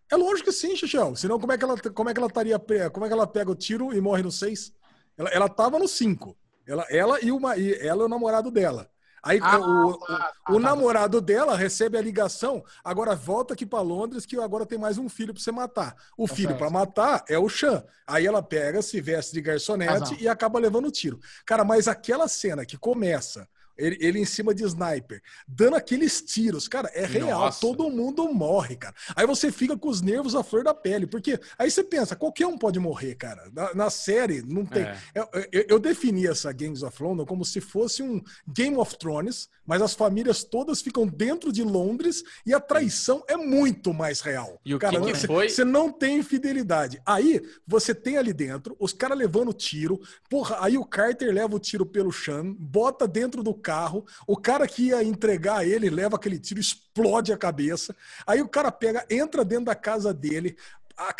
É 0.09 0.15
lógico 0.15 0.45
que 0.49 0.51
sim, 0.51 0.75
Xixão. 0.75 1.15
Senão, 1.15 1.39
como 1.39 1.51
é 1.53 1.57
que 1.57 1.63
ela, 1.63 1.75
como 1.93 2.09
é 2.09 2.13
que 2.13 2.19
ela 2.19 2.27
estaria. 2.27 2.59
Como 2.91 3.05
é 3.05 3.09
que 3.09 3.13
ela 3.13 3.27
pega 3.27 3.51
o 3.51 3.55
tiro 3.55 3.93
e 3.93 3.99
morre 4.01 4.23
no 4.23 4.31
6? 4.31 4.73
Ela, 5.17 5.29
ela 5.29 5.49
tava 5.49 5.77
no 5.79 5.87
5. 5.87 6.37
Ela, 6.67 6.85
ela, 6.89 7.19
e 7.21 7.31
uma, 7.31 7.57
e 7.57 7.73
ela 7.85 8.03
e 8.03 8.05
o 8.05 8.09
namorado 8.09 8.49
dela. 8.51 8.89
Aí 9.23 9.39
Ah, 9.41 9.59
o, 9.59 9.61
tá, 9.61 9.67
o- 9.67 9.97
tá, 9.99 10.33
o 10.49 10.53
tá. 10.53 10.59
namorado 10.59 11.21
dela 11.21 11.55
recebe 11.55 11.97
a 11.97 12.01
ligação. 12.01 12.63
Agora 12.83 13.15
volta 13.15 13.53
aqui 13.53 13.65
para 13.65 13.81
Londres 13.81 14.25
que 14.25 14.37
agora 14.39 14.65
tem 14.65 14.79
mais 14.79 14.97
um 14.97 15.07
filho 15.07 15.33
para 15.33 15.41
você 15.43 15.51
matar. 15.51 15.95
O 16.17 16.27
Tá 16.27 16.35
filho 16.35 16.57
para 16.57 16.69
matar 16.69 17.23
é 17.29 17.37
o 17.37 17.47
Chan. 17.47 17.83
Aí 18.07 18.25
ela 18.25 18.41
pega, 18.41 18.81
se 18.81 18.99
veste 18.99 19.33
de 19.33 19.41
garçonete 19.41 20.17
e 20.19 20.27
acaba 20.27 20.57
levando 20.59 20.87
o 20.87 20.91
tiro. 20.91 21.19
Cara, 21.45 21.63
mas 21.63 21.87
aquela 21.87 22.27
cena 22.27 22.65
que 22.65 22.77
começa 22.77 23.47
ele, 23.77 23.97
ele 23.99 24.19
em 24.19 24.25
cima 24.25 24.53
de 24.53 24.63
sniper, 24.63 25.21
dando 25.47 25.75
aqueles 25.75 26.21
tiros, 26.21 26.67
cara, 26.67 26.89
é 26.93 27.05
real. 27.05 27.41
Nossa. 27.41 27.59
Todo 27.59 27.89
mundo 27.89 28.31
morre, 28.33 28.75
cara. 28.75 28.95
Aí 29.15 29.25
você 29.25 29.51
fica 29.51 29.77
com 29.77 29.89
os 29.89 30.01
nervos 30.01 30.35
à 30.35 30.43
flor 30.43 30.63
da 30.63 30.73
pele, 30.73 31.07
porque 31.07 31.39
aí 31.57 31.69
você 31.69 31.83
pensa, 31.83 32.15
qualquer 32.15 32.47
um 32.47 32.57
pode 32.57 32.79
morrer, 32.79 33.15
cara. 33.15 33.49
Na, 33.53 33.73
na 33.73 33.89
série, 33.89 34.41
não 34.41 34.65
tem. 34.65 34.83
É. 34.83 34.97
Eu, 35.15 35.29
eu, 35.51 35.65
eu 35.69 35.79
defini 35.79 36.27
essa 36.27 36.51
Gangs 36.51 36.83
of 36.83 37.01
London 37.01 37.25
como 37.25 37.45
se 37.45 37.61
fosse 37.61 38.03
um 38.03 38.21
Game 38.47 38.77
of 38.77 38.97
Thrones, 38.97 39.49
mas 39.65 39.81
as 39.81 39.93
famílias 39.93 40.43
todas 40.43 40.81
ficam 40.81 41.07
dentro 41.07 41.51
de 41.51 41.63
Londres 41.63 42.23
e 42.45 42.53
a 42.53 42.59
traição 42.59 43.23
é 43.27 43.37
muito 43.37 43.93
mais 43.93 44.21
real. 44.21 44.59
E 44.65 44.75
o 44.75 44.79
que 44.79 44.85
cara, 44.85 44.99
que 44.99 45.15
você, 45.15 45.27
foi? 45.27 45.49
você 45.49 45.63
não 45.63 45.91
tem 45.91 46.21
fidelidade. 46.23 47.01
Aí 47.05 47.41
você 47.65 47.93
tem 47.93 48.17
ali 48.17 48.33
dentro 48.33 48.75
os 48.79 48.93
caras 48.93 49.17
levando 49.17 49.53
tiro. 49.53 49.99
Porra, 50.29 50.57
aí 50.59 50.77
o 50.77 50.85
Carter 50.85 51.33
leva 51.33 51.55
o 51.55 51.59
tiro 51.59 51.85
pelo 51.85 52.11
chão, 52.11 52.53
bota 52.53 53.07
dentro 53.07 53.43
do 53.43 53.53
carro, 53.61 54.05
o 54.27 54.35
cara 54.35 54.67
que 54.67 54.87
ia 54.87 55.03
entregar 55.03 55.65
ele 55.65 55.89
leva 55.89 56.15
aquele 56.15 56.39
tiro, 56.39 56.59
explode 56.59 57.31
a 57.31 57.37
cabeça. 57.37 57.95
Aí 58.25 58.41
o 58.41 58.47
cara 58.47 58.71
pega, 58.71 59.05
entra 59.09 59.45
dentro 59.45 59.65
da 59.65 59.75
casa 59.75 60.13
dele, 60.13 60.57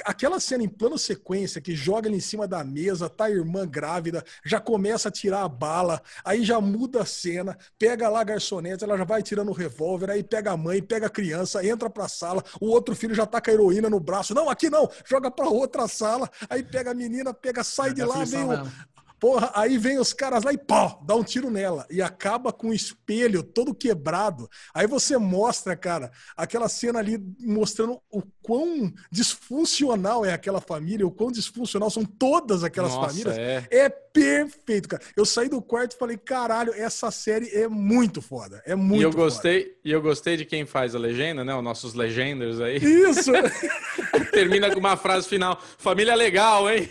aquela 0.06 0.40
cena 0.40 0.64
em 0.64 0.70
plano 0.70 0.98
sequência 0.98 1.62
que 1.62 1.76
joga 1.76 2.08
ele 2.08 2.18
em 2.18 2.22
cima 2.22 2.48
da 2.48 2.64
mesa, 2.64 3.10
tá 3.10 3.26
a 3.26 3.32
irmã 3.32 3.68
grávida, 3.68 4.24
já 4.46 4.60
começa 4.60 5.10
a 5.10 5.12
tirar 5.12 5.44
a 5.44 5.50
bala, 5.50 6.02
aí 6.24 6.44
já 6.44 6.60
muda 6.62 7.02
a 7.02 7.06
cena, 7.06 7.58
pega 7.80 8.10
lá 8.10 8.22
a 8.22 8.24
garçonete, 8.24 8.84
ela 8.84 8.98
já 8.98 9.04
vai 9.04 9.24
tirando 9.24 9.50
o 9.50 9.54
revólver, 9.54 10.12
aí 10.12 10.24
pega 10.24 10.52
a 10.52 10.58
mãe, 10.58 10.82
pega 10.82 11.08
a 11.08 11.10
criança, 11.10 11.66
entra 11.66 11.90
pra 11.90 12.08
sala, 12.08 12.44
o 12.60 12.68
outro 12.68 12.96
filho 12.96 13.16
já 13.16 13.26
tá 13.26 13.42
com 13.42 13.50
a 13.50 13.54
heroína 13.54 13.90
no 13.90 14.00
braço, 14.00 14.34
não, 14.34 14.50
aqui 14.50 14.70
não, 14.70 14.90
joga 15.06 15.32
pra 15.32 15.48
outra 15.48 15.88
sala, 15.88 16.30
aí 16.50 16.64
pega 16.64 16.92
a 16.92 16.96
menina, 16.96 17.34
pega, 17.34 17.64
sai 17.64 17.94
de 17.94 18.04
lá, 18.04 18.24
vem 18.24 18.44
o, 18.44 18.72
Porra, 19.22 19.52
aí 19.53 19.77
vem 19.77 19.99
os 19.99 20.14
caras 20.14 20.43
lá 20.43 20.52
e 20.52 20.57
pó, 20.57 20.99
dá 21.06 21.14
um 21.15 21.23
tiro 21.23 21.52
nela 21.52 21.85
e 21.91 22.02
acaba 22.02 22.52
com 22.52 22.69
o 22.69 22.73
espelho 22.73 23.43
todo 23.43 23.76
quebrado. 23.76 24.49
Aí 24.73 24.88
você 24.88 25.15
mostra, 25.15 25.76
cara, 25.76 26.11
aquela 26.35 26.68
cena 26.68 26.98
ali 26.98 27.23
mostrando 27.39 28.02
o 28.11 28.23
quão 28.41 28.91
disfuncional 29.11 30.26
é 30.26 30.34
aquela 30.34 30.60
família, 30.60 31.06
o 31.06 31.11
quão 31.11 31.31
disfuncional 31.31 31.91
são 31.91 32.03
todas 32.03 32.64
aquelas 32.64 32.95
Nossa, 32.95 33.10
famílias. 33.10 33.38
é. 33.38 33.68
É 33.69 33.89
perfeito, 33.89 34.89
cara. 34.89 35.03
Eu 35.15 35.23
saí 35.23 35.48
do 35.48 35.61
quarto 35.61 35.93
e 35.93 35.99
falei, 35.99 36.18
caralho, 36.18 36.73
essa 36.73 37.11
série 37.11 37.48
é 37.56 37.68
muito 37.68 38.23
foda. 38.23 38.60
É 38.65 38.73
muito 38.73 39.02
E 39.02 39.03
eu 39.03 39.11
foda. 39.11 39.23
gostei, 39.23 39.77
e 39.85 39.91
eu 39.91 40.02
gostei 40.02 40.35
de 40.35 40.45
quem 40.45 40.65
faz 40.65 40.95
a 40.95 40.99
legenda, 40.99 41.45
né? 41.45 41.53
Os 41.53 41.64
nossos 41.64 41.93
legenders 41.93 42.60
aí. 42.60 42.77
Isso! 42.77 43.31
Termina 44.34 44.72
com 44.72 44.80
uma 44.80 44.98
frase 44.98 45.27
final: 45.27 45.61
família 45.77 46.15
legal, 46.15 46.68
hein? 46.69 46.89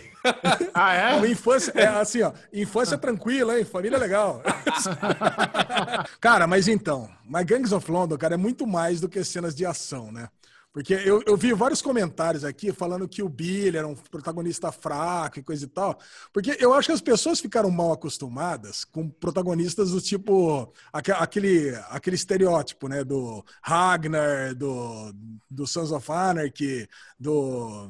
Ah, 0.73 0.93
é? 0.93 1.15
Uma 1.15 1.27
infância, 1.27 1.71
é 1.75 1.87
assim, 1.87 2.21
ó, 2.21 2.31
infância 2.53 2.97
tranquila, 2.97 3.57
hein? 3.57 3.65
Família 3.65 3.97
legal. 3.97 4.41
cara, 6.19 6.47
mas 6.47 6.67
então, 6.67 7.09
My 7.25 7.43
Gangs 7.43 7.73
of 7.73 7.89
London, 7.91 8.17
cara, 8.17 8.35
é 8.35 8.37
muito 8.37 8.65
mais 8.67 8.99
do 9.01 9.09
que 9.09 9.23
cenas 9.23 9.55
de 9.55 9.65
ação, 9.65 10.11
né? 10.11 10.27
Porque 10.73 10.93
eu, 10.93 11.21
eu 11.27 11.35
vi 11.35 11.51
vários 11.51 11.81
comentários 11.81 12.45
aqui 12.45 12.71
falando 12.71 13.05
que 13.05 13.21
o 13.21 13.27
Billy 13.27 13.75
era 13.77 13.85
um 13.85 13.93
protagonista 13.93 14.71
fraco 14.71 15.37
e 15.39 15.43
coisa 15.43 15.65
e 15.65 15.67
tal. 15.67 15.99
Porque 16.31 16.55
eu 16.61 16.73
acho 16.73 16.87
que 16.87 16.93
as 16.93 17.01
pessoas 17.01 17.41
ficaram 17.41 17.69
mal 17.69 17.91
acostumadas 17.91 18.85
com 18.85 19.09
protagonistas 19.09 19.91
do 19.91 19.99
tipo. 19.99 20.71
aque- 20.93 21.11
Aquele, 21.11 21.75
aquele 21.89 22.15
estereótipo, 22.15 22.87
né? 22.87 23.03
Do 23.03 23.43
Ragnar, 23.61 24.55
do, 24.55 25.13
do 25.49 25.67
Sons 25.67 25.91
of 25.91 26.09
Anarchy, 26.09 26.87
do 27.19 27.89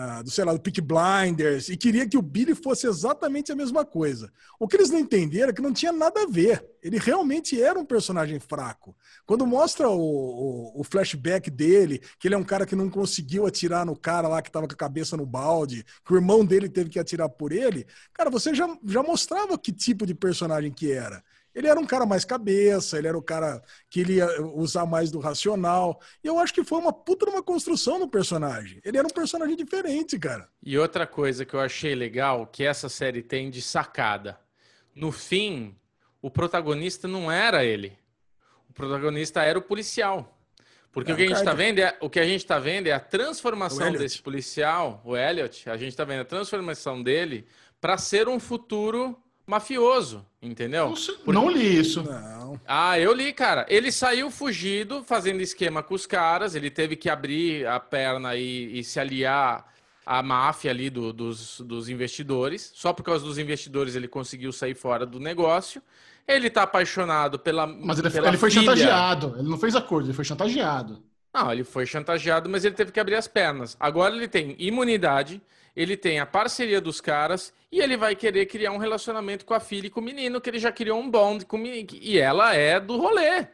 ah, 0.00 0.22
do, 0.22 0.30
sei 0.30 0.44
lá, 0.44 0.52
do 0.52 0.60
Peak 0.60 0.80
Blinders, 0.80 1.68
e 1.68 1.76
queria 1.76 2.08
que 2.08 2.16
o 2.16 2.22
Billy 2.22 2.54
fosse 2.54 2.86
exatamente 2.86 3.50
a 3.50 3.56
mesma 3.56 3.84
coisa. 3.84 4.32
O 4.56 4.68
que 4.68 4.76
eles 4.76 4.90
não 4.90 4.98
entenderam 5.00 5.50
é 5.50 5.52
que 5.52 5.60
não 5.60 5.72
tinha 5.72 5.90
nada 5.90 6.22
a 6.22 6.26
ver. 6.26 6.64
Ele 6.80 6.98
realmente 6.98 7.60
era 7.60 7.76
um 7.76 7.84
personagem 7.84 8.38
fraco. 8.38 8.94
Quando 9.26 9.44
mostra 9.44 9.88
o, 9.88 9.98
o, 9.98 10.80
o 10.80 10.84
flashback 10.84 11.50
dele, 11.50 12.00
que 12.16 12.28
ele 12.28 12.36
é 12.36 12.38
um 12.38 12.44
cara 12.44 12.64
que 12.64 12.76
não 12.76 12.88
conseguiu 12.88 13.44
atirar 13.44 13.84
no 13.84 13.96
cara 13.96 14.28
lá 14.28 14.40
que 14.40 14.48
estava 14.50 14.68
com 14.68 14.74
a 14.74 14.76
cabeça 14.76 15.16
no 15.16 15.26
balde, 15.26 15.84
que 16.04 16.12
o 16.12 16.16
irmão 16.16 16.44
dele 16.44 16.68
teve 16.68 16.90
que 16.90 17.00
atirar 17.00 17.28
por 17.28 17.50
ele, 17.50 17.84
cara, 18.14 18.30
você 18.30 18.54
já, 18.54 18.68
já 18.84 19.02
mostrava 19.02 19.58
que 19.58 19.72
tipo 19.72 20.06
de 20.06 20.14
personagem 20.14 20.70
que 20.70 20.92
era. 20.92 21.24
Ele 21.58 21.66
era 21.66 21.80
um 21.80 21.84
cara 21.84 22.06
mais 22.06 22.24
cabeça, 22.24 22.96
ele 22.96 23.08
era 23.08 23.18
o 23.18 23.22
cara 23.22 23.60
que 23.90 23.98
ele 23.98 24.14
ia 24.14 24.28
usar 24.42 24.86
mais 24.86 25.10
do 25.10 25.18
racional. 25.18 26.00
E 26.22 26.28
eu 26.28 26.38
acho 26.38 26.54
que 26.54 26.62
foi 26.62 26.78
uma 26.78 26.92
puta 26.92 27.26
de 27.26 27.32
uma 27.32 27.42
construção 27.42 27.98
no 27.98 28.08
personagem. 28.08 28.80
Ele 28.84 28.96
era 28.96 29.04
um 29.04 29.10
personagem 29.10 29.56
diferente, 29.56 30.16
cara. 30.20 30.48
E 30.62 30.78
outra 30.78 31.04
coisa 31.04 31.44
que 31.44 31.54
eu 31.54 31.58
achei 31.60 31.96
legal 31.96 32.46
que 32.46 32.62
essa 32.62 32.88
série 32.88 33.24
tem 33.24 33.50
de 33.50 33.60
sacada. 33.60 34.38
No 34.94 35.10
fim, 35.10 35.76
o 36.22 36.30
protagonista 36.30 37.08
não 37.08 37.30
era 37.30 37.64
ele. 37.64 37.98
O 38.70 38.72
protagonista 38.72 39.42
era 39.42 39.58
o 39.58 39.62
policial. 39.62 40.38
Porque 40.92 41.10
É, 41.10 41.14
o 41.14 41.16
que 41.16 41.22
a 41.24 41.26
gente 41.26 41.38
está 41.38 41.50
Carter. 41.50 41.66
vendo 41.66 41.78
é 41.80 41.98
o 42.00 42.08
que 42.08 42.20
a 42.20 42.24
gente 42.26 42.46
tá 42.46 42.58
vendo 42.60 42.86
é 42.86 42.92
a 42.92 43.00
transformação 43.00 43.90
desse 43.92 44.22
policial, 44.22 45.02
o 45.04 45.16
Elliot, 45.16 45.68
a 45.68 45.76
gente 45.76 45.88
está 45.88 46.04
vendo 46.04 46.20
a 46.20 46.24
transformação 46.24 47.02
dele 47.02 47.48
para 47.80 47.98
ser 47.98 48.28
um 48.28 48.38
futuro 48.38 49.20
mafioso, 49.48 50.24
entendeu? 50.40 50.90
Não, 50.90 50.96
sei- 50.96 51.16
não 51.26 51.50
li 51.50 51.78
isso. 51.80 52.02
Não. 52.04 52.60
Ah, 52.66 52.98
eu 52.98 53.12
li, 53.12 53.32
cara. 53.32 53.66
Ele 53.68 53.90
saiu 53.90 54.30
fugido, 54.30 55.02
fazendo 55.02 55.40
esquema 55.40 55.82
com 55.82 55.94
os 55.94 56.06
caras. 56.06 56.54
Ele 56.54 56.70
teve 56.70 56.94
que 56.96 57.08
abrir 57.10 57.66
a 57.66 57.80
perna 57.80 58.36
e, 58.36 58.78
e 58.78 58.84
se 58.84 59.00
aliar 59.00 59.66
à 60.04 60.22
máfia 60.22 60.70
ali 60.70 60.90
do- 60.90 61.12
dos, 61.12 61.60
dos 61.60 61.88
investidores. 61.88 62.70
Só 62.74 62.92
por 62.92 63.02
causa 63.02 63.24
dos 63.24 63.38
investidores 63.38 63.96
ele 63.96 64.06
conseguiu 64.08 64.52
sair 64.52 64.74
fora 64.74 65.04
do 65.06 65.18
negócio. 65.18 65.82
Ele 66.26 66.50
tá 66.50 66.62
apaixonado 66.64 67.38
pela. 67.38 67.66
Mas 67.66 67.98
ele, 67.98 68.10
pela 68.10 68.28
ele 68.28 68.36
foi 68.36 68.50
filha. 68.50 68.62
chantageado. 68.62 69.34
Ele 69.38 69.48
não 69.48 69.58
fez 69.58 69.74
acordo, 69.74 70.06
ele 70.06 70.14
foi 70.14 70.24
chantageado. 70.26 71.02
Não, 71.32 71.50
ele 71.52 71.64
foi 71.64 71.86
chantageado, 71.86 72.48
mas 72.48 72.64
ele 72.64 72.74
teve 72.74 72.90
que 72.92 73.00
abrir 73.00 73.14
as 73.14 73.28
pernas. 73.28 73.76
Agora 73.80 74.14
ele 74.14 74.28
tem 74.28 74.54
imunidade, 74.58 75.40
ele 75.80 75.96
tem 75.96 76.18
a 76.18 76.26
parceria 76.26 76.80
dos 76.80 77.00
caras 77.00 77.52
e 77.70 77.80
ele 77.80 77.96
vai 77.96 78.16
querer 78.16 78.46
criar 78.46 78.72
um 78.72 78.78
relacionamento 78.78 79.44
com 79.46 79.54
a 79.54 79.60
filha 79.60 79.86
e 79.86 79.90
com 79.90 80.00
o 80.00 80.02
menino, 80.02 80.40
que 80.40 80.50
ele 80.50 80.58
já 80.58 80.72
criou 80.72 80.98
um 80.98 81.08
bond 81.08 81.46
com 81.46 81.56
o 81.56 81.60
menino. 81.60 81.88
E 81.92 82.18
ela 82.18 82.52
é 82.54 82.80
do 82.80 82.96
rolê. 82.96 83.46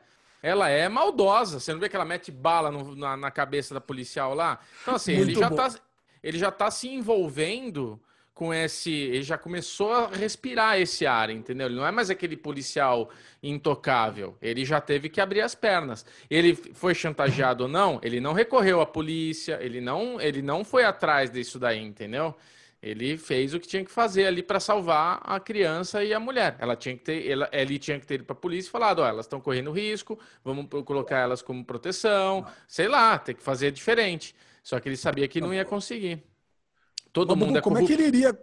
Ela 0.43 0.69
é 0.71 0.89
maldosa. 0.89 1.61
Você 1.61 1.73
não 1.73 1.81
vê 1.81 1.89
que 1.89 1.97
ela 1.97 2.05
mete 2.05 2.31
bala 2.31 2.71
no- 2.71 2.95
na, 2.97 3.17
na 3.17 3.31
cabeça 3.31 3.75
da 3.75 3.81
policial 3.81 4.35
lá? 4.35 4.59
Então, 4.83 4.95
assim, 4.95 5.13
ele 5.13 5.35
já, 5.35 5.51
bom. 5.51 5.57
tá, 5.57 5.75
ele 6.23 6.39
já 6.39 6.51
tá 6.51 6.71
se 6.71 6.89
envolvendo 6.89 8.01
com 8.35 8.53
esse. 8.53 8.91
Ele 8.91 9.23
já 9.23 9.39
começou 9.39 9.93
a 9.93 10.09
respirar 10.09 10.79
esse 10.79 11.07
ar, 11.07 11.31
entendeu? 11.31 11.69
Ele 11.69 11.77
não 11.77 11.87
é 11.87 11.93
mais 11.93 12.11
aquele 12.11 12.37
policial 12.37 13.09
intocável. 13.43 14.37
Ele 14.43 14.65
já 14.65 14.81
teve 14.81 15.09
que 15.09 15.21
abrir 15.21 15.41
as 15.41 15.55
pernas. 15.55 16.05
Ele 16.29 16.55
foi 16.55 16.95
chantageado 16.95 17.65
ou 17.65 17.69
não? 17.69 18.01
Ele 18.03 18.21
não 18.21 18.33
recorreu 18.33 18.81
à 18.81 18.87
polícia, 18.87 19.59
ele 19.63 19.81
não, 19.81 20.21
ele 20.21 20.43
não 20.43 20.65
foi 20.65 20.85
atrás 20.85 21.31
disso 21.31 21.59
daí, 21.59 21.81
entendeu? 21.81 22.35
Ele 22.83 23.17
fez 23.17 23.55
o 23.55 23.61
que 23.61 23.67
tinha 23.67 23.83
que 23.83 23.91
fazer 23.91 24.27
ali 24.27 24.43
para 24.43 24.61
salvar 24.61 25.19
a 25.25 25.41
criança 25.41 26.05
e 26.05 26.13
a 26.13 26.21
mulher. 26.21 26.55
Ela 26.59 26.77
tinha 26.77 26.95
que 26.95 27.03
ter, 27.03 27.27
ela, 27.27 27.49
ele 27.51 27.79
tinha 27.79 27.99
que 27.99 28.07
ter 28.07 28.17
ido 28.17 28.25
para 28.25 28.35
a 28.35 28.39
polícia 28.39 28.69
e 28.69 28.71
falado, 28.71 28.99
ó, 28.99 29.07
elas 29.07 29.25
estão 29.25 29.41
correndo 29.41 29.73
risco, 29.73 30.19
vamos 30.45 30.67
colocar 30.85 31.19
elas 31.19 31.41
como 31.41 31.65
proteção, 31.65 32.45
sei 32.69 32.87
lá, 32.87 33.19
tem 33.19 33.35
que 33.35 33.43
fazer 33.43 33.71
diferente. 33.71 34.35
Só 34.63 34.79
que 34.81 34.89
ele 34.89 34.99
sabia 34.99 35.27
que 35.27 35.41
não 35.41 35.55
ia 35.55 35.65
conseguir. 35.65 36.23
Todo 37.15 37.35
Mas, 37.35 37.47
mundo 37.47 37.59
é 37.59 37.63
como 37.63 37.79
é 37.79 37.81
que 37.81 37.87
corrupto. 37.87 38.07
ele 38.07 38.17
iria. 38.19 38.39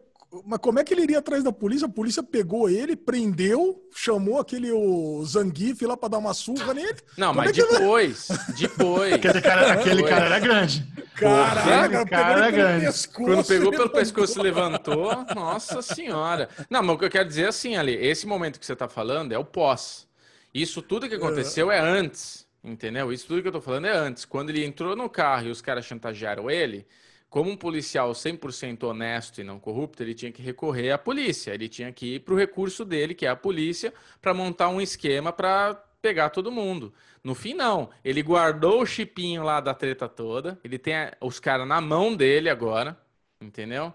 Mas 0.45 0.59
como 0.59 0.79
é 0.79 0.83
que 0.85 0.93
ele 0.93 1.01
iria 1.01 1.19
atrás 1.19 1.43
da 1.43 1.51
polícia? 1.51 1.85
A 1.87 1.89
polícia 1.91 2.23
pegou 2.23 2.69
ele, 2.69 2.95
prendeu, 2.95 3.83
chamou 3.93 4.39
aquele 4.39 4.71
o 4.71 5.21
Zangief 5.25 5.81
lá 5.85 5.97
pra 5.97 6.07
dar 6.07 6.19
uma 6.19 6.33
surra 6.33 6.73
nele. 6.73 6.95
Não, 7.17 7.27
Como 7.33 7.39
mas 7.41 7.49
é 7.49 7.53
que- 7.61 7.67
depois, 7.67 8.27
depois. 8.57 9.13
Aquele 9.13 9.41
cara, 9.41 9.73
aquele 9.73 10.03
cara 10.03 10.25
era 10.27 10.39
grande. 10.39 10.87
Caraca, 11.15 12.05
cara 12.05 12.31
ele 12.31 12.41
era 12.43 12.51
grande. 12.51 12.85
pescoço, 12.85 13.11
Quando 13.25 13.45
pegou 13.45 13.71
pelo 13.71 13.83
levantou. 13.83 13.99
pescoço 13.99 14.39
e 14.39 14.41
levantou, 14.41 15.25
nossa 15.35 15.81
senhora. 15.81 16.47
Não, 16.69 16.81
mas 16.81 16.95
o 16.95 16.99
que 16.99 17.05
eu 17.05 17.09
quero 17.09 17.27
dizer 17.27 17.43
é 17.43 17.47
assim, 17.47 17.75
Ali, 17.75 17.93
esse 17.95 18.25
momento 18.25 18.57
que 18.57 18.65
você 18.65 18.75
tá 18.75 18.87
falando 18.87 19.33
é 19.33 19.37
o 19.37 19.43
pós. 19.43 20.07
Isso 20.53 20.81
tudo 20.81 21.09
que 21.09 21.15
aconteceu 21.15 21.69
é 21.69 21.79
antes, 21.79 22.45
entendeu? 22.63 23.11
Isso 23.11 23.27
tudo 23.27 23.41
que 23.41 23.49
eu 23.49 23.51
tô 23.51 23.59
falando 23.61 23.85
é 23.87 23.91
antes. 23.97 24.23
Quando 24.23 24.49
ele 24.49 24.63
entrou 24.63 24.95
no 24.95 25.09
carro 25.09 25.47
e 25.47 25.51
os 25.51 25.61
caras 25.61 25.83
chantagearam 25.85 26.49
ele, 26.49 26.87
como 27.31 27.49
um 27.49 27.55
policial 27.55 28.11
100% 28.11 28.83
honesto 28.83 29.39
e 29.39 29.43
não 29.45 29.57
corrupto, 29.57 30.03
ele 30.03 30.13
tinha 30.13 30.33
que 30.33 30.41
recorrer 30.41 30.91
à 30.91 30.97
polícia. 30.97 31.53
Ele 31.53 31.69
tinha 31.69 31.89
que 31.89 32.15
ir 32.15 32.19
pro 32.19 32.35
recurso 32.35 32.83
dele, 32.83 33.15
que 33.15 33.25
é 33.25 33.29
a 33.29 33.37
polícia, 33.37 33.93
para 34.21 34.33
montar 34.33 34.67
um 34.67 34.81
esquema 34.81 35.31
para 35.31 35.73
pegar 36.01 36.29
todo 36.31 36.51
mundo. 36.51 36.93
No 37.23 37.33
fim, 37.33 37.53
não. 37.53 37.89
Ele 38.03 38.21
guardou 38.21 38.81
o 38.81 38.85
chipinho 38.85 39.43
lá 39.43 39.61
da 39.61 39.73
treta 39.73 40.09
toda. 40.09 40.59
Ele 40.61 40.77
tem 40.77 40.93
a- 40.93 41.15
os 41.21 41.39
caras 41.39 41.65
na 41.65 41.79
mão 41.79 42.13
dele 42.13 42.49
agora, 42.49 42.99
entendeu? 43.41 43.93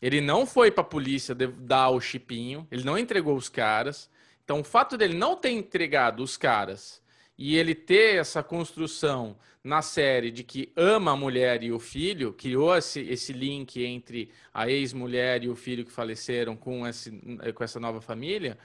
Ele 0.00 0.22
não 0.22 0.46
foi 0.46 0.70
pra 0.70 0.82
polícia 0.82 1.34
de- 1.34 1.46
dar 1.48 1.90
o 1.90 2.00
chipinho, 2.00 2.66
ele 2.70 2.84
não 2.84 2.96
entregou 2.96 3.36
os 3.36 3.50
caras. 3.50 4.08
Então, 4.44 4.60
o 4.60 4.64
fato 4.64 4.96
dele 4.96 5.14
não 5.14 5.36
ter 5.36 5.50
entregado 5.50 6.22
os 6.22 6.38
caras 6.38 7.02
e 7.36 7.54
ele 7.54 7.74
ter 7.74 8.16
essa 8.16 8.42
construção 8.42 9.36
na 9.68 9.82
série 9.82 10.30
de 10.30 10.42
que 10.42 10.72
ama 10.74 11.12
a 11.12 11.16
mulher 11.16 11.62
e 11.62 11.70
o 11.70 11.78
filho, 11.78 12.32
criou 12.32 12.74
esse, 12.74 13.00
esse 13.00 13.34
link 13.34 13.84
entre 13.84 14.30
a 14.52 14.66
ex-mulher 14.68 15.44
e 15.44 15.48
o 15.50 15.54
filho 15.54 15.84
que 15.84 15.92
faleceram 15.92 16.56
com, 16.56 16.86
esse, 16.86 17.10
com 17.54 17.62
essa 17.62 17.78
nova 17.78 18.00
família, 18.00 18.56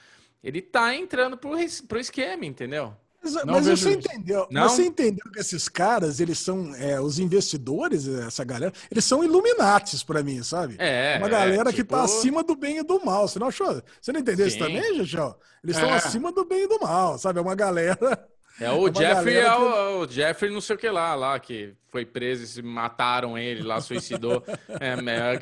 ele 0.41 0.61
tá 0.61 0.95
entrando 0.95 1.35
pro, 1.37 1.51
pro 1.89 1.99
esquema, 1.99 2.45
entendeu? 2.45 2.93
Mas, 3.21 3.33
Não 3.35 3.53
mas 3.53 3.65
você 3.67 3.89
isso. 3.89 3.89
entendeu? 3.89 4.47
Não? 4.51 4.63
Mas 4.63 4.71
você 4.73 4.85
entendeu 4.85 5.29
que 5.31 5.39
esses 5.39 5.67
caras, 5.69 6.19
eles 6.21 6.39
são 6.39 6.73
é, 6.75 6.99
os 6.99 7.19
investidores, 7.19 8.07
essa 8.07 8.43
galera, 8.43 8.73
eles 8.91 9.03
são 9.05 9.23
Illuminates 9.23 10.03
pra 10.03 10.23
mim, 10.23 10.41
sabe? 10.43 10.75
É, 10.77 11.17
Uma 11.19 11.29
galera 11.29 11.69
é, 11.69 11.73
que 11.73 11.77
tipo- 11.83 11.95
tá 11.95 12.03
acima 12.03 12.43
do 12.43 12.55
bem 12.55 12.77
e 12.79 12.83
do 12.83 13.03
mal. 13.03 13.27
Você 13.27 13.39
não 13.39 13.47
achou? 13.47 13.81
Você 14.01 14.11
não 14.13 14.19
entendeu 14.21 14.47
isso 14.47 14.57
Sim. 14.57 14.63
também, 14.63 14.95
Jujão? 14.97 15.35
Eles 15.63 15.75
estão 15.77 15.89
É. 15.89 15.95
acima 15.95 16.31
do 16.31 16.43
bem 16.45 16.63
e 16.63 16.67
do 16.67 16.79
mal, 16.79 17.17
sabe? 17.17 17.39
É 17.39 17.41
uma 17.41 17.55
galera 17.55 18.27
É 18.59 18.69
o 18.71 18.81
uma 18.81 18.93
Jeffrey, 18.93 19.37
é 19.37 19.43
que- 19.49 19.49
o, 19.49 19.99
o 20.01 20.07
Jeffrey 20.09 20.51
não 20.51 20.61
sei 20.61 20.75
o 20.75 20.79
que 20.79 20.89
lá, 20.89 21.15
lá, 21.15 21.39
que 21.39 21.73
foi 21.89 22.05
preso 22.05 22.43
e 22.43 22.47
se 22.47 22.61
mataram 22.61 23.37
ele 23.37 23.63
lá, 23.63 23.81
suicidou. 23.81 24.43
É, 24.79 24.93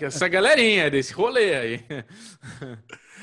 é, 0.04 0.06
essa 0.06 0.28
galerinha 0.28 0.90
desse 0.90 1.14
rolê 1.14 1.56
aí. 1.56 1.86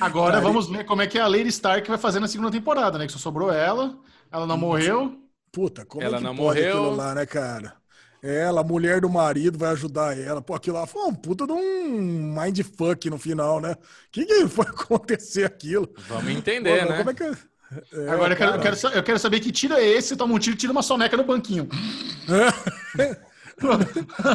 Agora 0.00 0.40
vamos 0.40 0.68
ver 0.68 0.84
como 0.84 1.02
é 1.02 1.06
que 1.06 1.18
a 1.18 1.26
Lady 1.26 1.48
Stark 1.48 1.88
vai 1.88 1.98
fazer 1.98 2.20
na 2.20 2.28
segunda 2.28 2.50
temporada, 2.50 2.98
né? 2.98 3.06
Que 3.06 3.12
só 3.12 3.18
sobrou 3.18 3.50
ela, 3.52 3.98
ela 4.30 4.46
não 4.46 4.56
morreu. 4.56 5.18
Puta, 5.50 5.84
como 5.84 6.04
Ela 6.04 6.16
é 6.16 6.18
que 6.18 6.24
não 6.24 6.36
pode 6.36 6.60
morreu. 6.60 6.78
aquilo 6.78 6.96
lá, 6.96 7.14
né, 7.14 7.26
cara? 7.26 7.76
Ela, 8.22 8.60
a 8.60 8.64
mulher 8.64 9.00
do 9.00 9.08
marido, 9.08 9.58
vai 9.58 9.70
ajudar 9.70 10.16
ela. 10.18 10.42
Pô, 10.42 10.54
aquilo 10.54 10.76
lá 10.76 10.86
foi 10.86 11.02
um 11.02 11.14
puta 11.14 11.46
de 11.46 11.52
um 11.52 12.34
mindfuck 12.34 13.08
no 13.08 13.18
final, 13.18 13.60
né? 13.60 13.72
O 13.72 13.76
que, 14.12 14.24
que 14.26 14.48
foi 14.48 14.66
acontecer 14.68 15.44
aquilo? 15.44 15.88
Vamos 16.08 16.30
entender, 16.32 16.84
Pô, 16.84 16.90
né? 16.92 16.98
Como 16.98 17.10
é 17.10 17.14
que. 17.14 17.57
É, 17.92 18.08
Agora 18.10 18.32
eu 18.32 18.36
quero, 18.36 18.52
eu, 18.54 18.60
quero, 18.60 18.76
eu 18.94 19.02
quero 19.02 19.18
saber 19.18 19.40
que 19.40 19.52
tira 19.52 19.80
esse, 19.82 20.16
toma 20.16 20.34
um 20.34 20.38
tiro, 20.38 20.56
tira 20.56 20.72
uma 20.72 20.82
soneca 20.82 21.16
no 21.16 21.24
banquinho. 21.24 21.68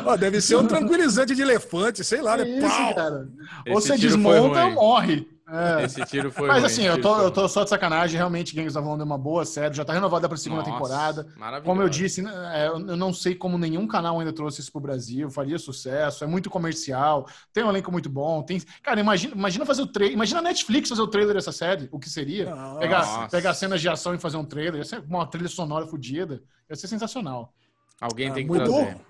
Ó, 0.05 0.17
deve 0.17 0.41
ser 0.41 0.57
um 0.57 0.67
tranquilizante 0.67 1.33
de 1.33 1.41
elefante, 1.41 2.03
sei 2.03 2.21
lá, 2.21 2.37
É 2.37 2.43
né? 2.43 2.57
isso. 2.57 2.67
Ou 3.69 3.79
você 3.81 3.95
tiro 3.95 4.09
desmonta 4.09 4.65
ou 4.65 4.71
morre. 4.71 5.27
É. 5.47 5.83
Esse 5.85 6.03
tiro 6.05 6.31
foi 6.31 6.47
Mas 6.47 6.59
ruim, 6.59 6.65
assim, 6.65 6.83
eu 6.83 7.01
tô, 7.01 7.17
eu 7.19 7.31
tô 7.31 7.47
só 7.47 7.63
de 7.63 7.69
sacanagem. 7.69 8.17
Realmente, 8.17 8.55
Gangs 8.55 8.77
of 8.77 8.87
London 8.87 9.03
é 9.03 9.05
uma 9.05 9.17
boa 9.17 9.45
série. 9.45 9.75
Já 9.75 9.83
tá 9.83 9.93
renovada 9.93 10.27
pra 10.27 10.37
segunda 10.37 10.61
Nossa, 10.61 10.71
temporada. 10.71 11.27
maravilhoso. 11.37 11.65
Como 11.65 11.81
eu 11.81 11.89
disse, 11.89 12.21
né, 12.21 12.31
é, 12.53 12.67
eu 12.67 12.79
não 12.79 13.13
sei 13.13 13.35
como 13.35 13.57
nenhum 13.57 13.87
canal 13.87 14.19
ainda 14.19 14.33
trouxe 14.33 14.61
isso 14.61 14.71
pro 14.71 14.81
Brasil. 14.81 15.29
Faria 15.29 15.57
sucesso. 15.59 16.23
É 16.23 16.27
muito 16.27 16.49
comercial. 16.49 17.27
Tem 17.51 17.63
um 17.63 17.69
elenco 17.69 17.91
muito 17.91 18.09
bom. 18.09 18.41
Tem... 18.43 18.61
Cara, 18.81 18.99
imagina, 18.99 19.35
imagina 19.35 19.65
fazer 19.65 19.81
o 19.81 19.87
trailer. 19.87 20.15
Imagina 20.15 20.39
a 20.39 20.43
Netflix 20.43 20.89
fazer 20.89 21.01
o 21.01 21.07
trailer 21.07 21.35
dessa 21.35 21.51
série. 21.51 21.89
O 21.91 21.99
que 21.99 22.09
seria? 22.09 22.53
Nossa. 22.53 22.79
Pegar, 22.79 23.29
pegar 23.29 23.53
cenas 23.53 23.81
de 23.81 23.89
ação 23.89 24.13
e 24.15 24.19
fazer 24.19 24.37
um 24.37 24.45
trailer. 24.45 24.75
Ia 24.75 24.85
ser 24.85 25.03
uma 25.07 25.25
trilha 25.25 25.49
sonora 25.49 25.85
fodida. 25.85 26.41
Ia 26.69 26.75
ser 26.75 26.87
sensacional. 26.87 27.53
Alguém 27.99 28.31
tem 28.33 28.43
que 28.43 28.49
muito 28.49 28.65
trazer. 28.65 28.95
bom. 28.95 29.01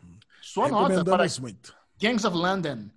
Sua 0.41 0.67
nota 0.67 1.03
para 1.03 1.25
muito. 1.39 1.73
Gangs 1.99 2.27
of 2.27 2.35
London. 2.35 2.89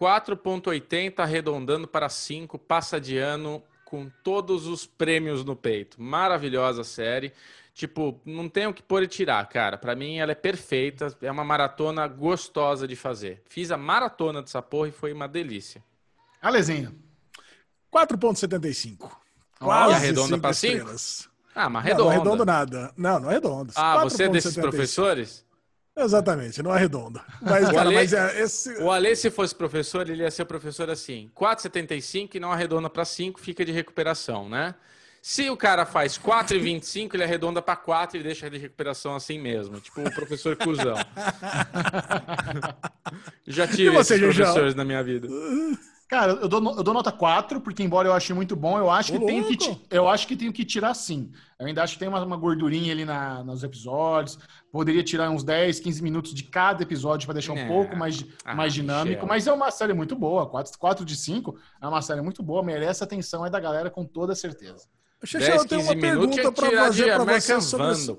4.80 0.00 1.18
arredondando 1.20 1.86
para 1.86 2.08
5, 2.08 2.58
passa 2.58 3.00
de 3.00 3.18
ano 3.18 3.62
com 3.84 4.10
todos 4.22 4.66
os 4.66 4.86
prêmios 4.86 5.44
no 5.44 5.54
peito. 5.54 6.00
Maravilhosa 6.00 6.82
série. 6.82 7.32
Tipo, 7.74 8.20
não 8.24 8.48
tem 8.48 8.66
o 8.66 8.74
que 8.74 8.82
pôr 8.82 9.02
e 9.02 9.06
tirar, 9.08 9.46
cara. 9.48 9.78
Pra 9.78 9.94
mim 9.94 10.18
ela 10.18 10.32
é 10.32 10.34
perfeita, 10.34 11.14
é 11.22 11.30
uma 11.30 11.44
maratona 11.44 12.06
gostosa 12.06 12.86
de 12.86 12.96
fazer. 12.96 13.42
Fiz 13.48 13.70
a 13.70 13.76
maratona 13.76 14.42
dessa 14.42 14.60
porra 14.60 14.88
e 14.88 14.92
foi 14.92 15.12
uma 15.12 15.26
delícia. 15.26 15.82
Alezinha. 16.40 16.92
4,75. 17.94 19.10
E 19.60 19.64
Quase 19.64 19.94
arredonda 19.94 20.36
cinco? 20.36 20.50
estrelas. 20.50 21.28
Ah, 21.54 21.68
mas 21.68 21.84
Não, 21.84 21.90
redondo. 21.90 22.04
Não, 22.04 22.10
arredondo 22.10 22.44
nada. 22.46 22.92
Não, 22.96 23.20
não 23.20 23.28
arredondo. 23.28 23.72
Ah, 23.76 24.02
você 24.02 24.24
é 24.24 24.28
desses 24.28 24.56
4,75. 24.56 24.60
professores? 24.62 25.46
Exatamente, 25.96 26.62
não 26.62 26.70
arredondo. 26.70 27.20
Mas, 27.40 27.68
O 27.68 27.72
cara, 27.72 27.80
Ale- 27.82 27.94
mas 27.94 28.12
é, 28.14 28.40
esse... 28.40 28.82
O 28.82 28.90
Ale, 28.90 29.14
se 29.14 29.30
fosse 29.30 29.54
professor, 29.54 30.08
ele 30.08 30.22
ia 30.22 30.30
ser 30.30 30.46
professor 30.46 30.88
assim: 30.88 31.30
4,75 31.36 32.34
e 32.36 32.40
não 32.40 32.50
arredonda 32.50 32.88
para 32.88 33.04
5, 33.04 33.38
fica 33.40 33.62
de 33.64 33.72
recuperação, 33.72 34.48
né? 34.48 34.74
Se 35.20 35.48
o 35.50 35.56
cara 35.56 35.86
faz 35.86 36.18
4,25, 36.18 37.14
ele 37.14 37.22
arredonda 37.22 37.62
para 37.62 37.76
4 37.76 38.18
e 38.18 38.22
deixa 38.24 38.50
de 38.50 38.58
recuperação 38.58 39.14
assim 39.14 39.38
mesmo. 39.38 39.80
Tipo 39.80 40.00
o 40.00 40.12
professor 40.12 40.56
cuzão. 40.56 40.96
Já 43.46 43.68
tive 43.68 43.90
você, 43.90 44.14
esses 44.14 44.34
professores 44.36 44.74
na 44.74 44.84
minha 44.84 45.00
vida. 45.02 45.28
Cara, 46.12 46.32
eu 46.32 46.46
dou, 46.46 46.76
eu 46.76 46.82
dou 46.82 46.92
nota 46.92 47.10
4, 47.10 47.58
porque 47.62 47.82
embora 47.82 48.06
eu 48.06 48.12
ache 48.12 48.34
muito 48.34 48.54
bom, 48.54 48.76
eu 48.78 48.90
acho 48.90 49.14
Ô, 49.16 49.18
que 49.18 49.24
tenho 49.24 49.46
que, 49.46 49.80
eu 49.90 50.06
acho 50.06 50.26
que 50.28 50.36
tenho 50.36 50.52
que 50.52 50.62
tirar 50.62 50.92
sim. 50.92 51.32
Eu 51.58 51.64
ainda 51.64 51.82
acho 51.82 51.94
que 51.94 52.00
tem 52.00 52.06
uma, 52.06 52.22
uma 52.22 52.36
gordurinha 52.36 52.92
ali 52.92 53.06
na, 53.06 53.42
nos 53.42 53.64
episódios. 53.64 54.38
Poderia 54.70 55.02
tirar 55.02 55.30
uns 55.30 55.42
10, 55.42 55.80
15 55.80 56.02
minutos 56.02 56.34
de 56.34 56.44
cada 56.44 56.82
episódio 56.82 57.24
para 57.26 57.32
deixar 57.32 57.54
um 57.54 57.56
É. 57.56 57.66
pouco 57.66 57.96
mais, 57.96 58.22
Ah, 58.44 58.54
mais 58.54 58.74
dinâmico. 58.74 59.22
Michel. 59.22 59.26
Mas 59.26 59.46
é 59.46 59.52
uma 59.54 59.70
série 59.70 59.94
muito 59.94 60.14
boa. 60.14 60.46
4, 60.46 60.78
4 60.78 61.02
de 61.02 61.16
5 61.16 61.56
é 61.80 61.88
uma 61.88 62.02
série 62.02 62.20
muito 62.20 62.42
boa. 62.42 62.62
Merece 62.62 63.02
a 63.02 63.06
atenção 63.06 63.42
aí 63.44 63.50
da 63.50 63.58
galera 63.58 63.88
com 63.88 64.04
toda 64.04 64.34
certeza. 64.34 64.86
Xexé, 65.24 65.46
10, 65.52 65.62
eu 65.62 65.66
tenho 65.68 65.80
15 65.80 65.92
uma 65.94 65.94
minutos 65.94 66.36
pergunta 66.36 66.48
é 66.48 66.68
para 66.70 66.84
fazer 66.84 67.04
para 67.14 67.40
você 67.40 67.60
sobre... 67.62 68.18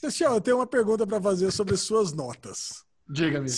Xexé, 0.00 0.24
eu 0.26 0.40
tenho 0.40 0.56
uma 0.56 0.66
pergunta 0.66 1.06
para 1.06 1.20
fazer 1.20 1.50
sobre 1.50 1.76
suas 1.76 2.14
notas. 2.14 2.83
Diga-me. 3.08 3.48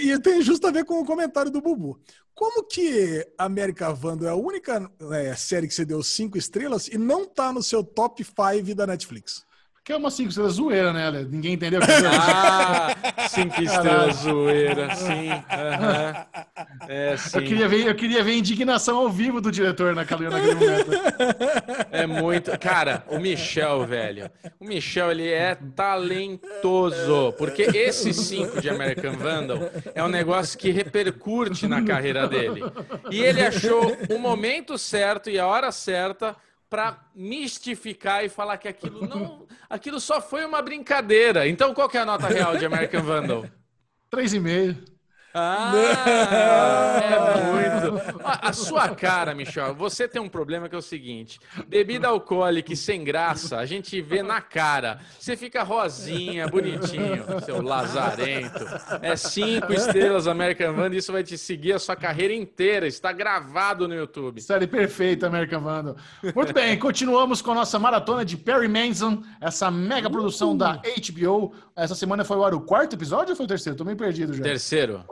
E 0.00 0.18
tem 0.20 0.42
justo 0.42 0.66
a 0.66 0.70
ver 0.70 0.84
com 0.84 1.00
o 1.00 1.04
comentário 1.04 1.50
do 1.50 1.60
Bubu. 1.60 2.00
Como 2.34 2.64
que 2.64 3.26
América 3.38 3.92
Vando 3.92 4.26
é 4.26 4.30
a 4.30 4.34
única 4.34 4.90
é, 5.12 5.34
série 5.34 5.68
que 5.68 5.74
você 5.74 5.84
deu 5.84 6.02
cinco 6.02 6.36
estrelas 6.36 6.88
e 6.88 6.98
não 6.98 7.26
tá 7.26 7.52
no 7.52 7.62
seu 7.62 7.84
top 7.84 8.24
5 8.24 8.74
da 8.74 8.86
Netflix? 8.86 9.44
Que 9.84 9.92
é 9.92 9.96
uma 9.96 10.12
5 10.12 10.28
estrelas 10.28 10.52
zoeira, 10.54 10.92
né? 10.92 11.26
Ninguém 11.28 11.54
entendeu 11.54 11.80
o 11.80 11.84
que 11.84 11.90
Ah, 12.06 12.94
cinco 13.28 13.60
estrelas 13.60 14.16
zoeira, 14.18 14.94
sim. 14.94 15.30
É, 16.88 17.16
sim. 17.16 17.38
Eu 17.38 17.42
queria, 17.44 17.68
ver, 17.68 17.86
eu 17.88 17.94
queria 17.94 18.22
ver 18.22 18.30
a 18.30 18.34
indignação 18.36 18.98
ao 18.98 19.10
vivo 19.10 19.40
do 19.40 19.50
diretor 19.50 19.92
naquele, 19.92 20.28
naquele 20.28 20.54
momento. 20.54 20.90
É 21.90 22.06
muito. 22.06 22.56
Cara, 22.58 23.04
o 23.08 23.18
Michel, 23.18 23.84
velho. 23.84 24.30
O 24.58 24.64
Michel, 24.64 25.10
ele 25.10 25.28
é 25.28 25.56
talentoso. 25.76 27.34
Porque 27.36 27.62
esse 27.62 28.14
5 28.14 28.60
de 28.60 28.70
American 28.70 29.12
Vandal 29.12 29.58
é 29.94 30.02
um 30.02 30.08
negócio 30.08 30.58
que 30.58 30.70
repercute 30.70 31.66
na 31.66 31.82
carreira 31.82 32.26
dele. 32.26 32.62
E 33.10 33.20
ele 33.20 33.42
achou 33.42 33.96
o 34.08 34.18
momento 34.18 34.78
certo 34.78 35.28
e 35.28 35.38
a 35.38 35.46
hora 35.46 35.70
certa 35.70 36.36
pra 36.72 36.96
mistificar 37.14 38.24
e 38.24 38.30
falar 38.30 38.56
que 38.56 38.66
aquilo 38.66 39.06
não. 39.06 39.46
Aquilo 39.68 40.00
só 40.00 40.22
foi 40.22 40.42
uma 40.42 40.62
brincadeira. 40.62 41.46
Então, 41.46 41.74
qual 41.74 41.86
que 41.86 41.98
é 41.98 42.00
a 42.00 42.06
nota 42.06 42.28
real 42.28 42.56
de 42.56 42.64
American 42.64 43.02
Vandal? 43.02 43.42
3,5. 44.10 44.91
Ah, 45.34 45.72
é 47.02 47.52
muito. 47.52 48.02
A, 48.22 48.52
sua 48.52 48.88
cara, 48.90 49.34
Michel, 49.34 49.74
você 49.74 50.06
tem 50.06 50.20
um 50.20 50.28
problema 50.28 50.68
que 50.68 50.74
é 50.74 50.78
o 50.78 50.82
seguinte: 50.82 51.40
bebida 51.66 52.08
alcoólica 52.08 52.72
e 52.72 52.76
sem 52.76 53.02
graça, 53.02 53.56
a 53.56 53.64
gente 53.64 54.00
vê 54.00 54.22
na 54.22 54.40
cara. 54.40 55.00
Você 55.18 55.36
fica 55.36 55.62
rosinha, 55.62 56.46
bonitinho, 56.48 57.24
seu 57.44 57.62
lazarento. 57.62 58.64
É 59.00 59.16
cinco 59.16 59.72
estrelas 59.72 60.26
American 60.26 60.74
Van, 60.74 60.90
isso 60.94 61.12
vai 61.12 61.22
te 61.24 61.38
seguir 61.38 61.72
a 61.72 61.78
sua 61.78 61.96
carreira 61.96 62.34
inteira. 62.34 62.86
Está 62.86 63.10
gravado 63.12 63.88
no 63.88 63.94
YouTube. 63.94 64.40
Série 64.40 64.66
perfeita, 64.66 65.26
American 65.26 65.60
Vandal. 65.60 65.96
Muito 66.34 66.52
bem, 66.52 66.78
continuamos 66.78 67.40
com 67.40 67.52
a 67.52 67.54
nossa 67.54 67.78
maratona 67.78 68.24
de 68.24 68.36
Perry 68.36 68.68
Manson, 68.68 69.22
essa 69.40 69.70
mega 69.70 70.10
produção 70.10 70.56
da 70.56 70.74
HBO. 70.74 71.54
Essa 71.74 71.94
semana 71.94 72.22
foi 72.24 72.36
o 72.36 72.44
ar 72.44 72.54
o 72.54 72.60
quarto 72.60 72.94
episódio 72.94 73.30
ou 73.30 73.36
foi 73.36 73.46
o 73.46 73.48
terceiro? 73.48 73.78
Tô 73.78 73.84
meio 73.84 73.96
perdido 73.96 74.34
já. 74.34 74.42
Terceiro. 74.42 75.04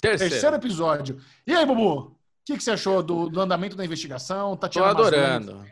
Terceiro. 0.00 0.30
Terceiro 0.32 0.56
episódio. 0.56 1.20
E 1.46 1.54
aí, 1.54 1.64
Bubu? 1.64 1.98
O 1.98 2.16
que, 2.44 2.56
que 2.56 2.62
você 2.62 2.70
achou 2.72 3.02
do, 3.02 3.28
do 3.28 3.40
andamento 3.40 3.74
da 3.76 3.84
investigação? 3.84 4.56
Tá 4.56 4.68
Tô 4.68 4.84
adorando. 4.84 5.64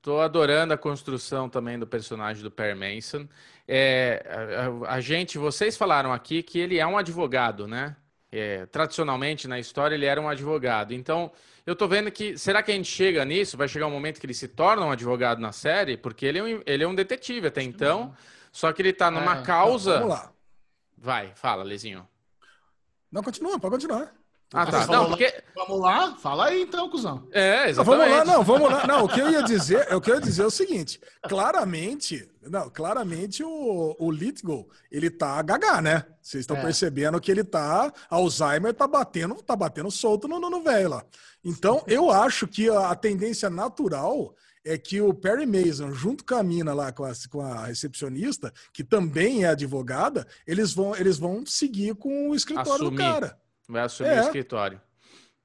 Tô 0.00 0.20
adorando 0.20 0.72
a 0.72 0.78
construção 0.78 1.48
também 1.48 1.78
do 1.78 1.86
personagem 1.86 2.42
do 2.42 2.50
Perry 2.50 2.74
Mason. 2.74 3.28
É, 3.68 4.24
a, 4.88 4.92
a- 4.92 4.96
a 4.96 5.00
gente, 5.00 5.38
vocês 5.38 5.76
falaram 5.76 6.12
aqui 6.12 6.42
que 6.42 6.58
ele 6.58 6.78
é 6.78 6.86
um 6.86 6.96
advogado, 6.96 7.68
né? 7.68 7.94
É, 8.32 8.66
tradicionalmente 8.66 9.46
na 9.46 9.58
história 9.58 9.94
ele 9.94 10.06
era 10.06 10.20
um 10.20 10.28
advogado. 10.28 10.92
Então 10.92 11.30
eu 11.64 11.76
tô 11.76 11.86
vendo 11.86 12.10
que 12.10 12.36
será 12.36 12.62
que 12.62 12.72
a 12.72 12.74
gente 12.74 12.90
chega 12.90 13.24
nisso? 13.24 13.56
Vai 13.56 13.68
chegar 13.68 13.86
um 13.86 13.90
momento 13.90 14.18
que 14.18 14.26
ele 14.26 14.34
se 14.34 14.48
torna 14.48 14.84
um 14.84 14.90
advogado 14.90 15.40
na 15.40 15.52
série, 15.52 15.96
porque 15.96 16.26
ele 16.26 16.38
é 16.38 16.42
um, 16.42 16.62
ele 16.66 16.82
é 16.84 16.88
um 16.88 16.94
detetive 16.94 17.46
até 17.48 17.62
então. 17.62 18.14
Só 18.50 18.72
que 18.72 18.82
ele 18.82 18.92
tá 18.92 19.10
numa 19.10 19.38
É, 19.40 19.42
causa. 19.42 19.94
Vamos 20.00 20.08
lá. 20.08 20.32
Vai, 20.96 21.32
fala, 21.34 21.62
Lezinho. 21.62 22.06
Não, 23.10 23.22
continua, 23.22 23.58
pode 23.58 23.74
continuar. 23.74 24.12
Ah, 24.54 24.64
Você 24.64 24.70
tá. 24.70 24.86
Não, 24.86 25.06
porque 25.08 25.42
Vamos 25.56 25.80
lá? 25.80 26.14
Fala 26.16 26.46
aí 26.46 26.62
então, 26.62 26.88
cuzão. 26.88 27.26
é 27.32 27.62
Não, 27.64 27.68
exatamente. 27.68 27.98
vamos 27.98 28.16
lá, 28.16 28.24
não, 28.24 28.42
vamos 28.44 28.70
lá. 28.70 28.86
Não, 28.86 29.04
o 29.04 29.08
que 29.08 29.18
eu 29.18 29.28
ia 29.28 29.42
dizer, 29.42 29.92
o 29.92 30.00
que 30.00 30.08
eu 30.08 30.14
ia 30.14 30.20
dizer 30.20 30.42
é 30.42 30.46
o 30.46 30.50
seguinte: 30.50 31.00
claramente, 31.28 32.28
não, 32.42 32.70
claramente 32.70 33.42
o, 33.42 33.96
o 33.98 34.10
Lithgow, 34.10 34.68
ele 34.90 35.10
tá 35.10 35.40
gaga, 35.42 35.80
né? 35.80 36.04
Vocês 36.22 36.42
estão 36.42 36.56
É. 36.56 36.62
percebendo 36.62 37.20
que 37.20 37.30
ele 37.30 37.42
tá. 37.42 37.92
Alzheimer 38.08 38.72
tá 38.72 38.86
batendo, 38.86 39.34
tá 39.42 39.56
batendo 39.56 39.90
solto 39.90 40.28
no, 40.28 40.38
no, 40.38 40.48
no 40.50 40.62
velho 40.62 40.90
lá. 40.90 41.04
Então, 41.44 41.82
eu 41.86 42.10
acho 42.10 42.46
que 42.46 42.68
a, 42.70 42.90
a 42.90 42.94
tendência 42.96 43.48
natural 43.50 44.34
é 44.66 44.76
que 44.76 45.00
o 45.00 45.14
Perry 45.14 45.46
Mason, 45.46 45.92
junto 45.92 46.24
com 46.24 46.34
a 46.34 46.42
mina 46.42 46.74
lá, 46.74 46.90
com 46.92 47.04
a, 47.04 47.12
com 47.30 47.40
a 47.40 47.66
recepcionista, 47.66 48.52
que 48.72 48.82
também 48.82 49.44
é 49.44 49.48
advogada, 49.48 50.26
eles 50.46 50.74
vão, 50.74 50.94
eles 50.96 51.18
vão 51.18 51.46
seguir 51.46 51.94
com 51.94 52.30
o 52.30 52.34
escritório 52.34 52.70
do 52.70 52.74
Assumir. 52.86 52.98
cara. 52.98 53.38
Vai 53.68 53.82
assumir 53.82 54.10
É. 54.10 54.20
o 54.20 54.24
escritório. 54.24 54.80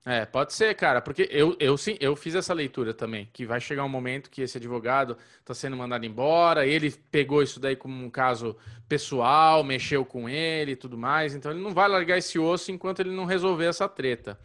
É, 0.04 0.26
pode 0.26 0.52
ser, 0.54 0.74
cara, 0.74 1.00
porque 1.00 1.30
eu, 1.32 1.56
eu 1.60 1.78
sim, 1.78 1.96
eu 2.00 2.16
fiz 2.16 2.34
essa 2.34 2.56
leitura 2.56 2.92
também, 2.92 3.30
que 3.32 3.46
vai 3.46 3.62
chegar 3.62 3.84
um 3.84 3.90
momento 3.90 4.32
que 4.32 4.42
esse 4.42 4.58
advogado 4.58 5.16
está 5.40 5.54
sendo 5.54 5.78
mandado 5.78 6.04
embora, 6.04 6.66
ele 6.66 6.90
pegou 7.12 7.44
isso 7.44 7.60
daí 7.60 7.76
como 7.76 8.04
um 8.04 8.10
caso 8.10 8.58
pessoal, 8.90 9.64
mexeu 9.64 10.04
com 10.04 10.28
ele 10.28 10.72
e 10.72 10.76
tudo 10.76 10.98
mais, 10.98 11.36
então 11.36 11.52
ele 11.52 11.62
não 11.62 11.70
vai 11.70 11.88
largar 11.88 12.18
esse 12.18 12.40
osso 12.40 12.72
enquanto 12.72 13.00
ele 13.02 13.12
não 13.12 13.26
resolver 13.26 13.66
essa 13.66 13.88
treta. 13.88 14.40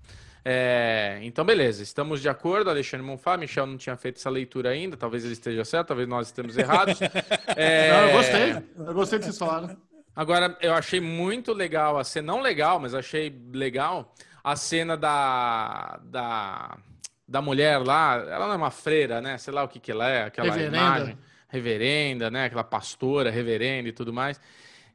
É, 0.49 1.19
então, 1.23 1.45
beleza, 1.45 1.83
estamos 1.83 2.23
de 2.23 2.29
acordo. 2.29 2.71
Alexandre 2.71 3.05
Monfá, 3.05 3.37
Michel 3.37 3.67
não 3.67 3.77
tinha 3.77 3.97
feito 3.97 4.19
essa 4.19 4.31
leitura 4.31 4.71
ainda, 4.71 4.97
talvez 4.97 5.25
ele 5.25 5.33
esteja 5.33 5.65
certo, 5.65 5.89
talvez 5.89 6.09
nós 6.09 6.29
estejamos 6.29 6.57
errados. 6.57 7.01
É, 7.57 7.91
Não, 7.91 8.01
eu 8.09 8.13
gostei. 8.13 8.53
Eu 8.87 8.95
gostei 8.95 9.19
do 9.19 9.23
que 9.23 9.27
vocês 9.27 9.39
falaram. 9.39 9.77
Agora, 10.15 10.57
eu 10.61 10.73
achei 10.73 11.01
muito 11.01 11.53
legal 11.53 11.99
a 11.99 12.05
cena, 12.05 12.33
não 12.33 12.41
legal, 12.41 12.79
mas 12.79 12.95
achei 12.95 13.37
legal 13.53 14.15
a 14.45 14.55
cena 14.55 14.97
da, 14.97 15.99
da, 16.05 16.79
da 17.27 17.43
mulher 17.43 17.79
lá. 17.79 18.15
Ela 18.15 18.47
não 18.47 18.53
é 18.53 18.57
uma 18.57 18.71
freira, 18.71 19.21
né? 19.21 19.39
Sei 19.39 19.53
lá 19.53 19.65
o 19.65 19.69
que, 19.69 19.81
que 19.81 19.91
ela 19.91 20.09
é, 20.09 20.25
aquela 20.25 20.49
Reverenda. 20.49 20.77
imagem. 20.77 21.19
Reverenda, 21.49 22.31
né? 22.31 22.45
Aquela 22.45 22.65
pastora, 22.65 23.31
reverenda 23.31 23.89
e 23.89 23.93
tudo 23.93 24.13
mais. 24.13 24.41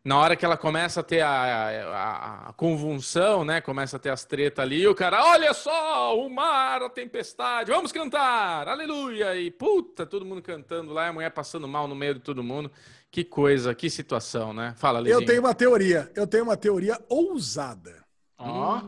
Na 0.03 0.17
hora 0.17 0.35
que 0.35 0.43
ela 0.43 0.57
começa 0.57 1.01
a 1.01 1.03
ter 1.03 1.21
a, 1.21 1.29
a- 1.29 2.49
a 2.49 2.53
convulsão, 2.53 3.45
né? 3.45 3.61
Começa 3.61 3.97
a 3.97 3.99
ter 3.99 4.09
as 4.09 4.25
tretas 4.25 4.63
ali, 4.63 4.81
e 4.81 4.87
o 4.87 4.95
cara, 4.95 5.23
olha 5.23 5.53
só, 5.53 6.17
o 6.17 6.27
mar, 6.27 6.81
a 6.81 6.89
tempestade, 6.89 7.69
vamos 7.69 7.91
cantar, 7.91 8.67
aleluia! 8.67 9.35
E 9.35 9.51
puta, 9.51 10.03
todo 10.05 10.25
mundo 10.25 10.41
cantando 10.41 10.91
lá, 10.91 11.05
e 11.05 11.09
a 11.09 11.13
mulher 11.13 11.29
passando 11.29 11.67
mal 11.67 11.87
no 11.87 11.93
meio 11.95 12.15
de 12.15 12.19
todo 12.21 12.43
mundo. 12.43 12.71
Que 13.11 13.23
coisa, 13.23 13.75
que 13.75 13.89
situação, 13.91 14.53
né? 14.53 14.73
Fala, 14.77 14.99
Lizinho. 14.99 15.21
Eu 15.21 15.25
tenho 15.25 15.39
uma 15.41 15.53
teoria. 15.53 16.09
Eu 16.15 16.25
tenho 16.25 16.43
uma 16.45 16.57
teoria 16.57 16.97
ousada. 17.07 18.03
Ó, 18.39 18.81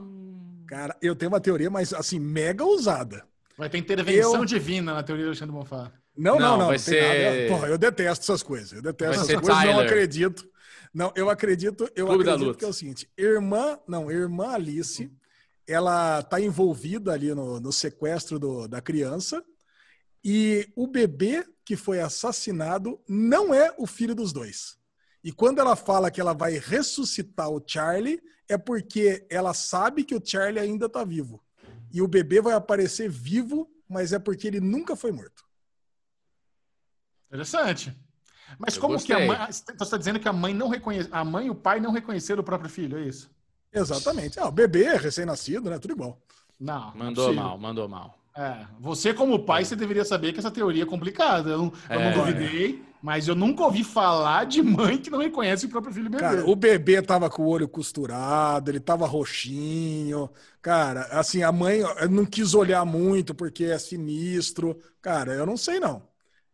Cara, 0.66 0.96
eu 1.02 1.16
tenho 1.16 1.32
uma 1.32 1.40
teoria, 1.42 1.70
mas 1.70 1.94
assim, 1.94 2.18
mega 2.20 2.64
ousada. 2.64 3.24
vai 3.56 3.70
ter 3.70 3.78
intervenção 3.78 4.38
Eu- 4.38 4.46
divina 4.46 4.94
na 4.96 5.04
teoria 5.04 5.26
do 5.26 5.30
Alexandre 5.30 5.54
Bonfá. 5.54 5.92
Não, 6.18 6.40
Não, 6.40 6.40
não, 6.40 6.58
não. 6.58 6.68
vai 6.68 6.78
não 6.78 6.84
tem 6.84 7.02
nada. 7.02 7.14
ser- 7.14 7.50
Porra, 7.50 7.68
eu 7.68 7.78
detesto 7.78 8.24
essas 8.24 8.42
coisas. 8.42 8.72
Eu 8.72 8.82
detesto 8.82 9.16
Vai 9.16 9.26
essas 9.26 9.36
coisas, 9.42 9.64
não 9.66 9.72
Tyler. 9.74 9.86
acredito. 9.86 10.53
Não, 10.94 11.12
eu 11.16 11.30
acredito, 11.30 11.90
eu 11.96 12.06
Clube 12.08 12.24
da 12.24 12.32
acredito 12.34 12.48
Luta. 12.50 12.60
que 12.60 12.66
é 12.66 12.68
o 12.68 12.74
seguinte: 12.74 13.10
irmã, 13.18 13.80
não, 13.88 14.12
irmã 14.12 14.50
Alice, 14.54 15.12
ela 15.66 16.22
tá 16.22 16.40
envolvida 16.40 17.12
ali 17.12 17.34
no, 17.34 17.60
no 17.60 17.72
sequestro 17.72 18.38
do- 18.38 18.68
da 18.68 18.80
criança 18.82 19.44
e 20.24 20.72
o 20.76 20.86
bebê 20.86 21.46
que 21.66 21.76
foi 21.76 22.00
assassinado 22.00 23.02
não 23.08 23.54
é 23.54 23.74
o 23.78 23.88
filho 23.88 24.14
dos 24.14 24.32
dois. 24.32 24.78
E 25.24 25.32
quando 25.32 25.60
ela 25.60 25.76
fala 25.76 26.12
que 26.12 26.20
ela 26.22 26.34
vai 26.34 26.58
ressuscitar 26.60 27.50
o 27.50 27.64
Charlie, 27.66 28.22
é 28.48 28.58
porque 28.58 29.26
ela 29.30 29.54
sabe 29.54 30.04
que 30.04 30.14
o 30.14 30.22
Charlie 30.24 30.60
ainda 30.60 30.90
tá 30.90 31.04
vivo. 31.06 31.42
E 31.94 32.02
o 32.02 32.08
bebê 32.08 32.42
vai 32.42 32.54
aparecer 32.54 33.10
vivo, 33.10 33.72
mas 33.88 34.12
é 34.12 34.20
porque 34.20 34.48
ele 34.48 34.60
nunca 34.60 34.96
foi 34.98 35.12
morto. 35.14 35.44
Interessante. 37.28 37.98
Mas 38.60 38.76
Eu 38.76 38.82
como 38.82 38.98
que 39.02 39.14
a 39.14 39.20
mãe. 39.20 39.38
Você 39.52 39.72
está 39.72 39.98
dizendo 39.98 40.20
que 40.20 40.28
a 40.28 40.34
mãe 40.34 40.54
não 40.54 40.68
reconhece. 40.70 41.10
A 41.12 41.24
mãe 41.24 41.48
e 41.48 41.50
o 41.50 41.56
pai 41.56 41.80
não 41.80 41.92
reconheceram 41.92 42.42
o 42.42 42.44
próprio 42.46 42.70
filho, 42.70 42.98
é 42.98 43.04
isso? 43.04 43.30
Exatamente. 43.72 44.40
Ah, 44.40 44.48
o 44.48 44.52
bebê, 44.52 44.96
recém-nascido, 44.98 45.70
né? 45.70 45.80
Tudo 45.80 45.92
igual. 45.94 46.22
Não. 46.60 46.94
não 46.96 47.02
é 47.02 47.04
Mandou 47.06 47.26
possível. 47.26 47.44
mal, 47.44 47.58
mandou 47.58 47.90
mal. 47.90 48.20
É, 48.36 48.66
você 48.80 49.14
como 49.14 49.46
pai, 49.46 49.64
você 49.64 49.76
deveria 49.76 50.04
saber 50.04 50.34
que 50.34 50.40
essa 50.40 50.50
teoria 50.52 50.84
é 50.84 50.86
complicada. 50.86 51.52
Eu 51.52 51.58
não, 51.58 51.74
eu 51.90 52.00
não 52.00 52.08
É. 52.08 52.14
duvidei, 52.14 52.84
mas 53.02 53.28
eu 53.28 53.36
nunca 53.36 53.64
ouvi 53.64 53.84
falar 53.84 54.46
de 54.46 54.62
mãe 54.64 54.98
que 54.98 55.10
não 55.10 55.20
reconhece 55.20 55.66
o 55.66 55.70
próprio 55.70 55.94
filho 55.94 56.10
bebê. 56.10 56.18
Cara, 56.18 56.46
o 56.50 56.56
bebê 56.56 57.02
tava 57.02 57.30
com 57.30 57.44
o 57.44 57.48
olho 57.48 57.68
costurado, 57.68 58.72
ele 58.72 58.80
tava 58.80 59.06
roxinho. 59.06 60.30
Cara, 60.62 61.02
assim, 61.12 61.44
a 61.44 61.52
mãe 61.52 61.82
não 62.10 62.26
quis 62.26 62.54
olhar 62.56 62.84
muito 62.86 63.36
porque 63.36 63.66
é 63.66 63.78
sinistro. 63.78 64.78
Cara, 65.02 65.34
eu 65.34 65.46
não 65.46 65.58
sei 65.58 65.80
não. 65.80 66.02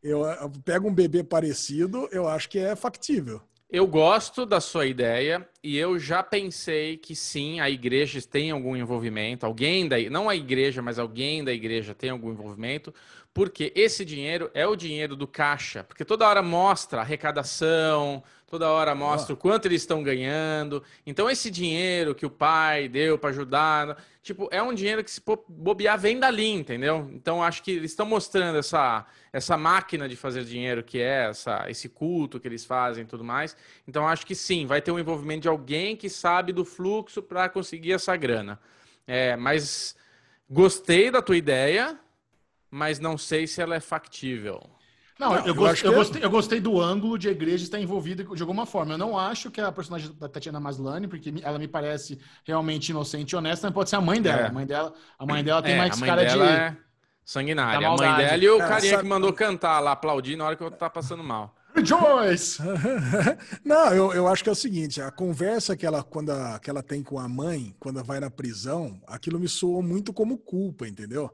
Eu, 0.02 0.24
eu 0.24 0.50
pego 0.64 0.88
um 0.88 0.94
bebê 0.94 1.24
parecido, 1.24 2.08
eu 2.12 2.28
acho 2.28 2.50
que 2.50 2.58
é 2.58 2.76
factível. 2.76 3.42
Eu 3.72 3.86
gosto 3.86 4.48
da 4.48 4.60
sua 4.60 4.88
ideia 4.88 5.48
e 5.64 5.78
eu 5.78 6.00
já 6.00 6.24
pensei 6.24 6.98
que 6.98 7.16
sim, 7.16 7.60
a 7.60 7.70
igreja 7.70 8.20
tem 8.20 8.50
algum 8.50 8.76
envolvimento, 8.76 9.46
alguém 9.46 9.88
da, 9.88 9.98
não 10.10 10.28
a 10.28 10.36
igreja, 10.36 10.82
mas 10.82 10.98
alguém 10.98 11.44
da 11.44 11.54
igreja 11.54 11.94
tem 11.94 12.10
algum 12.10 12.32
envolvimento, 12.32 12.92
porque 13.32 13.72
esse 13.76 14.04
dinheiro 14.04 14.50
é 14.56 14.66
o 14.66 14.76
dinheiro 14.76 15.16
do 15.16 15.28
caixa, 15.28 15.84
porque 15.84 16.04
toda 16.04 16.28
hora 16.28 16.42
mostra 16.42 17.02
arrecadação, 17.02 18.24
toda 18.50 18.70
hora 18.70 18.96
mostra 18.96 19.34
o 19.34 19.38
quanto 19.38 19.68
eles 19.68 19.82
estão 19.82 20.02
ganhando. 20.02 20.84
Então 21.06 21.30
esse 21.30 21.52
dinheiro 21.52 22.16
que 22.16 22.26
o 22.26 22.30
pai 22.30 22.88
deu 22.88 23.18
para 23.18 23.30
ajudar, 23.30 24.04
tipo, 24.24 24.50
é 24.52 24.62
um 24.62 24.74
dinheiro 24.74 25.04
que 25.04 25.12
se 25.12 25.22
bobear 25.48 26.00
vem 26.00 26.20
dali, 26.20 26.50
entendeu? 26.50 27.10
Então 27.14 27.44
acho 27.44 27.62
que 27.62 27.72
eles 27.72 27.92
estão 27.92 28.06
mostrando 28.06 28.58
essa 28.58 29.06
essa 29.32 29.56
máquina 29.56 30.10
de 30.10 30.16
fazer 30.16 30.44
dinheiro 30.44 30.84
que 30.84 31.00
é 31.00 31.30
essa, 31.30 31.70
esse 31.70 31.88
culto 31.88 32.40
que 32.40 32.48
eles 32.48 32.66
fazem 32.66 33.04
e 33.04 33.08
tudo 33.08 33.24
mais. 33.24 33.56
Então 33.88 34.08
acho 34.08 34.26
que 34.26 34.34
sim, 34.34 34.66
vai 34.66 34.82
ter 34.82 34.92
um 34.92 35.00
envolvimento 35.00 35.42
de 35.42 35.48
alguém 35.48 35.96
que 35.96 36.10
sabe 36.10 36.52
do 36.52 36.66
fluxo 36.66 37.22
para 37.22 37.48
conseguir 37.48 37.94
essa 37.94 38.16
grana. 38.16 38.60
É, 39.06 39.36
mas 39.36 39.96
gostei 40.50 41.12
da 41.12 41.22
tua 41.22 41.38
ideia, 41.38 42.00
mas 42.72 43.00
não 43.00 43.18
sei 43.18 43.46
se 43.46 43.62
ela 43.62 43.76
é 43.76 43.80
factível. 43.80 44.79
Não, 45.20 45.36
eu, 45.36 45.48
eu 45.48 45.56
gos- 45.56 45.70
acho 45.72 45.86
eu 45.86 45.92
é- 45.92 45.96
gostei, 45.96 46.24
eu 46.24 46.30
gostei 46.30 46.60
do 46.62 46.80
ângulo 46.80 47.18
de 47.18 47.28
a 47.28 47.32
igreja 47.32 47.64
estar 47.64 47.78
envolvida 47.80 48.24
de 48.24 48.42
alguma 48.42 48.66
forma. 48.66 48.94
Eu 48.94 48.98
não 48.98 49.20
acho 49.20 49.52
que 49.52 49.60
a 49.60 49.70
personagem 49.72 50.12
da 50.18 50.30
Tatiana 50.30 50.60
Maslany, 50.62 51.08
porque 51.10 51.34
ela 51.44 51.60
me 51.60 51.68
parece 51.68 52.18
realmente 52.46 52.90
inocente 52.90 53.32
e 53.34 53.36
honesta, 53.36 53.68
mas 53.68 53.74
pode 53.74 53.90
ser 53.90 53.98
a 53.98 54.02
mãe 54.02 54.22
dela. 54.22 54.44
É. 54.44 54.46
A 54.48 54.52
mãe 54.54 54.66
dela, 54.66 54.94
a 55.20 55.26
mãe 55.26 55.44
dela 55.44 55.62
tem 55.62 55.74
É, 55.74 55.78
mais 55.78 55.92
a 55.94 55.98
mãe 56.00 56.10
cara 56.10 56.26
de. 56.26 56.40
é 56.42 56.78
sanguinária. 57.26 57.86
A 57.88 57.92
mãe 57.98 58.16
dela 58.16 58.44
e 58.44 58.50
o 58.50 58.58
Cara, 58.58 58.70
carinha 58.70 58.92
sabe- 58.92 59.04
que 59.04 59.10
mandou 59.10 59.34
cantar 59.34 59.80
lá, 59.82 59.92
aplaudir 59.92 60.36
na 60.38 60.46
hora 60.46 60.56
que 60.56 60.64
eu 60.64 60.72
tava 60.72 60.90
passando 60.92 61.24
mal. 61.24 61.54
Rejoice! 61.76 62.60
Não, 63.64 63.94
eu, 63.94 64.14
eu 64.14 64.28
acho 64.28 64.44
que 64.44 64.50
é 64.50 64.52
o 64.52 64.56
seguinte, 64.56 65.02
a 65.02 65.12
conversa 65.12 65.76
que 65.78 65.86
ela, 65.86 66.02
quando 66.04 66.32
a- 66.32 66.60
que 66.60 66.70
ela 66.70 66.82
tem 66.82 67.04
com 67.04 67.20
a 67.20 67.28
mãe, 67.28 67.76
quando 67.80 68.04
vai 68.04 68.20
na 68.20 68.30
prisão, 68.30 69.00
aquilo 69.08 69.40
me 69.40 69.48
soou 69.48 69.82
muito 69.84 70.12
como 70.14 70.38
culpa, 70.38 70.88
entendeu? 70.88 71.30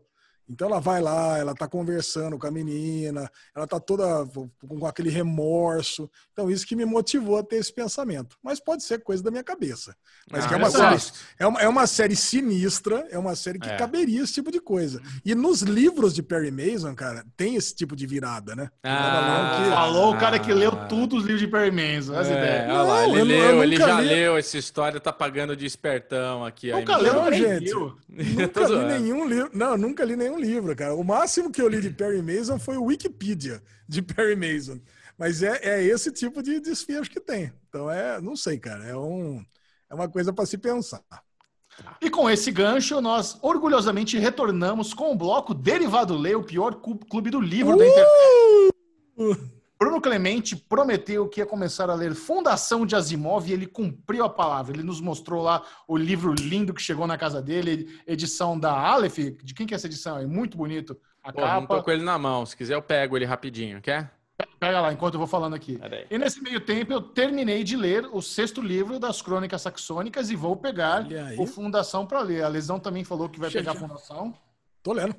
Então 0.50 0.68
ela 0.68 0.80
vai 0.80 1.02
lá, 1.02 1.38
ela 1.38 1.54
tá 1.56 1.68
conversando 1.68 2.38
com 2.38 2.46
a 2.48 2.52
menina, 2.52 3.30
ela 3.56 3.66
tá 3.66 3.80
toda 3.80 4.26
com 4.68 4.86
aquele 4.86 5.10
remorso. 5.10 6.10
Então 6.34 6.50
isso 6.52 6.66
que 6.68 6.76
me 6.76 6.86
motivou 6.86 7.38
a 7.38 7.44
ter 7.44 7.56
esse 7.58 7.74
pensamento. 7.74 8.38
Mas 8.44 8.60
pode 8.60 8.84
ser 8.84 9.02
coisa 9.02 9.24
da 9.24 9.32
minha 9.32 9.44
cabeça. 9.44 9.96
Mas 10.32 10.46
Ah, 10.46 10.48
que 10.48 10.54
é 10.54 10.58
uma 10.58 10.68
eu 10.68 10.72
série, 10.72 11.02
é 11.40 11.48
uma, 11.48 11.62
é 11.62 11.68
uma 11.68 11.88
série 11.88 12.16
sinistra, 12.16 13.08
é 13.10 13.18
uma 13.18 13.36
série 13.36 13.60
que 13.60 13.70
É. 13.70 13.76
caberia 13.78 14.22
esse 14.22 14.34
tipo 14.34 14.52
de 14.52 14.60
coisa. 14.60 15.02
E 15.26 15.34
nos 15.34 15.62
livros 15.62 16.14
de 16.14 16.22
Perry 16.22 16.52
Mason, 16.52 16.94
cara, 16.96 17.24
tem 17.36 17.56
esse 17.56 17.74
tipo 17.76 17.96
de 17.96 18.06
virada, 18.06 18.56
né? 18.56 18.70
Ah, 18.84 19.62
que- 19.64 19.70
Falou 19.72 20.14
o 20.14 20.18
cara 20.20 20.38
que 20.40 20.54
leu 20.54 20.72
Ah. 20.72 20.86
tudo 20.86 21.16
os 21.18 21.24
livros 21.24 21.42
de 21.42 21.48
Perry 21.48 21.72
Mason. 21.72 22.16
As 22.18 22.28
É, 22.28 22.32
ideias. 22.32 22.70
olha 22.70 22.82
lá, 22.84 23.08
Não, 23.08 23.18
ele 23.18 23.20
eu 23.20 23.26
nu- 23.26 23.34
eu 23.34 23.52
leu, 23.56 23.64
ele 23.64 23.78
já 23.78 24.00
li. 24.02 24.08
leu 24.08 24.38
essa 24.38 24.58
história, 24.58 25.00
tá 25.00 25.12
pagando 25.12 25.56
de 25.56 25.66
espertão 25.66 26.46
aqui. 26.46 26.72
Nunca 26.72 26.98
leu, 26.98 27.34
gente. 27.34 27.72
Nunca 27.74 28.68
li 28.68 28.86
nenhum 28.86 29.28
livro. 29.28 29.50
Não, 29.54 29.78
nunca 29.78 30.04
li 30.06 30.16
nenhum 30.16 30.35
livro, 30.38 30.76
cara. 30.76 30.96
O 30.96 31.04
máximo 31.04 31.52
que 31.52 31.62
eu 31.62 31.68
li 31.68 31.82
de 31.82 31.90
Perry 31.90 32.22
Mason 32.22 32.60
foi 32.60 32.78
o 32.78 32.86
Wikipedia 32.86 33.62
de 33.88 34.02
Perry 34.02 34.36
Mason. 34.36 34.80
Mas 35.18 35.42
é, 35.42 35.60
é 35.64 35.84
esse 35.84 36.12
tipo 36.12 36.44
de 36.44 36.60
desfecho 36.60 37.10
que 37.10 37.20
tem. 37.20 37.52
Então 37.70 37.90
é, 37.90 38.20
não 38.22 38.36
sei, 38.36 38.58
cara. 38.58 38.86
É, 38.86 38.96
um, 38.96 39.44
é 39.90 39.96
uma 39.96 40.10
coisa 40.10 40.34
para 40.34 40.46
se 40.46 40.58
pensar. 40.58 41.04
E 42.02 42.10
com 42.10 42.30
esse 42.30 42.52
gancho, 42.52 43.02
nós 43.02 43.38
orgulhosamente 43.42 44.18
retornamos 44.18 44.94
com 44.94 45.12
o 45.12 45.16
bloco 45.16 45.54
Derivado 45.54 46.18
Lê, 46.18 46.36
o 46.36 46.44
pior 46.44 46.82
clube 47.10 47.30
do 47.30 47.40
livro 47.40 47.78
da 47.78 47.86
internet. 47.86 49.46
Bruno 49.78 50.00
Clemente 50.00 50.56
prometeu 50.56 51.28
que 51.28 51.42
ia 51.42 51.46
começar 51.46 51.90
a 51.90 51.96
ler 51.96 52.16
Fundação 52.16 52.86
de 52.86 52.96
Asimov 52.96 53.50
e 53.50 53.54
ele 53.54 53.68
cumpriu 53.68 54.24
a 54.24 54.30
palavra. 54.30 54.74
Ele 54.74 54.84
nos 54.84 55.02
mostrou 55.02 55.44
lá 55.44 55.64
o 55.88 55.98
livro 55.98 56.34
lindo 56.34 56.74
que 56.74 56.82
chegou 56.82 57.06
na 57.06 57.18
casa 57.18 57.42
dele, 57.42 58.00
edição 58.08 58.58
da 58.58 58.72
Aleph. 58.72 59.18
De 59.44 59.54
quem 59.54 59.68
que 59.68 59.74
é 59.74 59.76
essa 59.76 59.88
edição? 59.88 60.18
É 60.18 60.26
muito 60.26 60.58
bonito. 60.58 60.98
A 61.22 61.34
Pô, 61.34 61.42
não 61.42 61.62
tô 61.62 61.68
capa. 61.68 61.84
com 61.84 61.92
ele 61.92 62.04
na 62.04 62.18
mão. 62.18 62.46
Se 62.46 62.56
quiser, 62.56 62.76
eu 62.76 62.82
pego 62.82 63.18
ele 63.18 63.26
rapidinho, 63.26 63.82
quer? 63.82 64.14
Pega 64.60 64.82
lá, 64.82 64.94
enquanto 64.94 65.16
eu 65.16 65.20
vou 65.20 65.28
falando 65.28 65.56
aqui. 65.56 65.80
E 66.10 66.18
nesse 66.18 66.42
meio 66.42 66.60
tempo 66.62 66.94
eu 66.94 67.02
terminei 67.02 67.64
de 67.64 67.76
ler 67.76 68.06
o 68.12 68.22
sexto 68.22 68.62
livro 68.62 69.00
das 69.00 69.22
Crônicas 69.22 69.62
Saxônicas 69.62 70.30
e 70.30 70.36
vou 70.36 70.56
pegar 70.56 71.06
o 71.38 71.46
Fundação 71.46 72.06
para 72.06 72.22
ler. 72.22 72.44
A 72.44 72.48
Lesão 72.48 72.80
também 72.80 73.04
falou 73.04 73.28
que 73.28 73.40
vai 73.40 73.50
pegar 73.52 73.72
a 73.72 73.76
Fundação. 73.76 74.34
Tô 74.82 74.94
lendo. 74.94 75.16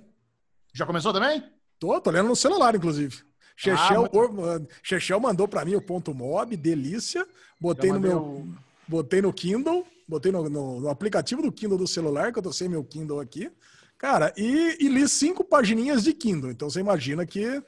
Já 0.73 0.86
começou 0.86 1.12
também? 1.12 1.43
Tô, 1.78 2.01
tô 2.01 2.10
lendo 2.10 2.28
no 2.28 2.36
celular, 2.36 2.75
inclusive. 2.75 3.25
Chechel, 3.57 4.05
Ah, 4.05 4.10
or- 4.17 4.67
Chechel 4.83 5.18
mandou 5.18 5.49
para 5.49 5.65
mim 5.65 5.75
o 5.75 5.81
ponto 5.81 6.15
mob, 6.15 6.57
delícia. 6.57 7.26
Botei 7.60 7.91
no 7.91 7.99
meu. 8.01 8.18
o- 8.18 8.55
Botei 8.89 9.20
no 9.20 9.33
Kindle, 9.33 9.85
botei 10.07 10.31
no, 10.31 10.49
no- 10.49 10.81
no 10.81 10.89
aplicativo 10.89 11.43
do 11.43 11.51
Kindle 11.51 11.76
do 11.78 11.89
celular, 11.89 12.33
que 12.33 12.39
eu 12.39 12.43
tô 12.43 12.52
sem 12.52 12.68
meu 12.68 12.85
Kindle 12.85 13.18
aqui. 13.18 13.51
Cara, 13.99 14.33
e, 14.36 14.76
e 14.78 14.89
li 14.89 15.09
cinco 15.09 15.43
pagininhas 15.43 16.05
de 16.05 16.12
Kindle. 16.12 16.51
Então 16.52 16.68
você 16.70 16.78
imagina 16.81 17.25
que 17.26 17.44
é, 17.44 17.62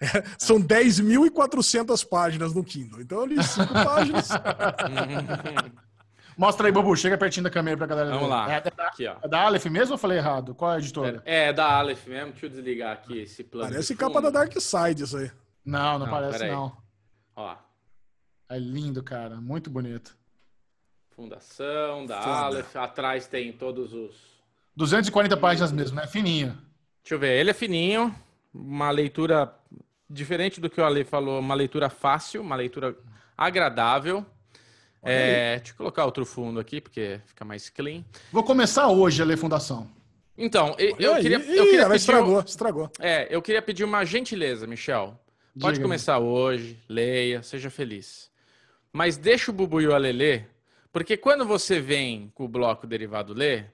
são 0.38 0.58
10.400 0.62 2.06
páginas 2.08 2.54
no 2.54 2.62
Kindle. 2.64 3.00
Então 3.02 3.18
eu 3.20 3.26
li 3.26 3.42
cinco 3.42 3.72
páginas. 3.74 4.28
Mostra 6.36 6.66
aí, 6.66 6.72
Bobu. 6.72 6.96
Chega 6.96 7.16
pertinho 7.18 7.44
da 7.44 7.50
câmera 7.50 7.76
pra 7.76 7.86
galera 7.86 8.08
Vamos 8.10 8.24
ver. 8.24 8.30
lá. 8.30 8.52
É, 8.52 8.56
é 8.56 8.60
da, 8.60 8.86
Aqui, 8.86 9.06
ó. 9.06 9.16
é 9.22 9.28
da 9.28 9.40
Aleph 9.42 9.66
mesmo 9.66 9.92
ou 9.92 9.94
eu 9.94 9.98
falei 9.98 10.18
errado? 10.18 10.54
Qual 10.54 10.70
é 10.72 10.76
a 10.76 10.78
editora? 10.78 11.22
É, 11.24 11.48
é 11.48 11.52
da 11.52 11.66
Aleph 11.78 12.06
mesmo. 12.06 12.30
Deixa 12.32 12.46
eu 12.46 12.50
desligar 12.50 12.92
aqui 12.92 13.18
esse 13.20 13.44
plano. 13.44 13.70
Parece 13.70 13.94
capa 13.96 14.20
da 14.20 14.30
Dark 14.30 14.52
Side 14.58 15.02
isso 15.04 15.16
aí. 15.16 15.30
Não, 15.64 15.98
não, 15.98 16.06
Não, 16.06 16.10
parece 16.10 16.46
não. 16.48 16.76
Ó, 17.36 17.54
É 18.48 18.58
lindo, 18.58 19.02
cara. 19.02 19.36
Muito 19.36 19.70
bonito. 19.70 20.16
fundação 21.10 22.06
da 22.06 22.20
Foda. 22.20 22.36
Aleph. 22.36 22.76
Atrás 22.76 23.26
tem 23.26 23.52
todos 23.52 23.92
os, 23.92 24.14
240 24.76 25.36
páginas 25.36 25.70
mesmo, 25.72 25.96
né? 25.96 26.06
Fininho. 26.06 26.56
Deixa 27.02 27.14
eu 27.14 27.18
ver, 27.18 27.38
ele 27.38 27.50
é 27.50 27.54
fininho, 27.54 28.14
uma 28.54 28.90
leitura 28.90 29.54
diferente 30.08 30.60
do 30.60 30.70
que 30.70 30.80
o 30.80 30.84
Ale 30.84 31.04
falou, 31.04 31.38
uma 31.40 31.54
leitura 31.54 31.90
fácil, 31.90 32.40
uma 32.40 32.56
leitura 32.56 32.96
agradável. 33.36 34.24
É, 35.02 35.56
deixa 35.56 35.72
eu 35.72 35.76
colocar 35.76 36.04
outro 36.04 36.24
fundo 36.24 36.60
aqui, 36.60 36.80
porque 36.80 37.20
fica 37.26 37.44
mais 37.44 37.68
clean. 37.68 38.04
Vou 38.30 38.42
começar 38.44 38.88
hoje 38.88 39.20
a 39.20 39.24
ler 39.24 39.36
Fundação. 39.36 39.88
Então, 40.38 40.74
eu, 40.78 40.96
queria, 40.96 41.08
eu 41.08 41.16
queria 41.16 41.40
pedir, 41.40 41.94
estragou, 41.94 42.40
estragou. 42.40 42.90
é, 43.00 43.26
eu 43.30 43.42
queria 43.42 43.60
pedir 43.60 43.84
uma 43.84 44.04
gentileza, 44.04 44.66
Michel. 44.66 45.18
Pode 45.60 45.74
Diga. 45.74 45.84
começar 45.84 46.18
hoje, 46.18 46.78
leia, 46.88 47.42
seja 47.42 47.68
feliz. 47.68 48.30
Mas 48.92 49.16
deixa 49.16 49.50
o 49.50 49.54
Bubu 49.54 49.80
e 49.80 49.86
o 49.86 49.94
Ale 49.94 50.12
ler, 50.12 50.48
porque 50.90 51.16
quando 51.16 51.44
você 51.44 51.80
vem 51.80 52.30
com 52.34 52.44
o 52.44 52.48
bloco 52.48 52.86
derivado 52.86 53.34
ler, 53.34 53.70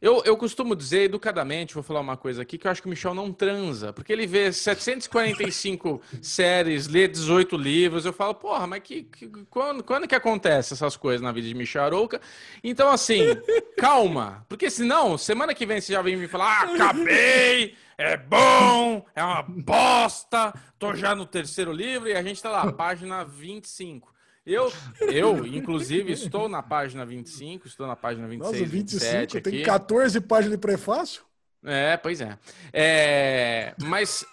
eu, 0.00 0.22
eu 0.24 0.36
costumo 0.36 0.76
dizer 0.76 1.02
educadamente, 1.04 1.72
vou 1.74 1.82
falar 1.82 2.00
uma 2.00 2.16
coisa 2.16 2.42
aqui, 2.42 2.58
que 2.58 2.66
eu 2.66 2.70
acho 2.70 2.82
que 2.82 2.86
o 2.86 2.90
Michel 2.90 3.14
não 3.14 3.32
transa, 3.32 3.92
porque 3.92 4.12
ele 4.12 4.26
vê 4.26 4.52
745 4.52 6.00
séries, 6.20 6.86
lê 6.86 7.08
18 7.08 7.56
livros, 7.56 8.04
eu 8.04 8.12
falo, 8.12 8.34
porra, 8.34 8.66
mas 8.66 8.82
que, 8.82 9.04
que- 9.04 9.28
quando, 9.48 9.82
quando 9.82 10.06
que 10.06 10.14
acontece 10.14 10.74
essas 10.74 10.96
coisas 10.96 11.20
na 11.22 11.32
vida 11.32 11.48
de 11.48 11.54
Michel 11.54 11.84
Arouca? 11.84 12.20
Então, 12.62 12.90
assim, 12.90 13.20
calma, 13.76 14.44
porque 14.48 14.68
senão, 14.70 15.16
semana 15.16 15.54
que 15.54 15.64
vem 15.66 15.80
você 15.80 15.92
já 15.92 16.02
vem 16.02 16.16
me 16.16 16.28
falar, 16.28 16.62
ah, 16.62 16.74
acabei, 16.74 17.74
é 17.98 18.16
bom, 18.16 19.04
é 19.14 19.22
uma 19.24 19.42
bosta, 19.42 20.52
tô 20.78 20.94
já 20.94 21.14
no 21.14 21.24
terceiro 21.26 21.72
livro 21.72 22.08
e 22.08 22.14
a 22.14 22.22
gente 22.22 22.42
tá 22.42 22.50
lá, 22.50 22.70
página 22.72 23.24
25. 23.24 24.14
Eu, 24.46 24.72
eu, 25.00 25.44
inclusive, 25.44 26.12
estou 26.12 26.48
na 26.48 26.62
página 26.62 27.04
25, 27.04 27.66
estou 27.66 27.86
na 27.86 27.96
página 27.96 28.28
26, 28.28 28.52
Nossa, 28.52 28.70
27 28.70 29.10
25, 29.10 29.42
tem 29.42 29.54
aqui. 29.54 29.62
14 29.64 30.20
páginas 30.20 30.52
de 30.52 30.58
prefácio? 30.58 31.22
É, 31.64 31.96
pois 31.96 32.20
é. 32.20 32.38
É, 32.72 33.74
mas 33.82 34.24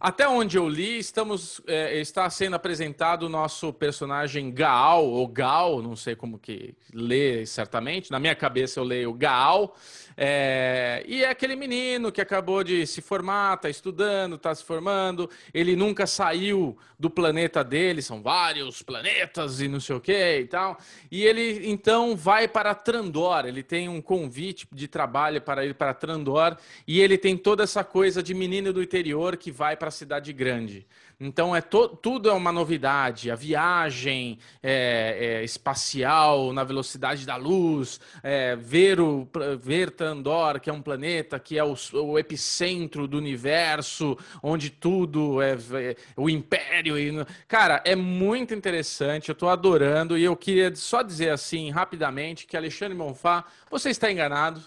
até 0.00 0.26
onde 0.26 0.56
eu 0.56 0.68
li, 0.68 0.98
estamos 0.98 1.60
é, 1.66 2.00
está 2.00 2.28
sendo 2.30 2.56
apresentado 2.56 3.24
o 3.24 3.28
nosso 3.28 3.72
personagem 3.72 4.50
Gaal, 4.50 5.06
ou 5.06 5.28
Gal, 5.28 5.80
não 5.82 5.94
sei 5.94 6.16
como 6.16 6.38
que 6.38 6.74
lê 6.92 7.46
certamente. 7.46 8.10
Na 8.10 8.18
minha 8.18 8.34
cabeça 8.34 8.80
eu 8.80 8.84
leio 8.84 9.12
Gaal. 9.12 9.76
É, 10.22 11.02
e 11.08 11.24
é 11.24 11.30
aquele 11.30 11.56
menino 11.56 12.12
que 12.12 12.20
acabou 12.20 12.62
de 12.62 12.86
se 12.86 13.00
formar, 13.00 13.54
está 13.54 13.70
estudando, 13.70 14.34
está 14.34 14.54
se 14.54 14.62
formando. 14.62 15.30
Ele 15.54 15.74
nunca 15.74 16.06
saiu 16.06 16.76
do 16.98 17.08
planeta 17.08 17.64
dele, 17.64 18.02
são 18.02 18.20
vários 18.20 18.82
planetas 18.82 19.62
e 19.62 19.68
não 19.68 19.80
sei 19.80 19.96
o 19.96 20.00
que 20.00 20.40
e 20.40 20.44
tal. 20.44 20.76
E 21.10 21.24
ele 21.24 21.66
então 21.70 22.14
vai 22.14 22.46
para 22.46 22.74
Trandor. 22.74 23.46
Ele 23.46 23.62
tem 23.62 23.88
um 23.88 24.02
convite 24.02 24.68
de 24.70 24.86
trabalho 24.86 25.40
para 25.40 25.64
ir 25.64 25.74
para 25.74 25.94
Trandor 25.94 26.54
e 26.86 27.00
ele 27.00 27.16
tem 27.16 27.34
toda 27.34 27.62
essa 27.62 27.82
coisa 27.82 28.22
de 28.22 28.34
menino 28.34 28.74
do 28.74 28.82
interior 28.82 29.38
que 29.38 29.50
vai 29.50 29.74
para 29.74 29.88
a 29.88 29.90
cidade 29.90 30.34
grande. 30.34 30.86
Então 31.20 31.54
é 31.54 31.60
tudo 31.60 32.30
é 32.30 32.32
uma 32.32 32.50
novidade. 32.50 33.30
A 33.30 33.34
viagem 33.34 34.38
é, 34.62 35.40
é, 35.42 35.44
espacial 35.44 36.50
na 36.50 36.64
velocidade 36.64 37.26
da 37.26 37.36
luz, 37.36 38.00
é, 38.22 38.56
ver 38.56 39.00
o 39.00 39.28
ver 39.60 39.90
Trandor, 39.90 40.58
que 40.58 40.70
é 40.70 40.72
um 40.72 40.80
planeta 40.80 41.38
que 41.38 41.58
é 41.58 41.64
o, 41.64 41.74
o 41.92 42.18
epicentro 42.18 43.06
do 43.06 43.18
universo, 43.18 44.16
onde 44.42 44.70
tudo 44.70 45.42
é, 45.42 45.52
é 45.52 45.96
o 46.16 46.30
império. 46.30 46.98
E, 46.98 47.12
cara, 47.46 47.82
é 47.84 47.94
muito 47.94 48.54
interessante. 48.54 49.28
Eu 49.28 49.34
estou 49.34 49.50
adorando 49.50 50.16
e 50.16 50.24
eu 50.24 50.34
queria 50.34 50.74
só 50.74 51.02
dizer 51.02 51.28
assim 51.28 51.70
rapidamente 51.70 52.46
que 52.46 52.56
Alexandre 52.56 52.96
Monfá, 52.96 53.44
você 53.70 53.90
está 53.90 54.10
enganado. 54.10 54.62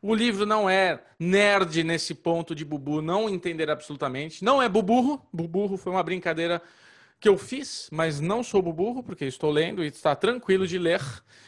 O 0.00 0.14
livro 0.14 0.44
não 0.44 0.68
é 0.68 1.02
nerd 1.18 1.82
nesse 1.82 2.14
ponto 2.14 2.54
de 2.54 2.64
Bubu 2.64 3.00
não 3.00 3.28
entender 3.28 3.70
absolutamente. 3.70 4.44
Não 4.44 4.62
é 4.62 4.68
buburro. 4.68 5.26
Buburro 5.32 5.76
foi 5.76 5.92
uma 5.92 6.02
brincadeira 6.02 6.62
que 7.18 7.28
eu 7.28 7.38
fiz, 7.38 7.88
mas 7.90 8.20
não 8.20 8.42
sou 8.42 8.60
buburro, 8.60 9.02
porque 9.02 9.24
estou 9.24 9.50
lendo 9.50 9.82
e 9.82 9.88
está 9.88 10.14
tranquilo 10.14 10.66
de 10.66 10.78
ler. 10.78 11.00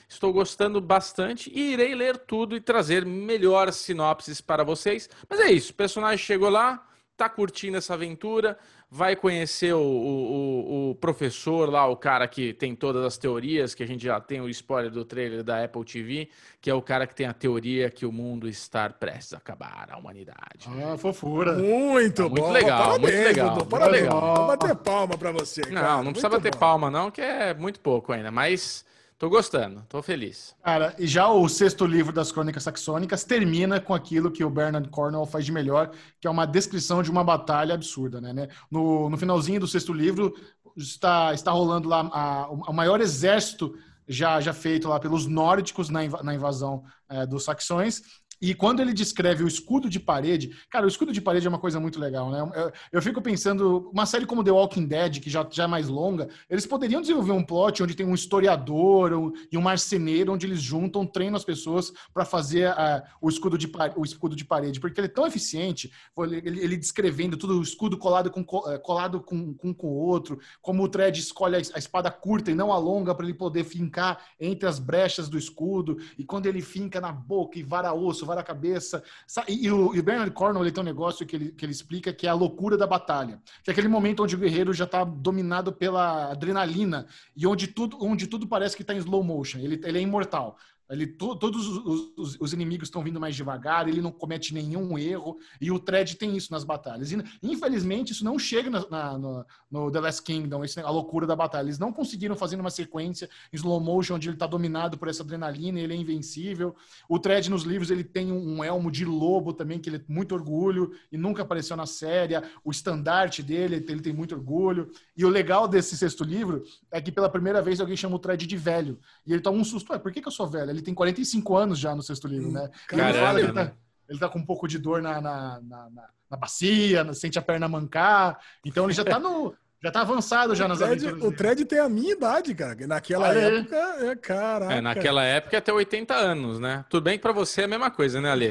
Estou 0.09 0.33
gostando 0.33 0.81
bastante 0.81 1.51
e 1.55 1.73
irei 1.73 1.95
ler 1.95 2.17
tudo 2.17 2.57
e 2.57 2.61
trazer 2.61 3.05
melhores 3.05 3.77
sinopses 3.77 4.41
para 4.41 4.65
vocês. 4.65 5.09
Mas 5.29 5.41
é 5.41 5.51
isso, 5.53 5.73
o 5.73 5.75
personagem 5.75 6.25
chegou 6.25 6.49
lá, 6.49 6.87
tá 7.17 7.29
curtindo 7.29 7.77
essa 7.77 7.95
aventura, 7.95 8.59
vai 8.91 9.15
conhecer 9.15 9.75
o, 9.75 9.81
o- 9.81 10.91
o- 10.91 10.95
professor 10.95 11.69
lá, 11.69 11.87
o 11.87 11.95
cara 11.97 12.27
que 12.27 12.55
tem 12.55 12.75
todas 12.75 13.05
as 13.05 13.19
teorias, 13.19 13.75
que 13.75 13.83
a 13.83 13.87
gente 13.87 14.03
já 14.05 14.19
tem 14.19 14.41
o 14.41 14.49
spoiler 14.49 14.91
do 14.91 15.05
trailer 15.05 15.43
da 15.43 15.63
Apple 15.63 15.85
TV, 15.85 16.29
que 16.61 16.71
é 16.71 16.75
o 16.75 16.81
cara 16.81 17.07
que 17.07 17.15
tem 17.15 17.27
a 17.27 17.35
teoria 17.35 17.91
que 17.91 18.07
o 18.07 18.11
mundo 18.13 18.49
está 18.49 18.89
prestes 18.89 19.35
a 19.35 19.37
acabar, 19.37 19.89
a 19.91 19.99
humanidade. 19.99 20.67
Ah, 20.91 20.97
fofura. 20.97 21.53
Muito, 21.53 22.23
Muito 22.23 22.41
bom. 22.41 22.51
legal, 22.51 22.85
parabéns, 22.85 23.15
muito 23.15 23.25
legal, 23.29 23.55
muito 23.55 23.67
parabéns. 23.67 24.03
legal. 24.05 24.35
Vou 24.37 24.47
bater 24.47 24.75
palma 24.77 25.19
pra 25.19 25.33
você. 25.33 25.61
cara. 25.61 25.75
Não, 25.83 26.03
não 26.05 26.13
precisa 26.13 26.29
Muito 26.31 26.43
bater 26.43 26.53
bom. 26.55 26.59
palma 26.59 26.91
não, 26.91 27.11
que 27.11 27.21
é 27.21 27.53
muito 27.53 27.81
pouco 27.81 28.13
ainda, 28.13 28.31
mas 28.31 28.85
tô 29.19 29.29
gostando, 29.29 29.85
tô 29.89 30.01
feliz. 30.03 30.55
Cara, 30.63 30.95
e 30.99 31.07
já 31.07 31.29
o 31.29 31.49
sexto 31.49 31.85
livro 31.85 32.13
das 32.13 32.31
Crônicas 32.31 32.63
Saxônicas 32.63 33.25
termina 33.25 33.81
com 33.81 33.93
aquilo 33.95 34.31
que 34.31 34.45
o 34.45 34.51
Bernard 34.51 34.89
Cornwell 34.91 35.27
faz 35.27 35.45
de 35.45 35.53
melhor, 35.53 35.91
que 36.21 36.27
é 36.27 36.31
uma 36.31 36.47
descrição 36.47 37.03
de 37.03 37.11
uma 37.11 37.25
batalha 37.25 37.75
absurda, 37.75 38.21
né? 38.21 38.33
né? 38.33 38.49
No, 38.71 39.11
no 39.11 39.19
finalzinho 39.19 39.61
do 39.61 39.67
sexto 39.67 39.93
livro 39.93 40.33
está, 40.77 41.35
está 41.35 41.51
rolando 41.51 41.89
lá 41.89 42.01
a- 42.13 42.49
o 42.51 42.73
maior 42.73 43.01
exército 43.01 43.75
já, 44.07 44.41
já 44.41 44.55
feito 44.55 44.89
lá 44.89 44.99
pelos 44.99 45.27
nórdicos 45.27 45.89
na, 45.91 46.05
inva- 46.05 46.23
na 46.23 46.35
invasão 46.35 46.83
eh, 47.11 47.27
dos 47.27 47.45
saxões. 47.45 48.03
E 48.41 48.55
quando 48.55 48.81
ele 48.81 48.93
descreve 48.93 49.43
o 49.43 49.49
escudo 49.49 49.89
de 49.91 49.99
parede, 49.99 50.51
cara, 50.71 50.85
o 50.85 50.89
escudo 50.89 51.13
de 51.13 51.21
parede 51.21 51.47
é 51.47 51.49
uma 51.49 51.59
coisa 51.59 51.81
muito 51.81 51.99
legal, 51.99 52.31
né? 52.31 52.41
Eu, 52.55 52.73
eu 52.93 53.03
fico 53.03 53.21
pensando, 53.21 53.91
uma 53.93 54.07
série 54.07 54.27
como 54.27 54.45
The 54.45 54.51
Walking 54.53 54.87
Dead, 54.87 55.21
que 55.21 55.29
já, 55.29 55.47
já 55.51 55.65
é 55.65 55.67
mais 55.67 55.89
longa, 55.89 56.29
eles 56.49 56.67
poderiam 56.67 57.01
desenvolver 57.01 57.33
um 57.33 57.43
plot 57.45 57.83
onde 57.83 57.95
tem 57.95 58.07
um 58.07 58.15
historiador 58.15 59.13
um- 59.13 59.33
e 59.51 59.59
um 59.59 59.61
marceneiro, 59.61 60.33
onde 60.33 60.47
eles 60.47 60.61
juntam, 60.63 61.05
treinam 61.07 61.37
as 61.37 61.45
pessoas 61.45 61.93
para 62.15 62.25
fazer 62.25 62.67
ah, 62.69 63.03
o, 63.21 63.29
escudo 63.29 63.59
de, 63.59 63.71
o 63.97 64.05
escudo 64.05 64.37
de 64.37 64.45
parede, 64.45 64.81
porque 64.81 65.01
ele 65.01 65.07
é 65.07 65.11
tão 65.11 65.27
eficiente, 65.27 65.91
ele, 66.19 66.37
ele- 66.37 66.77
descrevendo 66.77 67.37
tudo, 67.37 67.59
o 67.59 67.63
escudo 67.63 67.99
colado 67.99 68.31
com 68.31 68.45
co- 68.45 68.79
colado 68.81 69.21
com, 69.21 69.53
com, 69.55 69.75
com 69.75 69.87
o 69.89 69.97
outro, 69.97 70.39
como 70.63 70.83
o 70.85 70.89
Thread 70.89 71.19
escolhe 71.19 71.57
a, 71.57 71.59
a 71.75 71.79
espada 71.79 72.11
curta 72.11 72.51
e 72.51 72.55
não 72.55 72.73
a 72.73 72.79
longa 72.79 73.15
para 73.15 73.25
ele 73.25 73.35
poder 73.35 73.65
fincar 73.65 74.25
entre 74.39 74.69
as 74.69 74.79
brechas 74.79 75.29
do 75.29 75.37
escudo, 75.37 75.99
e 76.17 76.25
quando 76.25 76.47
ele 76.47 76.63
finca 76.63 77.01
na 77.01 77.11
boca 77.13 77.59
e 77.59 77.63
vara 77.63 77.93
osso, 77.93 78.25
vara 78.29 78.41
a 78.43 78.45
cabeça. 78.45 79.03
E, 79.49 79.67
e 79.67 79.73
o, 79.73 79.95
e 79.95 79.99
o 79.99 80.03
Bernard 80.03 80.31
Cornwell 80.33 80.65
ele 80.65 80.73
tem 80.73 80.83
um 80.83 80.87
negócio 80.87 81.27
que 81.27 81.35
ele, 81.35 81.53
que 81.53 81.65
ele 81.65 81.73
explica 81.73 82.13
que 82.13 82.27
é 82.27 82.31
a 82.31 82.35
loucura 82.35 82.77
da 82.77 82.87
batalha. 82.87 83.41
Que 83.65 83.71
é 83.71 83.73
aquele 83.73 83.89
momento 83.89 84.23
onde 84.23 84.37
o 84.37 84.39
guerreiro 84.39 84.73
já 84.73 84.85
está 84.85 85.03
dominado 85.03 85.73
pela 85.73 86.31
adrenalina 86.31 87.07
e 87.37 87.47
onde 87.47 87.67
tudo, 87.67 87.99
onde 88.01 88.27
tudo 88.27 88.47
parece 88.47 88.77
que 88.77 88.83
está 88.83 88.95
em 88.95 88.99
slow 88.99 89.25
motion. 89.25 89.59
Ele, 89.59 89.81
ele 89.85 89.99
é 89.99 90.03
imortal. 90.03 90.57
Ele, 90.91 91.07
to- 91.07 91.37
todos 91.37 91.67
os, 91.67 92.13
os- 92.17 92.37
os 92.41 92.53
inimigos 92.53 92.89
estão 92.89 93.03
vindo 93.03 93.21
mais 93.21 93.37
devagar, 93.37 93.89
ele 93.89 94.01
não 94.01 94.11
comete 94.11 94.55
nenhum 94.55 94.99
erro, 94.99 95.39
e 95.61 95.71
o 95.71 95.79
Thread 95.79 96.17
tem 96.17 96.37
isso 96.37 96.51
nas 96.51 96.65
batalhas. 96.65 97.13
E, 97.13 97.19
infelizmente, 97.43 98.13
isso 98.13 98.25
não 98.25 98.39
chega 98.39 98.71
na- 98.71 98.87
na- 98.89 99.19
no, 99.19 99.47
no 99.71 99.91
The 99.91 100.01
Last 100.01 100.23
Kingdom, 100.23 100.63
a 100.85 100.91
loucura 100.91 101.27
da 101.27 101.37
batalha. 101.37 101.67
Eles 101.67 101.79
não 101.79 101.93
conseguiram 101.93 102.35
fazer 102.37 102.59
uma 102.59 102.71
sequência 102.71 103.29
em 103.53 103.57
slow 103.57 103.81
motion, 103.81 104.15
onde 104.15 104.29
ele 104.29 104.37
está 104.37 104.47
dominado 104.47 104.97
por 104.97 105.09
essa 105.09 105.23
adrenalina, 105.23 105.79
ele 105.79 105.93
é 105.93 105.97
invencível. 105.97 106.75
O 107.09 107.19
Thread 107.19 107.51
nos 107.51 107.63
livros 107.65 107.91
ele 107.91 108.05
tem 108.05 108.33
um, 108.33 108.57
um 108.59 108.65
elmo 108.65 108.91
de 108.91 109.05
lobo 109.05 109.53
também, 109.53 109.79
que 109.79 109.89
ele 109.91 109.99
tem 109.99 110.15
muito 110.15 110.35
orgulho 110.35 110.93
e 111.13 111.19
nunca 111.19 111.43
apareceu 111.43 111.77
na 111.77 111.87
série. 111.87 112.35
O 112.65 112.71
estandarte 112.71 113.43
dele, 113.43 113.77
ele 113.77 114.01
tem 114.01 114.13
muito 114.13 114.35
orgulho. 114.35 114.91
E 115.17 115.25
o 115.25 115.29
legal 115.29 115.69
desse 115.69 115.97
sexto 115.97 116.25
livro 116.25 116.63
é 116.91 117.01
que 117.01 117.13
pela 117.13 117.29
primeira 117.29 117.61
vez 117.61 117.81
alguém 117.81 117.97
chama 117.97 118.17
o 118.17 118.19
Thread 118.19 118.47
de 118.47 118.57
velho. 118.57 118.99
E 119.27 119.33
ele 119.33 119.43
toma 119.43 119.59
um 119.59 119.65
susto. 119.65 119.93
Ué, 119.93 119.99
por 119.99 120.13
que, 120.13 120.21
que 120.21 120.29
eu 120.29 120.33
sou 120.33 120.47
velho? 120.47 120.78
Ele 120.79 120.85
tem 120.85 120.95
45 120.95 121.57
anos 121.57 121.79
já 121.79 121.95
no 121.95 122.03
sexto 122.03 122.27
livro, 122.29 122.51
né? 122.53 122.71
Ele 122.93 123.03
fala 123.13 123.39
que 123.41 123.45
ele 123.47 123.53
tá, 123.53 123.73
ele 124.09 124.19
tá 124.19 124.29
com 124.29 124.39
um 124.39 124.47
pouco 124.47 124.67
de 124.69 124.79
dor 124.79 125.03
na, 125.03 125.21
na, 125.21 125.61
na, 125.61 125.91
na- 125.91 126.09
na 126.31 126.37
bacia, 126.37 127.13
sente 127.15 127.39
a 127.39 127.43
perna 127.43 127.67
mancar. 127.69 128.39
Então 128.65 128.85
ele 128.85 128.93
já 128.93 129.05
tá 129.05 129.19
no. 129.19 129.55
Já 129.81 129.93
tá 129.93 130.01
avançado 130.01 130.57
já 130.57 130.65
O 130.65 130.69
nas 130.69 130.79
Thread, 130.79 131.07
aventuras. 131.07 131.33
o. 131.33 131.37
Thread 131.37 131.65
tem 131.65 131.79
a 131.79 131.89
minha 131.89 132.13
idade, 132.13 132.53
cara. 132.53 132.85
Naquela 132.89 133.29
Olha 133.29 133.47
aí. 133.47 133.57
época, 133.59 133.77
é 133.77 134.17
caraca. 134.17 134.75
É, 134.75 134.81
naquela 134.81 135.23
época 135.23 135.61
ter 135.61 135.71
80 135.71 136.17
anos, 136.17 136.59
né? 136.59 136.85
Tudo 136.91 137.05
bem 137.05 137.17
que 137.17 137.23
pra 137.23 137.31
você 137.31 137.61
é 137.61 137.65
a 137.65 137.69
mesma 137.69 137.89
coisa, 137.89 138.21
né, 138.21 138.29
Ale? 138.29 138.49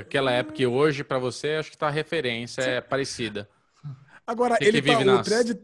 Aquela 0.00 0.32
época 0.32 0.62
e 0.62 0.66
hoje 0.66 1.04
pra 1.04 1.18
você 1.18 1.56
acho 1.60 1.70
que 1.70 1.76
tá 1.76 1.88
a 1.88 1.90
referência 1.90 2.62
é 2.62 2.80
parecida. 2.80 3.46
Agora, 4.26 4.56
Você 4.56 4.64
ele 4.64 4.80
que 4.80 4.90
tá, 4.90 4.98
vive 4.98 5.10
o 5.10 5.16
nas- 5.16 5.26
Thread, 5.26 5.60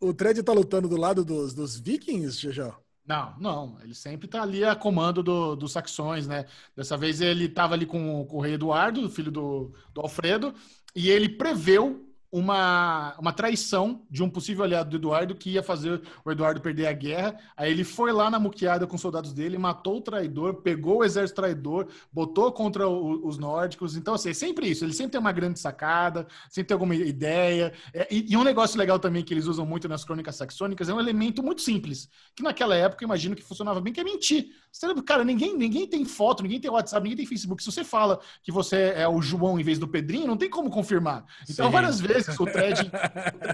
o 0.00 0.14
Thread 0.14 0.42
tá 0.42 0.52
lutando 0.54 0.88
do 0.88 0.96
lado 0.96 1.26
dos, 1.26 1.52
dos 1.52 1.78
vikings, 1.78 2.40
Jajão? 2.40 2.74
Não, 3.04 3.36
não. 3.38 3.80
Ele 3.82 3.94
sempre 3.94 4.28
tá 4.28 4.42
ali 4.42 4.64
a 4.64 4.76
comando 4.76 5.22
do- 5.22 5.56
dos 5.56 5.72
saxões, 5.72 6.26
né? 6.26 6.46
Dessa 6.76 6.96
vez 6.96 7.20
ele 7.20 7.48
tava 7.48 7.74
ali 7.74 7.84
com, 7.84 8.24
com 8.26 8.36
o 8.36 8.40
rei 8.40 8.54
Eduardo, 8.54 9.08
filho 9.10 9.30
do, 9.30 9.74
do 9.92 10.00
Alfredo, 10.00 10.54
e 10.94 11.10
ele 11.10 11.28
preveu 11.28 12.08
uma, 12.32 13.14
uma 13.18 13.30
traição 13.30 14.06
de 14.10 14.22
um 14.22 14.30
possível 14.30 14.64
aliado 14.64 14.88
do 14.88 14.96
Eduardo 14.96 15.34
que 15.34 15.50
ia 15.50 15.62
fazer 15.62 16.00
o 16.24 16.32
Eduardo 16.32 16.62
perder 16.62 16.86
a 16.86 16.92
guerra. 16.92 17.36
Aí 17.54 17.70
ele 17.70 17.84
foi 17.84 18.10
lá 18.10 18.30
na 18.30 18.40
muqueada 18.40 18.86
com 18.86 18.96
os 18.96 19.02
soldados 19.02 19.34
dele, 19.34 19.58
matou 19.58 19.98
o 19.98 20.00
traidor, 20.00 20.54
pegou 20.62 20.98
o 20.98 21.04
exército 21.04 21.42
traidor, 21.42 21.88
botou 22.10 22.50
contra 22.50 22.88
o, 22.88 23.26
os 23.26 23.36
nórdicos. 23.36 23.96
Então, 23.96 24.14
assim, 24.14 24.30
é 24.30 24.34
sempre 24.34 24.66
isso. 24.66 24.82
Ele 24.82 24.94
sempre 24.94 25.12
tem 25.12 25.20
uma 25.20 25.30
grande 25.30 25.60
sacada, 25.60 26.26
sempre 26.48 26.68
tem 26.68 26.74
alguma 26.74 26.94
ideia. 26.94 27.74
É, 27.92 28.08
e, 28.10 28.32
e, 28.32 28.36
um 28.36 28.44
negócio 28.44 28.78
legal 28.78 28.98
também 28.98 29.22
que 29.22 29.34
eles 29.34 29.46
usam 29.46 29.66
muito 29.66 29.86
nas 29.86 30.02
crônicas 30.02 30.36
saxônicas 30.36 30.88
é 30.88 30.94
um 30.94 31.00
elemento 31.00 31.42
muito 31.42 31.60
simples, 31.60 32.08
que 32.34 32.42
naquela 32.42 32.74
época 32.74 33.04
imagino 33.04 33.36
que 33.36 33.42
funcionava 33.42 33.78
bem, 33.78 33.92
que 33.92 34.00
é 34.00 34.04
mentir. 34.04 34.46
Você 34.72 34.86
lembra, 34.86 35.02
cara, 35.02 35.22
ninguém, 35.22 35.54
ninguém 35.54 35.86
tem 35.86 36.02
foto, 36.06 36.42
ninguém 36.42 36.58
tem 36.58 36.70
WhatsApp, 36.70 37.02
ninguém 37.02 37.18
tem 37.18 37.26
Facebook. 37.26 37.62
Se 37.62 37.70
você 37.70 37.84
fala 37.84 38.18
que 38.42 38.50
você 38.50 38.94
é 38.96 39.06
o 39.06 39.20
João 39.20 39.60
em 39.60 39.62
vez 39.62 39.78
do 39.78 39.86
Pedrinho, 39.86 40.26
não 40.26 40.36
tem 40.36 40.48
como 40.48 40.70
confirmar. 40.70 41.26
Então, 41.46 41.66
Sim. 41.66 41.72
várias 41.72 42.00
vezes 42.00 42.21
o 42.38 42.46
Thread, 42.46 42.90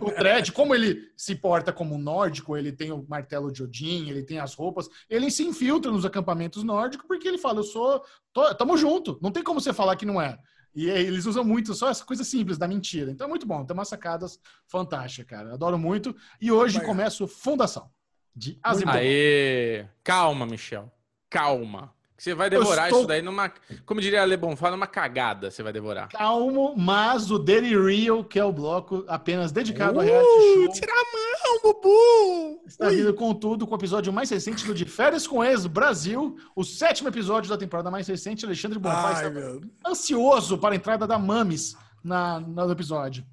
o 0.01 0.11
Thread, 0.11 0.53
como 0.53 0.75
ele 0.75 1.11
se 1.17 1.35
porta 1.35 1.73
como 1.73 1.99
nórdico, 1.99 2.57
ele 2.57 2.73
tem 2.73 2.93
o 2.93 3.05
martelo 3.09 3.53
de 3.53 3.63
Odin, 3.63 4.09
ele 4.09 4.23
tem 4.23 4.39
as 4.39 4.55
roupas, 4.55 4.89
ele 5.09 5.31
se 5.31 5.45
infiltra 5.45 5.91
nos 5.91 6.05
acampamentos 6.05 6.63
nórdicos 6.63 7.07
porque 7.07 7.27
ele 7.27 7.39
fala, 7.39 7.61
eu 7.61 7.65
sou, 7.65 8.03
tô, 8.33 8.55
tamo 8.55 8.77
junto, 8.77 9.19
não 9.23 9.31
tem 9.31 9.43
como 9.43 9.61
você 9.61 9.73
falar 9.73 9.97
que 9.97 10.07
não 10.07 10.21
é. 10.21 10.39
E 10.75 10.89
eles 10.89 11.27
usam 11.27 11.43
muito 11.43 11.75
só 11.75 11.89
essa 11.89 12.05
coisa 12.05 12.23
simples 12.23 12.59
da 12.59 12.69
mentira. 12.69 13.11
Então 13.11 13.27
é 13.27 13.29
muito 13.29 13.47
bom, 13.47 13.65
tem 13.65 13.75
umas 13.75 13.89
sacadas 13.89 14.39
fantásticas, 14.67 15.27
cara. 15.27 15.55
Adoro 15.55 15.79
muito. 15.79 16.15
E 16.41 16.53
hoje 16.53 16.81
começo 16.81 17.27
Fundação 17.27 17.91
de 18.35 18.59
Asimov. 18.63 18.97
Aê! 18.97 19.89
Calma, 20.05 20.47
Michel. 20.47 20.93
Calma. 21.29 21.93
Você 22.19 22.35
vai 22.35 22.51
devorar 22.51 22.87
estou... 22.87 23.01
isso 23.01 23.09
daí 23.09 23.23
numa. 23.23 23.53
Como 23.87 24.01
diria 24.01 24.25
Le 24.25 24.37
Bonfá, 24.37 24.73
numa 24.73 24.89
cagada 24.89 25.53
você 25.53 25.63
vai 25.63 25.73
devorar. 25.73 26.09
Calmo, 26.09 26.75
mas 26.77 27.31
o 27.31 27.39
Daily 27.39 27.77
Real, 27.81 28.25
que 28.25 28.41
é 28.41 28.45
o 28.45 28.53
bloco 28.53 29.05
apenas 29.07 29.53
dedicado 29.53 29.99
uh, 29.99 30.01
a 30.01 30.05
reality 30.05 30.55
show. 30.55 30.73
Tira 30.73 30.93
a 30.93 31.05
mão, 31.15 31.63
Bubu! 31.63 32.63
Está 32.67 32.89
vindo 32.89 33.15
com 33.15 33.33
tudo, 33.33 33.69
com 33.69 33.75
o 33.75 33.79
episódio 33.79 34.13
mais 34.13 34.29
recente 34.31 34.67
do 34.67 34.75
De 34.75 34.85
Férias 34.85 35.29
com 35.29 35.45
Ex 35.45 35.67
Brasil, 35.67 36.37
o 36.57 36.65
sétimo 36.65 37.09
episódio 37.09 37.49
da 37.49 37.57
temporada 37.57 37.89
mais 37.89 38.09
recente. 38.09 38.45
Alexandre 38.45 38.81
Bonfá 38.81 39.13
está 39.13 39.31
meu. 39.31 39.61
ansioso 39.87 40.59
para 40.59 40.75
a 40.75 40.77
entrada 40.77 41.07
da 41.07 41.21
Mames 41.21 41.77
na, 42.03 42.41
no 42.41 42.73
episódio. 42.73 43.25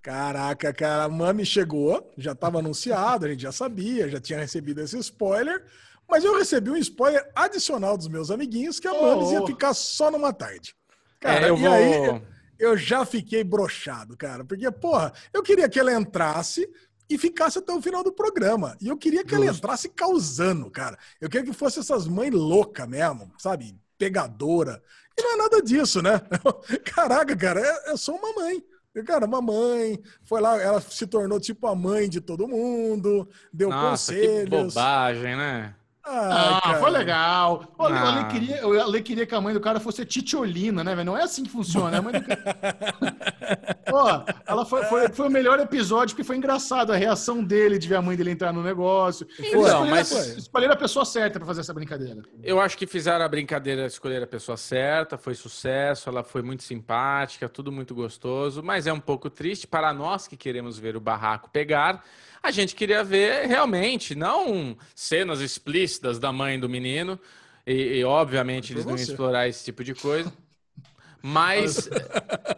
Caraca, 0.00 0.72
cara, 0.72 1.04
a 1.04 1.08
Mami 1.08 1.44
chegou, 1.44 2.12
já 2.16 2.30
estava 2.30 2.60
anunciado, 2.60 3.26
a 3.26 3.28
gente 3.28 3.42
já 3.42 3.50
sabia, 3.50 4.08
já 4.08 4.20
tinha 4.20 4.38
recebido 4.38 4.80
esse 4.80 4.96
spoiler. 4.98 5.64
Mas 6.08 6.24
eu 6.24 6.36
recebi 6.36 6.70
um 6.70 6.76
spoiler 6.76 7.28
adicional 7.34 7.96
dos 7.96 8.08
meus 8.08 8.30
amiguinhos 8.30 8.78
que 8.78 8.86
a 8.86 8.92
Mames 8.92 9.28
oh. 9.28 9.32
ia 9.32 9.46
ficar 9.46 9.74
só 9.74 10.10
numa 10.10 10.32
tarde. 10.32 10.74
Cara, 11.20 11.46
é, 11.46 11.50
eu 11.50 11.56
e 11.56 11.60
vou... 11.60 11.72
aí 11.72 12.22
eu 12.58 12.76
já 12.76 13.04
fiquei 13.04 13.44
brochado, 13.44 14.16
cara. 14.16 14.44
Porque, 14.44 14.70
porra, 14.70 15.12
eu 15.32 15.42
queria 15.42 15.68
que 15.68 15.78
ela 15.78 15.92
entrasse 15.92 16.68
e 17.08 17.16
ficasse 17.18 17.58
até 17.58 17.72
o 17.72 17.82
final 17.82 18.02
do 18.02 18.12
programa. 18.12 18.76
E 18.80 18.88
eu 18.88 18.96
queria 18.96 19.22
que 19.24 19.30
Justo. 19.30 19.44
ela 19.44 19.56
entrasse 19.56 19.88
causando, 19.88 20.70
cara. 20.70 20.98
Eu 21.20 21.28
queria 21.28 21.46
que 21.46 21.56
fosse 21.56 21.78
essas 21.78 22.06
mães 22.06 22.32
loucas 22.32 22.88
mesmo, 22.88 23.32
sabe? 23.38 23.78
Pegadora. 23.98 24.82
E 25.16 25.22
não 25.22 25.34
é 25.34 25.36
nada 25.36 25.62
disso, 25.62 26.02
né? 26.02 26.20
Caraca, 26.84 27.36
cara, 27.36 27.60
é, 27.60 27.92
é 27.92 27.96
só 27.96 28.14
uma 28.14 28.32
mãe. 28.32 28.62
Cara, 29.04 29.26
uma 29.26 29.42
mãe, 29.42 30.00
foi 30.24 30.40
lá, 30.40 30.60
ela 30.60 30.80
se 30.80 31.06
tornou 31.06 31.38
tipo 31.38 31.66
a 31.66 31.74
mãe 31.74 32.08
de 32.08 32.18
todo 32.18 32.48
mundo, 32.48 33.28
deu 33.52 33.68
Nossa, 33.68 34.14
conselhos. 34.14 34.44
Que 34.44 34.50
bobagem, 34.50 35.36
né? 35.36 35.74
Ah, 36.08 36.60
ah 36.62 36.74
foi 36.74 36.90
legal. 36.90 37.64
O 37.76 37.82
ah. 37.84 38.08
Ale, 38.08 38.24
queria, 38.26 38.66
o 38.66 38.80
Ale 38.80 39.02
queria 39.02 39.26
que 39.26 39.34
a 39.34 39.40
mãe 39.40 39.52
do 39.52 39.60
cara 39.60 39.80
fosse 39.80 40.04
titiolina, 40.04 40.84
né, 40.84 40.94
velho? 40.94 41.06
Não 41.06 41.18
é 41.18 41.22
assim 41.22 41.42
que 41.42 41.50
funciona. 41.50 42.00
Né? 42.00 42.10
Pô, 43.90 44.04
ela 44.46 44.64
foi, 44.64 44.84
foi, 44.84 45.08
foi, 45.08 45.26
o 45.26 45.30
melhor 45.30 45.58
episódio 45.58 46.14
porque 46.14 46.26
foi 46.26 46.36
engraçado 46.36 46.92
a 46.92 46.96
reação 46.96 47.42
dele 47.42 47.78
de 47.78 47.88
ver 47.88 47.96
a 47.96 48.02
mãe 48.02 48.16
dele 48.16 48.30
entrar 48.30 48.52
no 48.52 48.62
negócio. 48.62 49.26
Não, 49.52 49.86
mas 49.86 50.12
escolheram 50.36 50.74
a 50.74 50.76
pessoa 50.76 51.04
certa 51.04 51.40
para 51.40 51.46
fazer 51.46 51.62
essa 51.62 51.74
brincadeira. 51.74 52.22
Eu 52.42 52.60
acho 52.60 52.78
que 52.78 52.86
fizeram 52.86 53.24
a 53.24 53.28
brincadeira, 53.28 53.86
escolher 53.86 54.22
a 54.22 54.26
pessoa 54.26 54.56
certa, 54.56 55.18
foi 55.18 55.34
sucesso, 55.34 56.08
ela 56.08 56.22
foi 56.22 56.42
muito 56.42 56.62
simpática, 56.62 57.48
tudo 57.48 57.72
muito 57.72 57.94
gostoso, 57.94 58.62
mas 58.62 58.86
é 58.86 58.92
um 58.92 59.00
pouco 59.00 59.28
triste 59.28 59.66
para 59.66 59.92
nós 59.92 60.28
que 60.28 60.36
queremos 60.36 60.78
ver 60.78 60.96
o 60.96 61.00
barraco 61.00 61.50
pegar. 61.50 62.04
A 62.46 62.52
gente 62.52 62.76
queria 62.76 63.02
ver 63.02 63.48
realmente, 63.48 64.14
não 64.14 64.76
cenas 64.94 65.40
explícitas 65.40 66.16
da 66.20 66.32
mãe 66.32 66.60
do 66.60 66.68
menino, 66.68 67.18
e, 67.66 67.98
e 67.98 68.04
obviamente 68.04 68.72
eles 68.72 68.84
não 68.84 68.92
iam 68.92 69.02
explorar 69.02 69.48
esse 69.48 69.64
tipo 69.64 69.82
de 69.82 69.94
coisa. 69.94 70.32
Mas 71.20 71.90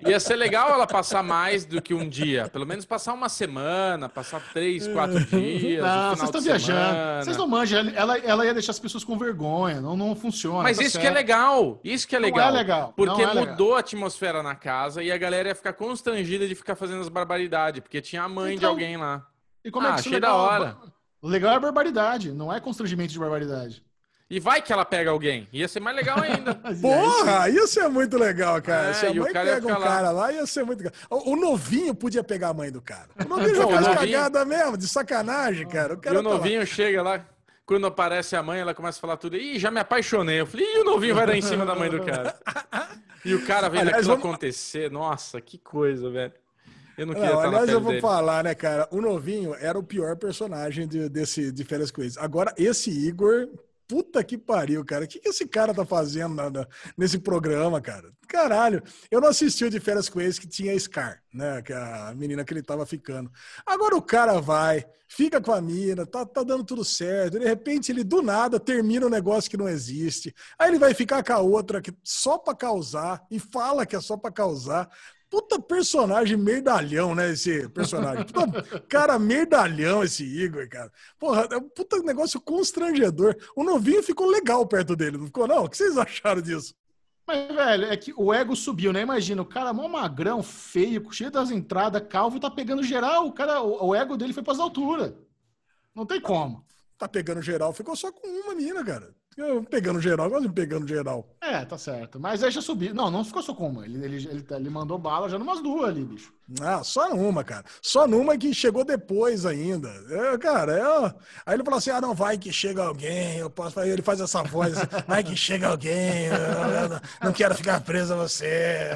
ia 0.07 0.21
ser 0.21 0.37
legal 0.37 0.69
ela 0.69 0.87
passar 0.87 1.23
mais 1.23 1.65
do 1.65 1.81
que 1.81 1.95
um 1.95 2.07
dia. 2.07 2.51
Pelo 2.51 2.67
menos 2.67 2.85
passar 2.85 3.15
uma 3.15 3.31
semana, 3.31 4.11
passar 4.11 4.43
três, 4.53 4.87
quatro 4.87 5.25
dias. 5.25 5.83
Não, 5.83 6.11
vocês 6.11 6.29
estão 6.29 6.41
viajando. 6.43 7.25
Vocês 7.25 7.37
não 7.39 7.49
manjam. 7.49 7.89
Ela, 7.95 8.19
ela 8.19 8.45
ia 8.45 8.53
deixar 8.53 8.73
as 8.73 8.79
pessoas 8.79 9.03
com 9.03 9.17
vergonha. 9.17 9.81
Não, 9.81 9.97
não 9.97 10.15
funciona. 10.15 10.65
Mas 10.65 10.77
tá 10.77 10.83
isso 10.83 10.93
certo. 10.93 11.03
que 11.03 11.09
é 11.09 11.11
legal. 11.15 11.81
Isso 11.83 12.07
que 12.07 12.15
é 12.15 12.19
legal. 12.19 12.51
Não 12.51 12.59
é 12.59 12.59
legal. 12.59 12.93
Porque 12.95 13.23
é 13.23 13.33
mudou 13.33 13.75
a 13.75 13.81
atmosfera 13.81 14.43
na 14.43 14.55
casa 14.55 15.03
e 15.03 15.11
a 15.11 15.17
galera 15.17 15.49
ia 15.49 15.55
ficar 15.55 15.73
constrangida 15.73 16.47
de 16.47 16.55
ficar 16.55 16.77
fazendo 16.77 17.01
as 17.01 17.09
barbaridades. 17.09 17.81
Porque 17.81 18.03
tinha 18.03 18.25
a 18.25 18.29
mãe 18.29 18.55
então, 18.57 18.77
de 18.77 18.83
alguém 18.83 18.99
lá. 18.99 19.27
E 19.65 19.71
como 19.71 19.87
ah, 19.87 19.91
é 19.91 19.93
que 19.95 20.01
isso 20.01 20.09
achei 20.09 20.21
da 20.21 20.35
hora. 20.35 20.77
O 21.21 21.29
legal 21.29 21.55
é 21.55 21.61
barbaridade, 21.61 22.33
não 22.33 22.53
é 22.53 22.61
constrangimento 22.61 23.13
de 23.13 23.19
barbaridade. 23.19 23.83
E 24.31 24.39
vai 24.39 24.61
que 24.61 24.73
ela 24.73 24.85
pega 24.85 25.11
alguém. 25.11 25.49
Ia 25.51 25.67
ser 25.67 25.81
mais 25.81 25.97
legal 25.97 26.21
ainda. 26.21 26.55
Porra, 26.83 27.49
ia 27.49 27.67
ser 27.67 27.89
muito 27.89 28.19
legal, 28.19 28.61
cara. 28.61 28.91
É, 28.91 28.93
Se 28.93 29.07
a 29.07 29.15
mãe 29.15 29.33
pega 29.33 29.67
um 29.67 29.71
lá. 29.71 29.87
cara 29.87 30.11
lá, 30.11 30.33
ia 30.33 30.47
ser 30.47 30.65
muito 30.65 30.81
legal. 30.81 30.93
O, 31.09 31.33
o, 31.33 31.37
novinho 31.37 31.95
podia 31.95 32.23
pegar 32.23 32.49
a 32.49 32.55
mãe 32.55 32.71
do 32.71 32.83
cara. 32.83 33.09
O 33.25 33.27
novinho 33.27 33.55
já 33.55 33.67
faz 33.67 33.89
cagada 33.89 34.45
mesmo, 34.45 34.77
de 34.77 34.87
sacanagem, 34.87 35.67
cara. 35.67 35.95
O 35.95 35.99
cara 35.99 36.17
e 36.17 36.19
o 36.19 36.23
tá 36.23 36.29
novinho 36.29 36.61
lá. 36.61 36.67
chega 36.67 37.03
lá, 37.03 37.25
quando 37.65 37.87
aparece 37.87 38.37
a 38.37 38.43
mãe, 38.43 38.61
ela 38.61 38.75
começa 38.75 38.99
a 38.99 39.01
falar 39.01 39.17
tudo. 39.17 39.35
Ih, 39.37 39.59
já 39.59 39.71
me 39.71 39.81
apaixonei. 39.81 40.41
Eu 40.41 40.47
falei, 40.47 40.67
e 40.67 40.81
o 40.81 40.85
novinho 40.85 41.15
vai 41.15 41.27
dar 41.27 41.37
em 41.37 41.43
cima 41.43 41.65
da 41.65 41.75
mãe 41.75 41.91
do 41.91 42.05
cara? 42.05 42.39
E 43.25 43.35
o 43.35 43.45
cara 43.45 43.69
vendo 43.69 43.89
aquilo 43.89 44.07
vamos... 44.07 44.25
acontecer. 44.25 44.91
Nossa, 44.91 45.41
que 45.41 45.59
coisa, 45.59 46.09
velho. 46.09 46.33
Eu 46.99 47.07
não 47.07 47.15
queria 47.15 47.31
não, 47.31 47.41
aliás, 47.41 47.69
eu 47.69 47.81
vou 47.81 47.93
dele. 47.93 48.03
falar, 48.03 48.43
né, 48.43 48.55
cara? 48.57 48.89
O 48.91 49.01
novinho 49.01 49.55
era 49.55 49.79
o 49.79 49.85
pior 49.85 50.17
personagem 50.17 50.89
de, 50.89 51.09
desse, 51.09 51.53
de 51.53 51.65
Férias 51.65 51.93
com 51.93 52.03
Agora, 52.19 52.53
esse 52.59 52.91
Igor, 52.91 53.49
puta 53.87 54.23
que 54.25 54.37
pariu, 54.37 54.85
cara. 54.85 55.05
O 55.05 55.09
que, 55.09 55.21
que 55.21 55.29
esse 55.29 55.47
cara 55.47 55.73
tá 55.73 55.85
fazendo 55.87 56.35
na, 56.35 56.51
na, 56.51 56.67
nesse 56.97 57.19
programa, 57.19 57.81
cara? 57.81 58.13
Caralho. 58.29 58.83
Eu 59.11 59.21
não 59.21 59.29
assisti 59.29 59.65
o 59.65 59.71
de 59.71 59.81
Férias 59.81 60.09
com 60.09 60.19
que 60.19 60.47
tinha 60.47 60.79
Scar, 60.79 61.23
né? 61.33 61.63
Que 61.63 61.73
a 61.73 62.13
menina 62.17 62.45
que 62.45 62.53
ele 62.53 62.63
tava 62.63 62.85
ficando. 62.85 63.31
Agora 63.65 63.97
o 63.97 64.03
cara 64.03 64.41
vai, 64.41 64.85
fica 65.09 65.41
com 65.41 65.53
a 65.53 65.61
mina, 65.61 66.05
tá, 66.05 66.27
tá 66.27 66.43
dando 66.43 66.63
tudo 66.65 66.85
certo. 66.85 67.39
De 67.39 67.45
repente 67.47 67.91
ele 67.91 68.05
do 68.05 68.21
nada 68.21 68.61
termina 68.61 69.07
um 69.07 69.11
negócio 69.11 69.51
que 69.51 69.57
não 69.57 69.69
existe. 69.69 70.35
Aí 70.59 70.69
ele 70.69 70.79
vai 70.79 70.93
ficar 70.93 71.25
com 71.25 71.33
a 71.33 71.39
outra 71.39 71.81
que 71.81 71.93
só 72.05 72.37
pra 72.37 72.55
causar 72.55 73.25
e 73.31 73.39
fala 73.39 73.87
que 73.87 73.97
é 73.97 74.01
só 74.01 74.17
pra 74.17 74.31
causar. 74.31 74.91
Puta 75.31 75.61
personagem 75.61 76.37
merdalhão, 76.37 77.15
né? 77.15 77.31
Esse 77.33 77.69
personagem. 77.69 78.25
Puta 78.25 78.81
cara 78.89 79.19
merdalhão, 79.19 80.03
esse 80.03 80.25
Igor, 80.25 80.69
cara. 80.69 80.91
Porra, 81.19 81.49
é 81.53 81.57
um 81.57 81.69
puta 81.69 81.99
negócio 82.03 82.41
constrangedor. 82.41 83.37
O 83.55 83.63
novinho 83.63 84.03
ficou 84.03 84.27
legal 84.27 84.67
perto 84.67 84.97
dele, 84.97 85.19
não 85.19 85.27
ficou, 85.27 85.47
não? 85.47 85.65
O 85.65 85.69
que 85.69 85.77
vocês 85.77 85.99
acharam 85.99 86.41
disso? 86.41 86.75
Mas, 87.27 87.47
velho, 87.55 87.85
é 87.85 87.97
que 87.97 88.15
o 88.17 88.33
ego 88.33 88.57
subiu, 88.57 88.91
né? 88.91 89.03
Imagina, 89.03 89.43
o 89.43 89.47
cara 89.47 89.71
mó 89.71 89.87
magrão, 89.87 90.43
feio, 90.43 91.07
cheio 91.13 91.31
das 91.31 91.51
entradas, 91.51 92.03
calvo, 92.09 92.41
tá 92.41 92.51
pegando 92.51 92.83
geral. 92.83 93.27
O 93.27 93.33
cara, 93.33 93.61
o, 93.61 93.89
o 93.89 93.95
ego 93.95 94.17
dele 94.17 94.33
foi 94.33 94.43
pras 94.43 94.59
alturas. 94.59 95.13
Não 95.95 96.07
tem 96.07 96.23
como. 96.23 96.65
Tá 96.99 97.09
pegando 97.09 97.41
geral, 97.41 97.73
ficou 97.73 97.95
só 97.95 98.11
com 98.11 98.27
uma 98.27 98.55
mina, 98.55 98.85
cara. 98.85 99.15
Pegando 99.71 100.01
geral, 100.01 100.29
quase 100.29 100.49
pegando 100.49 100.89
geral. 100.89 101.25
É, 101.41 101.65
tá 101.65 101.79
certo. 101.79 102.19
Mas 102.19 102.43
aí 102.43 102.51
já 102.51 102.61
subiu. 102.61 102.93
Não, 102.93 103.09
não 103.09 103.25
ficou 103.25 103.41
só 103.41 103.55
com 103.55 103.69
uma. 103.69 103.85
Ele, 103.85 104.05
ele, 104.05 104.17
ele, 104.17 104.47
ele 104.51 104.69
mandou 104.69 104.99
bala 104.99 105.29
já 105.29 105.39
numas 105.39 105.63
duas 105.63 105.91
ali, 105.91 106.05
bicho. 106.05 106.33
Ah, 106.61 106.83
só 106.83 107.15
numa, 107.15 107.45
cara. 107.45 107.65
Só 107.81 108.05
numa 108.09 108.37
que 108.37 108.53
chegou 108.53 108.85
depois 108.85 109.47
ainda. 109.47 109.89
É, 110.11 110.37
cara, 110.39 110.73
é... 110.73 111.15
Aí 111.47 111.55
ele 111.55 111.63
falou 111.63 111.79
assim: 111.79 111.91
ah, 111.91 112.01
não, 112.01 112.15
vai 112.15 112.37
que 112.37 112.53
chega 112.53 112.83
alguém. 112.83 113.37
Eu 113.37 113.49
posso... 113.49 113.79
Aí 113.79 113.91
ele 113.91 114.03
faz 114.03 114.21
essa 114.21 114.43
voz 114.43 114.77
assim, 114.77 114.87
vai 115.07 115.23
que 115.23 115.37
chega 115.37 115.69
alguém. 115.69 116.27
Eu 116.27 116.89
não, 116.89 117.01
não 117.25 117.33
quero 117.33 117.55
ficar 117.55 117.81
preso 117.81 118.15
a 118.15 118.17
você. 118.17 118.89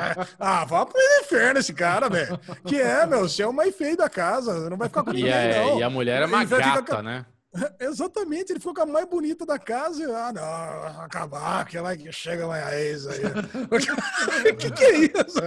Ah, 0.38 0.64
vá 0.64 0.86
pro 0.86 0.98
inferno 1.22 1.58
esse 1.58 1.72
cara, 1.72 2.08
velho. 2.08 2.38
Que 2.64 2.80
é, 2.80 3.04
meu, 3.06 3.28
você 3.28 3.42
é 3.42 3.46
o 3.46 3.52
mais 3.52 3.74
feio 3.74 3.96
da 3.96 4.08
casa. 4.08 4.70
Não 4.70 4.76
vai 4.76 4.88
ficar 4.88 5.02
com 5.02 5.12
ninguém, 5.12 5.30
é, 5.30 5.64
não. 5.64 5.78
E 5.78 5.82
a 5.82 5.90
mulher 5.90 6.22
é 6.22 6.26
uma 6.26 6.44
gata, 6.44 6.82
ficar... 6.82 7.02
né? 7.02 7.26
Exatamente, 7.80 8.52
ele 8.52 8.60
ficou 8.60 8.74
com 8.74 8.82
a 8.82 8.86
mais 8.86 9.06
bonita 9.06 9.44
da 9.44 9.58
casa. 9.58 10.02
E, 10.02 10.04
ah, 10.04 10.32
não, 10.32 11.02
acabar, 11.02 11.60
aquela 11.60 11.96
que 11.96 12.10
chega 12.12 12.46
lá 12.46 12.74
ex 12.76 13.06
aí. 13.06 13.20
O 14.50 14.56
que, 14.56 14.70
que 14.70 14.84
é 14.84 14.98
isso? 14.98 15.40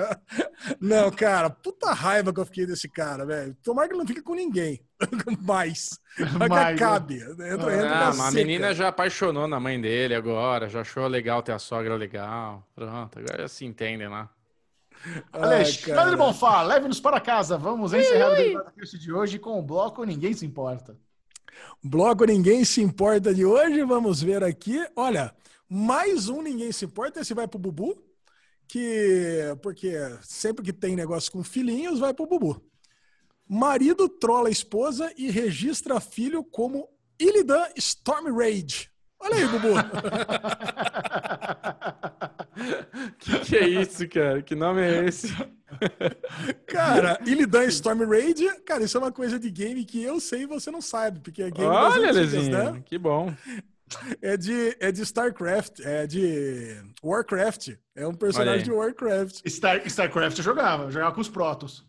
Não, 0.80 1.10
cara, 1.12 1.50
puta 1.50 1.94
raiva 1.94 2.34
que 2.34 2.40
eu 2.40 2.46
fiquei 2.46 2.66
desse 2.66 2.90
cara, 2.90 3.26
velho. 3.26 3.56
Tomara 3.64 3.88
que 3.88 3.94
ele 3.94 4.00
não 4.00 4.08
fique 4.08 4.22
com 4.22 4.36
ninguém. 4.36 4.82
Mais. 5.42 6.00
Mas 6.38 6.50
que 6.50 6.84
acabe. 6.84 7.22
Entra, 7.22 7.52
entra 7.52 7.90
ah, 7.90 8.28
a 8.28 8.32
menina 8.32 8.74
já 8.74 8.90
apaixonou 8.90 9.48
na 9.48 9.60
mãe 9.60 9.80
dele 9.80 10.16
agora, 10.16 10.70
já 10.70 10.82
achou 10.82 11.08
legal 11.08 11.42
ter 11.42 11.54
a 11.54 11.60
sogra 11.60 11.96
legal. 11.96 12.68
Pronto, 12.76 13.20
agora 13.20 13.48
se 13.48 13.66
entendem 13.66 14.08
lá. 14.08 14.30
Alexandre 15.32 16.16
Bonfá, 16.16 16.62
leve-nos 16.62 17.00
para 17.00 17.20
casa. 17.20 17.58
Vamos 17.58 17.94
encerrar 17.94 18.32
o 18.32 18.72
Cast 18.74 18.98
de 18.98 19.12
hoje 19.12 19.40
com 19.40 19.60
o 19.60 19.62
bloco 19.62 20.04
Ninguém 20.04 20.34
Se 20.34 20.46
Importa. 20.46 20.98
Bloco 21.84 22.26
Ninguém 22.26 22.64
Se 22.64 22.82
Importa 22.82 23.34
de 23.34 23.46
hoje, 23.46 23.84
vamos 23.84 24.22
ver 24.22 24.44
aqui. 24.44 24.80
Olha, 24.96 25.36
mais 25.68 26.30
um 26.30 26.42
Ninguém 26.42 26.72
Se 26.72 26.86
Importa, 26.86 27.22
esse 27.22 27.34
vai 27.34 27.48
pro 27.48 27.60
Bubu, 27.60 28.02
que 28.68 29.56
porque 29.62 29.94
sempre 30.22 30.64
que 30.64 30.72
tem 30.72 30.96
negócio 30.96 31.32
com 31.32 31.44
filhinhos, 31.44 32.00
vai 32.00 32.14
pro 32.14 32.28
Bubu. 32.28 32.62
Marido 33.48 34.08
trola 34.08 34.50
esposa 34.50 35.14
e 35.18 35.30
registra 35.30 36.00
filho 36.00 36.44
como 36.44 36.88
Illidan 37.20 37.68
Storm 37.76 38.32
Rage. 38.36 38.93
Olha 39.24 39.36
aí, 39.36 39.48
Bubu. 39.48 39.74
que 43.20 43.40
que 43.40 43.56
é 43.56 43.68
isso, 43.68 44.08
cara? 44.10 44.42
Que 44.42 44.54
nome 44.54 44.82
é 44.82 45.06
esse? 45.06 45.34
Cara, 46.68 47.20
Illidan 47.26 47.66
Storm 47.66 48.06
Rage, 48.06 48.48
cara, 48.66 48.84
isso 48.84 48.96
é 48.96 49.00
uma 49.00 49.12
coisa 49.12 49.40
de 49.40 49.50
game 49.50 49.84
que 49.84 50.04
eu 50.04 50.20
sei 50.20 50.44
e 50.44 50.46
você 50.46 50.70
não 50.70 50.82
sabe, 50.82 51.20
porque 51.20 51.42
é 51.42 51.50
game 51.50 51.68
das 51.68 51.96
Olha, 51.96 52.10
antigas, 52.10 52.34
Lezinho, 52.34 52.74
né? 52.74 52.84
que 52.86 52.98
bom. 52.98 53.34
É 54.22 54.38
de, 54.38 54.76
é 54.80 54.92
de 54.92 55.02
StarCraft, 55.02 55.80
é 55.82 56.08
de 56.08 56.78
Warcraft. 57.04 57.76
É 57.96 58.08
um 58.08 58.14
personagem 58.14 58.64
de 58.64 58.72
Warcraft. 58.72 59.48
Star, 59.48 59.86
StarCraft 59.86 60.38
eu 60.38 60.44
jogava, 60.44 60.84
eu 60.84 60.92
jogava 60.92 61.14
com 61.14 61.22
os 61.22 61.30
Protos. 61.30 61.86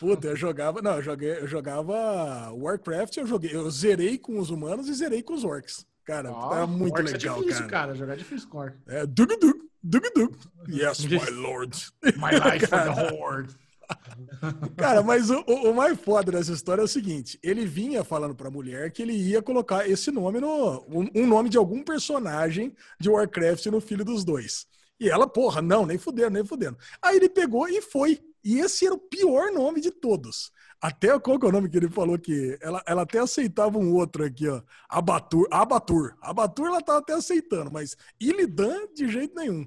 Puta, 0.00 0.28
eu 0.28 0.36
jogava. 0.36 0.82
Não, 0.82 0.96
eu, 0.96 1.02
joguei, 1.02 1.38
eu 1.38 1.46
jogava 1.46 2.50
Warcraft, 2.52 3.16
eu 3.16 3.26
joguei. 3.26 3.54
Eu 3.54 3.70
zerei 3.70 4.18
com 4.18 4.38
os 4.38 4.50
humanos 4.50 4.88
e 4.88 4.94
zerei 4.94 5.22
com 5.22 5.34
os 5.34 5.44
orcs. 5.44 5.86
Cara, 6.04 6.30
Ó, 6.32 6.54
era 6.54 6.66
muito 6.66 6.94
Orcs 6.94 7.12
legal, 7.12 7.36
é 7.36 7.40
difícil, 7.40 7.60
cara. 7.62 7.70
cara. 7.70 7.94
Jogar 7.94 8.12
é 8.14 8.16
difícil 8.16 8.48
com 8.48 8.58
Orc. 8.58 8.76
É, 8.86 9.06
dug 9.06 9.36
dug, 9.38 9.58
dug 9.82 10.10
dug. 10.14 10.36
Yes, 10.68 11.00
my 11.06 11.30
lord. 11.30 11.76
My 12.16 12.32
life 12.32 12.66
for 12.66 12.82
the 12.94 13.14
Horde. 13.14 13.54
Cara, 14.78 15.02
mas 15.02 15.28
o, 15.28 15.44
o- 15.46 15.70
o 15.70 15.74
mais 15.74 15.98
foda 16.00 16.32
dessa 16.32 16.52
história 16.52 16.80
é 16.80 16.84
o 16.84 16.88
seguinte: 16.88 17.38
ele 17.42 17.66
vinha 17.66 18.02
falando 18.02 18.34
pra 18.34 18.50
mulher 18.50 18.90
que 18.90 19.02
ele 19.02 19.12
ia 19.12 19.42
colocar 19.42 19.88
esse 19.88 20.10
nome 20.10 20.40
no. 20.40 20.82
Um, 20.88 21.08
um 21.14 21.26
nome 21.26 21.48
de 21.50 21.58
algum 21.58 21.82
personagem 21.82 22.74
de 22.98 23.10
Warcraft 23.10 23.66
no 23.66 23.80
filho 23.82 24.04
dos 24.04 24.24
dois. 24.24 24.66
E 24.98 25.10
ela, 25.10 25.26
porra, 25.26 25.60
não, 25.60 25.84
nem 25.84 25.98
fudendo, 25.98 26.30
nem 26.30 26.44
fudendo. 26.44 26.78
Aí 27.02 27.16
ele 27.16 27.28
pegou 27.28 27.68
e 27.68 27.82
foi. 27.82 28.20
E 28.42 28.58
esse 28.58 28.86
era 28.86 28.94
o 28.94 28.98
pior 28.98 29.50
nome 29.52 29.80
de 29.80 29.90
todos. 29.90 30.50
Até 30.84 31.18
qual 31.18 31.38
que 31.38 31.46
é 31.46 31.48
o 31.48 31.52
nome 31.52 31.70
que 31.70 31.78
ele 31.78 31.88
falou 31.88 32.18
que 32.18 32.58
ela, 32.60 32.82
ela 32.86 33.02
até 33.04 33.18
aceitava 33.18 33.78
um 33.78 33.94
outro 33.94 34.22
aqui, 34.22 34.46
ó. 34.46 34.60
Abatur, 34.86 35.48
Abatur. 35.50 36.14
Abatur 36.20 36.66
ela 36.66 36.82
tava 36.82 36.98
até 36.98 37.14
aceitando, 37.14 37.72
mas 37.72 37.96
Illidan 38.20 38.88
de 38.94 39.08
jeito 39.08 39.34
nenhum. 39.34 39.66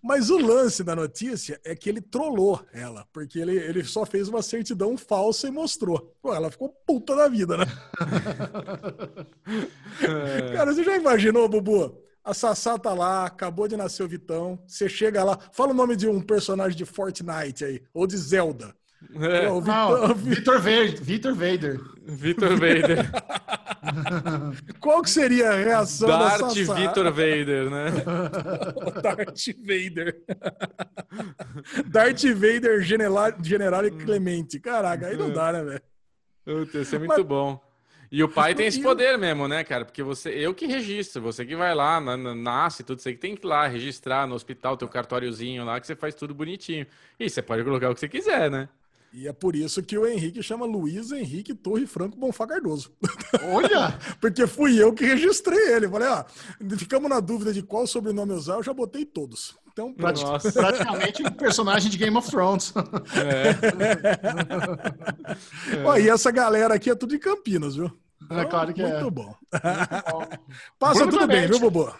Mas 0.00 0.30
o 0.30 0.38
lance 0.38 0.84
da 0.84 0.94
notícia 0.94 1.60
é 1.64 1.74
que 1.74 1.88
ele 1.88 2.00
trollou 2.00 2.64
ela, 2.72 3.04
porque 3.12 3.40
ele, 3.40 3.56
ele 3.56 3.82
só 3.82 4.06
fez 4.06 4.28
uma 4.28 4.40
certidão 4.40 4.96
falsa 4.96 5.48
e 5.48 5.50
mostrou. 5.50 6.16
Pô, 6.22 6.32
ela 6.32 6.48
ficou 6.48 6.68
puta 6.86 7.16
da 7.16 7.26
vida, 7.26 7.56
né? 7.56 7.64
Cara, 10.54 10.72
você 10.72 10.84
já 10.84 10.96
imaginou, 10.96 11.48
Bubu? 11.48 12.00
A 12.22 12.32
Sassá 12.32 12.78
tá 12.78 12.94
lá, 12.94 13.26
acabou 13.26 13.66
de 13.66 13.76
nascer 13.76 14.04
o 14.04 14.08
Vitão. 14.08 14.62
Você 14.64 14.88
chega 14.88 15.24
lá, 15.24 15.36
fala 15.50 15.72
o 15.72 15.76
nome 15.76 15.96
de 15.96 16.06
um 16.06 16.20
personagem 16.20 16.78
de 16.78 16.84
Fortnite 16.84 17.64
aí, 17.64 17.82
ou 17.92 18.06
de 18.06 18.16
Zelda. 18.16 18.72
É, 19.14 19.46
Não, 19.46 20.14
Vi- 20.14 20.34
Vitor 20.34 20.58
Vader. 20.58 21.02
Vitor 21.02 21.34
Vader. 21.34 21.80
Vitor 22.06 22.50
Vader. 22.56 23.10
Qual 24.80 25.02
que 25.02 25.10
seria 25.10 25.50
a 25.50 25.56
reação 25.56 26.08
da 26.08 26.36
Darth 26.36 26.54
Sassá? 26.56 26.74
Vitor 26.74 27.04
Vader, 27.12 27.70
né? 27.70 27.90
Darth 29.02 29.46
Vader. 29.60 30.16
Darth 31.86 32.24
Vader, 32.34 32.82
General, 32.82 33.32
General 33.42 33.90
Clemente. 33.90 34.58
Caraca, 34.58 35.06
aí 35.08 35.16
não 35.16 35.30
dá, 35.30 35.52
né, 35.52 35.62
velho? 35.64 36.68
Isso 36.82 36.94
é 36.96 36.98
muito 36.98 37.08
Mas- 37.16 37.26
bom. 37.26 37.60
E 38.10 38.22
o 38.22 38.28
pai 38.28 38.54
tem 38.54 38.66
esse 38.68 38.80
poder 38.80 39.18
mesmo, 39.18 39.48
né, 39.48 39.64
cara? 39.64 39.84
Porque 39.84 40.00
você, 40.00 40.30
eu 40.30 40.54
que 40.54 40.64
registro, 40.66 41.20
você 41.20 41.44
que 41.44 41.56
vai 41.56 41.74
lá, 41.74 42.00
na- 42.00 42.16
na- 42.16 42.34
nasce, 42.36 42.84
tudo, 42.84 43.02
você 43.02 43.12
que 43.12 43.18
tem 43.18 43.34
que 43.34 43.44
ir 43.44 43.48
lá 43.48 43.66
registrar 43.66 44.28
no 44.28 44.34
hospital, 44.36 44.76
teu 44.76 44.88
cartóriozinho 44.88 45.64
lá, 45.64 45.80
que 45.80 45.88
você 45.88 45.96
faz 45.96 46.14
tudo 46.14 46.32
bonitinho. 46.32 46.86
E 47.18 47.28
você 47.28 47.42
pode 47.42 47.64
colocar 47.64 47.90
o 47.90 47.94
que 47.94 48.00
você 48.00 48.08
quiser, 48.08 48.48
né? 48.48 48.68
E 49.18 49.26
é 49.26 49.32
por 49.32 49.56
isso 49.56 49.82
que 49.82 49.96
o 49.96 50.06
Henrique 50.06 50.42
chama 50.42 50.66
Luiz 50.66 51.10
Henrique 51.10 51.54
Torre 51.54 51.86
Franco 51.86 52.18
Bonfá 52.18 52.46
Cardoso. 52.46 52.92
Olha! 53.50 53.98
Porque 54.20 54.46
fui 54.46 54.76
eu 54.76 54.92
que 54.92 55.06
registrei 55.06 55.72
ele. 55.72 55.88
Falei, 55.88 56.06
ó, 56.06 56.22
ficamos 56.76 57.08
na 57.08 57.18
dúvida 57.18 57.50
de 57.50 57.62
qual 57.62 57.86
sobrenome 57.86 58.34
usar, 58.34 58.56
eu 58.56 58.62
já 58.62 58.74
botei 58.74 59.06
todos. 59.06 59.56
Então, 59.72 59.90
Prati- 59.94 60.22
Nossa. 60.22 60.52
Praticamente 60.52 61.22
um 61.22 61.30
personagem 61.30 61.90
de 61.90 61.96
Game 61.96 62.14
of 62.14 62.30
Thrones. 62.30 62.74
ó, 65.86 65.96
e 65.96 66.10
essa 66.10 66.30
galera 66.30 66.74
aqui 66.74 66.90
é 66.90 66.94
tudo 66.94 67.10
de 67.10 67.18
Campinas, 67.18 67.74
viu? 67.76 67.90
É 68.30 68.44
claro 68.44 68.74
que 68.74 68.82
Muito 68.82 69.06
é. 69.06 69.10
bom. 69.10 69.34
Passa 70.78 71.06
Bruno 71.06 71.12
tudo 71.12 71.26
bem, 71.26 71.46
viu, 71.46 71.58
Bobo? 71.58 71.94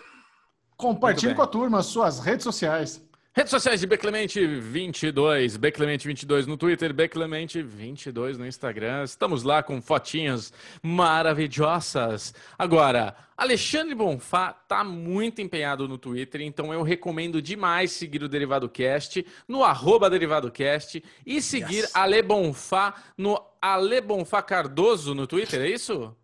Compartilhe 0.77 1.35
com 1.35 1.41
a 1.43 1.47
turma 1.47 1.83
suas 1.83 2.19
redes 2.19 2.45
sociais. 2.45 3.01
Redes 3.39 3.51
sociais 3.51 3.81
de 3.81 3.87
Beclemente22, 3.87 5.59
Beclemente22 5.59 6.47
no 6.47 6.57
Twitter, 6.57 6.95
Beclemente22 6.95 8.39
no 8.39 8.47
Instagram. 8.47 9.05
Estamos 9.05 9.43
lá 9.43 9.63
com 9.63 9.79
fotinhas 9.83 10.55
maravilhosas. 10.83 12.33
Agora, 12.59 13.15
Alexandre 13.37 13.95
Bonfá 13.95 14.55
tá 14.55 14.83
muito 14.83 15.43
empenhado 15.43 15.87
no 15.87 15.99
Twitter, 15.99 16.41
então 16.41 16.73
eu 16.73 16.81
recomendo 16.83 17.43
demais 17.43 17.93
seguir 17.93 18.23
o 18.23 18.29
Derivado 18.29 18.71
Cast 18.71 19.27
no 19.47 19.63
arroba 19.63 20.09
Derivado 20.09 20.51
Cast 20.51 21.05
e 21.27 21.43
seguir 21.43 21.83
Yes. 21.83 21.95
Ale 21.95 22.23
Bonfá 22.23 22.95
no 23.19 23.39
Ale 23.61 24.01
Bonfá 24.01 24.41
Cardoso 24.41 25.15
no 25.15 25.27
Twitter, 25.27 25.61
é 25.61 25.69
isso? 25.69 26.17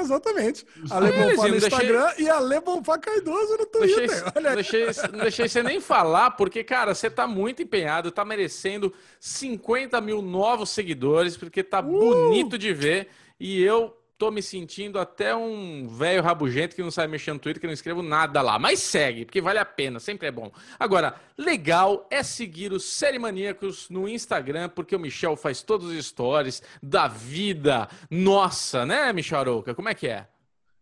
Exatamente. 0.00 0.64
Ale 0.90 1.08
É, 1.08 1.12
Bonfá 1.12 1.22
no 1.22 1.26
Lezinho, 1.28 1.60
deixei- 1.60 1.68
Instagram 1.68 2.12
e 2.18 2.28
Ale 2.30 2.60
Bonfá 2.60 2.98
Cardoso 2.98 3.56
no 3.58 3.66
Twitter. 3.66 4.08
deixei, 4.08 4.32
Olha 4.36 4.54
deixei, 4.54 4.86
não 5.12 5.18
deixei 5.20 5.48
você 5.48 5.62
nem 5.62 5.80
falar, 5.80 6.32
porque, 6.32 6.64
cara, 6.64 6.94
você 6.94 7.10
tá 7.10 7.26
muito 7.26 7.62
empenhado, 7.62 8.10
tá 8.10 8.24
merecendo 8.24 8.92
50 9.20 10.00
mil 10.00 10.22
novos 10.22 10.70
seguidores, 10.70 11.36
porque 11.36 11.62
tá 11.62 11.80
bonito 11.82 12.56
de 12.58 12.72
ver. 12.72 13.08
E 13.38 13.62
eu 13.62 13.96
tô 14.22 14.30
me 14.30 14.40
sentindo 14.40 15.00
até 15.00 15.34
um 15.34 15.88
velho 15.88 16.22
rabugento 16.22 16.76
que 16.76 16.82
não 16.82 16.92
sabe 16.92 17.10
mexer 17.10 17.32
no 17.32 17.40
Twitter, 17.40 17.60
que 17.60 17.66
não 17.66 17.74
escrevo 17.74 18.02
nada 18.02 18.40
lá. 18.40 18.56
Mas 18.56 18.78
segue, 18.78 19.24
porque 19.24 19.40
vale 19.40 19.58
a 19.58 19.64
pena, 19.64 19.98
sempre 19.98 20.28
é 20.28 20.30
bom. 20.30 20.52
Agora, 20.78 21.16
legal 21.36 22.06
é 22.08 22.22
seguir 22.22 22.72
os 22.72 22.84
Série 22.84 23.18
Maníacos 23.18 23.90
no 23.90 24.08
Instagram, 24.08 24.68
porque 24.68 24.94
o 24.94 25.00
Michel 25.00 25.34
faz 25.34 25.60
todos 25.60 25.88
os 25.88 26.06
stories 26.06 26.62
da 26.80 27.08
vida 27.08 27.88
nossa, 28.08 28.86
né, 28.86 29.12
Michel 29.12 29.40
Arouca? 29.40 29.74
Como 29.74 29.88
é 29.88 29.94
que 29.94 30.06
é? 30.06 30.28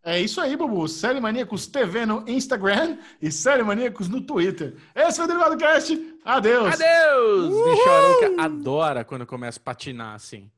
É 0.02 0.20
isso 0.20 0.38
aí, 0.38 0.54
Bubu. 0.54 0.86
Série 0.86 1.18
Maníacos 1.18 1.66
TV 1.66 2.04
no 2.04 2.22
Instagram 2.28 2.98
e 3.22 3.32
Série 3.32 3.62
Maníacos 3.62 4.10
no 4.10 4.20
Twitter. 4.20 4.76
Esse 4.94 5.16
foi 5.16 5.24
o 5.24 5.28
Derivado 5.28 5.56
Cast. 5.56 5.98
Adeus. 6.22 6.74
Adeus! 6.74 7.48
Michel 7.48 7.92
Arouca 7.92 8.42
adora 8.42 9.02
quando 9.02 9.24
começa 9.24 9.58
a 9.58 9.62
patinar 9.62 10.14
assim. 10.14 10.50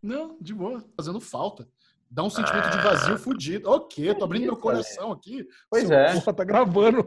Não, 0.00 0.36
de 0.40 0.54
boa. 0.54 0.84
Fazendo 0.96 1.20
falta. 1.20 1.66
Dá 2.10 2.22
um 2.22 2.30
sentimento 2.30 2.70
de 2.70 2.78
vazio 2.78 3.18
fudido. 3.18 3.70
O 3.70 3.80
quê? 3.80 4.14
Tô 4.14 4.24
abrindo 4.24 4.44
meu 4.44 4.56
coração 4.56 5.12
aqui. 5.12 5.46
Pois 5.68 5.86
Seu 5.86 5.96
é. 5.96 6.14
Porra, 6.14 6.32
tá 6.32 6.44
gravando. 6.44 7.06